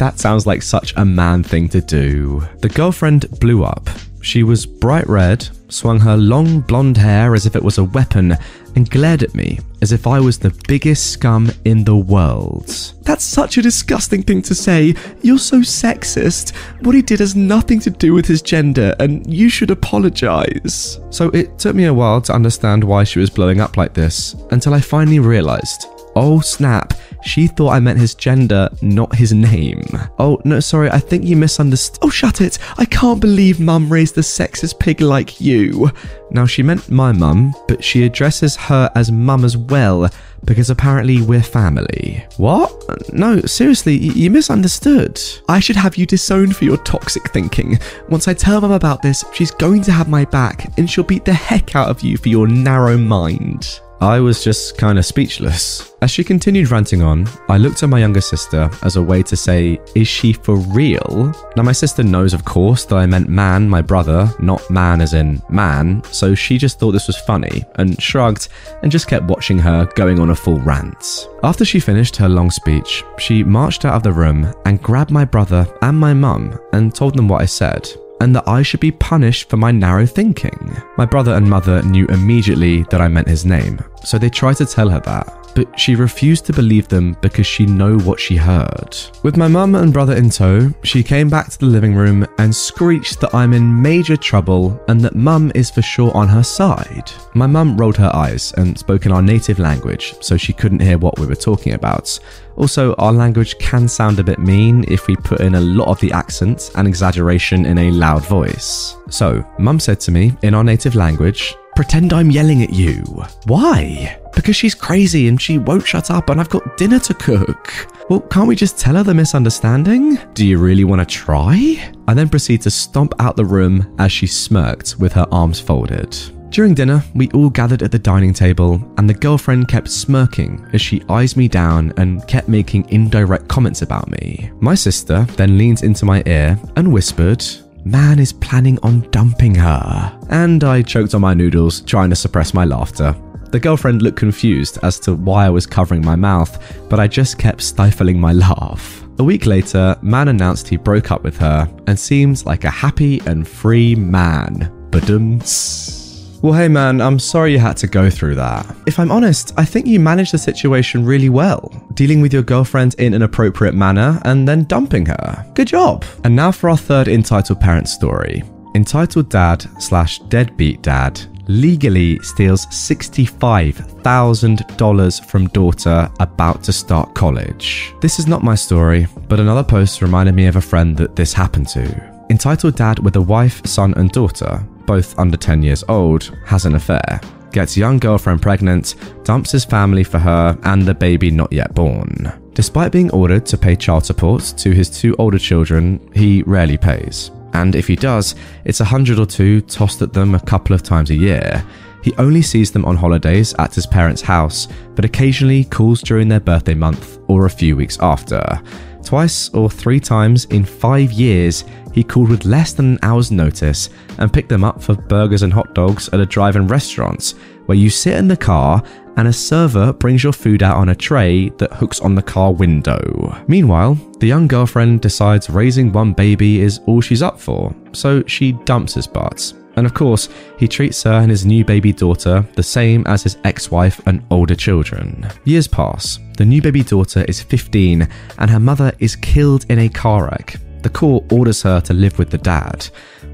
that 0.00 0.18
sounds 0.18 0.46
like 0.46 0.62
such 0.62 0.94
a 0.96 1.04
man 1.04 1.42
thing 1.42 1.68
to 1.68 1.82
do. 1.82 2.42
The 2.60 2.70
girlfriend 2.70 3.38
blew 3.38 3.64
up. 3.64 3.86
She 4.22 4.42
was 4.42 4.64
bright 4.64 5.06
red, 5.06 5.46
swung 5.68 6.00
her 6.00 6.16
long 6.16 6.60
blonde 6.60 6.96
hair 6.96 7.34
as 7.34 7.44
if 7.44 7.54
it 7.54 7.62
was 7.62 7.76
a 7.76 7.84
weapon, 7.84 8.34
and 8.74 8.90
glared 8.90 9.22
at 9.22 9.34
me 9.34 9.58
as 9.82 9.92
if 9.92 10.06
I 10.06 10.18
was 10.18 10.38
the 10.38 10.58
biggest 10.66 11.12
scum 11.12 11.50
in 11.66 11.84
the 11.84 11.96
world. 11.96 12.94
That's 13.02 13.24
such 13.24 13.58
a 13.58 13.62
disgusting 13.62 14.22
thing 14.22 14.40
to 14.42 14.54
say. 14.54 14.94
You're 15.20 15.38
so 15.38 15.58
sexist. 15.58 16.56
What 16.80 16.94
he 16.94 17.02
did 17.02 17.20
has 17.20 17.36
nothing 17.36 17.78
to 17.80 17.90
do 17.90 18.14
with 18.14 18.24
his 18.24 18.40
gender, 18.40 18.94
and 19.00 19.26
you 19.30 19.50
should 19.50 19.70
apologize. 19.70 20.98
So 21.10 21.28
it 21.30 21.58
took 21.58 21.76
me 21.76 21.84
a 21.84 21.94
while 21.94 22.22
to 22.22 22.32
understand 22.32 22.84
why 22.84 23.04
she 23.04 23.18
was 23.18 23.28
blowing 23.28 23.60
up 23.60 23.76
like 23.76 23.92
this, 23.92 24.34
until 24.50 24.72
I 24.72 24.80
finally 24.80 25.18
realized 25.18 25.86
Oh 26.16 26.40
snap, 26.40 26.94
she 27.22 27.46
thought 27.46 27.70
I 27.70 27.80
meant 27.80 27.98
his 27.98 28.14
gender, 28.14 28.68
not 28.82 29.14
his 29.14 29.32
name. 29.32 29.84
Oh, 30.18 30.40
no, 30.44 30.58
sorry, 30.58 30.90
I 30.90 30.98
think 30.98 31.24
you 31.24 31.36
misunderstood. 31.36 32.00
Oh, 32.02 32.10
shut 32.10 32.40
it! 32.40 32.58
I 32.78 32.84
can't 32.84 33.20
believe 33.20 33.60
mum 33.60 33.92
raised 33.92 34.18
a 34.18 34.22
sexist 34.22 34.78
pig 34.78 35.00
like 35.00 35.40
you. 35.40 35.90
Now, 36.30 36.46
she 36.46 36.62
meant 36.62 36.90
my 36.90 37.12
mum, 37.12 37.54
but 37.68 37.82
she 37.84 38.04
addresses 38.04 38.56
her 38.56 38.90
as 38.94 39.12
mum 39.12 39.44
as 39.44 39.56
well, 39.56 40.08
because 40.44 40.70
apparently 40.70 41.22
we're 41.22 41.42
family. 41.42 42.24
What? 42.36 43.12
No, 43.12 43.40
seriously, 43.42 43.96
you 43.96 44.30
misunderstood. 44.30 45.20
I 45.48 45.60
should 45.60 45.76
have 45.76 45.96
you 45.96 46.06
disowned 46.06 46.56
for 46.56 46.64
your 46.64 46.78
toxic 46.78 47.30
thinking. 47.30 47.78
Once 48.08 48.26
I 48.26 48.34
tell 48.34 48.60
mum 48.60 48.72
about 48.72 49.02
this, 49.02 49.24
she's 49.32 49.50
going 49.52 49.82
to 49.82 49.92
have 49.92 50.08
my 50.08 50.24
back, 50.24 50.76
and 50.76 50.90
she'll 50.90 51.04
beat 51.04 51.24
the 51.24 51.34
heck 51.34 51.76
out 51.76 51.88
of 51.88 52.02
you 52.02 52.16
for 52.16 52.28
your 52.28 52.48
narrow 52.48 52.96
mind. 52.96 53.80
I 54.02 54.18
was 54.18 54.42
just 54.42 54.78
kind 54.78 54.98
of 54.98 55.04
speechless. 55.04 55.92
As 56.00 56.10
she 56.10 56.24
continued 56.24 56.70
ranting 56.70 57.02
on, 57.02 57.28
I 57.50 57.58
looked 57.58 57.82
at 57.82 57.90
my 57.90 57.98
younger 57.98 58.22
sister 58.22 58.70
as 58.82 58.96
a 58.96 59.02
way 59.02 59.22
to 59.24 59.36
say, 59.36 59.78
Is 59.94 60.08
she 60.08 60.32
for 60.32 60.56
real? 60.56 61.34
Now, 61.54 61.64
my 61.64 61.72
sister 61.72 62.02
knows, 62.02 62.32
of 62.32 62.46
course, 62.46 62.86
that 62.86 62.96
I 62.96 63.04
meant 63.04 63.28
man, 63.28 63.68
my 63.68 63.82
brother, 63.82 64.32
not 64.38 64.70
man 64.70 65.02
as 65.02 65.12
in 65.12 65.42
man, 65.50 66.02
so 66.04 66.34
she 66.34 66.56
just 66.56 66.78
thought 66.78 66.92
this 66.92 67.08
was 67.08 67.18
funny 67.18 67.62
and 67.74 68.00
shrugged 68.00 68.48
and 68.82 68.90
just 68.90 69.06
kept 69.06 69.26
watching 69.26 69.58
her 69.58 69.84
going 69.94 70.18
on 70.18 70.30
a 70.30 70.34
full 70.34 70.58
rant. 70.60 71.28
After 71.42 71.66
she 71.66 71.78
finished 71.78 72.16
her 72.16 72.28
long 72.28 72.50
speech, 72.50 73.04
she 73.18 73.44
marched 73.44 73.84
out 73.84 73.96
of 73.96 74.02
the 74.02 74.12
room 74.12 74.50
and 74.64 74.82
grabbed 74.82 75.10
my 75.10 75.26
brother 75.26 75.66
and 75.82 75.98
my 75.98 76.14
mum 76.14 76.58
and 76.72 76.94
told 76.94 77.16
them 77.16 77.28
what 77.28 77.42
I 77.42 77.46
said 77.46 77.86
and 78.20 78.34
that 78.36 78.46
I 78.46 78.62
should 78.62 78.80
be 78.80 78.92
punished 78.92 79.48
for 79.48 79.56
my 79.56 79.70
narrow 79.70 80.06
thinking. 80.06 80.76
My 80.96 81.06
brother 81.06 81.34
and 81.34 81.48
mother 81.48 81.82
knew 81.82 82.06
immediately 82.06 82.82
that 82.90 83.00
I 83.00 83.08
meant 83.08 83.28
his 83.28 83.44
name, 83.44 83.80
so 84.04 84.18
they 84.18 84.30
tried 84.30 84.56
to 84.56 84.66
tell 84.66 84.88
her 84.88 85.00
that 85.00 85.39
but 85.54 85.78
she 85.78 85.94
refused 85.94 86.46
to 86.46 86.52
believe 86.52 86.88
them 86.88 87.16
because 87.20 87.46
she 87.46 87.66
knew 87.66 87.98
what 88.00 88.20
she 88.20 88.36
heard. 88.36 88.96
With 89.22 89.36
my 89.36 89.48
mum 89.48 89.74
and 89.74 89.92
brother 89.92 90.16
in 90.16 90.30
tow, 90.30 90.72
she 90.82 91.02
came 91.02 91.28
back 91.28 91.50
to 91.50 91.58
the 91.58 91.66
living 91.66 91.94
room 91.94 92.26
and 92.38 92.54
screeched 92.54 93.20
that 93.20 93.34
I'm 93.34 93.52
in 93.52 93.80
major 93.80 94.16
trouble 94.16 94.82
and 94.88 95.00
that 95.00 95.14
mum 95.14 95.52
is 95.54 95.70
for 95.70 95.82
sure 95.82 96.16
on 96.16 96.28
her 96.28 96.42
side. 96.42 97.10
My 97.34 97.46
mum 97.46 97.76
rolled 97.76 97.96
her 97.96 98.14
eyes 98.14 98.52
and 98.56 98.78
spoke 98.78 99.06
in 99.06 99.12
our 99.12 99.22
native 99.22 99.58
language, 99.58 100.14
so 100.20 100.36
she 100.36 100.52
couldn't 100.52 100.82
hear 100.82 100.98
what 100.98 101.18
we 101.18 101.26
were 101.26 101.34
talking 101.34 101.74
about. 101.74 102.18
Also, 102.56 102.94
our 102.94 103.12
language 103.12 103.58
can 103.58 103.88
sound 103.88 104.18
a 104.18 104.24
bit 104.24 104.38
mean 104.38 104.84
if 104.88 105.06
we 105.06 105.16
put 105.16 105.40
in 105.40 105.54
a 105.54 105.60
lot 105.60 105.88
of 105.88 106.00
the 106.00 106.12
accent 106.12 106.70
and 106.76 106.86
exaggeration 106.86 107.64
in 107.64 107.78
a 107.78 107.90
loud 107.90 108.24
voice. 108.26 108.96
So, 109.08 109.44
mum 109.58 109.80
said 109.80 110.00
to 110.00 110.10
me 110.10 110.36
in 110.42 110.54
our 110.54 110.64
native 110.64 110.94
language, 110.94 111.54
Pretend 111.76 112.12
I'm 112.12 112.30
yelling 112.30 112.62
at 112.62 112.74
you. 112.74 113.02
Why? 113.46 114.19
Because 114.34 114.56
she's 114.56 114.74
crazy 114.74 115.28
and 115.28 115.40
she 115.40 115.58
won't 115.58 115.86
shut 115.86 116.10
up 116.10 116.30
and 116.30 116.40
I've 116.40 116.48
got 116.48 116.76
dinner 116.76 116.98
to 117.00 117.14
cook. 117.14 117.88
Well, 118.08 118.20
can't 118.20 118.48
we 118.48 118.56
just 118.56 118.78
tell 118.78 118.96
her 118.96 119.02
the 119.02 119.14
misunderstanding? 119.14 120.18
Do 120.34 120.46
you 120.46 120.58
really 120.58 120.84
want 120.84 121.00
to 121.00 121.06
try? 121.06 121.92
I 122.08 122.14
then 122.14 122.28
proceed 122.28 122.62
to 122.62 122.70
stomp 122.70 123.14
out 123.18 123.36
the 123.36 123.44
room 123.44 123.94
as 123.98 124.10
she 124.12 124.26
smirked 124.26 124.96
with 124.98 125.12
her 125.12 125.26
arms 125.30 125.60
folded. 125.60 126.16
During 126.50 126.74
dinner, 126.74 127.04
we 127.14 127.30
all 127.30 127.48
gathered 127.48 127.84
at 127.84 127.92
the 127.92 127.98
dining 127.98 128.34
table, 128.34 128.82
and 128.98 129.08
the 129.08 129.14
girlfriend 129.14 129.68
kept 129.68 129.88
smirking 129.88 130.68
as 130.72 130.80
she 130.80 131.04
eyes 131.08 131.36
me 131.36 131.46
down 131.46 131.92
and 131.96 132.26
kept 132.26 132.48
making 132.48 132.88
indirect 132.88 133.46
comments 133.46 133.82
about 133.82 134.10
me. 134.10 134.50
My 134.58 134.74
sister 134.74 135.22
then 135.36 135.56
leans 135.56 135.84
into 135.84 136.04
my 136.04 136.24
ear 136.26 136.58
and 136.74 136.92
whispered, 136.92 137.44
Man 137.84 138.18
is 138.18 138.32
planning 138.32 138.80
on 138.82 139.08
dumping 139.10 139.54
her. 139.54 140.18
And 140.28 140.64
I 140.64 140.82
choked 140.82 141.14
on 141.14 141.20
my 141.20 141.34
noodles, 141.34 141.82
trying 141.82 142.10
to 142.10 142.16
suppress 142.16 142.52
my 142.52 142.64
laughter. 142.64 143.14
The 143.50 143.58
girlfriend 143.58 144.00
looked 144.00 144.16
confused 144.18 144.78
as 144.84 145.00
to 145.00 145.14
why 145.14 145.46
I 145.46 145.50
was 145.50 145.66
covering 145.66 146.04
my 146.04 146.14
mouth, 146.14 146.56
but 146.88 147.00
I 147.00 147.08
just 147.08 147.36
kept 147.36 147.62
stifling 147.62 148.20
my 148.20 148.32
laugh. 148.32 149.04
A 149.18 149.24
week 149.24 149.44
later, 149.44 149.96
Man 150.02 150.28
announced 150.28 150.68
he 150.68 150.76
broke 150.76 151.10
up 151.10 151.24
with 151.24 151.36
her 151.38 151.68
and 151.88 151.98
seems 151.98 152.46
like 152.46 152.62
a 152.62 152.70
happy 152.70 153.20
and 153.26 153.46
free 153.46 153.96
man. 153.96 154.70
Badums. 154.90 156.40
Well, 156.42 156.54
hey 156.54 156.68
man, 156.68 157.02
I'm 157.02 157.18
sorry 157.18 157.52
you 157.52 157.58
had 157.58 157.76
to 157.78 157.86
go 157.86 158.08
through 158.08 158.36
that. 158.36 158.64
If 158.86 158.98
I'm 158.98 159.10
honest, 159.10 159.52
I 159.58 159.64
think 159.64 159.86
you 159.86 160.00
managed 160.00 160.32
the 160.32 160.38
situation 160.38 161.04
really 161.04 161.28
well, 161.28 161.70
dealing 161.94 162.22
with 162.22 162.32
your 162.32 162.42
girlfriend 162.42 162.94
in 162.94 163.12
an 163.12 163.22
appropriate 163.22 163.74
manner 163.74 164.18
and 164.24 164.48
then 164.48 164.64
dumping 164.64 165.04
her. 165.06 165.44
Good 165.54 165.68
job. 165.68 166.04
And 166.24 166.34
now 166.34 166.50
for 166.50 166.70
our 166.70 166.78
third 166.78 167.08
entitled 167.08 167.60
parent 167.60 167.88
story. 167.88 168.42
Entitled 168.74 169.28
dad 169.28 169.66
slash 169.82 170.20
deadbeat 170.20 170.80
dad 170.80 171.20
legally 171.50 172.18
steals 172.20 172.64
$65,000 172.66 175.24
from 175.26 175.48
daughter 175.48 176.10
about 176.20 176.62
to 176.62 176.72
start 176.72 177.14
college. 177.14 177.92
This 178.00 178.18
is 178.18 178.26
not 178.26 178.42
my 178.42 178.54
story, 178.54 179.06
but 179.28 179.40
another 179.40 179.64
post 179.64 180.02
reminded 180.02 180.34
me 180.34 180.46
of 180.46 180.56
a 180.56 180.60
friend 180.60 180.94
that 180.96 181.16
this 181.16 181.32
happened 181.32 181.68
to. 181.68 182.10
Entitled 182.30 182.76
dad 182.76 182.98
with 183.00 183.16
a 183.16 183.20
wife, 183.20 183.66
son, 183.66 183.94
and 183.96 184.12
daughter 184.12 184.64
both 184.90 185.16
under 185.20 185.36
10 185.36 185.62
years 185.62 185.84
old, 185.88 186.36
has 186.44 186.66
an 186.66 186.74
affair, 186.74 187.20
gets 187.52 187.76
young 187.76 187.96
girlfriend 187.96 188.42
pregnant, 188.42 188.96
dumps 189.22 189.52
his 189.52 189.64
family 189.64 190.02
for 190.02 190.18
her 190.18 190.58
and 190.64 190.82
the 190.82 190.92
baby 190.92 191.30
not 191.30 191.52
yet 191.52 191.72
born. 191.76 192.39
Despite 192.54 192.92
being 192.92 193.10
ordered 193.12 193.46
to 193.46 193.58
pay 193.58 193.76
child 193.76 194.04
support 194.04 194.42
to 194.58 194.72
his 194.72 194.90
two 194.90 195.14
older 195.18 195.38
children, 195.38 196.00
he 196.14 196.42
rarely 196.42 196.76
pays. 196.76 197.30
And 197.52 197.74
if 197.74 197.86
he 197.86 197.96
does, 197.96 198.34
it's 198.64 198.80
a 198.80 198.84
hundred 198.84 199.18
or 199.18 199.26
two 199.26 199.60
tossed 199.62 200.02
at 200.02 200.12
them 200.12 200.34
a 200.34 200.40
couple 200.40 200.74
of 200.74 200.82
times 200.82 201.10
a 201.10 201.16
year. 201.16 201.64
He 202.02 202.14
only 202.16 202.42
sees 202.42 202.70
them 202.70 202.84
on 202.84 202.96
holidays 202.96 203.54
at 203.58 203.74
his 203.74 203.86
parents' 203.86 204.22
house, 204.22 204.68
but 204.94 205.04
occasionally 205.04 205.64
calls 205.64 206.00
during 206.00 206.28
their 206.28 206.40
birthday 206.40 206.74
month 206.74 207.18
or 207.28 207.46
a 207.46 207.50
few 207.50 207.76
weeks 207.76 207.98
after. 208.00 208.60
Twice 209.04 209.48
or 209.50 209.70
three 209.70 210.00
times 210.00 210.44
in 210.46 210.64
five 210.64 211.12
years, 211.12 211.64
he 211.92 212.04
called 212.04 212.28
with 212.28 212.44
less 212.44 212.72
than 212.72 212.92
an 212.92 212.98
hour's 213.02 213.30
notice 213.30 213.90
and 214.18 214.32
picked 214.32 214.48
them 214.48 214.64
up 214.64 214.82
for 214.82 214.94
burgers 214.94 215.42
and 215.42 215.52
hot 215.52 215.74
dogs 215.74 216.08
at 216.12 216.20
a 216.20 216.26
drive 216.26 216.56
in 216.56 216.66
restaurant 216.66 217.34
where 217.70 217.78
you 217.78 217.88
sit 217.88 218.16
in 218.16 218.26
the 218.26 218.36
car 218.36 218.82
and 219.16 219.28
a 219.28 219.32
server 219.32 219.92
brings 219.92 220.24
your 220.24 220.32
food 220.32 220.60
out 220.60 220.76
on 220.76 220.88
a 220.88 220.94
tray 220.94 221.50
that 221.50 221.72
hooks 221.72 222.00
on 222.00 222.16
the 222.16 222.22
car 222.22 222.52
window. 222.52 223.00
Meanwhile, 223.46 223.94
the 224.18 224.26
young 224.26 224.48
girlfriend 224.48 225.02
decides 225.02 225.48
raising 225.48 225.92
one 225.92 226.12
baby 226.12 226.62
is 226.62 226.80
all 226.86 227.00
she's 227.00 227.22
up 227.22 227.38
for, 227.38 227.72
so 227.92 228.24
she 228.26 228.54
dumps 228.64 228.94
his 228.94 229.06
butt. 229.06 229.52
And 229.76 229.86
of 229.86 229.94
course, 229.94 230.28
he 230.58 230.66
treats 230.66 231.04
her 231.04 231.12
and 231.12 231.30
his 231.30 231.46
new 231.46 231.64
baby 231.64 231.92
daughter 231.92 232.44
the 232.56 232.62
same 232.64 233.06
as 233.06 233.22
his 233.22 233.38
ex 233.44 233.70
wife 233.70 234.04
and 234.04 234.26
older 234.32 234.56
children. 234.56 235.28
Years 235.44 235.68
pass. 235.68 236.18
The 236.38 236.44
new 236.44 236.60
baby 236.60 236.82
daughter 236.82 237.24
is 237.28 237.40
15 237.40 238.08
and 238.38 238.50
her 238.50 238.58
mother 238.58 238.90
is 238.98 239.14
killed 239.14 239.64
in 239.68 239.78
a 239.78 239.88
car 239.88 240.24
wreck. 240.24 240.56
The 240.82 240.90
court 240.90 241.30
orders 241.32 241.62
her 241.62 241.80
to 241.82 241.94
live 241.94 242.18
with 242.18 242.30
the 242.30 242.38
dad. 242.38 242.88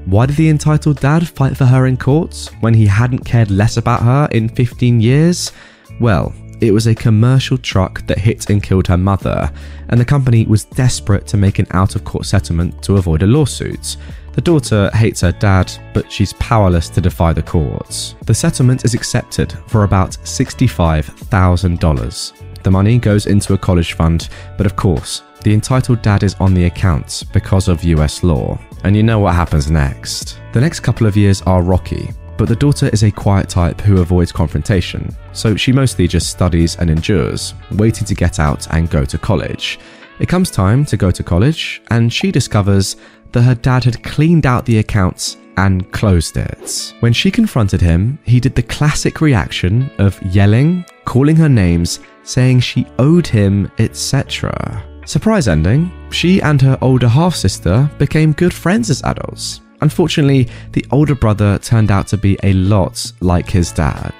Why 0.07 0.25
did 0.25 0.37
the 0.37 0.47
entitled 0.47 1.01
dad 1.01 1.27
fight 1.27 1.57
for 1.57 1.65
her 1.65 1.85
in 1.85 1.97
court 1.97 2.49
when 2.61 2.73
he 2.73 2.85
hadn't 2.85 3.25
cared 3.25 3.51
less 3.51 3.75
about 3.75 4.03
her 4.03 4.29
in 4.31 4.47
15 4.47 5.01
years? 5.01 5.51
Well, 5.99 6.33
it 6.61 6.71
was 6.71 6.87
a 6.87 6.95
commercial 6.95 7.57
truck 7.57 8.07
that 8.07 8.17
hit 8.17 8.49
and 8.49 8.63
killed 8.63 8.87
her 8.87 8.95
mother, 8.95 9.51
and 9.89 9.99
the 9.99 10.05
company 10.05 10.45
was 10.45 10.63
desperate 10.63 11.27
to 11.27 11.35
make 11.35 11.59
an 11.59 11.67
out 11.71 11.97
of 11.97 12.05
court 12.05 12.25
settlement 12.25 12.81
to 12.83 12.95
avoid 12.95 13.21
a 13.21 13.27
lawsuit. 13.27 13.97
The 14.31 14.39
daughter 14.39 14.89
hates 14.93 15.19
her 15.21 15.33
dad, 15.33 15.73
but 15.93 16.09
she's 16.09 16.31
powerless 16.33 16.87
to 16.91 17.01
defy 17.01 17.33
the 17.33 17.43
courts. 17.43 18.15
The 18.25 18.33
settlement 18.33 18.85
is 18.85 18.93
accepted 18.93 19.51
for 19.67 19.83
about 19.83 20.11
$65,000. 20.11 22.63
The 22.63 22.71
money 22.71 22.97
goes 22.97 23.25
into 23.25 23.55
a 23.55 23.57
college 23.57 23.91
fund, 23.91 24.29
but 24.55 24.65
of 24.65 24.77
course, 24.77 25.23
the 25.47 25.53
entitled 25.53 26.01
dad 26.01 26.23
is 26.23 26.35
on 26.41 26.53
the 26.53 26.65
account 26.65 27.23
because 27.31 27.69
of 27.69 27.81
US 27.85 28.21
law. 28.21 28.59
And 28.83 28.97
you 28.97 29.01
know 29.01 29.19
what 29.19 29.33
happens 29.33 29.71
next. 29.71 30.41
The 30.51 30.59
next 30.59 30.81
couple 30.81 31.07
of 31.07 31.15
years 31.15 31.41
are 31.43 31.63
rocky, 31.63 32.09
but 32.37 32.49
the 32.49 32.55
daughter 32.57 32.89
is 32.91 33.03
a 33.03 33.11
quiet 33.11 33.47
type 33.47 33.79
who 33.79 34.01
avoids 34.01 34.33
confrontation, 34.33 35.15
so 35.31 35.55
she 35.55 35.71
mostly 35.71 36.05
just 36.05 36.29
studies 36.29 36.75
and 36.75 36.89
endures, 36.89 37.53
waiting 37.71 38.03
to 38.07 38.13
get 38.13 38.41
out 38.41 38.67
and 38.73 38.89
go 38.89 39.05
to 39.05 39.17
college. 39.17 39.79
It 40.19 40.27
comes 40.27 40.51
time 40.51 40.83
to 40.83 40.97
go 40.97 41.11
to 41.11 41.23
college, 41.23 41.81
and 41.91 42.11
she 42.11 42.29
discovers 42.29 42.97
that 43.31 43.43
her 43.43 43.55
dad 43.55 43.85
had 43.85 44.03
cleaned 44.03 44.45
out 44.45 44.65
the 44.65 44.79
accounts 44.79 45.37
and 45.55 45.89
closed 45.93 46.35
it. 46.35 46.93
When 46.99 47.13
she 47.13 47.31
confronted 47.31 47.79
him, 47.79 48.19
he 48.25 48.41
did 48.41 48.53
the 48.53 48.63
classic 48.63 49.21
reaction 49.21 49.89
of 49.97 50.21
yelling, 50.23 50.83
calling 51.05 51.37
her 51.37 51.47
names, 51.47 52.01
saying 52.23 52.59
she 52.59 52.85
owed 52.99 53.27
him, 53.27 53.71
etc. 53.79 54.83
Surprise 55.07 55.47
ending, 55.47 55.89
she 56.11 56.41
and 56.41 56.61
her 56.61 56.77
older 56.81 57.07
half 57.07 57.33
sister 57.33 57.89
became 57.97 58.33
good 58.33 58.53
friends 58.53 58.89
as 58.89 59.01
adults. 59.03 59.61
Unfortunately, 59.79 60.49
the 60.73 60.85
older 60.91 61.15
brother 61.15 61.57
turned 61.59 61.91
out 61.91 62.07
to 62.07 62.17
be 62.17 62.37
a 62.43 62.51
lot 62.51 63.09
like 63.21 63.49
his 63.49 63.71
dad. 63.71 64.13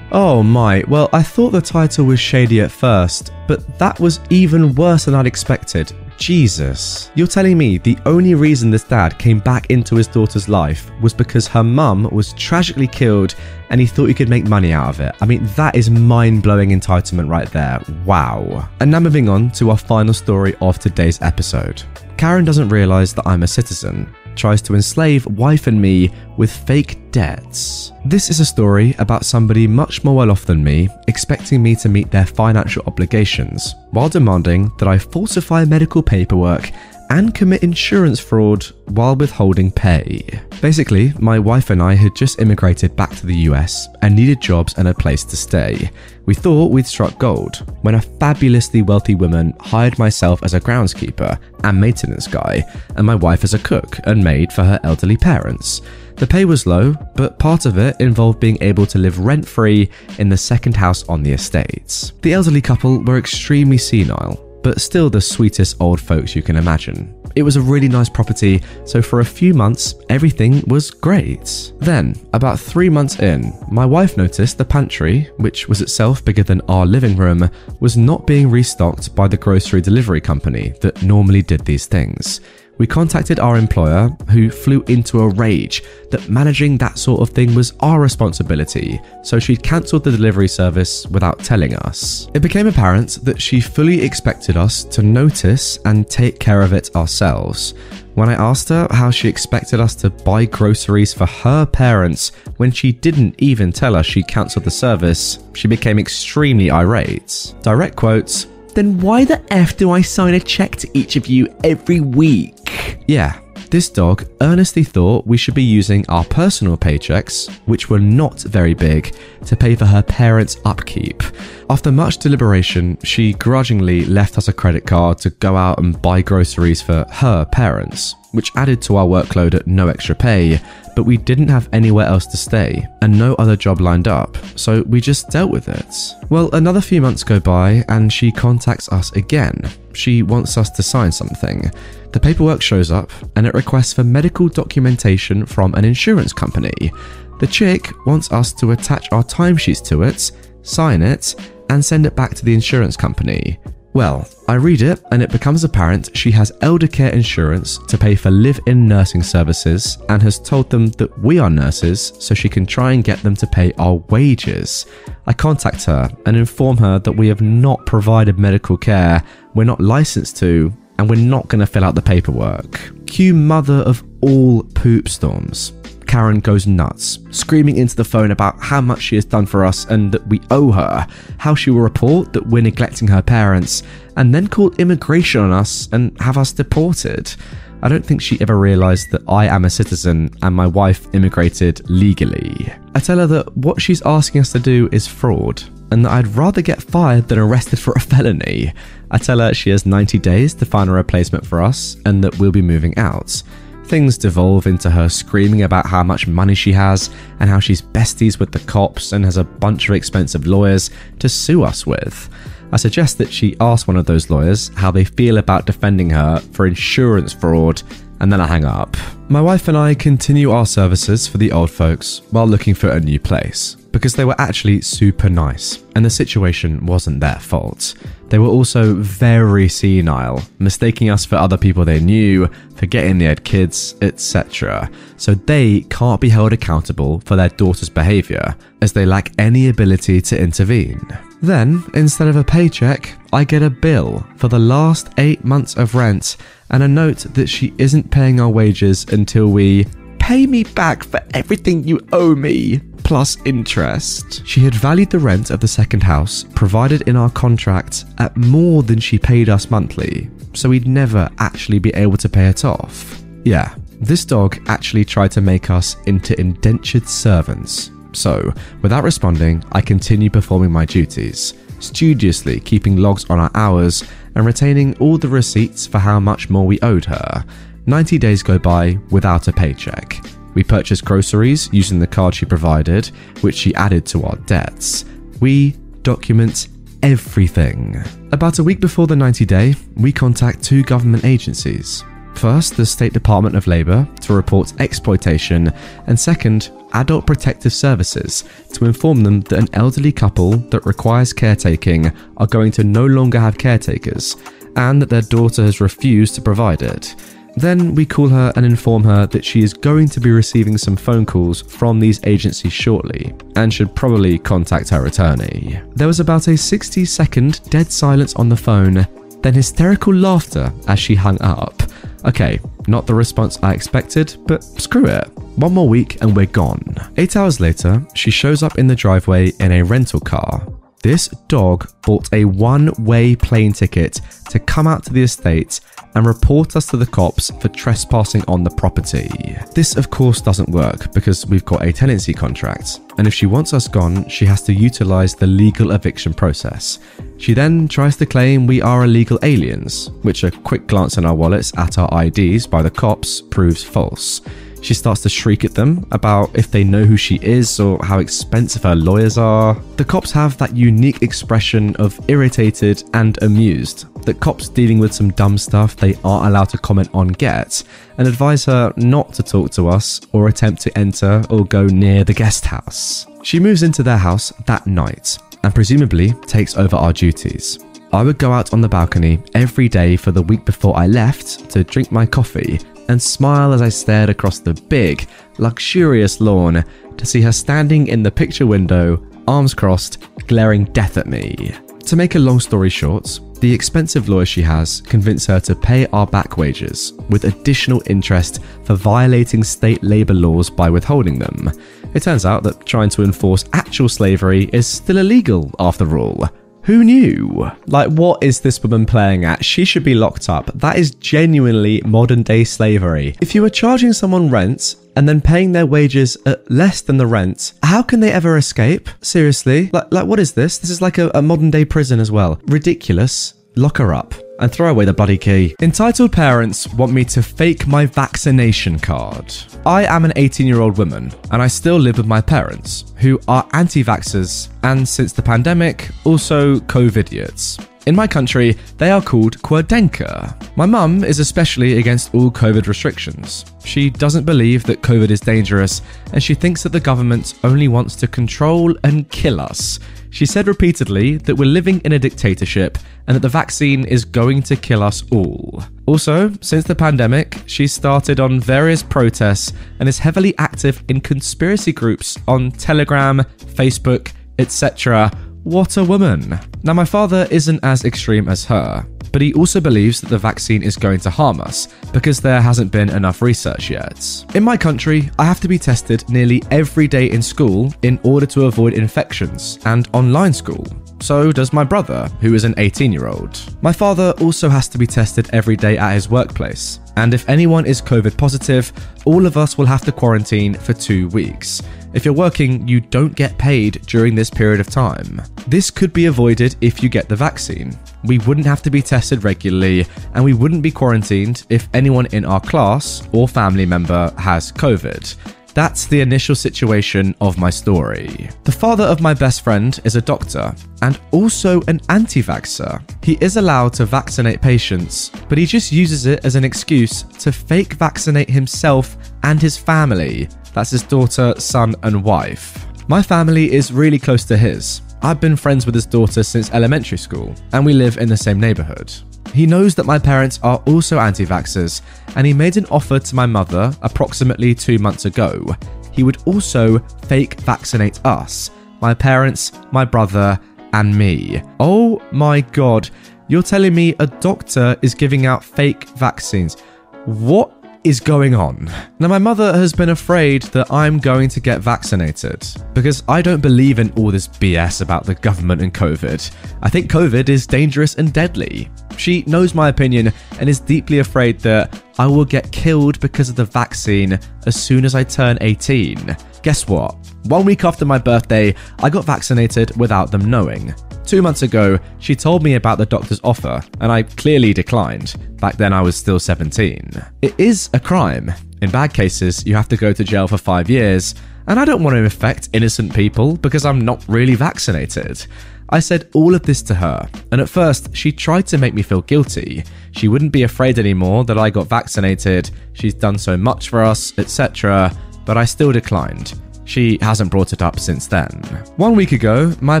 Oh 0.12 0.42
my, 0.42 0.82
well, 0.88 1.10
I 1.12 1.22
thought 1.22 1.50
the 1.50 1.60
title 1.60 2.06
was 2.06 2.20
shady 2.20 2.62
at 2.62 2.70
first, 2.70 3.32
but 3.46 3.78
that 3.78 4.00
was 4.00 4.18
even 4.30 4.74
worse 4.74 5.04
than 5.04 5.14
I'd 5.14 5.26
expected. 5.26 5.92
Jesus. 6.16 7.10
You're 7.14 7.26
telling 7.26 7.58
me 7.58 7.78
the 7.78 7.98
only 8.06 8.34
reason 8.34 8.70
this 8.70 8.84
dad 8.84 9.18
came 9.18 9.38
back 9.38 9.70
into 9.70 9.96
his 9.96 10.06
daughter's 10.06 10.48
life 10.48 10.90
was 11.00 11.12
because 11.12 11.46
her 11.48 11.62
mum 11.62 12.08
was 12.12 12.32
tragically 12.34 12.86
killed 12.86 13.34
and 13.70 13.80
he 13.80 13.86
thought 13.86 14.06
he 14.06 14.14
could 14.14 14.28
make 14.28 14.44
money 14.44 14.72
out 14.72 14.88
of 14.88 15.00
it. 15.00 15.14
I 15.20 15.26
mean, 15.26 15.46
that 15.56 15.74
is 15.74 15.90
mind 15.90 16.42
blowing 16.42 16.70
entitlement 16.70 17.28
right 17.28 17.50
there. 17.50 17.80
Wow. 18.04 18.68
And 18.80 18.90
now 18.90 19.00
moving 19.00 19.28
on 19.28 19.50
to 19.52 19.70
our 19.70 19.76
final 19.76 20.14
story 20.14 20.54
of 20.60 20.78
today's 20.78 21.20
episode. 21.22 21.82
Karen 22.16 22.44
doesn't 22.44 22.70
realize 22.70 23.12
that 23.14 23.26
I'm 23.26 23.42
a 23.42 23.46
citizen, 23.46 24.14
tries 24.36 24.62
to 24.62 24.74
enslave 24.74 25.26
wife 25.26 25.66
and 25.66 25.80
me 25.80 26.10
with 26.36 26.50
fake 26.50 27.10
debts. 27.10 27.92
This 28.04 28.30
is 28.30 28.40
a 28.40 28.44
story 28.44 28.94
about 28.98 29.24
somebody 29.24 29.66
much 29.66 30.04
more 30.04 30.14
well 30.16 30.30
off 30.30 30.44
than 30.44 30.62
me 30.62 30.88
expecting 31.08 31.62
me 31.62 31.74
to 31.76 31.88
meet 31.88 32.10
their 32.10 32.26
financial 32.26 32.82
obligations 32.86 33.74
while 33.90 34.08
demanding 34.08 34.70
that 34.78 34.88
I 34.88 34.98
falsify 34.98 35.64
medical 35.64 36.02
paperwork 36.02 36.70
and 37.10 37.34
commit 37.34 37.62
insurance 37.62 38.20
fraud 38.20 38.64
while 38.86 39.16
withholding 39.16 39.70
pay. 39.70 40.24
Basically, 40.60 41.12
my 41.18 41.38
wife 41.38 41.70
and 41.70 41.82
I 41.82 41.94
had 41.94 42.16
just 42.16 42.40
immigrated 42.40 42.96
back 42.96 43.14
to 43.16 43.26
the 43.26 43.36
US 43.50 43.88
and 44.02 44.14
needed 44.14 44.40
jobs 44.40 44.74
and 44.78 44.88
a 44.88 44.94
place 44.94 45.24
to 45.24 45.36
stay. 45.36 45.90
We 46.26 46.34
thought 46.34 46.72
we'd 46.72 46.86
struck 46.86 47.18
gold 47.18 47.56
when 47.82 47.94
a 47.94 48.00
fabulously 48.00 48.82
wealthy 48.82 49.14
woman 49.14 49.54
hired 49.60 49.98
myself 49.98 50.42
as 50.42 50.54
a 50.54 50.60
groundskeeper 50.60 51.38
and 51.64 51.80
maintenance 51.80 52.26
guy, 52.26 52.64
and 52.96 53.06
my 53.06 53.14
wife 53.14 53.44
as 53.44 53.54
a 53.54 53.58
cook 53.58 53.98
and 54.04 54.22
maid 54.22 54.52
for 54.52 54.64
her 54.64 54.80
elderly 54.82 55.16
parents. 55.16 55.82
The 56.16 56.26
pay 56.26 56.46
was 56.46 56.66
low, 56.66 56.94
but 57.14 57.38
part 57.38 57.66
of 57.66 57.76
it 57.76 57.94
involved 58.00 58.40
being 58.40 58.56
able 58.62 58.86
to 58.86 58.98
live 58.98 59.18
rent 59.18 59.46
free 59.46 59.90
in 60.18 60.30
the 60.30 60.36
second 60.36 60.74
house 60.74 61.06
on 61.08 61.22
the 61.22 61.32
estates. 61.32 62.12
The 62.22 62.32
elderly 62.32 62.62
couple 62.62 63.02
were 63.04 63.18
extremely 63.18 63.76
senile, 63.76 64.45
but 64.66 64.80
still 64.80 65.08
the 65.08 65.20
sweetest 65.20 65.80
old 65.80 66.00
folks 66.00 66.34
you 66.34 66.42
can 66.42 66.56
imagine. 66.56 67.14
It 67.36 67.44
was 67.44 67.54
a 67.54 67.60
really 67.60 67.86
nice 67.86 68.08
property, 68.08 68.60
so 68.84 69.00
for 69.00 69.20
a 69.20 69.24
few 69.24 69.54
months, 69.54 69.94
everything 70.08 70.60
was 70.66 70.90
great. 70.90 71.72
Then, 71.78 72.16
about 72.32 72.58
three 72.58 72.88
months 72.88 73.20
in, 73.20 73.52
my 73.70 73.86
wife 73.86 74.16
noticed 74.16 74.58
the 74.58 74.64
pantry, 74.64 75.30
which 75.36 75.68
was 75.68 75.82
itself 75.82 76.24
bigger 76.24 76.42
than 76.42 76.62
our 76.62 76.84
living 76.84 77.16
room, 77.16 77.48
was 77.78 77.96
not 77.96 78.26
being 78.26 78.50
restocked 78.50 79.14
by 79.14 79.28
the 79.28 79.36
grocery 79.36 79.80
delivery 79.80 80.20
company 80.20 80.74
that 80.80 81.00
normally 81.00 81.42
did 81.42 81.60
these 81.60 81.86
things. 81.86 82.40
We 82.78 82.86
contacted 82.86 83.40
our 83.40 83.56
employer, 83.56 84.10
who 84.30 84.50
flew 84.50 84.82
into 84.88 85.20
a 85.20 85.28
rage 85.28 85.82
that 86.10 86.28
managing 86.28 86.76
that 86.78 86.98
sort 86.98 87.22
of 87.22 87.30
thing 87.30 87.54
was 87.54 87.72
our 87.80 88.00
responsibility, 88.00 89.00
so 89.22 89.38
she'd 89.38 89.62
cancelled 89.62 90.04
the 90.04 90.10
delivery 90.10 90.48
service 90.48 91.06
without 91.06 91.38
telling 91.38 91.74
us. 91.76 92.28
It 92.34 92.40
became 92.40 92.66
apparent 92.66 93.24
that 93.24 93.40
she 93.40 93.60
fully 93.60 94.02
expected 94.02 94.56
us 94.56 94.84
to 94.84 95.02
notice 95.02 95.78
and 95.86 96.08
take 96.08 96.38
care 96.38 96.60
of 96.60 96.72
it 96.72 96.94
ourselves. 96.94 97.74
When 98.14 98.30
I 98.30 98.34
asked 98.34 98.70
her 98.70 98.88
how 98.90 99.10
she 99.10 99.28
expected 99.28 99.78
us 99.78 99.94
to 99.96 100.08
buy 100.08 100.46
groceries 100.46 101.12
for 101.12 101.26
her 101.26 101.66
parents 101.66 102.32
when 102.56 102.70
she 102.70 102.90
didn't 102.90 103.34
even 103.38 103.72
tell 103.72 103.94
us 103.94 104.06
she 104.06 104.22
cancelled 104.22 104.64
the 104.64 104.70
service, 104.70 105.38
she 105.54 105.68
became 105.68 105.98
extremely 105.98 106.70
irate. 106.70 107.54
Direct 107.60 107.94
quotes, 107.94 108.46
then 108.76 109.00
why 109.00 109.24
the 109.24 109.42
F 109.52 109.76
do 109.76 109.90
I 109.90 110.02
sign 110.02 110.34
a 110.34 110.40
check 110.40 110.76
to 110.76 110.88
each 110.92 111.16
of 111.16 111.26
you 111.26 111.48
every 111.64 112.00
week? 112.00 112.98
Yeah, 113.08 113.40
This 113.70 113.90
dog 113.90 114.24
earnestly 114.40 114.84
thought 114.84 115.26
we 115.26 115.36
should 115.36 115.54
be 115.54 115.62
using 115.62 116.04
our 116.08 116.24
personal 116.24 116.76
paychecks, 116.76 117.52
which 117.66 117.90
were 117.90 117.98
not 117.98 118.40
very 118.42 118.74
big, 118.74 119.14
to 119.46 119.56
pay 119.56 119.74
for 119.74 119.86
her 119.86 120.02
parents' 120.02 120.58
upkeep. 120.64 121.22
After 121.68 121.90
much 121.90 122.18
deliberation, 122.18 122.96
she 123.02 123.32
grudgingly 123.32 124.04
left 124.04 124.38
us 124.38 124.46
a 124.46 124.52
credit 124.52 124.86
card 124.86 125.18
to 125.18 125.30
go 125.30 125.56
out 125.56 125.80
and 125.80 126.00
buy 126.00 126.22
groceries 126.22 126.80
for 126.80 127.04
her 127.10 127.44
parents, 127.46 128.14
which 128.36 128.54
added 128.54 128.80
to 128.82 128.96
our 128.96 129.06
workload 129.06 129.54
at 129.54 129.66
no 129.66 129.88
extra 129.88 130.14
pay, 130.14 130.60
but 130.94 131.02
we 131.04 131.16
didn't 131.16 131.48
have 131.48 131.68
anywhere 131.72 132.06
else 132.06 132.26
to 132.26 132.36
stay 132.36 132.86
and 133.02 133.18
no 133.18 133.34
other 133.34 133.56
job 133.56 133.80
lined 133.80 134.06
up, 134.06 134.36
so 134.56 134.82
we 134.82 135.00
just 135.00 135.30
dealt 135.30 135.50
with 135.50 135.68
it. 135.68 135.94
Well, 136.30 136.50
another 136.52 136.80
few 136.80 137.00
months 137.00 137.24
go 137.24 137.40
by 137.40 137.84
and 137.88 138.12
she 138.12 138.30
contacts 138.30 138.88
us 138.90 139.10
again. 139.12 139.68
She 139.94 140.22
wants 140.22 140.56
us 140.56 140.70
to 140.70 140.82
sign 140.82 141.10
something. 141.10 141.70
The 142.12 142.20
paperwork 142.20 142.62
shows 142.62 142.90
up 142.90 143.10
and 143.34 143.46
it 143.46 143.54
requests 143.54 143.94
for 143.94 144.04
medical 144.04 144.48
documentation 144.48 145.46
from 145.46 145.74
an 145.74 145.84
insurance 145.84 146.32
company. 146.32 146.92
The 147.40 147.46
chick 147.46 147.90
wants 148.06 148.30
us 148.32 148.52
to 148.54 148.72
attach 148.72 149.10
our 149.12 149.24
timesheets 149.24 149.84
to 149.88 150.02
it, 150.02 150.30
sign 150.62 151.02
it, 151.02 151.34
and 151.68 151.84
send 151.84 152.06
it 152.06 152.14
back 152.14 152.34
to 152.34 152.44
the 152.44 152.54
insurance 152.54 152.96
company. 152.96 153.58
Well, 153.96 154.28
I 154.46 154.56
read 154.56 154.82
it 154.82 155.02
and 155.10 155.22
it 155.22 155.32
becomes 155.32 155.64
apparent 155.64 156.14
she 156.14 156.30
has 156.32 156.52
elder 156.60 156.86
care 156.86 157.08
insurance 157.14 157.78
to 157.88 157.96
pay 157.96 158.14
for 158.14 158.30
live 158.30 158.60
in 158.66 158.86
nursing 158.86 159.22
services 159.22 159.96
and 160.10 160.20
has 160.20 160.38
told 160.38 160.68
them 160.68 160.88
that 160.98 161.18
we 161.20 161.38
are 161.38 161.48
nurses 161.48 162.12
so 162.18 162.34
she 162.34 162.50
can 162.50 162.66
try 162.66 162.92
and 162.92 163.02
get 163.02 163.22
them 163.22 163.34
to 163.36 163.46
pay 163.46 163.72
our 163.78 163.94
wages. 164.10 164.84
I 165.26 165.32
contact 165.32 165.84
her 165.84 166.10
and 166.26 166.36
inform 166.36 166.76
her 166.76 166.98
that 166.98 167.12
we 167.12 167.28
have 167.28 167.40
not 167.40 167.86
provided 167.86 168.38
medical 168.38 168.76
care, 168.76 169.24
we're 169.54 169.64
not 169.64 169.80
licensed 169.80 170.36
to, 170.40 170.74
and 170.98 171.08
we're 171.08 171.16
not 171.16 171.48
going 171.48 171.60
to 171.60 171.66
fill 171.66 171.84
out 171.84 171.94
the 171.94 172.02
paperwork. 172.02 172.92
Cue 173.06 173.34
mother 173.34 173.82
of 173.86 174.02
all 174.20 174.62
poop 174.62 175.08
storms. 175.08 175.72
Karen 176.06 176.40
goes 176.40 176.66
nuts, 176.66 177.18
screaming 177.30 177.76
into 177.76 177.96
the 177.96 178.04
phone 178.04 178.30
about 178.30 178.60
how 178.60 178.80
much 178.80 179.02
she 179.02 179.16
has 179.16 179.24
done 179.24 179.44
for 179.44 179.64
us 179.64 179.84
and 179.86 180.12
that 180.12 180.26
we 180.28 180.40
owe 180.50 180.70
her, 180.70 181.06
how 181.38 181.54
she 181.54 181.70
will 181.70 181.80
report 181.80 182.32
that 182.32 182.46
we're 182.46 182.62
neglecting 182.62 183.08
her 183.08 183.22
parents, 183.22 183.82
and 184.16 184.34
then 184.34 184.46
call 184.46 184.72
immigration 184.74 185.40
on 185.40 185.52
us 185.52 185.88
and 185.92 186.18
have 186.20 186.38
us 186.38 186.52
deported. 186.52 187.34
I 187.82 187.88
don't 187.88 188.04
think 188.04 188.22
she 188.22 188.40
ever 188.40 188.58
realised 188.58 189.10
that 189.10 189.22
I 189.28 189.46
am 189.46 189.64
a 189.64 189.70
citizen 189.70 190.30
and 190.42 190.54
my 190.54 190.66
wife 190.66 191.06
immigrated 191.14 191.88
legally. 191.90 192.72
I 192.94 193.00
tell 193.00 193.18
her 193.18 193.26
that 193.26 193.54
what 193.56 193.82
she's 193.82 194.02
asking 194.02 194.40
us 194.40 194.52
to 194.52 194.58
do 194.58 194.88
is 194.92 195.06
fraud, 195.06 195.62
and 195.90 196.04
that 196.04 196.12
I'd 196.12 196.28
rather 196.28 196.62
get 196.62 196.82
fired 196.82 197.28
than 197.28 197.38
arrested 197.38 197.78
for 197.78 197.92
a 197.92 198.00
felony. 198.00 198.72
I 199.10 199.18
tell 199.18 199.38
her 199.38 199.54
she 199.54 199.70
has 199.70 199.86
90 199.86 200.18
days 200.18 200.54
to 200.54 200.66
find 200.66 200.90
a 200.90 200.92
replacement 200.92 201.46
for 201.46 201.62
us 201.62 201.96
and 202.04 202.22
that 202.24 202.38
we'll 202.38 202.52
be 202.52 202.62
moving 202.62 202.96
out. 202.98 203.42
Things 203.84 204.18
devolve 204.18 204.66
into 204.66 204.90
her 204.90 205.08
screaming 205.08 205.62
about 205.62 205.86
how 205.86 206.02
much 206.02 206.26
money 206.26 206.56
she 206.56 206.72
has 206.72 207.08
and 207.38 207.48
how 207.48 207.60
she's 207.60 207.80
besties 207.80 208.40
with 208.40 208.50
the 208.50 208.58
cops 208.60 209.12
and 209.12 209.24
has 209.24 209.36
a 209.36 209.44
bunch 209.44 209.88
of 209.88 209.94
expensive 209.94 210.46
lawyers 210.46 210.90
to 211.20 211.28
sue 211.28 211.62
us 211.62 211.86
with. 211.86 212.28
I 212.72 212.78
suggest 212.78 213.18
that 213.18 213.32
she 213.32 213.56
ask 213.60 213.86
one 213.86 213.96
of 213.96 214.06
those 214.06 214.28
lawyers 214.28 214.68
how 214.74 214.90
they 214.90 215.04
feel 215.04 215.38
about 215.38 215.66
defending 215.66 216.10
her 216.10 216.40
for 216.52 216.66
insurance 216.66 217.32
fraud, 217.32 217.80
and 218.18 218.32
then 218.32 218.40
I 218.40 218.46
hang 218.46 218.64
up. 218.64 218.96
My 219.28 219.40
wife 219.40 219.68
and 219.68 219.76
I 219.76 219.94
continue 219.94 220.50
our 220.50 220.66
services 220.66 221.28
for 221.28 221.38
the 221.38 221.52
old 221.52 221.70
folks 221.70 222.22
while 222.32 222.46
looking 222.46 222.74
for 222.74 222.90
a 222.90 223.00
new 223.00 223.20
place 223.20 223.76
because 223.92 224.14
they 224.14 224.24
were 224.24 224.34
actually 224.38 224.80
super 224.80 225.28
nice 225.28 225.84
and 225.94 226.04
the 226.04 226.10
situation 226.10 226.84
wasn't 226.86 227.20
their 227.20 227.38
fault. 227.38 227.94
They 228.28 228.38
were 228.38 228.48
also 228.48 228.94
very 228.94 229.68
senile, 229.68 230.42
mistaking 230.58 231.10
us 231.10 231.24
for 231.24 231.36
other 231.36 231.56
people 231.56 231.84
they 231.84 232.00
knew, 232.00 232.48
forgetting 232.74 233.18
they 233.18 233.26
had 233.26 233.44
kids, 233.44 233.94
etc. 234.02 234.90
So 235.16 235.34
they 235.34 235.82
can't 235.82 236.20
be 236.20 236.28
held 236.28 236.52
accountable 236.52 237.20
for 237.20 237.36
their 237.36 237.48
daughter's 237.50 237.88
behaviour, 237.88 238.56
as 238.82 238.92
they 238.92 239.06
lack 239.06 239.32
any 239.38 239.68
ability 239.68 240.20
to 240.22 240.40
intervene. 240.40 241.00
Then, 241.40 241.84
instead 241.94 242.28
of 242.28 242.36
a 242.36 242.44
paycheck, 242.44 243.12
I 243.32 243.44
get 243.44 243.62
a 243.62 243.70
bill 243.70 244.26
for 244.36 244.48
the 244.48 244.58
last 244.58 245.08
eight 245.18 245.44
months 245.44 245.76
of 245.76 245.94
rent 245.94 246.36
and 246.70 246.82
a 246.82 246.88
note 246.88 247.18
that 247.34 247.48
she 247.48 247.74
isn't 247.78 248.10
paying 248.10 248.40
our 248.40 248.48
wages 248.48 249.04
until 249.12 249.48
we 249.48 249.86
pay 250.18 250.46
me 250.46 250.64
back 250.64 251.04
for 251.04 251.20
everything 251.34 251.84
you 251.84 252.00
owe 252.12 252.34
me 252.34 252.80
plus 253.06 253.36
interest. 253.44 254.44
She 254.44 254.62
had 254.62 254.74
valued 254.74 255.10
the 255.10 255.20
rent 255.20 255.50
of 255.50 255.60
the 255.60 255.68
second 255.68 256.02
house 256.02 256.44
provided 256.56 257.02
in 257.02 257.14
our 257.14 257.30
contract 257.30 258.04
at 258.18 258.36
more 258.36 258.82
than 258.82 258.98
she 258.98 259.16
paid 259.16 259.48
us 259.48 259.70
monthly, 259.70 260.28
so 260.54 260.70
we'd 260.70 260.88
never 260.88 261.30
actually 261.38 261.78
be 261.78 261.94
able 261.94 262.16
to 262.16 262.28
pay 262.28 262.48
it 262.48 262.64
off. 262.64 263.22
Yeah, 263.44 263.76
this 264.00 264.24
dog 264.24 264.58
actually 264.66 265.04
tried 265.04 265.30
to 265.32 265.40
make 265.40 265.70
us 265.70 265.96
into 266.06 266.38
indentured 266.40 267.08
servants. 267.08 267.92
So, 268.12 268.52
without 268.82 269.04
responding, 269.04 269.62
I 269.70 269.82
continue 269.82 270.28
performing 270.28 270.72
my 270.72 270.84
duties, 270.84 271.54
studiously 271.78 272.58
keeping 272.58 272.96
logs 272.96 273.30
on 273.30 273.38
our 273.38 273.52
hours 273.54 274.02
and 274.34 274.44
retaining 274.44 274.98
all 274.98 275.16
the 275.16 275.28
receipts 275.28 275.86
for 275.86 276.00
how 276.00 276.18
much 276.18 276.50
more 276.50 276.66
we 276.66 276.80
owed 276.80 277.04
her. 277.04 277.44
90 277.86 278.18
days 278.18 278.42
go 278.42 278.58
by 278.58 278.98
without 279.10 279.46
a 279.46 279.52
paycheck. 279.52 280.20
We 280.56 280.64
purchased 280.64 281.04
groceries 281.04 281.68
using 281.70 281.98
the 281.98 282.06
card 282.06 282.34
she 282.34 282.46
provided, 282.46 283.08
which 283.42 283.56
she 283.56 283.74
added 283.74 284.06
to 284.06 284.24
our 284.24 284.36
debts. 284.46 285.04
We 285.38 285.72
document 286.00 286.68
everything. 287.02 288.02
About 288.32 288.58
a 288.58 288.64
week 288.64 288.80
before 288.80 289.06
the 289.06 289.16
90 289.16 289.44
day, 289.44 289.74
we 289.96 290.12
contact 290.12 290.62
two 290.62 290.82
government 290.82 291.26
agencies. 291.26 292.02
First, 292.36 292.78
the 292.78 292.86
State 292.86 293.12
Department 293.12 293.54
of 293.54 293.66
Labour 293.66 294.08
to 294.22 294.32
report 294.32 294.72
exploitation, 294.80 295.74
and 296.06 296.18
second, 296.18 296.70
Adult 296.94 297.26
Protective 297.26 297.74
Services 297.74 298.44
to 298.72 298.86
inform 298.86 299.24
them 299.24 299.42
that 299.42 299.58
an 299.58 299.68
elderly 299.74 300.10
couple 300.10 300.52
that 300.70 300.86
requires 300.86 301.34
caretaking 301.34 302.10
are 302.38 302.46
going 302.46 302.72
to 302.72 302.84
no 302.84 303.04
longer 303.04 303.38
have 303.38 303.58
caretakers, 303.58 304.36
and 304.74 305.02
that 305.02 305.10
their 305.10 305.20
daughter 305.20 305.64
has 305.64 305.82
refused 305.82 306.34
to 306.36 306.40
provide 306.40 306.80
it. 306.80 307.14
Then 307.56 307.94
we 307.94 308.04
call 308.04 308.28
her 308.28 308.52
and 308.54 308.66
inform 308.66 309.02
her 309.04 309.26
that 309.28 309.44
she 309.44 309.62
is 309.62 309.72
going 309.72 310.08
to 310.08 310.20
be 310.20 310.30
receiving 310.30 310.76
some 310.76 310.94
phone 310.94 311.24
calls 311.24 311.62
from 311.62 311.98
these 311.98 312.20
agencies 312.24 312.72
shortly 312.72 313.34
and 313.56 313.72
should 313.72 313.94
probably 313.94 314.38
contact 314.38 314.90
her 314.90 315.06
attorney. 315.06 315.80
There 315.94 316.06
was 316.06 316.20
about 316.20 316.48
a 316.48 316.56
60 316.56 317.04
second 317.06 317.68
dead 317.70 317.90
silence 317.90 318.34
on 318.36 318.50
the 318.50 318.56
phone, 318.56 319.06
then 319.42 319.54
hysterical 319.54 320.14
laughter 320.14 320.70
as 320.86 320.98
she 320.98 321.14
hung 321.14 321.40
up. 321.40 321.82
Okay, 322.26 322.60
not 322.88 323.06
the 323.06 323.14
response 323.14 323.58
I 323.62 323.72
expected, 323.72 324.36
but 324.46 324.62
screw 324.62 325.06
it. 325.06 325.26
One 325.56 325.72
more 325.72 325.88
week 325.88 326.20
and 326.20 326.36
we're 326.36 326.46
gone. 326.46 326.96
Eight 327.16 327.36
hours 327.36 327.60
later, 327.60 328.06
she 328.14 328.30
shows 328.30 328.62
up 328.62 328.78
in 328.78 328.86
the 328.86 328.94
driveway 328.94 329.52
in 329.60 329.72
a 329.72 329.82
rental 329.82 330.20
car. 330.20 330.66
This 331.02 331.28
dog 331.48 331.90
bought 332.02 332.32
a 332.32 332.44
one 332.44 332.92
way 332.98 333.36
plane 333.36 333.72
ticket 333.72 334.20
to 334.50 334.58
come 334.58 334.86
out 334.86 335.04
to 335.04 335.12
the 335.12 335.22
estate 335.22 335.80
and 336.14 336.26
report 336.26 336.76
us 336.76 336.86
to 336.86 336.96
the 336.96 337.06
cops 337.06 337.50
for 337.60 337.68
trespassing 337.68 338.42
on 338.48 338.64
the 338.64 338.70
property. 338.70 339.28
This, 339.74 339.96
of 339.96 340.10
course, 340.10 340.40
doesn't 340.40 340.70
work 340.70 341.12
because 341.12 341.46
we've 341.46 341.64
got 341.64 341.84
a 341.84 341.92
tenancy 341.92 342.32
contract, 342.32 343.00
and 343.18 343.26
if 343.26 343.34
she 343.34 343.44
wants 343.44 343.74
us 343.74 343.86
gone, 343.86 344.26
she 344.28 344.46
has 344.46 344.62
to 344.62 344.72
utilize 344.72 345.34
the 345.34 345.46
legal 345.46 345.90
eviction 345.90 346.32
process. 346.32 346.98
She 347.36 347.52
then 347.52 347.86
tries 347.86 348.16
to 348.16 348.26
claim 348.26 348.66
we 348.66 348.80
are 348.80 349.04
illegal 349.04 349.38
aliens, 349.42 350.10
which 350.22 350.42
a 350.42 350.50
quick 350.50 350.86
glance 350.86 351.18
in 351.18 351.26
our 351.26 351.34
wallets 351.34 351.76
at 351.76 351.98
our 351.98 352.24
IDs 352.24 352.66
by 352.66 352.82
the 352.82 352.90
cops 352.90 353.42
proves 353.42 353.84
false. 353.84 354.40
She 354.82 354.94
starts 354.94 355.22
to 355.22 355.28
shriek 355.28 355.64
at 355.64 355.74
them 355.74 356.06
about 356.12 356.56
if 356.56 356.70
they 356.70 356.84
know 356.84 357.04
who 357.04 357.16
she 357.16 357.36
is 357.42 357.80
or 357.80 357.98
how 358.04 358.18
expensive 358.18 358.84
her 358.84 358.94
lawyers 358.94 359.38
are. 359.38 359.74
The 359.96 360.04
cops 360.04 360.30
have 360.32 360.56
that 360.58 360.76
unique 360.76 361.22
expression 361.22 361.96
of 361.96 362.18
irritated 362.28 363.02
and 363.14 363.40
amused 363.42 364.06
that 364.26 364.40
cops 364.40 364.68
dealing 364.68 364.98
with 364.98 365.14
some 365.14 365.30
dumb 365.32 365.56
stuff 365.56 365.96
they 365.96 366.14
aren't 366.24 366.48
allowed 366.48 366.68
to 366.70 366.78
comment 366.78 367.08
on 367.14 367.28
get, 367.28 367.82
and 368.18 368.28
advise 368.28 368.64
her 368.64 368.92
not 368.96 369.32
to 369.34 369.42
talk 369.42 369.70
to 369.72 369.88
us 369.88 370.20
or 370.32 370.48
attempt 370.48 370.82
to 370.82 370.98
enter 370.98 371.42
or 371.48 371.64
go 371.64 371.86
near 371.86 372.24
the 372.24 372.34
guest 372.34 372.66
house. 372.66 373.26
She 373.42 373.60
moves 373.60 373.82
into 373.82 374.02
their 374.02 374.18
house 374.18 374.52
that 374.66 374.86
night 374.86 375.38
and 375.62 375.74
presumably 375.74 376.32
takes 376.46 376.76
over 376.76 376.96
our 376.96 377.12
duties. 377.12 377.78
I 378.12 378.22
would 378.22 378.38
go 378.38 378.52
out 378.52 378.72
on 378.72 378.80
the 378.80 378.88
balcony 378.88 379.40
every 379.54 379.88
day 379.88 380.16
for 380.16 380.30
the 380.30 380.42
week 380.42 380.64
before 380.64 380.96
I 380.96 381.06
left 381.06 381.70
to 381.70 381.84
drink 381.84 382.12
my 382.12 382.24
coffee 382.24 382.78
and 383.08 383.20
smile 383.20 383.72
as 383.72 383.82
I 383.82 383.88
stared 383.88 384.30
across 384.30 384.58
the 384.58 384.74
big, 384.74 385.28
luxurious 385.58 386.40
lawn 386.40 386.84
to 387.16 387.26
see 387.26 387.40
her 387.42 387.52
standing 387.52 388.08
in 388.08 388.22
the 388.22 388.30
picture 388.30 388.66
window, 388.66 389.24
arms 389.48 389.74
crossed, 389.74 390.18
glaring 390.46 390.84
death 390.86 391.16
at 391.16 391.26
me. 391.26 391.74
To 392.00 392.16
make 392.16 392.34
a 392.34 392.38
long 392.38 392.60
story 392.60 392.90
short, 392.90 393.40
the 393.60 393.72
expensive 393.72 394.28
lawyer 394.28 394.44
she 394.44 394.62
has 394.62 395.00
convinced 395.00 395.46
her 395.48 395.58
to 395.60 395.74
pay 395.74 396.06
our 396.08 396.26
back 396.26 396.56
wages 396.56 397.14
with 397.30 397.44
additional 397.44 398.02
interest 398.06 398.62
for 398.84 398.94
violating 398.94 399.64
state 399.64 400.02
labour 400.04 400.34
laws 400.34 400.70
by 400.70 400.90
withholding 400.90 401.38
them. 401.38 401.72
It 402.14 402.22
turns 402.22 402.44
out 402.46 402.62
that 402.64 402.86
trying 402.86 403.10
to 403.10 403.24
enforce 403.24 403.64
actual 403.72 404.08
slavery 404.08 404.70
is 404.72 404.86
still 404.86 405.18
illegal 405.18 405.70
after 405.78 406.18
all. 406.18 406.48
Who 406.86 407.02
knew? 407.02 407.68
Like, 407.88 408.10
what 408.10 408.44
is 408.44 408.60
this 408.60 408.80
woman 408.80 409.06
playing 409.06 409.44
at? 409.44 409.64
She 409.64 409.84
should 409.84 410.04
be 410.04 410.14
locked 410.14 410.48
up. 410.48 410.66
That 410.72 410.96
is 410.96 411.10
genuinely 411.10 412.00
modern 412.06 412.44
day 412.44 412.62
slavery. 412.62 413.34
If 413.40 413.56
you 413.56 413.64
are 413.64 413.70
charging 413.70 414.12
someone 414.12 414.50
rent 414.50 414.94
and 415.16 415.28
then 415.28 415.40
paying 415.40 415.72
their 415.72 415.84
wages 415.84 416.36
at 416.46 416.70
less 416.70 417.00
than 417.00 417.16
the 417.16 417.26
rent, 417.26 417.72
how 417.82 418.02
can 418.02 418.20
they 418.20 418.30
ever 418.30 418.56
escape? 418.56 419.08
Seriously? 419.20 419.90
Like, 419.92 420.12
like 420.12 420.26
what 420.26 420.38
is 420.38 420.52
this? 420.52 420.78
This 420.78 420.90
is 420.90 421.02
like 421.02 421.18
a, 421.18 421.28
a 421.34 421.42
modern 421.42 421.72
day 421.72 421.84
prison 421.84 422.20
as 422.20 422.30
well. 422.30 422.60
Ridiculous. 422.66 423.54
Lock 423.74 423.98
her 423.98 424.14
up 424.14 424.45
and 424.58 424.70
throw 424.70 424.90
away 424.90 425.04
the 425.04 425.12
bloody 425.12 425.38
key. 425.38 425.74
Entitled 425.80 426.32
parents 426.32 426.88
want 426.94 427.12
me 427.12 427.24
to 427.26 427.42
fake 427.42 427.86
my 427.86 428.06
vaccination 428.06 428.98
card. 428.98 429.54
I 429.84 430.04
am 430.04 430.24
an 430.24 430.32
18 430.36 430.66
year 430.66 430.80
old 430.80 430.98
woman 430.98 431.32
and 431.50 431.62
I 431.62 431.66
still 431.66 431.98
live 431.98 432.16
with 432.16 432.26
my 432.26 432.40
parents, 432.40 433.12
who 433.16 433.40
are 433.48 433.68
anti 433.72 434.04
vaxxers 434.04 434.68
and 434.82 435.08
since 435.08 435.32
the 435.32 435.42
pandemic, 435.42 436.10
also 436.24 436.76
COVIDiots. 436.80 437.95
In 438.06 438.14
my 438.14 438.28
country, 438.28 438.76
they 438.98 439.10
are 439.10 439.20
called 439.20 439.58
Querdenker. 439.62 440.54
My 440.76 440.86
mum 440.86 441.24
is 441.24 441.40
especially 441.40 441.98
against 441.98 442.32
all 442.32 442.52
COVID 442.52 442.86
restrictions. 442.86 443.64
She 443.84 444.10
doesn't 444.10 444.44
believe 444.44 444.84
that 444.84 445.02
COVID 445.02 445.30
is 445.30 445.40
dangerous, 445.40 446.02
and 446.32 446.40
she 446.40 446.54
thinks 446.54 446.84
that 446.84 446.92
the 446.92 447.00
government 447.00 447.58
only 447.64 447.88
wants 447.88 448.14
to 448.16 448.28
control 448.28 448.96
and 449.02 449.28
kill 449.30 449.60
us. 449.60 449.98
She 450.30 450.46
said 450.46 450.68
repeatedly 450.68 451.38
that 451.38 451.56
we're 451.56 451.64
living 451.64 452.00
in 452.04 452.12
a 452.12 452.18
dictatorship 452.18 452.96
and 453.26 453.34
that 453.34 453.40
the 453.40 453.48
vaccine 453.48 454.04
is 454.04 454.24
going 454.24 454.62
to 454.64 454.76
kill 454.76 455.02
us 455.02 455.24
all. 455.32 455.82
Also, 456.06 456.52
since 456.60 456.84
the 456.84 456.94
pandemic, 456.94 457.60
she's 457.66 457.92
started 457.92 458.38
on 458.38 458.60
various 458.60 459.02
protests 459.02 459.72
and 459.98 460.08
is 460.08 460.20
heavily 460.20 460.56
active 460.58 461.02
in 461.08 461.20
conspiracy 461.20 461.92
groups 461.92 462.38
on 462.46 462.70
Telegram, 462.70 463.40
Facebook, 463.58 464.32
etc. 464.58 465.30
What 465.66 465.96
a 465.96 466.04
woman. 466.04 466.60
Now, 466.84 466.92
my 466.92 467.04
father 467.04 467.48
isn't 467.50 467.80
as 467.82 468.04
extreme 468.04 468.48
as 468.48 468.64
her, 468.66 469.04
but 469.32 469.42
he 469.42 469.52
also 469.54 469.80
believes 469.80 470.20
that 470.20 470.28
the 470.28 470.38
vaccine 470.38 470.80
is 470.80 470.96
going 470.96 471.18
to 471.18 471.28
harm 471.28 471.60
us 471.60 471.88
because 472.12 472.40
there 472.40 472.60
hasn't 472.60 472.92
been 472.92 473.10
enough 473.10 473.42
research 473.42 473.90
yet. 473.90 474.44
In 474.54 474.62
my 474.62 474.76
country, 474.76 475.28
I 475.40 475.44
have 475.44 475.58
to 475.62 475.66
be 475.66 475.76
tested 475.76 476.22
nearly 476.28 476.62
every 476.70 477.08
day 477.08 477.28
in 477.28 477.42
school 477.42 477.92
in 478.02 478.20
order 478.22 478.46
to 478.46 478.66
avoid 478.66 478.92
infections 478.92 479.80
and 479.86 480.08
online 480.12 480.52
school. 480.52 480.86
So 481.20 481.50
does 481.50 481.72
my 481.72 481.82
brother, 481.82 482.28
who 482.40 482.54
is 482.54 482.62
an 482.62 482.74
18 482.78 483.10
year 483.10 483.26
old. 483.26 483.58
My 483.82 483.92
father 483.92 484.34
also 484.40 484.68
has 484.68 484.86
to 484.90 484.98
be 484.98 485.06
tested 485.06 485.50
every 485.52 485.74
day 485.74 485.98
at 485.98 486.14
his 486.14 486.30
workplace, 486.30 487.00
and 487.16 487.34
if 487.34 487.48
anyone 487.48 487.86
is 487.86 488.00
COVID 488.00 488.36
positive, 488.36 488.92
all 489.24 489.46
of 489.46 489.56
us 489.56 489.76
will 489.76 489.86
have 489.86 490.04
to 490.04 490.12
quarantine 490.12 490.74
for 490.74 490.92
two 490.92 491.26
weeks. 491.30 491.82
If 492.16 492.24
you're 492.24 492.32
working, 492.32 492.88
you 492.88 493.02
don't 493.02 493.36
get 493.36 493.58
paid 493.58 494.00
during 494.06 494.34
this 494.34 494.48
period 494.48 494.80
of 494.80 494.88
time. 494.88 495.42
This 495.68 495.90
could 495.90 496.14
be 496.14 496.24
avoided 496.24 496.74
if 496.80 497.02
you 497.02 497.10
get 497.10 497.28
the 497.28 497.36
vaccine. 497.36 497.94
We 498.24 498.38
wouldn't 498.38 498.64
have 498.64 498.80
to 498.84 498.90
be 498.90 499.02
tested 499.02 499.44
regularly, 499.44 500.06
and 500.32 500.42
we 500.42 500.54
wouldn't 500.54 500.82
be 500.82 500.90
quarantined 500.90 501.66
if 501.68 501.90
anyone 501.92 502.24
in 502.32 502.46
our 502.46 502.58
class 502.58 503.28
or 503.32 503.46
family 503.46 503.84
member 503.84 504.32
has 504.38 504.72
COVID. 504.72 505.36
That's 505.74 506.06
the 506.06 506.22
initial 506.22 506.54
situation 506.54 507.34
of 507.42 507.58
my 507.58 507.68
story. 507.68 508.48
The 508.64 508.72
father 508.72 509.04
of 509.04 509.20
my 509.20 509.34
best 509.34 509.60
friend 509.60 510.00
is 510.04 510.16
a 510.16 510.22
doctor 510.22 510.74
and 511.02 511.20
also 511.32 511.82
an 511.82 512.00
anti 512.08 512.42
vaxxer. 512.42 512.98
He 513.22 513.36
is 513.42 513.58
allowed 513.58 513.92
to 513.92 514.06
vaccinate 514.06 514.62
patients, 514.62 515.30
but 515.50 515.58
he 515.58 515.66
just 515.66 515.92
uses 515.92 516.24
it 516.24 516.42
as 516.46 516.56
an 516.56 516.64
excuse 516.64 517.24
to 517.40 517.52
fake 517.52 517.92
vaccinate 517.92 518.48
himself 518.48 519.18
and 519.42 519.60
his 519.60 519.76
family. 519.76 520.48
That's 520.76 520.90
his 520.90 521.02
daughter, 521.02 521.54
son, 521.56 521.94
and 522.02 522.22
wife. 522.22 522.86
My 523.08 523.22
family 523.22 523.72
is 523.72 523.94
really 523.94 524.18
close 524.18 524.44
to 524.44 524.58
his. 524.58 525.00
I've 525.22 525.40
been 525.40 525.56
friends 525.56 525.86
with 525.86 525.94
his 525.94 526.04
daughter 526.04 526.42
since 526.42 526.70
elementary 526.70 527.16
school, 527.16 527.54
and 527.72 527.86
we 527.86 527.94
live 527.94 528.18
in 528.18 528.28
the 528.28 528.36
same 528.36 528.60
neighborhood. 528.60 529.10
He 529.54 529.64
knows 529.64 529.94
that 529.94 530.04
my 530.04 530.18
parents 530.18 530.60
are 530.62 530.82
also 530.86 531.18
anti 531.18 531.46
vaxxers, 531.46 532.02
and 532.36 532.46
he 532.46 532.52
made 532.52 532.76
an 532.76 532.84
offer 532.90 533.18
to 533.18 533.34
my 533.34 533.46
mother 533.46 533.90
approximately 534.02 534.74
two 534.74 534.98
months 534.98 535.24
ago. 535.24 535.64
He 536.12 536.22
would 536.22 536.42
also 536.44 536.98
fake 537.26 537.58
vaccinate 537.60 538.20
us 538.26 538.70
my 539.00 539.14
parents, 539.14 539.72
my 539.92 540.04
brother, 540.04 540.60
and 540.92 541.16
me. 541.16 541.62
Oh 541.80 542.20
my 542.32 542.60
god, 542.60 543.08
you're 543.48 543.62
telling 543.62 543.94
me 543.94 544.14
a 544.18 544.26
doctor 544.26 544.94
is 545.00 545.14
giving 545.14 545.46
out 545.46 545.64
fake 545.64 546.04
vaccines. 546.10 546.76
What 547.24 547.75
is 548.06 548.20
going 548.20 548.54
on? 548.54 548.88
Now, 549.18 549.26
my 549.26 549.38
mother 549.38 549.72
has 549.72 549.92
been 549.92 550.10
afraid 550.10 550.62
that 550.62 550.92
I'm 550.92 551.18
going 551.18 551.48
to 551.48 551.60
get 551.60 551.80
vaccinated 551.80 552.64
because 552.94 553.24
I 553.26 553.42
don't 553.42 553.60
believe 553.60 553.98
in 553.98 554.12
all 554.12 554.30
this 554.30 554.46
BS 554.46 555.00
about 555.00 555.24
the 555.24 555.34
government 555.34 555.82
and 555.82 555.92
COVID. 555.92 556.54
I 556.82 556.88
think 556.88 557.10
COVID 557.10 557.48
is 557.48 557.66
dangerous 557.66 558.14
and 558.14 558.32
deadly. 558.32 558.88
She 559.16 559.44
knows 559.46 559.74
my 559.74 559.88
opinion 559.88 560.32
and 560.58 560.68
is 560.68 560.80
deeply 560.80 561.18
afraid 561.18 561.60
that 561.60 562.02
I 562.18 562.26
will 562.26 562.44
get 562.44 562.72
killed 562.72 563.20
because 563.20 563.48
of 563.48 563.56
the 563.56 563.64
vaccine 563.64 564.38
as 564.66 564.80
soon 564.80 565.04
as 565.04 565.14
I 565.14 565.24
turn 565.24 565.58
18. 565.60 566.36
Guess 566.62 566.88
what? 566.88 567.14
One 567.44 567.64
week 567.64 567.84
after 567.84 568.04
my 568.04 568.18
birthday, 568.18 568.74
I 568.98 569.10
got 569.10 569.24
vaccinated 569.24 569.96
without 569.96 570.30
them 570.30 570.50
knowing. 570.50 570.94
Two 571.24 571.42
months 571.42 571.62
ago, 571.62 571.98
she 572.18 572.36
told 572.36 572.62
me 572.62 572.74
about 572.74 572.98
the 572.98 573.06
doctor's 573.06 573.40
offer, 573.42 573.82
and 574.00 574.12
I 574.12 574.22
clearly 574.22 574.72
declined. 574.72 575.34
Back 575.60 575.76
then, 575.76 575.92
I 575.92 576.00
was 576.00 576.16
still 576.16 576.38
17. 576.38 577.10
It 577.42 577.54
is 577.58 577.90
a 577.94 578.00
crime. 578.00 578.52
In 578.80 578.90
bad 578.90 579.12
cases, 579.12 579.66
you 579.66 579.74
have 579.74 579.88
to 579.88 579.96
go 579.96 580.12
to 580.12 580.22
jail 580.22 580.46
for 580.46 580.58
five 580.58 580.88
years, 580.88 581.34
and 581.66 581.80
I 581.80 581.84
don't 581.84 582.02
want 582.02 582.14
to 582.14 582.22
infect 582.22 582.68
innocent 582.72 583.12
people 583.12 583.56
because 583.56 583.84
I'm 583.84 584.04
not 584.04 584.24
really 584.28 584.54
vaccinated. 584.54 585.44
I 585.88 586.00
said 586.00 586.28
all 586.34 586.54
of 586.54 586.62
this 586.62 586.82
to 586.82 586.94
her, 586.94 587.28
and 587.52 587.60
at 587.60 587.68
first, 587.68 588.14
she 588.16 588.32
tried 588.32 588.66
to 588.68 588.78
make 588.78 588.94
me 588.94 589.02
feel 589.02 589.22
guilty. 589.22 589.84
She 590.12 590.28
wouldn't 590.28 590.52
be 590.52 590.64
afraid 590.64 590.98
anymore 590.98 591.44
that 591.44 591.58
I 591.58 591.70
got 591.70 591.86
vaccinated, 591.86 592.70
she's 592.92 593.14
done 593.14 593.38
so 593.38 593.56
much 593.56 593.88
for 593.88 594.02
us, 594.02 594.36
etc., 594.38 595.16
but 595.44 595.56
I 595.56 595.64
still 595.64 595.92
declined. 595.92 596.54
She 596.84 597.18
hasn't 597.20 597.50
brought 597.50 597.72
it 597.72 597.82
up 597.82 597.98
since 597.98 598.26
then. 598.26 598.50
One 598.96 599.14
week 599.14 599.32
ago, 599.32 599.72
my 599.80 600.00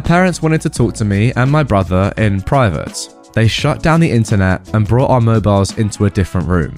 parents 0.00 0.42
wanted 0.42 0.60
to 0.62 0.70
talk 0.70 0.94
to 0.94 1.04
me 1.04 1.32
and 1.34 1.50
my 1.50 1.62
brother 1.62 2.12
in 2.16 2.40
private. 2.40 3.08
They 3.32 3.48
shut 3.48 3.82
down 3.82 4.00
the 4.00 4.10
internet 4.10 4.72
and 4.74 4.86
brought 4.86 5.10
our 5.10 5.20
mobiles 5.20 5.78
into 5.78 6.06
a 6.06 6.10
different 6.10 6.48
room. 6.48 6.74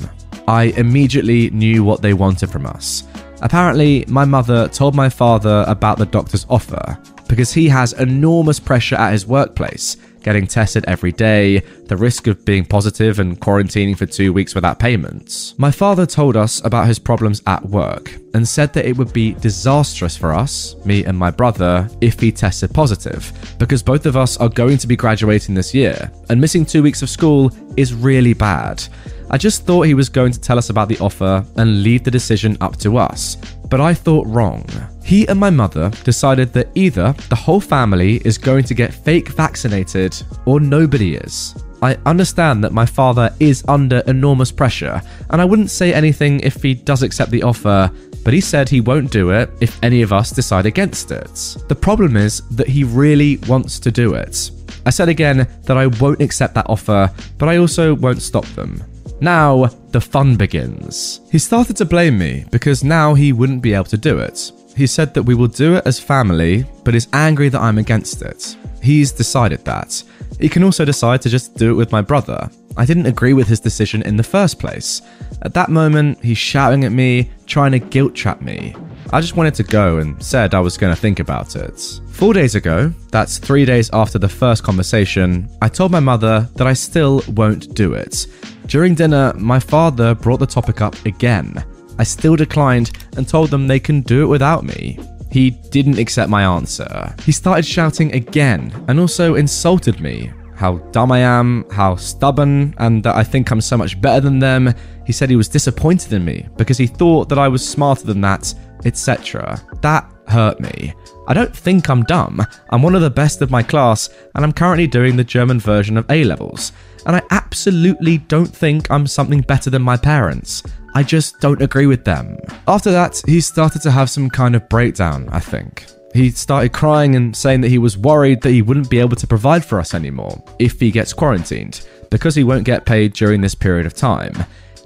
I 0.48 0.64
immediately 0.76 1.50
knew 1.50 1.84
what 1.84 2.02
they 2.02 2.14
wanted 2.14 2.50
from 2.50 2.66
us. 2.66 3.04
Apparently, 3.42 4.04
my 4.08 4.24
mother 4.24 4.66
told 4.68 4.94
my 4.94 5.08
father 5.08 5.64
about 5.68 5.98
the 5.98 6.06
doctor's 6.06 6.46
offer 6.48 6.98
because 7.28 7.52
he 7.52 7.68
has 7.68 7.92
enormous 7.92 8.58
pressure 8.58 8.96
at 8.96 9.12
his 9.12 9.26
workplace 9.26 9.96
getting 10.22 10.46
tested 10.46 10.84
every 10.86 11.12
day, 11.12 11.60
the 11.86 11.96
risk 11.96 12.26
of 12.26 12.44
being 12.44 12.64
positive 12.64 13.18
and 13.18 13.40
quarantining 13.40 13.96
for 13.96 14.04
two 14.06 14.30
weeks 14.32 14.54
without 14.54 14.78
payments. 14.78 15.54
My 15.58 15.70
father 15.70 16.06
told 16.06 16.36
us 16.36 16.62
about 16.64 16.86
his 16.86 16.98
problems 16.98 17.42
at 17.46 17.64
work 17.64 18.14
and 18.34 18.46
said 18.46 18.72
that 18.74 18.86
it 18.86 18.96
would 18.96 19.12
be 19.12 19.32
disastrous 19.34 20.16
for 20.16 20.34
us, 20.34 20.76
me 20.84 21.04
and 21.04 21.16
my 21.16 21.30
brother, 21.30 21.88
if 22.00 22.20
he 22.20 22.30
tested 22.30 22.74
positive, 22.74 23.32
because 23.58 23.82
both 23.82 24.06
of 24.06 24.16
us 24.16 24.36
are 24.36 24.48
going 24.48 24.78
to 24.78 24.86
be 24.86 24.96
graduating 24.96 25.54
this 25.54 25.74
year, 25.74 26.10
and 26.28 26.40
missing 26.40 26.66
two 26.66 26.82
weeks 26.82 27.02
of 27.02 27.08
school 27.08 27.50
is 27.76 27.94
really 27.94 28.34
bad. 28.34 28.84
I 29.30 29.38
just 29.38 29.64
thought 29.66 29.82
he 29.82 29.94
was 29.94 30.08
going 30.08 30.32
to 30.32 30.40
tell 30.40 30.58
us 30.58 30.70
about 30.70 30.88
the 30.88 30.98
offer 30.98 31.44
and 31.56 31.82
leave 31.82 32.04
the 32.04 32.10
decision 32.10 32.56
up 32.60 32.76
to 32.78 32.96
us, 32.96 33.36
but 33.70 33.80
I 33.80 33.94
thought 33.94 34.26
wrong. 34.26 34.64
He 35.04 35.26
and 35.28 35.38
my 35.38 35.50
mother 35.50 35.90
decided 36.04 36.52
that 36.52 36.68
either 36.74 37.14
the 37.28 37.36
whole 37.36 37.60
family 37.60 38.16
is 38.24 38.38
going 38.38 38.64
to 38.64 38.74
get 38.74 38.92
fake 38.92 39.28
vaccinated 39.28 40.20
or 40.44 40.60
nobody 40.60 41.16
is. 41.16 41.54
I 41.80 41.96
understand 42.06 42.64
that 42.64 42.72
my 42.72 42.84
father 42.84 43.32
is 43.38 43.64
under 43.68 43.98
enormous 44.06 44.50
pressure, 44.50 45.00
and 45.30 45.40
I 45.40 45.44
wouldn't 45.44 45.70
say 45.70 45.94
anything 45.94 46.40
if 46.40 46.60
he 46.60 46.74
does 46.74 47.02
accept 47.02 47.30
the 47.30 47.44
offer, 47.44 47.90
but 48.24 48.34
he 48.34 48.40
said 48.40 48.68
he 48.68 48.80
won't 48.80 49.12
do 49.12 49.30
it 49.30 49.48
if 49.60 49.82
any 49.82 50.02
of 50.02 50.12
us 50.12 50.30
decide 50.30 50.66
against 50.66 51.12
it. 51.12 51.56
The 51.68 51.76
problem 51.76 52.16
is 52.16 52.42
that 52.48 52.66
he 52.66 52.82
really 52.82 53.36
wants 53.48 53.78
to 53.80 53.92
do 53.92 54.14
it. 54.14 54.50
I 54.84 54.90
said 54.90 55.08
again 55.08 55.46
that 55.64 55.76
I 55.76 55.86
won't 55.86 56.20
accept 56.20 56.54
that 56.54 56.68
offer, 56.68 57.10
but 57.38 57.48
I 57.48 57.58
also 57.58 57.94
won't 57.94 58.22
stop 58.22 58.46
them. 58.46 58.82
Now, 59.20 59.66
the 59.90 60.00
fun 60.00 60.36
begins. 60.36 61.20
He 61.30 61.38
started 61.38 61.76
to 61.78 61.84
blame 61.84 62.18
me 62.18 62.44
because 62.50 62.84
now 62.84 63.14
he 63.14 63.32
wouldn't 63.32 63.62
be 63.62 63.74
able 63.74 63.84
to 63.86 63.96
do 63.96 64.18
it. 64.18 64.52
He 64.76 64.86
said 64.86 65.12
that 65.14 65.24
we 65.24 65.34
will 65.34 65.48
do 65.48 65.74
it 65.74 65.86
as 65.86 65.98
family, 65.98 66.64
but 66.84 66.94
is 66.94 67.08
angry 67.12 67.48
that 67.48 67.60
I'm 67.60 67.78
against 67.78 68.22
it. 68.22 68.56
He's 68.80 69.10
decided 69.10 69.64
that. 69.64 70.02
He 70.38 70.48
can 70.48 70.62
also 70.62 70.84
decide 70.84 71.20
to 71.22 71.28
just 71.28 71.56
do 71.56 71.70
it 71.70 71.74
with 71.74 71.90
my 71.90 72.00
brother. 72.00 72.48
I 72.76 72.84
didn't 72.84 73.06
agree 73.06 73.32
with 73.32 73.48
his 73.48 73.58
decision 73.58 74.02
in 74.02 74.16
the 74.16 74.22
first 74.22 74.60
place. 74.60 75.02
At 75.42 75.52
that 75.54 75.68
moment, 75.68 76.22
he's 76.22 76.38
shouting 76.38 76.84
at 76.84 76.92
me, 76.92 77.28
trying 77.46 77.72
to 77.72 77.80
guilt 77.80 78.14
trap 78.14 78.40
me. 78.40 78.72
I 79.12 79.20
just 79.20 79.36
wanted 79.36 79.54
to 79.54 79.64
go 79.64 79.98
and 79.98 80.22
said 80.22 80.54
I 80.54 80.60
was 80.60 80.76
going 80.76 80.94
to 80.94 81.00
think 81.00 81.18
about 81.18 81.56
it. 81.56 82.00
Four 82.10 82.34
days 82.34 82.54
ago, 82.54 82.92
that's 83.10 83.38
three 83.38 83.64
days 83.64 83.90
after 83.92 84.18
the 84.18 84.28
first 84.28 84.62
conversation, 84.62 85.48
I 85.60 85.68
told 85.68 85.90
my 85.90 85.98
mother 86.00 86.48
that 86.54 86.68
I 86.68 86.72
still 86.72 87.24
won't 87.28 87.74
do 87.74 87.94
it. 87.94 88.26
During 88.68 88.94
dinner, 88.94 89.32
my 89.34 89.58
father 89.58 90.14
brought 90.14 90.40
the 90.40 90.46
topic 90.46 90.82
up 90.82 90.94
again. 91.06 91.64
I 91.98 92.04
still 92.04 92.36
declined 92.36 92.90
and 93.16 93.26
told 93.26 93.50
them 93.50 93.66
they 93.66 93.80
can 93.80 94.02
do 94.02 94.22
it 94.22 94.26
without 94.26 94.62
me. 94.62 94.98
he 95.30 95.50
didn't 95.50 95.98
accept 95.98 96.30
my 96.30 96.42
answer. 96.42 97.14
He 97.22 97.32
started 97.32 97.66
shouting 97.66 98.12
again 98.14 98.72
and 98.88 98.98
also 98.98 99.34
insulted 99.34 100.00
me. 100.00 100.30
How 100.54 100.78
dumb 100.90 101.12
I 101.12 101.20
am, 101.20 101.64
how 101.70 101.96
stubborn, 101.96 102.74
and 102.78 103.02
that 103.04 103.14
I 103.14 103.22
think 103.22 103.50
I'm 103.50 103.60
so 103.60 103.76
much 103.76 104.00
better 104.00 104.20
than 104.20 104.38
them. 104.38 104.74
He 105.06 105.12
said 105.12 105.30
he 105.30 105.36
was 105.36 105.48
disappointed 105.48 106.12
in 106.12 106.24
me 106.24 106.48
because 106.56 106.78
he 106.78 106.86
thought 106.86 107.28
that 107.28 107.38
I 107.38 107.46
was 107.46 107.66
smarter 107.66 108.06
than 108.06 108.20
that, 108.22 108.52
etc. 108.84 109.60
That 109.82 110.10
hurt 110.26 110.60
me. 110.60 110.94
I 111.28 111.34
don't 111.34 111.54
think 111.54 111.88
I'm 111.88 112.02
dumb. 112.04 112.44
I'm 112.70 112.82
one 112.82 112.94
of 112.94 113.02
the 113.02 113.10
best 113.10 113.40
of 113.40 113.50
my 113.50 113.62
class, 113.62 114.10
and 114.34 114.44
I'm 114.44 114.52
currently 114.52 114.86
doing 114.86 115.16
the 115.16 115.24
German 115.24 115.60
version 115.60 115.96
of 115.96 116.10
A 116.10 116.24
levels. 116.24 116.72
And 117.06 117.16
I 117.16 117.22
absolutely 117.30 118.18
don't 118.18 118.54
think 118.54 118.90
I'm 118.90 119.06
something 119.06 119.40
better 119.40 119.70
than 119.70 119.82
my 119.82 119.96
parents. 119.96 120.62
I 120.94 121.02
just 121.02 121.40
don't 121.40 121.62
agree 121.62 121.86
with 121.86 122.04
them. 122.04 122.38
After 122.66 122.90
that, 122.90 123.22
he 123.26 123.40
started 123.40 123.82
to 123.82 123.90
have 123.90 124.10
some 124.10 124.28
kind 124.28 124.56
of 124.56 124.68
breakdown, 124.68 125.28
I 125.30 125.40
think. 125.40 125.86
He 126.14 126.30
started 126.30 126.72
crying 126.72 127.14
and 127.14 127.36
saying 127.36 127.60
that 127.60 127.68
he 127.68 127.78
was 127.78 127.98
worried 127.98 128.40
that 128.42 128.50
he 128.50 128.62
wouldn't 128.62 128.90
be 128.90 128.98
able 128.98 129.16
to 129.16 129.26
provide 129.26 129.64
for 129.64 129.78
us 129.78 129.94
anymore 129.94 130.42
if 130.58 130.80
he 130.80 130.90
gets 130.90 131.12
quarantined, 131.12 131.86
because 132.10 132.34
he 132.34 132.44
won't 132.44 132.64
get 132.64 132.86
paid 132.86 133.12
during 133.12 133.40
this 133.40 133.54
period 133.54 133.86
of 133.86 133.94
time. 133.94 134.32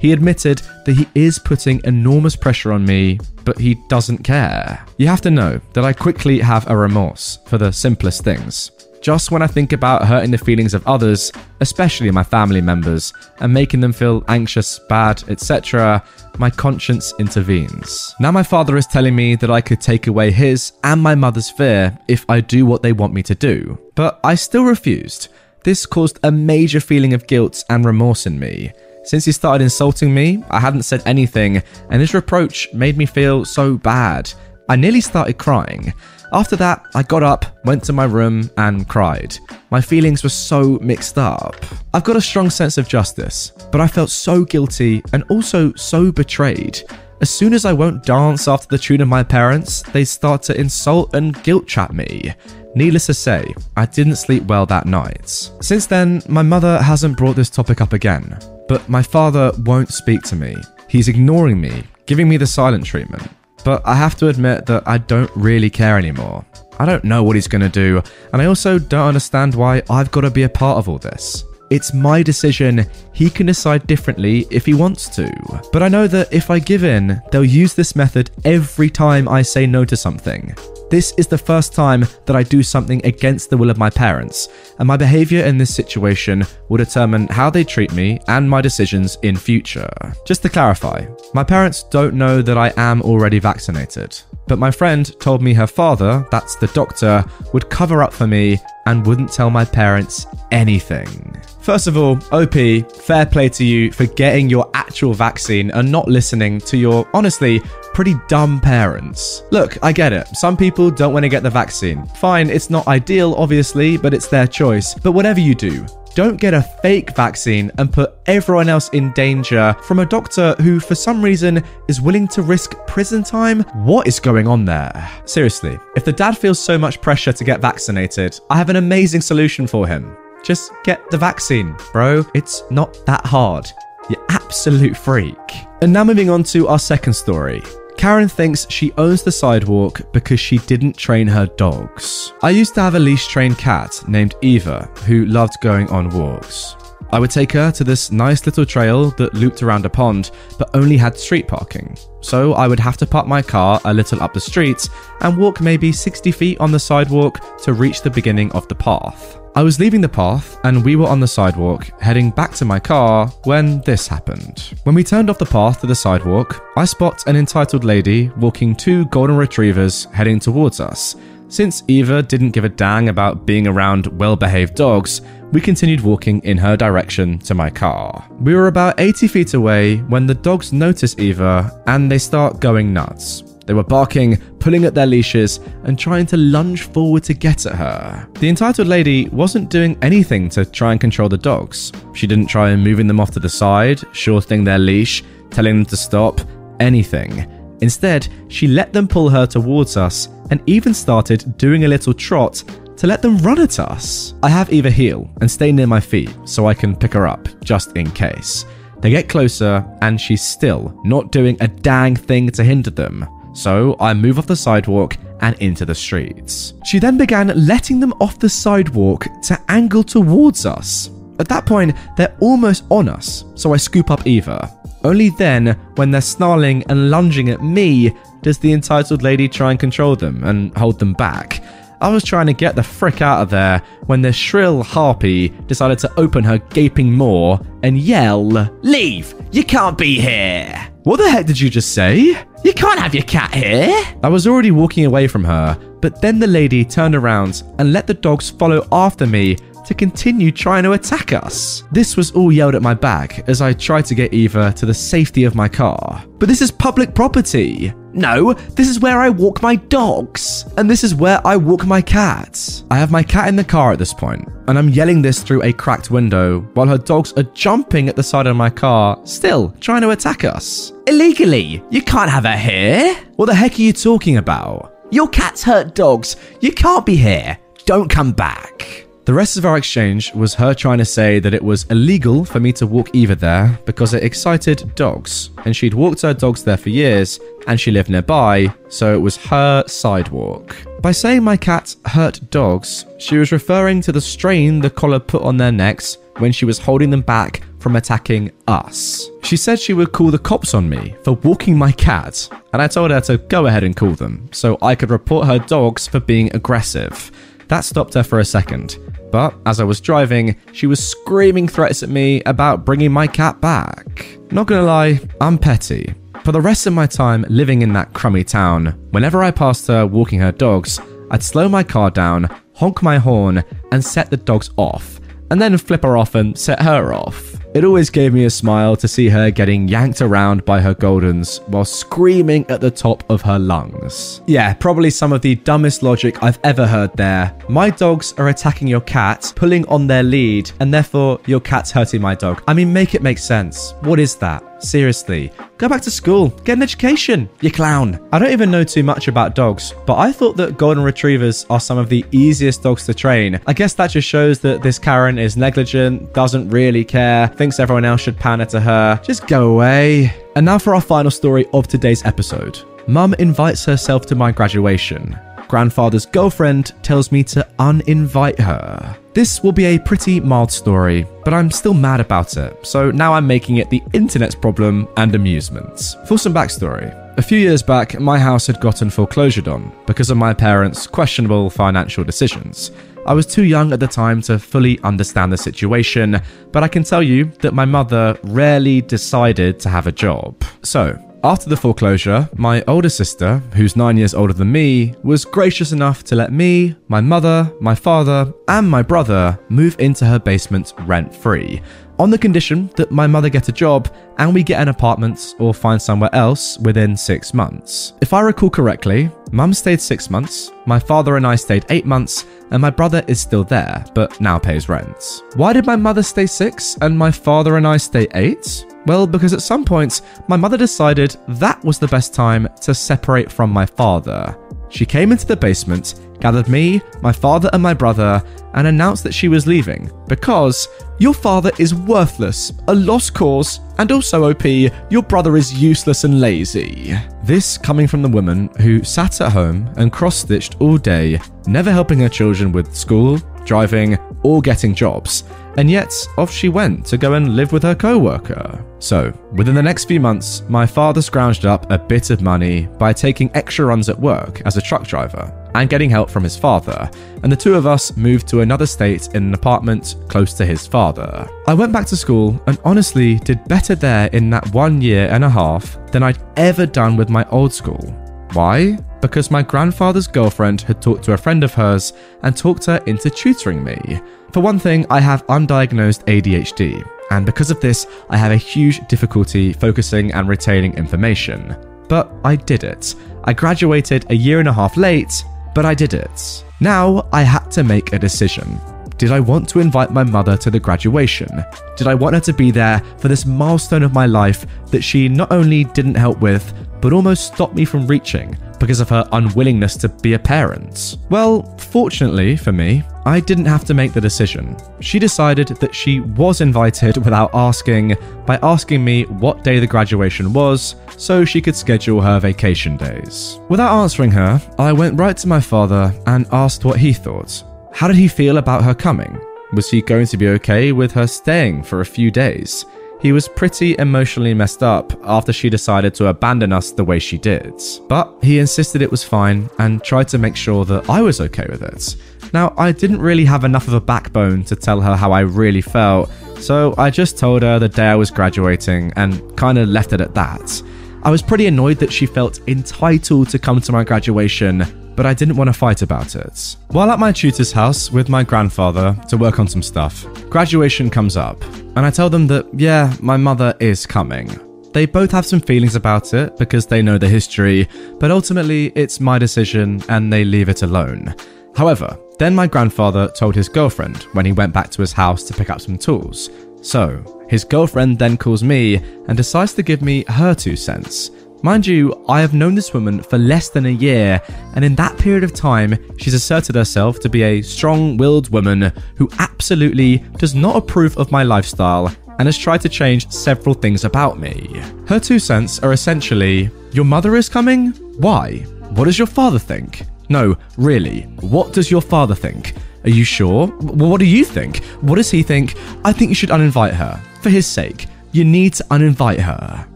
He 0.01 0.11
admitted 0.13 0.61
that 0.85 0.97
he 0.97 1.07
is 1.15 1.39
putting 1.39 1.81
enormous 1.85 2.35
pressure 2.35 2.73
on 2.73 2.85
me, 2.85 3.21
but 3.45 3.57
he 3.57 3.77
doesn't 3.89 4.25
care. 4.25 4.85
You 4.99 5.07
have 5.07 5.21
to 5.21 5.31
know 5.31 5.61
that 5.75 5.85
I 5.85 5.93
quickly 5.93 6.41
have 6.41 6.69
a 6.69 6.77
remorse 6.77 7.39
for 7.47 7.57
the 7.57 7.73
simplest 7.73 8.25
things. 8.25 8.73
Just 9.03 9.33
when 9.33 9.43
I 9.43 9.49
think 9.49 9.73
about 9.73 10.07
hurting 10.07 10.31
the 10.31 10.39
feelings 10.39 10.75
of 10.75 10.87
others, 10.87 11.33
especially 11.61 12.09
my 12.13 12.23
family 12.23 12.61
members, 12.61 13.13
and 13.41 13.53
making 13.53 13.81
them 13.81 13.93
feel 13.93 14.25
anxious, 14.29 14.79
bad, 14.89 15.25
etc., 15.29 16.05
my 16.39 16.49
conscience 16.49 17.13
intervenes. 17.19 18.15
Now 18.21 18.31
my 18.31 18.45
father 18.45 18.77
is 18.77 18.87
telling 18.87 19.17
me 19.17 19.35
that 19.35 19.51
I 19.51 19.61
could 19.61 19.81
take 19.81 20.07
away 20.07 20.31
his 20.31 20.75
and 20.85 21.03
my 21.03 21.17
mother's 21.17 21.51
fear 21.51 21.99
if 22.07 22.25
I 22.29 22.41
do 22.41 22.65
what 22.65 22.85
they 22.85 22.93
want 22.93 23.13
me 23.13 23.25
to 23.25 23.35
do. 23.35 23.77
But 23.97 24.21
I 24.23 24.37
still 24.37 24.65
refused. 24.65 25.29
This 25.65 25.85
caused 25.85 26.21
a 26.23 26.31
major 26.31 26.79
feeling 26.79 27.13
of 27.13 27.27
guilt 27.27 27.65
and 27.69 27.85
remorse 27.85 28.27
in 28.27 28.39
me. 28.39 28.71
Since 29.03 29.25
he 29.25 29.33
started 29.33 29.65
insulting 29.65 30.15
me, 30.15 30.45
I 30.49 30.61
hadn't 30.61 30.85
said 30.85 31.03
anything, 31.07 31.61
and 31.91 32.01
his 32.01 32.15
reproach 32.15 32.73
made 32.73 32.97
me 32.97 33.07
feel 33.07 33.45
so 33.45 33.77
bad. 33.77 34.33
I 34.69 34.77
nearly 34.77 35.01
started 35.01 35.39
crying. 35.39 35.93
After 36.35 36.57
that, 36.57 36.87
I 36.95 37.03
got 37.03 37.23
up, 37.23 37.45
went 37.67 37.85
to 37.85 37.93
my 37.93 38.05
room, 38.05 38.51
and 38.57 38.89
cried. 38.89 39.37
My 39.71 39.83
feelings 39.83 40.23
were 40.23 40.31
so 40.31 40.79
mixed 40.81 41.19
up. 41.19 41.57
I've 41.93 42.05
got 42.05 42.17
a 42.17 42.23
strong 42.23 42.49
sense 42.49 42.79
of 42.79 42.89
justice, 42.89 43.53
but 43.71 43.83
I 43.83 43.87
felt 43.87 44.09
so 44.09 44.43
guilty 44.43 45.03
and 45.13 45.25
also 45.29 45.75
so 45.75 46.11
betrayed. 46.11 46.81
As 47.21 47.29
soon 47.29 47.53
as 47.53 47.67
I 47.67 47.75
won't 47.75 48.05
dance 48.05 48.49
after 48.49 48.67
the 48.67 48.79
tune 48.79 49.03
of 49.03 49.09
my 49.09 49.23
parents, 49.23 49.83
they 49.83 50.07
start 50.07 50.43
to 50.45 50.59
insult 50.59 51.15
and 51.15 51.41
guilt 51.43 51.67
trap 51.67 51.93
me. 51.93 52.35
Needless 52.75 53.07
to 53.07 53.15
say, 53.15 53.55
I 53.77 53.85
didn't 53.85 54.17
sleep 54.17 54.45
well 54.45 54.65
that 54.67 54.87
night. 54.87 55.29
Since 55.61 55.87
then, 55.87 56.23
my 56.29 56.43
mother 56.43 56.81
hasn't 56.81 57.19
brought 57.19 57.37
this 57.37 57.51
topic 57.51 57.83
up 57.83 57.93
again, 57.93 58.39
but 58.69 58.89
my 58.89 59.03
father 59.03 59.53
won't 59.67 59.93
speak 59.93 60.23
to 60.23 60.37
me. 60.37 60.57
He's 60.89 61.09
ignoring 61.09 61.61
me, 61.61 61.85
giving 62.07 62.27
me 62.27 62.39
the 62.39 62.47
silent 62.47 62.87
treatment. 62.87 63.29
But 63.65 63.83
I 63.87 63.95
have 63.95 64.17
to 64.17 64.29
admit 64.29 64.67
that 64.67 64.83
I 64.87 64.99
don't 64.99 65.31
really 65.37 65.71
care 65.71 65.99
anymore. 65.99 66.45
I 66.79 66.87
don't 66.87 67.05
know 67.05 67.23
what 67.23 67.37
he's 67.37 67.49
going 67.49 67.63
to 67.63 67.69
do, 67.69 68.03
and 68.33 68.43
I 68.43 68.47
also 68.47 68.79
don't 68.79 69.09
understand 69.09 69.55
why 69.55 69.83
I've 69.89 70.11
got 70.11 70.23
to 70.23 70.31
be 70.31 70.43
a 70.43 70.49
part 70.49 70.79
of 70.79 70.89
all 70.89 70.99
this. 70.99 71.45
It's 71.73 71.95
my 71.95 72.23
decision. 72.23 72.85
He 73.15 73.31
can 73.31 73.47
decide 73.47 73.87
differently 73.87 74.47
if 74.51 74.67
he 74.67 74.75
wants 74.75 75.09
to. 75.17 75.33
But 75.73 75.83
I 75.83 75.89
know 75.89 76.07
that 76.07 76.31
if 76.31 76.51
I 76.51 76.59
give 76.59 76.85
in, 76.85 77.19
they'll 77.31 77.47
use 77.47 77.73
this 77.73 77.97
method 77.97 78.31
every 78.45 78.91
time 78.91 79.27
I 79.27 79.41
say 79.41 79.67
no 79.67 79.87
to 79.87 79.97
something. 79.97 80.55
This 80.91 81.15
is 81.17 81.27
the 81.27 81.39
first 81.39 81.73
time 81.73 82.05
that 82.27 82.37
I 82.37 82.43
do 82.43 82.63
something 82.63 83.01
against 83.07 83.49
the 83.49 83.57
will 83.57 83.71
of 83.71 83.79
my 83.79 83.89
parents, 83.89 84.51
and 84.79 84.87
my 84.87 84.99
behavior 84.99 85.43
in 85.47 85.57
this 85.57 85.75
situation 85.75 86.45
will 86.69 86.77
determine 86.77 87.27
how 87.29 87.49
they 87.49 87.65
treat 87.65 87.95
me 87.95 88.21
and 88.29 88.51
my 88.51 88.61
decisions 88.61 89.17
in 89.23 89.35
future. 89.35 89.89
Just 90.27 90.43
to 90.43 90.51
clarify, 90.51 91.07
my 91.33 91.43
parents 91.43 91.85
don't 91.85 92.13
know 92.13 92.43
that 92.43 92.59
I 92.59 92.75
am 92.77 93.01
already 93.01 93.39
vaccinated, 93.39 94.21
but 94.47 94.59
my 94.59 94.71
friend 94.71 95.19
told 95.21 95.41
me 95.41 95.55
her 95.55 95.67
father, 95.67 96.27
that's 96.31 96.57
the 96.57 96.67
doctor, 96.75 97.25
would 97.55 97.71
cover 97.71 98.03
up 98.03 98.13
for 98.13 98.27
me 98.27 98.59
and 98.85 99.07
wouldn't 99.07 99.33
tell 99.33 99.49
my 99.49 99.65
parents 99.65 100.27
anything. 100.51 101.35
First 101.63 101.87
of 101.87 101.97
all, 101.97 102.19
OP, 102.33 102.55
fair 102.93 103.25
play 103.25 103.49
to 103.51 103.65
you 103.65 103.93
for 103.93 104.07
getting 104.07 104.51
your 104.51 104.69
actual 104.75 105.15
vaccine 105.15 105.71
and 105.71 105.91
not 105.93 106.09
listening 106.09 106.59
to 106.63 106.77
your, 106.77 107.09
honestly, 107.15 107.61
pretty 107.95 108.17
dumb 108.27 108.61
parents. 108.61 109.45
Look, 109.53 109.79
I 109.81 109.93
get 109.93 110.13
it. 110.13 110.27
Some 110.35 110.57
people 110.57 110.91
don't 110.91 111.13
want 111.13 111.23
to 111.23 111.29
get 111.29 111.45
the 111.45 111.51
vaccine. 111.51 112.05
Fine, 112.07 112.51
it's 112.51 112.69
not 112.69 112.89
ideal, 112.89 113.35
obviously, 113.35 113.97
but 113.97 114.13
it's 114.13 114.27
their 114.27 114.49
choice. 114.49 114.93
But 114.95 115.13
whatever 115.13 115.39
you 115.39 115.55
do, 115.55 115.87
don't 116.15 116.37
get 116.37 116.53
a 116.53 116.63
fake 116.63 117.15
vaccine 117.15 117.71
and 117.79 117.93
put 117.93 118.15
everyone 118.27 118.69
else 118.69 118.89
in 118.89 119.13
danger 119.13 119.75
from 119.85 120.01
a 120.01 120.07
doctor 120.07 120.55
who, 120.55 120.81
for 120.81 120.97
some 120.97 121.23
reason, 121.23 121.63
is 121.89 122.01
willing 122.01 122.27
to 122.29 122.43
risk 122.43 122.75
prison 122.89 123.23
time? 123.23 123.61
What 123.85 124.09
is 124.09 124.19
going 124.19 124.49
on 124.49 124.65
there? 124.65 125.09
Seriously, 125.27 125.79
if 125.95 126.05
the 126.05 126.13
dad 126.13 126.37
feels 126.37 126.59
so 126.59 126.77
much 126.77 127.01
pressure 127.01 127.33
to 127.33 127.45
get 127.45 127.61
vaccinated, 127.61 128.39
I 128.51 128.57
have 128.57 128.69
an 128.69 128.77
amazing 128.77 129.21
solution 129.21 129.69
for 129.69 129.87
him. 129.87 130.17
Just 130.43 130.73
get 130.85 131.09
the 131.11 131.19
vaccine, 131.19 131.77
bro. 131.93 132.25
It's 132.35 132.65
not 132.71 132.99
that 133.07 133.25
hard. 133.25 133.71
You 134.11 134.17
absolute 134.29 134.97
freak. 134.97 135.37
And 135.81 135.93
now 135.93 136.05
moving 136.05 136.31
on 136.31 136.43
to 136.45 136.69
our 136.69 136.79
second 136.79 137.13
story. 137.13 137.63
Karen 137.97 138.29
thinks 138.29 138.67
she 138.69 138.93
owns 138.99 139.23
the 139.23 139.31
sidewalk 139.31 140.01
because 140.13 140.41
she 140.41 140.59
didn't 140.59 140.97
train 140.97 141.29
her 141.29 141.47
dogs. 141.47 142.33
I 142.43 142.51
used 142.51 142.75
to 142.75 142.81
have 142.81 142.97
a 142.97 142.99
leash 142.99 143.29
trained 143.29 143.59
cat 143.59 144.03
named 144.09 144.35
Eva 144.43 144.91
who 145.07 145.27
loved 145.27 145.61
going 145.61 145.89
on 145.91 146.09
walks. 146.11 146.75
I 147.13 147.19
would 147.19 147.31
take 147.31 147.53
her 147.53 147.71
to 147.73 147.85
this 147.85 148.11
nice 148.11 148.47
little 148.47 148.65
trail 148.65 149.11
that 149.13 149.35
looped 149.35 149.63
around 149.63 149.85
a 149.85 149.91
pond 149.91 150.31
but 150.59 150.71
only 150.75 150.97
had 150.97 151.17
street 151.17 151.47
parking. 151.47 151.97
So 152.23 152.55
I 152.55 152.67
would 152.67 152.81
have 152.81 152.97
to 152.99 153.07
park 153.07 153.27
my 153.27 153.43
car 153.43 153.81
a 153.85 153.93
little 153.93 154.23
up 154.23 154.33
the 154.33 154.41
street 154.41 154.89
and 155.21 155.37
walk 155.37 155.61
maybe 155.61 155.93
60 155.93 156.33
feet 156.33 156.59
on 156.59 156.73
the 156.73 156.81
sidewalk 156.81 157.41
to 157.65 157.75
reach 157.75 158.03
the 158.03 158.11
beginning 158.11 158.51
of 158.53 158.67
the 158.69 158.75
path. 158.75 159.42
I 159.55 159.63
was 159.63 159.79
leaving 159.79 160.01
the 160.01 160.09
path 160.09 160.59
and 160.65 160.83
we 160.83 160.97
were 160.97 161.07
on 161.07 161.21
the 161.21 161.29
sidewalk 161.29 161.85
heading 162.01 162.31
back 162.31 162.53
to 162.55 162.65
my 162.65 162.81
car 162.81 163.27
when 163.45 163.83
this 163.83 164.09
happened. 164.09 164.73
When 164.85 164.95
we 164.95 165.05
turned 165.05 165.29
off 165.29 165.37
the 165.37 165.45
path 165.45 165.83
to 165.83 165.87
the 165.87 165.95
sidewalk, 165.95 166.65
I 166.75 166.87
spot 166.87 167.27
an 167.27 167.37
entitled 167.37 167.85
lady 167.85 168.31
walking 168.39 168.75
two 168.75 169.05
golden 169.07 169.37
retrievers 169.37 170.07
heading 170.07 170.41
towards 170.41 170.81
us. 170.81 171.17
Since 171.49 171.83
Eva 171.87 172.23
didn't 172.23 172.53
give 172.53 172.65
a 172.65 172.71
dang 172.71 173.11
about 173.11 173.45
being 173.45 173.67
around 173.67 174.07
well 174.19 174.37
behaved 174.37 174.75
dogs, 174.75 175.21
we 175.53 175.61
continued 175.61 176.01
walking 176.01 176.43
in 176.45 176.57
her 176.57 176.75
direction 176.75 177.39
to 177.41 177.53
my 177.55 177.69
car. 177.69 178.27
We 178.41 178.55
were 178.55 178.69
about 178.69 178.99
80 178.99 179.29
feet 179.29 179.53
away 179.53 179.99
when 179.99 180.27
the 180.27 180.35
dogs 180.35 180.73
notice 180.73 181.15
Eva 181.19 181.83
and 181.87 182.11
they 182.11 182.17
start 182.17 182.59
going 182.59 182.95
nuts. 182.95 183.52
They 183.67 183.75
were 183.75 183.83
barking, 183.83 184.39
pulling 184.59 184.85
at 184.85 184.95
their 184.95 185.07
leashes, 185.07 185.61
and 185.85 185.99
trying 185.99 186.27
to 186.27 186.37
lunge 186.37 186.83
forward 186.83 187.23
to 187.25 187.35
get 187.35 187.67
at 187.67 187.75
her. 187.75 188.29
The 188.41 188.49
entitled 188.49 188.89
lady 188.89 189.29
wasn't 189.29 189.71
doing 189.71 189.97
anything 190.03 190.49
to 190.51 190.65
try 190.65 190.93
and 190.93 191.01
control 191.01 191.29
the 191.29 191.39
dogs. 191.39 191.93
She 192.15 192.27
didn't 192.27 192.47
try 192.47 192.75
moving 192.77 193.07
them 193.07 193.21
off 193.21 193.31
to 193.33 193.41
the 193.41 193.49
side, 193.49 194.01
shortening 194.13 194.65
their 194.65 194.79
leash, 194.79 195.23
telling 195.51 195.77
them 195.77 195.87
to 195.87 195.97
stop, 195.97 196.41
anything. 196.81 197.47
Instead, 197.81 198.29
she 198.49 198.67
let 198.67 198.93
them 198.93 199.09
pull 199.09 199.29
her 199.29 199.47
towards 199.47 199.97
us 199.97 200.29
and 200.51 200.63
even 200.67 200.95
started 200.95 201.57
doing 201.59 201.85
a 201.85 201.89
little 201.89 202.15
trot 202.15 202.63
to 202.97 203.07
let 203.07 203.23
them 203.23 203.39
run 203.39 203.61
at 203.61 203.81
us. 203.81 204.35
I 204.43 204.49
have 204.49 204.73
Eva 204.73 204.91
heel 204.91 205.29
and 205.41 205.51
stay 205.51 205.73
near 205.73 205.87
my 205.87 205.99
feet 205.99 206.35
so 206.45 206.67
I 206.67 206.75
can 206.75 206.95
pick 206.95 207.13
her 207.15 207.27
up, 207.27 207.49
just 207.65 207.97
in 207.97 208.11
case. 208.11 208.65
They 209.01 209.11
get 209.11 209.29
closer, 209.29 209.85
and 210.01 210.21
she's 210.21 210.43
still 210.43 210.97
not 211.05 211.33
doing 211.33 211.57
a 211.61 211.67
dang 211.67 212.15
thing 212.15 212.51
to 212.51 212.63
hinder 212.63 212.91
them. 212.91 213.27
So 213.53 213.97
I 214.01 214.15
move 214.15 214.39
off 214.39 214.47
the 214.47 214.57
sidewalk 214.57 215.17
and 215.41 215.57
into 215.61 215.85
the 215.85 215.95
streets. 215.95 216.75
She 216.85 216.99
then 216.99 217.19
began 217.19 217.67
letting 217.67 218.01
them 218.01 218.15
off 218.21 218.39
the 218.39 218.49
sidewalk 218.49 219.27
to 219.45 219.61
angle 219.69 220.05
towards 220.05 220.65
us. 220.65 221.11
At 221.39 221.49
that 221.49 221.67
point, 221.67 221.97
they're 222.17 222.37
almost 222.41 222.85
on 222.91 223.09
us, 223.09 223.45
so 223.55 223.75
I 223.75 223.77
scoop 223.77 224.11
up 224.11 224.27
Eva. 224.27 224.73
Only 225.05 225.31
then, 225.31 225.79
when 225.97 226.11
they're 226.11 226.21
snarling 226.21 226.85
and 226.89 227.11
lunging 227.11 227.49
at 227.51 227.63
me, 227.63 228.15
does 228.43 228.59
the 228.59 228.73
entitled 228.73 229.23
lady 229.23 229.49
try 229.49 229.73
and 229.73 229.81
control 229.81 230.15
them 230.15 230.45
and 230.45 230.77
hold 230.77 230.99
them 230.99 231.15
back. 231.15 231.63
I 232.01 232.09
was 232.09 232.25
trying 232.25 232.47
to 232.47 232.53
get 232.53 232.75
the 232.75 232.83
frick 232.83 233.23
out 233.23 233.43
of 233.43 233.51
there 233.51 233.83
when 234.07 234.23
the 234.23 234.33
shrill 234.33 234.83
harpy 234.83 235.51
decided 235.67 235.99
to 236.01 236.13
open 236.19 236.43
her 236.45 236.59
gaping 236.59 237.13
maw 237.13 237.59
and 237.83 237.99
yell, 237.99 238.45
Leave! 238.83 239.35
You 239.53 239.65
can't 239.65 239.97
be 239.97 240.21
here! 240.21 240.92
What 241.05 241.17
the 241.17 241.29
heck 241.29 241.47
did 241.47 241.59
you 241.59 241.69
just 241.69 241.95
say? 241.95 242.41
You 242.63 242.73
can't 242.75 243.01
have 243.01 243.13
your 243.13 243.25
cat 243.25 243.53
here! 243.53 244.05
I 244.23 244.29
was 244.29 244.47
already 244.47 244.71
walking 244.71 245.05
away 245.05 245.27
from 245.27 245.43
her, 245.43 245.77
but 246.01 246.23
then 246.23 246.39
the 246.39 246.47
lady 246.47 246.85
turned 246.85 247.17
around 247.17 247.65
and 247.81 247.93
let 247.93 248.07
the 248.07 248.15
dogs 248.15 248.51
follow 248.51 248.87
after 248.93 249.27
me 249.27 249.57
to 249.85 249.95
continue 249.95 250.53
trying 250.53 250.85
to 250.85 250.93
attack 250.93 251.33
us. 251.33 251.83
This 251.91 252.17
was 252.17 252.31
all 252.31 252.53
yelled 252.53 252.77
at 252.77 252.83
my 252.83 252.95
back 252.95 253.49
as 253.49 253.61
I 253.61 253.73
tried 253.73 254.07
to 254.07 254.15
get 254.15 254.33
Eva 254.33 254.73
to 254.75 254.87
the 254.87 254.95
safety 254.95 255.43
of 255.43 255.57
my 255.57 255.69
car. 255.69 256.25
But 256.39 256.49
this 256.49 256.63
is 256.63 256.71
public 256.71 257.15
property. 257.17 257.93
No, 258.13 258.53
this 258.53 258.89
is 258.89 259.01
where 259.01 259.21
I 259.21 259.29
walk 259.31 259.63
my 259.63 259.77
dogs. 259.77 260.67
And 260.77 260.89
this 260.89 261.03
is 261.03 261.15
where 261.15 261.45
I 261.47 261.57
walk 261.57 261.87
my 261.87 262.03
cats. 262.03 262.85
I 262.91 262.99
have 262.99 263.11
my 263.11 263.23
cat 263.23 263.49
in 263.49 263.57
the 263.57 263.65
car 263.65 263.93
at 263.93 263.99
this 263.99 264.13
point, 264.15 264.49
and 264.69 264.79
I'm 264.79 264.91
yelling 264.91 265.23
this 265.23 265.43
through 265.43 265.63
a 265.63 265.73
cracked 265.73 266.11
window 266.11 266.61
while 266.75 266.87
her 266.87 266.99
dogs 266.99 267.33
are 267.35 267.43
jumping 267.43 268.09
at 268.09 268.17
the 268.17 268.23
side 268.23 268.47
of 268.47 268.57
my 268.57 268.71
car, 268.71 269.19
still 269.25 269.75
trying 269.81 270.03
to 270.03 270.11
attack 270.11 270.45
us. 270.45 270.92
Illegally. 271.07 271.83
You 271.91 272.03
can't 272.03 272.31
have 272.31 272.45
her 272.45 272.57
here. 272.57 273.15
What 273.37 273.47
the 273.47 273.55
heck 273.55 273.79
are 273.79 273.83
you 273.83 273.93
talking 273.93 274.37
about? 274.37 274.95
Your 275.11 275.29
cats 275.29 275.63
hurt 275.63 275.95
dogs. 275.95 276.37
You 276.61 276.73
can't 276.73 277.05
be 277.05 277.17
here. 277.17 277.59
Don't 277.85 278.09
come 278.09 278.33
back. 278.33 279.07
The 279.25 279.35
rest 279.35 279.57
of 279.57 279.65
our 279.65 279.77
exchange 279.77 280.35
was 280.35 280.55
her 280.55 280.75
trying 280.75 280.99
to 280.99 281.05
say 281.05 281.39
that 281.39 281.55
it 281.55 281.63
was 281.63 281.85
illegal 281.85 282.45
for 282.45 282.59
me 282.59 282.73
to 282.73 282.89
walk 282.89 283.15
Eva 283.15 283.37
there 283.37 283.79
because 283.85 284.15
it 284.15 284.25
excited 284.25 284.93
dogs, 284.97 285.51
and 285.65 285.77
she'd 285.77 285.95
walked 285.95 286.23
her 286.23 286.35
dogs 286.35 286.65
there 286.65 286.77
for 286.77 286.89
years 286.89 287.39
and 287.69 287.81
she 287.81 287.93
lived 287.93 288.11
nearby, 288.11 288.73
so 288.89 289.15
it 289.15 289.21
was 289.21 289.37
her 289.37 289.85
sidewalk. 289.87 290.77
By 291.01 291.13
saying 291.13 291.45
my 291.45 291.57
cat 291.57 291.95
hurt 292.07 292.41
dogs, 292.51 293.07
she 293.19 293.37
was 293.37 293.53
referring 293.53 294.01
to 294.03 294.13
the 294.13 294.21
strain 294.21 294.81
the 294.81 294.91
collar 294.91 295.21
put 295.21 295.43
on 295.43 295.57
their 295.57 295.71
necks 295.71 296.19
when 296.43 296.53
she 296.53 296.67
was 296.67 296.79
holding 296.79 297.09
them 297.09 297.23
back 297.23 297.63
from 297.79 297.97
attacking 297.97 298.51
us. 298.67 299.31
She 299.45 299.57
said 299.57 299.79
she 299.79 299.95
would 299.95 300.13
call 300.13 300.31
the 300.31 300.39
cops 300.39 300.75
on 300.75 300.89
me 300.89 301.15
for 301.23 301.33
walking 301.33 301.79
my 301.79 301.93
cat, 301.93 302.49
and 302.73 302.83
I 302.83 302.89
told 302.89 303.13
her 303.13 303.21
to 303.23 303.39
go 303.39 303.67
ahead 303.67 303.85
and 303.85 303.97
call 303.97 304.13
them 304.13 304.49
so 304.53 304.77
I 304.83 304.95
could 304.95 305.11
report 305.11 305.47
her 305.47 305.61
dogs 305.61 306.07
for 306.07 306.21
being 306.21 306.55
aggressive. 306.55 307.31
That 307.69 307.85
stopped 307.85 308.15
her 308.15 308.25
for 308.25 308.41
a 308.41 308.45
second, 308.45 308.99
but 309.31 309.55
as 309.65 309.81
I 309.81 309.85
was 309.85 310.01
driving, 310.01 310.57
she 310.73 310.87
was 310.87 311.03
screaming 311.03 311.69
threats 311.69 312.03
at 312.03 312.09
me 312.11 312.43
about 312.45 312.85
bringing 312.85 313.13
my 313.13 313.27
cat 313.27 313.61
back. 313.61 314.37
Not 314.51 314.67
gonna 314.67 314.83
lie, 314.83 315.21
I'm 315.41 315.57
petty. 315.59 316.13
For 316.45 316.51
the 316.51 316.61
rest 316.61 316.87
of 316.89 316.93
my 316.93 317.07
time 317.07 317.47
living 317.49 317.83
in 317.83 317.93
that 317.93 318.13
crummy 318.15 318.43
town, 318.43 318.87
whenever 319.13 319.45
I 319.45 319.53
passed 319.53 319.87
her 319.87 320.05
walking 320.07 320.41
her 320.41 320.53
dogs, 320.53 321.01
I'd 321.31 321.43
slow 321.43 321.69
my 321.69 321.85
car 321.85 322.11
down, 322.11 322.51
honk 322.75 323.01
my 323.03 323.17
horn, 323.17 323.63
and 323.93 324.05
set 324.05 324.29
the 324.29 324.37
dogs 324.37 324.71
off, 324.77 325.21
and 325.53 325.61
then 325.61 325.77
flip 325.77 326.03
her 326.03 326.17
off 326.17 326.35
and 326.35 326.59
set 326.59 326.81
her 326.81 327.13
off. 327.13 327.57
It 327.75 327.85
always 327.85 328.09
gave 328.09 328.33
me 328.33 328.47
a 328.47 328.51
smile 328.51 328.97
to 328.97 329.07
see 329.07 329.29
her 329.29 329.51
getting 329.51 329.87
yanked 329.87 330.23
around 330.23 330.65
by 330.65 330.81
her 330.81 330.95
Goldens 330.95 331.67
while 331.69 331.85
screaming 331.85 332.65
at 332.71 332.81
the 332.81 332.91
top 332.91 333.23
of 333.31 333.43
her 333.43 333.59
lungs. 333.59 334.41
Yeah, 334.47 334.73
probably 334.73 335.11
some 335.11 335.33
of 335.33 335.43
the 335.43 335.57
dumbest 335.57 336.03
logic 336.03 336.43
I've 336.43 336.59
ever 336.65 336.87
heard 336.87 337.15
there. 337.17 337.55
My 337.69 337.91
dogs 337.91 338.33
are 338.39 338.49
attacking 338.49 338.89
your 338.89 339.03
cat, 339.03 339.53
pulling 339.55 339.87
on 339.89 340.07
their 340.07 340.23
lead, 340.23 340.71
and 340.81 340.93
therefore 340.93 341.39
your 341.47 341.61
cat's 341.61 341.91
hurting 341.91 342.23
my 342.23 342.35
dog. 342.35 342.63
I 342.67 342.73
mean, 342.73 342.91
make 342.91 343.15
it 343.15 343.23
make 343.23 343.39
sense. 343.39 343.93
What 344.01 344.19
is 344.19 344.37
that? 344.37 344.72
Seriously. 344.83 345.53
Go 345.79 345.89
back 345.89 346.03
to 346.03 346.11
school, 346.11 346.49
get 346.65 346.77
an 346.77 346.83
education, 346.83 347.49
you 347.61 347.71
clown. 347.71 348.21
I 348.33 348.39
don't 348.39 348.53
even 348.53 348.71
know 348.71 348.85
too 348.85 349.03
much 349.03 349.29
about 349.29 349.55
dogs, 349.55 349.95
but 350.07 350.19
I 350.19 350.33
thought 350.33 350.57
that 350.57 350.77
golden 350.77 351.03
retrievers 351.03 351.67
are 351.71 351.81
some 351.81 351.99
of 351.99 352.09
the 352.09 352.25
easiest 352.33 352.83
dogs 352.83 353.07
to 353.07 353.15
train. 353.15 353.61
I 353.67 353.73
guess 353.73 353.95
that 353.95 354.11
just 354.11 354.29
shows 354.29 354.61
that 354.61 354.83
this 354.83 354.99
Karen 354.99 355.39
is 355.39 355.57
negligent, 355.57 356.33
doesn't 356.35 356.69
really 356.69 357.05
care, 357.05 357.49
thinks 357.49 357.81
everyone 357.81 358.05
else 358.05 358.21
should 358.21 358.37
pander 358.37 358.65
to 358.67 358.81
her. 358.81 359.21
Just 359.25 359.47
go 359.47 359.73
away. 359.73 360.35
And 360.57 360.67
now 360.67 360.79
for 360.79 360.95
our 360.95 361.01
final 361.01 361.31
story 361.31 361.67
of 361.73 361.89
today's 361.89 362.25
episode. 362.25 362.81
Mum 363.07 363.35
invites 363.39 363.85
herself 363.85 364.27
to 364.27 364.35
my 364.35 364.53
graduation. 364.53 365.39
Grandfather's 365.69 366.27
girlfriend 366.27 366.93
tells 367.03 367.33
me 367.33 367.43
to 367.45 367.67
uninvite 367.79 368.59
her. 368.59 369.17
This 369.35 369.63
will 369.63 369.73
be 369.73 369.87
a 369.87 369.99
pretty 369.99 370.41
mild 370.41 370.71
story, 370.71 371.27
but 371.43 371.55
I'm 371.55 371.71
still 371.71 371.95
mad 371.95 372.21
about 372.21 372.59
it, 372.59 372.87
so 372.87 373.11
now 373.11 373.33
I'm 373.33 373.47
making 373.47 373.79
it 373.79 373.89
the 373.89 374.03
internet's 374.13 374.55
problem 374.55 375.09
and 375.17 375.35
amusement. 375.35 376.17
For 376.27 376.37
some 376.37 376.53
backstory, 376.53 377.11
a 377.39 377.43
few 377.43 377.59
years 377.59 377.83
back, 377.83 378.21
my 378.21 378.39
house 378.39 378.67
had 378.67 378.79
gotten 378.79 379.09
foreclosured 379.09 379.69
on 379.69 379.91
because 380.05 380.29
of 380.29 380.37
my 380.37 380.53
parents' 380.53 381.07
questionable 381.07 381.71
financial 381.71 382.25
decisions. 382.25 382.91
I 383.25 383.33
was 383.33 383.47
too 383.47 383.65
young 383.65 383.91
at 383.95 384.01
the 384.01 384.07
time 384.07 384.43
to 384.43 384.59
fully 384.59 385.01
understand 385.01 385.51
the 385.51 385.57
situation, 385.57 386.39
but 386.71 386.83
I 386.83 386.89
can 386.89 387.03
tell 387.03 387.23
you 387.23 387.47
that 387.61 387.73
my 387.73 387.87
mother 387.87 388.39
rarely 388.43 389.01
decided 389.01 389.81
to 389.81 389.89
have 389.89 390.07
a 390.07 390.13
job. 390.13 390.63
So, 390.83 391.19
after 391.45 391.69
the 391.69 391.77
foreclosure, 391.77 392.49
my 392.55 392.85
older 392.87 393.09
sister, 393.09 393.59
who's 393.75 393.97
nine 393.97 394.17
years 394.17 394.33
older 394.33 394.53
than 394.53 394.71
me, 394.71 395.15
was 395.25 395.45
gracious 395.45 395.91
enough 395.91 396.23
to 396.25 396.37
let 396.37 396.53
me, 396.53 396.95
my 397.09 397.21
mother, 397.21 397.73
my 397.81 397.95
father, 397.97 398.53
and 398.69 398.89
my 398.89 399.03
brother 399.03 399.59
move 399.69 399.97
into 399.99 400.25
her 400.25 400.39
basement 400.39 400.95
rent 401.01 401.35
free, 401.35 401.83
on 402.19 402.31
the 402.31 402.39
condition 402.39 402.91
that 402.97 403.11
my 403.11 403.27
mother 403.27 403.49
get 403.49 403.69
a 403.69 403.73
job 403.73 404.09
and 404.39 404.55
we 404.55 404.63
get 404.63 404.81
an 404.81 404.89
apartment 404.89 405.55
or 405.59 405.75
find 405.75 406.01
somewhere 406.01 406.35
else 406.35 406.79
within 406.79 407.17
six 407.17 407.53
months. 407.55 408.15
If 408.21 408.33
I 408.33 408.41
recall 408.41 408.71
correctly, 408.71 409.31
mum 409.51 409.75
stayed 409.75 410.01
six 410.01 410.31
months, 410.31 410.71
my 410.87 410.99
father 410.99 411.37
and 411.37 411.47
I 411.47 411.55
stayed 411.55 411.87
eight 411.91 412.07
months, 412.07 412.47
and 412.71 412.81
my 412.81 412.91
brother 412.91 413.23
is 413.27 413.41
still 413.41 413.65
there, 413.65 414.05
but 414.15 414.41
now 414.41 414.59
pays 414.59 414.89
rent. 414.89 415.43
Why 415.55 415.73
did 415.73 415.87
my 415.87 415.97
mother 415.97 416.23
stay 416.23 416.47
six 416.47 416.97
and 417.03 417.17
my 417.17 417.31
father 417.31 417.77
and 417.77 417.87
I 417.87 417.97
stay 417.97 418.27
eight? 418.35 418.87
Well, 419.07 419.27
because 419.27 419.53
at 419.53 419.63
some 419.63 419.85
point, 419.85 420.23
my 420.49 420.57
mother 420.57 420.77
decided 420.77 421.37
that 421.49 421.83
was 421.85 421.99
the 421.99 422.09
best 422.09 422.35
time 422.35 422.69
to 422.83 422.95
separate 422.95 423.51
from 423.51 423.71
my 423.71 423.85
father. 423.85 424.57
She 424.89 425.07
came 425.07 425.33
into 425.33 425.47
the 425.47 425.57
basement, 425.57 426.15
gathered 426.43 426.69
me, 426.69 427.01
my 427.21 427.33
father, 427.33 427.71
and 427.73 427.83
my 427.83 427.95
brother, 427.95 428.43
and 428.75 428.89
announced 428.89 429.23
that 429.23 429.33
she 429.33 429.47
was 429.47 429.67
leaving 429.67 430.11
because 430.27 430.89
your 431.19 431.33
father 431.33 431.71
is 431.79 431.95
worthless, 431.95 432.73
a 432.89 432.95
lost 432.95 433.33
cause, 433.33 433.79
and 433.99 434.11
also 434.11 434.51
OP, 434.51 434.65
your 435.09 435.23
brother 435.23 435.57
is 435.57 435.81
useless 435.81 436.25
and 436.25 436.41
lazy. 436.41 437.15
This 437.45 437.79
coming 437.79 438.09
from 438.09 438.23
the 438.23 438.29
woman 438.29 438.69
who 438.81 439.05
sat 439.05 439.41
at 439.41 439.53
home 439.53 439.89
and 439.97 440.13
cross 440.13 440.37
stitched 440.39 440.81
all 440.81 440.99
day, 440.99 441.41
never 441.67 441.93
helping 441.93 442.19
her 442.19 442.29
children 442.29 442.73
with 442.73 442.93
school, 442.95 443.39
driving, 443.65 444.19
or 444.43 444.61
getting 444.61 444.97
jobs 444.97 445.45
and 445.77 445.91
yet 445.91 446.13
off 446.37 446.53
she 446.53 446.69
went 446.69 447.07
to 447.07 447.17
go 447.17 447.35
and 447.35 447.57
live 447.57 447.73
with 447.73 447.83
her 447.83 447.95
co 447.95 448.19
worker. 448.19 448.85
So, 448.99 449.33
within 449.53 449.75
the 449.75 449.83
next 449.83 450.05
few 450.05 450.21
months, 450.21 450.63
my 450.69 450.87
father 450.87 451.21
scrounged 451.21 451.65
up 451.65 451.91
a 451.91 451.99
bit 451.99 452.29
of 452.31 452.43
money 452.43 452.89
by 452.99 453.13
taking 453.13 453.51
extra 453.55 453.87
runs 453.87 454.09
at 454.09 454.21
work 454.21 454.61
as 454.67 454.77
a 454.77 454.83
truck 454.83 455.07
driver 455.07 455.62
and 455.75 455.91
getting 455.91 456.11
help 456.11 456.31
from 456.31 456.43
his 456.43 456.57
father, 456.57 457.11
and 457.43 457.51
the 457.51 457.57
two 457.57 457.75
of 457.75 457.87
us 457.87 458.17
moved 458.17 458.49
to 458.49 458.61
another 458.61 458.87
state 458.87 459.29
in 459.35 459.45
an 459.45 459.55
apartment 459.55 460.17
close 460.29 460.53
to 460.55 460.67
his 460.67 460.87
father. 460.87 461.49
I 461.67 461.75
went 461.75 461.93
back 461.93 462.07
to 462.07 462.17
school 462.17 462.61
and 462.67 462.79
honestly 462.85 463.37
did 463.37 463.65
better 463.67 463.95
there 463.95 464.29
in 464.29 464.51
that 464.51 464.73
one 464.73 465.01
year 465.01 465.29
and 465.31 465.45
a 465.45 465.51
half 465.51 465.99
than 466.13 466.23
I'd 466.23 466.43
ever 466.57 466.87
done 466.87 467.17
with 467.17 467.29
my 467.29 467.49
old 467.49 467.73
school. 467.73 468.19
Why? 468.53 468.99
Because 469.23 469.51
my 469.51 469.63
grandfather's 469.63 470.27
girlfriend 470.27 470.83
had 470.83 471.01
talked 471.01 471.25
to 471.25 471.33
a 471.33 471.39
friend 471.39 471.65
of 471.65 471.73
hers 471.73 472.13
and 472.43 472.55
talked 472.55 472.85
her 472.87 473.03
into 473.07 473.31
tutoring 473.31 473.83
me. 473.83 474.21
For 474.53 474.61
one 474.61 474.79
thing, 474.79 475.07
I 475.09 475.21
have 475.21 475.47
undiagnosed 475.47 476.25
ADHD, 476.27 477.03
and 477.31 477.47
because 477.47 477.71
of 477.71 477.81
this, 477.81 478.07
I 478.29 478.37
have 478.37 478.53
a 478.53 478.57
huge 478.57 479.01
difficulty 479.09 479.73
focusing 479.73 480.33
and 480.35 480.49
retaining 480.49 480.95
information. 480.95 481.75
But 482.09 482.31
I 482.45 482.57
did 482.57 482.85
it. 482.85 483.15
I 483.45 483.55
graduated 483.55 484.31
a 484.31 484.35
year 484.35 484.59
and 484.59 484.69
a 484.69 484.73
half 484.73 484.99
late, 484.99 485.45
but 485.75 485.85
I 485.85 485.95
did 485.95 486.15
it. 486.15 486.65
Now 486.81 487.29
I 487.33 487.43
had 487.43 487.71
to 487.73 487.85
make 487.85 488.13
a 488.13 488.19
decision. 488.19 488.81
Did 489.19 489.31
I 489.31 489.41
want 489.41 489.69
to 489.69 489.81
invite 489.81 490.11
my 490.11 490.25
mother 490.25 490.57
to 490.57 490.71
the 490.71 490.81
graduation? 490.81 491.65
Did 491.97 492.09
I 492.09 492.15
want 492.15 492.35
her 492.35 492.41
to 492.41 492.53
be 492.53 492.71
there 492.71 493.01
for 493.19 493.29
this 493.29 493.47
milestone 493.47 494.03
of 494.03 494.13
my 494.13 494.27
life 494.27 494.67
that 494.87 495.03
she 495.03 495.29
not 495.29 495.53
only 495.53 495.85
didn't 495.85 496.17
help 496.17 496.41
with, 496.41 496.73
but 497.03 497.13
almost 497.13 497.53
stopped 497.53 497.75
me 497.75 497.85
from 497.85 498.07
reaching 498.07 498.57
because 498.79 499.01
of 499.01 499.09
her 499.11 499.29
unwillingness 499.33 499.97
to 499.97 500.09
be 500.09 500.33
a 500.33 500.39
parent? 500.39 501.19
Well, 501.29 501.63
fortunately 501.77 502.57
for 502.57 502.73
me, 502.73 503.03
I 503.27 503.41
didn't 503.41 503.67
have 503.67 503.85
to 503.85 503.95
make 503.95 504.13
the 504.13 504.21
decision. 504.21 504.77
She 505.01 505.19
decided 505.19 505.69
that 505.69 505.95
she 505.95 506.21
was 506.21 506.61
invited 506.61 507.17
without 507.19 507.51
asking 507.55 508.17
by 508.47 508.59
asking 508.63 509.05
me 509.05 509.25
what 509.25 509.63
day 509.63 509.79
the 509.79 509.87
graduation 509.87 510.53
was 510.53 510.97
so 511.17 511.45
she 511.45 511.61
could 511.61 511.77
schedule 511.77 512.21
her 512.21 512.41
vacation 512.41 512.97
days. 512.97 513.61
Without 513.69 514.01
answering 514.03 514.31
her, 514.31 514.61
I 514.79 514.93
went 514.93 515.19
right 515.19 515.37
to 515.37 515.49
my 515.49 515.61
father 515.61 516.15
and 516.27 516.47
asked 516.51 516.85
what 516.85 516.99
he 516.99 517.13
thought. 517.13 517.63
How 517.93 518.09
did 518.09 518.17
he 518.17 518.29
feel 518.29 518.57
about 518.57 518.85
her 518.85 518.95
coming? 518.95 519.39
Was 519.75 519.91
he 519.91 520.03
going 520.03 520.27
to 520.27 520.37
be 520.37 520.49
okay 520.49 520.93
with 520.93 521.13
her 521.13 521.27
staying 521.27 521.83
for 521.83 522.01
a 522.01 522.07
few 522.07 522.31
days? 522.31 522.85
He 523.23 523.31
was 523.31 523.47
pretty 523.47 523.95
emotionally 524.01 524.53
messed 524.53 524.83
up 524.83 525.13
after 525.23 525.53
she 525.53 525.71
decided 525.71 526.13
to 526.17 526.27
abandon 526.27 526.73
us 526.73 526.91
the 526.91 527.05
way 527.05 527.21
she 527.21 527.39
did. 527.39 527.81
But 528.09 528.35
he 528.43 528.59
insisted 528.59 529.01
it 529.01 529.13
was 529.13 529.23
fine 529.23 529.71
and 529.79 530.03
tried 530.03 530.27
to 530.29 530.39
make 530.39 530.57
sure 530.57 530.85
that 530.87 531.09
I 531.09 531.23
was 531.23 531.41
okay 531.41 531.67
with 531.69 531.83
it. 531.83 532.17
Now, 532.53 532.75
I 532.77 532.91
didn't 532.91 533.21
really 533.21 533.45
have 533.45 533.63
enough 533.63 533.87
of 533.87 533.95
a 533.95 534.01
backbone 534.01 534.65
to 534.65 534.75
tell 534.75 535.01
her 535.01 535.15
how 535.15 535.31
I 535.31 535.41
really 535.41 535.81
felt, 535.81 536.33
so 536.59 536.97
I 536.99 537.11
just 537.11 537.39
told 537.39 537.63
her 537.63 537.79
the 537.79 537.89
day 537.89 538.09
I 538.09 538.17
was 538.17 538.33
graduating 538.33 539.13
and 539.15 539.57
kind 539.57 539.79
of 539.79 539.89
left 539.89 540.13
it 540.13 540.21
at 540.21 540.35
that. 540.35 540.83
I 541.23 541.31
was 541.31 541.43
pretty 541.43 541.67
annoyed 541.69 541.99
that 541.99 542.13
she 542.13 542.27
felt 542.27 542.59
entitled 542.69 543.51
to 543.51 543.59
come 543.61 543.81
to 543.83 543.93
my 543.93 544.03
graduation 544.03 544.85
but 545.17 545.27
I 545.27 545.35
didn't 545.35 545.57
want 545.57 545.69
to 545.69 545.75
fight 545.75 546.03
about 546.03 546.35
it. 546.37 546.77
While 546.89 547.11
at 547.11 547.19
my 547.19 547.33
tutor's 547.33 547.73
house 547.73 548.11
with 548.11 548.29
my 548.29 548.43
grandfather 548.43 549.17
to 549.29 549.37
work 549.37 549.59
on 549.59 549.69
some 549.69 549.83
stuff, 549.83 550.27
graduation 550.49 551.11
comes 551.11 551.37
up, 551.37 551.63
and 551.97 552.01
I 552.01 552.11
tell 552.11 552.31
them 552.31 552.47
that, 552.49 552.67
yeah, 552.79 553.15
my 553.21 553.37
mother 553.37 553.75
is 553.81 554.07
coming. 554.07 554.51
They 554.93 555.07
both 555.07 555.31
have 555.31 555.47
some 555.47 555.61
feelings 555.61 555.97
about 555.97 556.35
it 556.35 556.59
because 556.59 556.87
they 556.87 557.01
know 557.01 557.17
the 557.17 557.29
history, 557.29 557.89
but 558.19 558.31
ultimately 558.31 558.93
it's 558.95 559.21
my 559.21 559.39
decision 559.39 560.03
and 560.09 560.31
they 560.31 560.45
leave 560.45 560.69
it 560.69 560.83
alone. 560.83 561.35
However, 561.75 562.19
then 562.39 562.55
my 562.55 562.67
grandfather 562.67 563.29
told 563.29 563.55
his 563.55 563.69
girlfriend 563.69 564.25
when 564.35 564.45
he 564.45 564.53
went 564.53 564.75
back 564.75 564.91
to 564.91 565.01
his 565.01 565.13
house 565.13 565.43
to 565.45 565.55
pick 565.55 565.71
up 565.71 565.81
some 565.81 565.97
tools. 565.97 566.51
So, 566.83 567.47
his 567.49 567.65
girlfriend 567.65 568.19
then 568.19 568.37
calls 568.37 568.63
me 568.63 568.97
and 569.29 569.37
decides 569.37 569.73
to 569.75 569.83
give 569.83 570.03
me 570.03 570.25
her 570.29 570.55
two 570.55 570.77
cents. 570.77 571.31
Mind 571.65 571.87
you, 571.87 572.25
I 572.29 572.41
have 572.41 572.55
known 572.55 572.75
this 572.75 572.93
woman 572.93 573.23
for 573.23 573.39
less 573.39 573.69
than 573.69 573.87
a 573.87 573.91
year, 573.91 574.41
and 574.75 574.85
in 574.85 574.97
that 574.97 575.17
period 575.17 575.45
of 575.45 575.55
time, 575.55 575.97
she's 576.19 576.35
asserted 576.35 576.75
herself 576.75 577.21
to 577.21 577.29
be 577.29 577.45
a 577.45 577.63
strong 577.63 578.17
willed 578.17 578.51
woman 578.51 578.93
who 579.15 579.31
absolutely 579.39 580.19
does 580.39 580.57
not 580.57 580.75
approve 580.75 581.17
of 581.17 581.31
my 581.31 581.45
lifestyle 581.45 582.13
and 582.41 582.49
has 582.49 582.59
tried 582.59 582.81
to 582.81 582.89
change 582.89 583.31
several 583.31 583.77
things 583.77 584.05
about 584.05 584.41
me. 584.41 584.83
Her 585.07 585.21
two 585.21 585.39
cents 585.39 585.79
are 585.79 585.93
essentially 585.93 586.69
Your 586.91 587.05
mother 587.05 587.37
is 587.37 587.49
coming? 587.49 587.93
Why? 588.19 588.59
What 588.97 589.05
does 589.05 589.19
your 589.19 589.29
father 589.29 589.61
think? 589.61 590.03
No, 590.29 590.57
really, 590.77 591.23
what 591.43 591.73
does 591.73 591.93
your 591.93 592.03
father 592.03 592.35
think? 592.35 592.75
Are 593.05 593.11
you 593.11 593.23
sure? 593.23 593.69
Well, 593.81 594.11
what 594.11 594.19
do 594.19 594.27
you 594.27 594.45
think? 594.45 594.85
What 595.01 595.15
does 595.15 595.31
he 595.31 595.45
think? 595.45 595.77
I 596.05 596.13
think 596.13 596.31
you 596.31 596.35
should 596.35 596.49
uninvite 596.49 596.95
her. 596.95 597.23
For 597.41 597.51
his 597.51 597.69
sake. 597.69 598.07
You 598.33 598.45
need 598.45 598.73
to 598.75 598.85
uninvite 598.85 599.41
her. 599.41 599.87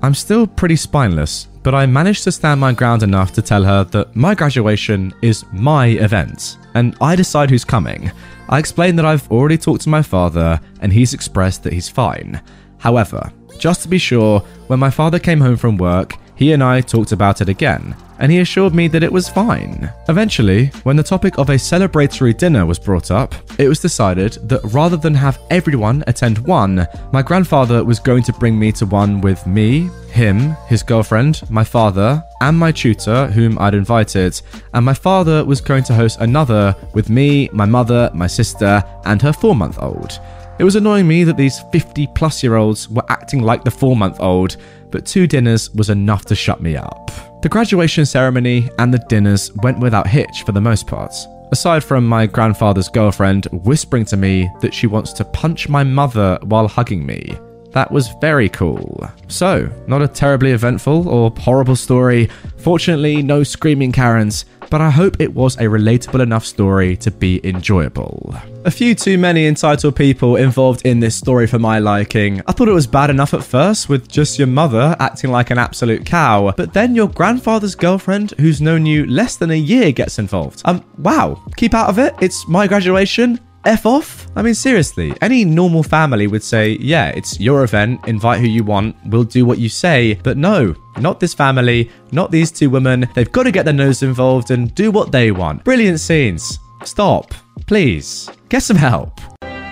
I'm 0.03 0.13
still 0.15 0.47
pretty 0.47 0.77
spineless, 0.77 1.49
but 1.67 1.75
I 1.75 1.85
managed 1.85 2.23
to 2.23 2.31
stand 2.31 2.61
my 2.61 2.73
ground 2.73 3.03
enough 3.03 3.33
to 3.33 3.43
tell 3.43 3.65
her 3.65 3.83
that 3.83 4.15
my 4.15 4.37
graduation 4.37 5.13
is 5.21 5.45
my 5.53 5.87
event, 5.87 6.59
and 6.75 6.97
I 7.01 7.17
decide 7.17 7.51
who's 7.51 7.65
coming. 7.65 8.13
I 8.49 8.61
explain 8.61 8.95
that 8.95 9.05
I've 9.05 9.29
already 9.33 9.59
talked 9.59 9.83
to 9.83 9.89
my 9.89 10.01
father, 10.01 10.61
and 10.81 10.93
he's 10.93 11.13
expressed 11.13 11.65
that 11.65 11.73
he's 11.73 11.89
fine. 11.89 12.41
However, 12.79 13.33
just 13.59 13.83
to 13.83 13.89
be 13.89 13.99
sure, 13.99 14.39
when 14.69 14.79
my 14.79 14.91
father 14.91 15.19
came 15.19 15.41
home 15.41 15.57
from 15.57 15.77
work, 15.77 16.15
he 16.37 16.53
and 16.53 16.63
I 16.63 16.81
talked 16.81 17.13
about 17.13 17.41
it 17.41 17.49
again, 17.49 17.97
and 18.19 18.31
he 18.31 18.41
assured 18.41 18.75
me 18.75 18.89
that 18.89 19.03
it 19.03 19.13
was 19.13 19.29
fine. 19.29 19.91
Eventually, 20.09 20.67
when 20.85 20.97
the 20.97 21.03
topic 21.03 21.39
of 21.39 21.49
a 21.49 21.55
celebratory 21.55 22.37
dinner 22.37 22.65
was 22.65 22.79
brought 22.79 23.11
up, 23.11 23.35
it 23.59 23.69
was 23.69 23.81
decided 23.81 24.35
that 24.49 24.65
rather 24.65 24.97
than 24.97 25.15
have 25.15 25.39
everyone 25.51 26.05
attend 26.07 26.39
one, 26.39 26.87
my 27.13 27.23
grandfather 27.23 27.83
was 27.83 27.99
going 27.99 28.23
to 28.25 28.33
bring 28.35 28.59
me 28.59 28.71
to 28.73 28.87
one 28.87 29.21
with 29.21 29.47
me, 29.47 29.91
him, 30.11 30.57
his 30.69 30.83
girlfriend, 30.83 31.43
my 31.51 31.65
father, 31.65 32.23
and 32.41 32.59
my 32.59 32.73
tutor, 32.73 33.27
whom 33.29 33.59
I'd 33.59 33.75
invited, 33.75 34.41
and 34.75 34.85
my 34.85 34.95
father 34.95 35.45
was 35.45 35.61
going 35.61 35.85
to 35.85 35.95
host 35.95 36.21
another 36.21 36.77
with 36.95 37.11
me, 37.11 37.49
my 37.53 37.67
mother, 37.67 38.11
my 38.15 38.27
sister, 38.27 38.85
and 39.05 39.21
her 39.23 39.33
four 39.33 39.55
month 39.55 39.79
old. 39.81 40.19
It 40.59 40.65
was 40.65 40.77
annoying 40.77 41.07
me 41.07 41.23
that 41.25 41.37
these 41.37 41.61
50 41.71 42.07
plus 42.15 42.43
year 42.43 42.57
olds 42.57 42.89
were 42.89 43.05
acting 43.11 43.43
like 43.43 43.63
the 43.63 43.71
four 43.71 43.95
month 43.95 44.21
old, 44.21 44.57
but 44.91 45.05
two 45.05 45.27
dinners 45.27 45.71
was 45.75 45.91
enough 45.91 46.25
to 46.27 46.35
shut 46.35 46.63
me 46.63 46.77
up. 46.77 47.11
The 47.43 47.49
graduation 47.51 48.07
ceremony 48.07 48.71
and 48.79 48.93
the 48.93 49.05
dinners 49.11 49.53
went 49.57 49.79
without 49.79 50.07
hitch 50.07 50.45
for 50.45 50.53
the 50.53 50.61
most 50.61 50.87
part. 50.87 51.13
Aside 51.53 51.85
from 51.85 52.07
my 52.07 52.27
grandfather's 52.27 52.89
girlfriend 52.89 53.45
whispering 53.53 54.07
to 54.07 54.17
me 54.17 54.51
that 54.63 54.73
she 54.73 54.87
wants 54.87 55.13
to 55.15 55.27
punch 55.27 55.69
my 55.69 55.85
mother 55.85 56.39
while 56.43 56.69
hugging 56.69 57.05
me. 57.05 57.39
That 57.77 57.93
was 57.93 58.09
very 58.23 58.49
cool. 58.49 59.07
So, 59.29 59.71
not 59.87 60.01
a 60.01 60.09
terribly 60.09 60.53
eventful 60.53 61.11
or 61.11 61.31
horrible 61.37 61.77
story. 61.77 62.31
Fortunately, 62.57 63.23
no 63.23 63.43
screaming 63.43 63.93
Karens, 63.93 64.47
but 64.71 64.81
I 64.81 64.89
hope 64.89 65.21
it 65.21 65.35
was 65.35 65.57
a 65.57 65.65
relatable 65.65 66.23
enough 66.23 66.47
story 66.47 66.97
to 66.97 67.11
be 67.11 67.47
enjoyable. 67.47 68.35
A 68.65 68.71
few 68.71 68.95
too 68.95 69.19
many 69.19 69.47
entitled 69.47 69.95
people 69.95 70.37
involved 70.37 70.87
in 70.87 71.01
this 71.01 71.17
story 71.17 71.47
for 71.47 71.59
my 71.59 71.79
liking. 71.79 72.41
I 72.47 72.53
thought 72.53 72.69
it 72.69 72.73
was 72.73 72.87
bad 72.87 73.11
enough 73.11 73.35
at 73.35 73.45
first 73.45 73.91
with 73.91 74.09
just 74.09 74.39
your 74.39 74.49
mother 74.49 74.97
acting 74.99 75.31
like 75.31 75.51
an 75.51 75.59
absolute 75.59 76.07
cow, 76.07 76.55
but 76.57 76.73
then 76.73 76.95
your 76.95 77.09
grandfather's 77.09 77.75
girlfriend, 77.75 78.31
who's 78.41 78.63
known 78.63 78.87
you 78.87 79.05
less 79.05 79.37
than 79.37 79.51
a 79.51 79.55
year, 79.55 79.93
gets 79.93 80.19
involved. 80.19 80.63
Um, 80.65 80.83
wow, 80.97 81.45
keep 81.57 81.75
out 81.75 81.91
of 81.91 81.99
it. 81.99 82.15
It's 82.23 82.49
my 82.49 82.67
graduation. 82.67 83.39
F 83.67 83.85
off? 83.85 84.29
I 84.37 84.43
mean, 84.43 84.55
seriously, 84.55 85.13
any 85.21 85.45
normal 85.45 85.83
family 85.83 86.27
would 86.27 86.43
say, 86.43 86.79
yeah, 86.81 87.09
it's 87.09 87.41
your 87.41 87.65
event, 87.65 88.07
invite 88.07 88.41
who 88.41 88.47
you 88.47 88.63
want, 88.63 88.97
we'll 89.07 89.25
do 89.25 89.45
what 89.45 89.59
you 89.59 89.69
say. 89.69 90.15
But 90.23 90.37
no, 90.37 90.75
not 90.99 91.21
this 91.21 91.35
family, 91.35 91.91
not 92.13 92.31
these 92.31 92.53
two 92.53 92.71
women. 92.71 93.09
They've 93.15 93.31
got 93.31 93.43
to 93.43 93.51
get 93.51 93.65
their 93.65 93.75
nose 93.75 94.03
involved 94.03 94.51
and 94.51 94.75
do 94.75 94.91
what 94.91 95.11
they 95.11 95.33
want. 95.33 95.65
Brilliant 95.65 96.01
scenes. 96.01 96.61
Stop. 96.85 97.35
Please. 97.67 98.31
Get 98.49 98.63
some 98.63 98.77
help. 98.77 99.21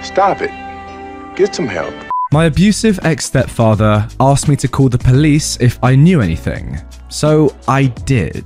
Stop 0.03 0.43
it. 0.43 0.51
Get 1.37 1.55
some 1.55 1.69
help. 1.69 1.95
My 2.33 2.47
abusive 2.47 2.99
ex 3.05 3.27
stepfather 3.27 4.09
asked 4.19 4.49
me 4.49 4.57
to 4.57 4.67
call 4.67 4.89
the 4.89 4.99
police 4.99 5.57
if 5.61 5.79
I 5.85 5.95
knew 5.95 6.21
anything. 6.21 6.81
So 7.09 7.55
I 7.69 7.87
did. 7.87 8.45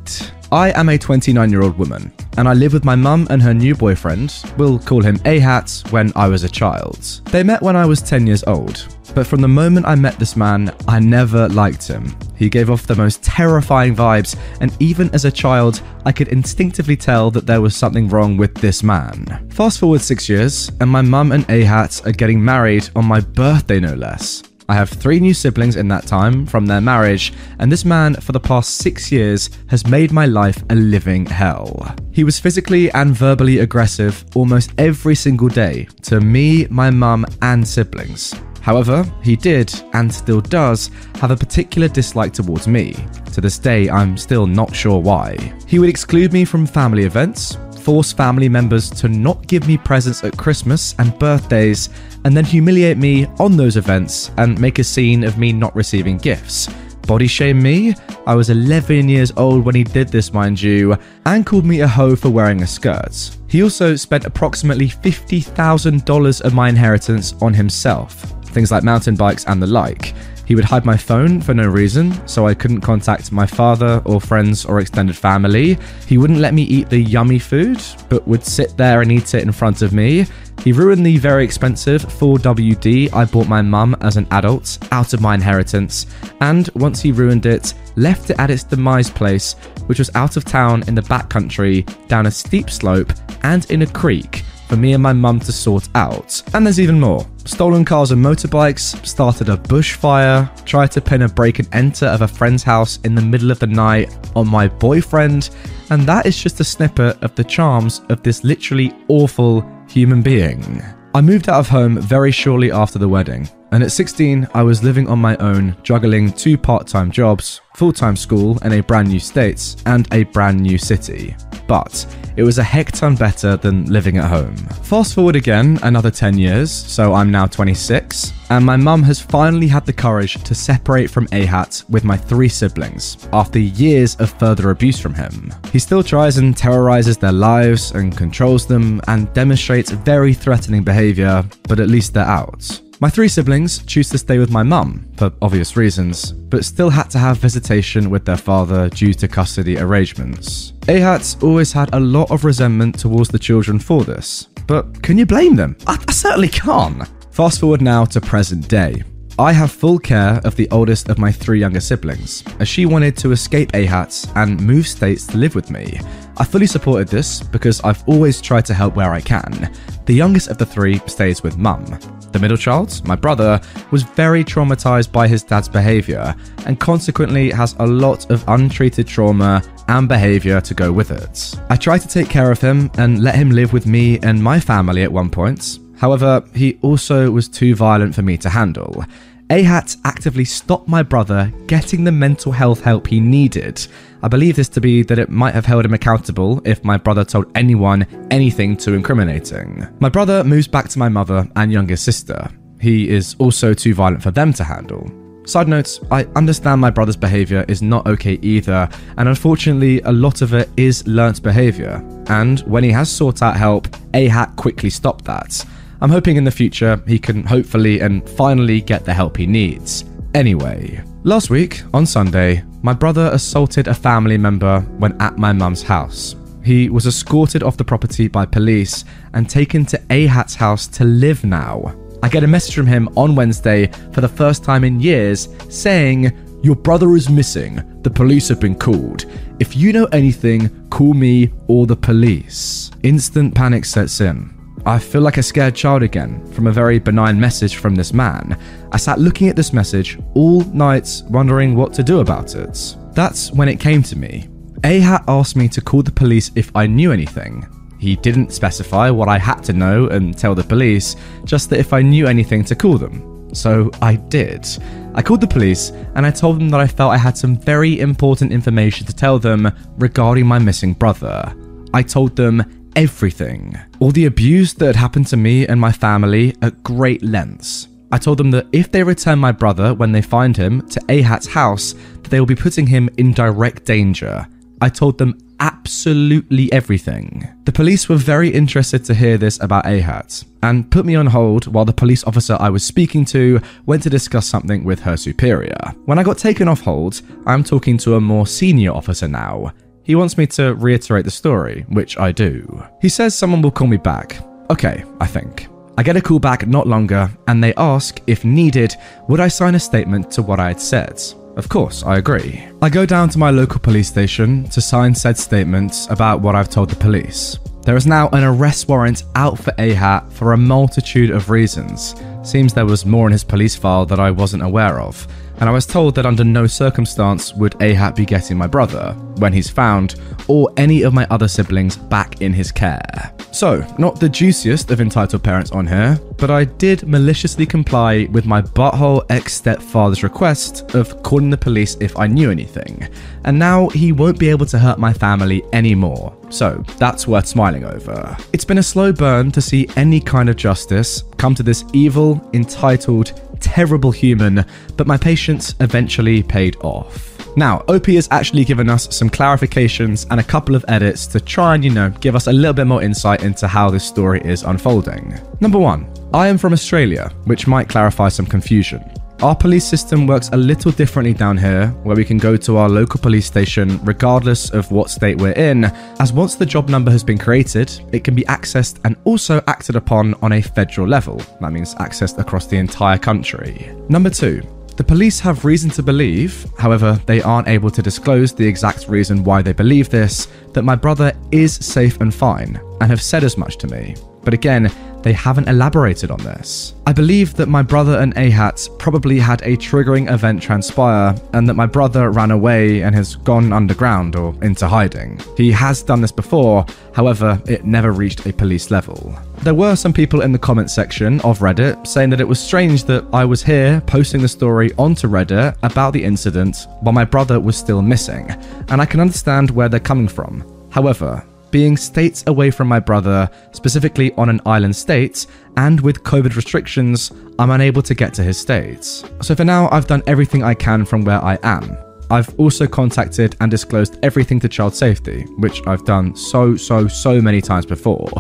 I 0.51 0.71
am 0.71 0.89
a 0.89 0.97
29 0.97 1.51
year 1.51 1.63
old 1.63 1.77
woman, 1.77 2.11
and 2.39 2.49
I 2.49 2.55
live 2.55 2.73
with 2.73 2.85
my 2.85 2.97
mum 2.97 3.27
and 3.29 3.43
her 3.43 3.53
new 3.53 3.75
boyfriend, 3.75 4.35
we'll 4.57 4.79
call 4.79 5.03
him 5.03 5.19
Ahat, 5.19 5.93
when 5.93 6.11
I 6.17 6.27
was 6.27 6.43
a 6.43 6.49
child. 6.49 7.21
They 7.27 7.43
met 7.43 7.61
when 7.61 7.77
I 7.77 7.85
was 7.85 8.01
10 8.01 8.27
years 8.27 8.43
old, 8.45 8.87
but 9.15 9.27
from 9.27 9.43
the 9.43 9.49
moment 9.49 9.85
I 9.85 9.95
met 9.95 10.19
this 10.19 10.37
man, 10.37 10.75
I 10.87 11.01
never 11.01 11.51
liked 11.51 11.87
him. 11.87 12.17
He 12.35 12.49
gave 12.49 12.71
off 12.71 12.87
the 12.87 12.97
most 12.97 13.23
terrifying 13.23 13.95
vibes, 13.95 14.39
and 14.63 14.75
even 14.81 15.11
as 15.13 15.27
a 15.27 15.31
child, 15.31 15.83
I 16.07 16.13
could 16.13 16.29
instinctively 16.29 16.97
tell 16.97 17.31
that 17.33 17.45
there 17.45 17.61
was 17.61 17.77
something 17.77 18.09
wrong 18.09 18.39
with 18.39 18.55
this 18.55 18.83
man. 18.83 19.51
Fast 19.51 19.81
forward 19.81 20.01
six 20.01 20.31
years, 20.31 20.71
and 20.81 20.89
my 20.89 21.03
mum 21.03 21.33
and 21.33 21.47
Ahat 21.49 22.07
are 22.07 22.13
getting 22.13 22.43
married 22.43 22.89
on 22.97 23.05
my 23.05 23.21
birthday, 23.21 23.81
no 23.81 23.93
less. 23.93 24.48
I 24.71 24.75
have 24.75 24.91
three 24.91 25.19
new 25.19 25.33
siblings 25.33 25.77
in 25.77 25.89
that 25.89 26.07
time 26.07 26.45
from 26.45 26.67
their 26.67 26.83
marriage, 26.83 27.33
and 27.59 27.73
this 27.73 27.87
man, 27.87 28.15
for 28.17 28.33
the 28.33 28.41
past 28.41 28.77
six 28.77 29.11
years, 29.11 29.49
has 29.69 29.87
made 29.87 30.13
my 30.13 30.27
life 30.27 30.63
a 30.69 30.75
living 30.75 31.25
hell. 31.25 31.97
He 32.13 32.23
was 32.23 32.39
physically 32.39 32.91
and 32.93 33.17
verbally 33.17 33.61
aggressive 33.61 34.23
almost 34.35 34.73
every 34.77 35.15
single 35.15 35.49
day 35.49 35.89
to 36.03 36.21
me, 36.21 36.67
my 36.69 36.91
mum, 36.91 37.25
and 37.41 37.67
siblings. 37.67 38.35
However, 38.61 39.11
he 39.23 39.37
did, 39.37 39.73
and 39.95 40.13
still 40.13 40.43
does, 40.43 40.91
have 41.15 41.31
a 41.31 41.37
particular 41.37 41.89
dislike 41.89 42.35
towards 42.35 42.69
me. 42.69 42.95
To 43.33 43.41
this 43.41 43.59
day, 43.59 43.89
I'm 43.89 44.19
still 44.19 44.47
not 44.47 44.77
sure 44.77 45.01
why. 45.01 45.39
He 45.67 45.79
would 45.79 45.89
exclude 45.89 46.35
me 46.35 46.45
from 46.45 46.67
family 46.67 47.05
events, 47.05 47.57
force 47.89 48.13
family 48.13 48.51
members 48.51 48.91
to 48.91 49.09
not 49.09 49.47
give 49.47 49.67
me 49.67 49.79
presents 49.79 50.23
at 50.23 50.37
Christmas 50.37 50.95
and 50.99 51.19
birthdays, 51.19 51.89
and 52.27 52.37
then 52.37 52.45
humiliate 52.45 52.99
me 52.99 53.25
on 53.39 53.57
those 53.57 53.79
events 53.79 54.31
and 54.37 54.61
make 54.61 54.79
a 54.79 54.85
scene 54.85 55.25
of 55.25 55.39
me 55.39 55.55
not 55.55 55.75
receiving 55.75 56.19
gifts. 56.19 56.69
Body 57.07 57.27
shame 57.27 57.63
me? 57.63 57.95
I 58.27 58.35
was 58.35 58.51
11 58.51 59.09
years 59.09 59.33
old 59.39 59.65
when 59.65 59.75
he 59.75 59.85
did 59.85 60.09
this, 60.09 60.35
mind 60.35 60.61
you, 60.61 60.99
and 61.25 61.47
called 61.47 61.65
me 61.65 61.81
a 61.81 61.89
hoe 61.89 62.15
for 62.15 62.29
wearing 62.29 62.63
a 62.63 62.67
skirt. 62.67 63.31
He 63.49 63.63
also 63.63 63.97
spent 63.97 64.27
approximately 64.27 64.89
$50,000 64.89 66.41
of 66.43 66.53
my 66.53 66.69
inheritance 66.69 67.33
on 67.41 67.55
himself, 67.55 68.23
things 68.49 68.71
like 68.71 68.85
mountain 68.85 69.17
bikes 69.17 69.47
and 69.47 69.63
the 69.63 69.67
like. 69.67 70.13
He 70.49 70.55
would 70.55 70.65
hide 70.65 70.87
my 70.87 70.97
phone 70.97 71.43
for 71.43 71.53
no 71.53 71.67
reason, 71.67 72.27
so 72.27 72.47
I 72.47 72.55
couldn't 72.55 72.81
contact 72.81 73.31
my 73.31 73.45
father 73.45 74.01
or 74.07 74.19
friends 74.19 74.65
or 74.65 74.81
extended 74.81 75.15
family. 75.15 75.77
He 76.07 76.17
wouldn't 76.17 76.39
let 76.39 76.55
me 76.55 76.63
eat 76.63 76.89
the 76.89 76.99
yummy 76.99 77.39
food, 77.39 77.79
but 78.09 78.27
would 78.27 78.43
sit 78.43 78.75
there 78.75 79.03
and 79.03 79.13
eat 79.13 79.35
it 79.35 79.43
in 79.43 79.53
front 79.53 79.83
of 79.83 79.93
me. 79.93 80.25
He 80.65 80.73
ruined 80.73 81.05
the 81.05 81.19
very 81.19 81.45
expensive 81.45 82.03
4WD 82.03 83.13
I 83.13 83.27
bought 83.27 83.47
my 83.47 83.61
mum 83.61 83.95
as 84.01 84.17
an 84.17 84.27
adult 84.31 84.79
out 84.91 85.13
of 85.13 85.21
my 85.21 85.35
inheritance, 85.35 86.07
and 86.41 86.71
once 86.75 87.03
he 87.03 87.13
ruined 87.13 87.45
it, 87.45 87.75
left 87.97 88.31
it 88.31 88.41
at 88.41 88.49
its 88.49 88.65
demise 88.65 89.11
place, 89.11 89.53
which 89.85 89.99
was 89.99 90.11
out 90.15 90.39
of 90.39 90.47
town 90.47 90.83
in 90.89 90.95
the 90.95 91.03
backcountry, 91.03 91.85
down 92.09 92.25
a 92.25 92.31
steep 92.31 92.71
slope, 92.71 93.13
and 93.43 93.71
in 93.71 93.83
a 93.83 93.87
creek 93.87 94.45
for 94.69 94.77
me 94.77 94.93
and 94.93 95.03
my 95.03 95.13
mum 95.13 95.41
to 95.41 95.53
sort 95.53 95.89
out. 95.95 96.43
And 96.55 96.65
there's 96.65 96.79
even 96.79 97.01
more. 97.01 97.27
Stolen 97.45 97.85
cars 97.85 98.11
and 98.11 98.25
motorbikes, 98.25 99.05
started 99.07 99.49
a 99.49 99.57
bushfire, 99.57 100.65
tried 100.67 100.93
to 100.93 101.01
pin 101.01 101.23
a 101.23 101.29
break 101.29 101.59
and 101.59 101.69
enter 101.73 102.07
of 102.07 102.23
a 102.23 102.29
friend's 102.29 102.63
house 102.63 102.99
in 103.05 103.15
the 103.15 103.23
middle 103.23 103.51
of 103.51 103.59
the 103.59 103.67
night 103.67 104.15
on 104.37 104.47
my 104.47 104.69
boyfriend, 104.69 105.51
and 105.91 106.03
that 106.03 106.27
is 106.27 106.41
just 106.41 106.61
a 106.61 106.65
snippet 106.65 107.21
of 107.23 107.35
the 107.35 107.45
charms 107.45 108.03
of 108.11 108.23
this 108.23 108.45
literally 108.45 108.95
awful 109.09 109.67
human 109.89 110.21
being. 110.21 110.83
I 111.15 111.23
moved 111.23 111.49
out 111.49 111.61
of 111.61 111.69
home 111.69 111.99
very 111.99 112.31
shortly 112.31 112.71
after 112.71 112.99
the 112.99 113.09
wedding, 113.09 113.49
and 113.71 113.83
at 113.83 113.93
16, 113.93 114.49
I 114.55 114.63
was 114.63 114.83
living 114.83 115.09
on 115.09 115.19
my 115.19 115.37
own, 115.37 115.77
juggling 115.83 116.33
two 116.33 116.57
part 116.57 116.87
time 116.87 117.11
jobs, 117.11 117.61
full 117.77 117.93
time 117.93 118.17
school 118.17 118.59
in 118.65 118.73
a 118.73 118.83
brand 118.83 119.09
new 119.09 119.21
state, 119.21 119.77
and 119.87 120.09
a 120.13 120.25
brand 120.25 120.61
new 120.61 120.79
city. 120.79 121.37
But 121.67 122.07
it 122.37 122.43
was 122.45 122.59
a 122.59 122.63
heck 122.63 122.93
ton 122.93 123.15
better 123.15 123.57
than 123.57 123.85
living 123.93 124.17
at 124.17 124.31
home. 124.31 124.57
Fast 124.85 125.15
forward 125.15 125.37
again 125.37 125.79
another 125.83 126.11
10 126.11 126.39
years, 126.39 126.71
so 126.71 127.13
I'm 127.13 127.31
now 127.31 127.47
26, 127.47 128.33
and 128.49 128.65
my 128.65 128.77
mum 128.77 129.03
has 129.03 129.21
finally 129.21 129.67
had 129.67 129.85
the 129.85 129.93
courage 129.93 130.43
to 130.45 130.55
separate 130.55 131.11
from 131.11 131.27
Ahat 131.29 131.89
with 131.91 132.05
my 132.05 132.17
three 132.17 132.49
siblings 132.49 133.29
after 133.35 133.59
years 133.59 134.17
of 134.17 134.31
further 134.39 134.71
abuse 134.71 134.99
from 134.99 135.13
him. 135.13 135.53
He 135.73 135.79
still 135.79 136.03
tries 136.03 136.39
and 136.39 136.57
terrorizes 136.57 137.19
their 137.19 137.33
lives 137.33 137.91
and 137.91 138.17
controls 138.17 138.67
them 138.67 139.03
and 139.09 139.33
demonstrates 139.35 139.91
very 139.91 140.33
threatening 140.33 140.85
behavior, 140.85 141.45
but 141.65 141.81
at 141.81 141.89
least 141.89 142.15
they're 142.15 142.25
out. 142.25 142.81
My 143.01 143.09
three 143.09 143.29
siblings 143.29 143.85
choose 143.85 144.09
to 144.11 144.19
stay 144.19 144.39
with 144.39 144.51
my 144.51 144.65
mum, 144.65 145.09
for 145.17 145.31
obvious 145.41 145.77
reasons, 145.77 146.33
but 146.33 146.65
still 146.65 146.91
had 146.91 147.09
to 147.11 147.19
have 147.19 147.39
visitation 147.39 148.11
with 148.11 148.25
their 148.25 148.37
father 148.37 148.89
due 148.89 149.15
to 149.15 149.29
custody 149.29 149.79
arrangements. 149.79 150.73
Ahat's 150.89 151.41
always 151.41 151.73
had 151.73 151.95
a 151.95 152.01
lot 152.01 152.29
of 152.33 152.45
resentment 152.45 152.99
towards 152.99 153.29
the 153.29 153.39
children 153.39 153.79
for 153.79 154.03
this, 154.03 154.49
but 154.67 155.01
can 155.01 155.17
you 155.17 155.27
blame 155.27 155.55
them? 155.55 155.77
I, 155.87 155.97
I 156.09 156.11
certainly 156.11 156.49
can't. 156.49 157.09
Fast 157.31 157.61
forward 157.61 157.83
now 157.83 158.05
to 158.07 158.21
present 158.21 158.67
day. 158.67 159.05
I 159.39 159.53
have 159.53 159.71
full 159.71 160.01
care 160.01 160.41
of 160.43 160.57
the 160.57 160.69
oldest 160.73 161.09
of 161.09 161.19
my 161.19 161.31
three 161.31 161.61
younger 161.61 161.79
siblings, 161.79 162.43
as 162.59 162.69
she 162.69 162.85
wanted 162.85 163.17
to 163.19 163.31
escape 163.31 163.71
AHATS 163.75 164.27
and 164.35 164.61
move 164.61 164.89
states 164.89 165.25
to 165.29 165.37
live 165.37 165.55
with 165.55 165.71
me. 165.71 166.01
I 166.37 166.45
fully 166.45 166.67
supported 166.67 167.07
this 167.07 167.45
because 167.45 167.81
I've 167.83 168.03
always 168.09 168.41
tried 168.41 168.65
to 168.67 168.75
help 168.75 168.97
where 168.97 169.13
I 169.13 169.21
can. 169.21 169.73
The 170.07 170.15
youngest 170.15 170.49
of 170.49 170.59
the 170.59 170.67
three 170.67 171.01
stays 171.07 171.45
with 171.45 171.59
mum. 171.59 171.87
The 172.33 172.39
middle 172.39 172.57
child, 172.57 173.07
my 173.07 173.17
brother, 173.17 173.61
was 173.91 174.03
very 174.03 174.45
traumatized 174.45 175.11
by 175.13 175.27
his 175.27 175.43
dad's 175.43 175.69
behavior 175.69 176.35
and 176.67 176.79
consequently 176.79 177.51
has 177.51 177.75
a 177.79 177.87
lot 177.87 178.31
of 178.31 178.45
untreated 178.49 179.07
trauma 179.07 179.63
and 179.89 180.07
behavior 180.09 180.61
to 180.61 180.75
go 180.75 180.93
with 180.93 181.11
it. 181.11 181.55
I 181.71 181.77
tried 181.77 182.03
to 182.03 182.09
take 182.09 182.29
care 182.29 182.51
of 182.51 182.61
him 182.61 182.91
and 182.99 183.23
let 183.23 183.35
him 183.35 183.51
live 183.51 183.73
with 183.73 183.87
me 183.87 184.19
and 184.21 184.43
my 184.43 184.61
family 184.61 185.03
at 185.03 185.13
one 185.13 185.31
point. 185.31 185.79
However, 185.97 186.45
he 186.55 186.79
also 186.83 187.31
was 187.31 187.49
too 187.49 187.75
violent 187.75 188.15
for 188.15 188.23
me 188.23 188.37
to 188.39 188.51
handle. 188.51 189.05
AHAT 189.51 189.97
actively 190.05 190.45
stopped 190.45 190.89
my 190.89 191.03
brother 191.03 191.51
getting 191.67 192.05
the 192.05 192.13
mental 192.13 192.53
health 192.53 192.83
help 192.83 193.07
he 193.07 193.19
needed. 193.19 193.87
I 194.23 194.29
believe 194.29 194.57
this 194.57 194.69
to 194.71 194.81
be 194.81 195.03
that 195.05 195.19
it 195.19 195.31
might 195.31 195.55
have 195.55 195.65
held 195.65 195.85
him 195.85 195.95
accountable 195.95 196.61
if 196.65 196.83
my 196.85 196.97
brother 196.97 197.25
told 197.25 197.51
anyone 197.57 198.07
anything 198.31 198.77
too 198.77 198.95
incriminating. 198.95 199.87
My 200.01 200.09
brother 200.09 200.43
moves 200.43 200.67
back 200.67 200.89
to 200.89 200.99
my 200.99 201.09
mother 201.09 201.49
and 201.57 201.73
younger 201.73 201.97
sister. 201.97 202.49
He 202.81 203.09
is 203.09 203.37
also 203.39 203.75
too 203.75 203.95
violent 203.95 204.23
for 204.23 204.31
them 204.31 204.53
to 204.55 204.65
handle. 204.65 205.11
Side 205.45 205.69
notes, 205.69 206.01
I 206.11 206.25
understand 206.37 206.81
my 206.81 206.91
brother's 206.91 207.17
behaviour 207.17 207.65
is 207.69 207.81
not 207.81 208.07
okay 208.07 208.39
either, 208.43 208.89
and 209.17 209.29
unfortunately, 209.29 210.01
a 210.03 210.13
lot 210.13 210.43
of 210.43 210.53
it 210.53 210.69
is 210.77 211.07
learnt 211.07 211.43
behaviour. 211.43 212.05
And 212.29 212.61
when 212.61 212.85
he 212.85 212.91
has 212.91 213.11
sought 213.11 213.41
out 213.41 213.57
help, 213.57 213.89
AHAT 214.13 214.57
quickly 214.57 214.91
stopped 214.91 215.25
that. 215.25 215.65
I'm 216.03 216.11
hoping 216.11 216.37
in 216.37 216.45
the 216.45 216.51
future 216.51 217.03
he 217.07 217.19
can 217.19 217.45
hopefully 217.45 218.01
and 218.01 218.29
finally 218.31 218.81
get 218.83 219.05
the 219.05 219.15
help 219.15 219.37
he 219.39 219.47
needs. 219.47 220.05
Anyway, 220.35 221.03
last 221.25 221.49
week, 221.49 221.83
on 221.95 222.05
Sunday, 222.05 222.63
my 222.83 222.93
brother 222.93 223.31
assaulted 223.33 223.89
a 223.89 223.95
family 223.95 224.39
member 224.39 224.81
when 224.99 225.21
at 225.21 225.39
my 225.39 225.53
mum's 225.53 225.83
house. 225.83 226.37
He 226.65 226.91
was 226.91 227.07
escorted 227.07 227.63
off 227.63 227.77
the 227.77 227.85
property 227.85 228.29
by 228.29 228.47
police 228.47 229.05
and 229.33 229.49
taken 229.49 229.87
to 229.87 230.01
AHAT's 230.11 230.55
house 230.55 230.87
to 230.89 231.05
live 231.05 231.45
now. 231.45 231.95
I 232.23 232.29
get 232.29 232.45
a 232.45 232.49
message 232.49 232.75
from 232.75 232.87
him 232.87 233.09
on 233.17 233.35
Wednesday 233.35 233.87
for 234.13 234.21
the 234.21 234.29
first 234.29 234.65
time 234.65 234.85
in 234.85 235.01
years 235.01 235.49
saying, 235.69 236.33
Your 236.63 236.77
brother 236.77 237.15
is 237.15 237.31
missing. 237.31 237.83
The 238.03 238.11
police 238.11 238.49
have 238.49 238.61
been 238.61 238.75
called. 238.75 239.25
If 239.61 239.77
you 239.77 239.93
know 239.93 240.07
anything, 240.07 240.89
call 240.91 241.15
me 241.15 241.53
or 241.69 241.87
the 241.87 241.97
police. 241.97 242.91
Instant 243.03 243.55
panic 243.55 243.85
sets 243.85 244.21
in. 244.21 244.58
I 244.89 244.99
feel 244.99 245.21
like 245.21 245.37
a 245.37 245.43
scared 245.43 245.75
child 245.75 246.03
again 246.03 246.51
from 246.55 246.67
a 246.67 246.73
very 246.73 246.99
benign 246.99 247.39
message 247.39 247.77
from 247.77 247.95
this 247.95 248.15
man. 248.15 248.59
I 248.91 248.97
sat 248.97 249.19
looking 249.19 249.51
at 249.51 249.55
this 249.55 249.75
message 249.75 250.19
all 250.33 250.63
night, 250.63 251.23
wondering 251.29 251.77
what 251.77 251.93
to 251.93 252.03
do 252.03 252.21
about 252.21 252.55
it. 252.55 252.97
That's 253.13 253.53
when 253.53 253.69
it 253.69 253.81
came 253.81 254.03
to 254.05 254.17
me. 254.17 254.49
Ahat 254.85 255.25
asked 255.29 255.57
me 255.57 255.69
to 255.69 255.83
call 255.83 256.03
the 256.03 256.11
police 256.11 256.51
if 256.55 256.75
I 256.75 256.87
knew 256.87 257.13
anything. 257.13 257.67
He 257.99 258.17
didn't 258.17 258.51
specify 258.51 259.11
what 259.11 259.29
I 259.29 259.37
had 259.37 259.61
to 259.65 259.75
know 259.75 260.07
and 260.07 260.37
tell 260.39 260.55
the 260.55 260.65
police, 260.65 261.17
just 261.45 261.69
that 261.69 261.81
if 261.81 261.93
I 261.93 262.01
knew 262.01 262.27
anything 262.27 262.65
to 262.65 262.75
call 262.75 262.97
them. 262.97 263.55
So 263.55 263.91
I 264.01 264.17
did. 264.17 264.67
I 265.15 265.21
called 265.21 265.43
the 265.43 265.47
police 265.47 265.91
and 266.15 266.25
I 266.25 266.31
told 266.31 266.59
them 266.59 266.71
that 266.71 266.81
I 266.81 266.87
felt 266.87 267.13
I 267.13 267.19
had 267.19 267.37
some 267.37 267.59
very 267.59 268.01
important 268.01 268.53
information 268.53 269.07
to 269.07 269.15
tell 269.15 269.39
them 269.39 269.71
regarding 269.99 270.47
my 270.47 270.59
missing 270.59 270.95
brother. 270.95 271.55
I 271.93 272.03
told 272.03 272.37
them 272.37 272.78
everything. 272.99 273.79
All 274.01 274.11
the 274.11 274.27
abuse 274.27 274.75
that 274.75 274.87
had 274.87 274.97
happened 274.97 275.29
to 275.29 275.37
me 275.37 275.65
and 275.69 275.81
my 275.81 275.93
family 275.93 276.57
at 276.63 276.83
great 276.83 277.23
lengths. 277.23 277.87
I 278.11 278.19
told 278.19 278.39
them 278.39 278.51
that 278.51 278.67
if 278.73 278.91
they 278.91 279.05
return 279.05 279.39
my 279.39 279.53
brother 279.53 279.95
when 279.95 280.11
they 280.11 280.21
find 280.21 280.57
him 280.57 280.85
to 280.89 280.99
Ahat's 281.09 281.47
house, 281.47 281.93
that 281.93 282.31
they 282.31 282.41
will 282.41 282.47
be 282.47 282.57
putting 282.57 282.89
him 282.89 283.09
in 283.17 283.33
direct 283.33 283.85
danger. 283.85 284.45
I 284.81 284.89
told 284.89 285.17
them 285.17 285.39
absolutely 285.61 286.73
everything. 286.73 287.49
The 287.67 287.73
police 287.73 288.09
were 288.09 288.17
very 288.17 288.49
interested 288.49 289.05
to 289.05 289.15
hear 289.15 289.39
this 289.39 289.63
about 289.63 289.85
Ahat 289.85 290.45
and 290.65 290.91
put 290.91 291.07
me 291.07 291.15
on 291.15 291.27
hold 291.27 291.73
while 291.73 291.85
the 291.85 291.93
police 291.93 292.25
officer 292.25 292.57
I 292.59 292.69
was 292.69 292.85
speaking 292.85 293.25
to 293.27 293.61
went 293.87 294.03
to 294.03 294.11
discuss 294.11 294.47
something 294.47 294.83
with 294.83 294.99
her 295.01 295.17
superior. 295.17 295.79
When 296.07 296.19
I 296.19 296.25
got 296.25 296.39
taken 296.39 296.67
off 296.67 296.81
hold, 296.81 297.23
I'm 297.47 297.63
talking 297.63 297.97
to 297.99 298.17
a 298.17 298.21
more 298.21 298.49
senior 298.49 298.93
officer 298.93 299.29
now. 299.29 299.73
He 300.09 300.15
wants 300.15 300.39
me 300.39 300.47
to 300.47 300.75
reiterate 300.75 301.27
the 301.27 301.31
story, 301.31 301.85
which 301.91 302.19
I 302.19 302.33
do. 302.33 302.83
He 302.99 303.11
says 303.11 303.35
someone 303.35 303.61
will 303.61 303.71
call 303.71 303.87
me 303.87 303.99
back. 303.99 304.41
Okay, 304.71 305.05
I 305.21 305.27
think. 305.27 305.69
I 305.99 306.03
get 306.03 306.17
a 306.17 306.23
call 306.23 306.39
back 306.39 306.67
not 306.67 306.87
longer, 306.87 307.31
and 307.47 307.63
they 307.63 307.75
ask, 307.75 308.19
if 308.27 308.43
needed, 308.43 308.97
would 309.29 309.39
I 309.39 309.49
sign 309.49 309.75
a 309.75 309.79
statement 309.79 310.31
to 310.31 310.41
what 310.41 310.61
I 310.61 310.69
had 310.69 310.81
said. 310.81 311.23
Of 311.59 311.69
course, 311.69 312.05
I 312.05 312.17
agree. 312.17 312.67
I 312.81 312.89
go 312.89 313.05
down 313.05 313.29
to 313.29 313.39
my 313.39 313.51
local 313.51 313.81
police 313.81 314.09
station 314.09 314.65
to 314.71 314.81
sign 314.81 315.15
said 315.15 315.37
statements 315.37 316.09
about 316.09 316.41
what 316.41 316.55
I've 316.55 316.71
told 316.71 316.89
the 316.89 316.97
police. 316.97 317.59
There 317.83 317.97
is 317.97 318.07
now 318.07 318.31
an 318.31 318.45
arrest 318.45 318.89
warrant 318.89 319.25
out 319.35 319.59
for 319.59 319.73
Ahat 319.73 320.33
for 320.33 320.55
a 320.55 320.57
multitude 320.57 321.29
of 321.29 321.51
reasons. 321.51 322.15
Seems 322.43 322.73
there 322.73 322.87
was 322.87 323.05
more 323.05 323.27
in 323.27 323.33
his 323.33 323.45
police 323.45 323.77
file 323.77 324.07
that 324.07 324.21
I 324.21 324.31
wasn't 324.31 324.63
aware 324.63 325.03
of 325.03 325.29
and 325.61 325.69
I 325.69 325.73
was 325.73 325.87
told 325.87 326.15
that 326.15 326.27
under 326.27 326.45
no 326.45 326.67
circumstance 326.67 327.53
would 327.55 327.73
Ahat 327.73 328.15
be 328.15 328.25
getting 328.25 328.57
my 328.57 328.67
brother, 328.67 329.13
when 329.39 329.53
he's 329.53 329.69
found, 329.69 330.15
or 330.47 330.71
any 330.77 331.03
of 331.03 331.13
my 331.13 331.27
other 331.31 331.49
siblings 331.49 331.97
back 331.97 332.41
in 332.41 332.53
his 332.53 332.71
care. 332.71 333.33
So, 333.51 333.85
not 333.99 334.21
the 334.21 334.29
juiciest 334.29 334.91
of 334.91 335.01
entitled 335.01 335.43
parents 335.43 335.73
on 335.73 335.87
here, 335.87 336.21
but 336.37 336.51
I 336.51 336.65
did 336.65 337.09
maliciously 337.09 337.67
comply 337.67 338.29
with 338.31 338.47
my 338.47 338.63
butthole 338.63 339.25
ex 339.31 339.55
stepfather's 339.55 340.23
request 340.23 340.95
of 340.95 341.23
calling 341.23 341.51
the 341.51 341.57
police 341.57 341.97
if 342.01 342.17
I 342.19 342.27
knew 342.27 342.51
anything, 342.51 343.09
and 343.45 343.59
now 343.59 343.89
he 343.89 344.13
won't 344.13 344.39
be 344.39 344.51
able 344.51 344.67
to 344.67 344.79
hurt 344.79 344.99
my 344.99 345.13
family 345.13 345.65
anymore. 345.73 346.37
So, 346.51 346.85
that's 346.99 347.27
worth 347.27 347.47
smiling 347.47 347.85
over. 347.85 348.37
It's 348.53 348.65
been 348.65 348.79
a 348.79 348.83
slow 348.83 349.13
burn 349.13 349.51
to 349.53 349.61
see 349.61 349.89
any 349.97 350.21
kind 350.21 350.49
of 350.49 350.57
justice 350.57 351.25
come 351.37 351.55
to 351.55 351.63
this 351.63 351.85
evil, 351.93 352.49
entitled, 352.55 353.48
terrible 353.69 354.11
human, 354.11 354.65
but 354.97 355.07
my 355.07 355.19
patience 355.19 355.75
eventually 355.81 356.43
paid 356.43 356.77
off. 356.81 357.37
Now, 357.57 357.85
OP 357.89 358.07
has 358.07 358.29
actually 358.31 358.65
given 358.65 358.89
us 358.89 359.15
some 359.15 359.29
clarifications 359.29 360.27
and 360.31 360.41
a 360.41 360.45
couple 360.45 360.75
of 360.75 360.85
edits 360.89 361.27
to 361.29 361.41
try 361.41 361.75
and, 361.75 361.85
you 361.85 361.91
know, 361.91 362.11
give 362.21 362.35
us 362.35 362.47
a 362.47 362.53
little 362.53 362.73
bit 362.73 362.87
more 362.87 363.03
insight 363.03 363.43
into 363.43 363.69
how 363.69 363.91
this 363.91 364.05
story 364.05 364.41
is 364.43 364.63
unfolding. 364.63 365.39
Number 365.61 365.79
one, 365.79 366.09
I 366.33 366.49
am 366.49 366.57
from 366.57 366.73
Australia, 366.73 367.31
which 367.45 367.67
might 367.67 367.89
clarify 367.89 368.29
some 368.31 368.47
confusion. 368.47 369.03
Our 369.41 369.55
police 369.55 369.85
system 369.85 370.27
works 370.27 370.51
a 370.53 370.57
little 370.57 370.91
differently 370.91 371.33
down 371.33 371.57
here, 371.57 371.87
where 372.03 372.17
we 372.17 372.25
can 372.25 372.39
go 372.39 372.57
to 372.57 372.77
our 372.77 372.89
local 372.89 373.21
police 373.21 373.47
station 373.47 374.01
regardless 374.03 374.71
of 374.71 374.91
what 374.91 375.11
state 375.11 375.39
we're 375.39 375.53
in, 375.53 375.85
as 376.19 376.33
once 376.33 376.57
the 376.57 376.67
job 376.67 376.89
number 376.89 377.13
has 377.13 377.23
been 377.23 377.39
created, 377.39 377.89
it 378.11 378.25
can 378.25 378.35
be 378.35 378.43
accessed 378.47 378.99
and 379.05 379.17
also 379.23 379.63
acted 379.69 379.95
upon 379.95 380.35
on 380.43 380.55
a 380.55 380.61
federal 380.61 381.07
level. 381.07 381.41
That 381.61 381.71
means 381.71 381.95
accessed 381.95 382.39
across 382.39 382.67
the 382.67 382.79
entire 382.79 383.17
country. 383.17 383.95
Number 384.09 384.29
two, 384.29 384.61
the 384.97 385.05
police 385.05 385.39
have 385.39 385.65
reason 385.65 385.91
to 385.91 386.03
believe, 386.03 386.67
however, 386.77 387.21
they 387.27 387.41
aren't 387.41 387.69
able 387.69 387.93
to 387.93 388.03
disclose 388.03 388.53
the 388.53 388.67
exact 388.67 389.07
reason 389.07 389.45
why 389.45 389.63
they 389.63 389.73
believe 389.73 390.09
this, 390.09 390.49
that 390.73 390.83
my 390.83 390.97
brother 390.97 391.33
is 391.53 391.75
safe 391.75 392.21
and 392.21 392.35
fine, 392.35 392.81
and 393.01 393.09
have 393.09 393.23
said 393.23 393.45
as 393.45 393.57
much 393.57 393.79
to 393.79 393.87
me. 393.87 394.17
But 394.49 394.55
again, 394.55 394.91
they 395.21 395.35
haven't 395.35 395.69
elaborated 395.69 396.31
on 396.31 396.39
this. 396.39 396.95
I 397.07 397.13
believe 397.13 397.53
that 397.57 397.69
my 397.69 397.83
brother 397.83 398.19
and 398.19 398.35
Ahat 398.35 398.99
probably 398.99 399.39
had 399.39 399.61
a 399.61 399.77
triggering 399.77 400.33
event 400.33 400.63
transpire 400.63 401.35
and 401.53 401.69
that 401.69 401.75
my 401.75 401.85
brother 401.85 402.31
ran 402.31 402.51
away 402.51 403.03
and 403.03 403.15
has 403.15 403.37
gone 403.37 403.75
underground 403.75 404.37
or 404.37 404.55
into 404.65 404.89
hiding. 404.89 405.39
He 405.59 405.71
has 405.73 406.03
done 406.03 406.23
this 406.23 406.33
before, 406.33 406.87
however, 407.15 407.61
it 407.67 407.85
never 407.85 408.11
reached 408.11 408.47
a 408.47 408.55
police 408.55 408.91
level. 408.91 409.39
There 409.65 409.75
were 409.75 409.97
some 409.97 410.15
people 410.15 410.41
in 410.41 410.53
the 410.53 410.59
comment 410.59 410.91
section 410.91 411.43
of 411.43 411.59
Reddit 411.59 412.07
saying 412.07 412.31
that 412.31 412.41
it 412.41 412.49
was 412.49 412.59
strange 412.59 413.05
that 413.05 413.27
I 413.35 413.45
was 413.45 413.63
here 413.63 414.01
posting 414.07 414.41
the 414.41 414.49
story 414.49 414.93
onto 414.97 415.29
Reddit 415.29 415.77
about 415.83 416.15
the 416.15 416.25
incident 416.25 416.87
while 417.01 417.13
my 417.13 417.27
brother 417.27 417.61
was 417.61 417.77
still 417.77 418.01
missing, 418.01 418.49
and 418.89 419.03
I 419.03 419.05
can 419.05 419.21
understand 419.21 419.71
where 419.71 419.91
they're 419.91 420.01
coming 420.01 420.27
from. 420.27 420.65
However, 420.91 421.45
being 421.71 421.97
states 421.97 422.45
away 422.47 422.71
from 422.71 422.89
my 422.89 423.01
brother, 423.01 423.51
specifically 423.73 424.33
on 424.35 424.49
an 424.49 424.61
island 424.67 424.97
state, 424.97 425.47
and 425.77 426.01
with 426.01 426.23
COVID 426.23 426.57
restrictions, 426.57 427.33
I'm 427.59 427.71
unable 427.71 428.03
to 428.03 428.15
get 428.15 428.35
to 428.35 428.43
his 428.43 428.59
states. 428.59 429.25
So 429.43 429.55
for 429.55 429.65
now, 429.65 429.89
I've 429.91 430.07
done 430.07 430.23
everything 430.27 430.63
I 430.63 430.75
can 430.75 431.05
from 431.05 431.25
where 431.25 431.43
I 431.43 431.59
am. 431.63 431.97
I've 432.31 432.55
also 432.59 432.87
contacted 432.87 433.57
and 433.61 433.71
disclosed 433.71 434.19
everything 434.23 434.61
to 434.61 434.69
child 434.69 434.95
safety, 434.95 435.43
which 435.57 435.87
I've 435.87 436.05
done 436.05 436.37
so, 436.37 436.77
so, 436.77 437.09
so 437.09 437.41
many 437.41 437.61
times 437.61 437.87
before. 437.87 438.31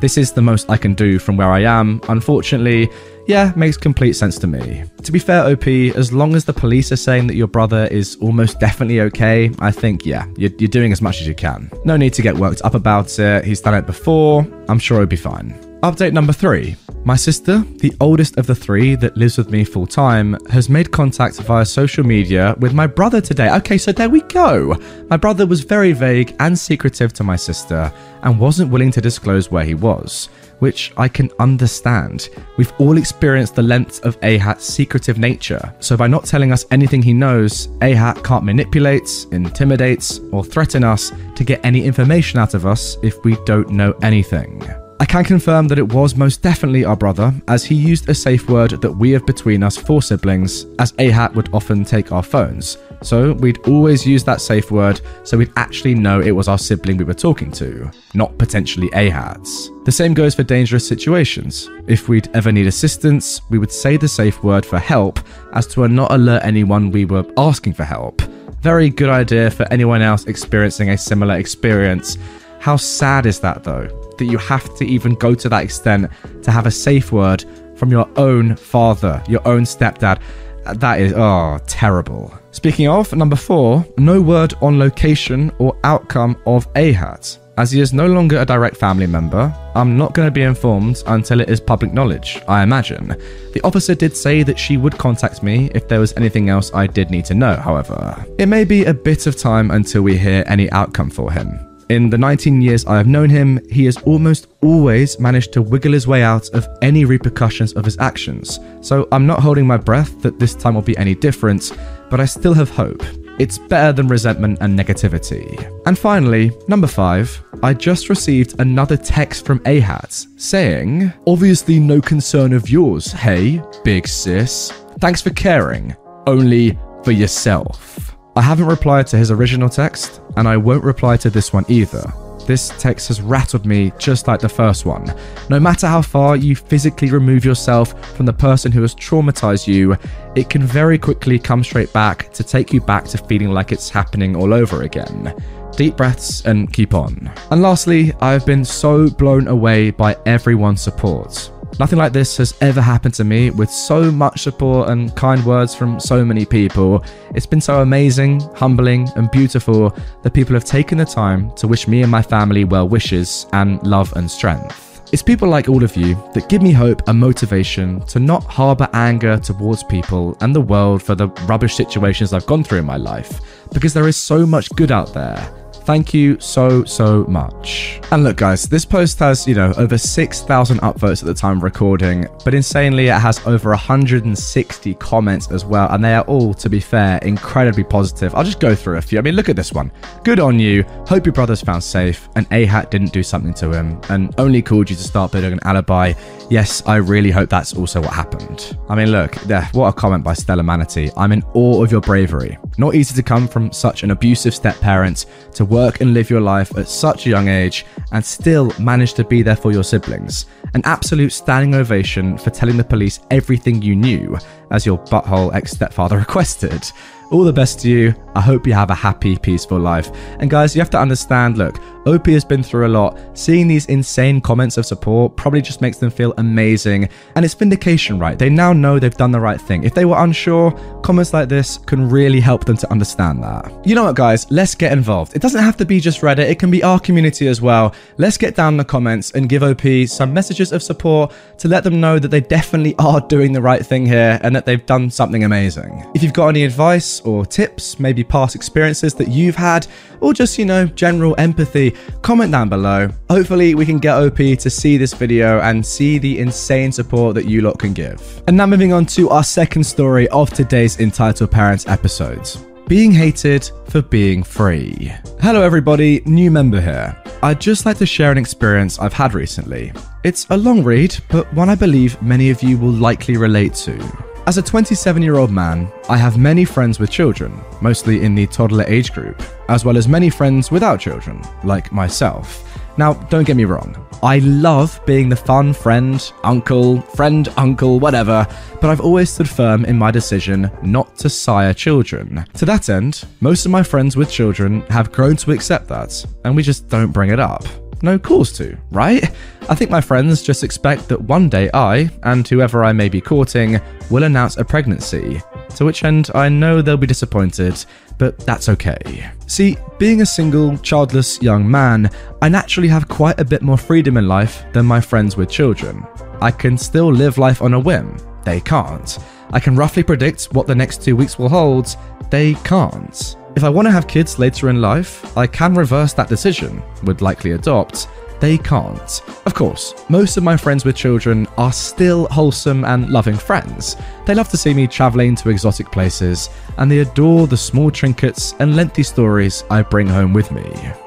This 0.00 0.18
is 0.18 0.32
the 0.32 0.42
most 0.42 0.68
I 0.68 0.76
can 0.76 0.94
do 0.94 1.18
from 1.18 1.36
where 1.36 1.50
I 1.50 1.60
am. 1.60 2.00
Unfortunately, 2.08 2.88
yeah, 3.26 3.52
makes 3.56 3.76
complete 3.76 4.14
sense 4.14 4.38
to 4.38 4.46
me. 4.46 4.84
To 5.02 5.12
be 5.12 5.18
fair, 5.18 5.44
OP, 5.44 5.66
as 5.66 6.12
long 6.12 6.34
as 6.34 6.44
the 6.44 6.52
police 6.52 6.92
are 6.92 6.96
saying 6.96 7.26
that 7.28 7.34
your 7.34 7.46
brother 7.46 7.86
is 7.86 8.16
almost 8.20 8.60
definitely 8.66 9.00
okay, 9.02 9.50
I 9.58 9.70
think, 9.70 10.04
yeah, 10.04 10.26
you're, 10.36 10.52
you're 10.58 10.68
doing 10.68 10.92
as 10.92 11.00
much 11.00 11.20
as 11.20 11.26
you 11.28 11.34
can. 11.34 11.70
No 11.84 11.96
need 11.96 12.14
to 12.14 12.22
get 12.22 12.36
worked 12.36 12.62
up 12.64 12.74
about 12.74 13.18
it. 13.18 13.44
He's 13.44 13.60
done 13.60 13.74
it 13.74 13.86
before. 13.86 14.46
I'm 14.68 14.78
sure 14.78 14.98
he'll 14.98 15.06
be 15.06 15.16
fine. 15.16 15.52
Update 15.82 16.12
number 16.12 16.32
three. 16.32 16.76
My 17.06 17.14
sister, 17.14 17.58
the 17.76 17.94
oldest 18.00 18.36
of 18.36 18.48
the 18.48 18.54
three 18.56 18.96
that 18.96 19.16
lives 19.16 19.38
with 19.38 19.48
me 19.48 19.62
full 19.62 19.86
time, 19.86 20.36
has 20.50 20.68
made 20.68 20.90
contact 20.90 21.36
via 21.42 21.64
social 21.64 22.02
media 22.02 22.56
with 22.58 22.74
my 22.74 22.88
brother 22.88 23.20
today. 23.20 23.48
Okay, 23.58 23.78
so 23.78 23.92
there 23.92 24.08
we 24.08 24.22
go. 24.22 24.74
My 25.08 25.16
brother 25.16 25.46
was 25.46 25.60
very 25.60 25.92
vague 25.92 26.34
and 26.40 26.58
secretive 26.58 27.12
to 27.12 27.22
my 27.22 27.36
sister 27.36 27.92
and 28.24 28.40
wasn't 28.40 28.72
willing 28.72 28.90
to 28.90 29.00
disclose 29.00 29.52
where 29.52 29.62
he 29.62 29.74
was, 29.74 30.30
which 30.58 30.92
I 30.96 31.06
can 31.06 31.30
understand. 31.38 32.28
We've 32.56 32.72
all 32.78 32.98
experienced 32.98 33.54
the 33.54 33.62
lengths 33.62 34.00
of 34.00 34.18
Ahat's 34.22 34.64
secretive 34.64 35.16
nature, 35.16 35.72
so 35.78 35.96
by 35.96 36.08
not 36.08 36.24
telling 36.24 36.50
us 36.50 36.66
anything 36.72 37.02
he 37.02 37.14
knows, 37.14 37.68
Ahat 37.82 38.24
can't 38.24 38.44
manipulate, 38.44 39.28
intimidate, 39.30 40.18
or 40.32 40.42
threaten 40.42 40.82
us 40.82 41.12
to 41.36 41.44
get 41.44 41.64
any 41.64 41.84
information 41.84 42.40
out 42.40 42.54
of 42.54 42.66
us 42.66 42.98
if 43.04 43.24
we 43.24 43.36
don't 43.44 43.70
know 43.70 43.92
anything. 44.02 44.60
I 44.98 45.04
can 45.04 45.24
confirm 45.24 45.68
that 45.68 45.78
it 45.78 45.92
was 45.92 46.16
most 46.16 46.40
definitely 46.40 46.86
our 46.86 46.96
brother, 46.96 47.34
as 47.48 47.64
he 47.64 47.74
used 47.74 48.08
a 48.08 48.14
safe 48.14 48.48
word 48.48 48.70
that 48.80 48.92
we 48.92 49.10
have 49.10 49.26
between 49.26 49.62
us 49.62 49.76
four 49.76 50.00
siblings, 50.00 50.64
as 50.78 50.92
Ahat 50.92 51.34
would 51.34 51.52
often 51.52 51.84
take 51.84 52.12
our 52.12 52.22
phones. 52.22 52.78
So 53.02 53.34
we'd 53.34 53.58
always 53.68 54.06
use 54.06 54.24
that 54.24 54.40
safe 54.40 54.70
word 54.70 55.02
so 55.22 55.36
we'd 55.36 55.52
actually 55.56 55.94
know 55.94 56.20
it 56.20 56.30
was 56.30 56.48
our 56.48 56.56
sibling 56.56 56.96
we 56.96 57.04
were 57.04 57.12
talking 57.12 57.50
to, 57.52 57.90
not 58.14 58.38
potentially 58.38 58.88
Ahat's. 58.90 59.70
The 59.84 59.92
same 59.92 60.14
goes 60.14 60.34
for 60.34 60.42
dangerous 60.42 60.88
situations. 60.88 61.68
If 61.86 62.08
we'd 62.08 62.30
ever 62.34 62.50
need 62.50 62.66
assistance, 62.66 63.42
we 63.50 63.58
would 63.58 63.72
say 63.72 63.98
the 63.98 64.08
safe 64.08 64.42
word 64.42 64.64
for 64.64 64.78
help 64.78 65.20
as 65.52 65.66
to 65.68 65.86
not 65.88 66.10
alert 66.10 66.42
anyone 66.42 66.90
we 66.90 67.04
were 67.04 67.26
asking 67.36 67.74
for 67.74 67.84
help. 67.84 68.22
Very 68.62 68.88
good 68.88 69.10
idea 69.10 69.50
for 69.50 69.70
anyone 69.70 70.00
else 70.00 70.24
experiencing 70.24 70.88
a 70.88 70.96
similar 70.98 71.36
experience. 71.36 72.16
How 72.60 72.76
sad 72.76 73.26
is 73.26 73.40
that 73.40 73.62
though? 73.62 74.05
That 74.18 74.26
you 74.26 74.38
have 74.38 74.74
to 74.76 74.84
even 74.84 75.14
go 75.14 75.34
to 75.34 75.48
that 75.48 75.64
extent 75.64 76.10
to 76.42 76.50
have 76.50 76.66
a 76.66 76.70
safe 76.70 77.12
word 77.12 77.44
from 77.76 77.90
your 77.90 78.08
own 78.16 78.56
father, 78.56 79.22
your 79.28 79.46
own 79.46 79.62
stepdad. 79.62 80.20
That 80.64 81.00
is, 81.00 81.12
oh, 81.14 81.58
terrible. 81.66 82.32
Speaking 82.50 82.88
of, 82.88 83.12
number 83.14 83.36
four, 83.36 83.86
no 83.98 84.20
word 84.20 84.54
on 84.62 84.78
location 84.78 85.52
or 85.58 85.78
outcome 85.84 86.36
of 86.46 86.72
Ahat. 86.74 87.38
As 87.58 87.70
he 87.70 87.80
is 87.80 87.94
no 87.94 88.06
longer 88.06 88.38
a 88.38 88.44
direct 88.44 88.76
family 88.76 89.06
member, 89.06 89.54
I'm 89.74 89.96
not 89.96 90.12
going 90.12 90.26
to 90.26 90.32
be 90.32 90.42
informed 90.42 91.02
until 91.06 91.40
it 91.40 91.48
is 91.48 91.58
public 91.58 91.92
knowledge, 91.92 92.42
I 92.48 92.62
imagine. 92.62 93.08
The 93.54 93.62
officer 93.64 93.94
did 93.94 94.14
say 94.14 94.42
that 94.42 94.58
she 94.58 94.76
would 94.76 94.98
contact 94.98 95.42
me 95.42 95.70
if 95.74 95.88
there 95.88 96.00
was 96.00 96.12
anything 96.18 96.50
else 96.50 96.70
I 96.74 96.86
did 96.86 97.10
need 97.10 97.24
to 97.26 97.34
know, 97.34 97.56
however. 97.56 98.26
It 98.38 98.46
may 98.46 98.64
be 98.64 98.84
a 98.84 98.92
bit 98.92 99.26
of 99.26 99.36
time 99.36 99.70
until 99.70 100.02
we 100.02 100.18
hear 100.18 100.44
any 100.46 100.70
outcome 100.70 101.08
for 101.08 101.32
him. 101.32 101.65
In 101.88 102.10
the 102.10 102.18
19 102.18 102.62
years 102.62 102.84
I 102.84 102.96
have 102.96 103.06
known 103.06 103.30
him, 103.30 103.60
he 103.70 103.84
has 103.84 103.96
almost 103.98 104.48
always 104.60 105.20
managed 105.20 105.52
to 105.52 105.62
wiggle 105.62 105.92
his 105.92 106.08
way 106.08 106.24
out 106.24 106.48
of 106.50 106.66
any 106.82 107.04
repercussions 107.04 107.72
of 107.74 107.84
his 107.84 107.96
actions. 107.98 108.58
So 108.80 109.06
I'm 109.12 109.24
not 109.24 109.38
holding 109.38 109.68
my 109.68 109.76
breath 109.76 110.20
that 110.22 110.40
this 110.40 110.54
time 110.54 110.74
will 110.74 110.82
be 110.82 110.96
any 110.96 111.14
different, 111.14 111.72
but 112.10 112.18
I 112.18 112.24
still 112.24 112.54
have 112.54 112.70
hope. 112.70 113.04
It's 113.38 113.58
better 113.58 113.92
than 113.92 114.08
resentment 114.08 114.58
and 114.62 114.76
negativity. 114.76 115.46
And 115.86 115.96
finally, 115.96 116.50
number 116.66 116.88
five, 116.88 117.40
I 117.62 117.72
just 117.72 118.08
received 118.08 118.58
another 118.58 118.96
text 118.96 119.46
from 119.46 119.60
Ahat 119.60 120.26
saying, 120.40 121.12
Obviously, 121.26 121.78
no 121.78 122.00
concern 122.00 122.52
of 122.52 122.68
yours, 122.68 123.12
hey, 123.12 123.62
big 123.84 124.08
sis. 124.08 124.72
Thanks 124.98 125.22
for 125.22 125.30
caring. 125.30 125.94
Only 126.26 126.76
for 127.04 127.12
yourself. 127.12 128.05
I 128.36 128.42
haven't 128.42 128.66
replied 128.66 129.06
to 129.08 129.16
his 129.16 129.30
original 129.30 129.70
text, 129.70 130.20
and 130.36 130.46
I 130.46 130.58
won't 130.58 130.84
reply 130.84 131.16
to 131.16 131.30
this 131.30 131.54
one 131.54 131.64
either. 131.68 132.12
This 132.46 132.68
text 132.78 133.08
has 133.08 133.22
rattled 133.22 133.64
me 133.64 133.92
just 133.98 134.28
like 134.28 134.40
the 134.40 134.48
first 134.48 134.84
one. 134.84 135.12
No 135.48 135.58
matter 135.58 135.86
how 135.86 136.02
far 136.02 136.36
you 136.36 136.54
physically 136.54 137.10
remove 137.10 137.46
yourself 137.46 137.98
from 138.14 138.26
the 138.26 138.34
person 138.34 138.70
who 138.70 138.82
has 138.82 138.94
traumatized 138.94 139.66
you, 139.66 139.96
it 140.36 140.50
can 140.50 140.62
very 140.62 140.98
quickly 140.98 141.38
come 141.38 141.64
straight 141.64 141.92
back 141.94 142.30
to 142.34 142.44
take 142.44 142.74
you 142.74 142.80
back 142.82 143.06
to 143.06 143.18
feeling 143.18 143.52
like 143.52 143.72
it's 143.72 143.88
happening 143.88 144.36
all 144.36 144.52
over 144.52 144.82
again. 144.82 145.34
Deep 145.74 145.96
breaths 145.96 146.44
and 146.44 146.72
keep 146.72 146.92
on. 146.92 147.30
And 147.50 147.62
lastly, 147.62 148.12
I've 148.20 148.44
been 148.44 148.66
so 148.66 149.08
blown 149.08 149.48
away 149.48 149.90
by 149.90 150.16
everyone's 150.26 150.82
support. 150.82 151.50
Nothing 151.78 151.98
like 151.98 152.14
this 152.14 152.38
has 152.38 152.54
ever 152.62 152.80
happened 152.80 153.12
to 153.14 153.24
me 153.24 153.50
with 153.50 153.70
so 153.70 154.10
much 154.10 154.40
support 154.40 154.88
and 154.88 155.14
kind 155.14 155.44
words 155.44 155.74
from 155.74 156.00
so 156.00 156.24
many 156.24 156.46
people. 156.46 157.04
It's 157.34 157.44
been 157.44 157.60
so 157.60 157.82
amazing, 157.82 158.40
humbling, 158.54 159.10
and 159.14 159.30
beautiful 159.30 159.94
that 160.22 160.32
people 160.32 160.54
have 160.54 160.64
taken 160.64 160.96
the 160.96 161.04
time 161.04 161.54
to 161.56 161.68
wish 161.68 161.86
me 161.86 162.00
and 162.00 162.10
my 162.10 162.22
family 162.22 162.64
well 162.64 162.88
wishes 162.88 163.46
and 163.52 163.86
love 163.86 164.10
and 164.16 164.30
strength. 164.30 165.02
It's 165.12 165.22
people 165.22 165.48
like 165.48 165.68
all 165.68 165.84
of 165.84 165.96
you 165.96 166.14
that 166.32 166.48
give 166.48 166.62
me 166.62 166.72
hope 166.72 167.06
and 167.08 167.20
motivation 167.20 168.00
to 168.06 168.18
not 168.20 168.42
harbour 168.44 168.88
anger 168.94 169.38
towards 169.38 169.84
people 169.84 170.34
and 170.40 170.54
the 170.54 170.60
world 170.62 171.02
for 171.02 171.14
the 171.14 171.28
rubbish 171.46 171.74
situations 171.74 172.32
I've 172.32 172.46
gone 172.46 172.64
through 172.64 172.78
in 172.78 172.86
my 172.86 172.96
life, 172.96 173.68
because 173.70 173.92
there 173.92 174.08
is 174.08 174.16
so 174.16 174.46
much 174.46 174.70
good 174.70 174.90
out 174.90 175.12
there 175.12 175.52
Thank 175.86 176.12
you 176.12 176.38
so, 176.40 176.82
so 176.82 177.22
much. 177.26 178.00
And 178.10 178.24
look, 178.24 178.38
guys, 178.38 178.64
this 178.64 178.84
post 178.84 179.20
has, 179.20 179.46
you 179.46 179.54
know, 179.54 179.72
over 179.76 179.96
6,000 179.96 180.80
upvotes 180.80 181.22
at 181.22 181.26
the 181.26 181.34
time 181.34 181.58
of 181.58 181.62
recording, 181.62 182.26
but 182.44 182.54
insanely, 182.54 183.06
it 183.06 183.20
has 183.20 183.38
over 183.46 183.70
160 183.70 184.94
comments 184.94 185.52
as 185.52 185.64
well. 185.64 185.88
And 185.92 186.04
they 186.04 186.14
are 186.14 186.24
all, 186.24 186.54
to 186.54 186.68
be 186.68 186.80
fair, 186.80 187.18
incredibly 187.18 187.84
positive. 187.84 188.34
I'll 188.34 188.42
just 188.42 188.58
go 188.58 188.74
through 188.74 188.96
a 188.96 189.00
few. 189.00 189.20
I 189.20 189.22
mean, 189.22 189.36
look 189.36 189.48
at 189.48 189.54
this 189.54 189.72
one. 189.72 189.92
Good 190.24 190.40
on 190.40 190.58
you. 190.58 190.82
Hope 191.06 191.24
your 191.24 191.32
brother's 191.32 191.62
found 191.62 191.84
safe. 191.84 192.28
And 192.34 192.50
Ahat 192.50 192.90
didn't 192.90 193.12
do 193.12 193.22
something 193.22 193.54
to 193.54 193.70
him 193.70 194.00
and 194.08 194.34
only 194.38 194.62
called 194.62 194.90
you 194.90 194.96
to 194.96 195.02
start 195.04 195.30
building 195.30 195.52
an 195.52 195.60
alibi. 195.62 196.14
Yes, 196.50 196.82
I 196.86 196.96
really 196.96 197.30
hope 197.30 197.48
that's 197.48 197.74
also 197.74 198.00
what 198.00 198.12
happened. 198.12 198.76
I 198.88 198.96
mean, 198.96 199.12
look, 199.12 199.36
yeah, 199.46 199.68
what 199.70 199.86
a 199.86 199.92
comment 199.92 200.24
by 200.24 200.34
Stella 200.34 200.64
Manatee. 200.64 201.10
I'm 201.16 201.30
in 201.30 201.44
awe 201.54 201.84
of 201.84 201.92
your 201.92 202.00
bravery. 202.00 202.58
Not 202.76 202.96
easy 202.96 203.14
to 203.14 203.22
come 203.22 203.46
from 203.46 203.70
such 203.70 204.02
an 204.02 204.10
abusive 204.10 204.54
step 204.54 204.80
parent 204.80 205.26
to 205.54 205.64
work 205.76 206.00
and 206.00 206.14
live 206.14 206.30
your 206.30 206.40
life 206.40 206.74
at 206.78 206.88
such 206.88 207.26
a 207.26 207.30
young 207.30 207.48
age 207.48 207.84
and 208.12 208.24
still 208.24 208.72
manage 208.80 209.12
to 209.12 209.24
be 209.24 209.42
there 209.42 209.56
for 209.62 209.72
your 209.72 209.84
siblings. 209.84 210.46
An 210.72 210.80
absolute 210.84 211.32
standing 211.32 211.74
ovation 211.74 212.38
for 212.38 212.48
telling 212.48 212.78
the 212.78 212.84
police 212.84 213.20
everything 213.30 213.82
you 213.82 213.94
knew, 213.94 214.38
as 214.70 214.86
your 214.86 214.98
butthole 215.12 215.54
ex 215.54 215.72
stepfather 215.72 216.16
requested. 216.26 216.82
All 217.30 217.44
the 217.44 217.52
best 217.52 217.80
to 217.80 217.90
you. 217.90 218.14
I 218.34 218.40
hope 218.40 218.66
you 218.66 218.72
have 218.72 218.90
a 218.90 218.94
happy, 218.94 219.36
peaceful 219.36 219.78
life. 219.78 220.10
And 220.38 220.48
guys, 220.48 220.74
you 220.74 220.80
have 220.80 220.90
to 220.90 220.98
understand 220.98 221.58
look, 221.58 221.76
OP 222.06 222.26
has 222.26 222.44
been 222.44 222.62
through 222.62 222.86
a 222.86 222.88
lot. 222.88 223.18
Seeing 223.34 223.66
these 223.68 223.86
insane 223.86 224.40
comments 224.40 224.76
of 224.76 224.86
support 224.86 225.36
probably 225.36 225.60
just 225.60 225.80
makes 225.80 225.98
them 225.98 226.10
feel 226.10 226.32
amazing. 226.38 227.08
And 227.34 227.44
it's 227.44 227.54
vindication, 227.54 228.18
right? 228.18 228.38
They 228.38 228.48
now 228.48 228.72
know 228.72 228.98
they've 228.98 229.14
done 229.14 229.32
the 229.32 229.40
right 229.40 229.60
thing. 229.60 229.84
If 229.84 229.94
they 229.94 230.04
were 230.04 230.22
unsure, 230.22 230.72
comments 231.02 231.32
like 231.32 231.48
this 231.48 231.78
can 231.78 232.08
really 232.08 232.40
help 232.40 232.64
them 232.64 232.76
to 232.76 232.90
understand 232.90 233.42
that. 233.42 233.72
You 233.84 233.94
know 233.94 234.04
what, 234.04 234.16
guys? 234.16 234.50
Let's 234.50 234.74
get 234.74 234.92
involved. 234.92 235.34
It 235.34 235.42
doesn't 235.42 235.62
have 235.62 235.76
to 235.78 235.84
be 235.84 236.00
just 236.00 236.20
Reddit, 236.20 236.48
it 236.48 236.58
can 236.58 236.70
be 236.70 236.82
our 236.82 237.00
community 237.00 237.48
as 237.48 237.60
well. 237.60 237.94
Let's 238.18 238.36
get 238.36 238.54
down 238.54 238.74
in 238.74 238.78
the 238.78 238.84
comments 238.84 239.32
and 239.32 239.48
give 239.48 239.62
OP 239.62 239.82
some 240.06 240.32
messages 240.32 240.72
of 240.72 240.82
support 240.82 241.32
to 241.58 241.68
let 241.68 241.84
them 241.84 242.00
know 242.00 242.18
that 242.18 242.28
they 242.28 242.40
definitely 242.40 242.94
are 242.98 243.20
doing 243.20 243.52
the 243.52 243.60
right 243.60 243.84
thing 243.84 244.06
here 244.06 244.38
and 244.42 244.54
that 244.54 244.64
they've 244.64 244.84
done 244.86 245.10
something 245.10 245.44
amazing. 245.44 246.08
If 246.14 246.22
you've 246.22 246.32
got 246.32 246.48
any 246.48 246.64
advice 246.64 247.20
or 247.22 247.44
tips, 247.44 247.98
maybe 247.98 248.22
past 248.22 248.54
experiences 248.54 249.14
that 249.14 249.28
you've 249.28 249.56
had, 249.56 249.86
or 250.20 250.32
just, 250.32 250.58
you 250.58 250.64
know, 250.64 250.86
general 250.86 251.34
empathy, 251.38 251.94
comment 252.22 252.52
down 252.52 252.68
below. 252.68 253.08
Hopefully, 253.30 253.74
we 253.74 253.86
can 253.86 253.98
get 253.98 254.16
OP 254.16 254.36
to 254.36 254.70
see 254.70 254.96
this 254.96 255.14
video 255.14 255.60
and 255.60 255.84
see 255.84 256.18
the 256.18 256.38
insane 256.38 256.92
support 256.92 257.34
that 257.34 257.46
you 257.46 257.62
lot 257.62 257.78
can 257.78 257.92
give. 257.92 258.42
And 258.48 258.56
now, 258.56 258.66
moving 258.66 258.92
on 258.92 259.06
to 259.06 259.30
our 259.30 259.44
second 259.44 259.84
story 259.84 260.28
of 260.28 260.50
today's 260.50 261.00
Entitled 261.00 261.50
Parents 261.50 261.86
episodes 261.86 262.64
being 262.88 263.10
hated 263.10 263.68
for 263.88 264.00
being 264.00 264.44
free. 264.44 265.12
Hello, 265.40 265.62
everybody, 265.62 266.22
new 266.24 266.52
member 266.52 266.80
here. 266.80 267.20
I'd 267.42 267.60
just 267.60 267.84
like 267.84 267.98
to 267.98 268.06
share 268.06 268.30
an 268.30 268.38
experience 268.38 268.98
I've 268.98 269.12
had 269.12 269.34
recently. 269.34 269.92
It's 270.22 270.46
a 270.50 270.56
long 270.56 270.84
read, 270.84 271.16
but 271.28 271.52
one 271.52 271.68
I 271.68 271.74
believe 271.74 272.20
many 272.22 272.50
of 272.50 272.62
you 272.62 272.78
will 272.78 272.92
likely 272.92 273.36
relate 273.36 273.74
to. 273.74 274.35
As 274.46 274.58
a 274.58 274.62
27 274.62 275.22
year 275.22 275.38
old 275.38 275.50
man, 275.50 275.90
I 276.08 276.16
have 276.16 276.38
many 276.38 276.64
friends 276.64 277.00
with 277.00 277.10
children, 277.10 277.60
mostly 277.80 278.22
in 278.22 278.36
the 278.36 278.46
toddler 278.46 278.84
age 278.86 279.12
group, 279.12 279.42
as 279.68 279.84
well 279.84 279.96
as 279.96 280.06
many 280.06 280.30
friends 280.30 280.70
without 280.70 281.00
children, 281.00 281.42
like 281.64 281.90
myself. 281.90 282.62
Now, 282.96 283.14
don't 283.14 283.42
get 283.42 283.56
me 283.56 283.64
wrong, 283.64 283.96
I 284.22 284.38
love 284.38 285.00
being 285.04 285.28
the 285.28 285.34
fun 285.34 285.72
friend, 285.72 286.32
uncle, 286.44 287.00
friend, 287.00 287.48
uncle, 287.56 287.98
whatever, 287.98 288.46
but 288.80 288.88
I've 288.88 289.00
always 289.00 289.30
stood 289.30 289.48
firm 289.48 289.84
in 289.84 289.98
my 289.98 290.12
decision 290.12 290.70
not 290.80 291.16
to 291.16 291.28
sire 291.28 291.74
children. 291.74 292.44
To 292.54 292.64
that 292.66 292.88
end, 292.88 293.24
most 293.40 293.66
of 293.66 293.72
my 293.72 293.82
friends 293.82 294.16
with 294.16 294.30
children 294.30 294.82
have 294.82 295.10
grown 295.10 295.34
to 295.38 295.50
accept 295.50 295.88
that, 295.88 296.24
and 296.44 296.54
we 296.54 296.62
just 296.62 296.88
don't 296.88 297.10
bring 297.10 297.30
it 297.30 297.40
up. 297.40 297.66
No 298.02 298.18
cause 298.18 298.52
to, 298.58 298.76
right? 298.90 299.24
I 299.68 299.74
think 299.74 299.90
my 299.90 300.00
friends 300.00 300.42
just 300.42 300.62
expect 300.62 301.08
that 301.08 301.20
one 301.20 301.48
day 301.48 301.70
I, 301.72 302.10
and 302.22 302.46
whoever 302.46 302.84
I 302.84 302.92
may 302.92 303.08
be 303.08 303.20
courting, 303.20 303.80
will 304.10 304.24
announce 304.24 304.56
a 304.56 304.64
pregnancy, 304.64 305.40
to 305.76 305.84
which 305.84 306.04
end 306.04 306.30
I 306.34 306.48
know 306.48 306.82
they'll 306.82 306.96
be 306.96 307.06
disappointed, 307.06 307.84
but 308.18 308.38
that's 308.40 308.68
okay. 308.68 309.30
See, 309.46 309.76
being 309.98 310.20
a 310.20 310.26
single, 310.26 310.76
childless 310.78 311.40
young 311.42 311.68
man, 311.68 312.10
I 312.42 312.48
naturally 312.48 312.88
have 312.88 313.08
quite 313.08 313.40
a 313.40 313.44
bit 313.44 313.62
more 313.62 313.78
freedom 313.78 314.16
in 314.16 314.28
life 314.28 314.64
than 314.72 314.86
my 314.86 315.00
friends 315.00 315.36
with 315.36 315.50
children. 315.50 316.06
I 316.40 316.50
can 316.50 316.76
still 316.76 317.10
live 317.10 317.38
life 317.38 317.62
on 317.62 317.74
a 317.74 317.80
whim, 317.80 318.18
they 318.44 318.60
can't. 318.60 319.18
I 319.50 319.60
can 319.60 319.76
roughly 319.76 320.02
predict 320.02 320.52
what 320.52 320.66
the 320.66 320.74
next 320.74 321.02
two 321.02 321.16
weeks 321.16 321.38
will 321.38 321.48
hold, 321.48 321.96
they 322.30 322.54
can't. 322.54 323.36
If 323.56 323.64
I 323.64 323.70
want 323.70 323.86
to 323.86 323.92
have 323.92 324.06
kids 324.06 324.38
later 324.38 324.68
in 324.68 324.82
life, 324.82 325.34
I 325.34 325.46
can 325.46 325.74
reverse 325.74 326.12
that 326.12 326.28
decision, 326.28 326.82
would 327.04 327.22
likely 327.22 327.52
adopt, 327.52 328.06
they 328.38 328.58
can't. 328.58 329.22
Of 329.46 329.54
course, 329.54 329.94
most 330.10 330.36
of 330.36 330.42
my 330.42 330.58
friends 330.58 330.84
with 330.84 330.94
children 330.94 331.46
are 331.56 331.72
still 331.72 332.26
wholesome 332.26 332.84
and 332.84 333.08
loving 333.08 333.34
friends. 333.34 333.96
They 334.26 334.34
love 334.34 334.50
to 334.50 334.58
see 334.58 334.74
me 334.74 334.86
travelling 334.86 335.36
to 335.36 335.48
exotic 335.48 335.90
places, 335.90 336.50
and 336.76 336.90
they 336.90 336.98
adore 336.98 337.46
the 337.46 337.56
small 337.56 337.90
trinkets 337.90 338.54
and 338.58 338.76
lengthy 338.76 339.02
stories 339.02 339.64
I 339.70 339.80
bring 339.80 340.06
home 340.06 340.34
with 340.34 340.52
me. 340.52 340.64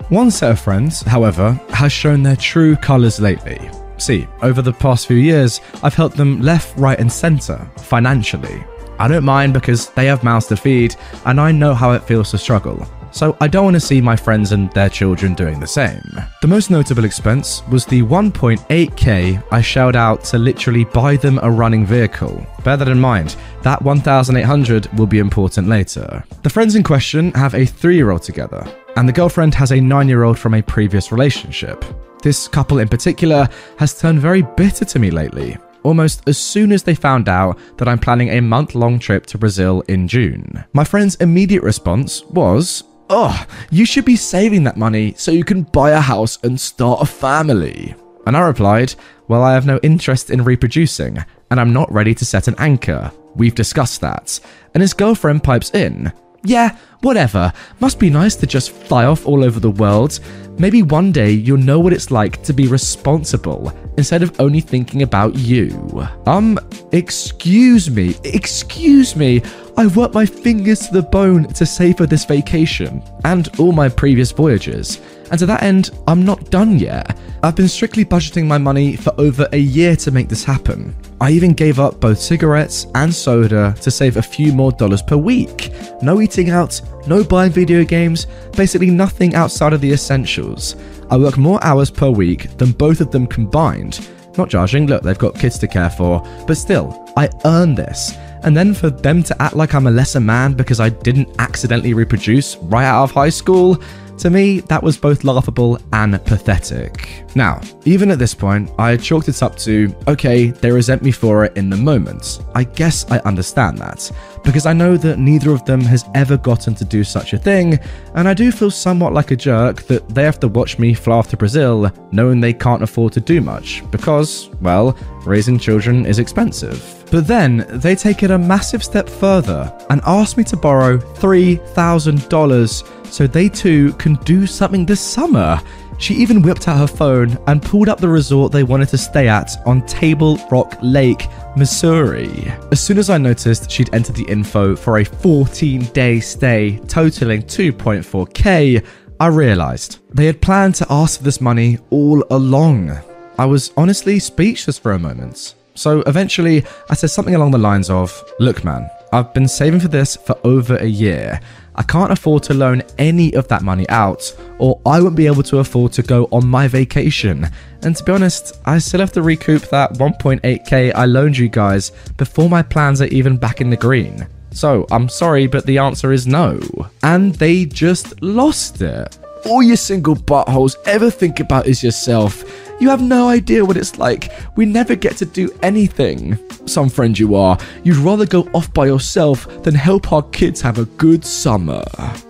One 0.09 0.31
set 0.31 0.49
of 0.49 0.59
friends, 0.59 1.03
however, 1.03 1.51
has 1.69 1.91
shown 1.91 2.23
their 2.23 2.35
true 2.35 2.75
colours 2.75 3.19
lately. 3.19 3.69
See, 3.97 4.27
over 4.41 4.63
the 4.63 4.73
past 4.73 5.05
few 5.05 5.17
years, 5.17 5.61
I've 5.83 5.93
helped 5.93 6.17
them 6.17 6.41
left, 6.41 6.75
right, 6.79 6.99
and 6.99 7.11
centre, 7.11 7.69
financially. 7.77 8.63
I 8.99 9.07
don't 9.07 9.23
mind 9.23 9.53
because 9.53 9.89
they 9.91 10.05
have 10.05 10.23
mouths 10.23 10.47
to 10.47 10.57
feed, 10.57 10.95
and 11.25 11.39
I 11.39 11.51
know 11.51 11.73
how 11.73 11.93
it 11.93 12.03
feels 12.03 12.31
to 12.31 12.37
struggle 12.37 12.87
so 13.11 13.35
I 13.41 13.47
don't 13.47 13.65
want 13.65 13.75
to 13.75 13.79
see 13.79 14.01
my 14.01 14.15
friends 14.15 14.51
and 14.51 14.71
their 14.71 14.89
children 14.89 15.33
doing 15.33 15.59
the 15.59 15.67
same. 15.67 16.03
The 16.41 16.47
most 16.47 16.69
notable 16.69 17.05
expense 17.05 17.63
was 17.67 17.85
the 17.85 18.03
1.8k 18.03 19.43
I 19.51 19.61
shelled 19.61 19.95
out 19.95 20.23
to 20.25 20.37
literally 20.37 20.85
buy 20.85 21.15
them 21.17 21.39
a 21.41 21.51
running 21.51 21.85
vehicle. 21.85 22.45
Bear 22.63 22.77
that 22.77 22.87
in 22.87 22.99
mind, 22.99 23.35
that 23.63 23.81
1800 23.81 24.87
will 24.97 25.07
be 25.07 25.19
important 25.19 25.67
later. 25.67 26.23
The 26.43 26.49
friends 26.49 26.75
in 26.75 26.83
question 26.83 27.31
have 27.33 27.55
a 27.55 27.65
3 27.65 27.95
year 27.95 28.11
old 28.11 28.23
together, 28.23 28.65
and 28.95 29.07
the 29.07 29.13
girlfriend 29.13 29.53
has 29.55 29.71
a 29.71 29.81
9 29.81 30.07
year 30.07 30.23
old 30.23 30.37
from 30.37 30.53
a 30.53 30.61
previous 30.61 31.11
relationship. 31.11 31.83
This 32.21 32.47
couple 32.47 32.79
in 32.79 32.89
particular 32.89 33.47
has 33.77 33.97
turned 33.97 34.19
very 34.19 34.41
bitter 34.41 34.83
to 34.85 34.99
me 34.99 35.09
lately, 35.09 35.57
almost 35.83 36.27
as 36.27 36.37
soon 36.37 36.71
as 36.71 36.83
they 36.83 36.95
found 36.95 37.29
out 37.29 37.57
that 37.77 37.87
I'm 37.87 37.99
planning 37.99 38.29
a 38.29 38.41
month 38.41 38.75
long 38.75 38.99
trip 38.99 39.25
to 39.27 39.37
Brazil 39.37 39.81
in 39.87 40.07
June. 40.07 40.63
My 40.73 40.83
friend's 40.83 41.15
immediate 41.15 41.63
response 41.63 42.23
was, 42.25 42.83
Oh, 43.11 43.45
you 43.71 43.85
should 43.85 44.05
be 44.05 44.15
saving 44.15 44.63
that 44.65 44.77
money 44.77 45.15
so 45.17 45.31
you 45.31 45.43
can 45.43 45.63
buy 45.63 45.91
a 45.91 45.99
house 45.99 46.37
and 46.43 46.59
start 46.59 47.01
a 47.01 47.05
family. 47.05 47.95
And 48.27 48.37
I 48.37 48.41
replied, 48.41 48.93
Well, 49.27 49.41
I 49.41 49.53
have 49.53 49.65
no 49.65 49.79
interest 49.81 50.29
in 50.29 50.43
reproducing, 50.43 51.17
and 51.49 51.59
I'm 51.59 51.73
not 51.73 51.91
ready 51.91 52.13
to 52.13 52.25
set 52.25 52.47
an 52.47 52.55
anchor. 52.59 53.11
We've 53.35 53.55
discussed 53.55 54.01
that. 54.01 54.39
And 54.73 54.81
his 54.81 54.93
girlfriend 54.93 55.43
pipes 55.43 55.73
in, 55.73 56.11
Yeah, 56.43 56.77
whatever. 57.01 57.51
Must 57.79 57.97
be 57.97 58.11
nice 58.11 58.35
to 58.35 58.47
just 58.47 58.71
fly 58.71 59.05
off 59.05 59.25
all 59.25 59.43
over 59.43 59.59
the 59.59 59.71
world. 59.71 60.19
Maybe 60.59 60.83
one 60.83 61.11
day 61.11 61.31
you'll 61.31 61.57
know 61.57 61.79
what 61.79 61.93
it's 61.93 62.11
like 62.11 62.43
to 62.43 62.53
be 62.53 62.67
responsible 62.67 63.73
instead 63.99 64.23
of 64.23 64.39
only 64.39 64.61
thinking 64.61 65.03
about 65.03 65.35
you. 65.35 66.07
Um, 66.25 66.57
excuse 66.91 67.91
me, 67.91 68.15
excuse 68.23 69.15
me. 69.15 69.41
I've 69.77 69.95
worked 69.95 70.15
my 70.15 70.25
fingers 70.25 70.87
to 70.87 70.93
the 70.93 71.03
bone 71.03 71.43
to 71.49 71.65
save 71.65 71.97
for 71.97 72.07
this 72.07 72.25
vacation 72.25 73.03
and 73.25 73.49
all 73.59 73.71
my 73.71 73.89
previous 73.89 74.31
voyages. 74.31 74.99
And 75.29 75.39
to 75.39 75.45
that 75.45 75.63
end, 75.63 75.91
I'm 76.07 76.25
not 76.25 76.49
done 76.49 76.79
yet. 76.79 77.15
I've 77.41 77.55
been 77.55 77.69
strictly 77.69 78.03
budgeting 78.03 78.47
my 78.47 78.57
money 78.57 78.97
for 78.97 79.13
over 79.17 79.47
a 79.53 79.57
year 79.57 79.95
to 79.95 80.11
make 80.11 80.27
this 80.27 80.43
happen. 80.43 80.93
I 81.21 81.31
even 81.31 81.53
gave 81.53 81.79
up 81.79 82.01
both 82.01 82.19
cigarettes 82.19 82.87
and 82.95 83.13
soda 83.13 83.73
to 83.81 83.89
save 83.89 84.17
a 84.17 84.21
few 84.21 84.51
more 84.51 84.73
dollars 84.73 85.01
per 85.01 85.15
week. 85.15 85.71
No 86.01 86.19
eating 86.19 86.49
out, 86.49 86.81
no 87.07 87.23
buying 87.23 87.53
video 87.53 87.85
games, 87.85 88.27
basically 88.57 88.89
nothing 88.89 89.35
outside 89.35 89.71
of 89.71 89.79
the 89.79 89.93
essentials. 89.93 90.75
I 91.09 91.17
work 91.17 91.37
more 91.37 91.63
hours 91.63 91.89
per 91.89 92.09
week 92.09 92.57
than 92.57 92.73
both 92.73 92.99
of 92.99 93.09
them 93.09 93.25
combined. 93.25 94.09
Not 94.37 94.49
judging, 94.49 94.87
look, 94.87 95.03
they've 95.03 95.17
got 95.17 95.39
kids 95.39 95.57
to 95.59 95.67
care 95.67 95.89
for, 95.89 96.21
but 96.45 96.57
still, 96.57 97.09
I 97.15 97.29
earn 97.45 97.73
this. 97.73 98.17
And 98.43 98.55
then 98.55 98.73
for 98.73 98.89
them 98.89 99.23
to 99.23 99.41
act 99.41 99.55
like 99.55 99.75
I'm 99.75 99.87
a 99.87 99.91
lesser 99.91 100.19
man 100.19 100.53
because 100.53 100.81
I 100.81 100.89
didn't 100.89 101.29
accidentally 101.39 101.93
reproduce 101.93 102.57
right 102.57 102.85
out 102.85 103.03
of 103.03 103.11
high 103.11 103.29
school, 103.29 103.81
to 104.19 104.29
me, 104.29 104.59
that 104.61 104.83
was 104.83 104.97
both 104.97 105.23
laughable 105.23 105.79
and 105.93 106.23
pathetic. 106.25 107.23
Now, 107.35 107.61
even 107.85 108.11
at 108.11 108.19
this 108.19 108.35
point, 108.35 108.69
I 108.77 108.97
chalked 108.97 109.29
it 109.29 109.41
up 109.41 109.57
to 109.59 109.95
okay, 110.07 110.47
they 110.47 110.71
resent 110.71 111.01
me 111.01 111.11
for 111.11 111.45
it 111.45 111.57
in 111.57 111.69
the 111.69 111.77
moment. 111.77 112.41
I 112.55 112.63
guess 112.63 113.09
I 113.09 113.19
understand 113.19 113.77
that, 113.77 114.11
because 114.43 114.65
I 114.65 114.73
know 114.73 114.97
that 114.97 115.19
neither 115.19 115.51
of 115.51 115.63
them 115.65 115.81
has 115.81 116.05
ever 116.15 116.37
gotten 116.37 116.75
to 116.75 116.85
do 116.85 117.03
such 117.03 117.33
a 117.33 117.37
thing, 117.37 117.79
and 118.15 118.27
I 118.27 118.33
do 118.33 118.51
feel 118.51 118.71
somewhat 118.71 119.13
like 119.13 119.31
a 119.31 119.35
jerk 119.35 119.83
that 119.83 120.07
they 120.09 120.23
have 120.23 120.39
to 120.41 120.47
watch 120.47 120.79
me 120.79 120.93
fly 120.93 121.17
off 121.17 121.29
to 121.29 121.37
Brazil 121.37 121.91
knowing 122.11 122.41
they 122.41 122.53
can't 122.53 122.83
afford 122.83 123.13
to 123.13 123.21
do 123.21 123.41
much, 123.41 123.83
because, 123.91 124.49
well, 124.61 124.97
raising 125.25 125.59
children 125.59 126.05
is 126.05 126.19
expensive. 126.19 126.95
But 127.11 127.27
then 127.27 127.65
they 127.69 127.95
take 127.95 128.23
it 128.23 128.31
a 128.31 128.37
massive 128.37 128.83
step 128.83 129.09
further 129.09 129.73
and 129.89 130.01
ask 130.05 130.37
me 130.37 130.43
to 130.45 130.57
borrow 130.57 130.97
$3,000 130.97 132.98
so 133.11 133.27
they 133.27 133.49
too 133.49 133.93
can 133.93 134.15
do 134.25 134.45
something 134.47 134.85
this 134.85 135.01
summer. 135.01 135.61
She 135.97 136.13
even 136.15 136.41
whipped 136.41 136.67
out 136.67 136.77
her 136.77 136.87
phone 136.87 137.37
and 137.47 137.61
pulled 137.61 137.89
up 137.89 137.99
the 137.99 138.07
resort 138.07 138.51
they 138.51 138.63
wanted 138.63 138.87
to 138.89 138.97
stay 138.97 139.27
at 139.27 139.51
on 139.65 139.85
Table 139.85 140.39
Rock 140.49 140.77
Lake, 140.81 141.27
Missouri. 141.57 142.53
As 142.71 142.79
soon 142.79 142.97
as 142.97 143.09
I 143.09 143.17
noticed 143.17 143.69
she'd 143.69 143.93
entered 143.93 144.15
the 144.15 144.23
info 144.23 144.75
for 144.75 144.99
a 144.99 145.03
14 145.03 145.83
day 145.87 146.21
stay 146.21 146.79
totaling 146.87 147.41
2.4k, 147.43 148.85
I 149.19 149.27
realised 149.27 149.99
they 150.15 150.25
had 150.25 150.41
planned 150.41 150.75
to 150.75 150.87
ask 150.89 151.17
for 151.17 151.25
this 151.25 151.41
money 151.41 151.77
all 151.89 152.23
along. 152.31 152.97
I 153.37 153.45
was 153.45 153.73
honestly 153.75 154.19
speechless 154.19 154.79
for 154.79 154.93
a 154.93 154.99
moment. 154.99 155.55
So 155.75 156.01
eventually, 156.01 156.63
I 156.89 156.93
said 156.93 157.09
something 157.09 157.35
along 157.35 157.51
the 157.51 157.57
lines 157.57 157.89
of 157.89 158.23
Look, 158.39 158.63
man, 158.63 158.89
I've 159.11 159.33
been 159.33 159.47
saving 159.47 159.79
for 159.79 159.87
this 159.87 160.15
for 160.15 160.37
over 160.43 160.77
a 160.77 160.85
year. 160.85 161.39
I 161.79 161.83
can't 161.83 162.11
afford 162.11 162.43
to 162.43 162.53
loan 162.53 162.83
any 162.97 163.33
of 163.35 163.47
that 163.47 163.61
money 163.61 163.87
out, 163.87 164.35
or 164.57 164.81
I 164.85 165.01
won't 165.01 165.15
be 165.15 165.27
able 165.27 165.43
to 165.43 165.59
afford 165.59 165.93
to 165.93 166.03
go 166.03 166.27
on 166.29 166.45
my 166.45 166.67
vacation. 166.67 167.47
And 167.83 167.95
to 167.95 168.03
be 168.03 168.11
honest, 168.11 168.59
I 168.65 168.79
still 168.79 168.99
have 168.99 169.13
to 169.13 169.21
recoup 169.21 169.61
that 169.69 169.93
1.8k 169.93 170.91
I 170.93 171.05
loaned 171.05 171.37
you 171.37 171.47
guys 171.47 171.93
before 172.17 172.49
my 172.49 172.61
plans 172.61 173.01
are 173.01 173.05
even 173.05 173.37
back 173.37 173.61
in 173.61 173.69
the 173.69 173.77
green. 173.77 174.27
So 174.51 174.87
I'm 174.91 175.07
sorry, 175.07 175.47
but 175.47 175.65
the 175.65 175.77
answer 175.77 176.11
is 176.11 176.27
no. 176.27 176.59
And 177.01 177.33
they 177.35 177.63
just 177.63 178.21
lost 178.21 178.81
it. 178.81 179.17
All 179.45 179.63
you 179.63 179.75
single 179.75 180.15
buttholes 180.15 180.75
ever 180.85 181.09
think 181.09 181.39
about 181.39 181.65
is 181.65 181.83
yourself. 181.83 182.43
You 182.81 182.89
have 182.89 183.01
no 183.01 183.29
idea 183.29 183.63
what 183.63 183.77
it's 183.77 183.97
like. 183.97 184.31
We 184.55 184.65
never 184.65 184.95
get 184.95 185.17
to 185.17 185.25
do 185.25 185.49
anything. 185.61 186.37
Some 186.65 186.89
friend 186.89 187.17
you 187.17 187.35
are, 187.35 187.57
you'd 187.83 187.97
rather 187.97 188.25
go 188.25 188.43
off 188.53 188.73
by 188.73 188.85
yourself 188.85 189.63
than 189.63 189.75
help 189.75 190.11
our 190.11 190.23
kids 190.23 190.61
have 190.61 190.77
a 190.77 190.85
good 190.85 191.23
summer. 191.25 191.83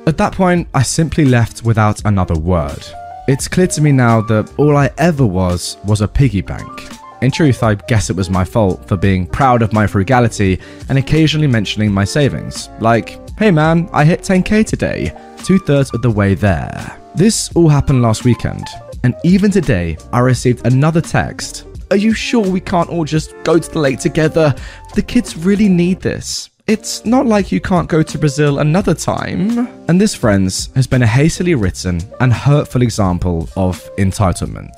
At 0.07 0.17
that 0.17 0.33
point, 0.33 0.67
I 0.73 0.83
simply 0.83 1.25
left 1.25 1.63
without 1.63 2.05
another 2.05 2.35
word. 2.35 2.85
It's 3.27 3.47
clear 3.47 3.67
to 3.67 3.81
me 3.81 3.91
now 3.91 4.21
that 4.21 4.51
all 4.57 4.77
I 4.77 4.91
ever 4.97 5.25
was 5.25 5.77
was 5.85 6.01
a 6.01 6.07
piggy 6.07 6.41
bank. 6.41 6.89
In 7.21 7.31
truth, 7.31 7.63
I 7.63 7.75
guess 7.75 8.09
it 8.09 8.15
was 8.15 8.29
my 8.29 8.45
fault 8.45 8.87
for 8.87 8.95
being 8.95 9.27
proud 9.27 9.61
of 9.61 9.73
my 9.73 9.85
frugality 9.87 10.59
and 10.87 10.97
occasionally 10.97 11.47
mentioning 11.47 11.91
my 11.91 12.05
savings. 12.05 12.69
Like, 12.79 13.19
hey 13.37 13.51
man, 13.51 13.89
I 13.91 14.05
hit 14.05 14.21
10k 14.21 14.65
today, 14.65 15.11
two 15.43 15.59
thirds 15.59 15.93
of 15.93 16.01
the 16.01 16.09
way 16.09 16.33
there. 16.33 16.98
This 17.15 17.51
all 17.55 17.67
happened 17.67 18.01
last 18.01 18.23
weekend, 18.23 18.65
and 19.03 19.15
even 19.23 19.51
today, 19.51 19.97
I 20.13 20.19
received 20.19 20.65
another 20.65 21.01
text. 21.01 21.65
Are 21.91 21.97
you 21.97 22.13
sure 22.13 22.47
we 22.47 22.61
can't 22.61 22.89
all 22.89 23.03
just 23.03 23.33
go 23.43 23.57
to 23.57 23.71
the 23.71 23.79
lake 23.79 23.99
together? 23.99 24.53
The 24.93 25.01
kids 25.01 25.35
really 25.35 25.67
need 25.67 25.99
this. 26.01 26.49
It's 26.67 27.03
not 27.05 27.25
like 27.25 27.51
you 27.51 27.59
can't 27.59 27.89
go 27.89 28.03
to 28.03 28.17
Brazil 28.19 28.59
another 28.59 28.93
time. 28.93 29.67
And 29.87 29.99
this, 29.99 30.13
friends, 30.13 30.71
has 30.75 30.85
been 30.85 31.01
a 31.01 31.07
hastily 31.07 31.55
written 31.55 31.99
and 32.21 32.31
hurtful 32.31 32.83
example 32.83 33.49
of 33.57 33.83
entitlement. 33.95 34.71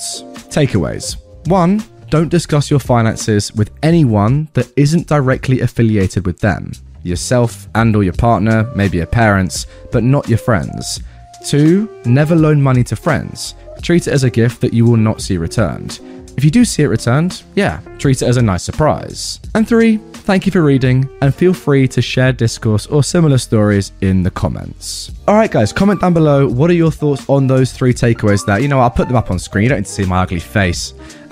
Takeaways 0.49 1.17
1. 1.47 1.83
Don't 2.09 2.29
discuss 2.29 2.71
your 2.71 2.79
finances 2.79 3.53
with 3.53 3.71
anyone 3.83 4.47
that 4.53 4.71
isn't 4.77 5.07
directly 5.07 5.59
affiliated 5.59 6.25
with 6.25 6.39
them. 6.39 6.71
Yourself 7.03 7.67
and 7.75 7.93
or 7.95 8.03
your 8.03 8.13
partner, 8.13 8.71
maybe 8.75 8.97
your 8.97 9.05
parents, 9.05 9.67
but 9.91 10.03
not 10.03 10.29
your 10.29 10.37
friends. 10.37 11.01
2. 11.43 12.01
Never 12.05 12.35
loan 12.35 12.61
money 12.61 12.83
to 12.85 12.95
friends 12.95 13.55
treat 13.81 14.07
it 14.07 14.13
as 14.13 14.23
a 14.23 14.29
gift 14.29 14.61
that 14.61 14.73
you 14.73 14.85
will 14.85 14.97
not 14.97 15.21
see 15.21 15.37
returned. 15.37 15.99
If 16.37 16.45
you 16.45 16.51
do 16.51 16.63
see 16.63 16.83
it 16.83 16.87
returned, 16.87 17.43
yeah, 17.55 17.81
treat 17.97 18.21
it 18.21 18.27
as 18.27 18.37
a 18.37 18.41
nice 18.41 18.63
surprise. 18.63 19.39
And 19.53 19.67
three, 19.67 19.97
thank 19.97 20.45
you 20.45 20.51
for 20.51 20.61
reading, 20.61 21.09
and 21.21 21.35
feel 21.35 21.53
free 21.53 21.87
to 21.89 22.01
share 22.01 22.31
discourse 22.31 22.87
or 22.87 23.03
similar 23.03 23.37
stories 23.37 23.91
in 24.01 24.23
the 24.23 24.31
comments. 24.31 25.11
Alright, 25.27 25.51
guys, 25.51 25.73
comment 25.73 25.99
down 25.99 26.13
below 26.13 26.47
what 26.47 26.69
are 26.69 26.73
your 26.73 26.91
thoughts 26.91 27.27
on 27.29 27.47
those 27.47 27.73
three 27.73 27.93
takeaways 27.93 28.45
there. 28.45 28.59
You 28.59 28.69
know, 28.69 28.79
I'll 28.79 28.89
put 28.89 29.07
them 29.07 29.17
up 29.17 29.29
on 29.29 29.39
screen, 29.39 29.63
you 29.63 29.69
don't 29.69 29.79
need 29.79 29.85
to 29.85 29.91
see 29.91 30.05
my 30.05 30.21
ugly 30.21 30.39
face. 30.39 30.93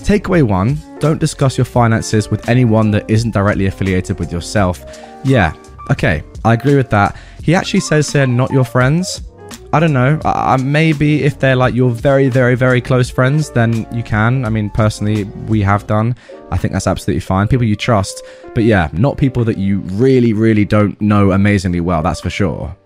Takeaway 0.00 0.42
one 0.42 0.78
don't 0.98 1.20
discuss 1.20 1.56
your 1.56 1.64
finances 1.64 2.30
with 2.30 2.48
anyone 2.48 2.90
that 2.90 3.08
isn't 3.08 3.30
directly 3.30 3.66
affiliated 3.66 4.18
with 4.18 4.32
yourself. 4.32 4.84
Yeah, 5.22 5.54
okay, 5.90 6.24
I 6.44 6.54
agree 6.54 6.74
with 6.74 6.90
that. 6.90 7.16
He 7.42 7.54
actually 7.54 7.80
says 7.80 8.12
they're 8.12 8.26
not 8.26 8.50
your 8.50 8.64
friends. 8.64 9.22
I 9.72 9.78
don't 9.78 9.92
know. 9.92 10.18
Maybe 10.64 11.22
if 11.22 11.38
they're 11.38 11.54
like 11.54 11.74
your 11.74 11.90
very, 11.90 12.28
very, 12.28 12.56
very 12.56 12.80
close 12.80 13.08
friends, 13.08 13.50
then 13.50 13.86
you 13.94 14.02
can. 14.02 14.44
I 14.44 14.48
mean, 14.48 14.68
personally, 14.68 15.24
we 15.46 15.62
have 15.62 15.86
done. 15.86 16.16
I 16.50 16.56
think 16.56 16.72
that's 16.72 16.88
absolutely 16.88 17.20
fine. 17.20 17.46
People 17.46 17.66
you 17.66 17.76
trust. 17.76 18.24
But 18.52 18.64
yeah, 18.64 18.88
not 18.92 19.16
people 19.16 19.44
that 19.44 19.58
you 19.58 19.80
really, 19.80 20.32
really 20.32 20.64
don't 20.64 21.00
know 21.00 21.30
amazingly 21.30 21.80
well, 21.80 22.02
that's 22.02 22.20
for 22.20 22.30
sure. 22.30 22.76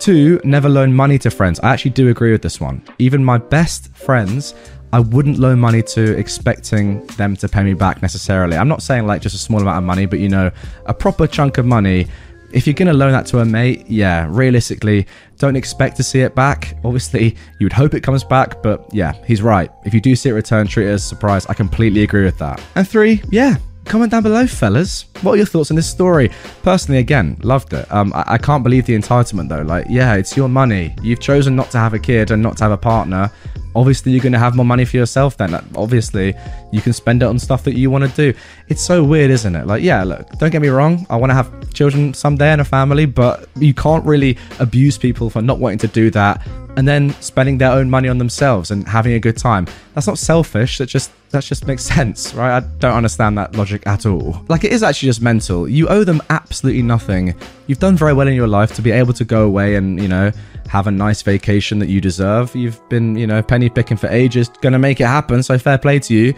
Two, 0.00 0.38
never 0.44 0.68
loan 0.68 0.92
money 0.92 1.18
to 1.18 1.30
friends. 1.30 1.60
I 1.60 1.72
actually 1.72 1.92
do 1.92 2.10
agree 2.10 2.32
with 2.32 2.42
this 2.42 2.60
one. 2.60 2.84
Even 2.98 3.24
my 3.24 3.38
best 3.38 3.94
friends, 3.96 4.54
I 4.92 5.00
wouldn't 5.00 5.38
loan 5.38 5.58
money 5.60 5.80
to 5.94 6.18
expecting 6.18 7.06
them 7.16 7.36
to 7.36 7.48
pay 7.48 7.62
me 7.62 7.72
back 7.72 8.02
necessarily. 8.02 8.58
I'm 8.58 8.68
not 8.68 8.82
saying 8.82 9.06
like 9.06 9.22
just 9.22 9.34
a 9.34 9.38
small 9.38 9.62
amount 9.62 9.78
of 9.78 9.84
money, 9.84 10.04
but 10.04 10.18
you 10.18 10.28
know, 10.28 10.50
a 10.84 10.92
proper 10.92 11.26
chunk 11.26 11.56
of 11.56 11.64
money 11.64 12.08
if 12.52 12.66
you're 12.66 12.74
going 12.74 12.88
to 12.88 12.94
loan 12.94 13.12
that 13.12 13.26
to 13.26 13.38
a 13.40 13.44
mate, 13.44 13.84
yeah, 13.88 14.26
realistically, 14.28 15.06
don't 15.38 15.56
expect 15.56 15.96
to 15.96 16.02
see 16.02 16.20
it 16.20 16.34
back. 16.34 16.76
Obviously, 16.84 17.36
you 17.58 17.64
would 17.66 17.72
hope 17.72 17.94
it 17.94 18.02
comes 18.02 18.24
back, 18.24 18.62
but 18.62 18.86
yeah, 18.92 19.12
he's 19.26 19.42
right. 19.42 19.70
If 19.84 19.94
you 19.94 20.00
do 20.00 20.14
see 20.14 20.28
it 20.28 20.32
return, 20.32 20.66
treat 20.66 20.86
it 20.86 20.90
as 20.90 21.04
a 21.04 21.06
surprise. 21.06 21.46
I 21.46 21.54
completely 21.54 22.02
agree 22.02 22.24
with 22.24 22.38
that. 22.38 22.62
And 22.74 22.86
three, 22.86 23.22
yeah, 23.30 23.56
comment 23.84 24.10
down 24.10 24.22
below, 24.22 24.46
fellas. 24.46 25.06
What 25.22 25.32
are 25.32 25.36
your 25.36 25.46
thoughts 25.46 25.70
on 25.70 25.76
this 25.76 25.88
story? 25.88 26.30
Personally, 26.62 27.00
again, 27.00 27.36
loved 27.42 27.72
it. 27.72 27.90
Um, 27.92 28.12
I-, 28.14 28.34
I, 28.34 28.38
can't 28.38 28.62
believe 28.62 28.86
the 28.86 28.96
entitlement 28.96 29.48
though. 29.48 29.62
Like, 29.62 29.86
yeah, 29.88 30.14
it's 30.14 30.36
your 30.36 30.48
money. 30.48 30.94
You've 31.02 31.20
chosen 31.20 31.56
not 31.56 31.70
to 31.72 31.78
have 31.78 31.94
a 31.94 31.98
kid 31.98 32.30
and 32.30 32.42
not 32.42 32.56
to 32.58 32.64
have 32.64 32.72
a 32.72 32.78
partner 32.78 33.30
obviously 33.74 34.12
you're 34.12 34.22
going 34.22 34.32
to 34.32 34.38
have 34.38 34.54
more 34.54 34.66
money 34.66 34.84
for 34.84 34.96
yourself 34.96 35.36
then. 35.36 35.54
Obviously 35.76 36.34
you 36.72 36.80
can 36.80 36.92
spend 36.92 37.22
it 37.22 37.26
on 37.26 37.38
stuff 37.38 37.64
that 37.64 37.74
you 37.74 37.90
want 37.90 38.04
to 38.08 38.32
do. 38.32 38.38
It's 38.68 38.82
so 38.82 39.04
weird 39.04 39.30
isn't 39.30 39.54
it? 39.54 39.66
Like 39.66 39.82
yeah 39.82 40.04
look 40.04 40.28
don't 40.38 40.50
get 40.50 40.62
me 40.62 40.68
wrong 40.68 41.06
i 41.10 41.16
want 41.16 41.30
to 41.30 41.34
have 41.34 41.72
children 41.72 42.14
someday 42.14 42.50
and 42.50 42.60
a 42.60 42.64
family 42.64 43.06
but 43.06 43.48
you 43.56 43.74
can't 43.74 44.04
really 44.04 44.36
abuse 44.60 44.98
people 44.98 45.30
for 45.30 45.42
not 45.42 45.58
wanting 45.58 45.78
to 45.78 45.88
do 45.88 46.10
that 46.10 46.46
and 46.76 46.88
then 46.88 47.10
spending 47.20 47.58
their 47.58 47.72
own 47.72 47.90
money 47.90 48.08
on 48.08 48.18
themselves 48.18 48.70
and 48.70 48.86
having 48.88 49.12
a 49.12 49.20
good 49.20 49.36
time. 49.36 49.66
That's 49.94 50.06
not 50.06 50.18
selfish 50.18 50.78
that 50.78 50.86
just 50.86 51.12
that 51.30 51.44
just 51.44 51.66
makes 51.66 51.82
sense 51.82 52.34
right? 52.34 52.56
I 52.56 52.60
don't 52.78 52.94
understand 52.94 53.38
that 53.38 53.54
logic 53.54 53.86
at 53.86 54.06
all. 54.06 54.44
Like 54.48 54.64
it 54.64 54.72
is 54.72 54.82
actually 54.82 55.08
just 55.08 55.22
mental. 55.22 55.68
You 55.68 55.88
owe 55.88 56.04
them 56.04 56.22
absolutely 56.30 56.82
nothing. 56.82 57.34
You've 57.66 57.78
done 57.78 57.96
very 57.96 58.12
well 58.12 58.28
in 58.28 58.34
your 58.34 58.48
life 58.48 58.74
to 58.76 58.82
be 58.82 58.90
able 58.90 59.12
to 59.14 59.24
go 59.24 59.44
away 59.44 59.76
and 59.76 60.00
you 60.00 60.08
know 60.08 60.32
have 60.68 60.86
a 60.86 60.90
nice 60.90 61.22
vacation 61.22 61.78
that 61.78 61.88
you 61.88 62.00
deserve. 62.00 62.54
You've 62.54 62.86
been, 62.88 63.16
you 63.16 63.26
know, 63.26 63.42
penny 63.42 63.68
picking 63.68 63.96
for 63.96 64.08
ages, 64.08 64.48
gonna 64.60 64.78
make 64.78 65.00
it 65.00 65.06
happen, 65.06 65.42
so 65.42 65.58
fair 65.58 65.78
play 65.78 65.98
to 66.00 66.14
you. 66.14 66.34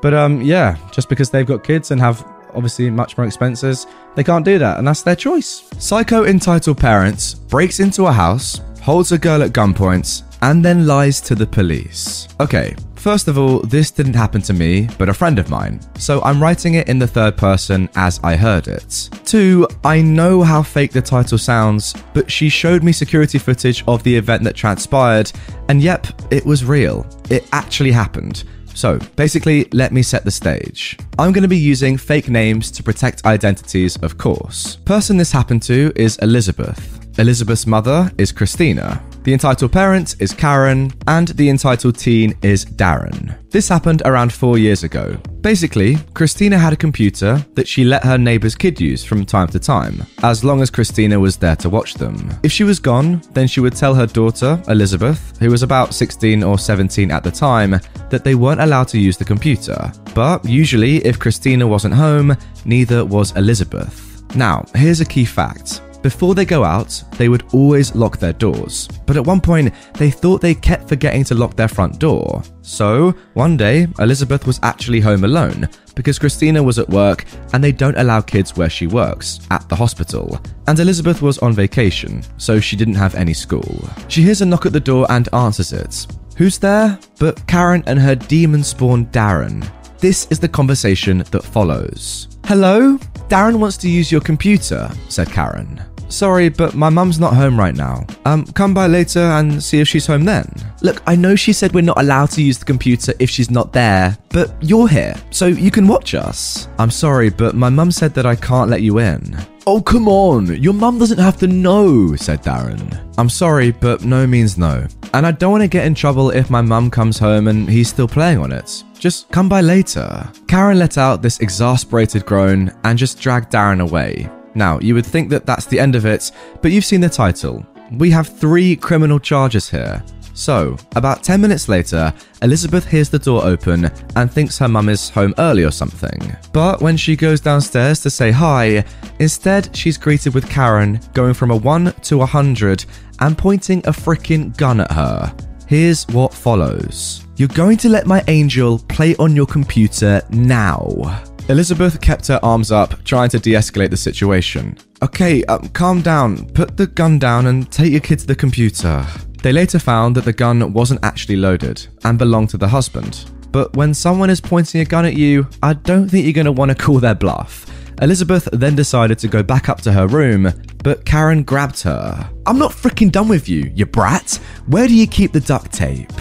But 0.00 0.14
um, 0.14 0.40
yeah, 0.42 0.76
just 0.92 1.08
because 1.08 1.30
they've 1.30 1.46
got 1.46 1.64
kids 1.64 1.90
and 1.90 2.00
have 2.00 2.24
obviously 2.54 2.90
much 2.90 3.16
more 3.16 3.26
expenses, 3.26 3.86
they 4.14 4.24
can't 4.24 4.44
do 4.44 4.58
that, 4.58 4.78
and 4.78 4.86
that's 4.86 5.02
their 5.02 5.16
choice. 5.16 5.68
Psycho 5.78 6.24
entitled 6.24 6.78
parents 6.78 7.34
breaks 7.34 7.80
into 7.80 8.06
a 8.06 8.12
house, 8.12 8.60
holds 8.80 9.12
a 9.12 9.18
girl 9.18 9.42
at 9.42 9.52
gunpoint, 9.52 10.22
and 10.42 10.64
then 10.64 10.86
lies 10.86 11.20
to 11.22 11.34
the 11.34 11.46
police. 11.46 12.28
Okay, 12.40 12.74
First 12.98 13.28
of 13.28 13.38
all, 13.38 13.60
this 13.60 13.92
didn't 13.92 14.14
happen 14.14 14.42
to 14.42 14.52
me, 14.52 14.88
but 14.98 15.08
a 15.08 15.14
friend 15.14 15.38
of 15.38 15.48
mine, 15.48 15.80
so 15.98 16.20
I'm 16.22 16.42
writing 16.42 16.74
it 16.74 16.88
in 16.88 16.98
the 16.98 17.06
third 17.06 17.36
person 17.36 17.88
as 17.94 18.18
I 18.24 18.34
heard 18.34 18.66
it. 18.66 19.08
Two, 19.24 19.68
I 19.84 20.02
know 20.02 20.42
how 20.42 20.64
fake 20.64 20.90
the 20.90 21.00
title 21.00 21.38
sounds, 21.38 21.94
but 22.12 22.30
she 22.30 22.48
showed 22.48 22.82
me 22.82 22.90
security 22.90 23.38
footage 23.38 23.84
of 23.86 24.02
the 24.02 24.14
event 24.14 24.42
that 24.42 24.56
transpired, 24.56 25.30
and 25.68 25.80
yep, 25.80 26.08
it 26.32 26.44
was 26.44 26.64
real. 26.64 27.06
It 27.30 27.48
actually 27.52 27.92
happened. 27.92 28.42
So, 28.74 28.98
basically, 29.16 29.64
let 29.72 29.92
me 29.92 30.02
set 30.02 30.24
the 30.24 30.30
stage. 30.30 30.98
I'm 31.18 31.32
going 31.32 31.42
to 31.42 31.48
be 31.48 31.56
using 31.56 31.96
fake 31.96 32.28
names 32.28 32.70
to 32.72 32.82
protect 32.82 33.24
identities, 33.24 33.96
of 33.98 34.18
course. 34.18 34.76
Person 34.84 35.16
this 35.16 35.32
happened 35.32 35.62
to 35.62 35.92
is 35.94 36.16
Elizabeth. 36.18 37.18
Elizabeth's 37.18 37.66
mother 37.66 38.10
is 38.18 38.32
Christina. 38.32 39.02
The 39.28 39.34
entitled 39.34 39.72
parent 39.72 40.16
is 40.20 40.32
Karen, 40.32 40.90
and 41.06 41.28
the 41.28 41.50
entitled 41.50 41.98
teen 41.98 42.34
is 42.40 42.64
Darren. 42.64 43.36
This 43.50 43.68
happened 43.68 44.00
around 44.06 44.32
four 44.32 44.56
years 44.56 44.84
ago. 44.84 45.18
Basically, 45.42 45.98
Christina 46.14 46.56
had 46.56 46.72
a 46.72 46.76
computer 46.76 47.44
that 47.52 47.68
she 47.68 47.84
let 47.84 48.04
her 48.04 48.16
neighbor's 48.16 48.54
kid 48.54 48.80
use 48.80 49.04
from 49.04 49.26
time 49.26 49.48
to 49.48 49.58
time, 49.58 50.02
as 50.22 50.44
long 50.44 50.62
as 50.62 50.70
Christina 50.70 51.20
was 51.20 51.36
there 51.36 51.56
to 51.56 51.68
watch 51.68 51.92
them. 51.92 52.32
If 52.42 52.52
she 52.52 52.64
was 52.64 52.80
gone, 52.80 53.20
then 53.34 53.46
she 53.46 53.60
would 53.60 53.76
tell 53.76 53.94
her 53.94 54.06
daughter, 54.06 54.62
Elizabeth, 54.68 55.36
who 55.40 55.50
was 55.50 55.62
about 55.62 55.92
16 55.92 56.42
or 56.42 56.58
17 56.58 57.10
at 57.10 57.22
the 57.22 57.30
time, 57.30 57.78
that 58.08 58.24
they 58.24 58.34
weren't 58.34 58.62
allowed 58.62 58.88
to 58.88 58.98
use 58.98 59.18
the 59.18 59.26
computer. 59.26 59.92
But 60.14 60.42
usually, 60.46 61.04
if 61.04 61.18
Christina 61.18 61.66
wasn't 61.66 61.92
home, 61.92 62.34
neither 62.64 63.04
was 63.04 63.36
Elizabeth. 63.36 64.24
Now, 64.34 64.64
here's 64.74 65.02
a 65.02 65.04
key 65.04 65.26
fact. 65.26 65.82
Before 66.08 66.34
they 66.34 66.46
go 66.46 66.64
out, 66.64 67.02
they 67.18 67.28
would 67.28 67.44
always 67.52 67.94
lock 67.94 68.16
their 68.16 68.32
doors. 68.32 68.88
But 69.04 69.18
at 69.18 69.26
one 69.26 69.42
point, 69.42 69.74
they 69.92 70.10
thought 70.10 70.40
they 70.40 70.54
kept 70.54 70.88
forgetting 70.88 71.22
to 71.24 71.34
lock 71.34 71.54
their 71.54 71.68
front 71.68 71.98
door. 71.98 72.42
So, 72.62 73.10
one 73.34 73.58
day, 73.58 73.88
Elizabeth 73.98 74.46
was 74.46 74.58
actually 74.62 75.00
home 75.00 75.24
alone 75.24 75.68
because 75.94 76.18
Christina 76.18 76.62
was 76.62 76.78
at 76.78 76.88
work 76.88 77.26
and 77.52 77.62
they 77.62 77.72
don't 77.72 77.98
allow 77.98 78.22
kids 78.22 78.56
where 78.56 78.70
she 78.70 78.86
works, 78.86 79.40
at 79.50 79.68
the 79.68 79.76
hospital. 79.76 80.40
And 80.66 80.78
Elizabeth 80.78 81.20
was 81.20 81.36
on 81.40 81.52
vacation, 81.52 82.22
so 82.38 82.58
she 82.58 82.74
didn't 82.74 82.94
have 82.94 83.14
any 83.14 83.34
school. 83.34 83.86
She 84.08 84.22
hears 84.22 84.40
a 84.40 84.46
knock 84.46 84.64
at 84.64 84.72
the 84.72 84.80
door 84.80 85.06
and 85.10 85.28
answers 85.34 85.74
it. 85.74 86.06
Who's 86.38 86.56
there? 86.58 86.98
But 87.18 87.46
Karen 87.46 87.82
and 87.86 87.98
her 87.98 88.14
demon 88.14 88.64
spawn 88.64 89.04
Darren. 89.08 89.70
This 89.98 90.26
is 90.30 90.40
the 90.40 90.48
conversation 90.48 91.18
that 91.18 91.44
follows. 91.44 92.28
Hello? 92.46 92.96
Darren 93.28 93.58
wants 93.58 93.76
to 93.76 93.90
use 93.90 94.10
your 94.10 94.22
computer, 94.22 94.90
said 95.10 95.28
Karen. 95.28 95.84
Sorry, 96.08 96.48
but 96.48 96.74
my 96.74 96.88
mum's 96.88 97.20
not 97.20 97.34
home 97.34 97.58
right 97.58 97.74
now. 97.74 98.06
Um, 98.24 98.46
come 98.46 98.72
by 98.74 98.86
later 98.86 99.20
and 99.20 99.62
see 99.62 99.80
if 99.80 99.88
she's 99.88 100.06
home 100.06 100.24
then. 100.24 100.50
Look, 100.80 101.02
I 101.06 101.16
know 101.16 101.36
she 101.36 101.52
said 101.52 101.72
we're 101.72 101.82
not 101.82 102.00
allowed 102.00 102.30
to 102.30 102.42
use 102.42 102.58
the 102.58 102.64
computer 102.64 103.12
if 103.18 103.28
she's 103.28 103.50
not 103.50 103.72
there, 103.72 104.16
but 104.30 104.54
you're 104.60 104.88
here, 104.88 105.14
so 105.30 105.46
you 105.46 105.70
can 105.70 105.86
watch 105.86 106.14
us. 106.14 106.68
I'm 106.78 106.90
sorry, 106.90 107.30
but 107.30 107.54
my 107.54 107.68
mum 107.68 107.90
said 107.90 108.14
that 108.14 108.26
I 108.26 108.36
can't 108.36 108.70
let 108.70 108.82
you 108.82 108.98
in. 108.98 109.36
Oh, 109.66 109.82
come 109.82 110.08
on, 110.08 110.46
your 110.62 110.72
mum 110.72 110.98
doesn't 110.98 111.18
have 111.18 111.36
to 111.38 111.46
know, 111.46 112.16
said 112.16 112.42
Darren. 112.42 113.04
I'm 113.18 113.28
sorry, 113.28 113.70
but 113.70 114.02
no 114.02 114.26
means 114.26 114.56
no. 114.56 114.86
And 115.12 115.26
I 115.26 115.30
don't 115.30 115.52
want 115.52 115.62
to 115.62 115.68
get 115.68 115.84
in 115.84 115.94
trouble 115.94 116.30
if 116.30 116.48
my 116.48 116.62
mum 116.62 116.90
comes 116.90 117.18
home 117.18 117.48
and 117.48 117.68
he's 117.68 117.88
still 117.88 118.08
playing 118.08 118.38
on 118.38 118.50
it. 118.50 118.82
Just 118.98 119.28
come 119.30 119.48
by 119.48 119.60
later. 119.60 120.26
Karen 120.48 120.78
let 120.78 120.96
out 120.96 121.20
this 121.20 121.40
exasperated 121.40 122.24
groan 122.24 122.72
and 122.84 122.98
just 122.98 123.20
dragged 123.20 123.52
Darren 123.52 123.82
away. 123.82 124.28
Now, 124.54 124.78
you 124.80 124.94
would 124.94 125.06
think 125.06 125.30
that 125.30 125.46
that's 125.46 125.66
the 125.66 125.80
end 125.80 125.94
of 125.94 126.06
it, 126.06 126.30
but 126.62 126.72
you've 126.72 126.84
seen 126.84 127.00
the 127.00 127.08
title. 127.08 127.64
We 127.92 128.10
have 128.10 128.28
three 128.28 128.76
criminal 128.76 129.18
charges 129.18 129.68
here. 129.68 130.02
So, 130.38 130.76
about 130.94 131.24
10 131.24 131.40
minutes 131.40 131.68
later, 131.68 132.14
Elizabeth 132.42 132.86
hears 132.86 133.10
the 133.10 133.18
door 133.18 133.44
open 133.44 133.90
and 134.14 134.30
thinks 134.30 134.56
her 134.58 134.68
mum 134.68 134.88
is 134.88 135.10
home 135.10 135.34
early 135.38 135.64
or 135.64 135.72
something. 135.72 136.36
But 136.52 136.80
when 136.80 136.96
she 136.96 137.16
goes 137.16 137.40
downstairs 137.40 138.00
to 138.02 138.10
say 138.10 138.30
hi, 138.30 138.84
instead 139.18 139.74
she's 139.74 139.98
greeted 139.98 140.34
with 140.34 140.48
Karen 140.48 141.00
going 141.12 141.34
from 141.34 141.50
a 141.50 141.56
1 141.56 141.92
to 142.02 142.14
a 142.16 142.18
100 142.18 142.84
and 143.18 143.36
pointing 143.36 143.80
a 143.80 143.90
freaking 143.90 144.56
gun 144.56 144.80
at 144.80 144.92
her. 144.92 145.34
Here's 145.66 146.06
what 146.06 146.32
follows 146.32 147.26
You're 147.36 147.48
going 147.48 147.76
to 147.78 147.88
let 147.88 148.06
my 148.06 148.22
angel 148.28 148.78
play 148.78 149.16
on 149.16 149.34
your 149.34 149.46
computer 149.46 150.22
now. 150.30 151.20
Elizabeth 151.48 151.98
kept 152.02 152.26
her 152.26 152.38
arms 152.42 152.70
up, 152.70 153.02
trying 153.04 153.30
to 153.30 153.38
de 153.38 153.52
escalate 153.52 153.88
the 153.88 153.96
situation. 153.96 154.76
Okay, 155.02 155.42
um, 155.44 155.66
calm 155.68 156.02
down, 156.02 156.46
put 156.50 156.76
the 156.76 156.86
gun 156.86 157.18
down 157.18 157.46
and 157.46 157.72
take 157.72 157.90
your 157.90 158.02
kid 158.02 158.18
to 158.18 158.26
the 158.26 158.34
computer. 158.34 159.06
They 159.42 159.52
later 159.52 159.78
found 159.78 160.14
that 160.16 160.26
the 160.26 160.32
gun 160.32 160.74
wasn't 160.74 161.02
actually 161.02 161.36
loaded 161.36 161.86
and 162.04 162.18
belonged 162.18 162.50
to 162.50 162.58
the 162.58 162.68
husband. 162.68 163.30
But 163.50 163.74
when 163.76 163.94
someone 163.94 164.28
is 164.28 164.42
pointing 164.42 164.82
a 164.82 164.84
gun 164.84 165.06
at 165.06 165.14
you, 165.14 165.48
I 165.62 165.72
don't 165.72 166.08
think 166.08 166.26
you're 166.26 166.34
going 166.34 166.44
to 166.44 166.52
want 166.52 166.70
to 166.70 166.74
call 166.74 166.98
their 166.98 167.14
bluff. 167.14 167.64
Elizabeth 168.02 168.46
then 168.52 168.76
decided 168.76 169.18
to 169.20 169.28
go 169.28 169.42
back 169.42 169.70
up 169.70 169.80
to 169.80 169.92
her 169.92 170.06
room, 170.06 170.52
but 170.84 171.06
Karen 171.06 171.44
grabbed 171.44 171.82
her. 171.82 172.30
I'm 172.46 172.58
not 172.58 172.72
freaking 172.72 173.10
done 173.10 173.28
with 173.28 173.48
you, 173.48 173.72
you 173.74 173.86
brat. 173.86 174.38
Where 174.66 174.86
do 174.86 174.94
you 174.94 175.06
keep 175.06 175.32
the 175.32 175.40
duct 175.40 175.72
tape? 175.72 176.12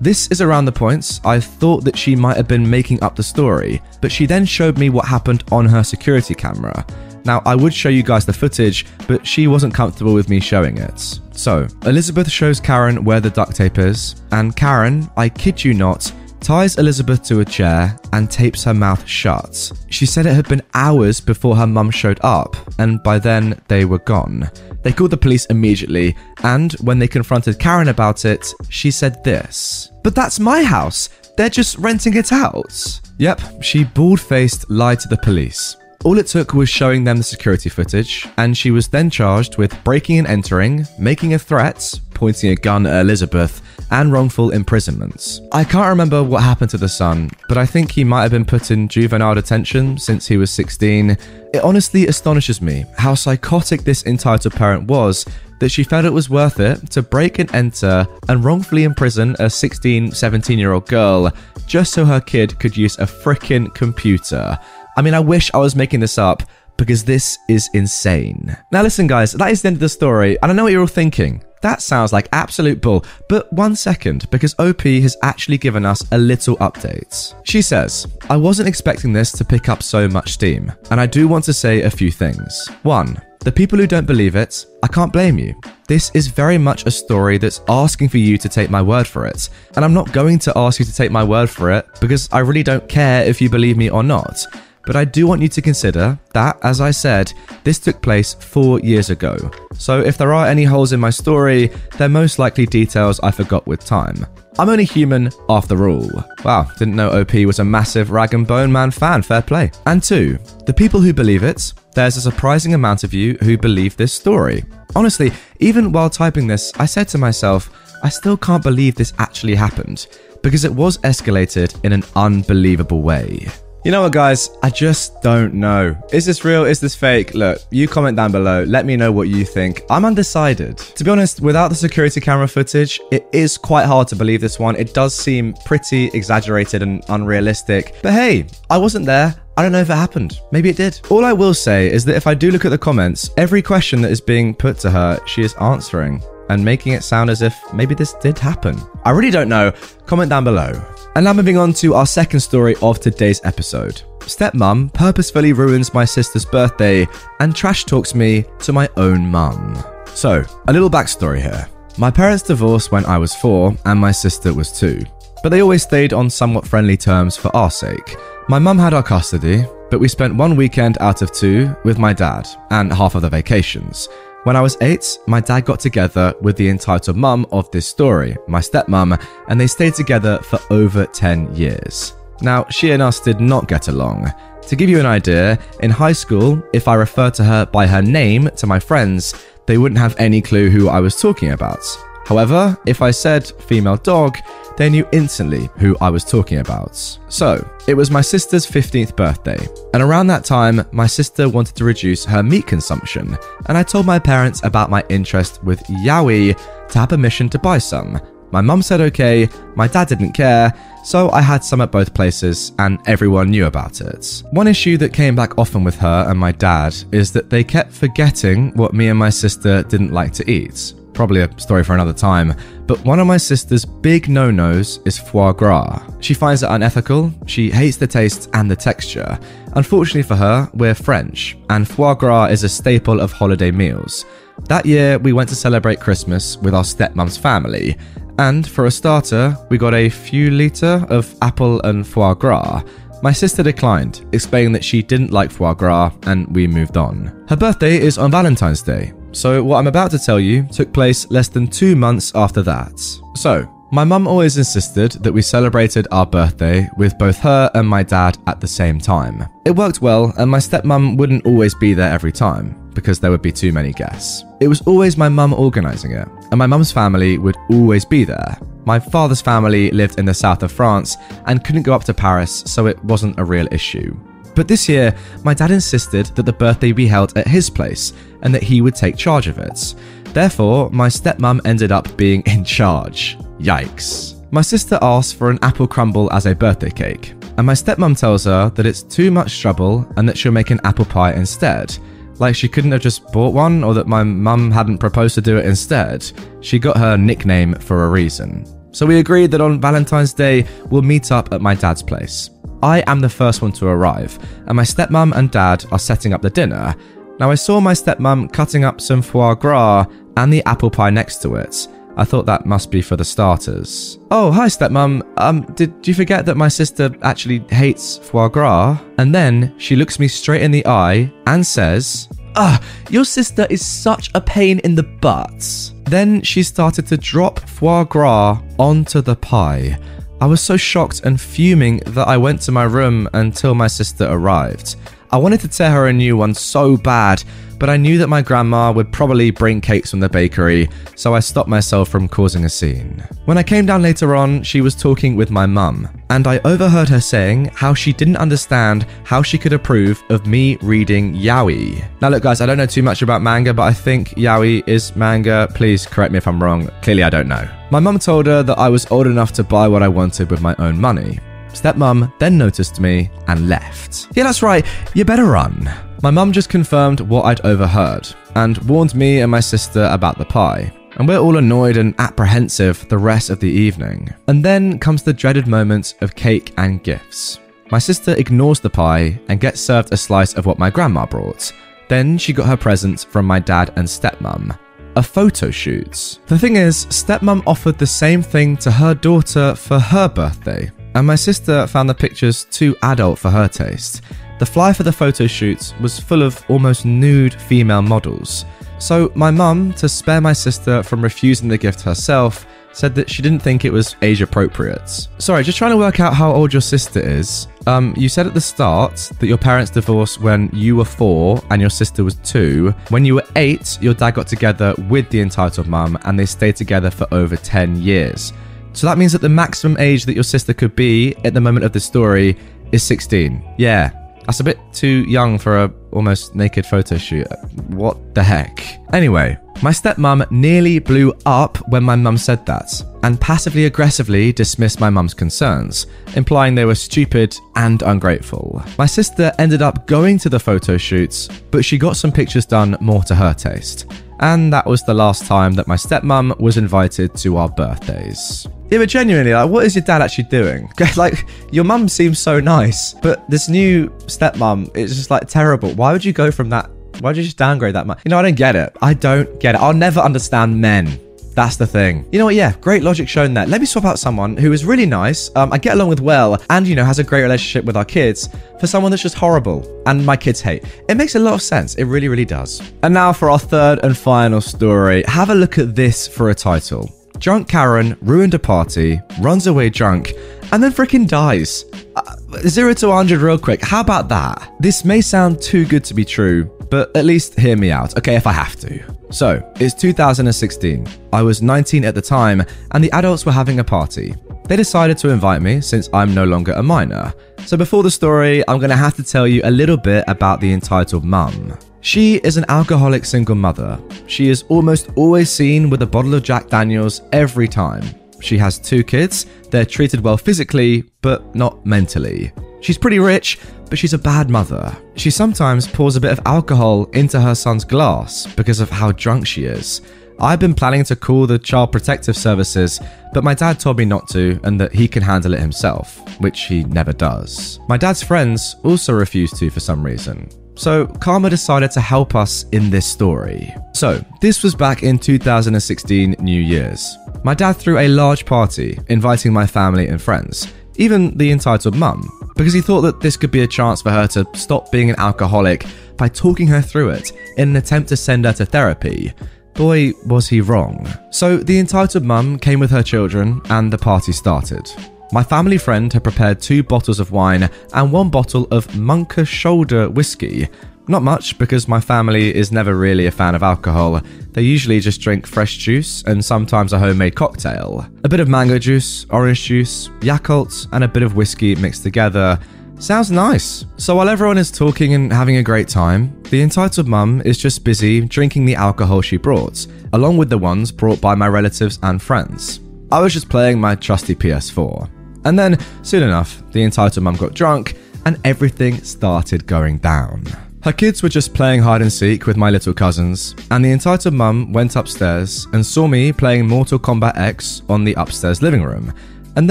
This 0.00 0.28
is 0.28 0.42
around 0.42 0.66
the 0.66 0.72
points 0.72 1.20
I 1.24 1.40
thought 1.40 1.82
that 1.84 1.96
she 1.96 2.14
might 2.14 2.36
have 2.36 2.46
been 2.46 2.68
making 2.68 3.02
up 3.02 3.16
the 3.16 3.22
story, 3.22 3.80
but 4.02 4.12
she 4.12 4.26
then 4.26 4.44
showed 4.44 4.76
me 4.76 4.90
what 4.90 5.06
happened 5.06 5.44
on 5.50 5.64
her 5.66 5.82
security 5.82 6.34
camera. 6.34 6.84
Now, 7.24 7.42
I 7.46 7.56
would 7.56 7.72
show 7.74 7.88
you 7.88 8.02
guys 8.02 8.26
the 8.26 8.32
footage, 8.32 8.86
but 9.08 9.26
she 9.26 9.46
wasn't 9.46 9.74
comfortable 9.74 10.14
with 10.14 10.28
me 10.28 10.38
showing 10.38 10.78
it. 10.78 11.18
So, 11.32 11.66
Elizabeth 11.84 12.30
shows 12.30 12.60
Karen 12.60 13.04
where 13.04 13.20
the 13.20 13.30
duct 13.30 13.56
tape 13.56 13.78
is, 13.78 14.22
and 14.32 14.54
Karen, 14.54 15.10
I 15.16 15.28
kid 15.28 15.64
you 15.64 15.74
not, 15.74 16.12
ties 16.46 16.78
Elizabeth 16.78 17.24
to 17.24 17.40
a 17.40 17.44
chair 17.44 17.98
and 18.12 18.30
tapes 18.30 18.62
her 18.62 18.72
mouth 18.72 19.04
shut. 19.04 19.72
She 19.90 20.06
said 20.06 20.26
it 20.26 20.34
had 20.34 20.48
been 20.48 20.62
hours 20.74 21.20
before 21.20 21.56
her 21.56 21.66
mum 21.66 21.90
showed 21.90 22.20
up, 22.22 22.54
and 22.78 23.02
by 23.02 23.18
then 23.18 23.60
they 23.66 23.84
were 23.84 23.98
gone. 23.98 24.48
They 24.84 24.92
called 24.92 25.10
the 25.10 25.16
police 25.16 25.46
immediately, 25.46 26.14
and 26.44 26.72
when 26.74 27.00
they 27.00 27.08
confronted 27.08 27.58
Karen 27.58 27.88
about 27.88 28.24
it, 28.24 28.54
she 28.68 28.92
said 28.92 29.24
this 29.24 29.90
But 30.04 30.14
that's 30.14 30.38
my 30.38 30.62
house! 30.62 31.08
They're 31.36 31.50
just 31.50 31.78
renting 31.78 32.14
it 32.14 32.30
out! 32.30 33.00
Yep, 33.18 33.40
she 33.60 33.82
bald 33.82 34.20
faced 34.20 34.70
lied 34.70 35.00
to 35.00 35.08
the 35.08 35.16
police. 35.16 35.76
All 36.04 36.16
it 36.16 36.28
took 36.28 36.54
was 36.54 36.68
showing 36.68 37.02
them 37.02 37.16
the 37.16 37.24
security 37.24 37.68
footage, 37.68 38.28
and 38.36 38.56
she 38.56 38.70
was 38.70 38.86
then 38.86 39.10
charged 39.10 39.58
with 39.58 39.82
breaking 39.82 40.18
and 40.18 40.28
entering, 40.28 40.86
making 40.96 41.34
a 41.34 41.40
threat, 41.40 41.92
pointing 42.14 42.50
a 42.50 42.54
gun 42.54 42.86
at 42.86 43.00
Elizabeth, 43.00 43.60
and 43.90 44.12
wrongful 44.12 44.50
imprisonments. 44.50 45.40
I 45.52 45.64
can't 45.64 45.88
remember 45.88 46.22
what 46.22 46.42
happened 46.42 46.70
to 46.70 46.78
the 46.78 46.88
son, 46.88 47.30
but 47.48 47.58
I 47.58 47.66
think 47.66 47.90
he 47.90 48.04
might 48.04 48.22
have 48.22 48.30
been 48.30 48.44
put 48.44 48.70
in 48.70 48.88
juvenile 48.88 49.34
detention 49.34 49.98
since 49.98 50.26
he 50.26 50.36
was 50.36 50.50
16. 50.50 51.10
It 51.10 51.62
honestly 51.62 52.06
astonishes 52.06 52.60
me 52.60 52.84
how 52.96 53.14
psychotic 53.14 53.82
this 53.82 54.04
entitled 54.06 54.54
parent 54.54 54.88
was 54.88 55.24
that 55.60 55.70
she 55.70 55.84
felt 55.84 56.04
it 56.04 56.12
was 56.12 56.28
worth 56.28 56.60
it 56.60 56.90
to 56.90 57.02
break 57.02 57.38
and 57.38 57.54
enter 57.54 58.06
and 58.28 58.44
wrongfully 58.44 58.84
imprison 58.84 59.34
a 59.38 59.48
16, 59.48 60.12
17 60.12 60.58
year 60.58 60.72
old 60.72 60.86
girl 60.86 61.32
just 61.66 61.92
so 61.92 62.04
her 62.04 62.20
kid 62.20 62.58
could 62.58 62.76
use 62.76 62.98
a 62.98 63.04
freaking 63.04 63.72
computer. 63.74 64.58
I 64.96 65.02
mean, 65.02 65.14
I 65.14 65.20
wish 65.20 65.50
I 65.52 65.58
was 65.58 65.76
making 65.76 66.00
this 66.00 66.18
up 66.18 66.42
because 66.76 67.04
this 67.04 67.38
is 67.48 67.68
insane. 67.74 68.56
Now, 68.70 68.82
listen, 68.82 69.06
guys, 69.06 69.32
that 69.32 69.50
is 69.50 69.62
the 69.62 69.68
end 69.68 69.76
of 69.76 69.80
the 69.80 69.88
story, 69.88 70.38
and 70.42 70.50
I 70.50 70.54
know 70.54 70.64
what 70.64 70.72
you're 70.72 70.82
all 70.82 70.86
thinking. 70.86 71.42
That 71.66 71.82
sounds 71.82 72.12
like 72.12 72.28
absolute 72.30 72.80
bull, 72.80 73.04
but 73.28 73.52
one 73.52 73.74
second, 73.74 74.30
because 74.30 74.54
OP 74.60 74.82
has 74.82 75.16
actually 75.24 75.58
given 75.58 75.84
us 75.84 76.06
a 76.12 76.16
little 76.16 76.56
update. 76.58 77.34
She 77.42 77.60
says, 77.60 78.06
I 78.30 78.36
wasn't 78.36 78.68
expecting 78.68 79.12
this 79.12 79.32
to 79.32 79.44
pick 79.44 79.68
up 79.68 79.82
so 79.82 80.06
much 80.06 80.30
steam, 80.30 80.72
and 80.92 81.00
I 81.00 81.06
do 81.06 81.26
want 81.26 81.44
to 81.46 81.52
say 81.52 81.82
a 81.82 81.90
few 81.90 82.12
things. 82.12 82.68
One, 82.84 83.20
the 83.40 83.50
people 83.50 83.80
who 83.80 83.88
don't 83.88 84.06
believe 84.06 84.36
it, 84.36 84.64
I 84.84 84.86
can't 84.86 85.12
blame 85.12 85.40
you. 85.40 85.60
This 85.88 86.12
is 86.14 86.28
very 86.28 86.56
much 86.56 86.86
a 86.86 86.90
story 86.92 87.36
that's 87.36 87.60
asking 87.68 88.10
for 88.10 88.18
you 88.18 88.38
to 88.38 88.48
take 88.48 88.70
my 88.70 88.80
word 88.80 89.08
for 89.08 89.26
it. 89.26 89.48
And 89.74 89.84
I'm 89.84 89.94
not 89.94 90.12
going 90.12 90.38
to 90.40 90.52
ask 90.54 90.78
you 90.78 90.84
to 90.84 90.94
take 90.94 91.10
my 91.10 91.24
word 91.24 91.50
for 91.50 91.72
it 91.72 91.84
because 92.00 92.28
I 92.30 92.40
really 92.40 92.62
don't 92.62 92.88
care 92.88 93.24
if 93.24 93.40
you 93.40 93.50
believe 93.50 93.76
me 93.76 93.90
or 93.90 94.04
not. 94.04 94.38
But 94.86 94.96
I 94.96 95.04
do 95.04 95.26
want 95.26 95.42
you 95.42 95.48
to 95.48 95.60
consider 95.60 96.18
that, 96.32 96.58
as 96.62 96.80
I 96.80 96.92
said, 96.92 97.32
this 97.64 97.80
took 97.80 98.00
place 98.00 98.34
four 98.34 98.78
years 98.80 99.10
ago. 99.10 99.50
So 99.74 100.00
if 100.00 100.16
there 100.16 100.32
are 100.32 100.46
any 100.46 100.62
holes 100.64 100.92
in 100.92 101.00
my 101.00 101.10
story, 101.10 101.72
they're 101.98 102.08
most 102.08 102.38
likely 102.38 102.66
details 102.66 103.18
I 103.20 103.32
forgot 103.32 103.66
with 103.66 103.84
time. 103.84 104.24
I'm 104.58 104.70
only 104.70 104.84
human 104.84 105.30
after 105.50 105.88
all. 105.88 106.08
Wow, 106.44 106.70
didn't 106.78 106.96
know 106.96 107.10
OP 107.10 107.34
was 107.34 107.58
a 107.58 107.64
massive 107.64 108.10
Rag 108.10 108.32
and 108.32 108.46
Bone 108.46 108.72
Man 108.72 108.90
fan, 108.90 109.20
fair 109.20 109.42
play. 109.42 109.70
And 109.84 110.02
two, 110.02 110.38
the 110.64 110.72
people 110.72 111.00
who 111.00 111.12
believe 111.12 111.42
it, 111.42 111.74
there's 111.94 112.16
a 112.16 112.22
surprising 112.22 112.72
amount 112.72 113.04
of 113.04 113.12
you 113.12 113.34
who 113.42 113.58
believe 113.58 113.96
this 113.96 114.14
story. 114.14 114.64
Honestly, 114.94 115.32
even 115.58 115.92
while 115.92 116.08
typing 116.08 116.46
this, 116.46 116.72
I 116.76 116.86
said 116.86 117.08
to 117.08 117.18
myself, 117.18 117.70
I 118.02 118.08
still 118.08 118.36
can't 118.36 118.62
believe 118.62 118.94
this 118.94 119.12
actually 119.18 119.56
happened, 119.56 120.06
because 120.42 120.64
it 120.64 120.72
was 120.72 120.98
escalated 120.98 121.84
in 121.84 121.92
an 121.92 122.04
unbelievable 122.14 123.02
way. 123.02 123.48
You 123.86 123.92
know 123.92 124.02
what, 124.02 124.10
guys? 124.10 124.50
I 124.64 124.70
just 124.70 125.22
don't 125.22 125.54
know. 125.54 125.96
Is 126.12 126.26
this 126.26 126.44
real? 126.44 126.64
Is 126.64 126.80
this 126.80 126.96
fake? 126.96 127.34
Look, 127.34 127.62
you 127.70 127.86
comment 127.86 128.16
down 128.16 128.32
below. 128.32 128.64
Let 128.64 128.84
me 128.84 128.96
know 128.96 129.12
what 129.12 129.28
you 129.28 129.44
think. 129.44 129.84
I'm 129.88 130.04
undecided. 130.04 130.76
To 130.78 131.04
be 131.04 131.10
honest, 131.12 131.40
without 131.40 131.68
the 131.68 131.76
security 131.76 132.20
camera 132.20 132.48
footage, 132.48 133.00
it 133.12 133.28
is 133.32 133.56
quite 133.56 133.86
hard 133.86 134.08
to 134.08 134.16
believe 134.16 134.40
this 134.40 134.58
one. 134.58 134.74
It 134.74 134.92
does 134.92 135.14
seem 135.14 135.54
pretty 135.64 136.06
exaggerated 136.14 136.82
and 136.82 137.04
unrealistic. 137.10 137.94
But 138.02 138.14
hey, 138.14 138.48
I 138.70 138.76
wasn't 138.76 139.06
there. 139.06 139.36
I 139.56 139.62
don't 139.62 139.70
know 139.70 139.82
if 139.82 139.90
it 139.90 139.94
happened. 139.94 140.40
Maybe 140.50 140.68
it 140.68 140.76
did. 140.76 141.00
All 141.08 141.24
I 141.24 141.32
will 141.32 141.54
say 141.54 141.88
is 141.88 142.04
that 142.06 142.16
if 142.16 142.26
I 142.26 142.34
do 142.34 142.50
look 142.50 142.64
at 142.64 142.70
the 142.70 142.78
comments, 142.78 143.30
every 143.36 143.62
question 143.62 144.02
that 144.02 144.10
is 144.10 144.20
being 144.20 144.52
put 144.52 144.80
to 144.80 144.90
her, 144.90 145.20
she 145.28 145.42
is 145.42 145.54
answering 145.60 146.20
and 146.48 146.64
making 146.64 146.94
it 146.94 147.04
sound 147.04 147.30
as 147.30 147.40
if 147.40 147.56
maybe 147.72 147.94
this 147.94 148.14
did 148.14 148.36
happen. 148.36 148.80
I 149.04 149.10
really 149.10 149.30
don't 149.30 149.48
know. 149.48 149.72
Comment 150.06 150.28
down 150.28 150.42
below. 150.42 150.72
And 151.16 151.24
now 151.24 151.32
moving 151.32 151.56
on 151.56 151.72
to 151.80 151.94
our 151.94 152.04
second 152.04 152.40
story 152.40 152.76
of 152.82 153.00
today's 153.00 153.40
episode. 153.42 154.02
Stepmom 154.18 154.92
purposefully 154.92 155.54
ruins 155.54 155.94
my 155.94 156.04
sister's 156.04 156.44
birthday 156.44 157.08
and 157.40 157.56
trash 157.56 157.86
talks 157.86 158.14
me 158.14 158.44
to 158.58 158.74
my 158.74 158.86
own 158.98 159.26
mum. 159.26 159.82
So, 160.08 160.44
a 160.68 160.72
little 160.74 160.90
backstory 160.90 161.40
here. 161.40 161.70
My 161.96 162.10
parents 162.10 162.42
divorced 162.42 162.92
when 162.92 163.06
I 163.06 163.16
was 163.16 163.34
four 163.34 163.74
and 163.86 163.98
my 163.98 164.12
sister 164.12 164.52
was 164.52 164.78
two, 164.78 165.06
but 165.42 165.48
they 165.48 165.62
always 165.62 165.84
stayed 165.84 166.12
on 166.12 166.28
somewhat 166.28 166.68
friendly 166.68 166.98
terms 166.98 167.34
for 167.34 167.48
our 167.56 167.70
sake. 167.70 168.18
My 168.50 168.58
mum 168.58 168.78
had 168.78 168.92
our 168.92 169.02
custody, 169.02 169.64
but 169.90 170.00
we 170.00 170.08
spent 170.08 170.34
one 170.34 170.54
weekend 170.54 170.98
out 171.00 171.22
of 171.22 171.32
two 171.32 171.74
with 171.82 171.98
my 171.98 172.12
dad 172.12 172.46
and 172.70 172.92
half 172.92 173.14
of 173.14 173.22
the 173.22 173.30
vacations. 173.30 174.06
When 174.46 174.54
I 174.54 174.60
was 174.60 174.76
eight, 174.80 175.18
my 175.26 175.40
dad 175.40 175.64
got 175.64 175.80
together 175.80 176.32
with 176.40 176.56
the 176.56 176.68
entitled 176.68 177.16
mum 177.16 177.48
of 177.50 177.68
this 177.72 177.84
story, 177.84 178.36
my 178.46 178.60
stepmom, 178.60 179.20
and 179.48 179.60
they 179.60 179.66
stayed 179.66 179.94
together 179.94 180.38
for 180.38 180.60
over 180.70 181.04
10 181.04 181.56
years. 181.56 182.14
Now, 182.42 182.64
she 182.70 182.92
and 182.92 183.02
us 183.02 183.18
did 183.18 183.40
not 183.40 183.66
get 183.66 183.88
along. 183.88 184.32
To 184.68 184.76
give 184.76 184.88
you 184.88 185.00
an 185.00 185.04
idea, 185.06 185.58
in 185.80 185.90
high 185.90 186.12
school, 186.12 186.62
if 186.72 186.86
I 186.86 186.94
referred 186.94 187.34
to 187.34 187.44
her 187.44 187.66
by 187.66 187.88
her 187.88 188.02
name 188.02 188.48
to 188.58 188.68
my 188.68 188.78
friends, 188.78 189.34
they 189.66 189.78
wouldn't 189.78 189.98
have 189.98 190.14
any 190.16 190.40
clue 190.40 190.70
who 190.70 190.88
I 190.88 191.00
was 191.00 191.20
talking 191.20 191.50
about. 191.50 191.84
However, 192.26 192.76
if 192.86 193.02
I 193.02 193.12
said 193.12 193.46
female 193.68 193.96
dog, 193.96 194.38
they 194.76 194.90
knew 194.90 195.06
instantly 195.12 195.70
who 195.78 195.96
I 196.00 196.10
was 196.10 196.24
talking 196.24 196.58
about. 196.58 196.96
So, 197.28 197.64
it 197.86 197.94
was 197.94 198.10
my 198.10 198.20
sister's 198.20 198.66
15th 198.66 199.14
birthday, 199.14 199.68
and 199.94 200.02
around 200.02 200.26
that 200.26 200.44
time, 200.44 200.84
my 200.90 201.06
sister 201.06 201.48
wanted 201.48 201.76
to 201.76 201.84
reduce 201.84 202.24
her 202.24 202.42
meat 202.42 202.66
consumption, 202.66 203.38
and 203.66 203.78
I 203.78 203.84
told 203.84 204.06
my 204.06 204.18
parents 204.18 204.60
about 204.64 204.90
my 204.90 205.04
interest 205.08 205.62
with 205.62 205.80
yaoi 205.84 206.58
to 206.88 206.98
have 206.98 207.10
permission 207.10 207.48
to 207.50 207.60
buy 207.60 207.78
some. 207.78 208.20
My 208.50 208.60
mum 208.60 208.82
said 208.82 209.00
okay, 209.00 209.48
my 209.76 209.86
dad 209.86 210.08
didn't 210.08 210.32
care, 210.32 210.74
so 211.04 211.30
I 211.30 211.40
had 211.40 211.62
some 211.62 211.80
at 211.80 211.92
both 211.92 212.12
places, 212.12 212.72
and 212.80 212.98
everyone 213.06 213.50
knew 213.50 213.66
about 213.66 214.00
it. 214.00 214.42
One 214.50 214.66
issue 214.66 214.96
that 214.98 215.12
came 215.12 215.36
back 215.36 215.58
often 215.58 215.84
with 215.84 215.96
her 215.98 216.26
and 216.28 216.38
my 216.38 216.50
dad 216.50 216.96
is 217.12 217.32
that 217.32 217.50
they 217.50 217.62
kept 217.62 217.92
forgetting 217.92 218.72
what 218.74 218.94
me 218.94 219.08
and 219.08 219.18
my 219.18 219.30
sister 219.30 219.84
didn't 219.84 220.12
like 220.12 220.32
to 220.34 220.50
eat 220.50 220.92
probably 221.16 221.40
a 221.40 221.58
story 221.58 221.82
for 221.82 221.94
another 221.94 222.12
time. 222.12 222.54
But 222.86 223.04
one 223.04 223.18
of 223.18 223.26
my 223.26 223.38
sister's 223.38 223.84
big 223.84 224.28
no 224.28 224.50
nos 224.50 225.00
is 225.04 225.18
foie 225.18 225.52
gras. 225.52 226.00
She 226.20 226.34
finds 226.34 226.62
it 226.62 226.70
unethical, 226.70 227.32
she 227.46 227.70
hates 227.70 227.96
the 227.96 228.06
taste 228.06 228.48
and 228.52 228.70
the 228.70 228.76
texture. 228.76 229.38
Unfortunately 229.74 230.22
for 230.22 230.36
her, 230.36 230.70
we're 230.74 230.94
French, 230.94 231.56
and 231.70 231.88
foie 231.88 232.14
gras 232.14 232.46
is 232.46 232.62
a 232.62 232.68
staple 232.68 233.20
of 233.20 233.32
holiday 233.32 233.70
meals. 233.70 234.24
That 234.68 234.86
year, 234.86 235.18
we 235.18 235.32
went 235.32 235.48
to 235.48 235.54
celebrate 235.54 236.00
Christmas 236.00 236.56
with 236.58 236.74
our 236.74 236.84
stepmom's 236.84 237.36
family, 237.36 237.96
and 238.38 238.66
for 238.66 238.86
a 238.86 238.90
starter, 238.90 239.56
we 239.70 239.78
got 239.78 239.94
a 239.94 240.08
feuilleté 240.08 241.10
of 241.10 241.34
apple 241.42 241.80
and 241.82 242.06
foie 242.06 242.34
gras. 242.34 242.82
My 243.22 243.32
sister 243.32 243.62
declined, 243.62 244.26
explaining 244.32 244.72
that 244.72 244.84
she 244.84 245.02
didn't 245.02 245.32
like 245.32 245.50
foie 245.50 245.74
gras, 245.74 246.12
and 246.24 246.54
we 246.54 246.66
moved 246.66 246.96
on. 246.96 247.44
Her 247.48 247.56
birthday 247.56 247.96
is 247.98 248.18
on 248.18 248.30
Valentine's 248.30 248.82
Day, 248.82 249.12
so, 249.36 249.62
what 249.62 249.76
I'm 249.76 249.86
about 249.86 250.10
to 250.12 250.18
tell 250.18 250.40
you 250.40 250.62
took 250.62 250.94
place 250.94 251.30
less 251.30 251.48
than 251.48 251.66
two 251.66 251.94
months 251.94 252.32
after 252.34 252.62
that. 252.62 252.98
So, 253.34 253.68
my 253.92 254.02
mum 254.02 254.26
always 254.26 254.56
insisted 254.56 255.12
that 255.12 255.32
we 255.32 255.42
celebrated 255.42 256.08
our 256.10 256.24
birthday 256.24 256.88
with 256.96 257.18
both 257.18 257.38
her 257.40 257.70
and 257.74 257.86
my 257.86 258.02
dad 258.02 258.38
at 258.46 258.62
the 258.62 258.66
same 258.66 258.98
time. 258.98 259.46
It 259.66 259.76
worked 259.76 260.00
well, 260.00 260.32
and 260.38 260.50
my 260.50 260.56
stepmom 260.56 261.18
wouldn't 261.18 261.44
always 261.44 261.74
be 261.74 261.92
there 261.92 262.10
every 262.10 262.32
time 262.32 262.90
because 262.94 263.20
there 263.20 263.30
would 263.30 263.42
be 263.42 263.52
too 263.52 263.72
many 263.72 263.92
guests. 263.92 264.42
It 264.60 264.68
was 264.68 264.80
always 264.82 265.18
my 265.18 265.28
mum 265.28 265.52
organising 265.52 266.12
it, 266.12 266.26
and 266.50 266.56
my 266.56 266.66
mum's 266.66 266.90
family 266.90 267.36
would 267.36 267.56
always 267.70 268.06
be 268.06 268.24
there. 268.24 268.58
My 268.86 268.98
father's 268.98 269.42
family 269.42 269.90
lived 269.90 270.18
in 270.18 270.24
the 270.24 270.32
south 270.32 270.62
of 270.62 270.72
France 270.72 271.16
and 271.44 271.62
couldn't 271.62 271.82
go 271.82 271.92
up 271.92 272.04
to 272.04 272.14
Paris, 272.14 272.64
so 272.66 272.86
it 272.86 273.04
wasn't 273.04 273.38
a 273.38 273.44
real 273.44 273.68
issue. 273.70 274.16
But 274.56 274.66
this 274.66 274.88
year, 274.88 275.14
my 275.44 275.54
dad 275.54 275.70
insisted 275.70 276.26
that 276.34 276.44
the 276.44 276.52
birthday 276.52 276.90
be 276.90 277.06
held 277.06 277.36
at 277.36 277.46
his 277.46 277.70
place 277.70 278.14
and 278.42 278.52
that 278.54 278.62
he 278.62 278.80
would 278.80 278.96
take 278.96 279.16
charge 279.16 279.46
of 279.46 279.58
it. 279.58 279.94
Therefore, 280.32 280.90
my 280.90 281.08
stepmom 281.08 281.60
ended 281.64 281.92
up 281.92 282.16
being 282.16 282.42
in 282.46 282.64
charge. 282.64 283.38
Yikes. 283.58 284.32
My 284.50 284.62
sister 284.62 284.98
asked 285.02 285.36
for 285.36 285.50
an 285.50 285.58
apple 285.62 285.86
crumble 285.86 286.32
as 286.32 286.46
a 286.46 286.54
birthday 286.54 286.90
cake, 286.90 287.34
and 287.58 287.66
my 287.66 287.74
stepmom 287.74 288.18
tells 288.18 288.44
her 288.44 288.70
that 288.70 288.86
it's 288.86 289.02
too 289.02 289.30
much 289.30 289.60
trouble 289.60 290.10
and 290.16 290.28
that 290.28 290.38
she'll 290.38 290.52
make 290.52 290.70
an 290.70 290.80
apple 290.84 291.04
pie 291.04 291.34
instead. 291.34 291.96
Like 292.38 292.54
she 292.54 292.68
couldn't 292.68 292.92
have 292.92 293.00
just 293.00 293.30
bought 293.32 293.54
one, 293.54 293.84
or 293.84 293.92
that 293.94 294.06
my 294.06 294.22
mum 294.22 294.70
hadn't 294.70 294.98
proposed 294.98 295.34
to 295.34 295.40
do 295.40 295.58
it 295.58 295.66
instead. 295.66 296.30
She 296.60 296.78
got 296.78 296.96
her 296.96 297.16
nickname 297.18 297.74
for 297.74 298.04
a 298.04 298.08
reason. 298.08 298.66
So 298.92 299.04
we 299.04 299.18
agreed 299.18 299.50
that 299.50 299.60
on 299.60 299.80
Valentine's 299.80 300.32
Day, 300.32 300.66
we'll 300.90 301.02
meet 301.02 301.30
up 301.30 301.52
at 301.52 301.60
my 301.60 301.74
dad's 301.74 302.02
place. 302.02 302.48
I 302.82 303.02
am 303.06 303.20
the 303.20 303.28
first 303.28 303.62
one 303.62 303.72
to 303.72 303.86
arrive, 303.86 304.38
and 304.66 304.76
my 304.76 304.82
stepmom 304.82 305.36
and 305.36 305.50
dad 305.50 305.84
are 305.92 305.98
setting 305.98 306.32
up 306.32 306.42
the 306.42 306.50
dinner. 306.50 306.94
Now, 307.38 307.50
I 307.50 307.54
saw 307.54 307.80
my 307.80 307.92
stepmom 307.92 308.52
cutting 308.52 308.84
up 308.84 309.00
some 309.00 309.22
foie 309.22 309.54
gras 309.54 310.06
and 310.36 310.52
the 310.52 310.62
apple 310.64 310.90
pie 310.90 311.10
next 311.10 311.42
to 311.42 311.56
it. 311.56 311.88
I 312.18 312.24
thought 312.24 312.46
that 312.46 312.64
must 312.64 312.90
be 312.90 313.02
for 313.02 313.16
the 313.16 313.24
starters. 313.24 314.18
Oh, 314.30 314.50
hi, 314.50 314.68
stepmom. 314.68 315.22
Um, 315.36 315.62
did 315.74 316.06
you 316.08 316.14
forget 316.14 316.46
that 316.46 316.56
my 316.56 316.68
sister 316.68 317.14
actually 317.22 317.58
hates 317.68 318.16
foie 318.16 318.48
gras? 318.48 318.98
And 319.18 319.34
then 319.34 319.74
she 319.78 319.96
looks 319.96 320.18
me 320.18 320.26
straight 320.28 320.62
in 320.62 320.70
the 320.70 320.86
eye 320.86 321.30
and 321.46 321.66
says, 321.66 322.28
Ah, 322.56 322.82
your 323.10 323.26
sister 323.26 323.66
is 323.68 323.84
such 323.84 324.30
a 324.34 324.40
pain 324.40 324.78
in 324.78 324.94
the 324.94 325.02
butt. 325.02 325.92
Then 326.04 326.40
she 326.40 326.62
started 326.62 327.06
to 327.08 327.18
drop 327.18 327.60
foie 327.68 328.04
gras 328.04 328.62
onto 328.78 329.20
the 329.20 329.36
pie. 329.36 329.98
I 330.38 330.44
was 330.44 330.60
so 330.60 330.76
shocked 330.76 331.22
and 331.24 331.40
fuming 331.40 332.02
that 332.06 332.28
I 332.28 332.36
went 332.36 332.60
to 332.62 332.72
my 332.72 332.84
room 332.84 333.26
until 333.32 333.74
my 333.74 333.86
sister 333.86 334.26
arrived. 334.28 334.96
I 335.30 335.38
wanted 335.38 335.60
to 335.60 335.68
tear 335.68 335.90
her 335.90 336.08
a 336.08 336.12
new 336.12 336.36
one 336.36 336.52
so 336.52 336.98
bad, 336.98 337.42
but 337.78 337.90
I 337.90 337.96
knew 337.96 338.18
that 338.18 338.28
my 338.28 338.42
grandma 338.42 338.92
would 338.92 339.12
probably 339.12 339.50
bring 339.50 339.80
cakes 339.80 340.10
from 340.10 340.20
the 340.20 340.28
bakery, 340.28 340.88
so 341.14 341.34
I 341.34 341.40
stopped 341.40 341.68
myself 341.68 342.08
from 342.08 342.28
causing 342.28 342.64
a 342.64 342.68
scene. 342.68 343.22
When 343.44 343.58
I 343.58 343.62
came 343.62 343.86
down 343.86 344.02
later 344.02 344.34
on, 344.34 344.62
she 344.62 344.80
was 344.80 344.94
talking 344.94 345.36
with 345.36 345.50
my 345.50 345.66
mum, 345.66 346.08
and 346.30 346.46
I 346.46 346.60
overheard 346.64 347.08
her 347.08 347.20
saying 347.20 347.66
how 347.74 347.94
she 347.94 348.12
didn't 348.12 348.36
understand 348.36 349.06
how 349.24 349.42
she 349.42 349.58
could 349.58 349.72
approve 349.72 350.22
of 350.30 350.46
me 350.46 350.76
reading 350.82 351.34
yaoi. 351.34 352.04
Now, 352.20 352.28
look, 352.28 352.42
guys, 352.42 352.60
I 352.60 352.66
don't 352.66 352.78
know 352.78 352.86
too 352.86 353.02
much 353.02 353.22
about 353.22 353.42
manga, 353.42 353.74
but 353.74 353.82
I 353.82 353.92
think 353.92 354.30
yaoi 354.30 354.86
is 354.88 355.14
manga. 355.16 355.68
Please 355.74 356.06
correct 356.06 356.32
me 356.32 356.38
if 356.38 356.48
I'm 356.48 356.62
wrong. 356.62 356.90
Clearly, 357.02 357.22
I 357.22 357.30
don't 357.30 357.48
know. 357.48 357.68
My 357.90 358.00
mum 358.00 358.18
told 358.18 358.46
her 358.46 358.62
that 358.62 358.78
I 358.78 358.88
was 358.88 359.10
old 359.10 359.26
enough 359.26 359.52
to 359.52 359.64
buy 359.64 359.86
what 359.86 360.02
I 360.02 360.08
wanted 360.08 360.50
with 360.50 360.60
my 360.60 360.74
own 360.78 361.00
money. 361.00 361.38
Stepmom 361.76 362.32
then 362.38 362.56
noticed 362.56 363.00
me 363.00 363.30
and 363.48 363.68
left. 363.68 364.28
Yeah, 364.34 364.44
that's 364.44 364.62
right, 364.62 364.84
you 365.14 365.24
better 365.24 365.44
run. 365.44 365.90
My 366.26 366.32
mum 366.32 366.50
just 366.50 366.68
confirmed 366.68 367.20
what 367.20 367.44
I'd 367.44 367.64
overheard 367.64 368.26
and 368.56 368.76
warned 368.78 369.14
me 369.14 369.42
and 369.42 369.50
my 369.52 369.60
sister 369.60 370.08
about 370.10 370.38
the 370.38 370.44
pie. 370.44 370.92
And 371.18 371.28
we're 371.28 371.38
all 371.38 371.56
annoyed 371.56 371.98
and 371.98 372.16
apprehensive 372.18 373.08
the 373.08 373.16
rest 373.16 373.48
of 373.48 373.60
the 373.60 373.70
evening. 373.70 374.34
And 374.48 374.64
then 374.64 374.98
comes 374.98 375.22
the 375.22 375.32
dreaded 375.32 375.68
moment 375.68 376.16
of 376.22 376.34
cake 376.34 376.74
and 376.78 377.00
gifts. 377.04 377.60
My 377.92 378.00
sister 378.00 378.34
ignores 378.34 378.80
the 378.80 378.90
pie 378.90 379.40
and 379.46 379.60
gets 379.60 379.80
served 379.80 380.12
a 380.12 380.16
slice 380.16 380.54
of 380.54 380.66
what 380.66 380.80
my 380.80 380.90
grandma 380.90 381.26
brought. 381.26 381.72
Then 382.08 382.38
she 382.38 382.52
got 382.52 382.66
her 382.66 382.76
present 382.76 383.24
from 383.30 383.46
my 383.46 383.60
dad 383.60 383.92
and 383.94 384.08
stepmom 384.08 384.76
a 385.14 385.22
photo 385.22 385.70
shoot. 385.70 386.40
The 386.46 386.58
thing 386.58 386.76
is, 386.76 387.06
stepmom 387.06 387.62
offered 387.66 387.98
the 387.98 388.06
same 388.06 388.42
thing 388.42 388.76
to 388.78 388.90
her 388.90 389.14
daughter 389.14 389.74
for 389.74 389.98
her 389.98 390.28
birthday, 390.28 390.90
and 391.14 391.26
my 391.26 391.36
sister 391.36 391.86
found 391.86 392.10
the 392.10 392.14
pictures 392.14 392.66
too 392.70 392.94
adult 393.02 393.38
for 393.38 393.48
her 393.48 393.66
taste. 393.66 394.20
The 394.58 394.66
fly 394.66 394.92
for 394.92 395.02
the 395.02 395.12
photo 395.12 395.46
shoot 395.46 395.94
was 396.00 396.18
full 396.18 396.42
of 396.42 396.64
almost 396.70 397.04
nude 397.04 397.54
female 397.54 398.02
models. 398.02 398.64
So, 398.98 399.30
my 399.34 399.50
mum, 399.50 399.92
to 399.94 400.08
spare 400.08 400.40
my 400.40 400.54
sister 400.54 401.02
from 401.02 401.22
refusing 401.22 401.68
the 401.68 401.76
gift 401.76 402.00
herself, 402.00 402.66
said 402.92 403.14
that 403.14 403.28
she 403.28 403.42
didn't 403.42 403.60
think 403.60 403.84
it 403.84 403.92
was 403.92 404.16
age 404.22 404.40
appropriate. 404.40 405.28
Sorry, 405.38 405.62
just 405.62 405.76
trying 405.76 405.90
to 405.90 405.98
work 405.98 406.18
out 406.18 406.32
how 406.32 406.50
old 406.50 406.72
your 406.72 406.80
sister 406.80 407.20
is. 407.20 407.68
Um, 407.86 408.14
you 408.16 408.30
said 408.30 408.46
at 408.46 408.54
the 408.54 408.60
start 408.60 409.16
that 409.38 409.46
your 409.46 409.58
parents 409.58 409.90
divorced 409.90 410.40
when 410.40 410.70
you 410.72 410.96
were 410.96 411.04
four 411.04 411.62
and 411.70 411.80
your 411.80 411.90
sister 411.90 412.24
was 412.24 412.36
two. 412.36 412.94
When 413.10 413.26
you 413.26 413.34
were 413.34 413.44
eight, 413.56 413.98
your 414.00 414.14
dad 414.14 414.32
got 414.32 414.46
together 414.46 414.94
with 415.10 415.28
the 415.28 415.42
entitled 415.42 415.86
mum 415.86 416.18
and 416.24 416.38
they 416.38 416.46
stayed 416.46 416.76
together 416.76 417.10
for 417.10 417.28
over 417.32 417.56
10 417.56 417.96
years. 417.96 418.54
So 418.94 419.06
that 419.06 419.18
means 419.18 419.32
that 419.32 419.42
the 419.42 419.48
maximum 419.50 419.98
age 420.00 420.24
that 420.24 420.34
your 420.34 420.42
sister 420.42 420.72
could 420.72 420.96
be 420.96 421.36
at 421.44 421.52
the 421.52 421.60
moment 421.60 421.84
of 421.84 421.92
the 421.92 422.00
story 422.00 422.56
is 422.92 423.02
16. 423.02 423.74
Yeah, 423.76 424.25
that's 424.46 424.60
a 424.60 424.64
bit 424.64 424.78
too 424.92 425.24
young 425.28 425.58
for 425.58 425.76
a 425.76 425.92
almost 426.12 426.54
naked 426.54 426.86
photo 426.86 427.18
shoot. 427.18 427.46
What 427.88 428.34
the 428.34 428.42
heck? 428.42 428.82
Anyway, 429.12 429.58
my 429.82 429.90
stepmom 429.90 430.50
nearly 430.50 431.00
blew 431.00 431.34
up 431.44 431.76
when 431.88 432.04
my 432.04 432.14
mum 432.16 432.38
said 432.38 432.64
that, 432.66 433.02
and 433.24 433.40
passively 433.40 433.86
aggressively 433.86 434.52
dismissed 434.52 435.00
my 435.00 435.10
mum's 435.10 435.34
concerns, 435.34 436.06
implying 436.36 436.74
they 436.74 436.84
were 436.84 436.94
stupid 436.94 437.56
and 437.74 438.02
ungrateful. 438.02 438.82
My 438.98 439.06
sister 439.06 439.52
ended 439.58 439.82
up 439.82 440.06
going 440.06 440.38
to 440.38 440.48
the 440.48 440.60
photo 440.60 440.96
shoots, 440.96 441.48
but 441.70 441.84
she 441.84 441.98
got 441.98 442.16
some 442.16 442.32
pictures 442.32 442.66
done 442.66 442.96
more 443.00 443.22
to 443.24 443.34
her 443.34 443.52
taste. 443.52 444.06
And 444.40 444.72
that 444.72 444.86
was 444.86 445.02
the 445.02 445.14
last 445.14 445.46
time 445.46 445.72
that 445.74 445.88
my 445.88 445.96
stepmom 445.96 446.58
was 446.60 446.76
invited 446.76 447.34
to 447.36 447.56
our 447.56 447.68
birthdays. 447.68 448.66
Yeah, 448.90 448.98
but 448.98 449.08
genuinely, 449.08 449.52
like, 449.52 449.68
what 449.68 449.84
is 449.84 449.96
your 449.96 450.04
dad 450.04 450.22
actually 450.22 450.44
doing? 450.44 450.90
like, 451.16 451.44
your 451.72 451.84
mum 451.84 452.08
seems 452.08 452.38
so 452.38 452.60
nice, 452.60 453.14
but 453.14 453.48
this 453.50 453.68
new 453.68 454.08
stepmom 454.26 454.96
is 454.96 455.16
just 455.16 455.30
like 455.30 455.48
terrible. 455.48 455.92
Why 455.94 456.12
would 456.12 456.24
you 456.24 456.32
go 456.32 456.50
from 456.50 456.70
that? 456.70 456.88
Why 457.20 457.30
would 457.30 457.36
you 457.36 457.42
just 457.42 457.56
downgrade 457.56 457.94
that 457.94 458.06
much? 458.06 458.20
You 458.24 458.30
know, 458.30 458.38
I 458.38 458.42
don't 458.42 458.54
get 458.54 458.76
it. 458.76 458.96
I 459.02 459.14
don't 459.14 459.58
get 459.58 459.74
it. 459.74 459.80
I'll 459.80 459.94
never 459.94 460.20
understand 460.20 460.80
men. 460.80 461.18
That's 461.56 461.76
the 461.76 461.86
thing. 461.86 462.28
You 462.30 462.38
know 462.38 462.44
what? 462.44 462.54
Yeah, 462.54 462.74
great 462.82 463.02
logic 463.02 463.30
shown 463.30 463.54
there. 463.54 463.66
Let 463.66 463.80
me 463.80 463.86
swap 463.86 464.04
out 464.04 464.18
someone 464.18 464.58
who 464.58 464.72
is 464.72 464.84
really 464.84 465.06
nice, 465.06 465.50
um, 465.56 465.72
I 465.72 465.78
get 465.78 465.94
along 465.94 466.10
with 466.10 466.20
well, 466.20 466.62
and, 466.68 466.86
you 466.86 466.94
know, 466.94 467.04
has 467.04 467.18
a 467.18 467.24
great 467.24 467.42
relationship 467.42 467.86
with 467.86 467.96
our 467.96 468.04
kids 468.04 468.50
for 468.78 468.86
someone 468.86 469.10
that's 469.10 469.22
just 469.22 469.36
horrible 469.36 470.02
and 470.06 470.24
my 470.24 470.36
kids 470.36 470.60
hate. 470.60 470.84
It 471.08 471.16
makes 471.16 471.34
a 471.34 471.38
lot 471.38 471.54
of 471.54 471.62
sense. 471.62 471.94
It 471.94 472.04
really, 472.04 472.28
really 472.28 472.44
does. 472.44 472.82
And 473.02 473.14
now 473.14 473.32
for 473.32 473.50
our 473.50 473.58
third 473.58 474.00
and 474.02 474.16
final 474.16 474.60
story. 474.60 475.24
Have 475.26 475.48
a 475.48 475.54
look 475.54 475.78
at 475.78 475.96
this 475.96 476.28
for 476.28 476.50
a 476.50 476.54
title. 476.54 477.10
Drunk 477.38 477.68
Karen 477.68 478.16
ruined 478.22 478.54
a 478.54 478.58
party, 478.58 479.20
runs 479.40 479.66
away 479.66 479.90
drunk, 479.90 480.32
and 480.72 480.82
then 480.82 480.92
freaking 480.92 481.28
dies. 481.28 481.84
Uh, 482.16 482.36
zero 482.66 482.94
to 482.94 483.08
100 483.08 483.40
real 483.40 483.58
quick. 483.58 483.82
How 483.82 484.00
about 484.00 484.28
that? 484.30 484.72
This 484.80 485.04
may 485.04 485.20
sound 485.20 485.60
too 485.60 485.84
good 485.84 486.04
to 486.04 486.14
be 486.14 486.24
true, 486.24 486.64
but 486.90 487.14
at 487.16 487.24
least 487.24 487.58
hear 487.58 487.76
me 487.76 487.90
out, 487.90 488.16
okay, 488.18 488.36
if 488.36 488.46
I 488.46 488.52
have 488.52 488.76
to. 488.76 489.02
So, 489.30 489.62
it's 489.78 489.94
2016. 489.94 491.06
I 491.32 491.42
was 491.42 491.60
19 491.62 492.04
at 492.04 492.14
the 492.14 492.22
time, 492.22 492.62
and 492.92 493.04
the 493.04 493.10
adults 493.12 493.44
were 493.44 493.52
having 493.52 493.80
a 493.80 493.84
party. 493.84 494.34
They 494.66 494.76
decided 494.76 495.18
to 495.18 495.28
invite 495.28 495.62
me 495.62 495.80
since 495.80 496.08
I'm 496.12 496.34
no 496.34 496.44
longer 496.44 496.72
a 496.72 496.82
minor. 496.82 497.34
So, 497.66 497.76
before 497.76 498.02
the 498.02 498.10
story, 498.10 498.64
I'm 498.68 498.78
gonna 498.78 498.96
have 498.96 499.14
to 499.16 499.22
tell 499.22 499.46
you 499.46 499.60
a 499.64 499.70
little 499.70 499.96
bit 499.96 500.24
about 500.26 500.60
the 500.60 500.72
entitled 500.72 501.24
mum. 501.24 501.76
She 502.06 502.36
is 502.44 502.56
an 502.56 502.64
alcoholic 502.68 503.24
single 503.24 503.56
mother. 503.56 504.00
She 504.28 504.48
is 504.48 504.62
almost 504.68 505.08
always 505.16 505.50
seen 505.50 505.90
with 505.90 506.02
a 506.02 506.06
bottle 506.06 506.34
of 506.34 506.44
Jack 506.44 506.68
Daniels 506.68 507.22
every 507.32 507.66
time. 507.66 508.04
She 508.40 508.56
has 508.58 508.78
two 508.78 509.02
kids, 509.02 509.46
they're 509.72 509.84
treated 509.84 510.20
well 510.20 510.36
physically, 510.36 511.02
but 511.20 511.52
not 511.56 511.84
mentally. 511.84 512.52
She's 512.80 512.96
pretty 512.96 513.18
rich, 513.18 513.58
but 513.90 513.98
she's 513.98 514.12
a 514.12 514.18
bad 514.18 514.48
mother. 514.50 514.96
She 515.16 515.32
sometimes 515.32 515.88
pours 515.88 516.14
a 516.14 516.20
bit 516.20 516.30
of 516.30 516.38
alcohol 516.46 517.06
into 517.06 517.40
her 517.40 517.56
son's 517.56 517.84
glass 517.84 518.46
because 518.54 518.78
of 518.78 518.88
how 518.88 519.10
drunk 519.10 519.44
she 519.44 519.64
is. 519.64 520.00
I've 520.38 520.60
been 520.60 520.74
planning 520.74 521.02
to 521.06 521.16
call 521.16 521.48
the 521.48 521.58
Child 521.58 521.90
Protective 521.90 522.36
Services, 522.36 523.00
but 523.34 523.42
my 523.42 523.52
dad 523.52 523.80
told 523.80 523.98
me 523.98 524.04
not 524.04 524.28
to 524.28 524.60
and 524.62 524.80
that 524.80 524.92
he 524.92 525.08
can 525.08 525.24
handle 525.24 525.54
it 525.54 525.60
himself, 525.60 526.20
which 526.40 526.66
he 526.66 526.84
never 526.84 527.12
does. 527.12 527.80
My 527.88 527.96
dad's 527.96 528.22
friends 528.22 528.76
also 528.84 529.12
refuse 529.12 529.50
to 529.58 529.70
for 529.70 529.80
some 529.80 530.06
reason. 530.06 530.48
So, 530.76 531.06
Karma 531.06 531.48
decided 531.48 531.90
to 531.92 532.00
help 532.00 532.34
us 532.34 532.66
in 532.70 532.90
this 532.90 533.06
story. 533.06 533.74
So, 533.94 534.22
this 534.42 534.62
was 534.62 534.74
back 534.74 535.02
in 535.02 535.18
2016 535.18 536.36
New 536.38 536.60
Year's. 536.60 537.16
My 537.42 537.54
dad 537.54 537.74
threw 537.74 537.98
a 537.98 538.08
large 538.08 538.44
party, 538.44 538.98
inviting 539.08 539.54
my 539.54 539.66
family 539.66 540.06
and 540.06 540.20
friends, 540.20 540.72
even 540.96 541.36
the 541.38 541.50
entitled 541.50 541.96
mum, 541.96 542.28
because 542.56 542.74
he 542.74 542.82
thought 542.82 543.00
that 543.02 543.20
this 543.20 543.38
could 543.38 543.50
be 543.50 543.62
a 543.62 543.66
chance 543.66 544.02
for 544.02 544.10
her 544.10 544.26
to 544.28 544.46
stop 544.54 544.92
being 544.92 545.08
an 545.08 545.18
alcoholic 545.18 545.86
by 546.18 546.28
talking 546.28 546.66
her 546.66 546.82
through 546.82 547.10
it 547.10 547.32
in 547.56 547.70
an 547.70 547.76
attempt 547.76 548.10
to 548.10 548.16
send 548.16 548.44
her 548.44 548.52
to 548.52 548.66
therapy. 548.66 549.32
Boy, 549.72 550.12
was 550.26 550.46
he 550.46 550.60
wrong. 550.60 551.08
So, 551.30 551.56
the 551.56 551.78
entitled 551.78 552.24
mum 552.24 552.58
came 552.58 552.80
with 552.80 552.90
her 552.90 553.02
children, 553.02 553.62
and 553.70 553.90
the 553.90 553.98
party 553.98 554.32
started. 554.32 554.90
My 555.32 555.42
family 555.42 555.76
friend 555.76 556.12
had 556.12 556.22
prepared 556.22 556.60
two 556.60 556.84
bottles 556.84 557.18
of 557.18 557.32
wine 557.32 557.68
and 557.92 558.12
one 558.12 558.30
bottle 558.30 558.68
of 558.70 558.96
Monkey 558.96 559.44
Shoulder 559.44 560.08
whiskey. 560.08 560.68
Not 561.08 561.22
much 561.22 561.58
because 561.58 561.88
my 561.88 562.00
family 562.00 562.54
is 562.54 562.70
never 562.70 562.96
really 562.96 563.26
a 563.26 563.30
fan 563.32 563.54
of 563.54 563.62
alcohol. 563.62 564.20
They 564.52 564.62
usually 564.62 565.00
just 565.00 565.20
drink 565.20 565.46
fresh 565.46 565.78
juice 565.78 566.22
and 566.24 566.44
sometimes 566.44 566.92
a 566.92 566.98
homemade 566.98 567.34
cocktail. 567.34 568.06
A 568.24 568.28
bit 568.28 568.40
of 568.40 568.48
mango 568.48 568.78
juice, 568.78 569.26
orange 569.30 569.64
juice, 569.64 570.08
Yakult, 570.20 570.88
and 570.92 571.02
a 571.02 571.08
bit 571.08 571.22
of 571.22 571.36
whiskey 571.36 571.74
mixed 571.74 572.04
together. 572.04 572.58
Sounds 572.98 573.30
nice. 573.30 573.84
So 573.96 574.14
while 574.14 574.28
everyone 574.28 574.58
is 574.58 574.70
talking 574.70 575.14
and 575.14 575.32
having 575.32 575.56
a 575.56 575.62
great 575.62 575.88
time, 575.88 576.40
the 576.44 576.62
entitled 576.62 577.08
mum 577.08 577.42
is 577.44 577.58
just 577.58 577.84
busy 577.84 578.20
drinking 578.20 578.64
the 578.64 578.76
alcohol 578.76 579.20
she 579.22 579.36
brought, 579.36 579.86
along 580.12 580.38
with 580.38 580.50
the 580.50 580.58
ones 580.58 580.92
brought 580.92 581.20
by 581.20 581.34
my 581.34 581.48
relatives 581.48 581.98
and 582.02 582.22
friends. 582.22 582.80
I 583.12 583.20
was 583.20 583.32
just 583.32 583.48
playing 583.48 583.80
my 583.80 583.94
trusty 583.96 584.34
PS4. 584.34 585.15
And 585.46 585.58
then, 585.58 585.78
soon 586.02 586.24
enough, 586.24 586.60
the 586.72 586.82
entitled 586.82 587.22
mum 587.22 587.36
got 587.36 587.54
drunk 587.54 587.96
and 588.26 588.38
everything 588.44 588.98
started 588.98 589.66
going 589.66 589.98
down. 589.98 590.44
Her 590.82 590.92
kids 590.92 591.22
were 591.22 591.28
just 591.28 591.54
playing 591.54 591.82
hide 591.82 592.02
and 592.02 592.12
seek 592.12 592.46
with 592.46 592.56
my 592.56 592.70
little 592.70 592.92
cousins, 592.92 593.54
and 593.70 593.84
the 593.84 593.92
entitled 593.92 594.34
mum 594.34 594.72
went 594.72 594.96
upstairs 594.96 595.66
and 595.72 595.86
saw 595.86 596.06
me 596.06 596.32
playing 596.32 596.66
Mortal 596.66 596.98
Kombat 596.98 597.36
X 597.36 597.82
on 597.88 598.04
the 598.04 598.14
upstairs 598.14 598.60
living 598.60 598.82
room. 598.82 599.14
And 599.56 599.70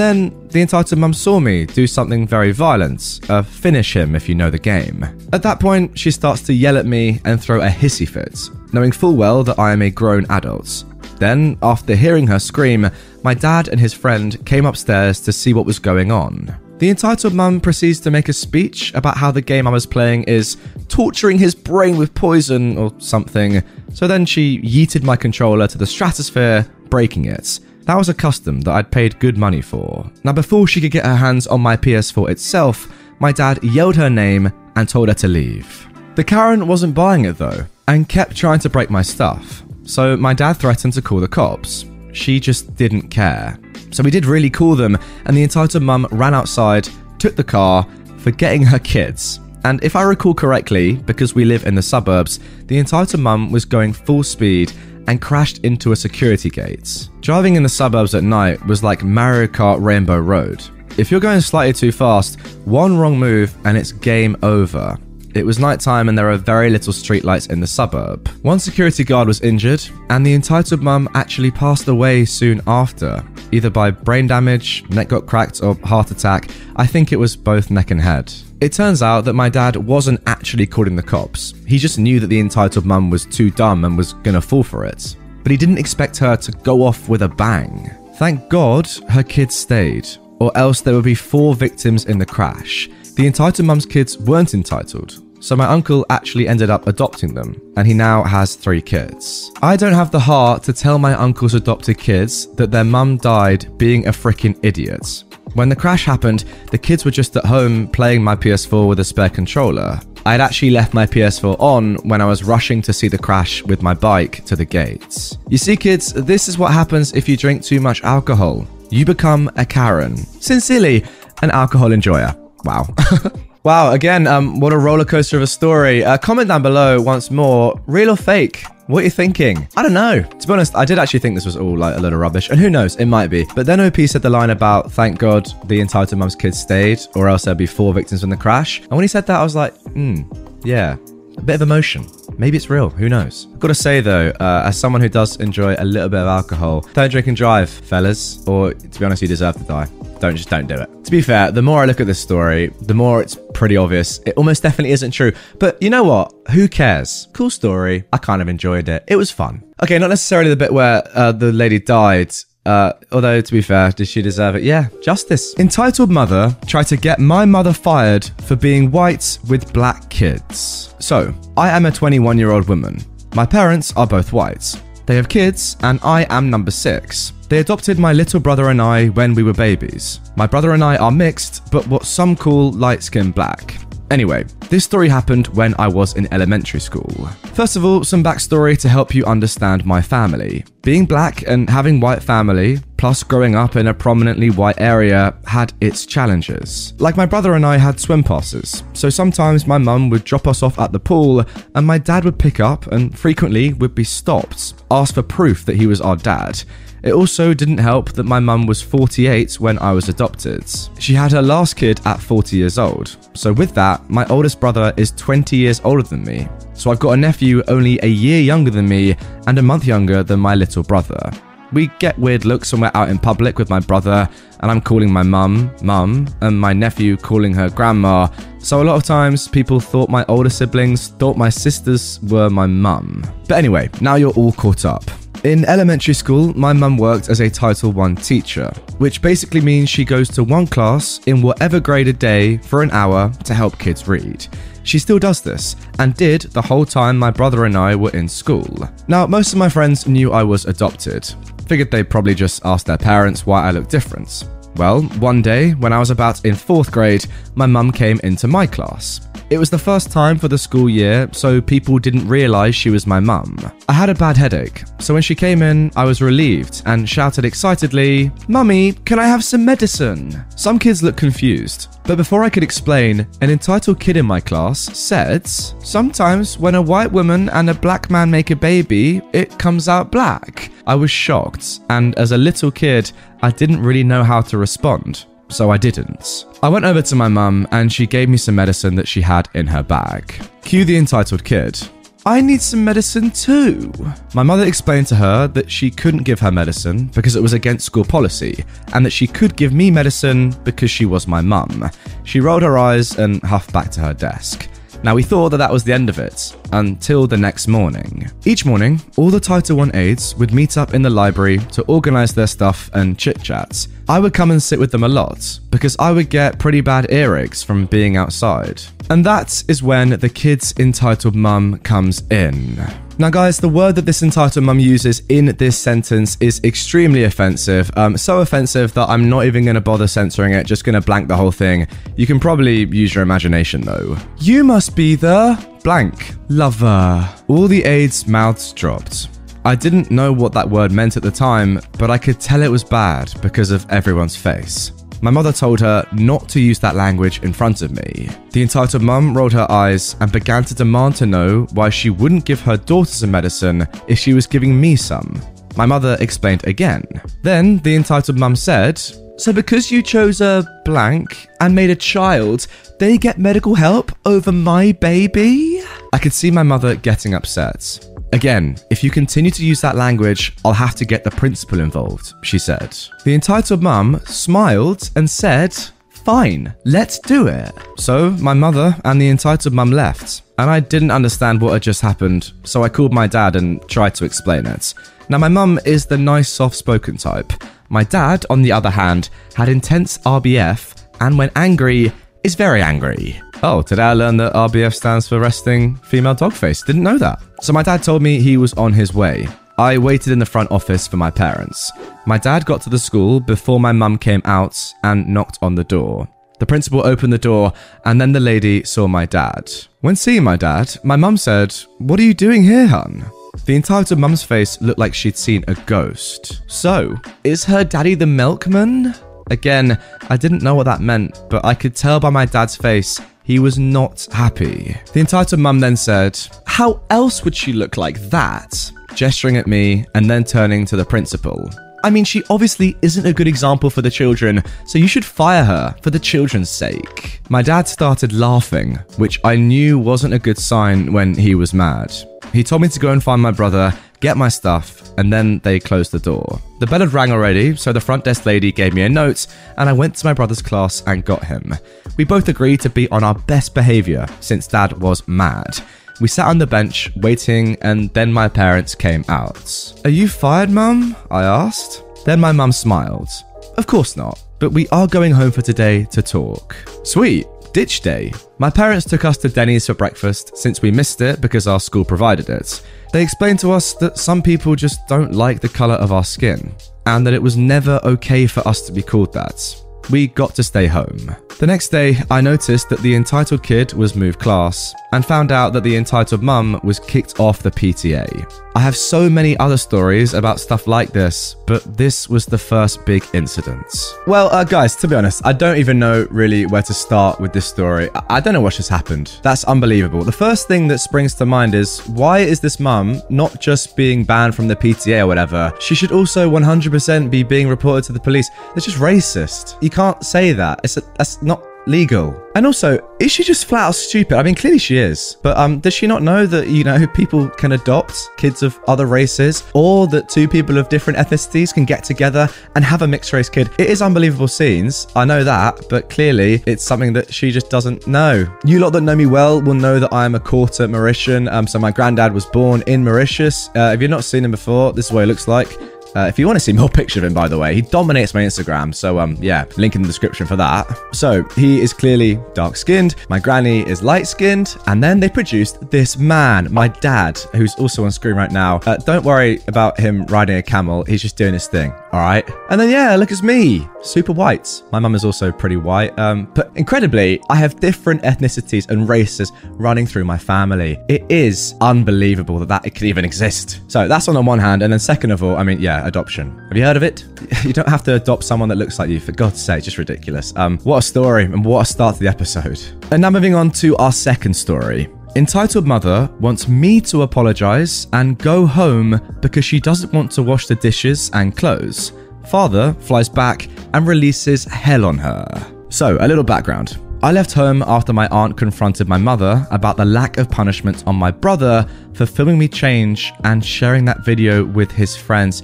then 0.00 0.48
the 0.48 0.62
entitled 0.62 0.98
mum 0.98 1.12
saw 1.12 1.38
me 1.38 1.64
do 1.64 1.86
something 1.86 2.26
very 2.26 2.52
violent, 2.52 3.20
uh, 3.28 3.42
finish 3.42 3.94
him 3.94 4.16
if 4.16 4.28
you 4.28 4.34
know 4.34 4.50
the 4.50 4.58
game. 4.58 5.06
At 5.32 5.42
that 5.42 5.60
point, 5.60 5.98
she 5.98 6.10
starts 6.10 6.42
to 6.42 6.52
yell 6.52 6.76
at 6.76 6.86
me 6.86 7.20
and 7.24 7.40
throw 7.40 7.60
a 7.60 7.68
hissy 7.68 8.08
fit, 8.08 8.50
knowing 8.72 8.92
full 8.92 9.14
well 9.14 9.44
that 9.44 9.58
I 9.58 9.72
am 9.72 9.82
a 9.82 9.90
grown 9.90 10.26
adult. 10.30 10.84
Then, 11.18 11.56
after 11.62 11.94
hearing 11.94 12.26
her 12.26 12.38
scream, 12.38 12.90
my 13.22 13.34
dad 13.34 13.68
and 13.68 13.80
his 13.80 13.94
friend 13.94 14.44
came 14.46 14.66
upstairs 14.66 15.20
to 15.20 15.32
see 15.32 15.54
what 15.54 15.66
was 15.66 15.78
going 15.78 16.12
on. 16.12 16.56
The 16.78 16.90
entitled 16.90 17.32
mum 17.32 17.60
proceeds 17.60 18.00
to 18.00 18.10
make 18.10 18.28
a 18.28 18.34
speech 18.34 18.92
about 18.94 19.16
how 19.16 19.30
the 19.30 19.40
game 19.40 19.66
I 19.66 19.70
was 19.70 19.86
playing 19.86 20.24
is 20.24 20.58
torturing 20.88 21.38
his 21.38 21.54
brain 21.54 21.96
with 21.96 22.14
poison 22.14 22.76
or 22.76 22.92
something. 22.98 23.62
So 23.94 24.06
then 24.06 24.26
she 24.26 24.60
yeeted 24.60 25.02
my 25.02 25.16
controller 25.16 25.66
to 25.68 25.78
the 25.78 25.86
stratosphere, 25.86 26.66
breaking 26.90 27.24
it. 27.24 27.60
That 27.84 27.96
was 27.96 28.10
a 28.10 28.14
custom 28.14 28.60
that 28.62 28.74
I'd 28.74 28.90
paid 28.90 29.18
good 29.20 29.38
money 29.38 29.62
for. 29.62 30.10
Now, 30.22 30.32
before 30.32 30.66
she 30.66 30.80
could 30.80 30.90
get 30.90 31.06
her 31.06 31.16
hands 31.16 31.46
on 31.46 31.62
my 31.62 31.76
PS4 31.78 32.28
itself, 32.28 32.92
my 33.20 33.32
dad 33.32 33.64
yelled 33.64 33.96
her 33.96 34.10
name 34.10 34.52
and 34.74 34.86
told 34.86 35.08
her 35.08 35.14
to 35.14 35.28
leave. 35.28 35.88
The 36.16 36.24
Karen 36.24 36.66
wasn't 36.66 36.94
buying 36.94 37.24
it 37.24 37.38
though, 37.38 37.66
and 37.88 38.08
kept 38.08 38.36
trying 38.36 38.58
to 38.60 38.68
break 38.68 38.90
my 38.90 39.02
stuff. 39.02 39.62
So 39.86 40.16
my 40.16 40.34
dad 40.34 40.54
threatened 40.54 40.92
to 40.94 41.02
call 41.02 41.20
the 41.20 41.28
cops. 41.28 41.86
She 42.12 42.40
just 42.40 42.74
didn't 42.76 43.08
care. 43.08 43.58
So 43.92 44.02
we 44.02 44.10
did 44.10 44.26
really 44.26 44.50
call 44.50 44.74
them, 44.74 44.98
and 45.24 45.36
the 45.36 45.42
entitled 45.42 45.82
mum 45.82 46.06
ran 46.10 46.34
outside, 46.34 46.88
took 47.18 47.36
the 47.36 47.44
car, 47.44 47.86
forgetting 48.18 48.62
her 48.64 48.78
kids. 48.78 49.40
And 49.64 49.82
if 49.82 49.96
I 49.96 50.02
recall 50.02 50.34
correctly, 50.34 50.94
because 50.94 51.34
we 51.34 51.44
live 51.44 51.66
in 51.66 51.74
the 51.74 51.82
suburbs, 51.82 52.40
the 52.66 52.78
entitled 52.78 53.20
mum 53.20 53.50
was 53.50 53.64
going 53.64 53.92
full 53.92 54.22
speed 54.22 54.72
and 55.08 55.22
crashed 55.22 55.58
into 55.58 55.92
a 55.92 55.96
security 55.96 56.50
gate. 56.50 57.08
Driving 57.20 57.54
in 57.54 57.62
the 57.62 57.68
suburbs 57.68 58.14
at 58.14 58.24
night 58.24 58.64
was 58.66 58.82
like 58.82 59.04
Mario 59.04 59.46
Kart 59.46 59.82
Rainbow 59.82 60.18
Road. 60.18 60.62
If 60.98 61.10
you're 61.10 61.20
going 61.20 61.40
slightly 61.40 61.72
too 61.72 61.92
fast, 61.92 62.40
one 62.64 62.96
wrong 62.96 63.18
move 63.18 63.54
and 63.64 63.76
it's 63.76 63.92
game 63.92 64.36
over. 64.42 64.98
It 65.36 65.44
was 65.44 65.58
nighttime 65.58 66.08
and 66.08 66.16
there 66.16 66.30
are 66.30 66.38
very 66.38 66.70
little 66.70 66.94
streetlights 66.94 67.50
in 67.50 67.60
the 67.60 67.66
suburb. 67.66 68.26
One 68.40 68.58
security 68.58 69.04
guard 69.04 69.28
was 69.28 69.42
injured, 69.42 69.84
and 70.08 70.24
the 70.24 70.32
entitled 70.32 70.80
mum 70.82 71.10
actually 71.12 71.50
passed 71.50 71.86
away 71.88 72.24
soon 72.24 72.62
after, 72.66 73.22
either 73.52 73.68
by 73.68 73.90
brain 73.90 74.26
damage, 74.26 74.88
neck 74.88 75.08
got 75.08 75.26
cracked, 75.26 75.62
or 75.62 75.74
heart 75.84 76.10
attack. 76.10 76.48
I 76.76 76.86
think 76.86 77.12
it 77.12 77.18
was 77.18 77.36
both 77.36 77.70
neck 77.70 77.90
and 77.90 78.00
head. 78.00 78.32
It 78.62 78.72
turns 78.72 79.02
out 79.02 79.26
that 79.26 79.34
my 79.34 79.50
dad 79.50 79.76
wasn't 79.76 80.22
actually 80.26 80.66
calling 80.66 80.96
the 80.96 81.02
cops. 81.02 81.52
He 81.66 81.76
just 81.76 81.98
knew 81.98 82.18
that 82.18 82.28
the 82.28 82.40
entitled 82.40 82.86
mum 82.86 83.10
was 83.10 83.26
too 83.26 83.50
dumb 83.50 83.84
and 83.84 83.94
was 83.94 84.14
gonna 84.14 84.40
fall 84.40 84.62
for 84.62 84.86
it. 84.86 85.16
But 85.42 85.50
he 85.50 85.58
didn't 85.58 85.76
expect 85.76 86.16
her 86.16 86.38
to 86.38 86.52
go 86.52 86.82
off 86.82 87.10
with 87.10 87.20
a 87.20 87.28
bang. 87.28 87.90
Thank 88.14 88.48
God 88.48 88.88
her 89.10 89.22
kids 89.22 89.54
stayed, 89.54 90.08
or 90.38 90.50
else 90.56 90.80
there 90.80 90.94
would 90.94 91.04
be 91.04 91.14
four 91.14 91.54
victims 91.54 92.06
in 92.06 92.16
the 92.16 92.24
crash. 92.24 92.88
The 93.16 93.26
entitled 93.26 93.66
mum's 93.66 93.84
kids 93.84 94.18
weren't 94.18 94.54
entitled, 94.54 95.22
so 95.40 95.56
my 95.56 95.66
uncle 95.66 96.04
actually 96.10 96.48
ended 96.48 96.70
up 96.70 96.86
adopting 96.86 97.34
them, 97.34 97.60
and 97.76 97.86
he 97.86 97.94
now 97.94 98.22
has 98.22 98.54
three 98.54 98.82
kids. 98.82 99.50
I 99.62 99.76
don't 99.76 99.92
have 99.92 100.10
the 100.10 100.20
heart 100.20 100.62
to 100.64 100.72
tell 100.72 100.98
my 100.98 101.14
uncle's 101.14 101.54
adopted 101.54 101.98
kids 101.98 102.46
that 102.54 102.70
their 102.70 102.84
mum 102.84 103.16
died 103.18 103.76
being 103.78 104.06
a 104.06 104.10
freaking 104.12 104.58
idiot. 104.62 105.24
When 105.54 105.68
the 105.68 105.76
crash 105.76 106.04
happened, 106.04 106.44
the 106.70 106.78
kids 106.78 107.04
were 107.04 107.10
just 107.10 107.36
at 107.36 107.46
home 107.46 107.88
playing 107.88 108.22
my 108.22 108.36
PS4 108.36 108.88
with 108.88 109.00
a 109.00 109.04
spare 109.04 109.30
controller. 109.30 109.98
I 110.26 110.32
had 110.32 110.40
actually 110.40 110.70
left 110.70 110.92
my 110.92 111.06
PS4 111.06 111.58
on 111.60 111.94
when 112.08 112.20
I 112.20 112.26
was 112.26 112.42
rushing 112.42 112.82
to 112.82 112.92
see 112.92 113.08
the 113.08 113.16
crash 113.16 113.62
with 113.62 113.80
my 113.80 113.94
bike 113.94 114.44
to 114.46 114.56
the 114.56 114.64
gates. 114.64 115.38
You 115.48 115.56
see, 115.56 115.76
kids, 115.76 116.12
this 116.12 116.48
is 116.48 116.58
what 116.58 116.72
happens 116.72 117.14
if 117.14 117.28
you 117.28 117.36
drink 117.36 117.62
too 117.62 117.80
much 117.80 118.02
alcohol. 118.02 118.66
You 118.90 119.04
become 119.04 119.50
a 119.56 119.64
Karen. 119.64 120.16
Sincerely, 120.16 121.04
an 121.42 121.52
alcohol 121.52 121.92
enjoyer. 121.92 122.34
Wow. 122.64 122.88
Wow, 123.66 123.90
again, 123.90 124.28
um, 124.28 124.60
what 124.60 124.72
a 124.72 124.78
roller 124.78 125.04
coaster 125.04 125.36
of 125.36 125.42
a 125.42 125.46
story. 125.48 126.04
Uh, 126.04 126.16
comment 126.18 126.46
down 126.46 126.62
below 126.62 127.00
once 127.00 127.32
more, 127.32 127.74
real 127.88 128.10
or 128.10 128.16
fake? 128.16 128.62
What 128.86 129.00
are 129.00 129.02
you 129.02 129.10
thinking? 129.10 129.66
I 129.76 129.82
don't 129.82 129.92
know. 129.92 130.22
To 130.22 130.46
be 130.46 130.52
honest, 130.52 130.76
I 130.76 130.84
did 130.84 131.00
actually 131.00 131.18
think 131.18 131.34
this 131.34 131.44
was 131.44 131.56
all 131.56 131.76
like 131.76 131.96
a 131.96 132.00
load 132.00 132.12
of 132.12 132.20
rubbish, 132.20 132.48
and 132.48 132.60
who 132.60 132.70
knows, 132.70 132.94
it 132.94 133.06
might 133.06 133.26
be. 133.26 133.44
But 133.56 133.66
then 133.66 133.80
OP 133.80 133.96
said 134.06 134.22
the 134.22 134.30
line 134.30 134.50
about, 134.50 134.92
thank 134.92 135.18
God 135.18 135.50
the 135.64 135.80
entitled 135.80 136.16
mum's 136.16 136.36
kids 136.36 136.60
stayed, 136.60 137.00
or 137.16 137.26
else 137.26 137.42
there'd 137.42 137.58
be 137.58 137.66
four 137.66 137.92
victims 137.92 138.22
in 138.22 138.30
the 138.30 138.36
crash. 138.36 138.82
And 138.82 138.92
when 138.92 139.02
he 139.02 139.08
said 139.08 139.26
that, 139.26 139.40
I 139.40 139.42
was 139.42 139.56
like, 139.56 139.76
hmm, 139.78 140.22
yeah, 140.62 140.94
a 141.36 141.42
bit 141.42 141.54
of 141.56 141.62
emotion. 141.62 142.06
Maybe 142.38 142.56
it's 142.56 142.68
real. 142.68 142.90
Who 142.90 143.08
knows? 143.08 143.46
I've 143.52 143.60
got 143.60 143.68
to 143.68 143.74
say 143.74 144.00
though, 144.00 144.28
uh, 144.40 144.62
as 144.66 144.78
someone 144.78 145.00
who 145.00 145.08
does 145.08 145.36
enjoy 145.36 145.74
a 145.78 145.84
little 145.84 146.08
bit 146.08 146.20
of 146.20 146.26
alcohol, 146.26 146.80
don't 146.92 147.10
drink 147.10 147.26
and 147.26 147.36
drive, 147.36 147.70
fellas. 147.70 148.46
Or 148.46 148.74
to 148.74 148.98
be 148.98 149.04
honest, 149.04 149.22
you 149.22 149.28
deserve 149.28 149.56
to 149.56 149.64
die. 149.64 149.88
Don't 150.20 150.34
just 150.34 150.48
don't 150.48 150.66
do 150.66 150.74
it. 150.74 151.04
To 151.04 151.10
be 151.10 151.20
fair, 151.20 151.50
the 151.52 151.62
more 151.62 151.82
I 151.82 151.84
look 151.84 152.00
at 152.00 152.06
this 152.06 152.18
story, 152.18 152.68
the 152.82 152.94
more 152.94 153.20
it's 153.20 153.38
pretty 153.54 153.76
obvious. 153.76 154.18
It 154.26 154.34
almost 154.36 154.62
definitely 154.62 154.92
isn't 154.92 155.10
true. 155.10 155.32
But 155.58 155.80
you 155.82 155.90
know 155.90 156.04
what? 156.04 156.32
Who 156.50 156.68
cares? 156.68 157.28
Cool 157.32 157.50
story. 157.50 158.04
I 158.12 158.18
kind 158.18 158.40
of 158.40 158.48
enjoyed 158.48 158.88
it. 158.88 159.04
It 159.08 159.16
was 159.16 159.30
fun. 159.30 159.62
Okay, 159.82 159.98
not 159.98 160.08
necessarily 160.08 160.48
the 160.50 160.56
bit 160.56 160.72
where 160.72 161.02
uh, 161.14 161.32
the 161.32 161.52
lady 161.52 161.78
died. 161.78 162.34
Uh, 162.66 162.92
although, 163.12 163.40
to 163.40 163.52
be 163.52 163.62
fair, 163.62 163.92
did 163.92 164.08
she 164.08 164.20
deserve 164.20 164.56
it? 164.56 164.64
Yeah, 164.64 164.88
justice. 165.00 165.54
Entitled 165.58 166.10
Mother 166.10 166.54
tried 166.66 166.88
to 166.88 166.96
get 166.96 167.20
my 167.20 167.44
mother 167.44 167.72
fired 167.72 168.24
for 168.42 168.56
being 168.56 168.90
white 168.90 169.38
with 169.48 169.72
black 169.72 170.10
kids. 170.10 170.94
So, 170.98 171.32
I 171.56 171.70
am 171.70 171.86
a 171.86 171.92
21 171.92 172.36
year 172.38 172.50
old 172.50 172.68
woman. 172.68 172.98
My 173.34 173.46
parents 173.46 173.92
are 173.96 174.06
both 174.06 174.32
white. 174.32 174.80
They 175.06 175.14
have 175.14 175.28
kids, 175.28 175.76
and 175.82 176.00
I 176.02 176.26
am 176.28 176.50
number 176.50 176.72
six. 176.72 177.32
They 177.48 177.58
adopted 177.58 178.00
my 178.00 178.12
little 178.12 178.40
brother 178.40 178.70
and 178.70 178.82
I 178.82 179.06
when 179.08 179.32
we 179.32 179.44
were 179.44 179.52
babies. 179.52 180.18
My 180.34 180.48
brother 180.48 180.72
and 180.72 180.82
I 180.82 180.96
are 180.96 181.12
mixed, 181.12 181.70
but 181.70 181.86
what 181.86 182.04
some 182.04 182.34
call 182.34 182.72
light 182.72 183.04
skin 183.04 183.30
black. 183.30 183.76
Anyway, 184.10 184.44
this 184.70 184.84
story 184.84 185.08
happened 185.08 185.48
when 185.48 185.74
I 185.78 185.88
was 185.88 186.14
in 186.14 186.32
elementary 186.32 186.80
school. 186.80 187.28
First 187.54 187.76
of 187.76 187.84
all, 187.84 188.04
some 188.04 188.22
backstory 188.22 188.78
to 188.78 188.88
help 188.88 189.14
you 189.14 189.24
understand 189.24 189.84
my 189.84 190.00
family. 190.00 190.64
Being 190.82 191.06
black 191.06 191.42
and 191.48 191.68
having 191.68 191.98
white 191.98 192.22
family, 192.22 192.78
plus 192.96 193.24
growing 193.24 193.56
up 193.56 193.74
in 193.74 193.88
a 193.88 193.94
prominently 193.94 194.50
white 194.50 194.80
area, 194.80 195.36
had 195.44 195.72
its 195.80 196.06
challenges. 196.06 196.94
Like 196.98 197.16
my 197.16 197.26
brother 197.26 197.54
and 197.54 197.66
I 197.66 197.76
had 197.78 197.98
swim 197.98 198.22
passes, 198.22 198.84
so 198.92 199.10
sometimes 199.10 199.66
my 199.66 199.78
mum 199.78 200.10
would 200.10 200.24
drop 200.24 200.46
us 200.46 200.62
off 200.62 200.78
at 200.78 200.92
the 200.92 201.00
pool 201.00 201.44
and 201.74 201.86
my 201.86 201.98
dad 201.98 202.24
would 202.24 202.38
pick 202.38 202.60
up 202.60 202.86
and 202.88 203.18
frequently 203.18 203.72
would 203.72 203.94
be 203.94 204.04
stopped, 204.04 204.74
ask 204.90 205.14
for 205.14 205.22
proof 205.22 205.64
that 205.64 205.76
he 205.76 205.88
was 205.88 206.00
our 206.00 206.16
dad. 206.16 206.62
It 207.06 207.12
also 207.12 207.54
didn't 207.54 207.78
help 207.78 208.14
that 208.14 208.24
my 208.24 208.40
mum 208.40 208.66
was 208.66 208.82
48 208.82 209.60
when 209.60 209.78
I 209.78 209.92
was 209.92 210.08
adopted. 210.08 210.64
She 210.98 211.14
had 211.14 211.30
her 211.30 211.40
last 211.40 211.76
kid 211.76 212.00
at 212.04 212.18
40 212.18 212.56
years 212.56 212.78
old. 212.78 213.16
So, 213.32 213.52
with 213.52 213.72
that, 213.74 214.10
my 214.10 214.26
oldest 214.26 214.58
brother 214.58 214.92
is 214.96 215.12
20 215.12 215.56
years 215.56 215.80
older 215.84 216.02
than 216.02 216.24
me. 216.24 216.48
So, 216.74 216.90
I've 216.90 216.98
got 216.98 217.12
a 217.12 217.16
nephew 217.16 217.62
only 217.68 218.00
a 218.02 218.08
year 218.08 218.40
younger 218.40 218.72
than 218.72 218.88
me 218.88 219.14
and 219.46 219.56
a 219.56 219.62
month 219.62 219.86
younger 219.86 220.24
than 220.24 220.40
my 220.40 220.56
little 220.56 220.82
brother. 220.82 221.30
We 221.72 221.92
get 222.00 222.18
weird 222.18 222.44
looks 222.44 222.72
when 222.72 222.80
we're 222.80 222.90
out 222.94 223.08
in 223.08 223.18
public 223.18 223.56
with 223.60 223.70
my 223.70 223.78
brother, 223.78 224.28
and 224.58 224.68
I'm 224.68 224.80
calling 224.80 225.12
my 225.12 225.22
mum, 225.22 225.70
mum, 225.82 226.26
and 226.40 226.60
my 226.60 226.72
nephew 226.72 227.16
calling 227.16 227.54
her 227.54 227.70
grandma. 227.70 228.26
So 228.58 228.82
a 228.82 228.84
lot 228.84 228.96
of 228.96 229.04
times 229.04 229.46
people 229.46 229.78
thought 229.78 230.10
my 230.10 230.24
older 230.26 230.50
siblings 230.50 231.06
thought 231.06 231.36
my 231.36 231.50
sisters 231.50 232.18
were 232.24 232.50
my 232.50 232.66
mum. 232.66 233.22
But 233.46 233.58
anyway, 233.58 233.90
now 234.00 234.16
you're 234.16 234.34
all 234.34 234.50
caught 234.50 234.84
up. 234.84 235.04
In 235.44 235.64
elementary 235.64 236.14
school, 236.14 236.52
my 236.58 236.72
mum 236.72 236.96
worked 236.96 237.28
as 237.28 237.40
a 237.40 237.50
Title 237.50 237.98
I 238.00 238.14
teacher, 238.14 238.68
which 238.98 239.22
basically 239.22 239.60
means 239.60 239.88
she 239.88 240.04
goes 240.04 240.28
to 240.30 240.42
one 240.42 240.66
class 240.66 241.20
in 241.26 241.42
whatever 241.42 241.78
grade 241.78 242.08
a 242.08 242.12
day 242.12 242.56
for 242.58 242.82
an 242.82 242.90
hour 242.90 243.30
to 243.44 243.54
help 243.54 243.78
kids 243.78 244.08
read. 244.08 244.46
She 244.82 244.98
still 244.98 245.18
does 245.18 245.40
this, 245.42 245.76
and 245.98 246.14
did 246.14 246.42
the 246.42 246.62
whole 246.62 246.84
time 246.84 247.18
my 247.18 247.30
brother 247.30 247.64
and 247.64 247.76
I 247.76 247.94
were 247.94 248.10
in 248.10 248.28
school. 248.28 248.88
Now, 249.08 249.26
most 249.26 249.52
of 249.52 249.58
my 249.58 249.68
friends 249.68 250.06
knew 250.06 250.32
I 250.32 250.42
was 250.42 250.64
adopted. 250.64 251.26
Figured 251.66 251.90
they'd 251.90 252.10
probably 252.10 252.34
just 252.34 252.64
ask 252.64 252.86
their 252.86 252.98
parents 252.98 253.46
why 253.46 253.68
I 253.68 253.72
look 253.72 253.88
different. 253.88 254.48
Well, 254.76 255.02
one 255.20 255.40
day, 255.40 255.70
when 255.72 255.94
I 255.94 255.98
was 255.98 256.10
about 256.10 256.44
in 256.44 256.54
fourth 256.54 256.92
grade, 256.92 257.24
my 257.54 257.64
mum 257.64 257.90
came 257.90 258.20
into 258.22 258.46
my 258.46 258.66
class. 258.66 259.26
It 259.48 259.58
was 259.58 259.70
the 259.70 259.78
first 259.78 260.10
time 260.10 260.38
for 260.38 260.48
the 260.48 260.58
school 260.58 260.90
year, 260.90 261.30
so 261.32 261.60
people 261.62 261.98
didn't 261.98 262.28
realise 262.28 262.74
she 262.74 262.90
was 262.90 263.06
my 263.06 263.20
mum. 263.20 263.58
I 263.88 263.92
had 263.94 264.10
a 264.10 264.14
bad 264.14 264.36
headache, 264.36 264.82
so 264.98 265.14
when 265.14 265.22
she 265.22 265.34
came 265.34 265.62
in, 265.62 265.92
I 265.96 266.04
was 266.04 266.20
relieved 266.20 266.82
and 266.84 267.08
shouted 267.08 267.44
excitedly, 267.44 268.30
Mummy, 268.48 268.92
can 268.92 269.18
I 269.18 269.26
have 269.26 269.44
some 269.44 269.64
medicine? 269.64 270.44
Some 270.56 270.78
kids 270.78 271.02
looked 271.02 271.18
confused, 271.18 271.95
but 272.06 272.16
before 272.16 272.44
I 272.44 272.50
could 272.50 272.62
explain, 272.62 273.26
an 273.40 273.50
entitled 273.50 273.98
kid 274.00 274.16
in 274.16 274.26
my 274.26 274.40
class 274.40 274.78
said, 274.78 275.46
Sometimes 275.46 276.58
when 276.58 276.74
a 276.74 276.82
white 276.82 277.10
woman 277.10 277.48
and 277.50 277.68
a 277.68 277.74
black 277.74 278.10
man 278.10 278.30
make 278.30 278.50
a 278.50 278.56
baby, 278.56 279.20
it 279.32 279.58
comes 279.58 279.88
out 279.88 280.12
black. 280.12 280.70
I 280.86 280.94
was 280.94 281.10
shocked, 281.10 281.80
and 281.90 282.14
as 282.16 282.32
a 282.32 282.38
little 282.38 282.70
kid, 282.70 283.10
I 283.42 283.50
didn't 283.50 283.82
really 283.82 284.04
know 284.04 284.22
how 284.22 284.40
to 284.42 284.58
respond 284.58 285.26
so 285.48 285.70
I 285.70 285.76
didn't. 285.76 286.46
I 286.62 286.68
went 286.68 286.84
over 286.84 287.02
to 287.02 287.14
my 287.14 287.28
mum 287.28 287.68
and 287.70 287.92
she 287.92 288.06
gave 288.06 288.28
me 288.28 288.36
some 288.36 288.56
medicine 288.56 288.96
that 288.96 289.08
she 289.08 289.20
had 289.20 289.48
in 289.54 289.66
her 289.68 289.82
bag. 289.82 290.34
Cue 290.62 290.84
the 290.84 290.96
entitled 290.96 291.44
kid. 291.44 291.80
I 292.26 292.40
need 292.40 292.60
some 292.60 292.82
medicine 292.82 293.30
too. 293.30 293.92
My 294.34 294.42
mother 294.42 294.66
explained 294.66 295.06
to 295.06 295.14
her 295.14 295.46
that 295.46 295.70
she 295.70 295.92
couldn't 295.92 296.24
give 296.24 296.40
her 296.40 296.50
medicine 296.50 297.04
because 297.14 297.36
it 297.36 297.42
was 297.42 297.52
against 297.52 297.86
school 297.86 298.04
policy, 298.04 298.64
and 298.94 299.06
that 299.06 299.12
she 299.12 299.28
could 299.28 299.54
give 299.56 299.72
me 299.72 299.92
medicine 299.92 300.50
because 300.64 300.90
she 300.90 301.06
was 301.06 301.28
my 301.28 301.40
mum. 301.40 301.88
She 302.24 302.40
rolled 302.40 302.62
her 302.62 302.78
eyes 302.78 303.16
and 303.16 303.40
huffed 303.44 303.72
back 303.72 303.92
to 303.92 304.00
her 304.00 304.12
desk. 304.12 304.68
Now, 305.04 305.14
we 305.14 305.22
thought 305.22 305.50
that 305.50 305.58
that 305.58 305.70
was 305.70 305.84
the 305.84 305.92
end 305.92 306.08
of 306.08 306.18
it, 306.18 306.55
until 306.72 307.26
the 307.26 307.36
next 307.36 307.68
morning. 307.68 308.30
Each 308.44 308.64
morning, 308.64 309.00
all 309.16 309.30
the 309.30 309.40
Title 309.40 309.80
I 309.80 309.90
aides 309.94 310.34
would 310.36 310.52
meet 310.52 310.76
up 310.76 310.94
in 310.94 311.02
the 311.02 311.10
library 311.10 311.58
to 311.58 311.82
organise 311.82 312.32
their 312.32 312.46
stuff 312.46 312.90
and 312.94 313.18
chit 313.18 313.42
chats. 313.42 313.88
I 314.08 314.18
would 314.20 314.34
come 314.34 314.50
and 314.50 314.62
sit 314.62 314.78
with 314.78 314.92
them 314.92 315.04
a 315.04 315.08
lot, 315.08 315.58
because 315.70 315.96
I 315.98 316.12
would 316.12 316.30
get 316.30 316.58
pretty 316.58 316.80
bad 316.80 317.06
earaches 317.06 317.64
from 317.64 317.86
being 317.86 318.16
outside. 318.16 318.82
And 319.10 319.24
that 319.24 319.64
is 319.68 319.82
when 319.82 320.10
the 320.10 320.28
kid's 320.28 320.74
entitled 320.78 321.34
mum 321.34 321.78
comes 321.78 322.22
in. 322.30 322.76
Now, 323.18 323.30
guys, 323.30 323.58
the 323.58 323.68
word 323.68 323.94
that 323.94 324.04
this 324.04 324.22
entitled 324.22 324.64
mum 324.64 324.78
uses 324.78 325.22
in 325.30 325.46
this 325.46 325.78
sentence 325.78 326.36
is 326.38 326.60
extremely 326.64 327.24
offensive. 327.24 327.90
Um, 327.96 328.18
so 328.18 328.40
offensive 328.40 328.92
that 328.92 329.08
I'm 329.08 329.30
not 329.30 329.46
even 329.46 329.64
going 329.64 329.76
to 329.76 329.80
bother 329.80 330.06
censoring 330.06 330.52
it, 330.52 330.66
just 330.66 330.84
going 330.84 330.94
to 330.94 331.00
blank 331.00 331.28
the 331.28 331.36
whole 331.36 331.50
thing. 331.52 331.86
You 332.16 332.26
can 332.26 332.38
probably 332.38 332.84
use 332.84 333.14
your 333.14 333.22
imagination 333.22 333.80
though. 333.80 334.18
You 334.38 334.64
must 334.64 334.94
be 334.94 335.14
the 335.14 335.56
blank 335.86 336.34
lover. 336.48 337.32
All 337.46 337.68
the 337.68 337.84
aides' 337.84 338.26
mouths 338.26 338.72
dropped. 338.72 339.28
I 339.64 339.76
didn't 339.76 340.10
know 340.10 340.32
what 340.32 340.52
that 340.54 340.68
word 340.68 340.90
meant 340.90 341.16
at 341.16 341.22
the 341.22 341.30
time, 341.30 341.80
but 341.96 342.10
I 342.10 342.18
could 342.18 342.40
tell 342.40 342.62
it 342.62 342.68
was 342.68 342.82
bad 342.82 343.32
because 343.40 343.70
of 343.70 343.88
everyone's 343.88 344.34
face. 344.34 344.90
My 345.22 345.30
mother 345.30 345.52
told 345.52 345.78
her 345.78 346.04
not 346.12 346.48
to 346.48 346.60
use 346.60 346.80
that 346.80 346.96
language 346.96 347.40
in 347.44 347.52
front 347.52 347.82
of 347.82 347.92
me. 347.92 348.28
The 348.50 348.62
entitled 348.62 349.04
mum 349.04 349.36
rolled 349.36 349.52
her 349.52 349.70
eyes 349.70 350.16
and 350.18 350.32
began 350.32 350.64
to 350.64 350.74
demand 350.74 351.14
to 351.16 351.26
know 351.26 351.68
why 351.72 351.88
she 351.90 352.10
wouldn't 352.10 352.46
give 352.46 352.60
her 352.62 352.76
daughter 352.76 353.12
some 353.12 353.30
medicine 353.30 353.86
if 354.08 354.18
she 354.18 354.34
was 354.34 354.48
giving 354.48 354.80
me 354.80 354.96
some. 354.96 355.40
My 355.76 355.86
mother 355.86 356.16
explained 356.18 356.66
again. 356.66 357.04
Then 357.42 357.78
the 357.78 357.94
entitled 357.94 358.40
mum 358.40 358.56
said, 358.56 359.00
So 359.38 359.52
because 359.52 359.90
you 359.90 360.02
chose 360.02 360.40
a 360.40 360.64
blank 360.86 361.48
and 361.60 361.74
made 361.74 361.90
a 361.90 361.96
child, 361.96 362.66
they 362.98 363.18
get 363.18 363.38
medical 363.38 363.74
help 363.74 364.10
over 364.24 364.50
my 364.50 364.92
baby? 364.92 365.82
I 366.14 366.18
could 366.18 366.32
see 366.32 366.50
my 366.50 366.62
mother 366.62 366.94
getting 366.96 367.34
upset. 367.34 368.00
Again, 368.32 368.76
if 368.90 369.04
you 369.04 369.10
continue 369.10 369.50
to 369.50 369.64
use 369.64 369.82
that 369.82 369.94
language, 369.94 370.56
I'll 370.64 370.72
have 370.72 370.94
to 370.96 371.04
get 371.04 371.22
the 371.22 371.30
principal 371.30 371.80
involved, 371.80 372.32
she 372.42 372.58
said. 372.58 372.96
The 373.24 373.34
entitled 373.34 373.82
mum 373.82 374.20
smiled 374.24 375.10
and 375.16 375.28
said, 375.28 375.76
Fine, 376.24 376.74
let's 376.84 377.18
do 377.18 377.46
it. 377.46 377.72
So 377.98 378.30
my 378.30 378.54
mother 378.54 378.96
and 379.04 379.20
the 379.20 379.28
entitled 379.28 379.74
mum 379.74 379.92
left, 379.92 380.42
and 380.58 380.70
I 380.70 380.80
didn't 380.80 381.10
understand 381.10 381.60
what 381.60 381.74
had 381.74 381.82
just 381.82 382.00
happened, 382.00 382.52
so 382.64 382.82
I 382.82 382.88
called 382.88 383.12
my 383.12 383.26
dad 383.26 383.54
and 383.54 383.86
tried 383.88 384.14
to 384.16 384.24
explain 384.24 384.66
it. 384.66 384.94
Now, 385.28 385.38
my 385.38 385.48
mum 385.48 385.78
is 385.84 386.06
the 386.06 386.16
nice, 386.16 386.48
soft 386.48 386.76
spoken 386.76 387.16
type. 387.16 387.52
My 387.88 388.04
dad, 388.04 388.44
on 388.50 388.62
the 388.62 388.72
other 388.72 388.90
hand, 388.90 389.30
had 389.54 389.68
intense 389.68 390.18
RBF, 390.18 390.94
and 391.20 391.38
when 391.38 391.50
angry, 391.56 392.12
is 392.42 392.54
very 392.54 392.82
angry. 392.82 393.40
Oh, 393.62 393.82
today 393.82 394.02
I 394.02 394.12
learned 394.12 394.40
that 394.40 394.54
RBF 394.54 394.94
stands 394.94 395.28
for 395.28 395.40
Resting 395.40 395.96
Female 395.96 396.34
Dog 396.34 396.52
Face. 396.52 396.82
Didn't 396.82 397.02
know 397.02 397.18
that. 397.18 397.40
So 397.60 397.72
my 397.72 397.82
dad 397.82 398.02
told 398.02 398.22
me 398.22 398.40
he 398.40 398.56
was 398.56 398.74
on 398.74 398.92
his 398.92 399.14
way. 399.14 399.48
I 399.78 399.98
waited 399.98 400.32
in 400.32 400.38
the 400.38 400.46
front 400.46 400.70
office 400.70 401.06
for 401.06 401.16
my 401.16 401.30
parents. 401.30 401.90
My 402.26 402.38
dad 402.38 402.64
got 402.64 402.80
to 402.82 402.90
the 402.90 402.98
school 402.98 403.40
before 403.40 403.78
my 403.78 403.92
mum 403.92 404.18
came 404.18 404.42
out 404.44 404.92
and 405.04 405.28
knocked 405.28 405.58
on 405.62 405.74
the 405.74 405.84
door. 405.84 406.28
The 406.58 406.66
principal 406.66 407.06
opened 407.06 407.32
the 407.32 407.38
door, 407.38 407.72
and 408.04 408.20
then 408.20 408.32
the 408.32 408.40
lady 408.40 408.84
saw 408.84 409.06
my 409.06 409.26
dad. 409.26 409.70
When 410.00 410.16
seeing 410.16 410.44
my 410.44 410.56
dad, 410.56 410.96
my 411.04 411.16
mum 411.16 411.36
said, 411.36 411.74
What 411.98 412.18
are 412.18 412.22
you 412.22 412.32
doing 412.32 412.62
here, 412.62 412.86
hun? 412.86 413.26
The 413.64 413.74
entitled 413.74 414.20
mum's 414.20 414.42
face 414.42 414.80
looked 414.80 414.98
like 414.98 415.14
she'd 415.14 415.36
seen 415.36 415.64
a 415.66 415.74
ghost. 415.86 416.62
So, 416.66 417.16
is 417.42 417.64
her 417.64 417.82
daddy 417.82 418.14
the 418.14 418.26
milkman? 418.26 419.14
Again, 419.50 419.98
I 420.28 420.36
didn't 420.36 420.62
know 420.62 420.74
what 420.74 420.84
that 420.84 421.00
meant, 421.00 421.40
but 421.48 421.64
I 421.64 421.74
could 421.74 421.94
tell 421.94 422.20
by 422.20 422.30
my 422.30 422.44
dad's 422.44 422.76
face 422.76 423.20
he 423.44 423.58
was 423.58 423.78
not 423.78 424.26
happy. 424.32 424.96
The 425.12 425.20
entitled 425.20 425.60
mum 425.60 425.80
then 425.80 425.96
said, 425.96 426.38
How 426.66 427.00
else 427.10 427.44
would 427.44 427.54
she 427.54 427.72
look 427.72 427.96
like 427.96 428.20
that? 428.30 428.90
Gesturing 429.14 429.56
at 429.56 429.66
me 429.66 430.04
and 430.14 430.28
then 430.28 430.44
turning 430.44 430.84
to 430.86 430.96
the 430.96 431.04
principal. 431.04 431.70
I 432.06 432.10
mean, 432.10 432.24
she 432.24 432.44
obviously 432.50 432.96
isn't 433.02 433.26
a 433.26 433.32
good 433.32 433.48
example 433.48 433.90
for 433.90 434.00
the 434.00 434.12
children, 434.12 434.62
so 434.86 434.96
you 434.96 435.08
should 435.08 435.24
fire 435.24 435.64
her 435.64 435.92
for 436.02 436.10
the 436.10 436.20
children's 436.20 436.70
sake. 436.70 437.40
My 437.48 437.62
dad 437.62 437.88
started 437.88 438.32
laughing, 438.32 438.94
which 439.16 439.40
I 439.42 439.56
knew 439.56 439.98
wasn't 439.98 440.32
a 440.32 440.38
good 440.38 440.56
sign 440.56 441.12
when 441.12 441.34
he 441.34 441.56
was 441.56 441.74
mad. 441.74 442.14
He 442.52 442.62
told 442.62 442.82
me 442.82 442.88
to 442.90 443.00
go 443.00 443.10
and 443.10 443.20
find 443.20 443.42
my 443.42 443.50
brother, 443.50 443.92
get 444.20 444.36
my 444.36 444.46
stuff, 444.46 445.02
and 445.18 445.32
then 445.32 445.58
they 445.64 445.80
closed 445.80 446.12
the 446.12 446.20
door. 446.20 446.60
The 446.78 446.86
bell 446.86 447.00
had 447.00 447.12
rang 447.12 447.32
already, 447.32 447.74
so 447.74 447.92
the 447.92 448.00
front 448.00 448.22
desk 448.22 448.46
lady 448.46 448.70
gave 448.70 448.94
me 448.94 449.02
a 449.02 449.08
note, 449.08 449.48
and 449.76 449.88
I 449.88 449.92
went 449.92 450.14
to 450.14 450.26
my 450.26 450.32
brother's 450.32 450.62
class 450.62 451.02
and 451.08 451.24
got 451.24 451.42
him. 451.42 451.74
We 452.16 452.22
both 452.22 452.48
agreed 452.48 452.82
to 452.82 452.88
be 452.88 453.10
on 453.10 453.24
our 453.24 453.34
best 453.34 453.74
behaviour 453.74 454.28
since 454.38 454.68
dad 454.68 455.00
was 455.00 455.26
mad. 455.26 455.80
We 456.20 456.28
sat 456.28 456.46
on 456.46 456.58
the 456.58 456.66
bench 456.66 457.10
waiting, 457.16 457.76
and 457.82 458.12
then 458.14 458.32
my 458.32 458.48
parents 458.48 458.94
came 458.94 459.24
out. 459.28 459.94
Are 460.04 460.10
you 460.10 460.28
fired, 460.28 460.70
Mum? 460.70 461.14
I 461.30 461.42
asked. 461.42 462.02
Then 462.24 462.40
my 462.40 462.52
mum 462.52 462.72
smiled. 462.72 463.28
Of 463.76 463.86
course 463.86 464.16
not, 464.16 464.42
but 464.58 464.72
we 464.72 464.88
are 464.88 465.06
going 465.06 465.32
home 465.32 465.52
for 465.52 465.62
today 465.62 466.04
to 466.06 466.22
talk. 466.22 466.74
Sweet, 467.04 467.46
ditch 467.72 468.00
day. 468.00 468.32
My 468.58 468.70
parents 468.70 469.06
took 469.06 469.24
us 469.24 469.36
to 469.38 469.48
Denny's 469.48 469.86
for 469.86 469.94
breakfast 469.94 470.56
since 470.56 470.80
we 470.80 470.90
missed 470.90 471.20
it 471.20 471.40
because 471.40 471.66
our 471.66 471.78
school 471.78 472.04
provided 472.04 472.48
it. 472.48 472.82
They 473.12 473.22
explained 473.22 473.60
to 473.60 473.70
us 473.70 473.92
that 473.94 474.18
some 474.18 474.42
people 474.42 474.74
just 474.74 475.06
don't 475.06 475.34
like 475.34 475.60
the 475.60 475.68
colour 475.68 475.96
of 475.96 476.10
our 476.12 476.24
skin, 476.24 476.74
and 477.04 477.26
that 477.26 477.34
it 477.34 477.42
was 477.42 477.56
never 477.56 478.00
okay 478.02 478.46
for 478.46 478.66
us 478.66 478.80
to 478.86 478.92
be 478.92 479.02
called 479.02 479.32
that. 479.34 479.82
We 480.10 480.28
got 480.28 480.54
to 480.54 480.62
stay 480.62 480.86
home. 480.86 481.34
The 481.58 481.66
next 481.66 481.88
day, 481.88 482.18
I 482.30 482.40
noticed 482.40 482.90
that 482.90 483.00
the 483.00 483.14
entitled 483.14 483.62
kid 483.62 483.94
was 483.94 484.14
moved 484.14 484.38
class 484.38 484.94
and 485.12 485.24
found 485.24 485.50
out 485.52 485.72
that 485.72 485.82
the 485.82 485.96
entitled 485.96 486.42
mum 486.42 486.78
was 486.84 487.00
kicked 487.00 487.40
off 487.40 487.62
the 487.62 487.70
PTA. 487.70 488.62
I 488.76 488.80
have 488.80 488.94
so 488.94 489.30
many 489.30 489.56
other 489.56 489.78
stories 489.78 490.34
about 490.34 490.60
stuff 490.60 490.86
like 490.86 491.10
this, 491.10 491.56
but 491.66 491.82
this 491.96 492.28
was 492.28 492.44
the 492.44 492.58
first 492.58 493.06
big 493.06 493.26
incident. 493.32 493.86
Well, 494.26 494.48
uh, 494.52 494.64
guys, 494.64 494.94
to 494.96 495.08
be 495.08 495.14
honest, 495.14 495.40
I 495.46 495.54
don't 495.54 495.78
even 495.78 495.98
know 495.98 496.26
really 496.30 496.66
where 496.66 496.82
to 496.82 496.92
start 496.92 497.40
with 497.40 497.54
this 497.54 497.64
story. 497.64 498.10
I-, 498.14 498.36
I 498.36 498.40
don't 498.40 498.52
know 498.52 498.60
what 498.60 498.74
just 498.74 498.90
happened. 498.90 499.40
That's 499.42 499.64
unbelievable. 499.64 500.24
The 500.24 500.30
first 500.30 500.68
thing 500.68 500.88
that 500.88 500.98
springs 500.98 501.32
to 501.36 501.46
mind 501.46 501.74
is 501.74 502.06
why 502.08 502.40
is 502.40 502.60
this 502.60 502.78
mum 502.78 503.22
not 503.30 503.62
just 503.62 503.96
being 503.96 504.24
banned 504.24 504.54
from 504.54 504.68
the 504.68 504.76
PTA 504.76 505.22
or 505.22 505.26
whatever? 505.26 505.72
She 505.80 505.94
should 505.94 506.12
also 506.12 506.50
100% 506.50 507.30
be 507.30 507.42
being 507.42 507.68
reported 507.68 508.04
to 508.08 508.12
the 508.12 508.20
police. 508.20 508.50
It's 508.76 508.84
just 508.84 508.98
racist. 508.98 509.82
You 509.82 509.88
can't 509.96 510.22
say 510.22 510.52
that. 510.52 510.80
It's 510.84 510.98
a, 510.98 511.00
that's 511.16 511.40
not 511.40 511.64
legal. 511.86 512.38
And 512.54 512.66
also, 512.66 512.98
is 513.18 513.32
she 513.32 513.42
just 513.44 513.64
flat 513.64 513.88
out 513.88 513.94
stupid? 513.94 514.36
I 514.36 514.42
mean, 514.42 514.54
clearly 514.54 514.78
she 514.78 514.98
is. 514.98 515.38
But 515.42 515.56
um, 515.56 515.80
does 515.80 515.94
she 515.94 516.06
not 516.06 516.22
know 516.22 516.46
that, 516.46 516.68
you 516.68 516.84
know, 516.84 517.06
people 517.14 517.48
can 517.48 517.72
adopt 517.72 518.30
kids 518.36 518.62
of 518.62 518.78
other 518.88 519.06
races 519.06 519.64
or 519.72 520.06
that 520.08 520.28
two 520.28 520.48
people 520.48 520.76
of 520.76 520.90
different 520.90 521.18
ethnicities 521.18 521.72
can 521.72 521.86
get 521.86 522.04
together 522.04 522.48
and 522.74 522.84
have 522.84 523.00
a 523.02 523.06
mixed 523.06 523.32
race 523.32 523.48
kid? 523.48 523.70
It 523.78 523.88
is 523.88 524.02
unbelievable 524.02 524.48
scenes. 524.48 525.06
I 525.16 525.24
know 525.24 525.42
that, 525.44 525.86
but 525.88 526.10
clearly 526.10 526.62
it's 526.66 526.82
something 526.82 527.14
that 527.14 527.32
she 527.32 527.50
just 527.50 527.70
doesn't 527.70 528.06
know. 528.06 528.46
You 528.64 528.80
lot 528.80 528.90
that 528.90 529.00
know 529.00 529.16
me 529.16 529.26
well 529.26 529.62
will 529.62 529.74
know 529.74 529.98
that 529.98 530.12
I 530.12 530.26
am 530.26 530.34
a 530.34 530.40
quarter 530.40 530.86
Mauritian. 530.86 531.50
Um, 531.50 531.66
so 531.66 531.78
my 531.78 531.90
granddad 531.90 532.34
was 532.34 532.44
born 532.44 532.82
in 532.86 533.02
Mauritius. 533.02 533.70
Uh, 533.74 533.92
if 533.94 534.02
you've 534.02 534.10
not 534.10 534.24
seen 534.24 534.44
him 534.44 534.50
before, 534.50 534.92
this 534.92 535.06
is 535.06 535.12
what 535.12 535.20
he 535.20 535.26
looks 535.26 535.48
like. 535.48 535.78
Uh, 536.16 536.26
if 536.28 536.38
you 536.38 536.46
want 536.46 536.56
to 536.56 536.60
see 536.60 536.72
more 536.72 536.88
pictures 537.00 537.18
of 537.18 537.24
him, 537.24 537.34
by 537.34 537.46
the 537.46 537.58
way, 537.58 537.74
he 537.74 537.82
dominates 537.82 538.32
my 538.32 538.40
Instagram. 538.40 538.94
So, 538.94 539.18
um, 539.18 539.36
yeah, 539.38 539.66
link 539.76 539.94
in 539.96 540.00
the 540.00 540.08
description 540.08 540.46
for 540.46 540.56
that. 540.56 540.86
So, 541.12 541.44
he 541.50 541.82
is 541.82 541.92
clearly 541.92 542.40
dark 542.54 542.76
skinned. 542.76 543.16
My 543.28 543.38
granny 543.38 543.86
is 543.86 544.02
light 544.02 544.26
skinned. 544.26 544.78
And 544.86 545.04
then 545.04 545.20
they 545.20 545.28
produced 545.28 545.90
this 545.90 546.16
man, 546.16 546.72
my 546.72 546.88
dad, 546.88 547.38
who's 547.54 547.74
also 547.74 548.06
on 548.06 548.12
screen 548.12 548.34
right 548.34 548.50
now. 548.50 548.76
Uh, 548.86 548.96
don't 548.96 549.24
worry 549.24 549.60
about 549.68 550.00
him 550.00 550.24
riding 550.26 550.56
a 550.56 550.62
camel. 550.62 551.04
He's 551.04 551.20
just 551.20 551.36
doing 551.36 551.52
his 551.52 551.66
thing. 551.66 551.92
All 552.12 552.20
right. 552.20 552.48
And 552.70 552.80
then, 552.80 552.88
yeah, 552.88 553.14
look, 553.16 553.30
it's 553.30 553.42
me, 553.42 553.86
super 554.00 554.32
white. 554.32 554.82
My 554.92 554.98
mum 554.98 555.14
is 555.14 555.24
also 555.24 555.52
pretty 555.52 555.76
white. 555.76 556.18
Um, 556.18 556.50
but 556.54 556.70
incredibly, 556.76 557.42
I 557.50 557.56
have 557.56 557.78
different 557.78 558.22
ethnicities 558.22 558.88
and 558.88 559.06
races 559.06 559.52
running 559.72 560.06
through 560.06 560.24
my 560.24 560.38
family. 560.38 560.98
It 561.10 561.26
is 561.28 561.74
unbelievable 561.82 562.58
that 562.60 562.68
that 562.68 562.86
it 562.86 562.94
could 562.94 563.04
even 563.04 563.26
exist. 563.26 563.82
So, 563.88 564.08
that's 564.08 564.28
on 564.28 564.34
the 564.34 564.40
one 564.40 564.58
hand. 564.58 564.82
And 564.82 564.90
then, 564.90 565.00
second 565.00 565.30
of 565.30 565.42
all, 565.42 565.56
I 565.56 565.62
mean, 565.62 565.78
yeah, 565.78 566.05
adoption. 566.08 566.58
Have 566.68 566.76
you 566.76 566.84
heard 566.84 566.96
of 566.96 567.02
it? 567.02 567.24
You 567.64 567.72
don't 567.72 567.88
have 567.88 568.04
to 568.04 568.14
adopt 568.14 568.44
someone 568.44 568.68
that 568.68 568.76
looks 568.76 568.98
like 568.98 569.10
you, 569.10 569.18
for 569.18 569.32
God's 569.32 569.60
sake, 569.60 569.82
just 569.82 569.98
ridiculous. 569.98 570.52
Um, 570.56 570.78
what 570.78 570.98
a 570.98 571.02
story 571.02 571.44
and 571.44 571.64
what 571.64 571.80
a 571.80 571.84
start 571.84 572.14
to 572.14 572.20
the 572.20 572.28
episode. 572.28 572.80
And 573.10 573.22
now 573.22 573.30
moving 573.30 573.54
on 573.54 573.70
to 573.72 573.96
our 573.96 574.12
second 574.12 574.54
story. 574.54 575.08
Entitled 575.36 575.86
Mother 575.86 576.30
wants 576.40 576.68
me 576.68 577.00
to 577.02 577.22
apologize 577.22 578.06
and 578.12 578.38
go 578.38 578.66
home 578.66 579.20
because 579.40 579.64
she 579.64 579.80
doesn't 579.80 580.12
want 580.12 580.30
to 580.32 580.42
wash 580.42 580.66
the 580.66 580.76
dishes 580.76 581.30
and 581.34 581.56
clothes. 581.56 582.12
Father 582.46 582.94
flies 583.00 583.28
back 583.28 583.68
and 583.92 584.06
releases 584.06 584.64
hell 584.64 585.04
on 585.04 585.18
her. 585.18 585.46
So, 585.88 586.16
a 586.20 586.28
little 586.28 586.44
background. 586.44 586.98
I 587.22 587.32
left 587.32 587.52
home 587.52 587.82
after 587.82 588.12
my 588.12 588.28
aunt 588.28 588.56
confronted 588.56 589.08
my 589.08 589.16
mother 589.16 589.66
about 589.70 589.96
the 589.96 590.04
lack 590.04 590.36
of 590.36 590.50
punishment 590.50 591.02
on 591.06 591.16
my 591.16 591.30
brother 591.30 591.86
for 592.12 592.26
filming 592.26 592.58
me 592.58 592.68
change 592.68 593.32
and 593.44 593.64
sharing 593.64 594.04
that 594.04 594.24
video 594.24 594.64
with 594.64 594.92
his 594.92 595.16
friends. 595.16 595.62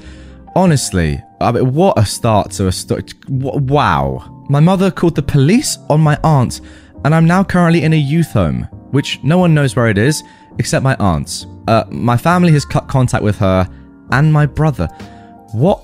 Honestly, 0.55 1.23
I 1.41 1.53
mean, 1.53 1.73
what 1.73 1.99
a 1.99 2.05
start 2.05 2.51
to 2.53 2.67
a 2.67 2.73
story. 2.73 3.05
Wow. 3.29 4.45
My 4.49 4.61
mother 4.61 4.91
called 4.91 5.15
the 5.15 5.23
police 5.23 5.79
on 5.89 6.01
my 6.01 6.19
aunt, 6.23 6.61
and 7.05 7.15
I'm 7.15 7.27
now 7.27 7.43
currently 7.43 7.85
in 7.85 7.95
a 7.95 7.97
youth 7.97 8.33
home, 8.33 8.65
which 8.91 9.23
no 9.23 9.39
one 9.39 9.55
knows 9.55 9.75
where 9.77 9.89
it 9.89 9.97
is 9.97 10.23
except 10.59 10.83
my 10.83 10.95
aunt. 10.99 11.47
Uh, 11.69 11.85
my 11.89 12.17
family 12.17 12.53
has 12.53 12.65
cut 12.65 12.87
contact 12.87 13.25
with 13.25 13.39
her 13.39 13.67
and 14.11 14.33
my 14.33 14.45
brother. 14.45 14.89
What? 15.53 15.79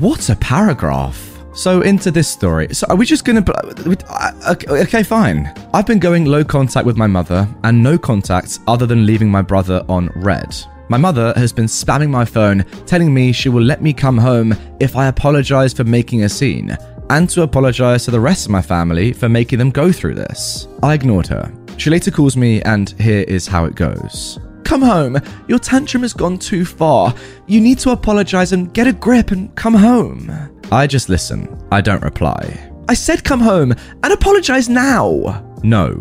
What 0.00 0.28
a 0.30 0.36
paragraph. 0.36 1.28
So 1.54 1.82
into 1.82 2.10
this 2.10 2.28
story. 2.28 2.68
So 2.72 2.86
are 2.88 2.96
we 2.96 3.04
just 3.04 3.26
gonna? 3.26 3.44
Uh, 3.46 4.54
okay, 4.68 5.02
fine. 5.02 5.52
I've 5.74 5.86
been 5.86 5.98
going 5.98 6.24
low 6.24 6.44
contact 6.44 6.86
with 6.86 6.96
my 6.96 7.06
mother 7.06 7.46
and 7.62 7.82
no 7.82 7.98
contacts 7.98 8.60
other 8.66 8.86
than 8.86 9.04
leaving 9.04 9.30
my 9.30 9.42
brother 9.42 9.84
on 9.88 10.10
red. 10.14 10.56
My 10.92 10.98
mother 10.98 11.32
has 11.36 11.54
been 11.54 11.64
spamming 11.64 12.10
my 12.10 12.26
phone, 12.26 12.66
telling 12.84 13.14
me 13.14 13.32
she 13.32 13.48
will 13.48 13.62
let 13.62 13.80
me 13.80 13.94
come 13.94 14.18
home 14.18 14.54
if 14.78 14.94
I 14.94 15.06
apologize 15.06 15.72
for 15.72 15.84
making 15.84 16.24
a 16.24 16.28
scene, 16.28 16.76
and 17.08 17.30
to 17.30 17.44
apologize 17.44 18.04
to 18.04 18.10
the 18.10 18.20
rest 18.20 18.44
of 18.44 18.52
my 18.52 18.60
family 18.60 19.14
for 19.14 19.26
making 19.26 19.58
them 19.58 19.70
go 19.70 19.90
through 19.90 20.16
this. 20.16 20.68
I 20.82 20.92
ignored 20.92 21.28
her. 21.28 21.50
She 21.78 21.88
later 21.88 22.10
calls 22.10 22.36
me, 22.36 22.60
and 22.64 22.90
here 23.00 23.24
is 23.26 23.46
how 23.46 23.64
it 23.64 23.74
goes. 23.74 24.38
Come 24.64 24.82
home. 24.82 25.16
Your 25.48 25.58
tantrum 25.58 26.02
has 26.02 26.12
gone 26.12 26.38
too 26.38 26.66
far. 26.66 27.14
You 27.46 27.62
need 27.62 27.78
to 27.78 27.92
apologize 27.92 28.52
and 28.52 28.74
get 28.74 28.86
a 28.86 28.92
grip 28.92 29.30
and 29.30 29.54
come 29.54 29.72
home. 29.72 30.30
I 30.70 30.86
just 30.86 31.08
listen. 31.08 31.58
I 31.72 31.80
don't 31.80 32.02
reply. 32.02 32.70
I 32.90 32.92
said 32.92 33.24
come 33.24 33.40
home 33.40 33.72
and 33.72 34.12
apologize 34.12 34.68
now. 34.68 35.42
No. 35.62 35.98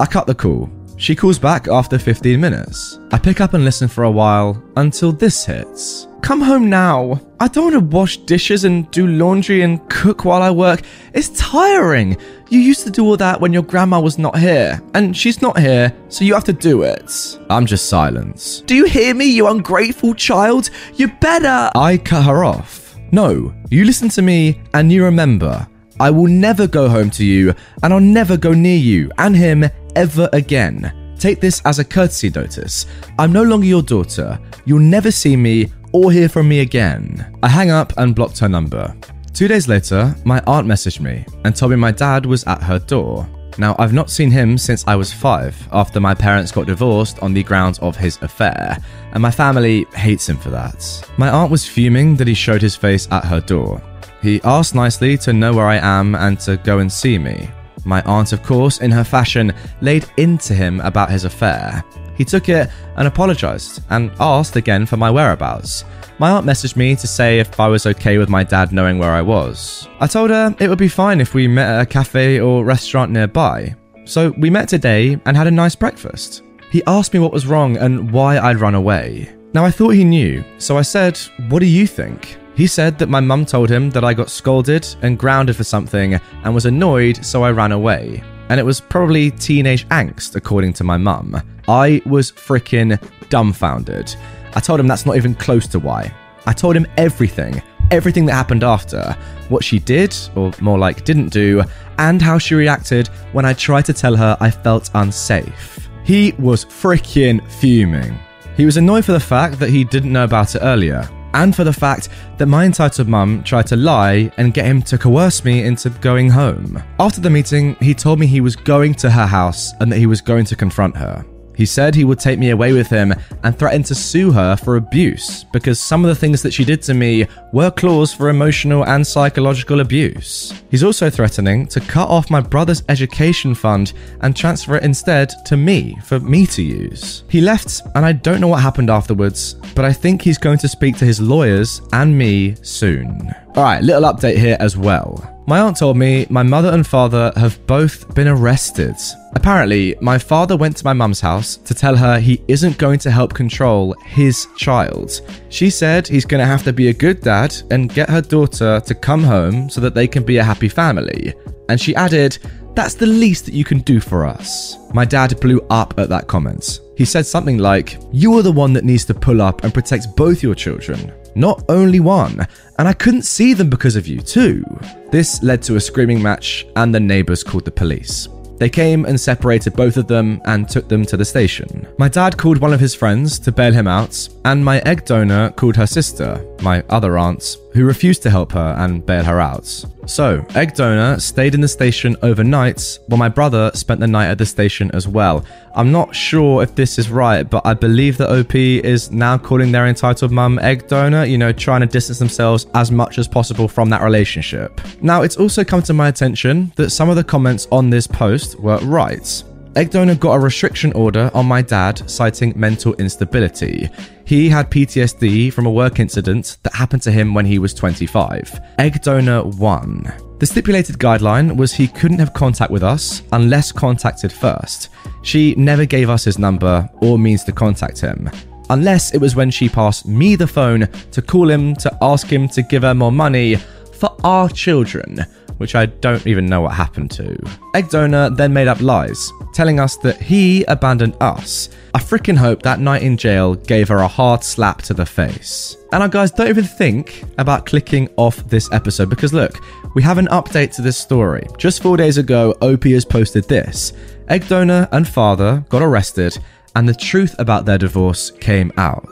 I 0.00 0.04
cut 0.04 0.26
the 0.26 0.34
call. 0.34 0.68
She 0.96 1.14
calls 1.16 1.38
back 1.38 1.68
after 1.68 1.98
15 1.98 2.40
minutes. 2.40 2.98
I 3.10 3.18
pick 3.18 3.40
up 3.40 3.54
and 3.54 3.64
listen 3.64 3.88
for 3.88 4.04
a 4.04 4.10
while 4.10 4.62
until 4.76 5.12
this 5.12 5.44
hits. 5.44 6.06
Come 6.22 6.40
home 6.40 6.70
now. 6.70 7.20
I 7.40 7.48
don't 7.48 7.72
want 7.72 7.74
to 7.74 7.96
wash 7.96 8.16
dishes 8.18 8.64
and 8.64 8.90
do 8.90 9.06
laundry 9.06 9.62
and 9.62 9.86
cook 9.90 10.24
while 10.24 10.40
I 10.40 10.50
work. 10.50 10.82
It's 11.12 11.28
tiring. 11.30 12.16
You 12.48 12.60
used 12.60 12.84
to 12.84 12.90
do 12.90 13.04
all 13.04 13.16
that 13.18 13.40
when 13.40 13.52
your 13.52 13.62
grandma 13.62 14.00
was 14.00 14.18
not 14.18 14.38
here, 14.38 14.80
and 14.94 15.14
she's 15.14 15.42
not 15.42 15.58
here, 15.58 15.92
so 16.08 16.24
you 16.24 16.32
have 16.34 16.44
to 16.44 16.52
do 16.52 16.82
it. 16.82 17.38
I'm 17.50 17.66
just 17.66 17.88
silent. 17.88 18.62
Do 18.66 18.74
you 18.74 18.86
hear 18.86 19.14
me, 19.14 19.26
you 19.26 19.48
ungrateful 19.48 20.14
child? 20.14 20.70
You 20.94 21.08
better. 21.08 21.70
I 21.74 21.98
cut 21.98 22.24
her 22.24 22.44
off. 22.44 22.96
No, 23.12 23.54
you 23.70 23.84
listen 23.84 24.08
to 24.10 24.22
me 24.22 24.62
and 24.72 24.90
you 24.90 25.04
remember. 25.04 25.66
I 26.00 26.10
will 26.10 26.26
never 26.26 26.66
go 26.66 26.88
home 26.88 27.10
to 27.10 27.24
you, 27.24 27.54
and 27.82 27.92
I'll 27.92 28.00
never 28.00 28.36
go 28.36 28.52
near 28.52 28.78
you 28.78 29.10
and 29.18 29.36
him 29.36 29.64
ever 29.96 30.28
again. 30.32 31.14
Take 31.18 31.40
this 31.40 31.62
as 31.64 31.78
a 31.78 31.84
courtesy 31.84 32.30
notice. 32.30 32.86
I'm 33.18 33.32
no 33.32 33.42
longer 33.42 33.66
your 33.66 33.82
daughter. 33.82 34.38
You'll 34.64 34.80
never 34.80 35.10
see 35.10 35.36
me 35.36 35.72
or 35.92 36.12
hear 36.12 36.28
from 36.28 36.48
me 36.48 36.60
again. 36.60 37.38
I 37.42 37.48
hang 37.48 37.70
up 37.70 37.92
and 37.96 38.14
blocked 38.14 38.38
her 38.40 38.48
number. 38.48 38.94
Two 39.32 39.48
days 39.48 39.68
later, 39.68 40.14
my 40.24 40.42
aunt 40.46 40.66
messaged 40.66 41.00
me 41.00 41.24
and 41.44 41.56
told 41.56 41.70
me 41.70 41.76
my 41.76 41.92
dad 41.92 42.26
was 42.26 42.44
at 42.44 42.62
her 42.62 42.78
door. 42.78 43.28
Now, 43.56 43.76
I've 43.78 43.92
not 43.92 44.10
seen 44.10 44.30
him 44.30 44.58
since 44.58 44.84
I 44.86 44.96
was 44.96 45.12
five, 45.12 45.56
after 45.72 46.00
my 46.00 46.12
parents 46.12 46.50
got 46.50 46.66
divorced 46.66 47.20
on 47.20 47.32
the 47.32 47.44
grounds 47.44 47.78
of 47.78 47.96
his 47.96 48.18
affair, 48.20 48.76
and 49.12 49.22
my 49.22 49.30
family 49.30 49.86
hates 49.94 50.28
him 50.28 50.36
for 50.36 50.50
that. 50.50 51.08
My 51.16 51.30
aunt 51.30 51.52
was 51.52 51.66
fuming 51.66 52.16
that 52.16 52.26
he 52.26 52.34
showed 52.34 52.62
his 52.62 52.74
face 52.74 53.06
at 53.12 53.24
her 53.24 53.40
door. 53.40 53.80
He 54.22 54.40
asked 54.42 54.74
nicely 54.74 55.16
to 55.18 55.32
know 55.32 55.52
where 55.52 55.66
I 55.66 55.76
am 55.76 56.14
and 56.16 56.38
to 56.40 56.56
go 56.56 56.80
and 56.80 56.92
see 56.92 57.18
me. 57.18 57.48
My 57.84 58.02
aunt, 58.02 58.32
of 58.32 58.42
course, 58.42 58.80
in 58.80 58.90
her 58.90 59.04
fashion, 59.04 59.52
laid 59.80 60.06
into 60.16 60.54
him 60.54 60.80
about 60.80 61.10
his 61.10 61.24
affair. 61.24 61.84
He 62.16 62.24
took 62.24 62.48
it 62.48 62.70
and 62.96 63.08
apologised 63.08 63.82
and 63.90 64.12
asked 64.20 64.56
again 64.56 64.86
for 64.86 64.96
my 64.96 65.10
whereabouts. 65.10 65.84
My 66.18 66.30
aunt 66.30 66.46
messaged 66.46 66.76
me 66.76 66.94
to 66.96 67.06
say 67.06 67.40
if 67.40 67.58
I 67.58 67.66
was 67.66 67.86
okay 67.86 68.18
with 68.18 68.28
my 68.28 68.44
dad 68.44 68.72
knowing 68.72 68.98
where 68.98 69.10
I 69.10 69.22
was. 69.22 69.88
I 69.98 70.06
told 70.06 70.30
her 70.30 70.54
it 70.60 70.68
would 70.68 70.78
be 70.78 70.88
fine 70.88 71.20
if 71.20 71.34
we 71.34 71.48
met 71.48 71.68
at 71.68 71.82
a 71.82 71.86
cafe 71.86 72.40
or 72.40 72.64
restaurant 72.64 73.10
nearby. 73.10 73.74
So 74.04 74.30
we 74.38 74.50
met 74.50 74.68
today 74.68 75.18
and 75.26 75.36
had 75.36 75.48
a 75.48 75.50
nice 75.50 75.74
breakfast. 75.74 76.42
He 76.70 76.82
asked 76.86 77.14
me 77.14 77.20
what 77.20 77.32
was 77.32 77.46
wrong 77.46 77.76
and 77.78 78.10
why 78.10 78.38
I'd 78.38 78.60
run 78.60 78.74
away. 78.74 79.34
Now 79.54 79.64
I 79.64 79.70
thought 79.70 79.90
he 79.90 80.04
knew, 80.04 80.44
so 80.58 80.76
I 80.76 80.82
said, 80.82 81.18
What 81.48 81.60
do 81.60 81.66
you 81.66 81.86
think? 81.86 82.36
He 82.54 82.66
said 82.68 82.98
that 82.98 83.08
my 83.08 83.20
mum 83.20 83.44
told 83.44 83.68
him 83.68 83.90
that 83.90 84.04
I 84.04 84.14
got 84.14 84.30
scolded 84.30 84.86
and 85.02 85.18
grounded 85.18 85.56
for 85.56 85.64
something 85.64 86.14
and 86.14 86.54
was 86.54 86.66
annoyed, 86.66 87.24
so 87.24 87.42
I 87.42 87.50
ran 87.50 87.72
away. 87.72 88.22
And 88.48 88.60
it 88.60 88.64
was 88.64 88.80
probably 88.80 89.30
teenage 89.32 89.88
angst, 89.88 90.36
according 90.36 90.74
to 90.74 90.84
my 90.84 90.96
mum. 90.96 91.40
I 91.66 92.00
was 92.06 92.30
freaking 92.30 93.00
dumbfounded. 93.28 94.14
I 94.54 94.60
told 94.60 94.78
him 94.78 94.86
that's 94.86 95.06
not 95.06 95.16
even 95.16 95.34
close 95.34 95.66
to 95.68 95.80
why. 95.80 96.14
I 96.46 96.52
told 96.52 96.76
him 96.76 96.86
everything, 96.96 97.60
everything 97.90 98.26
that 98.26 98.34
happened 98.34 98.62
after, 98.62 99.16
what 99.48 99.64
she 99.64 99.80
did, 99.80 100.14
or 100.36 100.52
more 100.60 100.78
like 100.78 101.04
didn't 101.04 101.30
do, 101.30 101.62
and 101.98 102.22
how 102.22 102.38
she 102.38 102.54
reacted 102.54 103.08
when 103.32 103.44
I 103.44 103.54
tried 103.54 103.86
to 103.86 103.92
tell 103.92 104.14
her 104.14 104.36
I 104.40 104.50
felt 104.50 104.90
unsafe. 104.94 105.88
He 106.04 106.32
was 106.38 106.66
freaking 106.66 107.44
fuming. 107.50 108.16
He 108.56 108.66
was 108.66 108.76
annoyed 108.76 109.04
for 109.04 109.12
the 109.12 109.18
fact 109.18 109.58
that 109.58 109.70
he 109.70 109.84
didn't 109.84 110.12
know 110.12 110.24
about 110.24 110.54
it 110.54 110.60
earlier, 110.62 111.08
and 111.34 111.54
for 111.54 111.64
the 111.64 111.72
fact 111.72 112.08
that 112.38 112.46
my 112.46 112.64
entitled 112.64 113.08
mum 113.08 113.42
tried 113.42 113.66
to 113.66 113.76
lie 113.76 114.32
and 114.38 114.54
get 114.54 114.66
him 114.66 114.80
to 114.82 114.96
coerce 114.96 115.44
me 115.44 115.64
into 115.64 115.90
going 115.90 116.30
home. 116.30 116.82
After 116.98 117.20
the 117.20 117.30
meeting, 117.30 117.74
he 117.80 117.92
told 117.92 118.18
me 118.18 118.26
he 118.26 118.40
was 118.40 118.56
going 118.56 118.94
to 118.94 119.10
her 119.10 119.26
house 119.26 119.72
and 119.80 119.92
that 119.92 119.98
he 119.98 120.06
was 120.06 120.20
going 120.20 120.46
to 120.46 120.56
confront 120.56 120.96
her. 120.96 121.24
He 121.54 121.66
said 121.66 121.94
he 121.94 122.04
would 122.04 122.18
take 122.18 122.38
me 122.38 122.50
away 122.50 122.72
with 122.72 122.88
him 122.88 123.14
and 123.42 123.56
threatened 123.56 123.86
to 123.86 123.94
sue 123.94 124.32
her 124.32 124.56
for 124.56 124.76
abuse 124.76 125.44
because 125.52 125.78
some 125.78 126.04
of 126.04 126.08
the 126.08 126.14
things 126.14 126.42
that 126.42 126.52
she 126.52 126.64
did 126.64 126.82
to 126.82 126.94
me 126.94 127.26
were 127.52 127.70
clause 127.70 128.12
for 128.12 128.28
emotional 128.28 128.84
and 128.86 129.06
psychological 129.06 129.80
abuse. 129.80 130.52
He's 130.70 130.84
also 130.84 131.10
threatening 131.10 131.66
to 131.68 131.80
cut 131.80 132.08
off 132.08 132.30
my 132.30 132.40
brother's 132.40 132.82
education 132.88 133.54
fund 133.54 133.92
and 134.20 134.36
transfer 134.36 134.76
it 134.76 134.84
instead 134.84 135.32
to 135.46 135.56
me 135.56 135.96
for 136.04 136.20
me 136.20 136.46
to 136.46 136.62
use. 136.62 137.24
He 137.28 137.40
left 137.40 137.82
and 137.94 138.04
I 138.04 138.12
don't 138.12 138.40
know 138.40 138.48
what 138.48 138.62
happened 138.62 138.90
afterwards, 138.90 139.54
but 139.74 139.84
I 139.84 139.92
think 139.92 140.22
he's 140.22 140.38
going 140.38 140.58
to 140.58 140.68
speak 140.68 140.96
to 140.98 141.04
his 141.04 141.20
lawyers 141.20 141.80
and 141.92 142.16
me 142.16 142.56
soon. 142.62 143.34
Alright, 143.56 143.84
little 143.84 144.02
update 144.02 144.36
here 144.36 144.56
as 144.58 144.76
well. 144.76 145.30
My 145.46 145.60
aunt 145.60 145.76
told 145.76 145.96
me 145.96 146.26
my 146.28 146.42
mother 146.42 146.70
and 146.70 146.84
father 146.84 147.32
have 147.36 147.64
both 147.68 148.12
been 148.12 148.26
arrested. 148.26 148.96
Apparently, 149.36 149.94
my 150.00 150.18
father 150.18 150.56
went 150.56 150.76
to 150.78 150.84
my 150.84 150.92
mum's 150.92 151.20
house 151.20 151.58
to 151.58 151.72
tell 151.72 151.94
her 151.94 152.18
he 152.18 152.42
isn't 152.48 152.78
going 152.78 152.98
to 152.98 153.12
help 153.12 153.32
control 153.32 153.94
his 154.06 154.48
child. 154.56 155.20
She 155.50 155.70
said 155.70 156.08
he's 156.08 156.24
going 156.24 156.40
to 156.40 156.46
have 156.46 156.64
to 156.64 156.72
be 156.72 156.88
a 156.88 156.92
good 156.92 157.20
dad 157.20 157.54
and 157.70 157.94
get 157.94 158.10
her 158.10 158.20
daughter 158.20 158.80
to 158.86 158.94
come 158.94 159.22
home 159.22 159.70
so 159.70 159.80
that 159.82 159.94
they 159.94 160.08
can 160.08 160.24
be 160.24 160.38
a 160.38 160.44
happy 160.44 160.68
family. 160.68 161.32
And 161.68 161.80
she 161.80 161.94
added, 161.94 162.38
That's 162.74 162.94
the 162.94 163.06
least 163.06 163.44
that 163.44 163.54
you 163.54 163.64
can 163.64 163.78
do 163.82 164.00
for 164.00 164.26
us. 164.26 164.78
My 164.92 165.04
dad 165.04 165.38
blew 165.38 165.60
up 165.70 165.96
at 165.96 166.08
that 166.08 166.26
comment. 166.26 166.80
He 166.96 167.04
said 167.04 167.24
something 167.24 167.58
like, 167.58 167.98
You 168.10 168.36
are 168.36 168.42
the 168.42 168.50
one 168.50 168.72
that 168.72 168.82
needs 168.82 169.04
to 169.04 169.14
pull 169.14 169.40
up 169.40 169.62
and 169.62 169.72
protect 169.72 170.16
both 170.16 170.42
your 170.42 170.56
children 170.56 171.12
not 171.34 171.64
only 171.68 172.00
one, 172.00 172.46
and 172.78 172.88
I 172.88 172.92
couldn't 172.92 173.22
see 173.22 173.54
them 173.54 173.70
because 173.70 173.96
of 173.96 174.06
you, 174.06 174.20
too. 174.20 174.64
This 175.10 175.42
led 175.42 175.62
to 175.62 175.76
a 175.76 175.80
screaming 175.80 176.22
match, 176.22 176.66
and 176.76 176.94
the 176.94 177.00
neighbours 177.00 177.42
called 177.42 177.64
the 177.64 177.70
police. 177.70 178.28
They 178.58 178.70
came 178.70 179.04
and 179.04 179.20
separated 179.20 179.74
both 179.74 179.96
of 179.96 180.06
them 180.06 180.40
and 180.44 180.68
took 180.68 180.88
them 180.88 181.04
to 181.06 181.16
the 181.16 181.24
station. 181.24 181.86
My 181.98 182.08
dad 182.08 182.38
called 182.38 182.58
one 182.58 182.72
of 182.72 182.80
his 182.80 182.94
friends 182.94 183.38
to 183.40 183.52
bail 183.52 183.72
him 183.72 183.88
out, 183.88 184.28
and 184.44 184.64
my 184.64 184.78
egg 184.80 185.04
donor 185.04 185.50
called 185.50 185.76
her 185.76 185.86
sister, 185.86 186.44
my 186.62 186.84
other 186.88 187.18
aunt, 187.18 187.56
who 187.72 187.84
refused 187.84 188.22
to 188.22 188.30
help 188.30 188.52
her 188.52 188.74
and 188.78 189.04
bail 189.04 189.24
her 189.24 189.40
out. 189.40 189.84
So, 190.06 190.44
Egg 190.54 190.74
Donor 190.74 191.18
stayed 191.18 191.54
in 191.54 191.60
the 191.60 191.68
station 191.68 192.16
overnight, 192.22 192.98
while 193.06 193.18
my 193.18 193.28
brother 193.28 193.70
spent 193.74 194.00
the 194.00 194.06
night 194.06 194.26
at 194.26 194.38
the 194.38 194.46
station 194.46 194.90
as 194.92 195.08
well. 195.08 195.44
I'm 195.74 195.90
not 195.90 196.14
sure 196.14 196.62
if 196.62 196.74
this 196.74 196.98
is 196.98 197.10
right, 197.10 197.42
but 197.42 197.66
I 197.66 197.74
believe 197.74 198.16
that 198.18 198.30
OP 198.30 198.54
is 198.54 199.10
now 199.10 199.38
calling 199.38 199.72
their 199.72 199.86
entitled 199.86 200.30
mum 200.30 200.58
Egg 200.60 200.86
Donor, 200.88 201.24
you 201.24 201.38
know, 201.38 201.52
trying 201.52 201.80
to 201.80 201.86
distance 201.86 202.18
themselves 202.18 202.66
as 202.74 202.90
much 202.90 203.18
as 203.18 203.26
possible 203.26 203.66
from 203.66 203.88
that 203.90 204.02
relationship. 204.02 204.80
Now, 205.02 205.22
it's 205.22 205.36
also 205.36 205.64
come 205.64 205.82
to 205.82 205.94
my 205.94 206.08
attention 206.08 206.72
that 206.76 206.90
some 206.90 207.08
of 207.08 207.16
the 207.16 207.24
comments 207.24 207.66
on 207.72 207.90
this 207.90 208.06
post 208.06 208.58
were 208.60 208.78
right. 208.78 209.42
Egg 209.76 209.90
Donor 209.90 210.14
got 210.14 210.34
a 210.34 210.38
restriction 210.38 210.92
order 210.92 211.32
on 211.34 211.46
my 211.46 211.60
dad 211.60 212.08
citing 212.08 212.52
mental 212.54 212.94
instability. 212.94 213.90
He 214.24 214.48
had 214.48 214.70
PTSD 214.70 215.52
from 215.52 215.66
a 215.66 215.70
work 215.70 215.98
incident 215.98 216.58
that 216.62 216.72
happened 216.74 217.02
to 217.02 217.10
him 217.10 217.34
when 217.34 217.44
he 217.44 217.58
was 217.58 217.74
25. 217.74 218.60
Egg 218.78 219.02
Donor 219.02 219.42
1. 219.42 220.12
The 220.38 220.46
stipulated 220.46 220.98
guideline 220.98 221.56
was 221.56 221.72
he 221.72 221.88
couldn't 221.88 222.20
have 222.20 222.32
contact 222.34 222.70
with 222.70 222.84
us 222.84 223.24
unless 223.32 223.72
contacted 223.72 224.32
first. 224.32 224.90
She 225.22 225.56
never 225.56 225.84
gave 225.84 226.08
us 226.08 226.22
his 226.22 226.38
number 226.38 226.88
or 226.98 227.18
means 227.18 227.42
to 227.44 227.52
contact 227.52 228.00
him. 228.00 228.30
Unless 228.70 229.12
it 229.12 229.20
was 229.20 229.34
when 229.34 229.50
she 229.50 229.68
passed 229.68 230.06
me 230.06 230.36
the 230.36 230.46
phone 230.46 230.86
to 231.10 231.20
call 231.20 231.50
him 231.50 231.74
to 231.76 231.98
ask 232.00 232.32
him 232.32 232.46
to 232.50 232.62
give 232.62 232.82
her 232.82 232.94
more 232.94 233.12
money 233.12 233.56
for 233.92 234.16
our 234.22 234.48
children 234.48 235.26
which 235.58 235.74
I 235.74 235.86
don't 235.86 236.26
even 236.26 236.46
know 236.46 236.60
what 236.62 236.74
happened 236.74 237.10
to. 237.12 237.38
Egg 237.74 237.90
Donor 237.90 238.30
then 238.30 238.52
made 238.52 238.68
up 238.68 238.80
lies, 238.80 239.32
telling 239.52 239.80
us 239.80 239.96
that 239.98 240.20
he 240.20 240.64
abandoned 240.64 241.16
us. 241.20 241.68
I 241.94 241.98
freaking 241.98 242.36
hope 242.36 242.62
that 242.62 242.80
night 242.80 243.02
in 243.02 243.16
jail 243.16 243.54
gave 243.54 243.88
her 243.88 243.98
a 243.98 244.08
hard 244.08 244.42
slap 244.42 244.82
to 244.82 244.94
the 244.94 245.06
face. 245.06 245.76
And 245.92 246.02
I 246.02 246.08
guys 246.08 246.32
don't 246.32 246.48
even 246.48 246.64
think 246.64 247.24
about 247.38 247.66
clicking 247.66 248.08
off 248.16 248.36
this 248.48 248.70
episode 248.72 249.10
because 249.10 249.32
look, 249.32 249.60
we 249.94 250.02
have 250.02 250.18
an 250.18 250.26
update 250.26 250.74
to 250.74 250.82
this 250.82 250.98
story. 250.98 251.46
Just 251.56 251.82
four 251.82 251.96
days 251.96 252.18
ago, 252.18 252.52
OP 252.60 252.84
has 252.84 253.04
posted 253.04 253.44
this. 253.44 253.92
Egg 254.28 254.48
donor 254.48 254.88
and 254.90 255.06
father 255.06 255.64
got 255.68 255.82
arrested, 255.82 256.36
and 256.74 256.88
the 256.88 256.94
truth 256.94 257.34
about 257.38 257.64
their 257.64 257.78
divorce 257.78 258.32
came 258.32 258.72
out. 258.76 259.06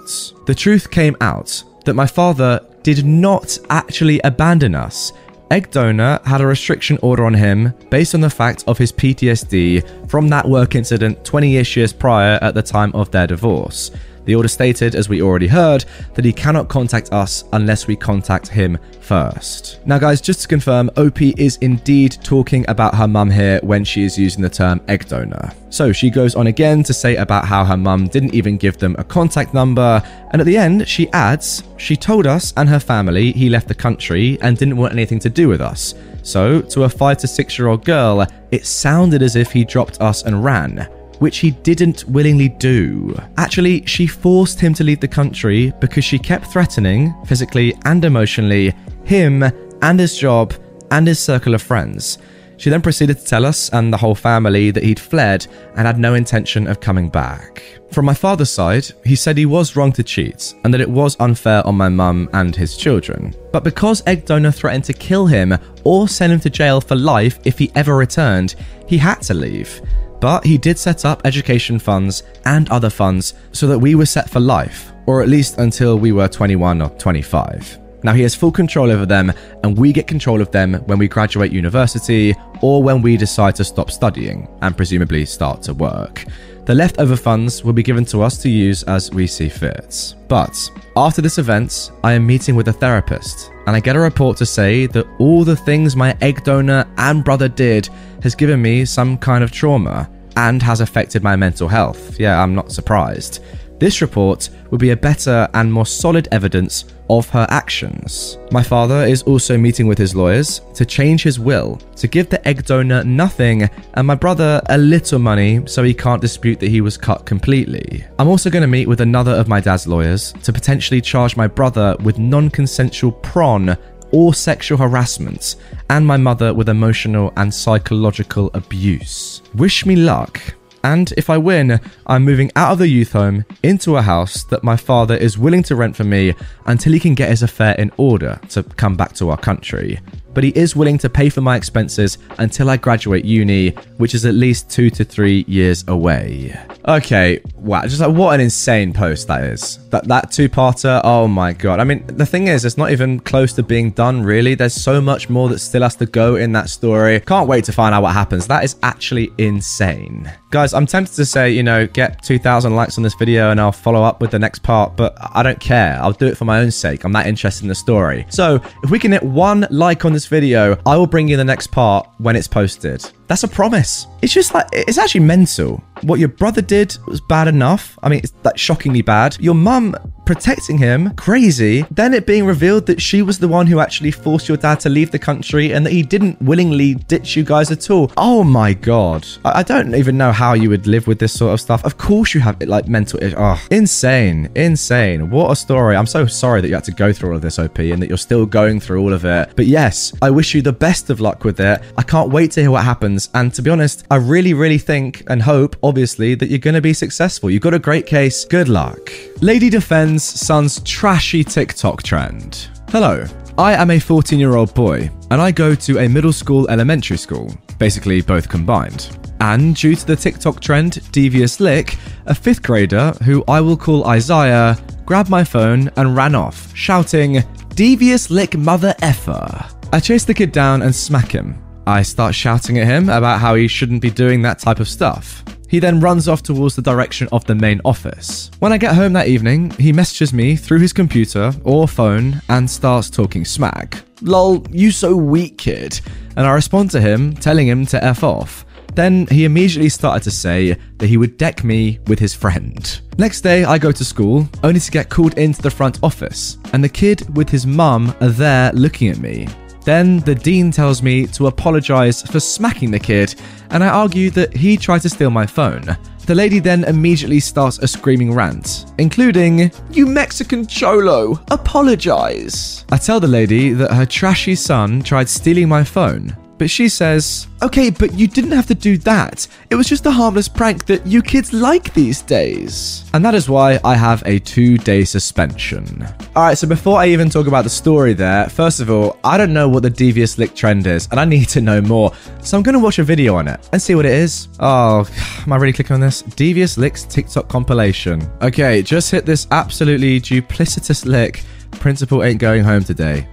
The 0.46 0.54
truth 0.54 0.90
came 0.90 1.16
out 1.20 1.62
that 1.84 1.94
my 1.94 2.06
father 2.06 2.60
did 2.82 3.04
not 3.04 3.58
actually 3.70 4.20
abandon 4.24 4.74
us. 4.74 5.12
Egg 5.52 5.70
Donor 5.70 6.18
had 6.24 6.40
a 6.40 6.46
restriction 6.46 6.98
order 7.02 7.26
on 7.26 7.34
him 7.34 7.74
based 7.90 8.14
on 8.14 8.22
the 8.22 8.30
fact 8.30 8.64
of 8.66 8.78
his 8.78 8.90
PTSD 8.90 10.08
from 10.08 10.28
that 10.28 10.48
work 10.48 10.74
incident 10.74 11.22
20 11.26 11.58
ish 11.58 11.76
years 11.76 11.92
prior 11.92 12.38
at 12.40 12.54
the 12.54 12.62
time 12.62 12.90
of 12.94 13.10
their 13.10 13.26
divorce. 13.26 13.90
The 14.24 14.34
order 14.34 14.48
stated, 14.48 14.94
as 14.94 15.08
we 15.08 15.20
already 15.20 15.48
heard, 15.48 15.84
that 16.14 16.24
he 16.24 16.32
cannot 16.32 16.68
contact 16.68 17.12
us 17.12 17.44
unless 17.52 17.86
we 17.86 17.96
contact 17.96 18.48
him 18.48 18.78
first. 19.00 19.80
Now, 19.84 19.98
guys, 19.98 20.20
just 20.20 20.42
to 20.42 20.48
confirm, 20.48 20.90
OP 20.96 21.20
is 21.20 21.56
indeed 21.56 22.18
talking 22.22 22.64
about 22.68 22.94
her 22.94 23.08
mum 23.08 23.30
here 23.30 23.58
when 23.62 23.84
she 23.84 24.04
is 24.04 24.18
using 24.18 24.42
the 24.42 24.48
term 24.48 24.80
egg 24.88 25.08
donor. 25.08 25.52
So 25.70 25.92
she 25.92 26.10
goes 26.10 26.34
on 26.34 26.46
again 26.46 26.82
to 26.84 26.94
say 26.94 27.16
about 27.16 27.46
how 27.46 27.64
her 27.64 27.76
mum 27.76 28.06
didn't 28.06 28.34
even 28.34 28.56
give 28.56 28.78
them 28.78 28.94
a 28.98 29.04
contact 29.04 29.54
number, 29.54 30.02
and 30.30 30.40
at 30.40 30.46
the 30.46 30.56
end, 30.56 30.86
she 30.88 31.08
adds, 31.12 31.64
She 31.76 31.96
told 31.96 32.26
us 32.26 32.52
and 32.56 32.68
her 32.68 32.80
family 32.80 33.32
he 33.32 33.48
left 33.48 33.68
the 33.68 33.74
country 33.74 34.38
and 34.40 34.56
didn't 34.56 34.76
want 34.76 34.92
anything 34.92 35.18
to 35.20 35.30
do 35.30 35.48
with 35.48 35.60
us. 35.60 35.94
So, 36.22 36.60
to 36.60 36.84
a 36.84 36.88
5 36.88 37.18
to 37.18 37.26
6 37.26 37.58
year 37.58 37.68
old 37.68 37.84
girl, 37.84 38.26
it 38.52 38.66
sounded 38.66 39.22
as 39.22 39.34
if 39.34 39.50
he 39.50 39.64
dropped 39.64 40.00
us 40.00 40.22
and 40.22 40.44
ran 40.44 40.88
which 41.22 41.38
he 41.38 41.52
didn't 41.52 42.02
willingly 42.08 42.48
do. 42.48 43.16
Actually, 43.36 43.86
she 43.86 44.08
forced 44.08 44.58
him 44.58 44.74
to 44.74 44.82
leave 44.82 44.98
the 44.98 45.06
country 45.06 45.72
because 45.78 46.04
she 46.04 46.18
kept 46.18 46.46
threatening, 46.46 47.14
physically 47.26 47.72
and 47.84 48.04
emotionally, 48.04 48.74
him 49.04 49.44
and 49.82 50.00
his 50.00 50.18
job 50.18 50.52
and 50.90 51.06
his 51.06 51.20
circle 51.20 51.54
of 51.54 51.62
friends. 51.62 52.18
She 52.56 52.70
then 52.70 52.82
proceeded 52.82 53.18
to 53.18 53.24
tell 53.24 53.46
us 53.46 53.70
and 53.70 53.92
the 53.92 53.96
whole 53.96 54.16
family 54.16 54.72
that 54.72 54.82
he'd 54.82 54.98
fled 54.98 55.46
and 55.76 55.86
had 55.86 55.96
no 55.96 56.14
intention 56.14 56.66
of 56.66 56.80
coming 56.80 57.08
back. 57.08 57.62
From 57.92 58.04
my 58.04 58.14
father's 58.14 58.50
side, 58.50 58.86
he 59.04 59.14
said 59.14 59.36
he 59.36 59.46
was 59.46 59.76
wrong 59.76 59.92
to 59.92 60.02
cheat 60.02 60.54
and 60.64 60.74
that 60.74 60.80
it 60.80 60.90
was 60.90 61.16
unfair 61.20 61.64
on 61.64 61.76
my 61.76 61.88
mum 61.88 62.30
and 62.32 62.56
his 62.56 62.76
children. 62.76 63.32
But 63.52 63.62
because 63.62 64.02
Egg 64.08 64.24
Donor 64.24 64.50
threatened 64.50 64.84
to 64.84 64.92
kill 64.92 65.26
him 65.26 65.56
or 65.84 66.08
send 66.08 66.32
him 66.32 66.40
to 66.40 66.50
jail 66.50 66.80
for 66.80 66.96
life 66.96 67.38
if 67.44 67.60
he 67.60 67.70
ever 67.76 67.96
returned, 67.96 68.56
he 68.88 68.98
had 68.98 69.22
to 69.22 69.34
leave. 69.34 69.80
But 70.22 70.46
he 70.46 70.56
did 70.56 70.78
set 70.78 71.04
up 71.04 71.20
education 71.24 71.80
funds 71.80 72.22
and 72.44 72.68
other 72.68 72.90
funds 72.90 73.34
so 73.50 73.66
that 73.66 73.78
we 73.78 73.96
were 73.96 74.06
set 74.06 74.30
for 74.30 74.38
life, 74.38 74.92
or 75.06 75.20
at 75.20 75.28
least 75.28 75.58
until 75.58 75.98
we 75.98 76.12
were 76.12 76.28
21 76.28 76.80
or 76.80 76.90
25. 76.90 77.80
Now 78.04 78.12
he 78.12 78.22
has 78.22 78.32
full 78.32 78.52
control 78.52 78.92
over 78.92 79.04
them, 79.04 79.32
and 79.64 79.76
we 79.76 79.92
get 79.92 80.06
control 80.06 80.40
of 80.40 80.52
them 80.52 80.74
when 80.86 80.98
we 80.98 81.08
graduate 81.08 81.50
university 81.50 82.36
or 82.60 82.84
when 82.84 83.02
we 83.02 83.16
decide 83.16 83.56
to 83.56 83.64
stop 83.64 83.90
studying 83.90 84.46
and 84.60 84.76
presumably 84.76 85.26
start 85.26 85.60
to 85.62 85.74
work. 85.74 86.24
The 86.66 86.74
leftover 86.76 87.16
funds 87.16 87.64
will 87.64 87.72
be 87.72 87.82
given 87.82 88.04
to 88.06 88.22
us 88.22 88.38
to 88.42 88.48
use 88.48 88.84
as 88.84 89.10
we 89.10 89.26
see 89.26 89.48
fit. 89.48 90.14
But 90.28 90.56
after 90.96 91.20
this 91.20 91.38
event, 91.38 91.90
I 92.04 92.12
am 92.12 92.24
meeting 92.24 92.54
with 92.54 92.68
a 92.68 92.72
therapist, 92.72 93.50
and 93.66 93.74
I 93.74 93.80
get 93.80 93.96
a 93.96 94.00
report 94.00 94.36
to 94.36 94.46
say 94.46 94.86
that 94.86 95.06
all 95.18 95.42
the 95.42 95.56
things 95.56 95.96
my 95.96 96.16
egg 96.20 96.44
donor 96.44 96.86
and 96.96 97.24
brother 97.24 97.48
did 97.48 97.88
has 98.22 98.34
given 98.34 98.62
me 98.62 98.84
some 98.84 99.18
kind 99.18 99.44
of 99.44 99.50
trauma 99.50 100.08
and 100.36 100.62
has 100.62 100.80
affected 100.80 101.22
my 101.22 101.36
mental 101.36 101.68
health. 101.68 102.18
Yeah, 102.18 102.42
I'm 102.42 102.54
not 102.54 102.72
surprised. 102.72 103.42
This 103.82 104.00
report 104.00 104.48
would 104.70 104.80
be 104.80 104.90
a 104.90 104.96
better 104.96 105.48
and 105.54 105.72
more 105.72 105.86
solid 105.86 106.28
evidence 106.30 106.84
of 107.10 107.28
her 107.30 107.46
actions. 107.50 108.38
My 108.52 108.62
father 108.62 109.04
is 109.04 109.24
also 109.24 109.58
meeting 109.58 109.88
with 109.88 109.98
his 109.98 110.14
lawyers 110.14 110.60
to 110.74 110.86
change 110.86 111.24
his 111.24 111.40
will, 111.40 111.80
to 111.96 112.06
give 112.06 112.28
the 112.30 112.46
egg 112.46 112.64
donor 112.64 113.02
nothing 113.02 113.68
and 113.94 114.06
my 114.06 114.14
brother 114.14 114.62
a 114.66 114.78
little 114.78 115.18
money 115.18 115.66
so 115.66 115.82
he 115.82 115.92
can't 115.92 116.22
dispute 116.22 116.60
that 116.60 116.70
he 116.70 116.80
was 116.80 116.96
cut 116.96 117.26
completely. 117.26 118.04
I'm 118.20 118.28
also 118.28 118.50
going 118.50 118.62
to 118.62 118.68
meet 118.68 118.88
with 118.88 119.00
another 119.00 119.32
of 119.32 119.48
my 119.48 119.60
dad's 119.60 119.88
lawyers 119.88 120.32
to 120.44 120.52
potentially 120.52 121.00
charge 121.00 121.36
my 121.36 121.48
brother 121.48 121.96
with 122.04 122.20
non 122.20 122.50
consensual 122.50 123.10
prawn 123.10 123.76
or 124.12 124.34
sexual 124.34 124.78
harassment, 124.78 125.56
and 125.90 126.06
my 126.06 126.16
mother 126.16 126.54
with 126.54 126.68
emotional 126.68 127.32
and 127.36 127.52
psychological 127.52 128.50
abuse. 128.54 129.42
Wish 129.54 129.84
me 129.84 129.96
luck. 129.96 130.40
And 130.84 131.12
if 131.16 131.30
I 131.30 131.38
win, 131.38 131.80
I'm 132.06 132.24
moving 132.24 132.50
out 132.56 132.72
of 132.72 132.78
the 132.78 132.88
youth 132.88 133.12
home 133.12 133.44
into 133.62 133.96
a 133.96 134.02
house 134.02 134.42
that 134.44 134.64
my 134.64 134.76
father 134.76 135.16
is 135.16 135.38
willing 135.38 135.62
to 135.64 135.76
rent 135.76 135.94
for 135.94 136.04
me 136.04 136.34
until 136.66 136.92
he 136.92 137.00
can 137.00 137.14
get 137.14 137.30
his 137.30 137.42
affair 137.42 137.74
in 137.78 137.92
order 137.96 138.40
to 138.50 138.62
come 138.62 138.96
back 138.96 139.12
to 139.14 139.30
our 139.30 139.36
country 139.36 140.00
but 140.34 140.44
he 140.44 140.50
is 140.50 140.76
willing 140.76 140.98
to 140.98 141.08
pay 141.08 141.28
for 141.28 141.40
my 141.40 141.56
expenses 141.56 142.18
until 142.38 142.70
I 142.70 142.76
graduate 142.76 143.24
uni, 143.24 143.70
which 143.96 144.14
is 144.14 144.24
at 144.24 144.34
least 144.34 144.70
two 144.70 144.90
to 144.90 145.04
three 145.04 145.44
years 145.48 145.84
away. 145.88 146.58
Okay, 146.88 147.40
wow, 147.56 147.82
just 147.82 148.00
like 148.00 148.14
what 148.14 148.34
an 148.34 148.40
insane 148.40 148.92
post 148.92 149.28
that 149.28 149.44
is. 149.44 149.78
That 149.90 150.08
that 150.08 150.32
two-parter, 150.32 151.00
oh 151.04 151.28
my 151.28 151.52
god. 151.52 151.78
I 151.78 151.84
mean, 151.84 152.04
the 152.06 152.26
thing 152.26 152.48
is, 152.48 152.64
it's 152.64 152.76
not 152.76 152.90
even 152.90 153.20
close 153.20 153.52
to 153.54 153.62
being 153.62 153.92
done, 153.92 154.22
really. 154.22 154.54
There's 154.54 154.74
so 154.74 155.00
much 155.00 155.30
more 155.30 155.48
that 155.50 155.60
still 155.60 155.82
has 155.82 155.94
to 155.96 156.06
go 156.06 156.36
in 156.36 156.50
that 156.52 156.70
story. 156.70 157.20
Can't 157.20 157.48
wait 157.48 157.64
to 157.64 157.72
find 157.72 157.94
out 157.94 158.02
what 158.02 158.14
happens. 158.14 158.46
That 158.48 158.64
is 158.64 158.76
actually 158.82 159.30
insane. 159.38 160.32
Guys, 160.50 160.74
I'm 160.74 160.86
tempted 160.86 161.14
to 161.14 161.24
say, 161.24 161.50
you 161.50 161.62
know, 161.62 161.86
get 161.86 162.22
2,000 162.22 162.74
likes 162.74 162.98
on 162.98 163.04
this 163.04 163.14
video 163.14 163.50
and 163.50 163.60
I'll 163.60 163.72
follow 163.72 164.02
up 164.02 164.20
with 164.20 164.30
the 164.30 164.38
next 164.38 164.62
part, 164.62 164.96
but 164.96 165.16
I 165.34 165.42
don't 165.42 165.58
care. 165.60 165.98
I'll 166.02 166.12
do 166.12 166.26
it 166.26 166.36
for 166.36 166.44
my 166.44 166.60
own 166.60 166.70
sake. 166.70 167.04
I'm 167.04 167.12
that 167.12 167.26
interested 167.26 167.62
in 167.62 167.68
the 167.68 167.74
story. 167.74 168.26
So, 168.28 168.60
if 168.82 168.90
we 168.90 168.98
can 168.98 169.12
hit 169.12 169.22
one 169.22 169.66
like 169.70 170.04
on 170.04 170.12
this 170.12 170.21
video, 170.26 170.78
I 170.86 170.96
will 170.96 171.06
bring 171.06 171.28
you 171.28 171.36
the 171.36 171.44
next 171.44 171.68
part 171.68 172.08
when 172.18 172.36
it's 172.36 172.48
posted. 172.48 173.04
That's 173.28 173.44
a 173.44 173.48
promise. 173.48 174.06
It's 174.20 174.32
just 174.32 174.54
like, 174.54 174.66
it's 174.72 174.98
actually 174.98 175.22
mental. 175.22 175.82
What 176.02 176.18
your 176.18 176.28
brother 176.28 176.62
did 176.62 176.96
was 177.06 177.20
bad 177.20 177.48
enough. 177.48 177.98
I 178.02 178.08
mean, 178.08 178.20
it's 178.20 178.32
like 178.44 178.58
shockingly 178.58 179.02
bad. 179.02 179.36
Your 179.40 179.54
mum 179.54 179.96
protecting 180.24 180.78
him, 180.78 181.14
crazy. 181.16 181.84
Then 181.90 182.14
it 182.14 182.26
being 182.26 182.44
revealed 182.44 182.86
that 182.86 183.00
she 183.02 183.22
was 183.22 183.38
the 183.38 183.48
one 183.48 183.66
who 183.66 183.80
actually 183.80 184.10
forced 184.10 184.48
your 184.48 184.56
dad 184.56 184.80
to 184.80 184.88
leave 184.88 185.10
the 185.10 185.18
country 185.18 185.72
and 185.72 185.84
that 185.84 185.92
he 185.92 186.02
didn't 186.02 186.40
willingly 186.40 186.94
ditch 186.94 187.36
you 187.36 187.44
guys 187.44 187.70
at 187.70 187.90
all. 187.90 188.12
Oh 188.16 188.44
my 188.44 188.74
god. 188.74 189.26
I, 189.44 189.60
I 189.60 189.62
don't 189.62 189.94
even 189.94 190.16
know 190.16 190.32
how 190.32 190.52
you 190.54 190.70
would 190.70 190.86
live 190.86 191.06
with 191.06 191.18
this 191.18 191.32
sort 191.32 191.52
of 191.52 191.60
stuff. 191.60 191.84
Of 191.84 191.98
course 191.98 192.34
you 192.34 192.40
have 192.40 192.60
it 192.60 192.68
like 192.68 192.88
mental 192.88 193.20
Oh, 193.36 193.60
insane. 193.70 194.50
Insane. 194.54 195.30
What 195.30 195.50
a 195.50 195.56
story. 195.56 195.96
I'm 195.96 196.06
so 196.06 196.26
sorry 196.26 196.60
that 196.60 196.68
you 196.68 196.74
had 196.74 196.84
to 196.84 196.92
go 196.92 197.12
through 197.12 197.30
all 197.30 197.36
of 197.36 197.42
this, 197.42 197.58
OP, 197.58 197.78
and 197.78 198.00
that 198.02 198.08
you're 198.08 198.18
still 198.18 198.46
going 198.46 198.80
through 198.80 199.00
all 199.00 199.12
of 199.12 199.24
it. 199.24 199.52
But 199.56 199.66
yes, 199.66 200.12
I 200.22 200.30
wish 200.30 200.54
you 200.54 200.62
the 200.62 200.72
best 200.72 201.10
of 201.10 201.20
luck 201.20 201.44
with 201.44 201.60
it. 201.60 201.82
I 201.96 202.02
can't 202.02 202.30
wait 202.30 202.52
to 202.52 202.60
hear 202.60 202.70
what 202.70 202.84
happens. 202.84 203.11
And 203.34 203.52
to 203.54 203.62
be 203.62 203.70
honest, 203.70 204.04
I 204.10 204.16
really, 204.16 204.54
really 204.54 204.78
think 204.78 205.22
and 205.28 205.42
hope, 205.42 205.76
obviously, 205.82 206.34
that 206.34 206.48
you're 206.48 206.58
going 206.58 206.74
to 206.74 206.80
be 206.80 206.92
successful. 206.94 207.50
You've 207.50 207.62
got 207.62 207.74
a 207.74 207.78
great 207.78 208.06
case. 208.06 208.44
Good 208.44 208.68
luck. 208.68 209.12
Lady 209.40 209.70
defends 209.70 210.24
son's 210.24 210.80
trashy 210.82 211.44
TikTok 211.44 212.02
trend. 212.02 212.68
Hello. 212.90 213.24
I 213.58 213.74
am 213.74 213.90
a 213.90 213.98
14 213.98 214.38
year 214.38 214.56
old 214.56 214.74
boy, 214.74 215.10
and 215.30 215.40
I 215.40 215.50
go 215.50 215.74
to 215.74 215.98
a 215.98 216.08
middle 216.08 216.32
school 216.32 216.68
elementary 216.70 217.18
school, 217.18 217.54
basically 217.78 218.22
both 218.22 218.48
combined. 218.48 219.16
And 219.40 219.76
due 219.76 219.94
to 219.94 220.06
the 220.06 220.16
TikTok 220.16 220.60
trend 220.60 221.12
Devious 221.12 221.60
Lick, 221.60 221.98
a 222.26 222.34
fifth 222.34 222.62
grader, 222.62 223.12
who 223.24 223.44
I 223.48 223.60
will 223.60 223.76
call 223.76 224.06
Isaiah, 224.06 224.78
grabbed 225.04 225.28
my 225.28 225.44
phone 225.44 225.90
and 225.96 226.16
ran 226.16 226.34
off, 226.34 226.74
shouting, 226.74 227.42
Devious 227.74 228.30
Lick 228.30 228.56
mother 228.56 228.94
effer. 229.02 229.66
I 229.92 230.00
chase 230.00 230.24
the 230.24 230.32
kid 230.32 230.52
down 230.52 230.80
and 230.80 230.94
smack 230.94 231.30
him. 231.30 231.61
I 231.86 232.02
start 232.02 232.34
shouting 232.34 232.78
at 232.78 232.86
him 232.86 233.08
about 233.08 233.40
how 233.40 233.54
he 233.54 233.66
shouldn't 233.66 234.02
be 234.02 234.10
doing 234.10 234.42
that 234.42 234.58
type 234.58 234.78
of 234.78 234.88
stuff. 234.88 235.44
He 235.68 235.78
then 235.78 236.00
runs 236.00 236.28
off 236.28 236.42
towards 236.42 236.76
the 236.76 236.82
direction 236.82 237.28
of 237.32 237.44
the 237.46 237.54
main 237.54 237.80
office. 237.84 238.50
When 238.58 238.72
I 238.72 238.78
get 238.78 238.94
home 238.94 239.14
that 239.14 239.28
evening, 239.28 239.70
he 239.70 239.92
messages 239.92 240.32
me 240.32 240.54
through 240.54 240.80
his 240.80 240.92
computer 240.92 241.52
or 241.64 241.88
phone 241.88 242.42
and 242.50 242.70
starts 242.70 243.08
talking 243.08 243.44
smack. 243.44 244.02
Lol, 244.20 244.66
you 244.70 244.90
so 244.90 245.16
weak, 245.16 245.58
kid. 245.58 245.98
And 246.36 246.46
I 246.46 246.52
respond 246.52 246.90
to 246.90 247.00
him, 247.00 247.34
telling 247.34 247.66
him 247.66 247.86
to 247.86 248.04
F 248.04 248.22
off. 248.22 248.66
Then 248.94 249.26
he 249.28 249.46
immediately 249.46 249.88
started 249.88 250.22
to 250.24 250.30
say 250.30 250.76
that 250.98 251.06
he 251.06 251.16
would 251.16 251.38
deck 251.38 251.64
me 251.64 251.98
with 252.06 252.18
his 252.18 252.34
friend. 252.34 253.00
Next 253.16 253.40
day, 253.40 253.64
I 253.64 253.78
go 253.78 253.90
to 253.90 254.04
school, 254.04 254.46
only 254.62 254.80
to 254.80 254.90
get 254.90 255.08
called 255.08 255.38
into 255.38 255.62
the 255.62 255.70
front 255.70 255.98
office, 256.02 256.58
and 256.74 256.84
the 256.84 256.88
kid 256.88 257.34
with 257.34 257.48
his 257.48 257.66
mum 257.66 258.14
are 258.20 258.28
there 258.28 258.70
looking 258.74 259.08
at 259.08 259.18
me. 259.18 259.48
Then 259.84 260.20
the 260.20 260.34
dean 260.34 260.70
tells 260.70 261.02
me 261.02 261.26
to 261.28 261.48
apologise 261.48 262.22
for 262.22 262.40
smacking 262.40 262.90
the 262.90 262.98
kid, 262.98 263.34
and 263.70 263.82
I 263.82 263.88
argue 263.88 264.30
that 264.30 264.56
he 264.56 264.76
tried 264.76 265.02
to 265.02 265.08
steal 265.08 265.30
my 265.30 265.46
phone. 265.46 265.96
The 266.26 266.34
lady 266.36 266.60
then 266.60 266.84
immediately 266.84 267.40
starts 267.40 267.78
a 267.78 267.88
screaming 267.88 268.32
rant, 268.32 268.86
including, 268.98 269.72
You 269.90 270.06
Mexican 270.06 270.66
cholo, 270.66 271.40
apologize. 271.50 272.84
I 272.92 272.96
tell 272.96 273.18
the 273.18 273.26
lady 273.26 273.72
that 273.72 273.92
her 273.92 274.06
trashy 274.06 274.54
son 274.54 275.02
tried 275.02 275.28
stealing 275.28 275.68
my 275.68 275.82
phone 275.82 276.36
but 276.62 276.70
she 276.70 276.88
says, 276.88 277.48
Okay, 277.60 277.90
but 277.90 278.14
you 278.14 278.28
didn't 278.28 278.52
have 278.52 278.68
to 278.68 278.74
do 278.76 278.96
that. 278.98 279.48
It 279.70 279.74
was 279.74 279.88
just 279.88 280.06
a 280.06 280.12
harmless 280.12 280.48
prank 280.48 280.86
that 280.86 281.04
you 281.04 281.20
kids 281.20 281.52
like 281.52 281.92
these 281.92 282.22
days. 282.22 283.10
And 283.14 283.24
that 283.24 283.34
is 283.34 283.48
why 283.48 283.80
I 283.82 283.96
have 283.96 284.22
a 284.26 284.38
two 284.38 284.78
day 284.78 285.02
suspension. 285.02 286.06
Alright, 286.36 286.58
so 286.58 286.68
before 286.68 287.00
I 287.00 287.06
even 287.08 287.28
talk 287.28 287.48
about 287.48 287.64
the 287.64 287.70
story 287.70 288.14
there, 288.14 288.48
first 288.48 288.78
of 288.78 288.90
all, 288.90 289.18
I 289.24 289.36
don't 289.36 289.52
know 289.52 289.68
what 289.68 289.82
the 289.82 289.90
devious 289.90 290.38
lick 290.38 290.54
trend 290.54 290.86
is, 290.86 291.08
and 291.10 291.18
I 291.18 291.24
need 291.24 291.48
to 291.48 291.60
know 291.60 291.80
more. 291.80 292.12
So 292.42 292.56
I'm 292.56 292.62
gonna 292.62 292.78
watch 292.78 293.00
a 293.00 293.02
video 293.02 293.34
on 293.34 293.48
it 293.48 293.68
and 293.72 293.82
see 293.82 293.96
what 293.96 294.06
it 294.06 294.12
is. 294.12 294.46
Oh, 294.60 295.04
am 295.44 295.52
I 295.52 295.56
really 295.56 295.72
clicking 295.72 295.94
on 295.94 296.00
this? 296.00 296.22
Devious 296.22 296.78
licks 296.78 297.02
TikTok 297.02 297.48
compilation. 297.48 298.22
Okay, 298.40 298.82
just 298.82 299.10
hit 299.10 299.26
this 299.26 299.48
absolutely 299.50 300.20
duplicitous 300.20 301.04
lick. 301.06 301.42
Principal 301.72 302.22
ain't 302.22 302.38
going 302.38 302.62
home 302.62 302.84
today. 302.84 303.26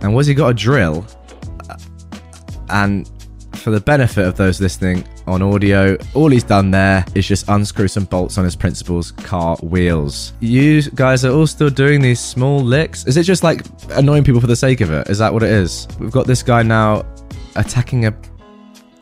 And 0.00 0.14
was 0.14 0.28
he 0.28 0.34
got 0.34 0.50
a 0.50 0.54
drill? 0.54 1.04
And 2.70 3.10
for 3.54 3.70
the 3.70 3.80
benefit 3.80 4.26
of 4.26 4.36
those 4.36 4.60
listening 4.60 5.04
on 5.26 5.42
audio, 5.42 5.96
all 6.14 6.30
he's 6.30 6.44
done 6.44 6.70
there 6.70 7.04
is 7.14 7.26
just 7.26 7.48
unscrew 7.48 7.88
some 7.88 8.04
bolts 8.04 8.38
on 8.38 8.44
his 8.44 8.56
principal's 8.56 9.10
car 9.12 9.56
wheels. 9.56 10.32
You 10.40 10.82
guys 10.90 11.24
are 11.24 11.32
all 11.32 11.46
still 11.46 11.70
doing 11.70 12.00
these 12.00 12.20
small 12.20 12.60
licks. 12.60 13.06
Is 13.06 13.16
it 13.16 13.24
just 13.24 13.42
like 13.42 13.64
annoying 13.90 14.24
people 14.24 14.40
for 14.40 14.46
the 14.46 14.56
sake 14.56 14.80
of 14.80 14.90
it? 14.90 15.08
Is 15.08 15.18
that 15.18 15.32
what 15.32 15.42
it 15.42 15.50
is? 15.50 15.88
We've 15.98 16.10
got 16.10 16.26
this 16.26 16.42
guy 16.42 16.62
now 16.62 17.04
attacking 17.56 18.06
a. 18.06 18.14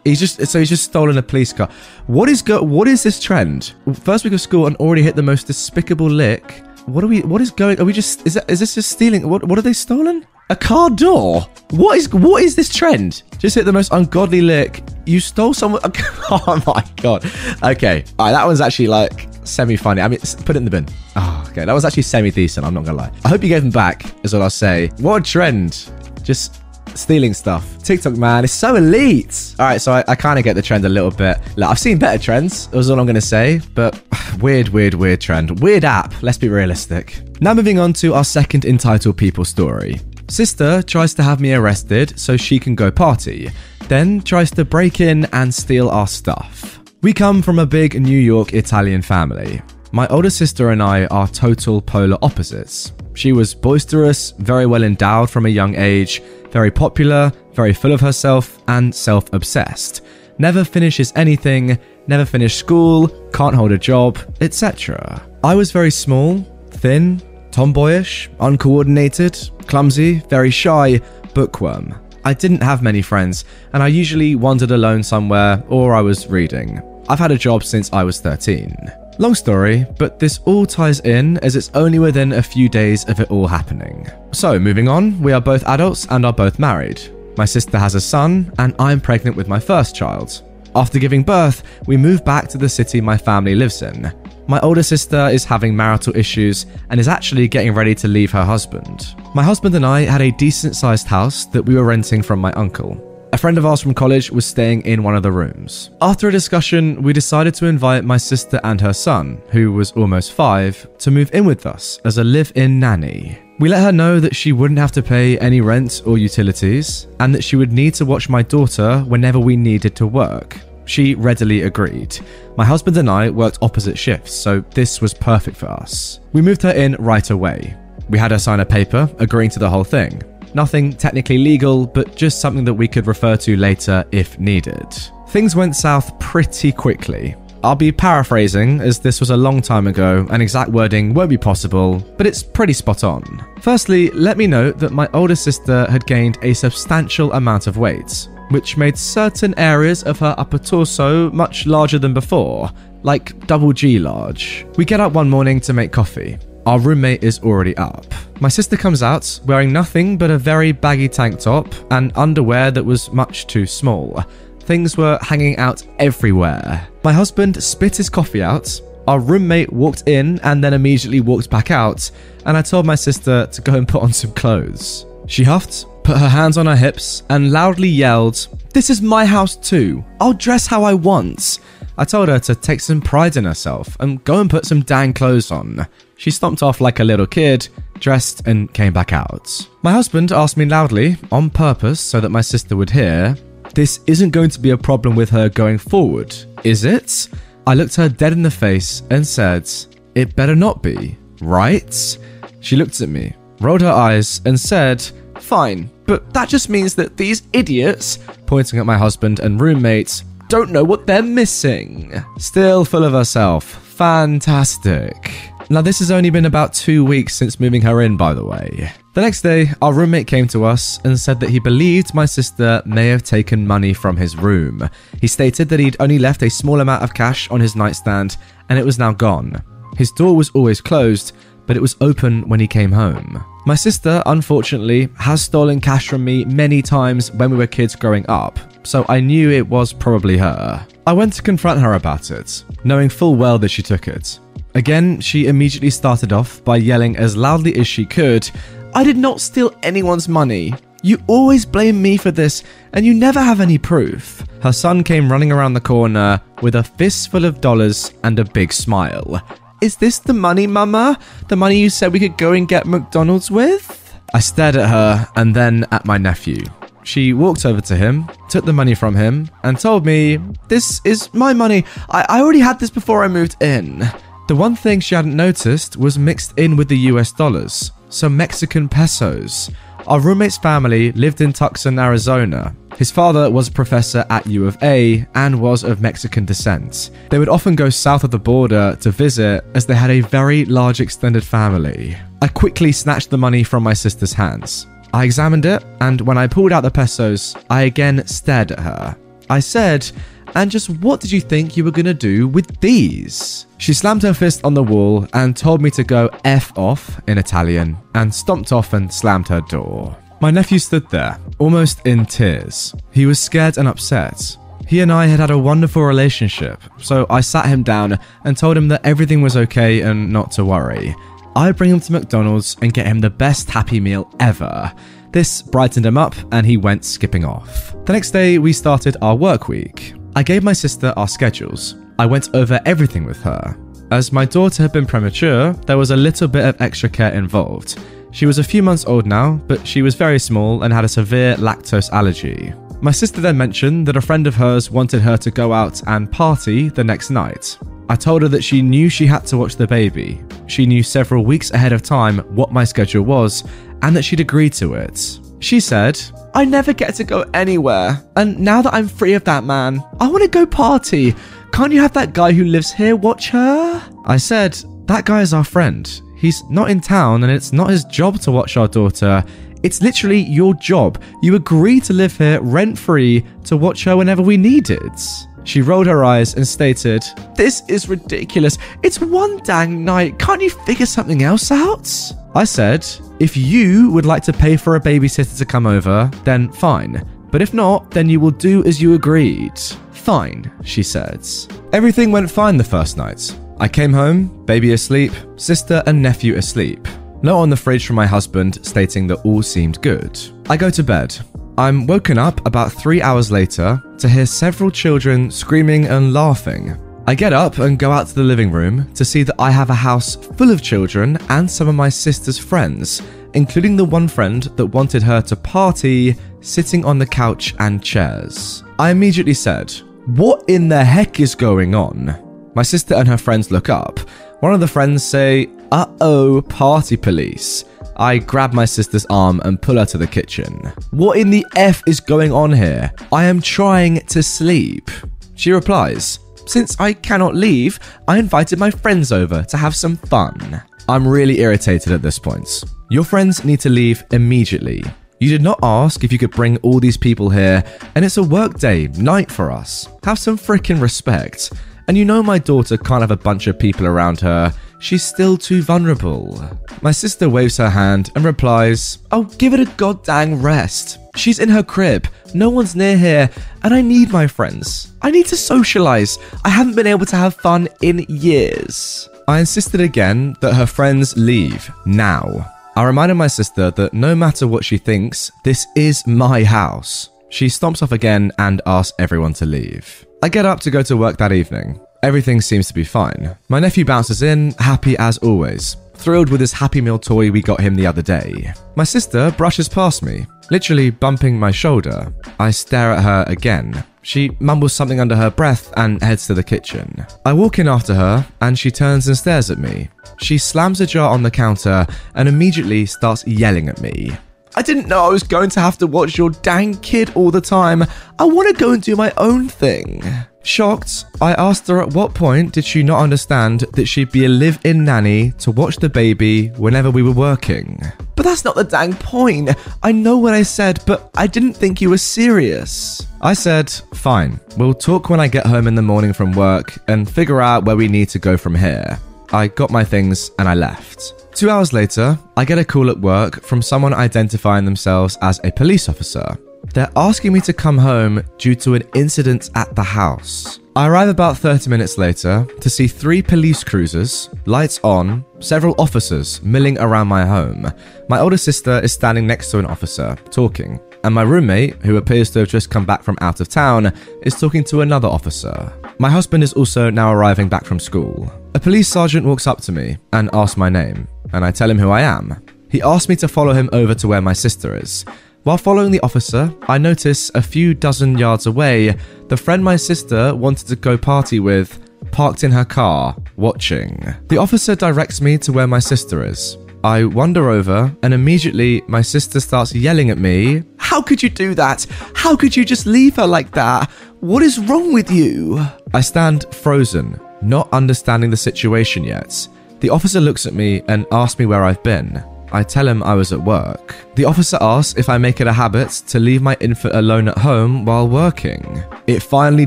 He's 0.05 0.20
just 0.20 0.47
so 0.47 0.61
he's 0.61 0.69
just 0.69 0.85
stolen 0.85 1.19
a 1.19 1.23
police 1.23 1.53
car. 1.53 1.69
What 2.07 2.28
is 2.28 2.41
go? 2.43 2.62
What 2.62 2.86
is 2.89 3.03
this 3.03 3.20
trend? 3.20 3.75
First 3.95 4.25
week 4.25 4.33
of 4.33 4.41
school 4.41 4.67
and 4.67 4.77
already 4.77 5.03
hit 5.03 5.17
the 5.17 5.23
most 5.23 5.49
despicable 5.49 6.09
lick. 6.09 6.62
What 6.86 7.02
are 7.02 7.08
we? 7.08 7.20
What 7.23 7.40
is 7.40 7.50
going? 7.50 7.81
Are 7.81 7.84
we 7.84 7.92
just? 7.92 8.26
Is 8.26 8.34
that? 8.34 8.48
Is 8.48 8.60
this 8.60 8.74
just 8.74 8.90
stealing? 8.90 9.28
What? 9.28 9.44
What 9.44 9.58
are 9.58 9.62
they 9.62 9.73
stolen? 9.73 10.24
A 10.50 10.56
car 10.56 10.89
door? 10.90 11.42
What 11.70 11.98
is 11.98 12.12
what 12.12 12.44
is 12.44 12.55
this 12.55 12.73
trend? 12.73 13.24
Just 13.39 13.56
hit 13.56 13.65
the 13.65 13.73
most 13.73 13.92
ungodly 13.92 14.40
lick. 14.40 14.84
You 15.05 15.18
stole 15.20 15.52
someone. 15.55 15.82
Oh 16.31 16.62
my 16.66 16.84
god. 16.97 17.24
Okay. 17.62 18.05
All 18.18 18.26
right. 18.26 18.32
That 18.32 18.44
one's 18.47 18.60
actually 18.60 18.89
like 18.89 19.28
semi 19.44 19.76
funny. 19.76 20.00
I 20.00 20.08
mean, 20.08 20.18
put 20.20 20.50
it 20.50 20.56
in 20.56 20.65
the 20.65 20.70
bin. 20.70 20.86
Oh, 21.16 21.44
okay. 21.50 21.65
That 21.65 21.73
was 21.73 21.84
actually 21.84 22.02
semi 22.05 22.31
decent. 22.31 22.66
I'm 22.66 22.74
not 22.74 22.84
gonna 22.84 22.98
lie. 22.98 23.12
I 23.24 23.28
hope 23.28 23.42
you 23.42 23.48
gave 23.48 23.62
them 23.62 23.70
back. 23.70 24.05
Is 24.24 24.32
what 24.32 24.42
I'll 24.42 24.50
say. 24.50 24.89
What 24.98 25.23
a 25.23 25.24
trend. 25.24 25.90
Just 26.23 26.62
stealing 26.94 27.34
stuff. 27.34 27.78
TikTok, 27.82 28.16
man, 28.16 28.44
it's 28.44 28.52
so 28.52 28.76
elite. 28.76 29.55
All 29.58 29.66
right, 29.66 29.81
so 29.81 29.92
I, 29.92 30.05
I 30.08 30.15
kind 30.15 30.39
of 30.39 30.44
get 30.44 30.55
the 30.55 30.62
trend 30.62 30.84
a 30.84 30.89
little 30.89 31.10
bit. 31.10 31.39
Like, 31.56 31.70
I've 31.70 31.78
seen 31.78 31.98
better 31.98 32.23
trends, 32.23 32.68
was 32.70 32.90
all 32.90 32.98
I'm 32.98 33.06
going 33.06 33.15
to 33.15 33.20
say, 33.20 33.60
but 33.74 34.00
weird, 34.40 34.68
weird, 34.68 34.94
weird 34.94 35.20
trend. 35.20 35.60
Weird 35.60 35.84
app, 35.84 36.23
let's 36.23 36.39
be 36.39 36.48
realistic. 36.48 37.20
Now, 37.40 37.55
moving 37.55 37.78
on 37.78 37.92
to 37.94 38.15
our 38.15 38.24
second 38.24 38.65
entitled 38.65 39.16
people 39.16 39.44
story. 39.44 40.00
Sister 40.28 40.82
tries 40.82 41.15
to 41.15 41.23
have 41.23 41.40
me 41.40 41.55
arrested 41.55 42.18
so 42.18 42.36
she 42.36 42.58
can 42.58 42.74
go 42.74 42.90
party, 42.90 43.50
then 43.89 44.20
tries 44.20 44.50
to 44.52 44.65
break 44.65 45.00
in 45.00 45.24
and 45.26 45.55
steal 45.55 45.89
our 45.89 46.08
stuff. 46.08 46.81
We 47.02 47.12
come 47.12 47.42
from 47.42 47.60
a 47.60 47.66
big 47.66 48.00
New 48.00 48.18
York 48.18 48.52
Italian 48.52 49.02
family. 49.02 49.62
My 49.92 50.08
older 50.08 50.31
sister 50.31 50.70
and 50.70 50.82
I 50.82 51.06
are 51.06 51.28
total 51.28 51.81
polar 51.81 52.18
opposites. 52.23 52.92
She 53.15 53.32
was 53.32 53.55
boisterous, 53.55 54.32
very 54.32 54.66
well 54.66 54.82
endowed 54.82 55.31
from 55.31 55.47
a 55.47 55.50
young 55.50 55.76
age, 55.76 56.20
very 56.57 56.70
popular, 56.70 57.31
very 57.52 57.75
full 57.75 57.93
of 57.93 58.01
herself, 58.01 58.62
and 58.67 58.94
self 58.94 59.31
obsessed. 59.35 60.01
Never 60.39 60.65
finishes 60.65 61.12
anything, 61.15 61.78
never 62.07 62.25
finished 62.25 62.59
school, 62.59 63.09
can't 63.39 63.55
hold 63.55 63.73
a 63.73 63.78
job, 63.93 64.18
etc. 64.41 65.23
I 65.44 65.55
was 65.55 65.70
very 65.70 65.91
small, 65.91 66.39
thin, 66.70 67.20
tomboyish, 67.51 68.31
uncoordinated, 68.41 69.35
clumsy, 69.67 70.20
very 70.31 70.51
shy, 70.51 71.02
bookworm. 71.35 71.94
I 72.25 72.33
didn't 72.33 72.62
have 72.62 72.83
many 72.83 73.02
friends, 73.02 73.44
and 73.75 73.83
I 73.83 73.89
usually 73.89 74.35
wandered 74.35 74.70
alone 74.70 75.02
somewhere 75.02 75.62
or 75.68 75.94
I 75.94 76.01
was 76.01 76.26
reading. 76.26 76.81
I've 77.10 77.18
had 77.18 77.33
a 77.33 77.44
job 77.47 77.65
since 77.65 77.93
I 77.93 78.02
was 78.02 78.18
13. 78.18 78.75
Long 79.19 79.35
story, 79.35 79.86
but 79.99 80.19
this 80.19 80.41
all 80.45 80.67
ties 80.67 81.01
in 81.01 81.39
as 81.39 81.57
it's 81.57 81.70
only 81.73 81.99
within 81.99 82.33
a 82.33 82.43
few 82.43 82.69
days 82.69 83.09
of 83.09 83.19
it 83.19 83.31
all 83.31 83.47
happening. 83.47 84.07
So, 84.33 84.59
moving 84.59 84.89
on, 84.89 85.19
we 85.23 85.33
are 85.33 85.41
both 85.41 85.65
adults 85.65 86.07
and 86.11 86.27
are 86.27 86.35
both 86.35 86.59
married. 86.59 87.01
My 87.39 87.47
sister 87.47 87.78
has 87.78 87.95
a 87.95 88.01
son, 88.01 88.53
and 88.59 88.75
I'm 88.78 89.01
pregnant 89.01 89.35
with 89.35 89.49
my 89.49 89.59
first 89.59 89.97
child. 89.97 90.43
After 90.75 90.99
giving 90.99 91.23
birth, 91.23 91.62
we 91.86 91.97
move 91.97 92.27
back 92.27 92.49
to 92.49 92.59
the 92.59 92.69
city 92.69 93.01
my 93.01 93.17
family 93.17 93.55
lives 93.55 93.81
in. 93.81 94.12
My 94.49 94.61
older 94.61 94.83
sister 94.83 95.28
is 95.28 95.47
having 95.47 95.75
marital 95.75 96.15
issues 96.15 96.67
and 96.91 97.01
is 97.01 97.09
actually 97.09 97.49
getting 97.49 97.73
ready 97.73 97.95
to 97.95 98.09
leave 98.09 98.31
her 98.33 98.45
husband. 98.45 99.15
My 99.35 99.43
husband 99.43 99.75
and 99.75 99.86
I 99.86 100.03
had 100.03 100.20
a 100.20 100.31
decent 100.33 100.77
sized 100.77 101.07
house 101.07 101.47
that 101.47 101.62
we 101.62 101.75
were 101.75 101.85
renting 101.85 102.23
from 102.23 102.39
my 102.39 102.53
uncle. 102.53 103.16
A 103.32 103.38
friend 103.38 103.58
of 103.58 103.66
ours 103.66 103.80
from 103.80 103.92
college 103.92 104.30
was 104.30 104.46
staying 104.46 104.82
in 104.82 105.02
one 105.02 105.16
of 105.16 105.22
the 105.22 105.32
rooms. 105.32 105.90
After 106.00 106.28
a 106.28 106.32
discussion, 106.32 107.02
we 107.02 107.12
decided 107.12 107.55
to 107.55 107.66
invite 107.66 108.05
my 108.05 108.16
sister 108.16 108.60
and 108.62 108.80
her 108.80 108.92
son, 108.92 109.42
who 109.50 109.72
was 109.72 109.92
almost 109.92 110.32
five, 110.32 110.86
to 110.98 111.10
move 111.10 111.30
in 111.34 111.44
with 111.44 111.66
us 111.66 112.00
as 112.05 112.18
a 112.18 112.24
live 112.24 112.52
in 112.55 112.78
nanny. 112.78 113.36
We 113.58 113.68
let 113.68 113.82
her 113.82 113.92
know 113.92 114.20
that 114.20 114.36
she 114.36 114.52
wouldn't 114.52 114.78
have 114.78 114.92
to 114.92 115.02
pay 115.02 115.38
any 115.38 115.60
rent 115.60 116.02
or 116.06 116.18
utilities, 116.18 117.08
and 117.18 117.34
that 117.34 117.42
she 117.42 117.56
would 117.56 117.72
need 117.72 117.94
to 117.94 118.05
watch 118.05 118.28
my 118.28 118.42
daughter 118.42 119.00
whenever 119.00 119.38
we 119.38 119.56
needed 119.56 119.96
to 119.96 120.06
work. 120.06 120.58
She 120.84 121.16
readily 121.16 121.62
agreed. 121.62 122.16
My 122.56 122.64
husband 122.64 122.96
and 122.96 123.10
I 123.10 123.28
worked 123.30 123.58
opposite 123.60 123.98
shifts, 123.98 124.32
so 124.32 124.60
this 124.70 125.00
was 125.00 125.12
perfect 125.12 125.56
for 125.56 125.66
us. 125.66 126.20
We 126.32 126.42
moved 126.42 126.62
her 126.62 126.70
in 126.70 126.94
right 127.00 127.28
away. 127.30 127.76
We 128.08 128.18
had 128.18 128.30
her 128.30 128.38
sign 128.38 128.60
a 128.60 128.64
paper 128.64 129.10
agreeing 129.18 129.50
to 129.50 129.58
the 129.58 129.68
whole 129.68 129.84
thing. 129.84 130.22
Nothing 130.57 130.94
technically 130.94 131.36
legal, 131.36 131.86
but 131.86 132.17
just 132.17 132.41
something 132.41 132.65
that 132.65 132.73
we 132.73 132.89
could 132.89 133.07
refer 133.07 133.36
to 133.36 133.59
later 133.59 134.07
if 134.10 134.39
needed. 134.39 134.91
Things 135.28 135.55
went 135.55 135.76
south 135.76 136.18
pretty 136.18 136.73
quickly. 136.73 137.36
I'll 137.62 137.76
be 137.76 137.93
paraphrasing 137.93 138.81
as 138.81 138.99
this 138.99 139.20
was 139.20 139.28
a 139.28 139.36
long 139.36 139.60
time 139.60 139.86
ago 139.86 140.26
and 140.31 140.41
exact 140.41 140.70
wording 140.70 141.12
won't 141.12 141.28
be 141.28 141.36
possible, 141.36 141.99
but 142.17 142.26
it's 142.26 142.43
pretty 142.43 142.73
spot 142.73 143.05
on. 143.05 143.23
Firstly, 143.60 144.09
let 144.12 144.39
me 144.39 144.47
note 144.47 144.78
that 144.78 144.93
my 144.93 145.10
older 145.12 145.36
sister 145.36 145.85
had 145.91 146.07
gained 146.07 146.39
a 146.41 146.55
substantial 146.55 147.35
amount 147.35 147.67
of 147.67 147.76
weight, 147.76 148.26
which 148.49 148.78
made 148.78 148.97
certain 148.97 149.52
areas 149.59 150.05
of 150.05 150.18
her 150.20 150.35
upper 150.39 150.57
torso 150.57 151.31
much 151.33 151.67
larger 151.67 151.99
than 151.99 152.15
before, 152.15 152.70
like 153.02 153.47
double 153.47 153.75
G 153.75 153.99
large. 153.99 154.65
We 154.78 154.86
get 154.86 155.01
up 155.01 155.12
one 155.12 155.28
morning 155.28 155.60
to 155.60 155.75
make 155.75 155.93
coffee. 155.93 156.39
Our 156.67 156.81
roommate 156.81 157.23
is 157.23 157.39
already 157.45 157.77
up. 157.77 158.12
My 158.41 158.49
sister 158.49 158.77
comes 158.77 159.01
out 159.01 159.39
wearing 159.47 159.73
nothing 159.73 160.19
but 160.19 160.33
a 160.33 160.36
very 160.36 160.73
baggy 160.73 161.09
tank 161.09 161.39
top 161.39 161.73
and 161.93 162.11
underwear 162.17 162.73
that 162.73 162.85
was 162.85 163.12
much 163.12 163.47
too 163.47 163.67
small. 163.67 164.25
Things 164.62 164.97
were 164.97 165.17
hanging 165.23 165.57
out 165.59 165.86
everywhere. 166.01 166.89
My 167.05 167.12
husband 167.12 167.62
spit 167.62 167.97
his 167.97 168.11
coffee 168.11 168.43
out. 168.43 168.81
Our 169.07 169.20
roommate 169.20 169.73
walked 169.73 170.09
in 170.09 170.41
and 170.41 170.62
then 170.62 170.75
immediately 170.75 171.20
walked 171.20 171.49
back 171.51 171.70
out, 171.70 172.11
and 172.45 172.57
I 172.57 172.62
told 172.62 172.85
my 172.85 172.97
sister 172.97 173.47
to 173.47 173.62
go 173.62 173.75
and 173.75 173.86
put 173.86 174.03
on 174.03 174.12
some 174.12 174.33
clothes. 174.33 175.07
She 175.28 175.45
huffed, 175.45 175.86
put 176.03 176.19
her 176.19 176.28
hands 176.28 176.59
on 176.59 176.67
her 176.67 176.75
hips, 176.75 177.23
and 177.31 177.53
loudly 177.53 177.89
yelled, 177.89 178.49
This 178.75 178.91
is 178.91 179.01
my 179.01 179.25
house 179.25 179.55
too. 179.55 180.05
I'll 180.20 180.33
dress 180.33 180.67
how 180.67 180.83
I 180.83 180.95
want. 180.95 181.61
I 181.97 182.05
told 182.05 182.28
her 182.28 182.41
to 182.41 182.57
take 182.57 182.81
some 182.81 183.01
pride 183.01 183.36
in 183.36 183.45
herself 183.45 183.97
and 184.01 184.23
go 184.25 184.41
and 184.41 184.51
put 184.51 184.67
some 184.67 184.81
dang 184.83 185.15
clothes 185.15 185.53
on. 185.53 185.86
She 186.17 186.31
stomped 186.31 186.62
off 186.62 186.81
like 186.81 187.01
a 187.01 187.05
little 187.05 187.27
kid, 187.27 187.69
dressed, 188.01 188.47
and 188.47 188.73
came 188.73 188.93
back 188.93 189.12
out. 189.12 189.69
My 189.83 189.93
husband 189.93 190.33
asked 190.33 190.57
me 190.57 190.65
loudly, 190.65 191.17
on 191.31 191.51
purpose 191.51 192.01
so 192.01 192.20
that 192.20 192.31
my 192.31 192.41
sister 192.41 192.75
would 192.77 192.91
hear, 192.91 193.36
This 193.75 194.01
isn't 194.07 194.31
going 194.31 194.51
to 194.51 194.61
be 194.61 194.70
a 194.70 194.78
problem 194.78 195.15
with 195.15 195.28
her 195.31 195.49
going 195.49 195.78
forward, 195.78 196.35
is 196.65 196.85
it? 196.85 197.28
I 197.67 197.75
looked 197.75 197.97
her 197.97 198.09
dead 198.09 198.33
in 198.33 198.43
the 198.43 198.51
face 198.51 199.03
and 199.11 199.27
said, 199.27 199.70
It 200.15 200.35
better 200.35 200.57
not 200.57 200.83
be, 200.83 201.19
right? 201.41 202.19
She 202.61 202.77
looked 202.77 203.01
at 203.01 203.11
me, 203.11 203.35
rolled 203.61 203.83
her 203.83 203.91
eyes, 203.91 204.41
and 204.47 204.59
said, 204.59 205.03
Fine, 205.41 205.91
but 206.07 206.33
that 206.33 206.49
just 206.49 206.70
means 206.70 206.95
that 206.95 207.17
these 207.17 207.43
idiots, 207.53 208.19
pointing 208.47 208.78
at 208.78 208.86
my 208.86 208.97
husband 208.97 209.41
and 209.41 209.61
roommates, 209.61 210.25
don't 210.49 210.70
know 210.70 210.85
what 210.85 211.07
they're 211.07 211.23
missing. 211.23 212.25
Still 212.39 212.85
full 212.85 213.05
of 213.05 213.12
herself. 213.12 213.65
Fantastic. 213.65 215.53
Now, 215.69 215.83
this 215.83 215.99
has 215.99 216.12
only 216.12 216.31
been 216.31 216.45
about 216.45 216.75
two 216.75 217.05
weeks 217.05 217.35
since 217.35 217.59
moving 217.59 217.83
her 217.83 218.03
in, 218.03 218.17
by 218.17 218.35
the 218.35 218.45
way. 218.45 218.93
The 219.15 219.20
next 219.20 219.43
day, 219.43 219.70
our 219.83 219.93
roommate 219.93 220.28
came 220.28 220.47
to 220.49 220.65
us 220.65 221.01
and 221.05 221.19
said 221.19 221.41
that 221.41 221.51
he 221.51 221.59
believed 221.59 222.15
my 222.15 222.25
sister 222.25 222.83
may 222.86 223.09
have 223.09 223.25
taken 223.25 223.67
money 223.67 223.93
from 223.93 224.17
his 224.17 224.36
room. 224.36 224.89
He 225.20 225.27
stated 225.27 225.69
that 225.69 225.81
he'd 225.81 225.97
only 225.99 226.20
left 226.20 226.43
a 226.43 226.51
small 226.51 226.81
amount 226.81 227.03
of 227.03 227.15
cash 227.15 227.51
on 227.51 227.59
his 227.59 227.75
nightstand 227.75 228.36
and 228.69 228.78
it 228.78 228.85
was 228.85 228.99
now 228.99 229.12
gone. 229.12 229.61
His 229.97 230.12
door 230.12 230.36
was 230.36 230.51
always 230.51 230.81
closed, 230.81 231.33
but 231.67 231.77
it 231.77 231.83
was 231.83 231.97
open 232.01 232.49
when 232.49 232.61
he 232.61 232.69
came 232.69 232.93
home. 232.93 233.45
My 233.67 233.75
sister, 233.75 234.23
unfortunately, 234.27 235.09
has 235.17 235.43
stolen 235.43 235.81
cash 235.81 236.07
from 236.07 236.25
me 236.25 236.45
many 236.45 236.81
times 236.81 237.33
when 237.33 237.51
we 237.51 237.57
were 237.57 237.67
kids 237.67 237.97
growing 237.97 238.25
up, 238.28 238.61
so 238.85 239.05
I 239.09 239.19
knew 239.19 239.51
it 239.51 239.67
was 239.67 239.93
probably 239.93 240.36
her. 240.36 240.86
I 241.09 241.12
went 241.12 241.33
to 241.33 241.43
confront 241.43 241.81
her 241.81 241.95
about 241.95 242.31
it, 242.31 242.62
knowing 242.85 243.09
full 243.09 243.35
well 243.35 243.59
that 243.59 243.70
she 243.70 243.83
took 243.83 244.07
it. 244.07 244.39
Again, 244.76 245.22
she 245.22 245.46
immediately 245.46 245.88
started 245.88 246.34
off 246.34 246.62
by 246.62 246.76
yelling 246.76 247.16
as 247.16 247.34
loudly 247.34 247.74
as 247.76 247.88
she 247.88 248.05
could, 248.05 248.50
I 248.94 249.05
did 249.05 249.16
not 249.16 249.40
steal 249.40 249.74
anyone's 249.82 250.28
money. 250.28 250.74
You 251.02 251.18
always 251.28 251.64
blame 251.64 252.02
me 252.02 252.18
for 252.18 252.30
this, 252.30 252.62
and 252.92 253.06
you 253.06 253.14
never 253.14 253.40
have 253.40 253.62
any 253.62 253.78
proof. 253.78 254.44
Her 254.60 254.74
son 254.74 255.02
came 255.02 255.32
running 255.32 255.50
around 255.50 255.72
the 255.72 255.80
corner 255.80 256.42
with 256.60 256.74
a 256.74 256.82
fistful 256.82 257.46
of 257.46 257.62
dollars 257.62 258.12
and 258.22 258.38
a 258.38 258.44
big 258.44 258.70
smile. 258.70 259.40
Is 259.80 259.96
this 259.96 260.18
the 260.18 260.34
money, 260.34 260.66
Mama? 260.66 261.18
The 261.48 261.56
money 261.56 261.78
you 261.80 261.88
said 261.88 262.12
we 262.12 262.20
could 262.20 262.36
go 262.36 262.52
and 262.52 262.68
get 262.68 262.86
McDonald's 262.86 263.50
with? 263.50 264.14
I 264.34 264.40
stared 264.40 264.76
at 264.76 264.90
her 264.90 265.26
and 265.36 265.56
then 265.56 265.86
at 265.90 266.05
my 266.05 266.18
nephew. 266.18 266.60
She 267.02 267.32
walked 267.32 267.64
over 267.64 267.80
to 267.80 267.96
him, 267.96 268.28
took 268.50 268.66
the 268.66 268.74
money 268.74 268.94
from 268.94 269.14
him, 269.14 269.48
and 269.62 269.80
told 269.80 270.05
me, 270.05 270.38
This 270.68 271.00
is 271.02 271.32
my 271.32 271.55
money. 271.55 271.86
I, 272.10 272.26
I 272.28 272.40
already 272.42 272.60
had 272.60 272.78
this 272.78 272.90
before 272.90 273.24
I 273.24 273.28
moved 273.28 273.56
in. 273.62 274.06
The 274.49 274.55
one 274.55 274.76
thing 274.76 275.00
she 275.00 275.16
hadn't 275.16 275.34
noticed 275.34 275.97
was 275.97 276.20
mixed 276.20 276.57
in 276.57 276.76
with 276.76 276.86
the 276.86 276.99
US 277.10 277.33
dollars, 277.33 277.91
some 278.10 278.36
Mexican 278.36 278.89
pesos. 278.89 279.73
Our 280.07 280.20
roommate's 280.20 280.57
family 280.57 281.10
lived 281.12 281.41
in 281.41 281.52
Tucson, 281.52 281.99
Arizona. 281.99 282.73
His 282.97 283.10
father 283.10 283.50
was 283.50 283.66
a 283.66 283.73
professor 283.73 284.25
at 284.31 284.47
U 284.47 284.68
of 284.68 284.81
A 284.84 285.26
and 285.34 285.60
was 285.60 285.83
of 285.83 286.00
Mexican 286.00 286.44
descent. 286.44 287.10
They 287.28 287.41
would 287.41 287.49
often 287.49 287.75
go 287.75 287.91
south 287.91 288.23
of 288.23 288.31
the 288.31 288.39
border 288.39 288.97
to 289.00 289.10
visit 289.10 289.65
as 289.75 289.84
they 289.84 289.97
had 289.97 290.10
a 290.10 290.20
very 290.20 290.65
large 290.65 291.00
extended 291.00 291.42
family. 291.42 292.16
I 292.41 292.47
quickly 292.47 292.92
snatched 292.92 293.31
the 293.31 293.39
money 293.39 293.65
from 293.65 293.83
my 293.83 293.94
sister's 293.94 294.33
hands. 294.33 294.86
I 295.12 295.25
examined 295.25 295.66
it, 295.66 295.84
and 296.00 296.20
when 296.20 296.39
I 296.39 296.47
pulled 296.47 296.70
out 296.70 296.83
the 296.83 296.91
pesos, 296.92 297.57
I 297.68 297.83
again 297.83 298.25
stared 298.28 298.70
at 298.70 298.78
her. 298.78 299.16
I 299.50 299.58
said, 299.58 300.10
and 300.57 300.70
just 300.70 300.89
what 300.89 301.20
did 301.20 301.31
you 301.31 301.41
think 301.41 301.76
you 301.76 301.85
were 301.85 301.91
gonna 301.91 302.15
do 302.15 302.49
with 302.49 302.81
these? 302.81 303.67
She 303.76 303.93
slammed 303.93 304.23
her 304.23 304.33
fist 304.33 304.65
on 304.65 304.73
the 304.73 304.83
wall 304.83 305.28
and 305.35 305.55
told 305.55 305.83
me 305.83 305.91
to 305.91 306.02
go 306.02 306.31
F 306.44 306.76
off 306.78 307.20
in 307.28 307.36
Italian 307.36 307.97
and 308.15 308.35
stomped 308.35 308.73
off 308.73 308.94
and 308.94 309.12
slammed 309.12 309.49
her 309.49 309.60
door. 309.60 310.17
My 310.41 310.51
nephew 310.51 310.78
stood 310.78 311.09
there, 311.10 311.39
almost 311.59 312.07
in 312.07 312.25
tears. 312.25 312.94
He 313.12 313.26
was 313.26 313.39
scared 313.39 313.76
and 313.76 313.86
upset. 313.86 314.57
He 314.86 315.01
and 315.01 315.12
I 315.12 315.26
had 315.26 315.41
had 315.41 315.51
a 315.51 315.59
wonderful 315.59 316.02
relationship, 316.02 316.83
so 316.99 317.26
I 317.28 317.43
sat 317.43 317.67
him 317.67 317.83
down 317.83 318.18
and 318.44 318.57
told 318.57 318.78
him 318.78 318.89
that 318.89 319.05
everything 319.05 319.43
was 319.43 319.57
okay 319.57 320.01
and 320.01 320.33
not 320.33 320.52
to 320.52 320.65
worry. 320.65 321.15
I'd 321.55 321.76
bring 321.76 321.91
him 321.91 322.01
to 322.01 322.12
McDonald's 322.12 322.76
and 322.81 322.94
get 322.94 323.07
him 323.07 323.20
the 323.20 323.31
best 323.31 323.68
Happy 323.68 324.01
Meal 324.01 324.31
ever. 324.41 324.93
This 325.33 325.60
brightened 325.60 326.07
him 326.07 326.17
up 326.17 326.35
and 326.51 326.65
he 326.65 326.78
went 326.78 327.05
skipping 327.05 327.44
off. 327.44 327.94
The 328.07 328.15
next 328.15 328.31
day, 328.31 328.59
we 328.59 328.73
started 328.73 329.18
our 329.20 329.35
work 329.35 329.68
week. 329.68 330.15
I 330.36 330.42
gave 330.42 330.62
my 330.62 330.74
sister 330.74 331.15
our 331.16 331.28
schedules. 331.28 331.94
I 332.18 332.26
went 332.26 332.55
over 332.55 332.78
everything 332.84 333.24
with 333.24 333.40
her. 333.40 333.74
As 334.10 334.34
my 334.34 334.44
daughter 334.44 334.82
had 334.82 334.92
been 334.92 335.06
premature, 335.06 335.73
there 335.86 335.97
was 335.97 336.10
a 336.10 336.16
little 336.16 336.47
bit 336.47 336.66
of 336.66 336.78
extra 336.78 337.08
care 337.08 337.32
involved. 337.32 337.98
She 338.32 338.44
was 338.44 338.58
a 338.58 338.65
few 338.65 338.82
months 338.82 339.06
old 339.06 339.24
now, 339.24 339.55
but 339.66 339.86
she 339.86 340.02
was 340.02 340.15
very 340.15 340.39
small 340.39 340.82
and 340.82 340.92
had 340.92 341.06
a 341.06 341.08
severe 341.08 341.56
lactose 341.56 342.12
allergy. 342.12 342.74
My 343.00 343.12
sister 343.12 343.40
then 343.40 343.56
mentioned 343.56 344.06
that 344.08 344.18
a 344.18 344.20
friend 344.20 344.47
of 344.47 344.55
hers 344.55 344.90
wanted 344.90 345.23
her 345.23 345.39
to 345.39 345.50
go 345.50 345.73
out 345.73 346.02
and 346.06 346.31
party 346.31 346.90
the 346.90 347.02
next 347.02 347.31
night. 347.31 347.78
I 348.10 348.15
told 348.15 348.42
her 348.42 348.48
that 348.48 348.62
she 348.62 348.82
knew 348.82 349.08
she 349.08 349.26
had 349.26 349.47
to 349.47 349.56
watch 349.56 349.76
the 349.76 349.86
baby. 349.86 350.44
She 350.66 350.84
knew 350.84 351.02
several 351.02 351.47
weeks 351.47 351.70
ahead 351.70 351.94
of 351.94 352.02
time 352.02 352.40
what 352.55 352.73
my 352.73 352.84
schedule 352.84 353.24
was 353.24 353.65
and 354.02 354.15
that 354.15 354.23
she'd 354.23 354.40
agreed 354.40 354.74
to 354.74 354.94
it. 354.94 355.40
She 355.59 355.81
said, 355.81 356.20
I 356.55 356.65
never 356.65 356.93
get 356.93 357.15
to 357.17 357.25
go 357.25 357.43
anywhere, 357.55 358.23
and 358.36 358.59
now 358.59 358.83
that 358.83 358.94
I'm 358.94 359.09
free 359.09 359.35
of 359.35 359.44
that 359.44 359.65
man, 359.65 360.02
I 360.20 360.28
want 360.28 360.43
to 360.43 360.49
go 360.51 360.67
party. 360.67 361.35
Can't 361.73 361.93
you 361.93 362.01
have 362.01 362.12
that 362.15 362.33
guy 362.33 362.52
who 362.52 362.65
lives 362.65 362.93
here 362.93 363.17
watch 363.17 363.51
her? 363.51 364.02
I 364.25 364.36
said, 364.36 364.73
That 365.07 365.25
guy 365.25 365.43
is 365.43 365.52
our 365.52 365.65
friend. 365.65 366.20
He's 366.36 366.62
not 366.70 366.91
in 366.91 367.01
town, 367.01 367.43
and 367.43 367.52
it's 367.52 367.73
not 367.73 367.91
his 367.91 368.05
job 368.05 368.41
to 368.41 368.52
watch 368.52 368.76
our 368.76 368.89
daughter. 368.89 369.43
It's 369.83 370.02
literally 370.02 370.41
your 370.41 370.75
job. 370.75 371.23
You 371.43 371.55
agree 371.55 372.01
to 372.01 372.12
live 372.12 372.36
here 372.36 372.60
rent 372.60 372.99
free 372.99 373.44
to 373.65 373.76
watch 373.76 374.05
her 374.05 374.17
whenever 374.17 374.43
we 374.43 374.57
need 374.57 374.91
it. 374.91 375.20
She 375.65 375.83
rolled 375.83 376.07
her 376.07 376.25
eyes 376.25 376.55
and 376.55 376.67
stated, 376.67 377.25
This 377.57 377.83
is 377.89 378.09
ridiculous. 378.09 378.78
It's 379.02 379.20
one 379.20 379.59
dang 379.59 380.05
night. 380.05 380.39
Can't 380.39 380.62
you 380.62 380.70
figure 380.70 381.07
something 381.07 381.43
else 381.43 381.70
out? 381.70 382.09
I 382.57 382.65
said, 382.65 383.07
If 383.39 383.55
you 383.55 384.10
would 384.12 384.25
like 384.25 384.43
to 384.44 384.52
pay 384.52 384.78
for 384.78 384.97
a 384.97 385.01
babysitter 385.01 385.59
to 385.59 385.67
come 385.67 385.86
over, 385.86 386.31
then 386.44 386.73
fine. 386.73 387.23
But 387.51 387.60
if 387.60 387.75
not, 387.75 388.10
then 388.10 388.31
you 388.31 388.41
will 388.41 388.51
do 388.51 388.83
as 388.85 389.01
you 389.01 389.12
agreed. 389.12 389.78
Fine, 390.10 390.73
she 390.83 391.02
said. 391.02 391.47
Everything 391.93 392.33
went 392.33 392.51
fine 392.51 392.78
the 392.78 392.83
first 392.83 393.18
night. 393.18 393.55
I 393.78 393.89
came 393.89 394.12
home, 394.12 394.65
baby 394.65 394.94
asleep, 394.94 395.33
sister 395.57 396.02
and 396.07 396.23
nephew 396.23 396.57
asleep. 396.57 397.07
Note 397.43 397.59
on 397.59 397.68
the 397.68 397.76
fridge 397.76 398.07
from 398.07 398.17
my 398.17 398.26
husband 398.26 398.78
stating 398.85 399.26
that 399.26 399.44
all 399.44 399.62
seemed 399.62 400.01
good. 400.01 400.41
I 400.70 400.78
go 400.78 400.89
to 400.89 401.02
bed. 401.02 401.36
I'm 401.76 402.07
woken 402.07 402.39
up 402.39 402.67
about 402.67 402.91
three 402.91 403.20
hours 403.20 403.52
later 403.52 404.02
to 404.17 404.28
hear 404.31 404.47
several 404.47 404.91
children 404.91 405.51
screaming 405.51 406.07
and 406.07 406.33
laughing. 406.33 406.97
I 407.28 407.34
get 407.34 407.52
up 407.52 407.78
and 407.78 407.98
go 407.98 408.12
out 408.12 408.28
to 408.28 408.34
the 408.36 408.44
living 408.44 408.70
room 408.70 409.12
to 409.14 409.24
see 409.24 409.42
that 409.42 409.56
I 409.58 409.72
have 409.72 409.90
a 409.90 409.94
house 409.94 410.36
full 410.36 410.70
of 410.70 410.80
children 410.80 411.36
and 411.48 411.68
some 411.68 411.88
of 411.88 411.96
my 411.96 412.08
sister's 412.08 412.56
friends, 412.56 413.20
including 413.55 413.96
the 413.96 414.05
one 414.05 414.28
friend 414.28 414.62
that 414.76 414.86
wanted 414.86 415.24
her 415.24 415.42
to 415.42 415.56
party 415.56 416.36
sitting 416.60 417.05
on 417.05 417.18
the 417.18 417.26
couch 417.26 417.74
and 417.80 418.00
chairs. 418.00 418.84
I 419.00 419.10
immediately 419.10 419.55
said, 419.55 419.90
What 420.26 420.62
in 420.68 420.88
the 420.88 421.05
heck 421.05 421.40
is 421.40 421.56
going 421.56 421.96
on? 421.96 422.70
My 422.76 422.84
sister 422.84 423.16
and 423.16 423.26
her 423.26 423.36
friends 423.38 423.72
look 423.72 423.88
up. 423.88 424.20
One 424.60 424.72
of 424.72 424.78
the 424.78 424.86
friends 424.86 425.24
say, 425.24 425.68
Uh 425.90 426.06
oh, 426.20 426.62
party 426.62 427.16
police. 427.16 427.86
I 428.14 428.38
grab 428.38 428.72
my 428.72 428.84
sister's 428.84 429.26
arm 429.30 429.60
and 429.64 429.82
pull 429.82 429.96
her 429.96 430.06
to 430.06 430.18
the 430.18 430.28
kitchen. 430.28 430.92
What 431.10 431.38
in 431.38 431.50
the 431.50 431.66
F 431.74 432.05
is 432.06 432.20
going 432.20 432.52
on 432.52 432.72
here? 432.72 433.10
I 433.32 433.46
am 433.46 433.60
trying 433.60 434.20
to 434.26 434.44
sleep. 434.44 435.10
She 435.56 435.72
replies, 435.72 436.38
since 436.67 436.99
I 437.01 437.12
cannot 437.12 437.55
leave, 437.55 437.99
I 438.28 438.39
invited 438.39 438.78
my 438.78 438.91
friends 438.91 439.33
over 439.33 439.62
to 439.65 439.77
have 439.77 439.97
some 439.97 440.17
fun. 440.17 440.83
I'm 441.09 441.27
really 441.27 441.61
irritated 441.61 442.12
at 442.12 442.23
this 442.23 442.39
point. 442.39 442.85
Your 443.11 443.25
friends 443.25 443.65
need 443.65 443.81
to 443.81 443.89
leave 443.89 444.25
immediately. 444.33 445.03
You 445.39 445.51
did 445.51 445.62
not 445.62 445.78
ask 445.83 446.25
if 446.25 446.33
you 446.33 446.39
could 446.39 446.51
bring 446.51 446.78
all 446.78 446.99
these 446.99 447.17
people 447.17 447.51
here, 447.51 447.85
and 448.15 448.25
it's 448.25 448.39
a 448.39 448.43
workday 448.43 449.07
night 449.09 449.51
for 449.51 449.70
us. 449.70 450.09
Have 450.25 450.39
some 450.39 450.59
freaking 450.59 451.01
respect. 451.01 451.73
And 452.09 452.17
you 452.17 452.25
know 452.25 452.43
my 452.43 452.59
daughter 452.59 452.97
can't 452.97 453.20
have 453.20 453.31
a 453.31 453.36
bunch 453.36 453.67
of 453.67 453.78
people 453.78 454.07
around 454.07 454.41
her. 454.41 454.73
She's 454.99 455.23
still 455.23 455.57
too 455.57 455.83
vulnerable. 455.83 456.65
My 457.03 457.11
sister 457.11 457.49
waves 457.49 457.77
her 457.77 457.91
hand 457.91 458.31
and 458.35 458.45
replies, 458.45 459.19
Oh, 459.31 459.45
give 459.45 459.75
it 459.75 459.81
a 459.81 459.93
goddamn 459.97 460.62
rest. 460.62 461.19
She's 461.36 461.58
in 461.58 461.68
her 461.68 461.82
crib, 461.82 462.26
no 462.55 462.70
one's 462.70 462.97
near 462.97 463.16
here, 463.16 463.50
and 463.82 463.94
I 463.94 464.00
need 464.00 464.31
my 464.31 464.47
friends. 464.47 465.12
I 465.23 465.31
need 465.31 465.47
to 465.47 465.56
socialize. 465.56 466.39
I 466.65 466.70
haven't 466.70 466.97
been 466.97 467.06
able 467.06 467.26
to 467.26 467.36
have 467.36 467.55
fun 467.55 467.89
in 468.02 468.24
years. 468.28 469.28
I 469.47 469.60
insisted 469.60 470.00
again 470.00 470.56
that 470.60 470.74
her 470.74 470.86
friends 470.86 471.36
leave 471.36 471.90
now. 472.05 472.73
I 472.97 473.05
reminded 473.05 473.34
my 473.34 473.47
sister 473.47 473.90
that 473.92 474.15
no 474.15 474.34
matter 474.34 474.66
what 474.66 474.84
she 474.84 474.98
thinks, 474.98 475.52
this 475.62 475.86
is 475.94 476.26
my 476.26 476.65
house. 476.65 477.28
She 477.50 477.66
stomps 477.66 478.02
off 478.02 478.12
again 478.12 478.50
and 478.58 478.81
asks 478.86 479.15
everyone 479.18 479.52
to 479.55 479.66
leave. 479.66 480.26
I 480.42 480.48
get 480.48 480.65
up 480.65 480.81
to 480.81 480.90
go 480.90 481.02
to 481.02 481.16
work 481.16 481.36
that 481.36 481.52
evening. 481.52 482.00
Everything 482.23 482.60
seems 482.60 482.89
to 482.89 482.94
be 482.94 483.05
fine. 483.05 483.56
My 483.68 483.78
nephew 483.78 484.05
bounces 484.05 484.42
in, 484.42 484.73
happy 484.78 485.16
as 485.18 485.39
always, 485.39 485.97
thrilled 486.15 486.50
with 486.50 486.60
his 486.60 486.73
Happy 486.73 487.00
Meal 487.00 487.18
toy 487.18 487.50
we 487.50 487.62
got 487.62 487.81
him 487.81 487.94
the 487.94 488.06
other 488.06 488.23
day. 488.23 488.73
My 488.97 489.05
sister 489.05 489.52
brushes 489.52 489.89
past 489.89 490.23
me, 490.23 490.47
literally 490.70 491.11
bumping 491.11 491.59
my 491.59 491.70
shoulder. 491.70 492.33
I 492.59 492.70
stare 492.70 493.12
at 493.12 493.23
her 493.23 493.45
again. 493.47 494.05
She 494.23 494.51
mumbles 494.59 494.93
something 494.93 495.20
under 495.20 495.36
her 495.36 495.51
breath 495.51 495.93
and 495.97 496.20
heads 496.20 496.47
to 496.49 496.55
the 496.55 496.65
kitchen. 496.65 497.25
I 497.45 497.53
walk 497.53 497.78
in 497.78 497.86
after 497.86 498.15
her, 498.15 498.47
and 498.61 498.77
she 498.77 498.91
turns 498.91 499.28
and 499.28 499.36
stares 499.36 499.70
at 499.70 499.78
me. 499.78 500.09
She 500.39 500.59
slams 500.59 501.01
a 501.01 501.07
jar 501.07 501.31
on 501.31 501.43
the 501.43 501.51
counter 501.51 502.07
and 502.35 502.49
immediately 502.49 503.07
starts 503.07 503.47
yelling 503.47 503.89
at 503.89 504.01
me. 504.01 504.36
I 504.75 504.83
didn't 504.83 505.09
know 505.09 505.25
I 505.25 505.28
was 505.28 505.43
going 505.43 505.70
to 505.70 505.81
have 505.81 505.97
to 505.99 506.07
watch 506.07 506.36
your 506.36 506.51
dang 506.51 506.99
kid 506.99 507.31
all 507.35 507.51
the 507.51 507.61
time. 507.61 508.05
I 508.39 508.45
want 508.45 508.69
to 508.77 508.83
go 508.85 508.93
and 508.93 509.03
do 509.03 509.17
my 509.17 509.33
own 509.39 509.69
thing. 509.69 510.23
Shocked, 510.67 511.27
I 511.41 511.53
asked 511.53 511.86
her 511.86 512.03
at 512.03 512.12
what 512.12 512.35
point 512.35 512.73
did 512.73 512.85
she 512.85 513.05
not 513.05 513.23
understand 513.23 513.83
that 513.93 514.07
she'd 514.07 514.33
be 514.33 514.47
a 514.47 514.49
live 514.49 514.81
in 514.85 515.05
nanny 515.05 515.53
to 515.59 515.70
watch 515.70 515.97
the 515.97 516.09
baby 516.09 516.69
whenever 516.70 517.09
we 517.09 517.23
were 517.23 517.31
working. 517.31 518.03
But 518.35 518.45
that's 518.45 518.65
not 518.65 518.75
the 518.75 518.83
dang 518.83 519.15
point. 519.15 519.70
I 520.03 520.11
know 520.11 520.39
what 520.39 520.55
I 520.55 520.65
said, 520.65 521.01
but 521.07 521.31
I 521.36 521.47
didn't 521.47 521.75
think 521.75 522.01
you 522.01 522.11
were 522.11 522.19
serious. 522.19 523.25
I 523.41 523.53
said, 523.53 523.91
fine, 524.15 524.59
we'll 524.77 524.93
talk 524.93 525.31
when 525.31 525.39
I 525.39 525.47
get 525.47 525.67
home 525.67 525.86
in 525.86 525.95
the 525.95 526.03
morning 526.03 526.33
from 526.33 526.51
work 526.51 526.99
and 527.07 527.31
figure 527.31 527.61
out 527.61 527.85
where 527.85 527.97
we 527.97 528.09
need 528.09 528.28
to 528.31 528.41
go 528.41 528.57
from 528.57 528.75
here. 528.75 529.20
I 529.53 529.69
got 529.69 529.93
my 529.93 530.03
things 530.03 530.51
and 530.59 530.69
I 530.69 530.75
left. 530.75 531.55
Two 531.55 531.70
hours 531.70 531.93
later, 531.93 532.36
I 532.57 532.65
get 532.65 532.78
a 532.78 532.85
call 532.85 533.09
at 533.09 533.20
work 533.20 533.62
from 533.62 533.83
someone 533.83 534.12
identifying 534.12 534.85
themselves 534.85 535.39
as 535.43 535.61
a 535.62 535.70
police 535.70 536.09
officer. 536.09 536.59
They're 536.94 537.10
asking 537.16 537.52
me 537.52 537.60
to 537.60 537.72
come 537.72 537.98
home 537.98 538.42
due 538.58 538.74
to 538.76 538.94
an 538.94 539.02
incident 539.14 539.70
at 539.74 539.94
the 539.94 540.02
house. 540.02 540.80
I 540.96 541.08
arrive 541.08 541.28
about 541.28 541.58
30 541.58 541.90
minutes 541.90 542.16
later 542.16 542.66
to 542.80 542.88
see 542.88 543.06
three 543.06 543.42
police 543.42 543.84
cruisers, 543.84 544.48
lights 544.64 544.98
on, 545.05 545.44
several 545.58 545.94
officers 545.98 546.62
milling 546.62 546.98
around 546.98 547.28
my 547.28 547.44
home. 547.44 547.92
My 548.30 548.40
older 548.40 548.56
sister 548.56 549.00
is 549.00 549.12
standing 549.12 549.46
next 549.46 549.70
to 549.72 549.78
an 549.78 549.84
officer, 549.84 550.36
talking, 550.50 550.98
and 551.22 551.34
my 551.34 551.42
roommate, 551.42 551.96
who 552.02 552.16
appears 552.16 552.50
to 552.50 552.60
have 552.60 552.68
just 552.68 552.88
come 552.88 553.05
back 553.05 553.22
from 553.22 553.36
out 553.40 553.60
of 553.60 553.68
town, 553.68 554.12
is 554.42 554.58
talking 554.58 554.84
to 554.84 555.02
another 555.02 555.28
officer. 555.28 555.92
My 556.18 556.30
husband 556.30 556.62
is 556.62 556.72
also 556.72 557.10
now 557.10 557.32
arriving 557.32 557.68
back 557.68 557.84
from 557.84 558.00
school. 558.00 558.50
A 558.74 558.80
police 558.80 559.08
sergeant 559.08 559.44
walks 559.44 559.66
up 559.66 559.80
to 559.82 559.92
me 559.92 560.16
and 560.32 560.48
asks 560.55 560.78
my 560.78 560.88
name, 560.88 561.28
and 561.52 561.64
I 561.64 561.72
tell 561.72 561.90
him 561.90 561.98
who 561.98 562.10
I 562.10 562.22
am. 562.22 562.62
He 562.88 563.02
asks 563.02 563.28
me 563.28 563.36
to 563.36 563.48
follow 563.48 563.74
him 563.74 563.90
over 563.92 564.14
to 564.14 564.28
where 564.28 564.40
my 564.40 564.52
sister 564.52 564.96
is. 564.96 565.24
While 565.67 565.78
following 565.78 566.12
the 566.12 566.20
officer, 566.20 566.73
I 566.83 566.97
notice 566.97 567.51
a 567.57 567.61
few 567.61 567.93
dozen 567.93 568.39
yards 568.39 568.67
away, 568.67 569.17
the 569.49 569.57
friend 569.57 569.83
my 569.83 569.97
sister 569.97 570.55
wanted 570.55 570.86
to 570.86 570.95
go 570.95 571.19
party 571.19 571.59
with 571.59 571.99
parked 572.31 572.62
in 572.62 572.70
her 572.70 572.85
car, 572.85 573.36
watching. 573.57 574.33
The 574.47 574.59
officer 574.59 574.95
directs 574.95 575.41
me 575.41 575.59
to 575.59 575.73
where 575.73 575.89
my 575.89 575.99
sister 575.99 576.45
is. 576.45 576.78
I 577.03 577.25
wander 577.25 577.69
over, 577.69 578.15
and 578.23 578.33
immediately 578.33 579.03
my 579.09 579.23
sister 579.23 579.59
starts 579.59 579.93
yelling 579.93 580.31
at 580.31 580.39
me, 580.39 580.85
How 580.99 581.20
could 581.20 581.43
you 581.43 581.51
do 581.51 581.75
that? 581.75 582.07
How 582.36 582.55
could 582.55 582.77
you 582.77 582.85
just 582.85 583.05
leave 583.05 583.35
her 583.35 583.47
like 583.49 583.73
that? 583.73 584.09
What 584.39 584.62
is 584.62 584.78
wrong 584.78 585.12
with 585.12 585.33
you? 585.33 585.85
I 586.15 586.20
stand 586.20 586.73
frozen, 586.73 587.41
not 587.61 587.93
understanding 587.93 588.51
the 588.51 588.57
situation 588.57 589.25
yet. 589.25 589.67
The 589.99 590.11
officer 590.11 590.41
looks 590.41 590.65
at 590.65 590.75
me 590.75 591.03
and 591.09 591.27
asks 591.33 591.59
me 591.59 591.67
where 591.67 591.83
I've 591.83 592.05
been. 592.05 592.41
I 592.73 592.83
tell 592.83 593.07
him 593.07 593.23
I 593.23 593.35
was 593.35 593.53
at 593.53 593.61
work. 593.62 594.15
The 594.35 594.45
officer 594.45 594.78
asks 594.81 595.19
if 595.19 595.28
I 595.28 595.39
make 595.39 595.61
it 595.61 595.67
a 595.67 595.73
habit 595.73 596.11
to 596.28 596.39
leave 596.39 596.62
my 596.62 596.77
infant 596.81 597.15
alone 597.15 597.49
at 597.49 597.59
home 597.59 598.05
while 598.05 598.28
working. 598.28 599.03
It 599.27 599.43
finally 599.43 599.86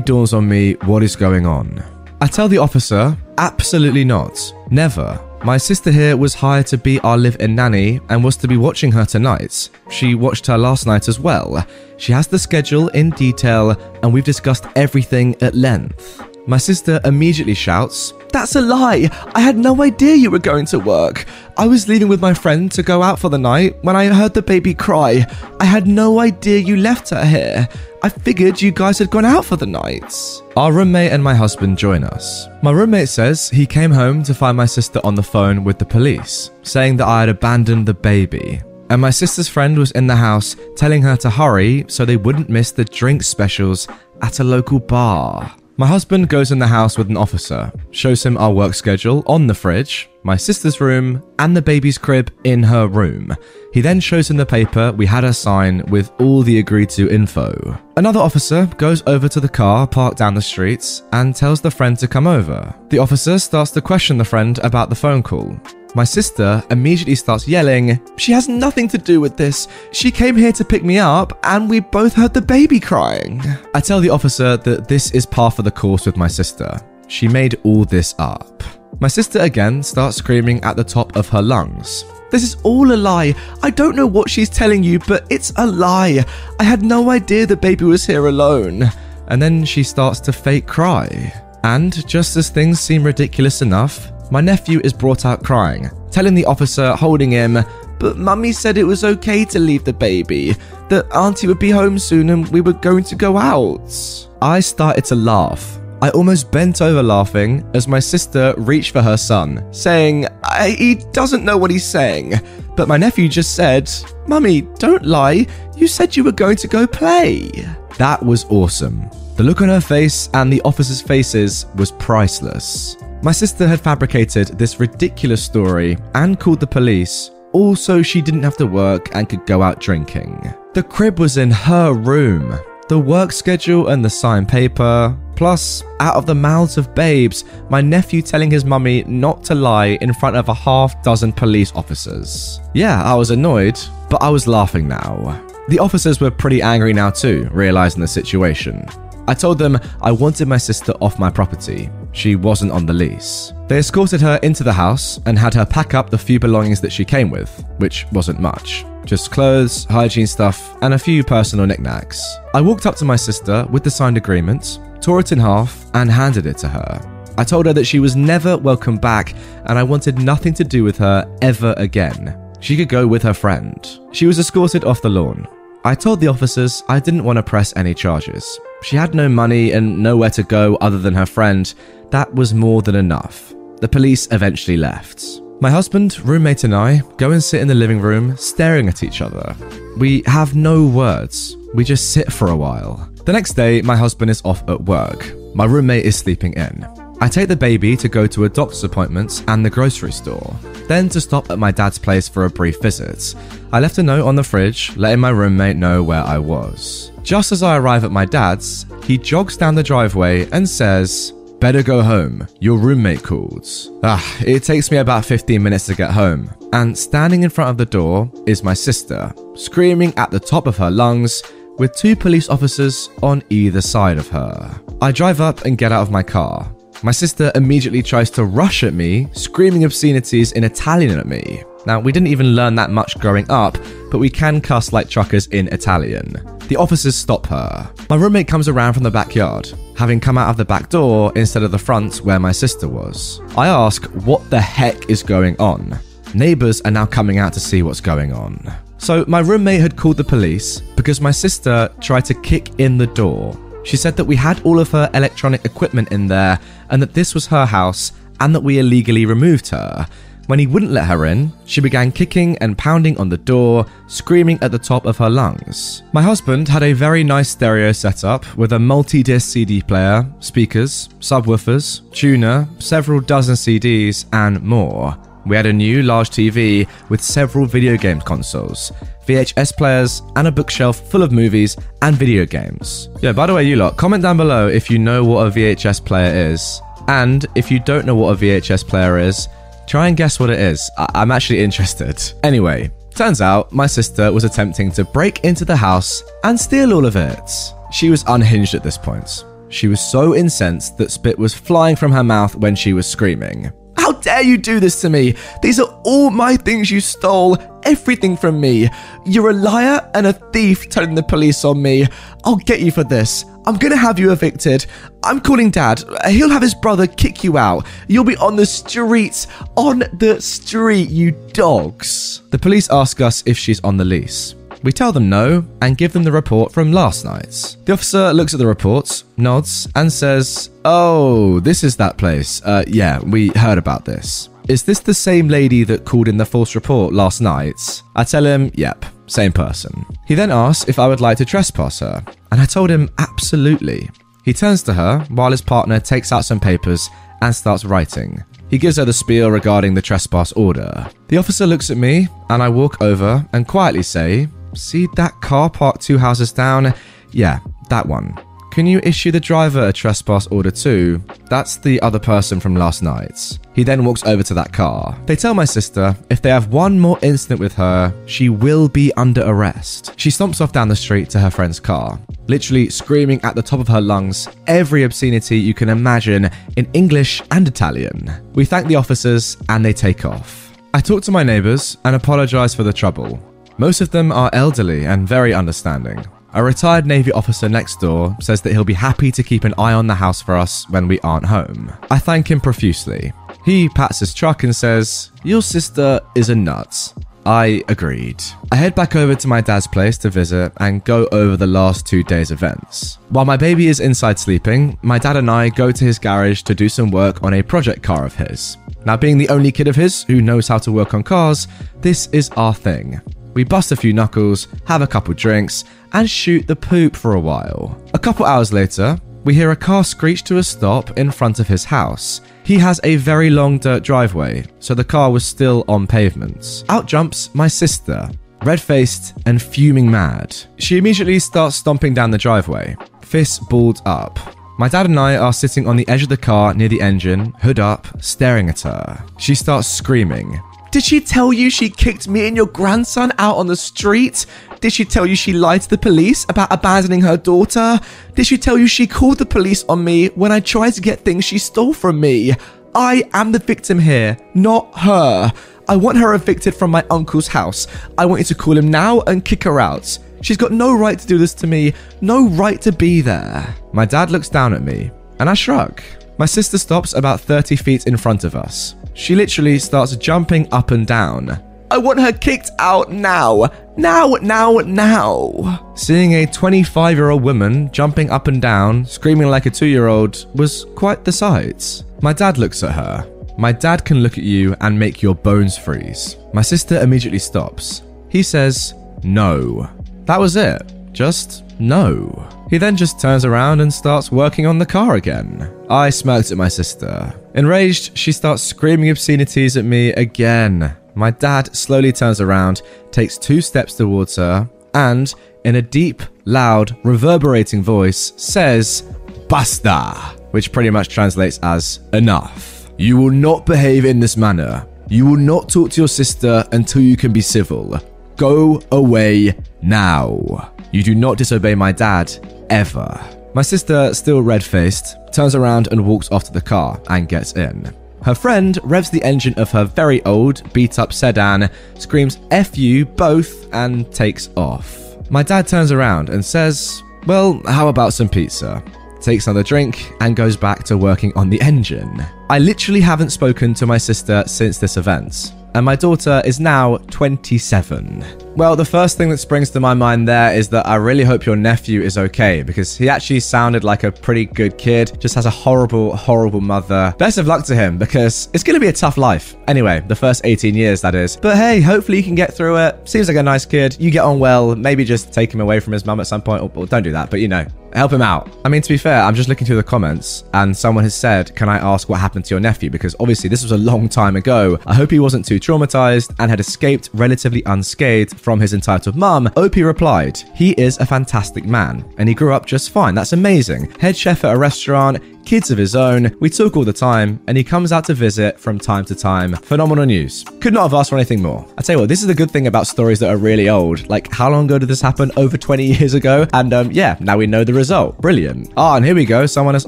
dawns 0.00 0.32
on 0.32 0.48
me 0.48 0.74
what 0.84 1.02
is 1.02 1.16
going 1.16 1.46
on. 1.46 1.82
I 2.20 2.26
tell 2.26 2.48
the 2.48 2.58
officer, 2.58 3.16
absolutely 3.38 4.04
not. 4.04 4.54
Never. 4.70 5.20
My 5.42 5.56
sister 5.56 5.90
here 5.90 6.18
was 6.18 6.34
hired 6.34 6.66
to 6.66 6.76
be 6.76 7.00
our 7.00 7.16
live 7.16 7.38
in 7.40 7.54
nanny 7.54 7.98
and 8.10 8.22
was 8.22 8.36
to 8.36 8.48
be 8.48 8.58
watching 8.58 8.92
her 8.92 9.06
tonight. 9.06 9.70
She 9.88 10.14
watched 10.14 10.46
her 10.46 10.58
last 10.58 10.86
night 10.86 11.08
as 11.08 11.18
well. 11.18 11.66
She 11.96 12.12
has 12.12 12.26
the 12.26 12.38
schedule 12.38 12.88
in 12.88 13.08
detail 13.10 13.70
and 14.02 14.12
we've 14.12 14.24
discussed 14.24 14.66
everything 14.76 15.34
at 15.40 15.54
length. 15.54 16.22
My 16.50 16.58
sister 16.58 17.00
immediately 17.04 17.54
shouts, 17.54 18.12
That's 18.32 18.56
a 18.56 18.60
lie! 18.60 19.08
I 19.36 19.40
had 19.40 19.56
no 19.56 19.80
idea 19.82 20.16
you 20.16 20.32
were 20.32 20.40
going 20.40 20.66
to 20.66 20.80
work. 20.80 21.24
I 21.56 21.68
was 21.68 21.86
leaving 21.86 22.08
with 22.08 22.20
my 22.20 22.34
friend 22.34 22.72
to 22.72 22.82
go 22.82 23.04
out 23.04 23.20
for 23.20 23.28
the 23.28 23.38
night 23.38 23.76
when 23.84 23.94
I 23.94 24.06
heard 24.06 24.34
the 24.34 24.42
baby 24.42 24.74
cry. 24.74 25.24
I 25.60 25.64
had 25.64 25.86
no 25.86 26.18
idea 26.18 26.58
you 26.58 26.76
left 26.76 27.10
her 27.10 27.24
here. 27.24 27.68
I 28.02 28.08
figured 28.08 28.60
you 28.60 28.72
guys 28.72 28.98
had 28.98 29.10
gone 29.10 29.24
out 29.24 29.44
for 29.44 29.54
the 29.54 29.66
night. 29.66 30.12
Our 30.56 30.72
roommate 30.72 31.12
and 31.12 31.22
my 31.22 31.36
husband 31.36 31.78
join 31.78 32.02
us. 32.02 32.48
My 32.64 32.72
roommate 32.72 33.10
says 33.10 33.48
he 33.48 33.64
came 33.64 33.92
home 33.92 34.24
to 34.24 34.34
find 34.34 34.56
my 34.56 34.66
sister 34.66 35.00
on 35.04 35.14
the 35.14 35.22
phone 35.22 35.62
with 35.62 35.78
the 35.78 35.84
police, 35.84 36.50
saying 36.62 36.96
that 36.96 37.06
I 37.06 37.20
had 37.20 37.28
abandoned 37.28 37.86
the 37.86 37.94
baby. 37.94 38.60
And 38.88 39.00
my 39.00 39.10
sister's 39.10 39.46
friend 39.46 39.78
was 39.78 39.92
in 39.92 40.08
the 40.08 40.16
house 40.16 40.56
telling 40.74 41.02
her 41.02 41.16
to 41.18 41.30
hurry 41.30 41.84
so 41.86 42.04
they 42.04 42.16
wouldn't 42.16 42.48
miss 42.48 42.72
the 42.72 42.84
drink 42.84 43.22
specials 43.22 43.86
at 44.20 44.40
a 44.40 44.44
local 44.44 44.80
bar. 44.80 45.54
My 45.80 45.86
husband 45.86 46.28
goes 46.28 46.52
in 46.52 46.58
the 46.58 46.66
house 46.66 46.98
with 46.98 47.08
an 47.08 47.16
officer, 47.16 47.72
shows 47.90 48.26
him 48.26 48.36
our 48.36 48.52
work 48.52 48.74
schedule 48.74 49.22
on 49.26 49.46
the 49.46 49.54
fridge, 49.54 50.10
my 50.24 50.36
sister's 50.36 50.78
room, 50.78 51.22
and 51.38 51.56
the 51.56 51.62
baby's 51.62 51.96
crib 51.96 52.30
in 52.44 52.62
her 52.62 52.86
room. 52.86 53.34
He 53.72 53.80
then 53.80 53.98
shows 53.98 54.28
him 54.28 54.36
the 54.36 54.44
paper 54.44 54.92
we 54.92 55.06
had 55.06 55.24
her 55.24 55.32
sign 55.32 55.82
with 55.86 56.12
all 56.20 56.42
the 56.42 56.58
agreed 56.58 56.90
to 56.90 57.08
info. 57.08 57.78
Another 57.96 58.20
officer 58.20 58.66
goes 58.76 59.02
over 59.06 59.26
to 59.30 59.40
the 59.40 59.48
car 59.48 59.86
parked 59.86 60.18
down 60.18 60.34
the 60.34 60.42
street 60.42 61.00
and 61.14 61.34
tells 61.34 61.62
the 61.62 61.70
friend 61.70 61.98
to 62.00 62.06
come 62.06 62.26
over. 62.26 62.74
The 62.90 62.98
officer 62.98 63.38
starts 63.38 63.70
to 63.70 63.80
question 63.80 64.18
the 64.18 64.24
friend 64.26 64.58
about 64.58 64.90
the 64.90 64.94
phone 64.94 65.22
call. 65.22 65.58
My 65.94 66.04
sister 66.04 66.62
immediately 66.70 67.16
starts 67.16 67.48
yelling, 67.48 68.00
She 68.16 68.30
has 68.32 68.48
nothing 68.48 68.86
to 68.88 68.98
do 68.98 69.20
with 69.20 69.36
this. 69.36 69.66
She 69.90 70.12
came 70.12 70.36
here 70.36 70.52
to 70.52 70.64
pick 70.64 70.84
me 70.84 70.98
up, 70.98 71.38
and 71.42 71.68
we 71.68 71.80
both 71.80 72.14
heard 72.14 72.32
the 72.32 72.40
baby 72.40 72.78
crying. 72.78 73.42
I 73.74 73.80
tell 73.80 74.00
the 74.00 74.10
officer 74.10 74.56
that 74.56 74.86
this 74.86 75.10
is 75.10 75.26
par 75.26 75.50
for 75.50 75.62
the 75.62 75.70
course 75.70 76.06
with 76.06 76.16
my 76.16 76.28
sister. 76.28 76.78
She 77.08 77.26
made 77.26 77.58
all 77.64 77.84
this 77.84 78.14
up. 78.18 78.62
My 79.00 79.08
sister 79.08 79.40
again 79.40 79.82
starts 79.82 80.16
screaming 80.16 80.62
at 80.62 80.76
the 80.76 80.84
top 80.84 81.16
of 81.16 81.28
her 81.30 81.42
lungs. 81.42 82.04
This 82.30 82.44
is 82.44 82.56
all 82.62 82.92
a 82.92 82.94
lie. 82.94 83.34
I 83.62 83.70
don't 83.70 83.96
know 83.96 84.06
what 84.06 84.30
she's 84.30 84.48
telling 84.48 84.84
you, 84.84 85.00
but 85.00 85.26
it's 85.28 85.52
a 85.56 85.66
lie. 85.66 86.24
I 86.60 86.62
had 86.62 86.82
no 86.82 87.10
idea 87.10 87.46
the 87.46 87.56
baby 87.56 87.84
was 87.84 88.06
here 88.06 88.26
alone. 88.26 88.84
And 89.26 89.42
then 89.42 89.64
she 89.64 89.82
starts 89.82 90.20
to 90.20 90.32
fake 90.32 90.66
cry. 90.68 91.32
And 91.64 92.06
just 92.06 92.36
as 92.36 92.48
things 92.48 92.78
seem 92.78 93.02
ridiculous 93.02 93.62
enough, 93.62 94.12
my 94.30 94.40
nephew 94.40 94.80
is 94.84 94.92
brought 94.92 95.24
out 95.24 95.42
crying, 95.42 95.90
telling 96.10 96.34
the 96.34 96.44
officer 96.44 96.94
holding 96.94 97.32
him, 97.32 97.58
But 97.98 98.16
mummy 98.16 98.52
said 98.52 98.78
it 98.78 98.84
was 98.84 99.04
okay 99.04 99.44
to 99.46 99.58
leave 99.58 99.84
the 99.84 99.92
baby, 99.92 100.54
that 100.88 101.10
auntie 101.12 101.46
would 101.46 101.58
be 101.58 101.70
home 101.70 101.98
soon 101.98 102.30
and 102.30 102.48
we 102.48 102.60
were 102.60 102.72
going 102.72 103.04
to 103.04 103.16
go 103.16 103.36
out. 103.36 104.28
I 104.40 104.60
started 104.60 105.04
to 105.06 105.14
laugh. 105.14 105.78
I 106.02 106.10
almost 106.10 106.50
bent 106.50 106.80
over 106.80 107.02
laughing 107.02 107.68
as 107.74 107.86
my 107.86 107.98
sister 107.98 108.54
reached 108.56 108.92
for 108.92 109.02
her 109.02 109.18
son, 109.18 109.66
saying, 109.70 110.26
He 110.64 110.94
doesn't 111.12 111.44
know 111.44 111.58
what 111.58 111.70
he's 111.70 111.84
saying. 111.84 112.40
But 112.74 112.88
my 112.88 112.96
nephew 112.96 113.28
just 113.28 113.54
said, 113.54 113.90
Mummy, 114.26 114.62
don't 114.78 115.04
lie. 115.04 115.46
You 115.76 115.86
said 115.86 116.16
you 116.16 116.24
were 116.24 116.32
going 116.32 116.56
to 116.56 116.68
go 116.68 116.86
play. 116.86 117.50
That 117.98 118.24
was 118.24 118.46
awesome. 118.46 119.10
The 119.36 119.42
look 119.42 119.60
on 119.60 119.68
her 119.68 119.80
face 119.80 120.30
and 120.32 120.50
the 120.50 120.62
officers' 120.62 121.02
faces 121.02 121.66
was 121.74 121.92
priceless. 121.92 122.96
My 123.22 123.32
sister 123.32 123.68
had 123.68 123.80
fabricated 123.80 124.58
this 124.58 124.80
ridiculous 124.80 125.42
story 125.42 125.98
and 126.14 126.40
called 126.40 126.60
the 126.60 126.66
police, 126.66 127.30
also, 127.52 128.00
she 128.00 128.22
didn't 128.22 128.44
have 128.44 128.56
to 128.58 128.66
work 128.66 129.14
and 129.14 129.28
could 129.28 129.44
go 129.44 129.62
out 129.62 129.80
drinking. 129.80 130.54
The 130.74 130.82
crib 130.84 131.18
was 131.18 131.36
in 131.36 131.50
her 131.50 131.92
room. 131.92 132.56
The 132.88 132.98
work 132.98 133.32
schedule 133.32 133.88
and 133.88 134.04
the 134.04 134.10
signed 134.10 134.48
paper, 134.48 135.16
plus, 135.34 135.82
out 135.98 136.14
of 136.14 136.26
the 136.26 136.34
mouths 136.34 136.76
of 136.78 136.94
babes, 136.94 137.44
my 137.68 137.80
nephew 137.80 138.22
telling 138.22 138.50
his 138.50 138.64
mummy 138.64 139.02
not 139.04 139.42
to 139.44 139.54
lie 139.54 139.98
in 140.00 140.12
front 140.12 140.36
of 140.36 140.48
a 140.48 140.54
half 140.54 141.00
dozen 141.02 141.32
police 141.32 141.72
officers. 141.74 142.60
Yeah, 142.74 143.02
I 143.02 143.14
was 143.14 143.30
annoyed, 143.30 143.78
but 144.08 144.22
I 144.22 144.28
was 144.28 144.46
laughing 144.46 144.86
now. 144.86 145.44
The 145.68 145.78
officers 145.78 146.20
were 146.20 146.30
pretty 146.30 146.62
angry 146.62 146.92
now 146.92 147.10
too, 147.10 147.48
realizing 147.52 148.00
the 148.00 148.08
situation. 148.08 148.86
I 149.30 149.34
told 149.34 149.58
them 149.60 149.78
I 150.02 150.10
wanted 150.10 150.48
my 150.48 150.56
sister 150.56 150.90
off 151.00 151.20
my 151.20 151.30
property. 151.30 151.88
She 152.10 152.34
wasn't 152.34 152.72
on 152.72 152.84
the 152.84 152.92
lease. 152.92 153.52
They 153.68 153.78
escorted 153.78 154.20
her 154.20 154.40
into 154.42 154.64
the 154.64 154.72
house 154.72 155.20
and 155.24 155.38
had 155.38 155.54
her 155.54 155.64
pack 155.64 155.94
up 155.94 156.10
the 156.10 156.18
few 156.18 156.40
belongings 156.40 156.80
that 156.80 156.90
she 156.90 157.04
came 157.04 157.30
with, 157.30 157.64
which 157.78 158.06
wasn't 158.10 158.40
much. 158.40 158.84
Just 159.04 159.30
clothes, 159.30 159.84
hygiene 159.84 160.26
stuff, 160.26 160.76
and 160.82 160.94
a 160.94 160.98
few 160.98 161.22
personal 161.22 161.64
knickknacks. 161.64 162.20
I 162.54 162.60
walked 162.60 162.86
up 162.86 162.96
to 162.96 163.04
my 163.04 163.14
sister 163.14 163.64
with 163.70 163.84
the 163.84 163.90
signed 163.92 164.16
agreement, 164.16 164.80
tore 165.00 165.20
it 165.20 165.30
in 165.30 165.38
half, 165.38 165.86
and 165.94 166.10
handed 166.10 166.46
it 166.46 166.58
to 166.58 166.68
her. 166.68 167.00
I 167.38 167.44
told 167.44 167.66
her 167.66 167.72
that 167.72 167.86
she 167.86 168.00
was 168.00 168.16
never 168.16 168.58
welcome 168.58 168.96
back 168.96 169.36
and 169.66 169.78
I 169.78 169.84
wanted 169.84 170.18
nothing 170.18 170.54
to 170.54 170.64
do 170.64 170.82
with 170.82 170.98
her 170.98 171.24
ever 171.40 171.72
again. 171.76 172.36
She 172.58 172.76
could 172.76 172.88
go 172.88 173.06
with 173.06 173.22
her 173.22 173.32
friend. 173.32 174.00
She 174.10 174.26
was 174.26 174.40
escorted 174.40 174.84
off 174.84 175.02
the 175.02 175.08
lawn. 175.08 175.46
I 175.84 175.94
told 175.94 176.18
the 176.18 176.26
officers 176.26 176.82
I 176.88 176.98
didn't 176.98 177.22
want 177.22 177.36
to 177.36 177.44
press 177.44 177.72
any 177.76 177.94
charges. 177.94 178.58
She 178.82 178.96
had 178.96 179.14
no 179.14 179.28
money 179.28 179.72
and 179.72 180.02
nowhere 180.02 180.30
to 180.30 180.42
go 180.42 180.76
other 180.76 180.98
than 180.98 181.14
her 181.14 181.26
friend. 181.26 181.72
That 182.10 182.34
was 182.34 182.54
more 182.54 182.82
than 182.82 182.96
enough. 182.96 183.54
The 183.80 183.88
police 183.88 184.26
eventually 184.30 184.76
left. 184.76 185.24
My 185.60 185.70
husband, 185.70 186.18
roommate, 186.20 186.64
and 186.64 186.74
I 186.74 187.02
go 187.18 187.32
and 187.32 187.44
sit 187.44 187.60
in 187.60 187.68
the 187.68 187.74
living 187.74 188.00
room, 188.00 188.36
staring 188.36 188.88
at 188.88 189.02
each 189.02 189.20
other. 189.20 189.54
We 189.98 190.22
have 190.24 190.54
no 190.54 190.86
words, 190.86 191.56
we 191.74 191.84
just 191.84 192.12
sit 192.12 192.32
for 192.32 192.48
a 192.48 192.56
while. 192.56 193.08
The 193.26 193.32
next 193.32 193.52
day, 193.52 193.82
my 193.82 193.96
husband 193.96 194.30
is 194.30 194.42
off 194.44 194.66
at 194.68 194.80
work. 194.82 195.34
My 195.54 195.66
roommate 195.66 196.06
is 196.06 196.16
sleeping 196.16 196.54
in. 196.54 196.86
I 197.20 197.28
take 197.28 197.48
the 197.48 197.56
baby 197.56 197.94
to 197.98 198.08
go 198.08 198.26
to 198.26 198.44
a 198.44 198.48
doctor's 198.48 198.82
appointment 198.82 199.44
and 199.46 199.64
the 199.64 199.68
grocery 199.68 200.12
store, 200.12 200.56
then 200.88 201.10
to 201.10 201.20
stop 201.20 201.50
at 201.50 201.58
my 201.58 201.70
dad's 201.70 201.98
place 201.98 202.26
for 202.26 202.46
a 202.46 202.50
brief 202.50 202.80
visit. 202.80 203.34
I 203.72 203.80
left 203.80 203.98
a 203.98 204.02
note 204.02 204.26
on 204.26 204.36
the 204.36 204.42
fridge 204.42 204.96
letting 204.96 205.20
my 205.20 205.28
roommate 205.28 205.76
know 205.76 206.02
where 206.02 206.22
I 206.22 206.38
was. 206.38 207.09
Just 207.22 207.52
as 207.52 207.62
I 207.62 207.76
arrive 207.76 208.04
at 208.04 208.10
my 208.10 208.24
dad's, 208.24 208.86
he 209.04 209.18
jogs 209.18 209.56
down 209.56 209.74
the 209.74 209.82
driveway 209.82 210.48
and 210.50 210.68
says, 210.68 211.32
Better 211.60 211.82
go 211.82 212.02
home. 212.02 212.46
Your 212.60 212.78
roommate 212.78 213.22
calls. 213.22 213.90
Ah, 214.02 214.38
it 214.40 214.62
takes 214.62 214.90
me 214.90 214.96
about 214.96 215.26
15 215.26 215.62
minutes 215.62 215.84
to 215.86 215.94
get 215.94 216.10
home. 216.10 216.50
And 216.72 216.96
standing 216.96 217.42
in 217.42 217.50
front 217.50 217.70
of 217.70 217.76
the 217.76 217.84
door 217.84 218.32
is 218.46 218.64
my 218.64 218.72
sister, 218.72 219.34
screaming 219.54 220.14
at 220.16 220.30
the 220.30 220.40
top 220.40 220.66
of 220.66 220.78
her 220.78 220.90
lungs, 220.90 221.42
with 221.76 221.94
two 221.94 222.16
police 222.16 222.48
officers 222.48 223.10
on 223.22 223.42
either 223.50 223.82
side 223.82 224.16
of 224.16 224.28
her. 224.28 224.80
I 225.02 225.12
drive 225.12 225.42
up 225.42 225.66
and 225.66 225.76
get 225.76 225.92
out 225.92 226.02
of 226.02 226.10
my 226.10 226.22
car. 226.22 226.74
My 227.02 227.12
sister 227.12 227.52
immediately 227.54 228.02
tries 228.02 228.30
to 228.30 228.44
rush 228.44 228.82
at 228.82 228.94
me, 228.94 229.28
screaming 229.32 229.84
obscenities 229.84 230.52
in 230.52 230.64
Italian 230.64 231.18
at 231.18 231.26
me. 231.26 231.62
Now, 231.86 231.98
we 231.98 232.12
didn't 232.12 232.28
even 232.28 232.54
learn 232.54 232.74
that 232.74 232.90
much 232.90 233.18
growing 233.18 233.50
up, 233.50 233.78
but 234.10 234.18
we 234.18 234.28
can 234.28 234.60
cuss 234.60 234.92
like 234.92 235.08
truckers 235.08 235.46
in 235.48 235.68
Italian. 235.68 236.34
The 236.68 236.76
officers 236.76 237.16
stop 237.16 237.46
her. 237.46 237.90
My 238.08 238.16
roommate 238.16 238.48
comes 238.48 238.68
around 238.68 238.92
from 238.92 239.02
the 239.02 239.10
backyard, 239.10 239.72
having 239.96 240.20
come 240.20 240.38
out 240.38 240.50
of 240.50 240.56
the 240.56 240.64
back 240.64 240.90
door 240.90 241.32
instead 241.36 241.62
of 241.62 241.70
the 241.70 241.78
front 241.78 242.18
where 242.18 242.38
my 242.38 242.52
sister 242.52 242.86
was. 242.86 243.40
I 243.56 243.68
ask 243.68 244.04
what 244.26 244.48
the 244.50 244.60
heck 244.60 245.08
is 245.08 245.22
going 245.22 245.58
on. 245.58 245.98
Neighbours 246.34 246.80
are 246.82 246.90
now 246.90 247.06
coming 247.06 247.38
out 247.38 247.52
to 247.54 247.60
see 247.60 247.82
what's 247.82 248.00
going 248.00 248.32
on. 248.32 248.72
So, 248.98 249.24
my 249.26 249.40
roommate 249.40 249.80
had 249.80 249.96
called 249.96 250.18
the 250.18 250.24
police 250.24 250.80
because 250.80 251.20
my 251.20 251.30
sister 251.30 251.90
tried 252.00 252.26
to 252.26 252.34
kick 252.34 252.78
in 252.78 252.98
the 252.98 253.06
door. 253.06 253.58
She 253.82 253.96
said 253.96 254.16
that 254.16 254.24
we 254.24 254.36
had 254.36 254.60
all 254.62 254.78
of 254.78 254.90
her 254.90 255.10
electronic 255.14 255.64
equipment 255.64 256.12
in 256.12 256.28
there 256.28 256.60
and 256.90 257.00
that 257.00 257.14
this 257.14 257.34
was 257.34 257.46
her 257.46 257.64
house 257.64 258.12
and 258.38 258.54
that 258.54 258.60
we 258.60 258.78
illegally 258.78 259.24
removed 259.24 259.68
her. 259.68 260.06
When 260.50 260.58
he 260.58 260.66
wouldn't 260.66 260.90
let 260.90 261.06
her 261.06 261.26
in, 261.26 261.52
she 261.64 261.80
began 261.80 262.10
kicking 262.10 262.58
and 262.58 262.76
pounding 262.76 263.16
on 263.18 263.28
the 263.28 263.38
door, 263.38 263.86
screaming 264.08 264.58
at 264.62 264.72
the 264.72 264.80
top 264.80 265.06
of 265.06 265.16
her 265.18 265.30
lungs. 265.30 266.02
My 266.12 266.22
husband 266.22 266.66
had 266.66 266.82
a 266.82 266.92
very 266.92 267.22
nice 267.22 267.50
stereo 267.50 267.92
setup 267.92 268.56
with 268.56 268.72
a 268.72 268.78
multi 268.80 269.22
disc 269.22 269.52
CD 269.52 269.80
player, 269.80 270.26
speakers, 270.40 271.08
subwoofers, 271.20 272.00
tuner, 272.12 272.68
several 272.80 273.20
dozen 273.20 273.54
CDs, 273.54 274.26
and 274.32 274.60
more. 274.60 275.16
We 275.46 275.54
had 275.54 275.66
a 275.66 275.72
new 275.72 276.02
large 276.02 276.30
TV 276.30 276.88
with 277.10 277.22
several 277.22 277.64
video 277.64 277.96
game 277.96 278.20
consoles, 278.20 278.90
VHS 279.28 279.76
players, 279.76 280.20
and 280.34 280.48
a 280.48 280.50
bookshelf 280.50 281.08
full 281.12 281.22
of 281.22 281.30
movies 281.30 281.76
and 282.02 282.16
video 282.16 282.44
games. 282.44 283.08
Yeah, 283.22 283.30
by 283.30 283.46
the 283.46 283.54
way, 283.54 283.62
you 283.62 283.76
lot, 283.76 283.96
comment 283.96 284.24
down 284.24 284.38
below 284.38 284.66
if 284.66 284.90
you 284.90 284.98
know 284.98 285.22
what 285.24 285.46
a 285.46 285.50
VHS 285.52 286.04
player 286.04 286.50
is. 286.50 286.82
And 287.06 287.46
if 287.54 287.70
you 287.70 287.78
don't 287.78 288.04
know 288.04 288.16
what 288.16 288.34
a 288.34 288.36
VHS 288.36 288.86
player 288.86 289.16
is, 289.18 289.48
try 289.90 290.06
and 290.06 290.16
guess 290.16 290.38
what 290.38 290.50
it 290.50 290.60
is. 290.60 290.88
I- 290.96 291.10
I'm 291.16 291.32
actually 291.32 291.64
interested. 291.64 292.16
Anyway, 292.44 292.92
turns 293.16 293.40
out 293.40 293.72
my 293.72 293.88
sister 293.88 294.30
was 294.30 294.44
attempting 294.44 294.92
to 294.92 295.04
break 295.04 295.40
into 295.40 295.64
the 295.64 295.74
house 295.76 296.22
and 296.44 296.58
steal 296.58 296.92
all 296.94 297.06
of 297.06 297.16
it. 297.16 297.50
She 297.90 298.08
was 298.08 298.24
unhinged 298.28 298.74
at 298.74 298.84
this 298.84 298.96
point. 298.96 299.44
She 299.68 299.88
was 299.88 300.00
so 300.00 300.36
incensed 300.36 300.96
that 300.98 301.10
spit 301.10 301.36
was 301.36 301.54
flying 301.54 301.96
from 301.96 302.12
her 302.12 302.22
mouth 302.22 302.54
when 302.54 302.76
she 302.76 302.92
was 302.92 303.04
screaming. 303.08 303.72
How 303.96 304.12
dare 304.12 304.42
you 304.42 304.58
do 304.58 304.78
this 304.78 305.00
to 305.00 305.10
me? 305.10 305.34
These 305.60 305.80
are 305.80 306.00
all 306.04 306.30
my 306.30 306.56
things 306.56 306.90
you 306.90 307.00
stole, 307.00 307.58
everything 307.82 308.36
from 308.36 308.60
me. 308.60 308.88
You're 309.26 309.50
a 309.50 309.54
liar 309.54 310.08
and 310.14 310.28
a 310.28 310.32
thief 310.52 310.88
telling 310.88 311.16
the 311.16 311.22
police 311.24 311.64
on 311.64 311.82
me. 311.82 312.06
I'll 312.44 312.56
get 312.56 312.80
you 312.80 312.92
for 312.92 313.02
this. 313.04 313.44
I'm 313.66 313.76
gonna 313.76 313.96
have 313.96 314.18
you 314.18 314.32
evicted. 314.32 314.86
I'm 315.22 315.40
calling 315.40 315.70
dad. 315.70 316.02
He'll 316.28 316.48
have 316.50 316.62
his 316.62 316.74
brother 316.74 317.06
kick 317.06 317.44
you 317.44 317.58
out. 317.58 317.86
You'll 318.08 318.24
be 318.24 318.36
on 318.36 318.56
the 318.56 318.66
streets. 318.66 319.46
On 319.76 319.98
the 319.98 320.40
street, 320.40 321.10
you 321.10 321.32
dogs. 321.52 322.42
The 322.50 322.58
police 322.58 322.90
ask 322.90 323.20
us 323.20 323.42
if 323.46 323.58
she's 323.58 323.80
on 323.80 323.96
the 323.96 324.04
lease. 324.04 324.54
We 324.82 324.92
tell 324.92 325.12
them 325.12 325.28
no 325.28 325.64
and 325.82 325.98
give 325.98 326.12
them 326.14 326.24
the 326.24 326.32
report 326.32 326.72
from 326.72 326.90
last 326.90 327.24
night. 327.24 327.76
The 327.84 327.92
officer 327.92 328.32
looks 328.32 328.54
at 328.54 328.58
the 328.58 328.66
report, 328.66 329.22
nods, 329.36 329.86
and 329.94 330.10
says, 330.10 330.70
Oh, 330.86 331.60
this 331.60 331.84
is 331.84 331.96
that 331.96 332.16
place. 332.16 332.62
Uh, 332.64 332.84
yeah, 332.86 333.20
we 333.20 333.48
heard 333.48 333.76
about 333.76 334.06
this. 334.06 334.48
Is 334.68 334.82
this 334.82 335.00
the 335.00 335.12
same 335.12 335.48
lady 335.48 335.84
that 335.84 336.06
called 336.06 336.28
in 336.28 336.38
the 336.38 336.46
false 336.46 336.74
report 336.74 337.12
last 337.12 337.40
night? 337.42 338.02
I 338.16 338.24
tell 338.24 338.44
him, 338.46 338.70
Yep, 338.74 339.04
same 339.30 339.52
person. 339.52 340.04
He 340.26 340.34
then 340.34 340.50
asks 340.50 340.88
if 340.88 340.98
I 340.98 341.06
would 341.08 341.20
like 341.20 341.38
to 341.38 341.44
trespass 341.44 342.00
her, 342.00 342.24
and 342.50 342.60
I 342.60 342.66
told 342.66 342.90
him 342.90 343.08
absolutely. 343.18 344.10
He 344.44 344.52
turns 344.52 344.82
to 344.84 344.94
her 344.94 345.24
while 345.28 345.50
his 345.50 345.62
partner 345.62 346.00
takes 346.00 346.32
out 346.32 346.44
some 346.44 346.60
papers 346.60 347.08
and 347.42 347.54
starts 347.54 347.84
writing. 347.84 348.42
He 348.68 348.78
gives 348.78 348.96
her 348.96 349.04
the 349.04 349.12
spiel 349.12 349.50
regarding 349.50 349.94
the 349.94 350.02
trespass 350.02 350.52
order. 350.52 351.08
The 351.28 351.36
officer 351.36 351.66
looks 351.66 351.90
at 351.90 351.96
me, 351.96 352.28
and 352.48 352.62
I 352.62 352.68
walk 352.68 353.02
over 353.02 353.46
and 353.52 353.66
quietly 353.66 354.02
say, 354.02 354.48
See 354.74 355.08
that 355.16 355.40
car 355.40 355.68
parked 355.68 356.02
two 356.02 356.18
houses 356.18 356.52
down? 356.52 356.94
Yeah, 357.32 357.58
that 357.88 358.06
one. 358.06 358.38
Can 358.70 358.86
you 358.86 359.00
issue 359.02 359.32
the 359.32 359.40
driver 359.40 359.88
a 359.88 359.92
trespass 359.92 360.46
order 360.46 360.70
too? 360.70 361.20
That's 361.48 361.76
the 361.76 362.00
other 362.02 362.20
person 362.20 362.60
from 362.60 362.76
last 362.76 363.02
night. 363.02 363.58
He 363.74 363.82
then 363.82 364.04
walks 364.04 364.22
over 364.24 364.44
to 364.44 364.54
that 364.54 364.72
car. 364.72 365.18
They 365.26 365.34
tell 365.34 365.54
my 365.54 365.64
sister 365.64 366.16
if 366.30 366.40
they 366.40 366.50
have 366.50 366.72
one 366.72 366.98
more 366.98 367.18
incident 367.20 367.58
with 367.58 367.74
her, 367.74 368.14
she 368.26 368.48
will 368.48 368.88
be 368.88 369.12
under 369.16 369.42
arrest. 369.42 370.14
She 370.16 370.30
stomps 370.30 370.60
off 370.60 370.72
down 370.72 370.86
the 370.86 370.94
street 370.94 371.30
to 371.30 371.40
her 371.40 371.50
friend's 371.50 371.80
car, 371.80 372.20
literally 372.46 372.88
screaming 372.90 373.40
at 373.42 373.56
the 373.56 373.62
top 373.62 373.80
of 373.80 373.88
her 373.88 374.00
lungs 374.00 374.48
every 374.68 375.02
obscenity 375.02 375.58
you 375.58 375.74
can 375.74 375.88
imagine 375.88 376.48
in 376.76 376.88
English 376.92 377.42
and 377.50 377.66
Italian. 377.66 378.30
We 378.54 378.64
thank 378.64 378.86
the 378.86 378.96
officers 378.96 379.56
and 379.68 379.84
they 379.84 379.92
take 379.92 380.24
off. 380.24 380.72
I 380.94 381.00
talk 381.00 381.24
to 381.24 381.32
my 381.32 381.42
neighbours 381.42 381.96
and 382.04 382.14
apologise 382.14 382.74
for 382.74 382.84
the 382.84 382.92
trouble. 382.92 383.40
Most 383.78 384.00
of 384.00 384.10
them 384.10 384.30
are 384.30 384.50
elderly 384.52 385.06
and 385.06 385.26
very 385.26 385.54
understanding. 385.54 386.24
A 386.52 386.62
retired 386.62 387.06
Navy 387.06 387.30
officer 387.30 387.68
next 387.68 388.00
door 388.00 388.36
says 388.40 388.60
that 388.62 388.72
he'll 388.72 388.84
be 388.84 388.92
happy 388.92 389.30
to 389.30 389.42
keep 389.42 389.62
an 389.62 389.74
eye 389.78 389.92
on 389.92 390.08
the 390.08 390.14
house 390.14 390.42
for 390.42 390.56
us 390.56 390.88
when 390.90 391.06
we 391.06 391.20
aren't 391.20 391.46
home. 391.46 391.92
I 392.10 392.18
thank 392.18 392.50
him 392.50 392.60
profusely. 392.60 393.32
He 393.64 393.88
pats 393.88 394.18
his 394.18 394.34
truck 394.34 394.64
and 394.64 394.74
says, 394.74 395.30
Your 395.44 395.62
sister 395.62 396.20
is 396.34 396.48
a 396.48 396.56
nut. 396.56 397.14
I 397.46 397.82
agreed. 397.88 398.42
I 398.72 398.76
head 398.76 398.94
back 398.96 399.14
over 399.14 399.34
to 399.34 399.48
my 399.48 399.60
dad's 399.60 399.86
place 399.86 400.18
to 400.18 400.30
visit 400.30 400.72
and 400.78 401.04
go 401.04 401.26
over 401.30 401.56
the 401.56 401.66
last 401.66 402.06
two 402.06 402.24
days' 402.24 402.50
events. 402.50 403.18
While 403.28 403.44
my 403.44 403.56
baby 403.56 403.86
is 403.86 404.00
inside 404.00 404.38
sleeping, 404.38 404.98
my 405.02 405.18
dad 405.18 405.36
and 405.36 405.50
I 405.50 405.68
go 405.68 405.92
to 405.92 406.04
his 406.04 406.18
garage 406.18 406.62
to 406.62 406.74
do 406.74 406.88
some 406.88 407.12
work 407.12 407.42
on 407.44 407.54
a 407.54 407.62
project 407.62 408.02
car 408.02 408.26
of 408.26 408.34
his. 408.34 408.76
Now, 409.06 409.16
being 409.16 409.38
the 409.38 409.48
only 409.48 409.72
kid 409.72 409.88
of 409.88 409.96
his 409.96 410.24
who 410.24 410.42
knows 410.42 410.68
how 410.68 410.78
to 410.78 410.92
work 410.92 411.14
on 411.14 411.22
cars, 411.22 411.68
this 412.00 412.26
is 412.32 412.50
our 412.50 412.74
thing. 412.74 413.20
We 413.60 413.64
bust 413.64 413.92
a 413.92 413.96
few 413.96 414.14
knuckles, 414.14 414.68
have 414.86 415.02
a 415.02 415.06
couple 415.06 415.34
drinks, 415.34 415.84
and 416.14 416.30
shoot 416.30 416.66
the 416.66 416.74
poop 416.74 417.14
for 417.14 417.34
a 417.34 417.40
while. 417.40 418.02
A 418.14 418.18
couple 418.18 418.46
hours 418.46 418.72
later, 418.72 419.18
we 419.44 419.52
hear 419.52 419.70
a 419.70 419.76
car 419.76 420.02
screech 420.02 420.44
to 420.44 420.56
a 420.56 420.62
stop 420.62 421.18
in 421.18 421.30
front 421.30 421.60
of 421.60 421.68
his 421.68 421.84
house. 421.84 422.40
He 422.64 422.78
has 422.78 423.02
a 423.04 423.16
very 423.16 423.50
long 423.50 423.78
dirt 423.78 424.02
driveway, 424.02 424.64
so 424.78 424.94
the 424.94 425.04
car 425.04 425.30
was 425.30 425.44
still 425.44 425.84
on 425.88 426.06
pavements. 426.06 426.84
Out 426.88 427.04
jumps 427.04 427.54
my 427.54 427.68
sister, 427.68 428.30
red 428.64 428.80
faced 428.80 429.34
and 429.44 429.60
fuming 429.60 430.10
mad. 430.10 430.56
She 430.78 430.96
immediately 430.96 431.38
starts 431.38 431.76
stomping 431.76 432.14
down 432.14 432.30
the 432.30 432.38
driveway, 432.38 432.96
fists 433.20 433.58
balled 433.58 434.00
up. 434.06 434.38
My 434.78 434.88
dad 434.88 435.04
and 435.04 435.20
I 435.20 435.36
are 435.36 435.52
sitting 435.52 435.86
on 435.86 435.96
the 435.96 436.08
edge 436.08 436.22
of 436.22 436.30
the 436.30 436.38
car 436.38 436.72
near 436.72 436.88
the 436.88 437.02
engine, 437.02 437.52
hood 437.60 437.78
up, 437.78 438.06
staring 438.22 438.70
at 438.70 438.80
her. 438.80 439.22
She 439.36 439.54
starts 439.54 439.86
screaming, 439.86 440.58
did 440.90 441.04
she 441.04 441.20
tell 441.20 441.52
you 441.52 441.70
she 441.70 441.88
kicked 441.88 442.26
me 442.26 442.48
and 442.48 442.56
your 442.56 442.66
grandson 442.66 443.32
out 443.38 443.56
on 443.56 443.68
the 443.68 443.76
street? 443.76 444.46
Did 444.80 444.92
she 444.92 445.04
tell 445.04 445.24
you 445.24 445.36
she 445.36 445.52
lied 445.52 445.82
to 445.82 445.90
the 445.90 445.98
police 445.98 446.44
about 446.48 446.72
abandoning 446.72 447.20
her 447.20 447.36
daughter? 447.36 448.00
Did 448.34 448.46
she 448.46 448.58
tell 448.58 448.76
you 448.76 448.88
she 448.88 449.06
called 449.06 449.38
the 449.38 449.46
police 449.46 449.84
on 449.88 450.02
me 450.02 450.28
when 450.28 450.50
I 450.50 450.58
tried 450.58 450.94
to 450.94 451.00
get 451.00 451.20
things 451.20 451.44
she 451.44 451.58
stole 451.58 451.92
from 451.92 452.18
me? 452.18 452.54
I 452.94 453.22
am 453.34 453.52
the 453.52 453.60
victim 453.60 454.00
here, 454.00 454.36
not 454.54 454.98
her. 454.98 455.52
I 455.88 455.96
want 455.96 456.18
her 456.18 456.34
evicted 456.34 456.74
from 456.74 456.90
my 456.90 457.04
uncle's 457.10 457.46
house. 457.46 457.86
I 458.18 458.26
want 458.26 458.40
you 458.40 458.44
to 458.46 458.54
call 458.56 458.76
him 458.76 458.90
now 458.90 459.20
and 459.22 459.44
kick 459.44 459.62
her 459.64 459.78
out. 459.80 460.18
She's 460.42 460.56
got 460.56 460.72
no 460.72 460.96
right 460.96 461.18
to 461.18 461.26
do 461.26 461.38
this 461.38 461.54
to 461.54 461.66
me, 461.66 461.94
no 462.20 462.48
right 462.48 462.80
to 462.82 462.90
be 462.90 463.20
there. 463.20 463.74
My 463.92 464.06
dad 464.06 464.30
looks 464.30 464.48
down 464.48 464.72
at 464.72 464.82
me, 464.82 465.10
and 465.38 465.48
I 465.48 465.54
shrug. 465.54 466.02
My 466.38 466.46
sister 466.46 466.78
stops 466.78 467.12
about 467.12 467.40
30 467.40 467.76
feet 467.76 468.06
in 468.06 468.16
front 468.16 468.44
of 468.44 468.56
us. 468.56 468.94
She 469.14 469.34
literally 469.34 469.78
starts 469.78 470.16
jumping 470.16 470.68
up 470.72 470.90
and 470.90 471.06
down. 471.06 471.62
I 471.90 471.98
want 471.98 472.20
her 472.20 472.32
kicked 472.32 472.70
out 472.78 473.10
now! 473.10 473.68
Now, 473.96 474.34
now, 474.40 474.78
now! 474.78 475.92
Seeing 475.96 476.34
a 476.34 476.46
25 476.46 477.16
year 477.16 477.30
old 477.30 477.42
woman 477.42 477.90
jumping 477.90 478.30
up 478.30 478.46
and 478.46 478.62
down, 478.62 479.04
screaming 479.04 479.48
like 479.48 479.66
a 479.66 479.70
two 479.70 479.86
year 479.86 480.06
old, 480.06 480.46
was 480.54 480.86
quite 480.94 481.24
the 481.24 481.32
sight. 481.32 482.04
My 482.22 482.32
dad 482.32 482.58
looks 482.58 482.84
at 482.84 482.92
her. 482.92 483.28
My 483.58 483.72
dad 483.72 484.04
can 484.04 484.22
look 484.22 484.38
at 484.38 484.44
you 484.44 484.76
and 484.80 484.98
make 484.98 485.20
your 485.20 485.34
bones 485.34 485.76
freeze. 485.76 486.36
My 486.52 486.62
sister 486.62 487.00
immediately 487.00 487.40
stops. 487.40 488.02
He 488.28 488.42
says, 488.42 488.94
No. 489.24 489.90
That 490.26 490.38
was 490.38 490.54
it. 490.54 490.92
Just 491.12 491.64
no. 491.80 492.48
He 492.70 492.78
then 492.78 492.96
just 492.96 493.20
turns 493.20 493.44
around 493.44 493.80
and 493.80 493.92
starts 493.92 494.30
working 494.30 494.64
on 494.64 494.78
the 494.78 494.86
car 494.86 495.16
again. 495.16 495.68
I 495.90 496.08
smirked 496.08 496.52
at 496.52 496.56
my 496.56 496.68
sister. 496.68 497.34
Enraged, 497.54 498.16
she 498.16 498.30
starts 498.30 498.62
screaming 498.62 499.10
obscenities 499.10 499.76
at 499.76 499.84
me 499.84 500.12
again. 500.12 500.96
My 501.16 501.32
dad 501.32 501.74
slowly 501.74 502.12
turns 502.12 502.40
around, 502.40 502.82
takes 503.10 503.36
two 503.36 503.60
steps 503.60 503.94
towards 503.94 504.36
her, 504.36 504.70
and, 504.94 505.34
in 505.64 505.74
a 505.74 505.82
deep, 505.82 506.22
loud, 506.44 506.96
reverberating 507.02 507.82
voice, 507.82 508.32
says, 508.36 509.02
Basta! 509.48 510.14
Which 510.52 510.70
pretty 510.70 510.90
much 510.90 511.08
translates 511.08 511.58
as, 511.64 511.98
Enough. 512.12 512.88
You 512.98 513.16
will 513.16 513.30
not 513.30 513.66
behave 513.66 514.04
in 514.04 514.20
this 514.20 514.36
manner. 514.36 514.86
You 515.08 515.26
will 515.26 515.38
not 515.38 515.68
talk 515.68 515.90
to 515.90 516.00
your 516.00 516.08
sister 516.08 516.64
until 516.70 517.02
you 517.02 517.16
can 517.16 517.32
be 517.32 517.40
civil. 517.40 517.98
Go 518.36 518.80
away 518.92 519.58
now. 519.82 520.72
You 520.92 521.02
do 521.02 521.14
not 521.16 521.36
disobey 521.36 521.74
my 521.74 521.92
dad, 521.92 522.59
ever. 522.70 523.20
My 523.52 523.62
sister, 523.62 524.14
still 524.14 524.42
red 524.42 524.62
faced, 524.62 525.16
turns 525.32 525.54
around 525.54 525.88
and 525.88 526.06
walks 526.06 526.30
off 526.30 526.44
to 526.44 526.52
the 526.52 526.60
car 526.60 527.00
and 527.08 527.28
gets 527.28 527.52
in. 527.52 527.92
Her 528.22 528.34
friend 528.34 528.78
revs 528.82 529.10
the 529.10 529.22
engine 529.22 529.54
of 529.54 529.70
her 529.72 529.84
very 529.84 530.24
old, 530.24 530.72
beat 530.72 530.98
up 530.98 531.12
sedan, 531.12 531.70
screams 531.98 532.38
F 532.50 532.78
you 532.78 533.06
both, 533.06 533.72
and 533.74 534.12
takes 534.12 534.50
off. 534.56 535.16
My 535.30 535.42
dad 535.42 535.66
turns 535.66 535.90
around 535.90 536.28
and 536.28 536.44
says, 536.44 537.02
Well, 537.26 537.60
how 537.66 537.88
about 537.88 538.12
some 538.12 538.28
pizza? 538.28 538.82
Takes 539.20 539.46
another 539.46 539.62
drink 539.62 540.12
and 540.20 540.36
goes 540.36 540.56
back 540.56 540.84
to 540.84 540.96
working 540.96 541.32
on 541.36 541.50
the 541.50 541.60
engine. 541.60 542.24
I 542.48 542.58
literally 542.58 543.00
haven't 543.00 543.30
spoken 543.30 543.74
to 543.74 543.86
my 543.86 543.98
sister 543.98 544.44
since 544.46 544.78
this 544.78 544.96
event 544.96 545.52
and 545.74 545.84
my 545.84 545.96
daughter 545.96 546.42
is 546.44 546.60
now 546.60 546.96
27. 546.96 548.24
Well, 548.56 548.74
the 548.74 548.84
first 548.84 549.16
thing 549.16 549.30
that 549.30 549.38
springs 549.38 549.70
to 549.70 549.80
my 549.80 549.94
mind 549.94 550.26
there 550.26 550.52
is 550.52 550.68
that 550.70 550.86
I 550.86 550.96
really 550.96 551.22
hope 551.24 551.46
your 551.46 551.56
nephew 551.56 552.02
is 552.02 552.18
okay 552.18 552.62
because 552.62 552.96
he 552.96 553.08
actually 553.08 553.40
sounded 553.40 553.84
like 553.84 554.02
a 554.02 554.10
pretty 554.10 554.44
good 554.44 554.76
kid, 554.76 555.16
just 555.20 555.34
has 555.36 555.46
a 555.46 555.50
horrible, 555.50 556.14
horrible 556.16 556.60
mother. 556.60 557.14
Best 557.16 557.38
of 557.38 557.46
luck 557.46 557.64
to 557.66 557.76
him 557.76 557.96
because 557.96 558.48
it's 558.52 558.64
going 558.64 558.74
to 558.74 558.80
be 558.80 558.88
a 558.88 558.92
tough 558.92 559.16
life. 559.16 559.56
Anyway, 559.68 560.02
the 560.08 560.16
first 560.16 560.42
18 560.44 560.74
years, 560.74 561.00
that 561.00 561.14
is. 561.14 561.36
But 561.36 561.56
hey, 561.56 561.80
hopefully 561.80 562.18
you 562.18 562.24
can 562.24 562.34
get 562.34 562.52
through 562.52 562.76
it. 562.78 563.08
Seems 563.08 563.28
like 563.28 563.36
a 563.36 563.42
nice 563.42 563.64
kid. 563.64 563.96
You 564.00 564.10
get 564.10 564.24
on 564.24 564.40
well. 564.40 564.74
Maybe 564.74 565.04
just 565.04 565.32
take 565.32 565.54
him 565.54 565.60
away 565.60 565.78
from 565.80 565.92
his 565.92 566.04
mum 566.04 566.18
at 566.20 566.26
some 566.26 566.42
point, 566.42 566.62
or, 566.62 566.70
or 566.74 566.86
don't 566.86 567.04
do 567.04 567.12
that, 567.12 567.30
but 567.30 567.40
you 567.40 567.48
know, 567.48 567.64
help 567.94 568.12
him 568.12 568.22
out. 568.22 568.50
I 568.64 568.68
mean, 568.68 568.82
to 568.82 568.88
be 568.88 568.96
fair, 568.96 569.22
I'm 569.22 569.34
just 569.34 569.48
looking 569.48 569.66
through 569.66 569.76
the 569.76 569.82
comments 569.82 570.44
and 570.54 570.76
someone 570.76 571.04
has 571.04 571.14
said, 571.14 571.54
Can 571.54 571.68
I 571.68 571.78
ask 571.78 572.08
what 572.08 572.20
happened 572.20 572.44
to 572.46 572.54
your 572.54 572.60
nephew? 572.60 572.90
Because 572.90 573.14
obviously 573.20 573.48
this 573.48 573.62
was 573.62 573.72
a 573.72 573.78
long 573.78 574.08
time 574.08 574.36
ago. 574.36 574.78
I 574.86 574.94
hope 574.94 575.10
he 575.10 575.20
wasn't 575.20 575.46
too 575.46 575.60
traumatized 575.60 576.34
and 576.38 576.50
had 576.50 576.60
escaped 576.60 577.10
relatively 577.12 577.62
unscathed 577.66 578.39
from 578.40 578.58
his 578.60 578.74
entitled 578.74 579.16
mum. 579.16 579.50
OP 579.56 579.76
replied, 579.76 580.38
He 580.54 580.72
is 580.72 580.98
a 580.98 581.06
fantastic 581.06 581.64
man 581.64 582.04
and 582.18 582.28
he 582.28 582.34
grew 582.34 582.52
up 582.52 582.66
just 582.66 582.90
fine. 582.90 583.14
That's 583.14 583.32
amazing. 583.32 583.90
Head 584.00 584.16
chef 584.16 584.44
at 584.44 584.54
a 584.54 584.58
restaurant, 584.58 585.39
kids 585.50 585.72
of 585.72 585.78
his 585.78 585.96
own. 585.96 586.30
We 586.38 586.48
talk 586.48 586.76
all 586.76 586.84
the 586.84 586.92
time, 586.92 587.40
and 587.48 587.58
he 587.58 587.64
comes 587.64 587.90
out 587.90 588.04
to 588.04 588.14
visit 588.14 588.56
from 588.56 588.78
time 588.78 589.04
to 589.06 589.16
time. 589.16 589.56
Phenomenal 589.56 590.06
news. 590.06 590.44
Could 590.60 590.72
not 590.72 590.82
have 590.82 590.94
asked 590.94 591.10
for 591.10 591.16
anything 591.16 591.42
more. 591.42 591.66
I 591.76 591.82
tell 591.82 591.96
you 591.96 592.00
what, 592.02 592.08
this 592.08 592.20
is 592.20 592.28
the 592.28 592.36
good 592.36 592.52
thing 592.52 592.68
about 592.68 592.86
stories 592.86 593.18
that 593.18 593.30
are 593.30 593.36
really 593.36 593.68
old. 593.68 594.08
Like, 594.08 594.32
how 594.32 594.48
long 594.48 594.66
ago 594.66 594.78
did 594.78 594.88
this 594.88 595.00
happen? 595.00 595.32
Over 595.36 595.56
20 595.56 595.84
years 595.84 596.14
ago? 596.14 596.46
And 596.52 596.72
um, 596.72 596.92
yeah, 596.92 597.16
now 597.18 597.36
we 597.36 597.48
know 597.48 597.64
the 597.64 597.74
result. 597.74 598.16
Brilliant. 598.20 598.72
Ah, 598.76 598.94
and 598.94 599.04
here 599.04 599.16
we 599.16 599.24
go. 599.24 599.44
Someone 599.44 599.74
has 599.74 599.86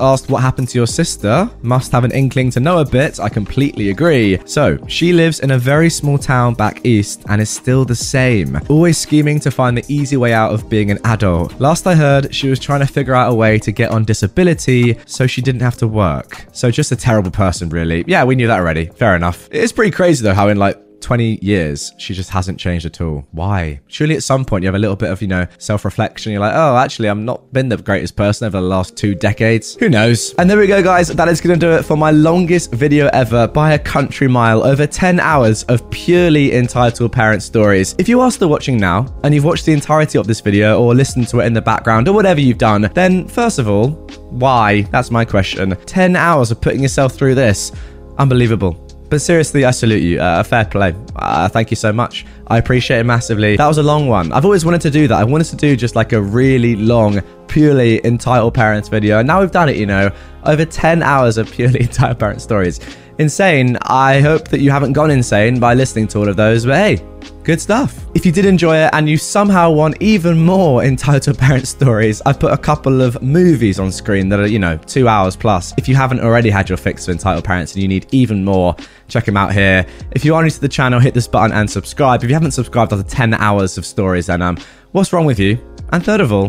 asked 0.00 0.28
what 0.28 0.42
happened 0.42 0.68
to 0.70 0.78
your 0.78 0.88
sister. 0.88 1.48
Must 1.62 1.92
have 1.92 2.02
an 2.02 2.10
inkling 2.10 2.50
to 2.50 2.58
know 2.58 2.78
a 2.78 2.84
bit. 2.84 3.20
I 3.20 3.28
completely 3.28 3.90
agree. 3.90 4.40
So, 4.44 4.84
she 4.88 5.12
lives 5.12 5.38
in 5.38 5.52
a 5.52 5.58
very 5.58 5.90
small 5.90 6.18
town 6.18 6.54
back 6.54 6.84
east 6.84 7.22
and 7.28 7.40
is 7.40 7.50
still 7.50 7.84
the 7.84 7.94
same. 7.94 8.58
Always 8.68 8.98
scheming 8.98 9.38
to 9.38 9.52
find 9.52 9.78
the 9.78 9.84
easy 9.86 10.16
way 10.16 10.32
out 10.32 10.52
of 10.52 10.68
being 10.68 10.90
an 10.90 10.98
adult. 11.04 11.60
Last 11.60 11.86
I 11.86 11.94
heard, 11.94 12.34
she 12.34 12.50
was 12.50 12.58
trying 12.58 12.80
to 12.80 12.92
figure 12.92 13.14
out 13.14 13.30
a 13.30 13.34
way 13.36 13.60
to 13.60 13.70
get 13.70 13.92
on 13.92 14.04
disability 14.04 14.98
so 15.06 15.28
she 15.28 15.40
didn't 15.52 15.62
have 15.62 15.76
to 15.78 15.88
work. 15.88 16.46
So 16.52 16.70
just 16.70 16.90
a 16.92 16.96
terrible 16.96 17.30
person, 17.30 17.68
really. 17.68 18.04
Yeah, 18.06 18.24
we 18.24 18.34
knew 18.34 18.46
that 18.46 18.58
already. 18.58 18.86
Fair 18.86 19.14
enough. 19.14 19.48
It's 19.52 19.72
pretty 19.72 19.90
crazy 19.90 20.24
though 20.24 20.34
how 20.34 20.48
in 20.48 20.56
like 20.56 20.81
20 21.02 21.38
years, 21.42 21.92
she 21.98 22.14
just 22.14 22.30
hasn't 22.30 22.58
changed 22.58 22.86
at 22.86 23.00
all. 23.00 23.26
Why? 23.32 23.80
Surely 23.88 24.16
at 24.16 24.22
some 24.22 24.44
point 24.44 24.62
you 24.62 24.68
have 24.68 24.74
a 24.74 24.78
little 24.78 24.96
bit 24.96 25.10
of, 25.10 25.20
you 25.20 25.28
know, 25.28 25.46
self 25.58 25.84
reflection. 25.84 26.32
You're 26.32 26.40
like, 26.40 26.54
oh, 26.54 26.76
actually, 26.76 27.08
I'm 27.08 27.24
not 27.24 27.52
been 27.52 27.68
the 27.68 27.76
greatest 27.76 28.16
person 28.16 28.46
over 28.46 28.60
the 28.60 28.66
last 28.66 28.96
two 28.96 29.14
decades. 29.14 29.74
Who 29.76 29.88
knows? 29.88 30.34
And 30.38 30.48
there 30.48 30.58
we 30.58 30.66
go, 30.66 30.82
guys. 30.82 31.08
That 31.08 31.28
is 31.28 31.40
going 31.40 31.58
to 31.58 31.66
do 31.66 31.72
it 31.72 31.82
for 31.84 31.96
my 31.96 32.10
longest 32.10 32.72
video 32.72 33.08
ever 33.12 33.46
by 33.46 33.72
a 33.72 33.78
country 33.78 34.28
mile. 34.28 34.64
Over 34.64 34.86
10 34.86 35.20
hours 35.20 35.64
of 35.64 35.88
purely 35.90 36.54
entitled 36.54 37.12
parent 37.12 37.42
stories. 37.42 37.94
If 37.98 38.08
you 38.08 38.20
are 38.20 38.30
still 38.30 38.48
watching 38.48 38.78
now 38.78 39.06
and 39.24 39.34
you've 39.34 39.44
watched 39.44 39.66
the 39.66 39.72
entirety 39.72 40.18
of 40.18 40.26
this 40.26 40.40
video 40.40 40.80
or 40.80 40.94
listened 40.94 41.28
to 41.28 41.40
it 41.40 41.46
in 41.46 41.52
the 41.52 41.62
background 41.62 42.08
or 42.08 42.12
whatever 42.14 42.40
you've 42.40 42.58
done, 42.58 42.90
then 42.94 43.26
first 43.28 43.58
of 43.58 43.68
all, 43.68 43.90
why? 44.30 44.82
That's 44.82 45.10
my 45.10 45.24
question. 45.24 45.76
10 45.86 46.16
hours 46.16 46.50
of 46.50 46.60
putting 46.60 46.82
yourself 46.82 47.14
through 47.14 47.34
this. 47.34 47.72
Unbelievable. 48.18 48.81
But 49.12 49.20
seriously, 49.20 49.66
I 49.66 49.72
salute 49.72 50.02
you. 50.02 50.18
Uh, 50.18 50.42
fair 50.42 50.64
play. 50.64 50.94
Uh, 51.14 51.46
thank 51.46 51.70
you 51.70 51.76
so 51.76 51.92
much. 51.92 52.24
I 52.46 52.56
appreciate 52.56 53.00
it 53.00 53.04
massively. 53.04 53.58
That 53.58 53.68
was 53.68 53.76
a 53.76 53.82
long 53.82 54.08
one. 54.08 54.32
I've 54.32 54.46
always 54.46 54.64
wanted 54.64 54.80
to 54.80 54.90
do 54.90 55.06
that. 55.06 55.18
I 55.18 55.24
wanted 55.24 55.48
to 55.48 55.56
do 55.56 55.76
just 55.76 55.94
like 55.94 56.14
a 56.14 56.22
really 56.22 56.76
long, 56.76 57.20
purely 57.52 58.00
entitled 58.06 58.54
parents 58.54 58.88
video. 58.88 59.18
And 59.18 59.26
now 59.26 59.40
we've 59.40 59.50
done 59.50 59.68
it, 59.68 59.76
you 59.76 59.84
know, 59.84 60.10
over 60.44 60.64
10 60.64 61.02
hours 61.02 61.36
of 61.36 61.52
purely 61.52 61.80
entitled 61.82 62.18
parent 62.18 62.40
stories. 62.40 62.80
Insane. 63.18 63.76
I 63.82 64.22
hope 64.22 64.48
that 64.48 64.60
you 64.60 64.70
haven't 64.70 64.94
gone 64.94 65.10
insane 65.10 65.60
by 65.60 65.74
listening 65.74 66.08
to 66.08 66.18
all 66.18 66.28
of 66.30 66.36
those, 66.36 66.64
but 66.64 66.76
hey, 66.76 67.06
good 67.44 67.60
stuff. 67.60 68.06
If 68.14 68.24
you 68.24 68.32
did 68.32 68.46
enjoy 68.46 68.78
it 68.78 68.90
and 68.94 69.06
you 69.06 69.18
somehow 69.18 69.70
want 69.70 70.00
even 70.00 70.40
more 70.40 70.82
entitled 70.82 71.36
parent 71.46 71.68
stories, 71.68 72.22
I've 72.24 72.40
put 72.40 72.54
a 72.54 72.56
couple 72.56 73.02
of 73.02 73.20
movies 73.20 73.78
on 73.78 73.92
screen 73.92 74.30
that 74.30 74.40
are, 74.40 74.46
you 74.46 74.58
know, 74.58 74.78
two 74.78 75.06
hours 75.06 75.36
plus. 75.36 75.74
If 75.76 75.88
you 75.88 75.94
haven't 75.94 76.20
already 76.20 76.48
had 76.48 76.70
your 76.70 76.78
fix 76.78 77.06
of 77.06 77.12
entitled 77.12 77.44
parents 77.44 77.74
and 77.74 77.82
you 77.82 77.88
need 77.88 78.06
even 78.12 78.46
more, 78.46 78.74
check 79.08 79.26
them 79.26 79.36
out 79.36 79.52
here. 79.52 79.84
If 80.12 80.24
you 80.24 80.34
are 80.34 80.42
new 80.42 80.48
to 80.48 80.60
the 80.60 80.70
channel, 80.70 81.00
hit 81.00 81.12
this 81.12 81.28
button 81.28 81.54
and 81.54 81.70
subscribe. 81.70 82.24
If 82.24 82.30
you 82.30 82.34
haven't 82.34 82.52
subscribed 82.52 82.94
after 82.94 83.06
10 83.06 83.34
hours 83.34 83.76
of 83.76 83.84
stories, 83.84 84.28
then 84.28 84.40
um, 84.40 84.56
what's 84.92 85.12
wrong 85.12 85.26
with 85.26 85.38
you? 85.38 85.58
And 85.92 86.02
third 86.02 86.22
of 86.22 86.32
all, 86.32 86.48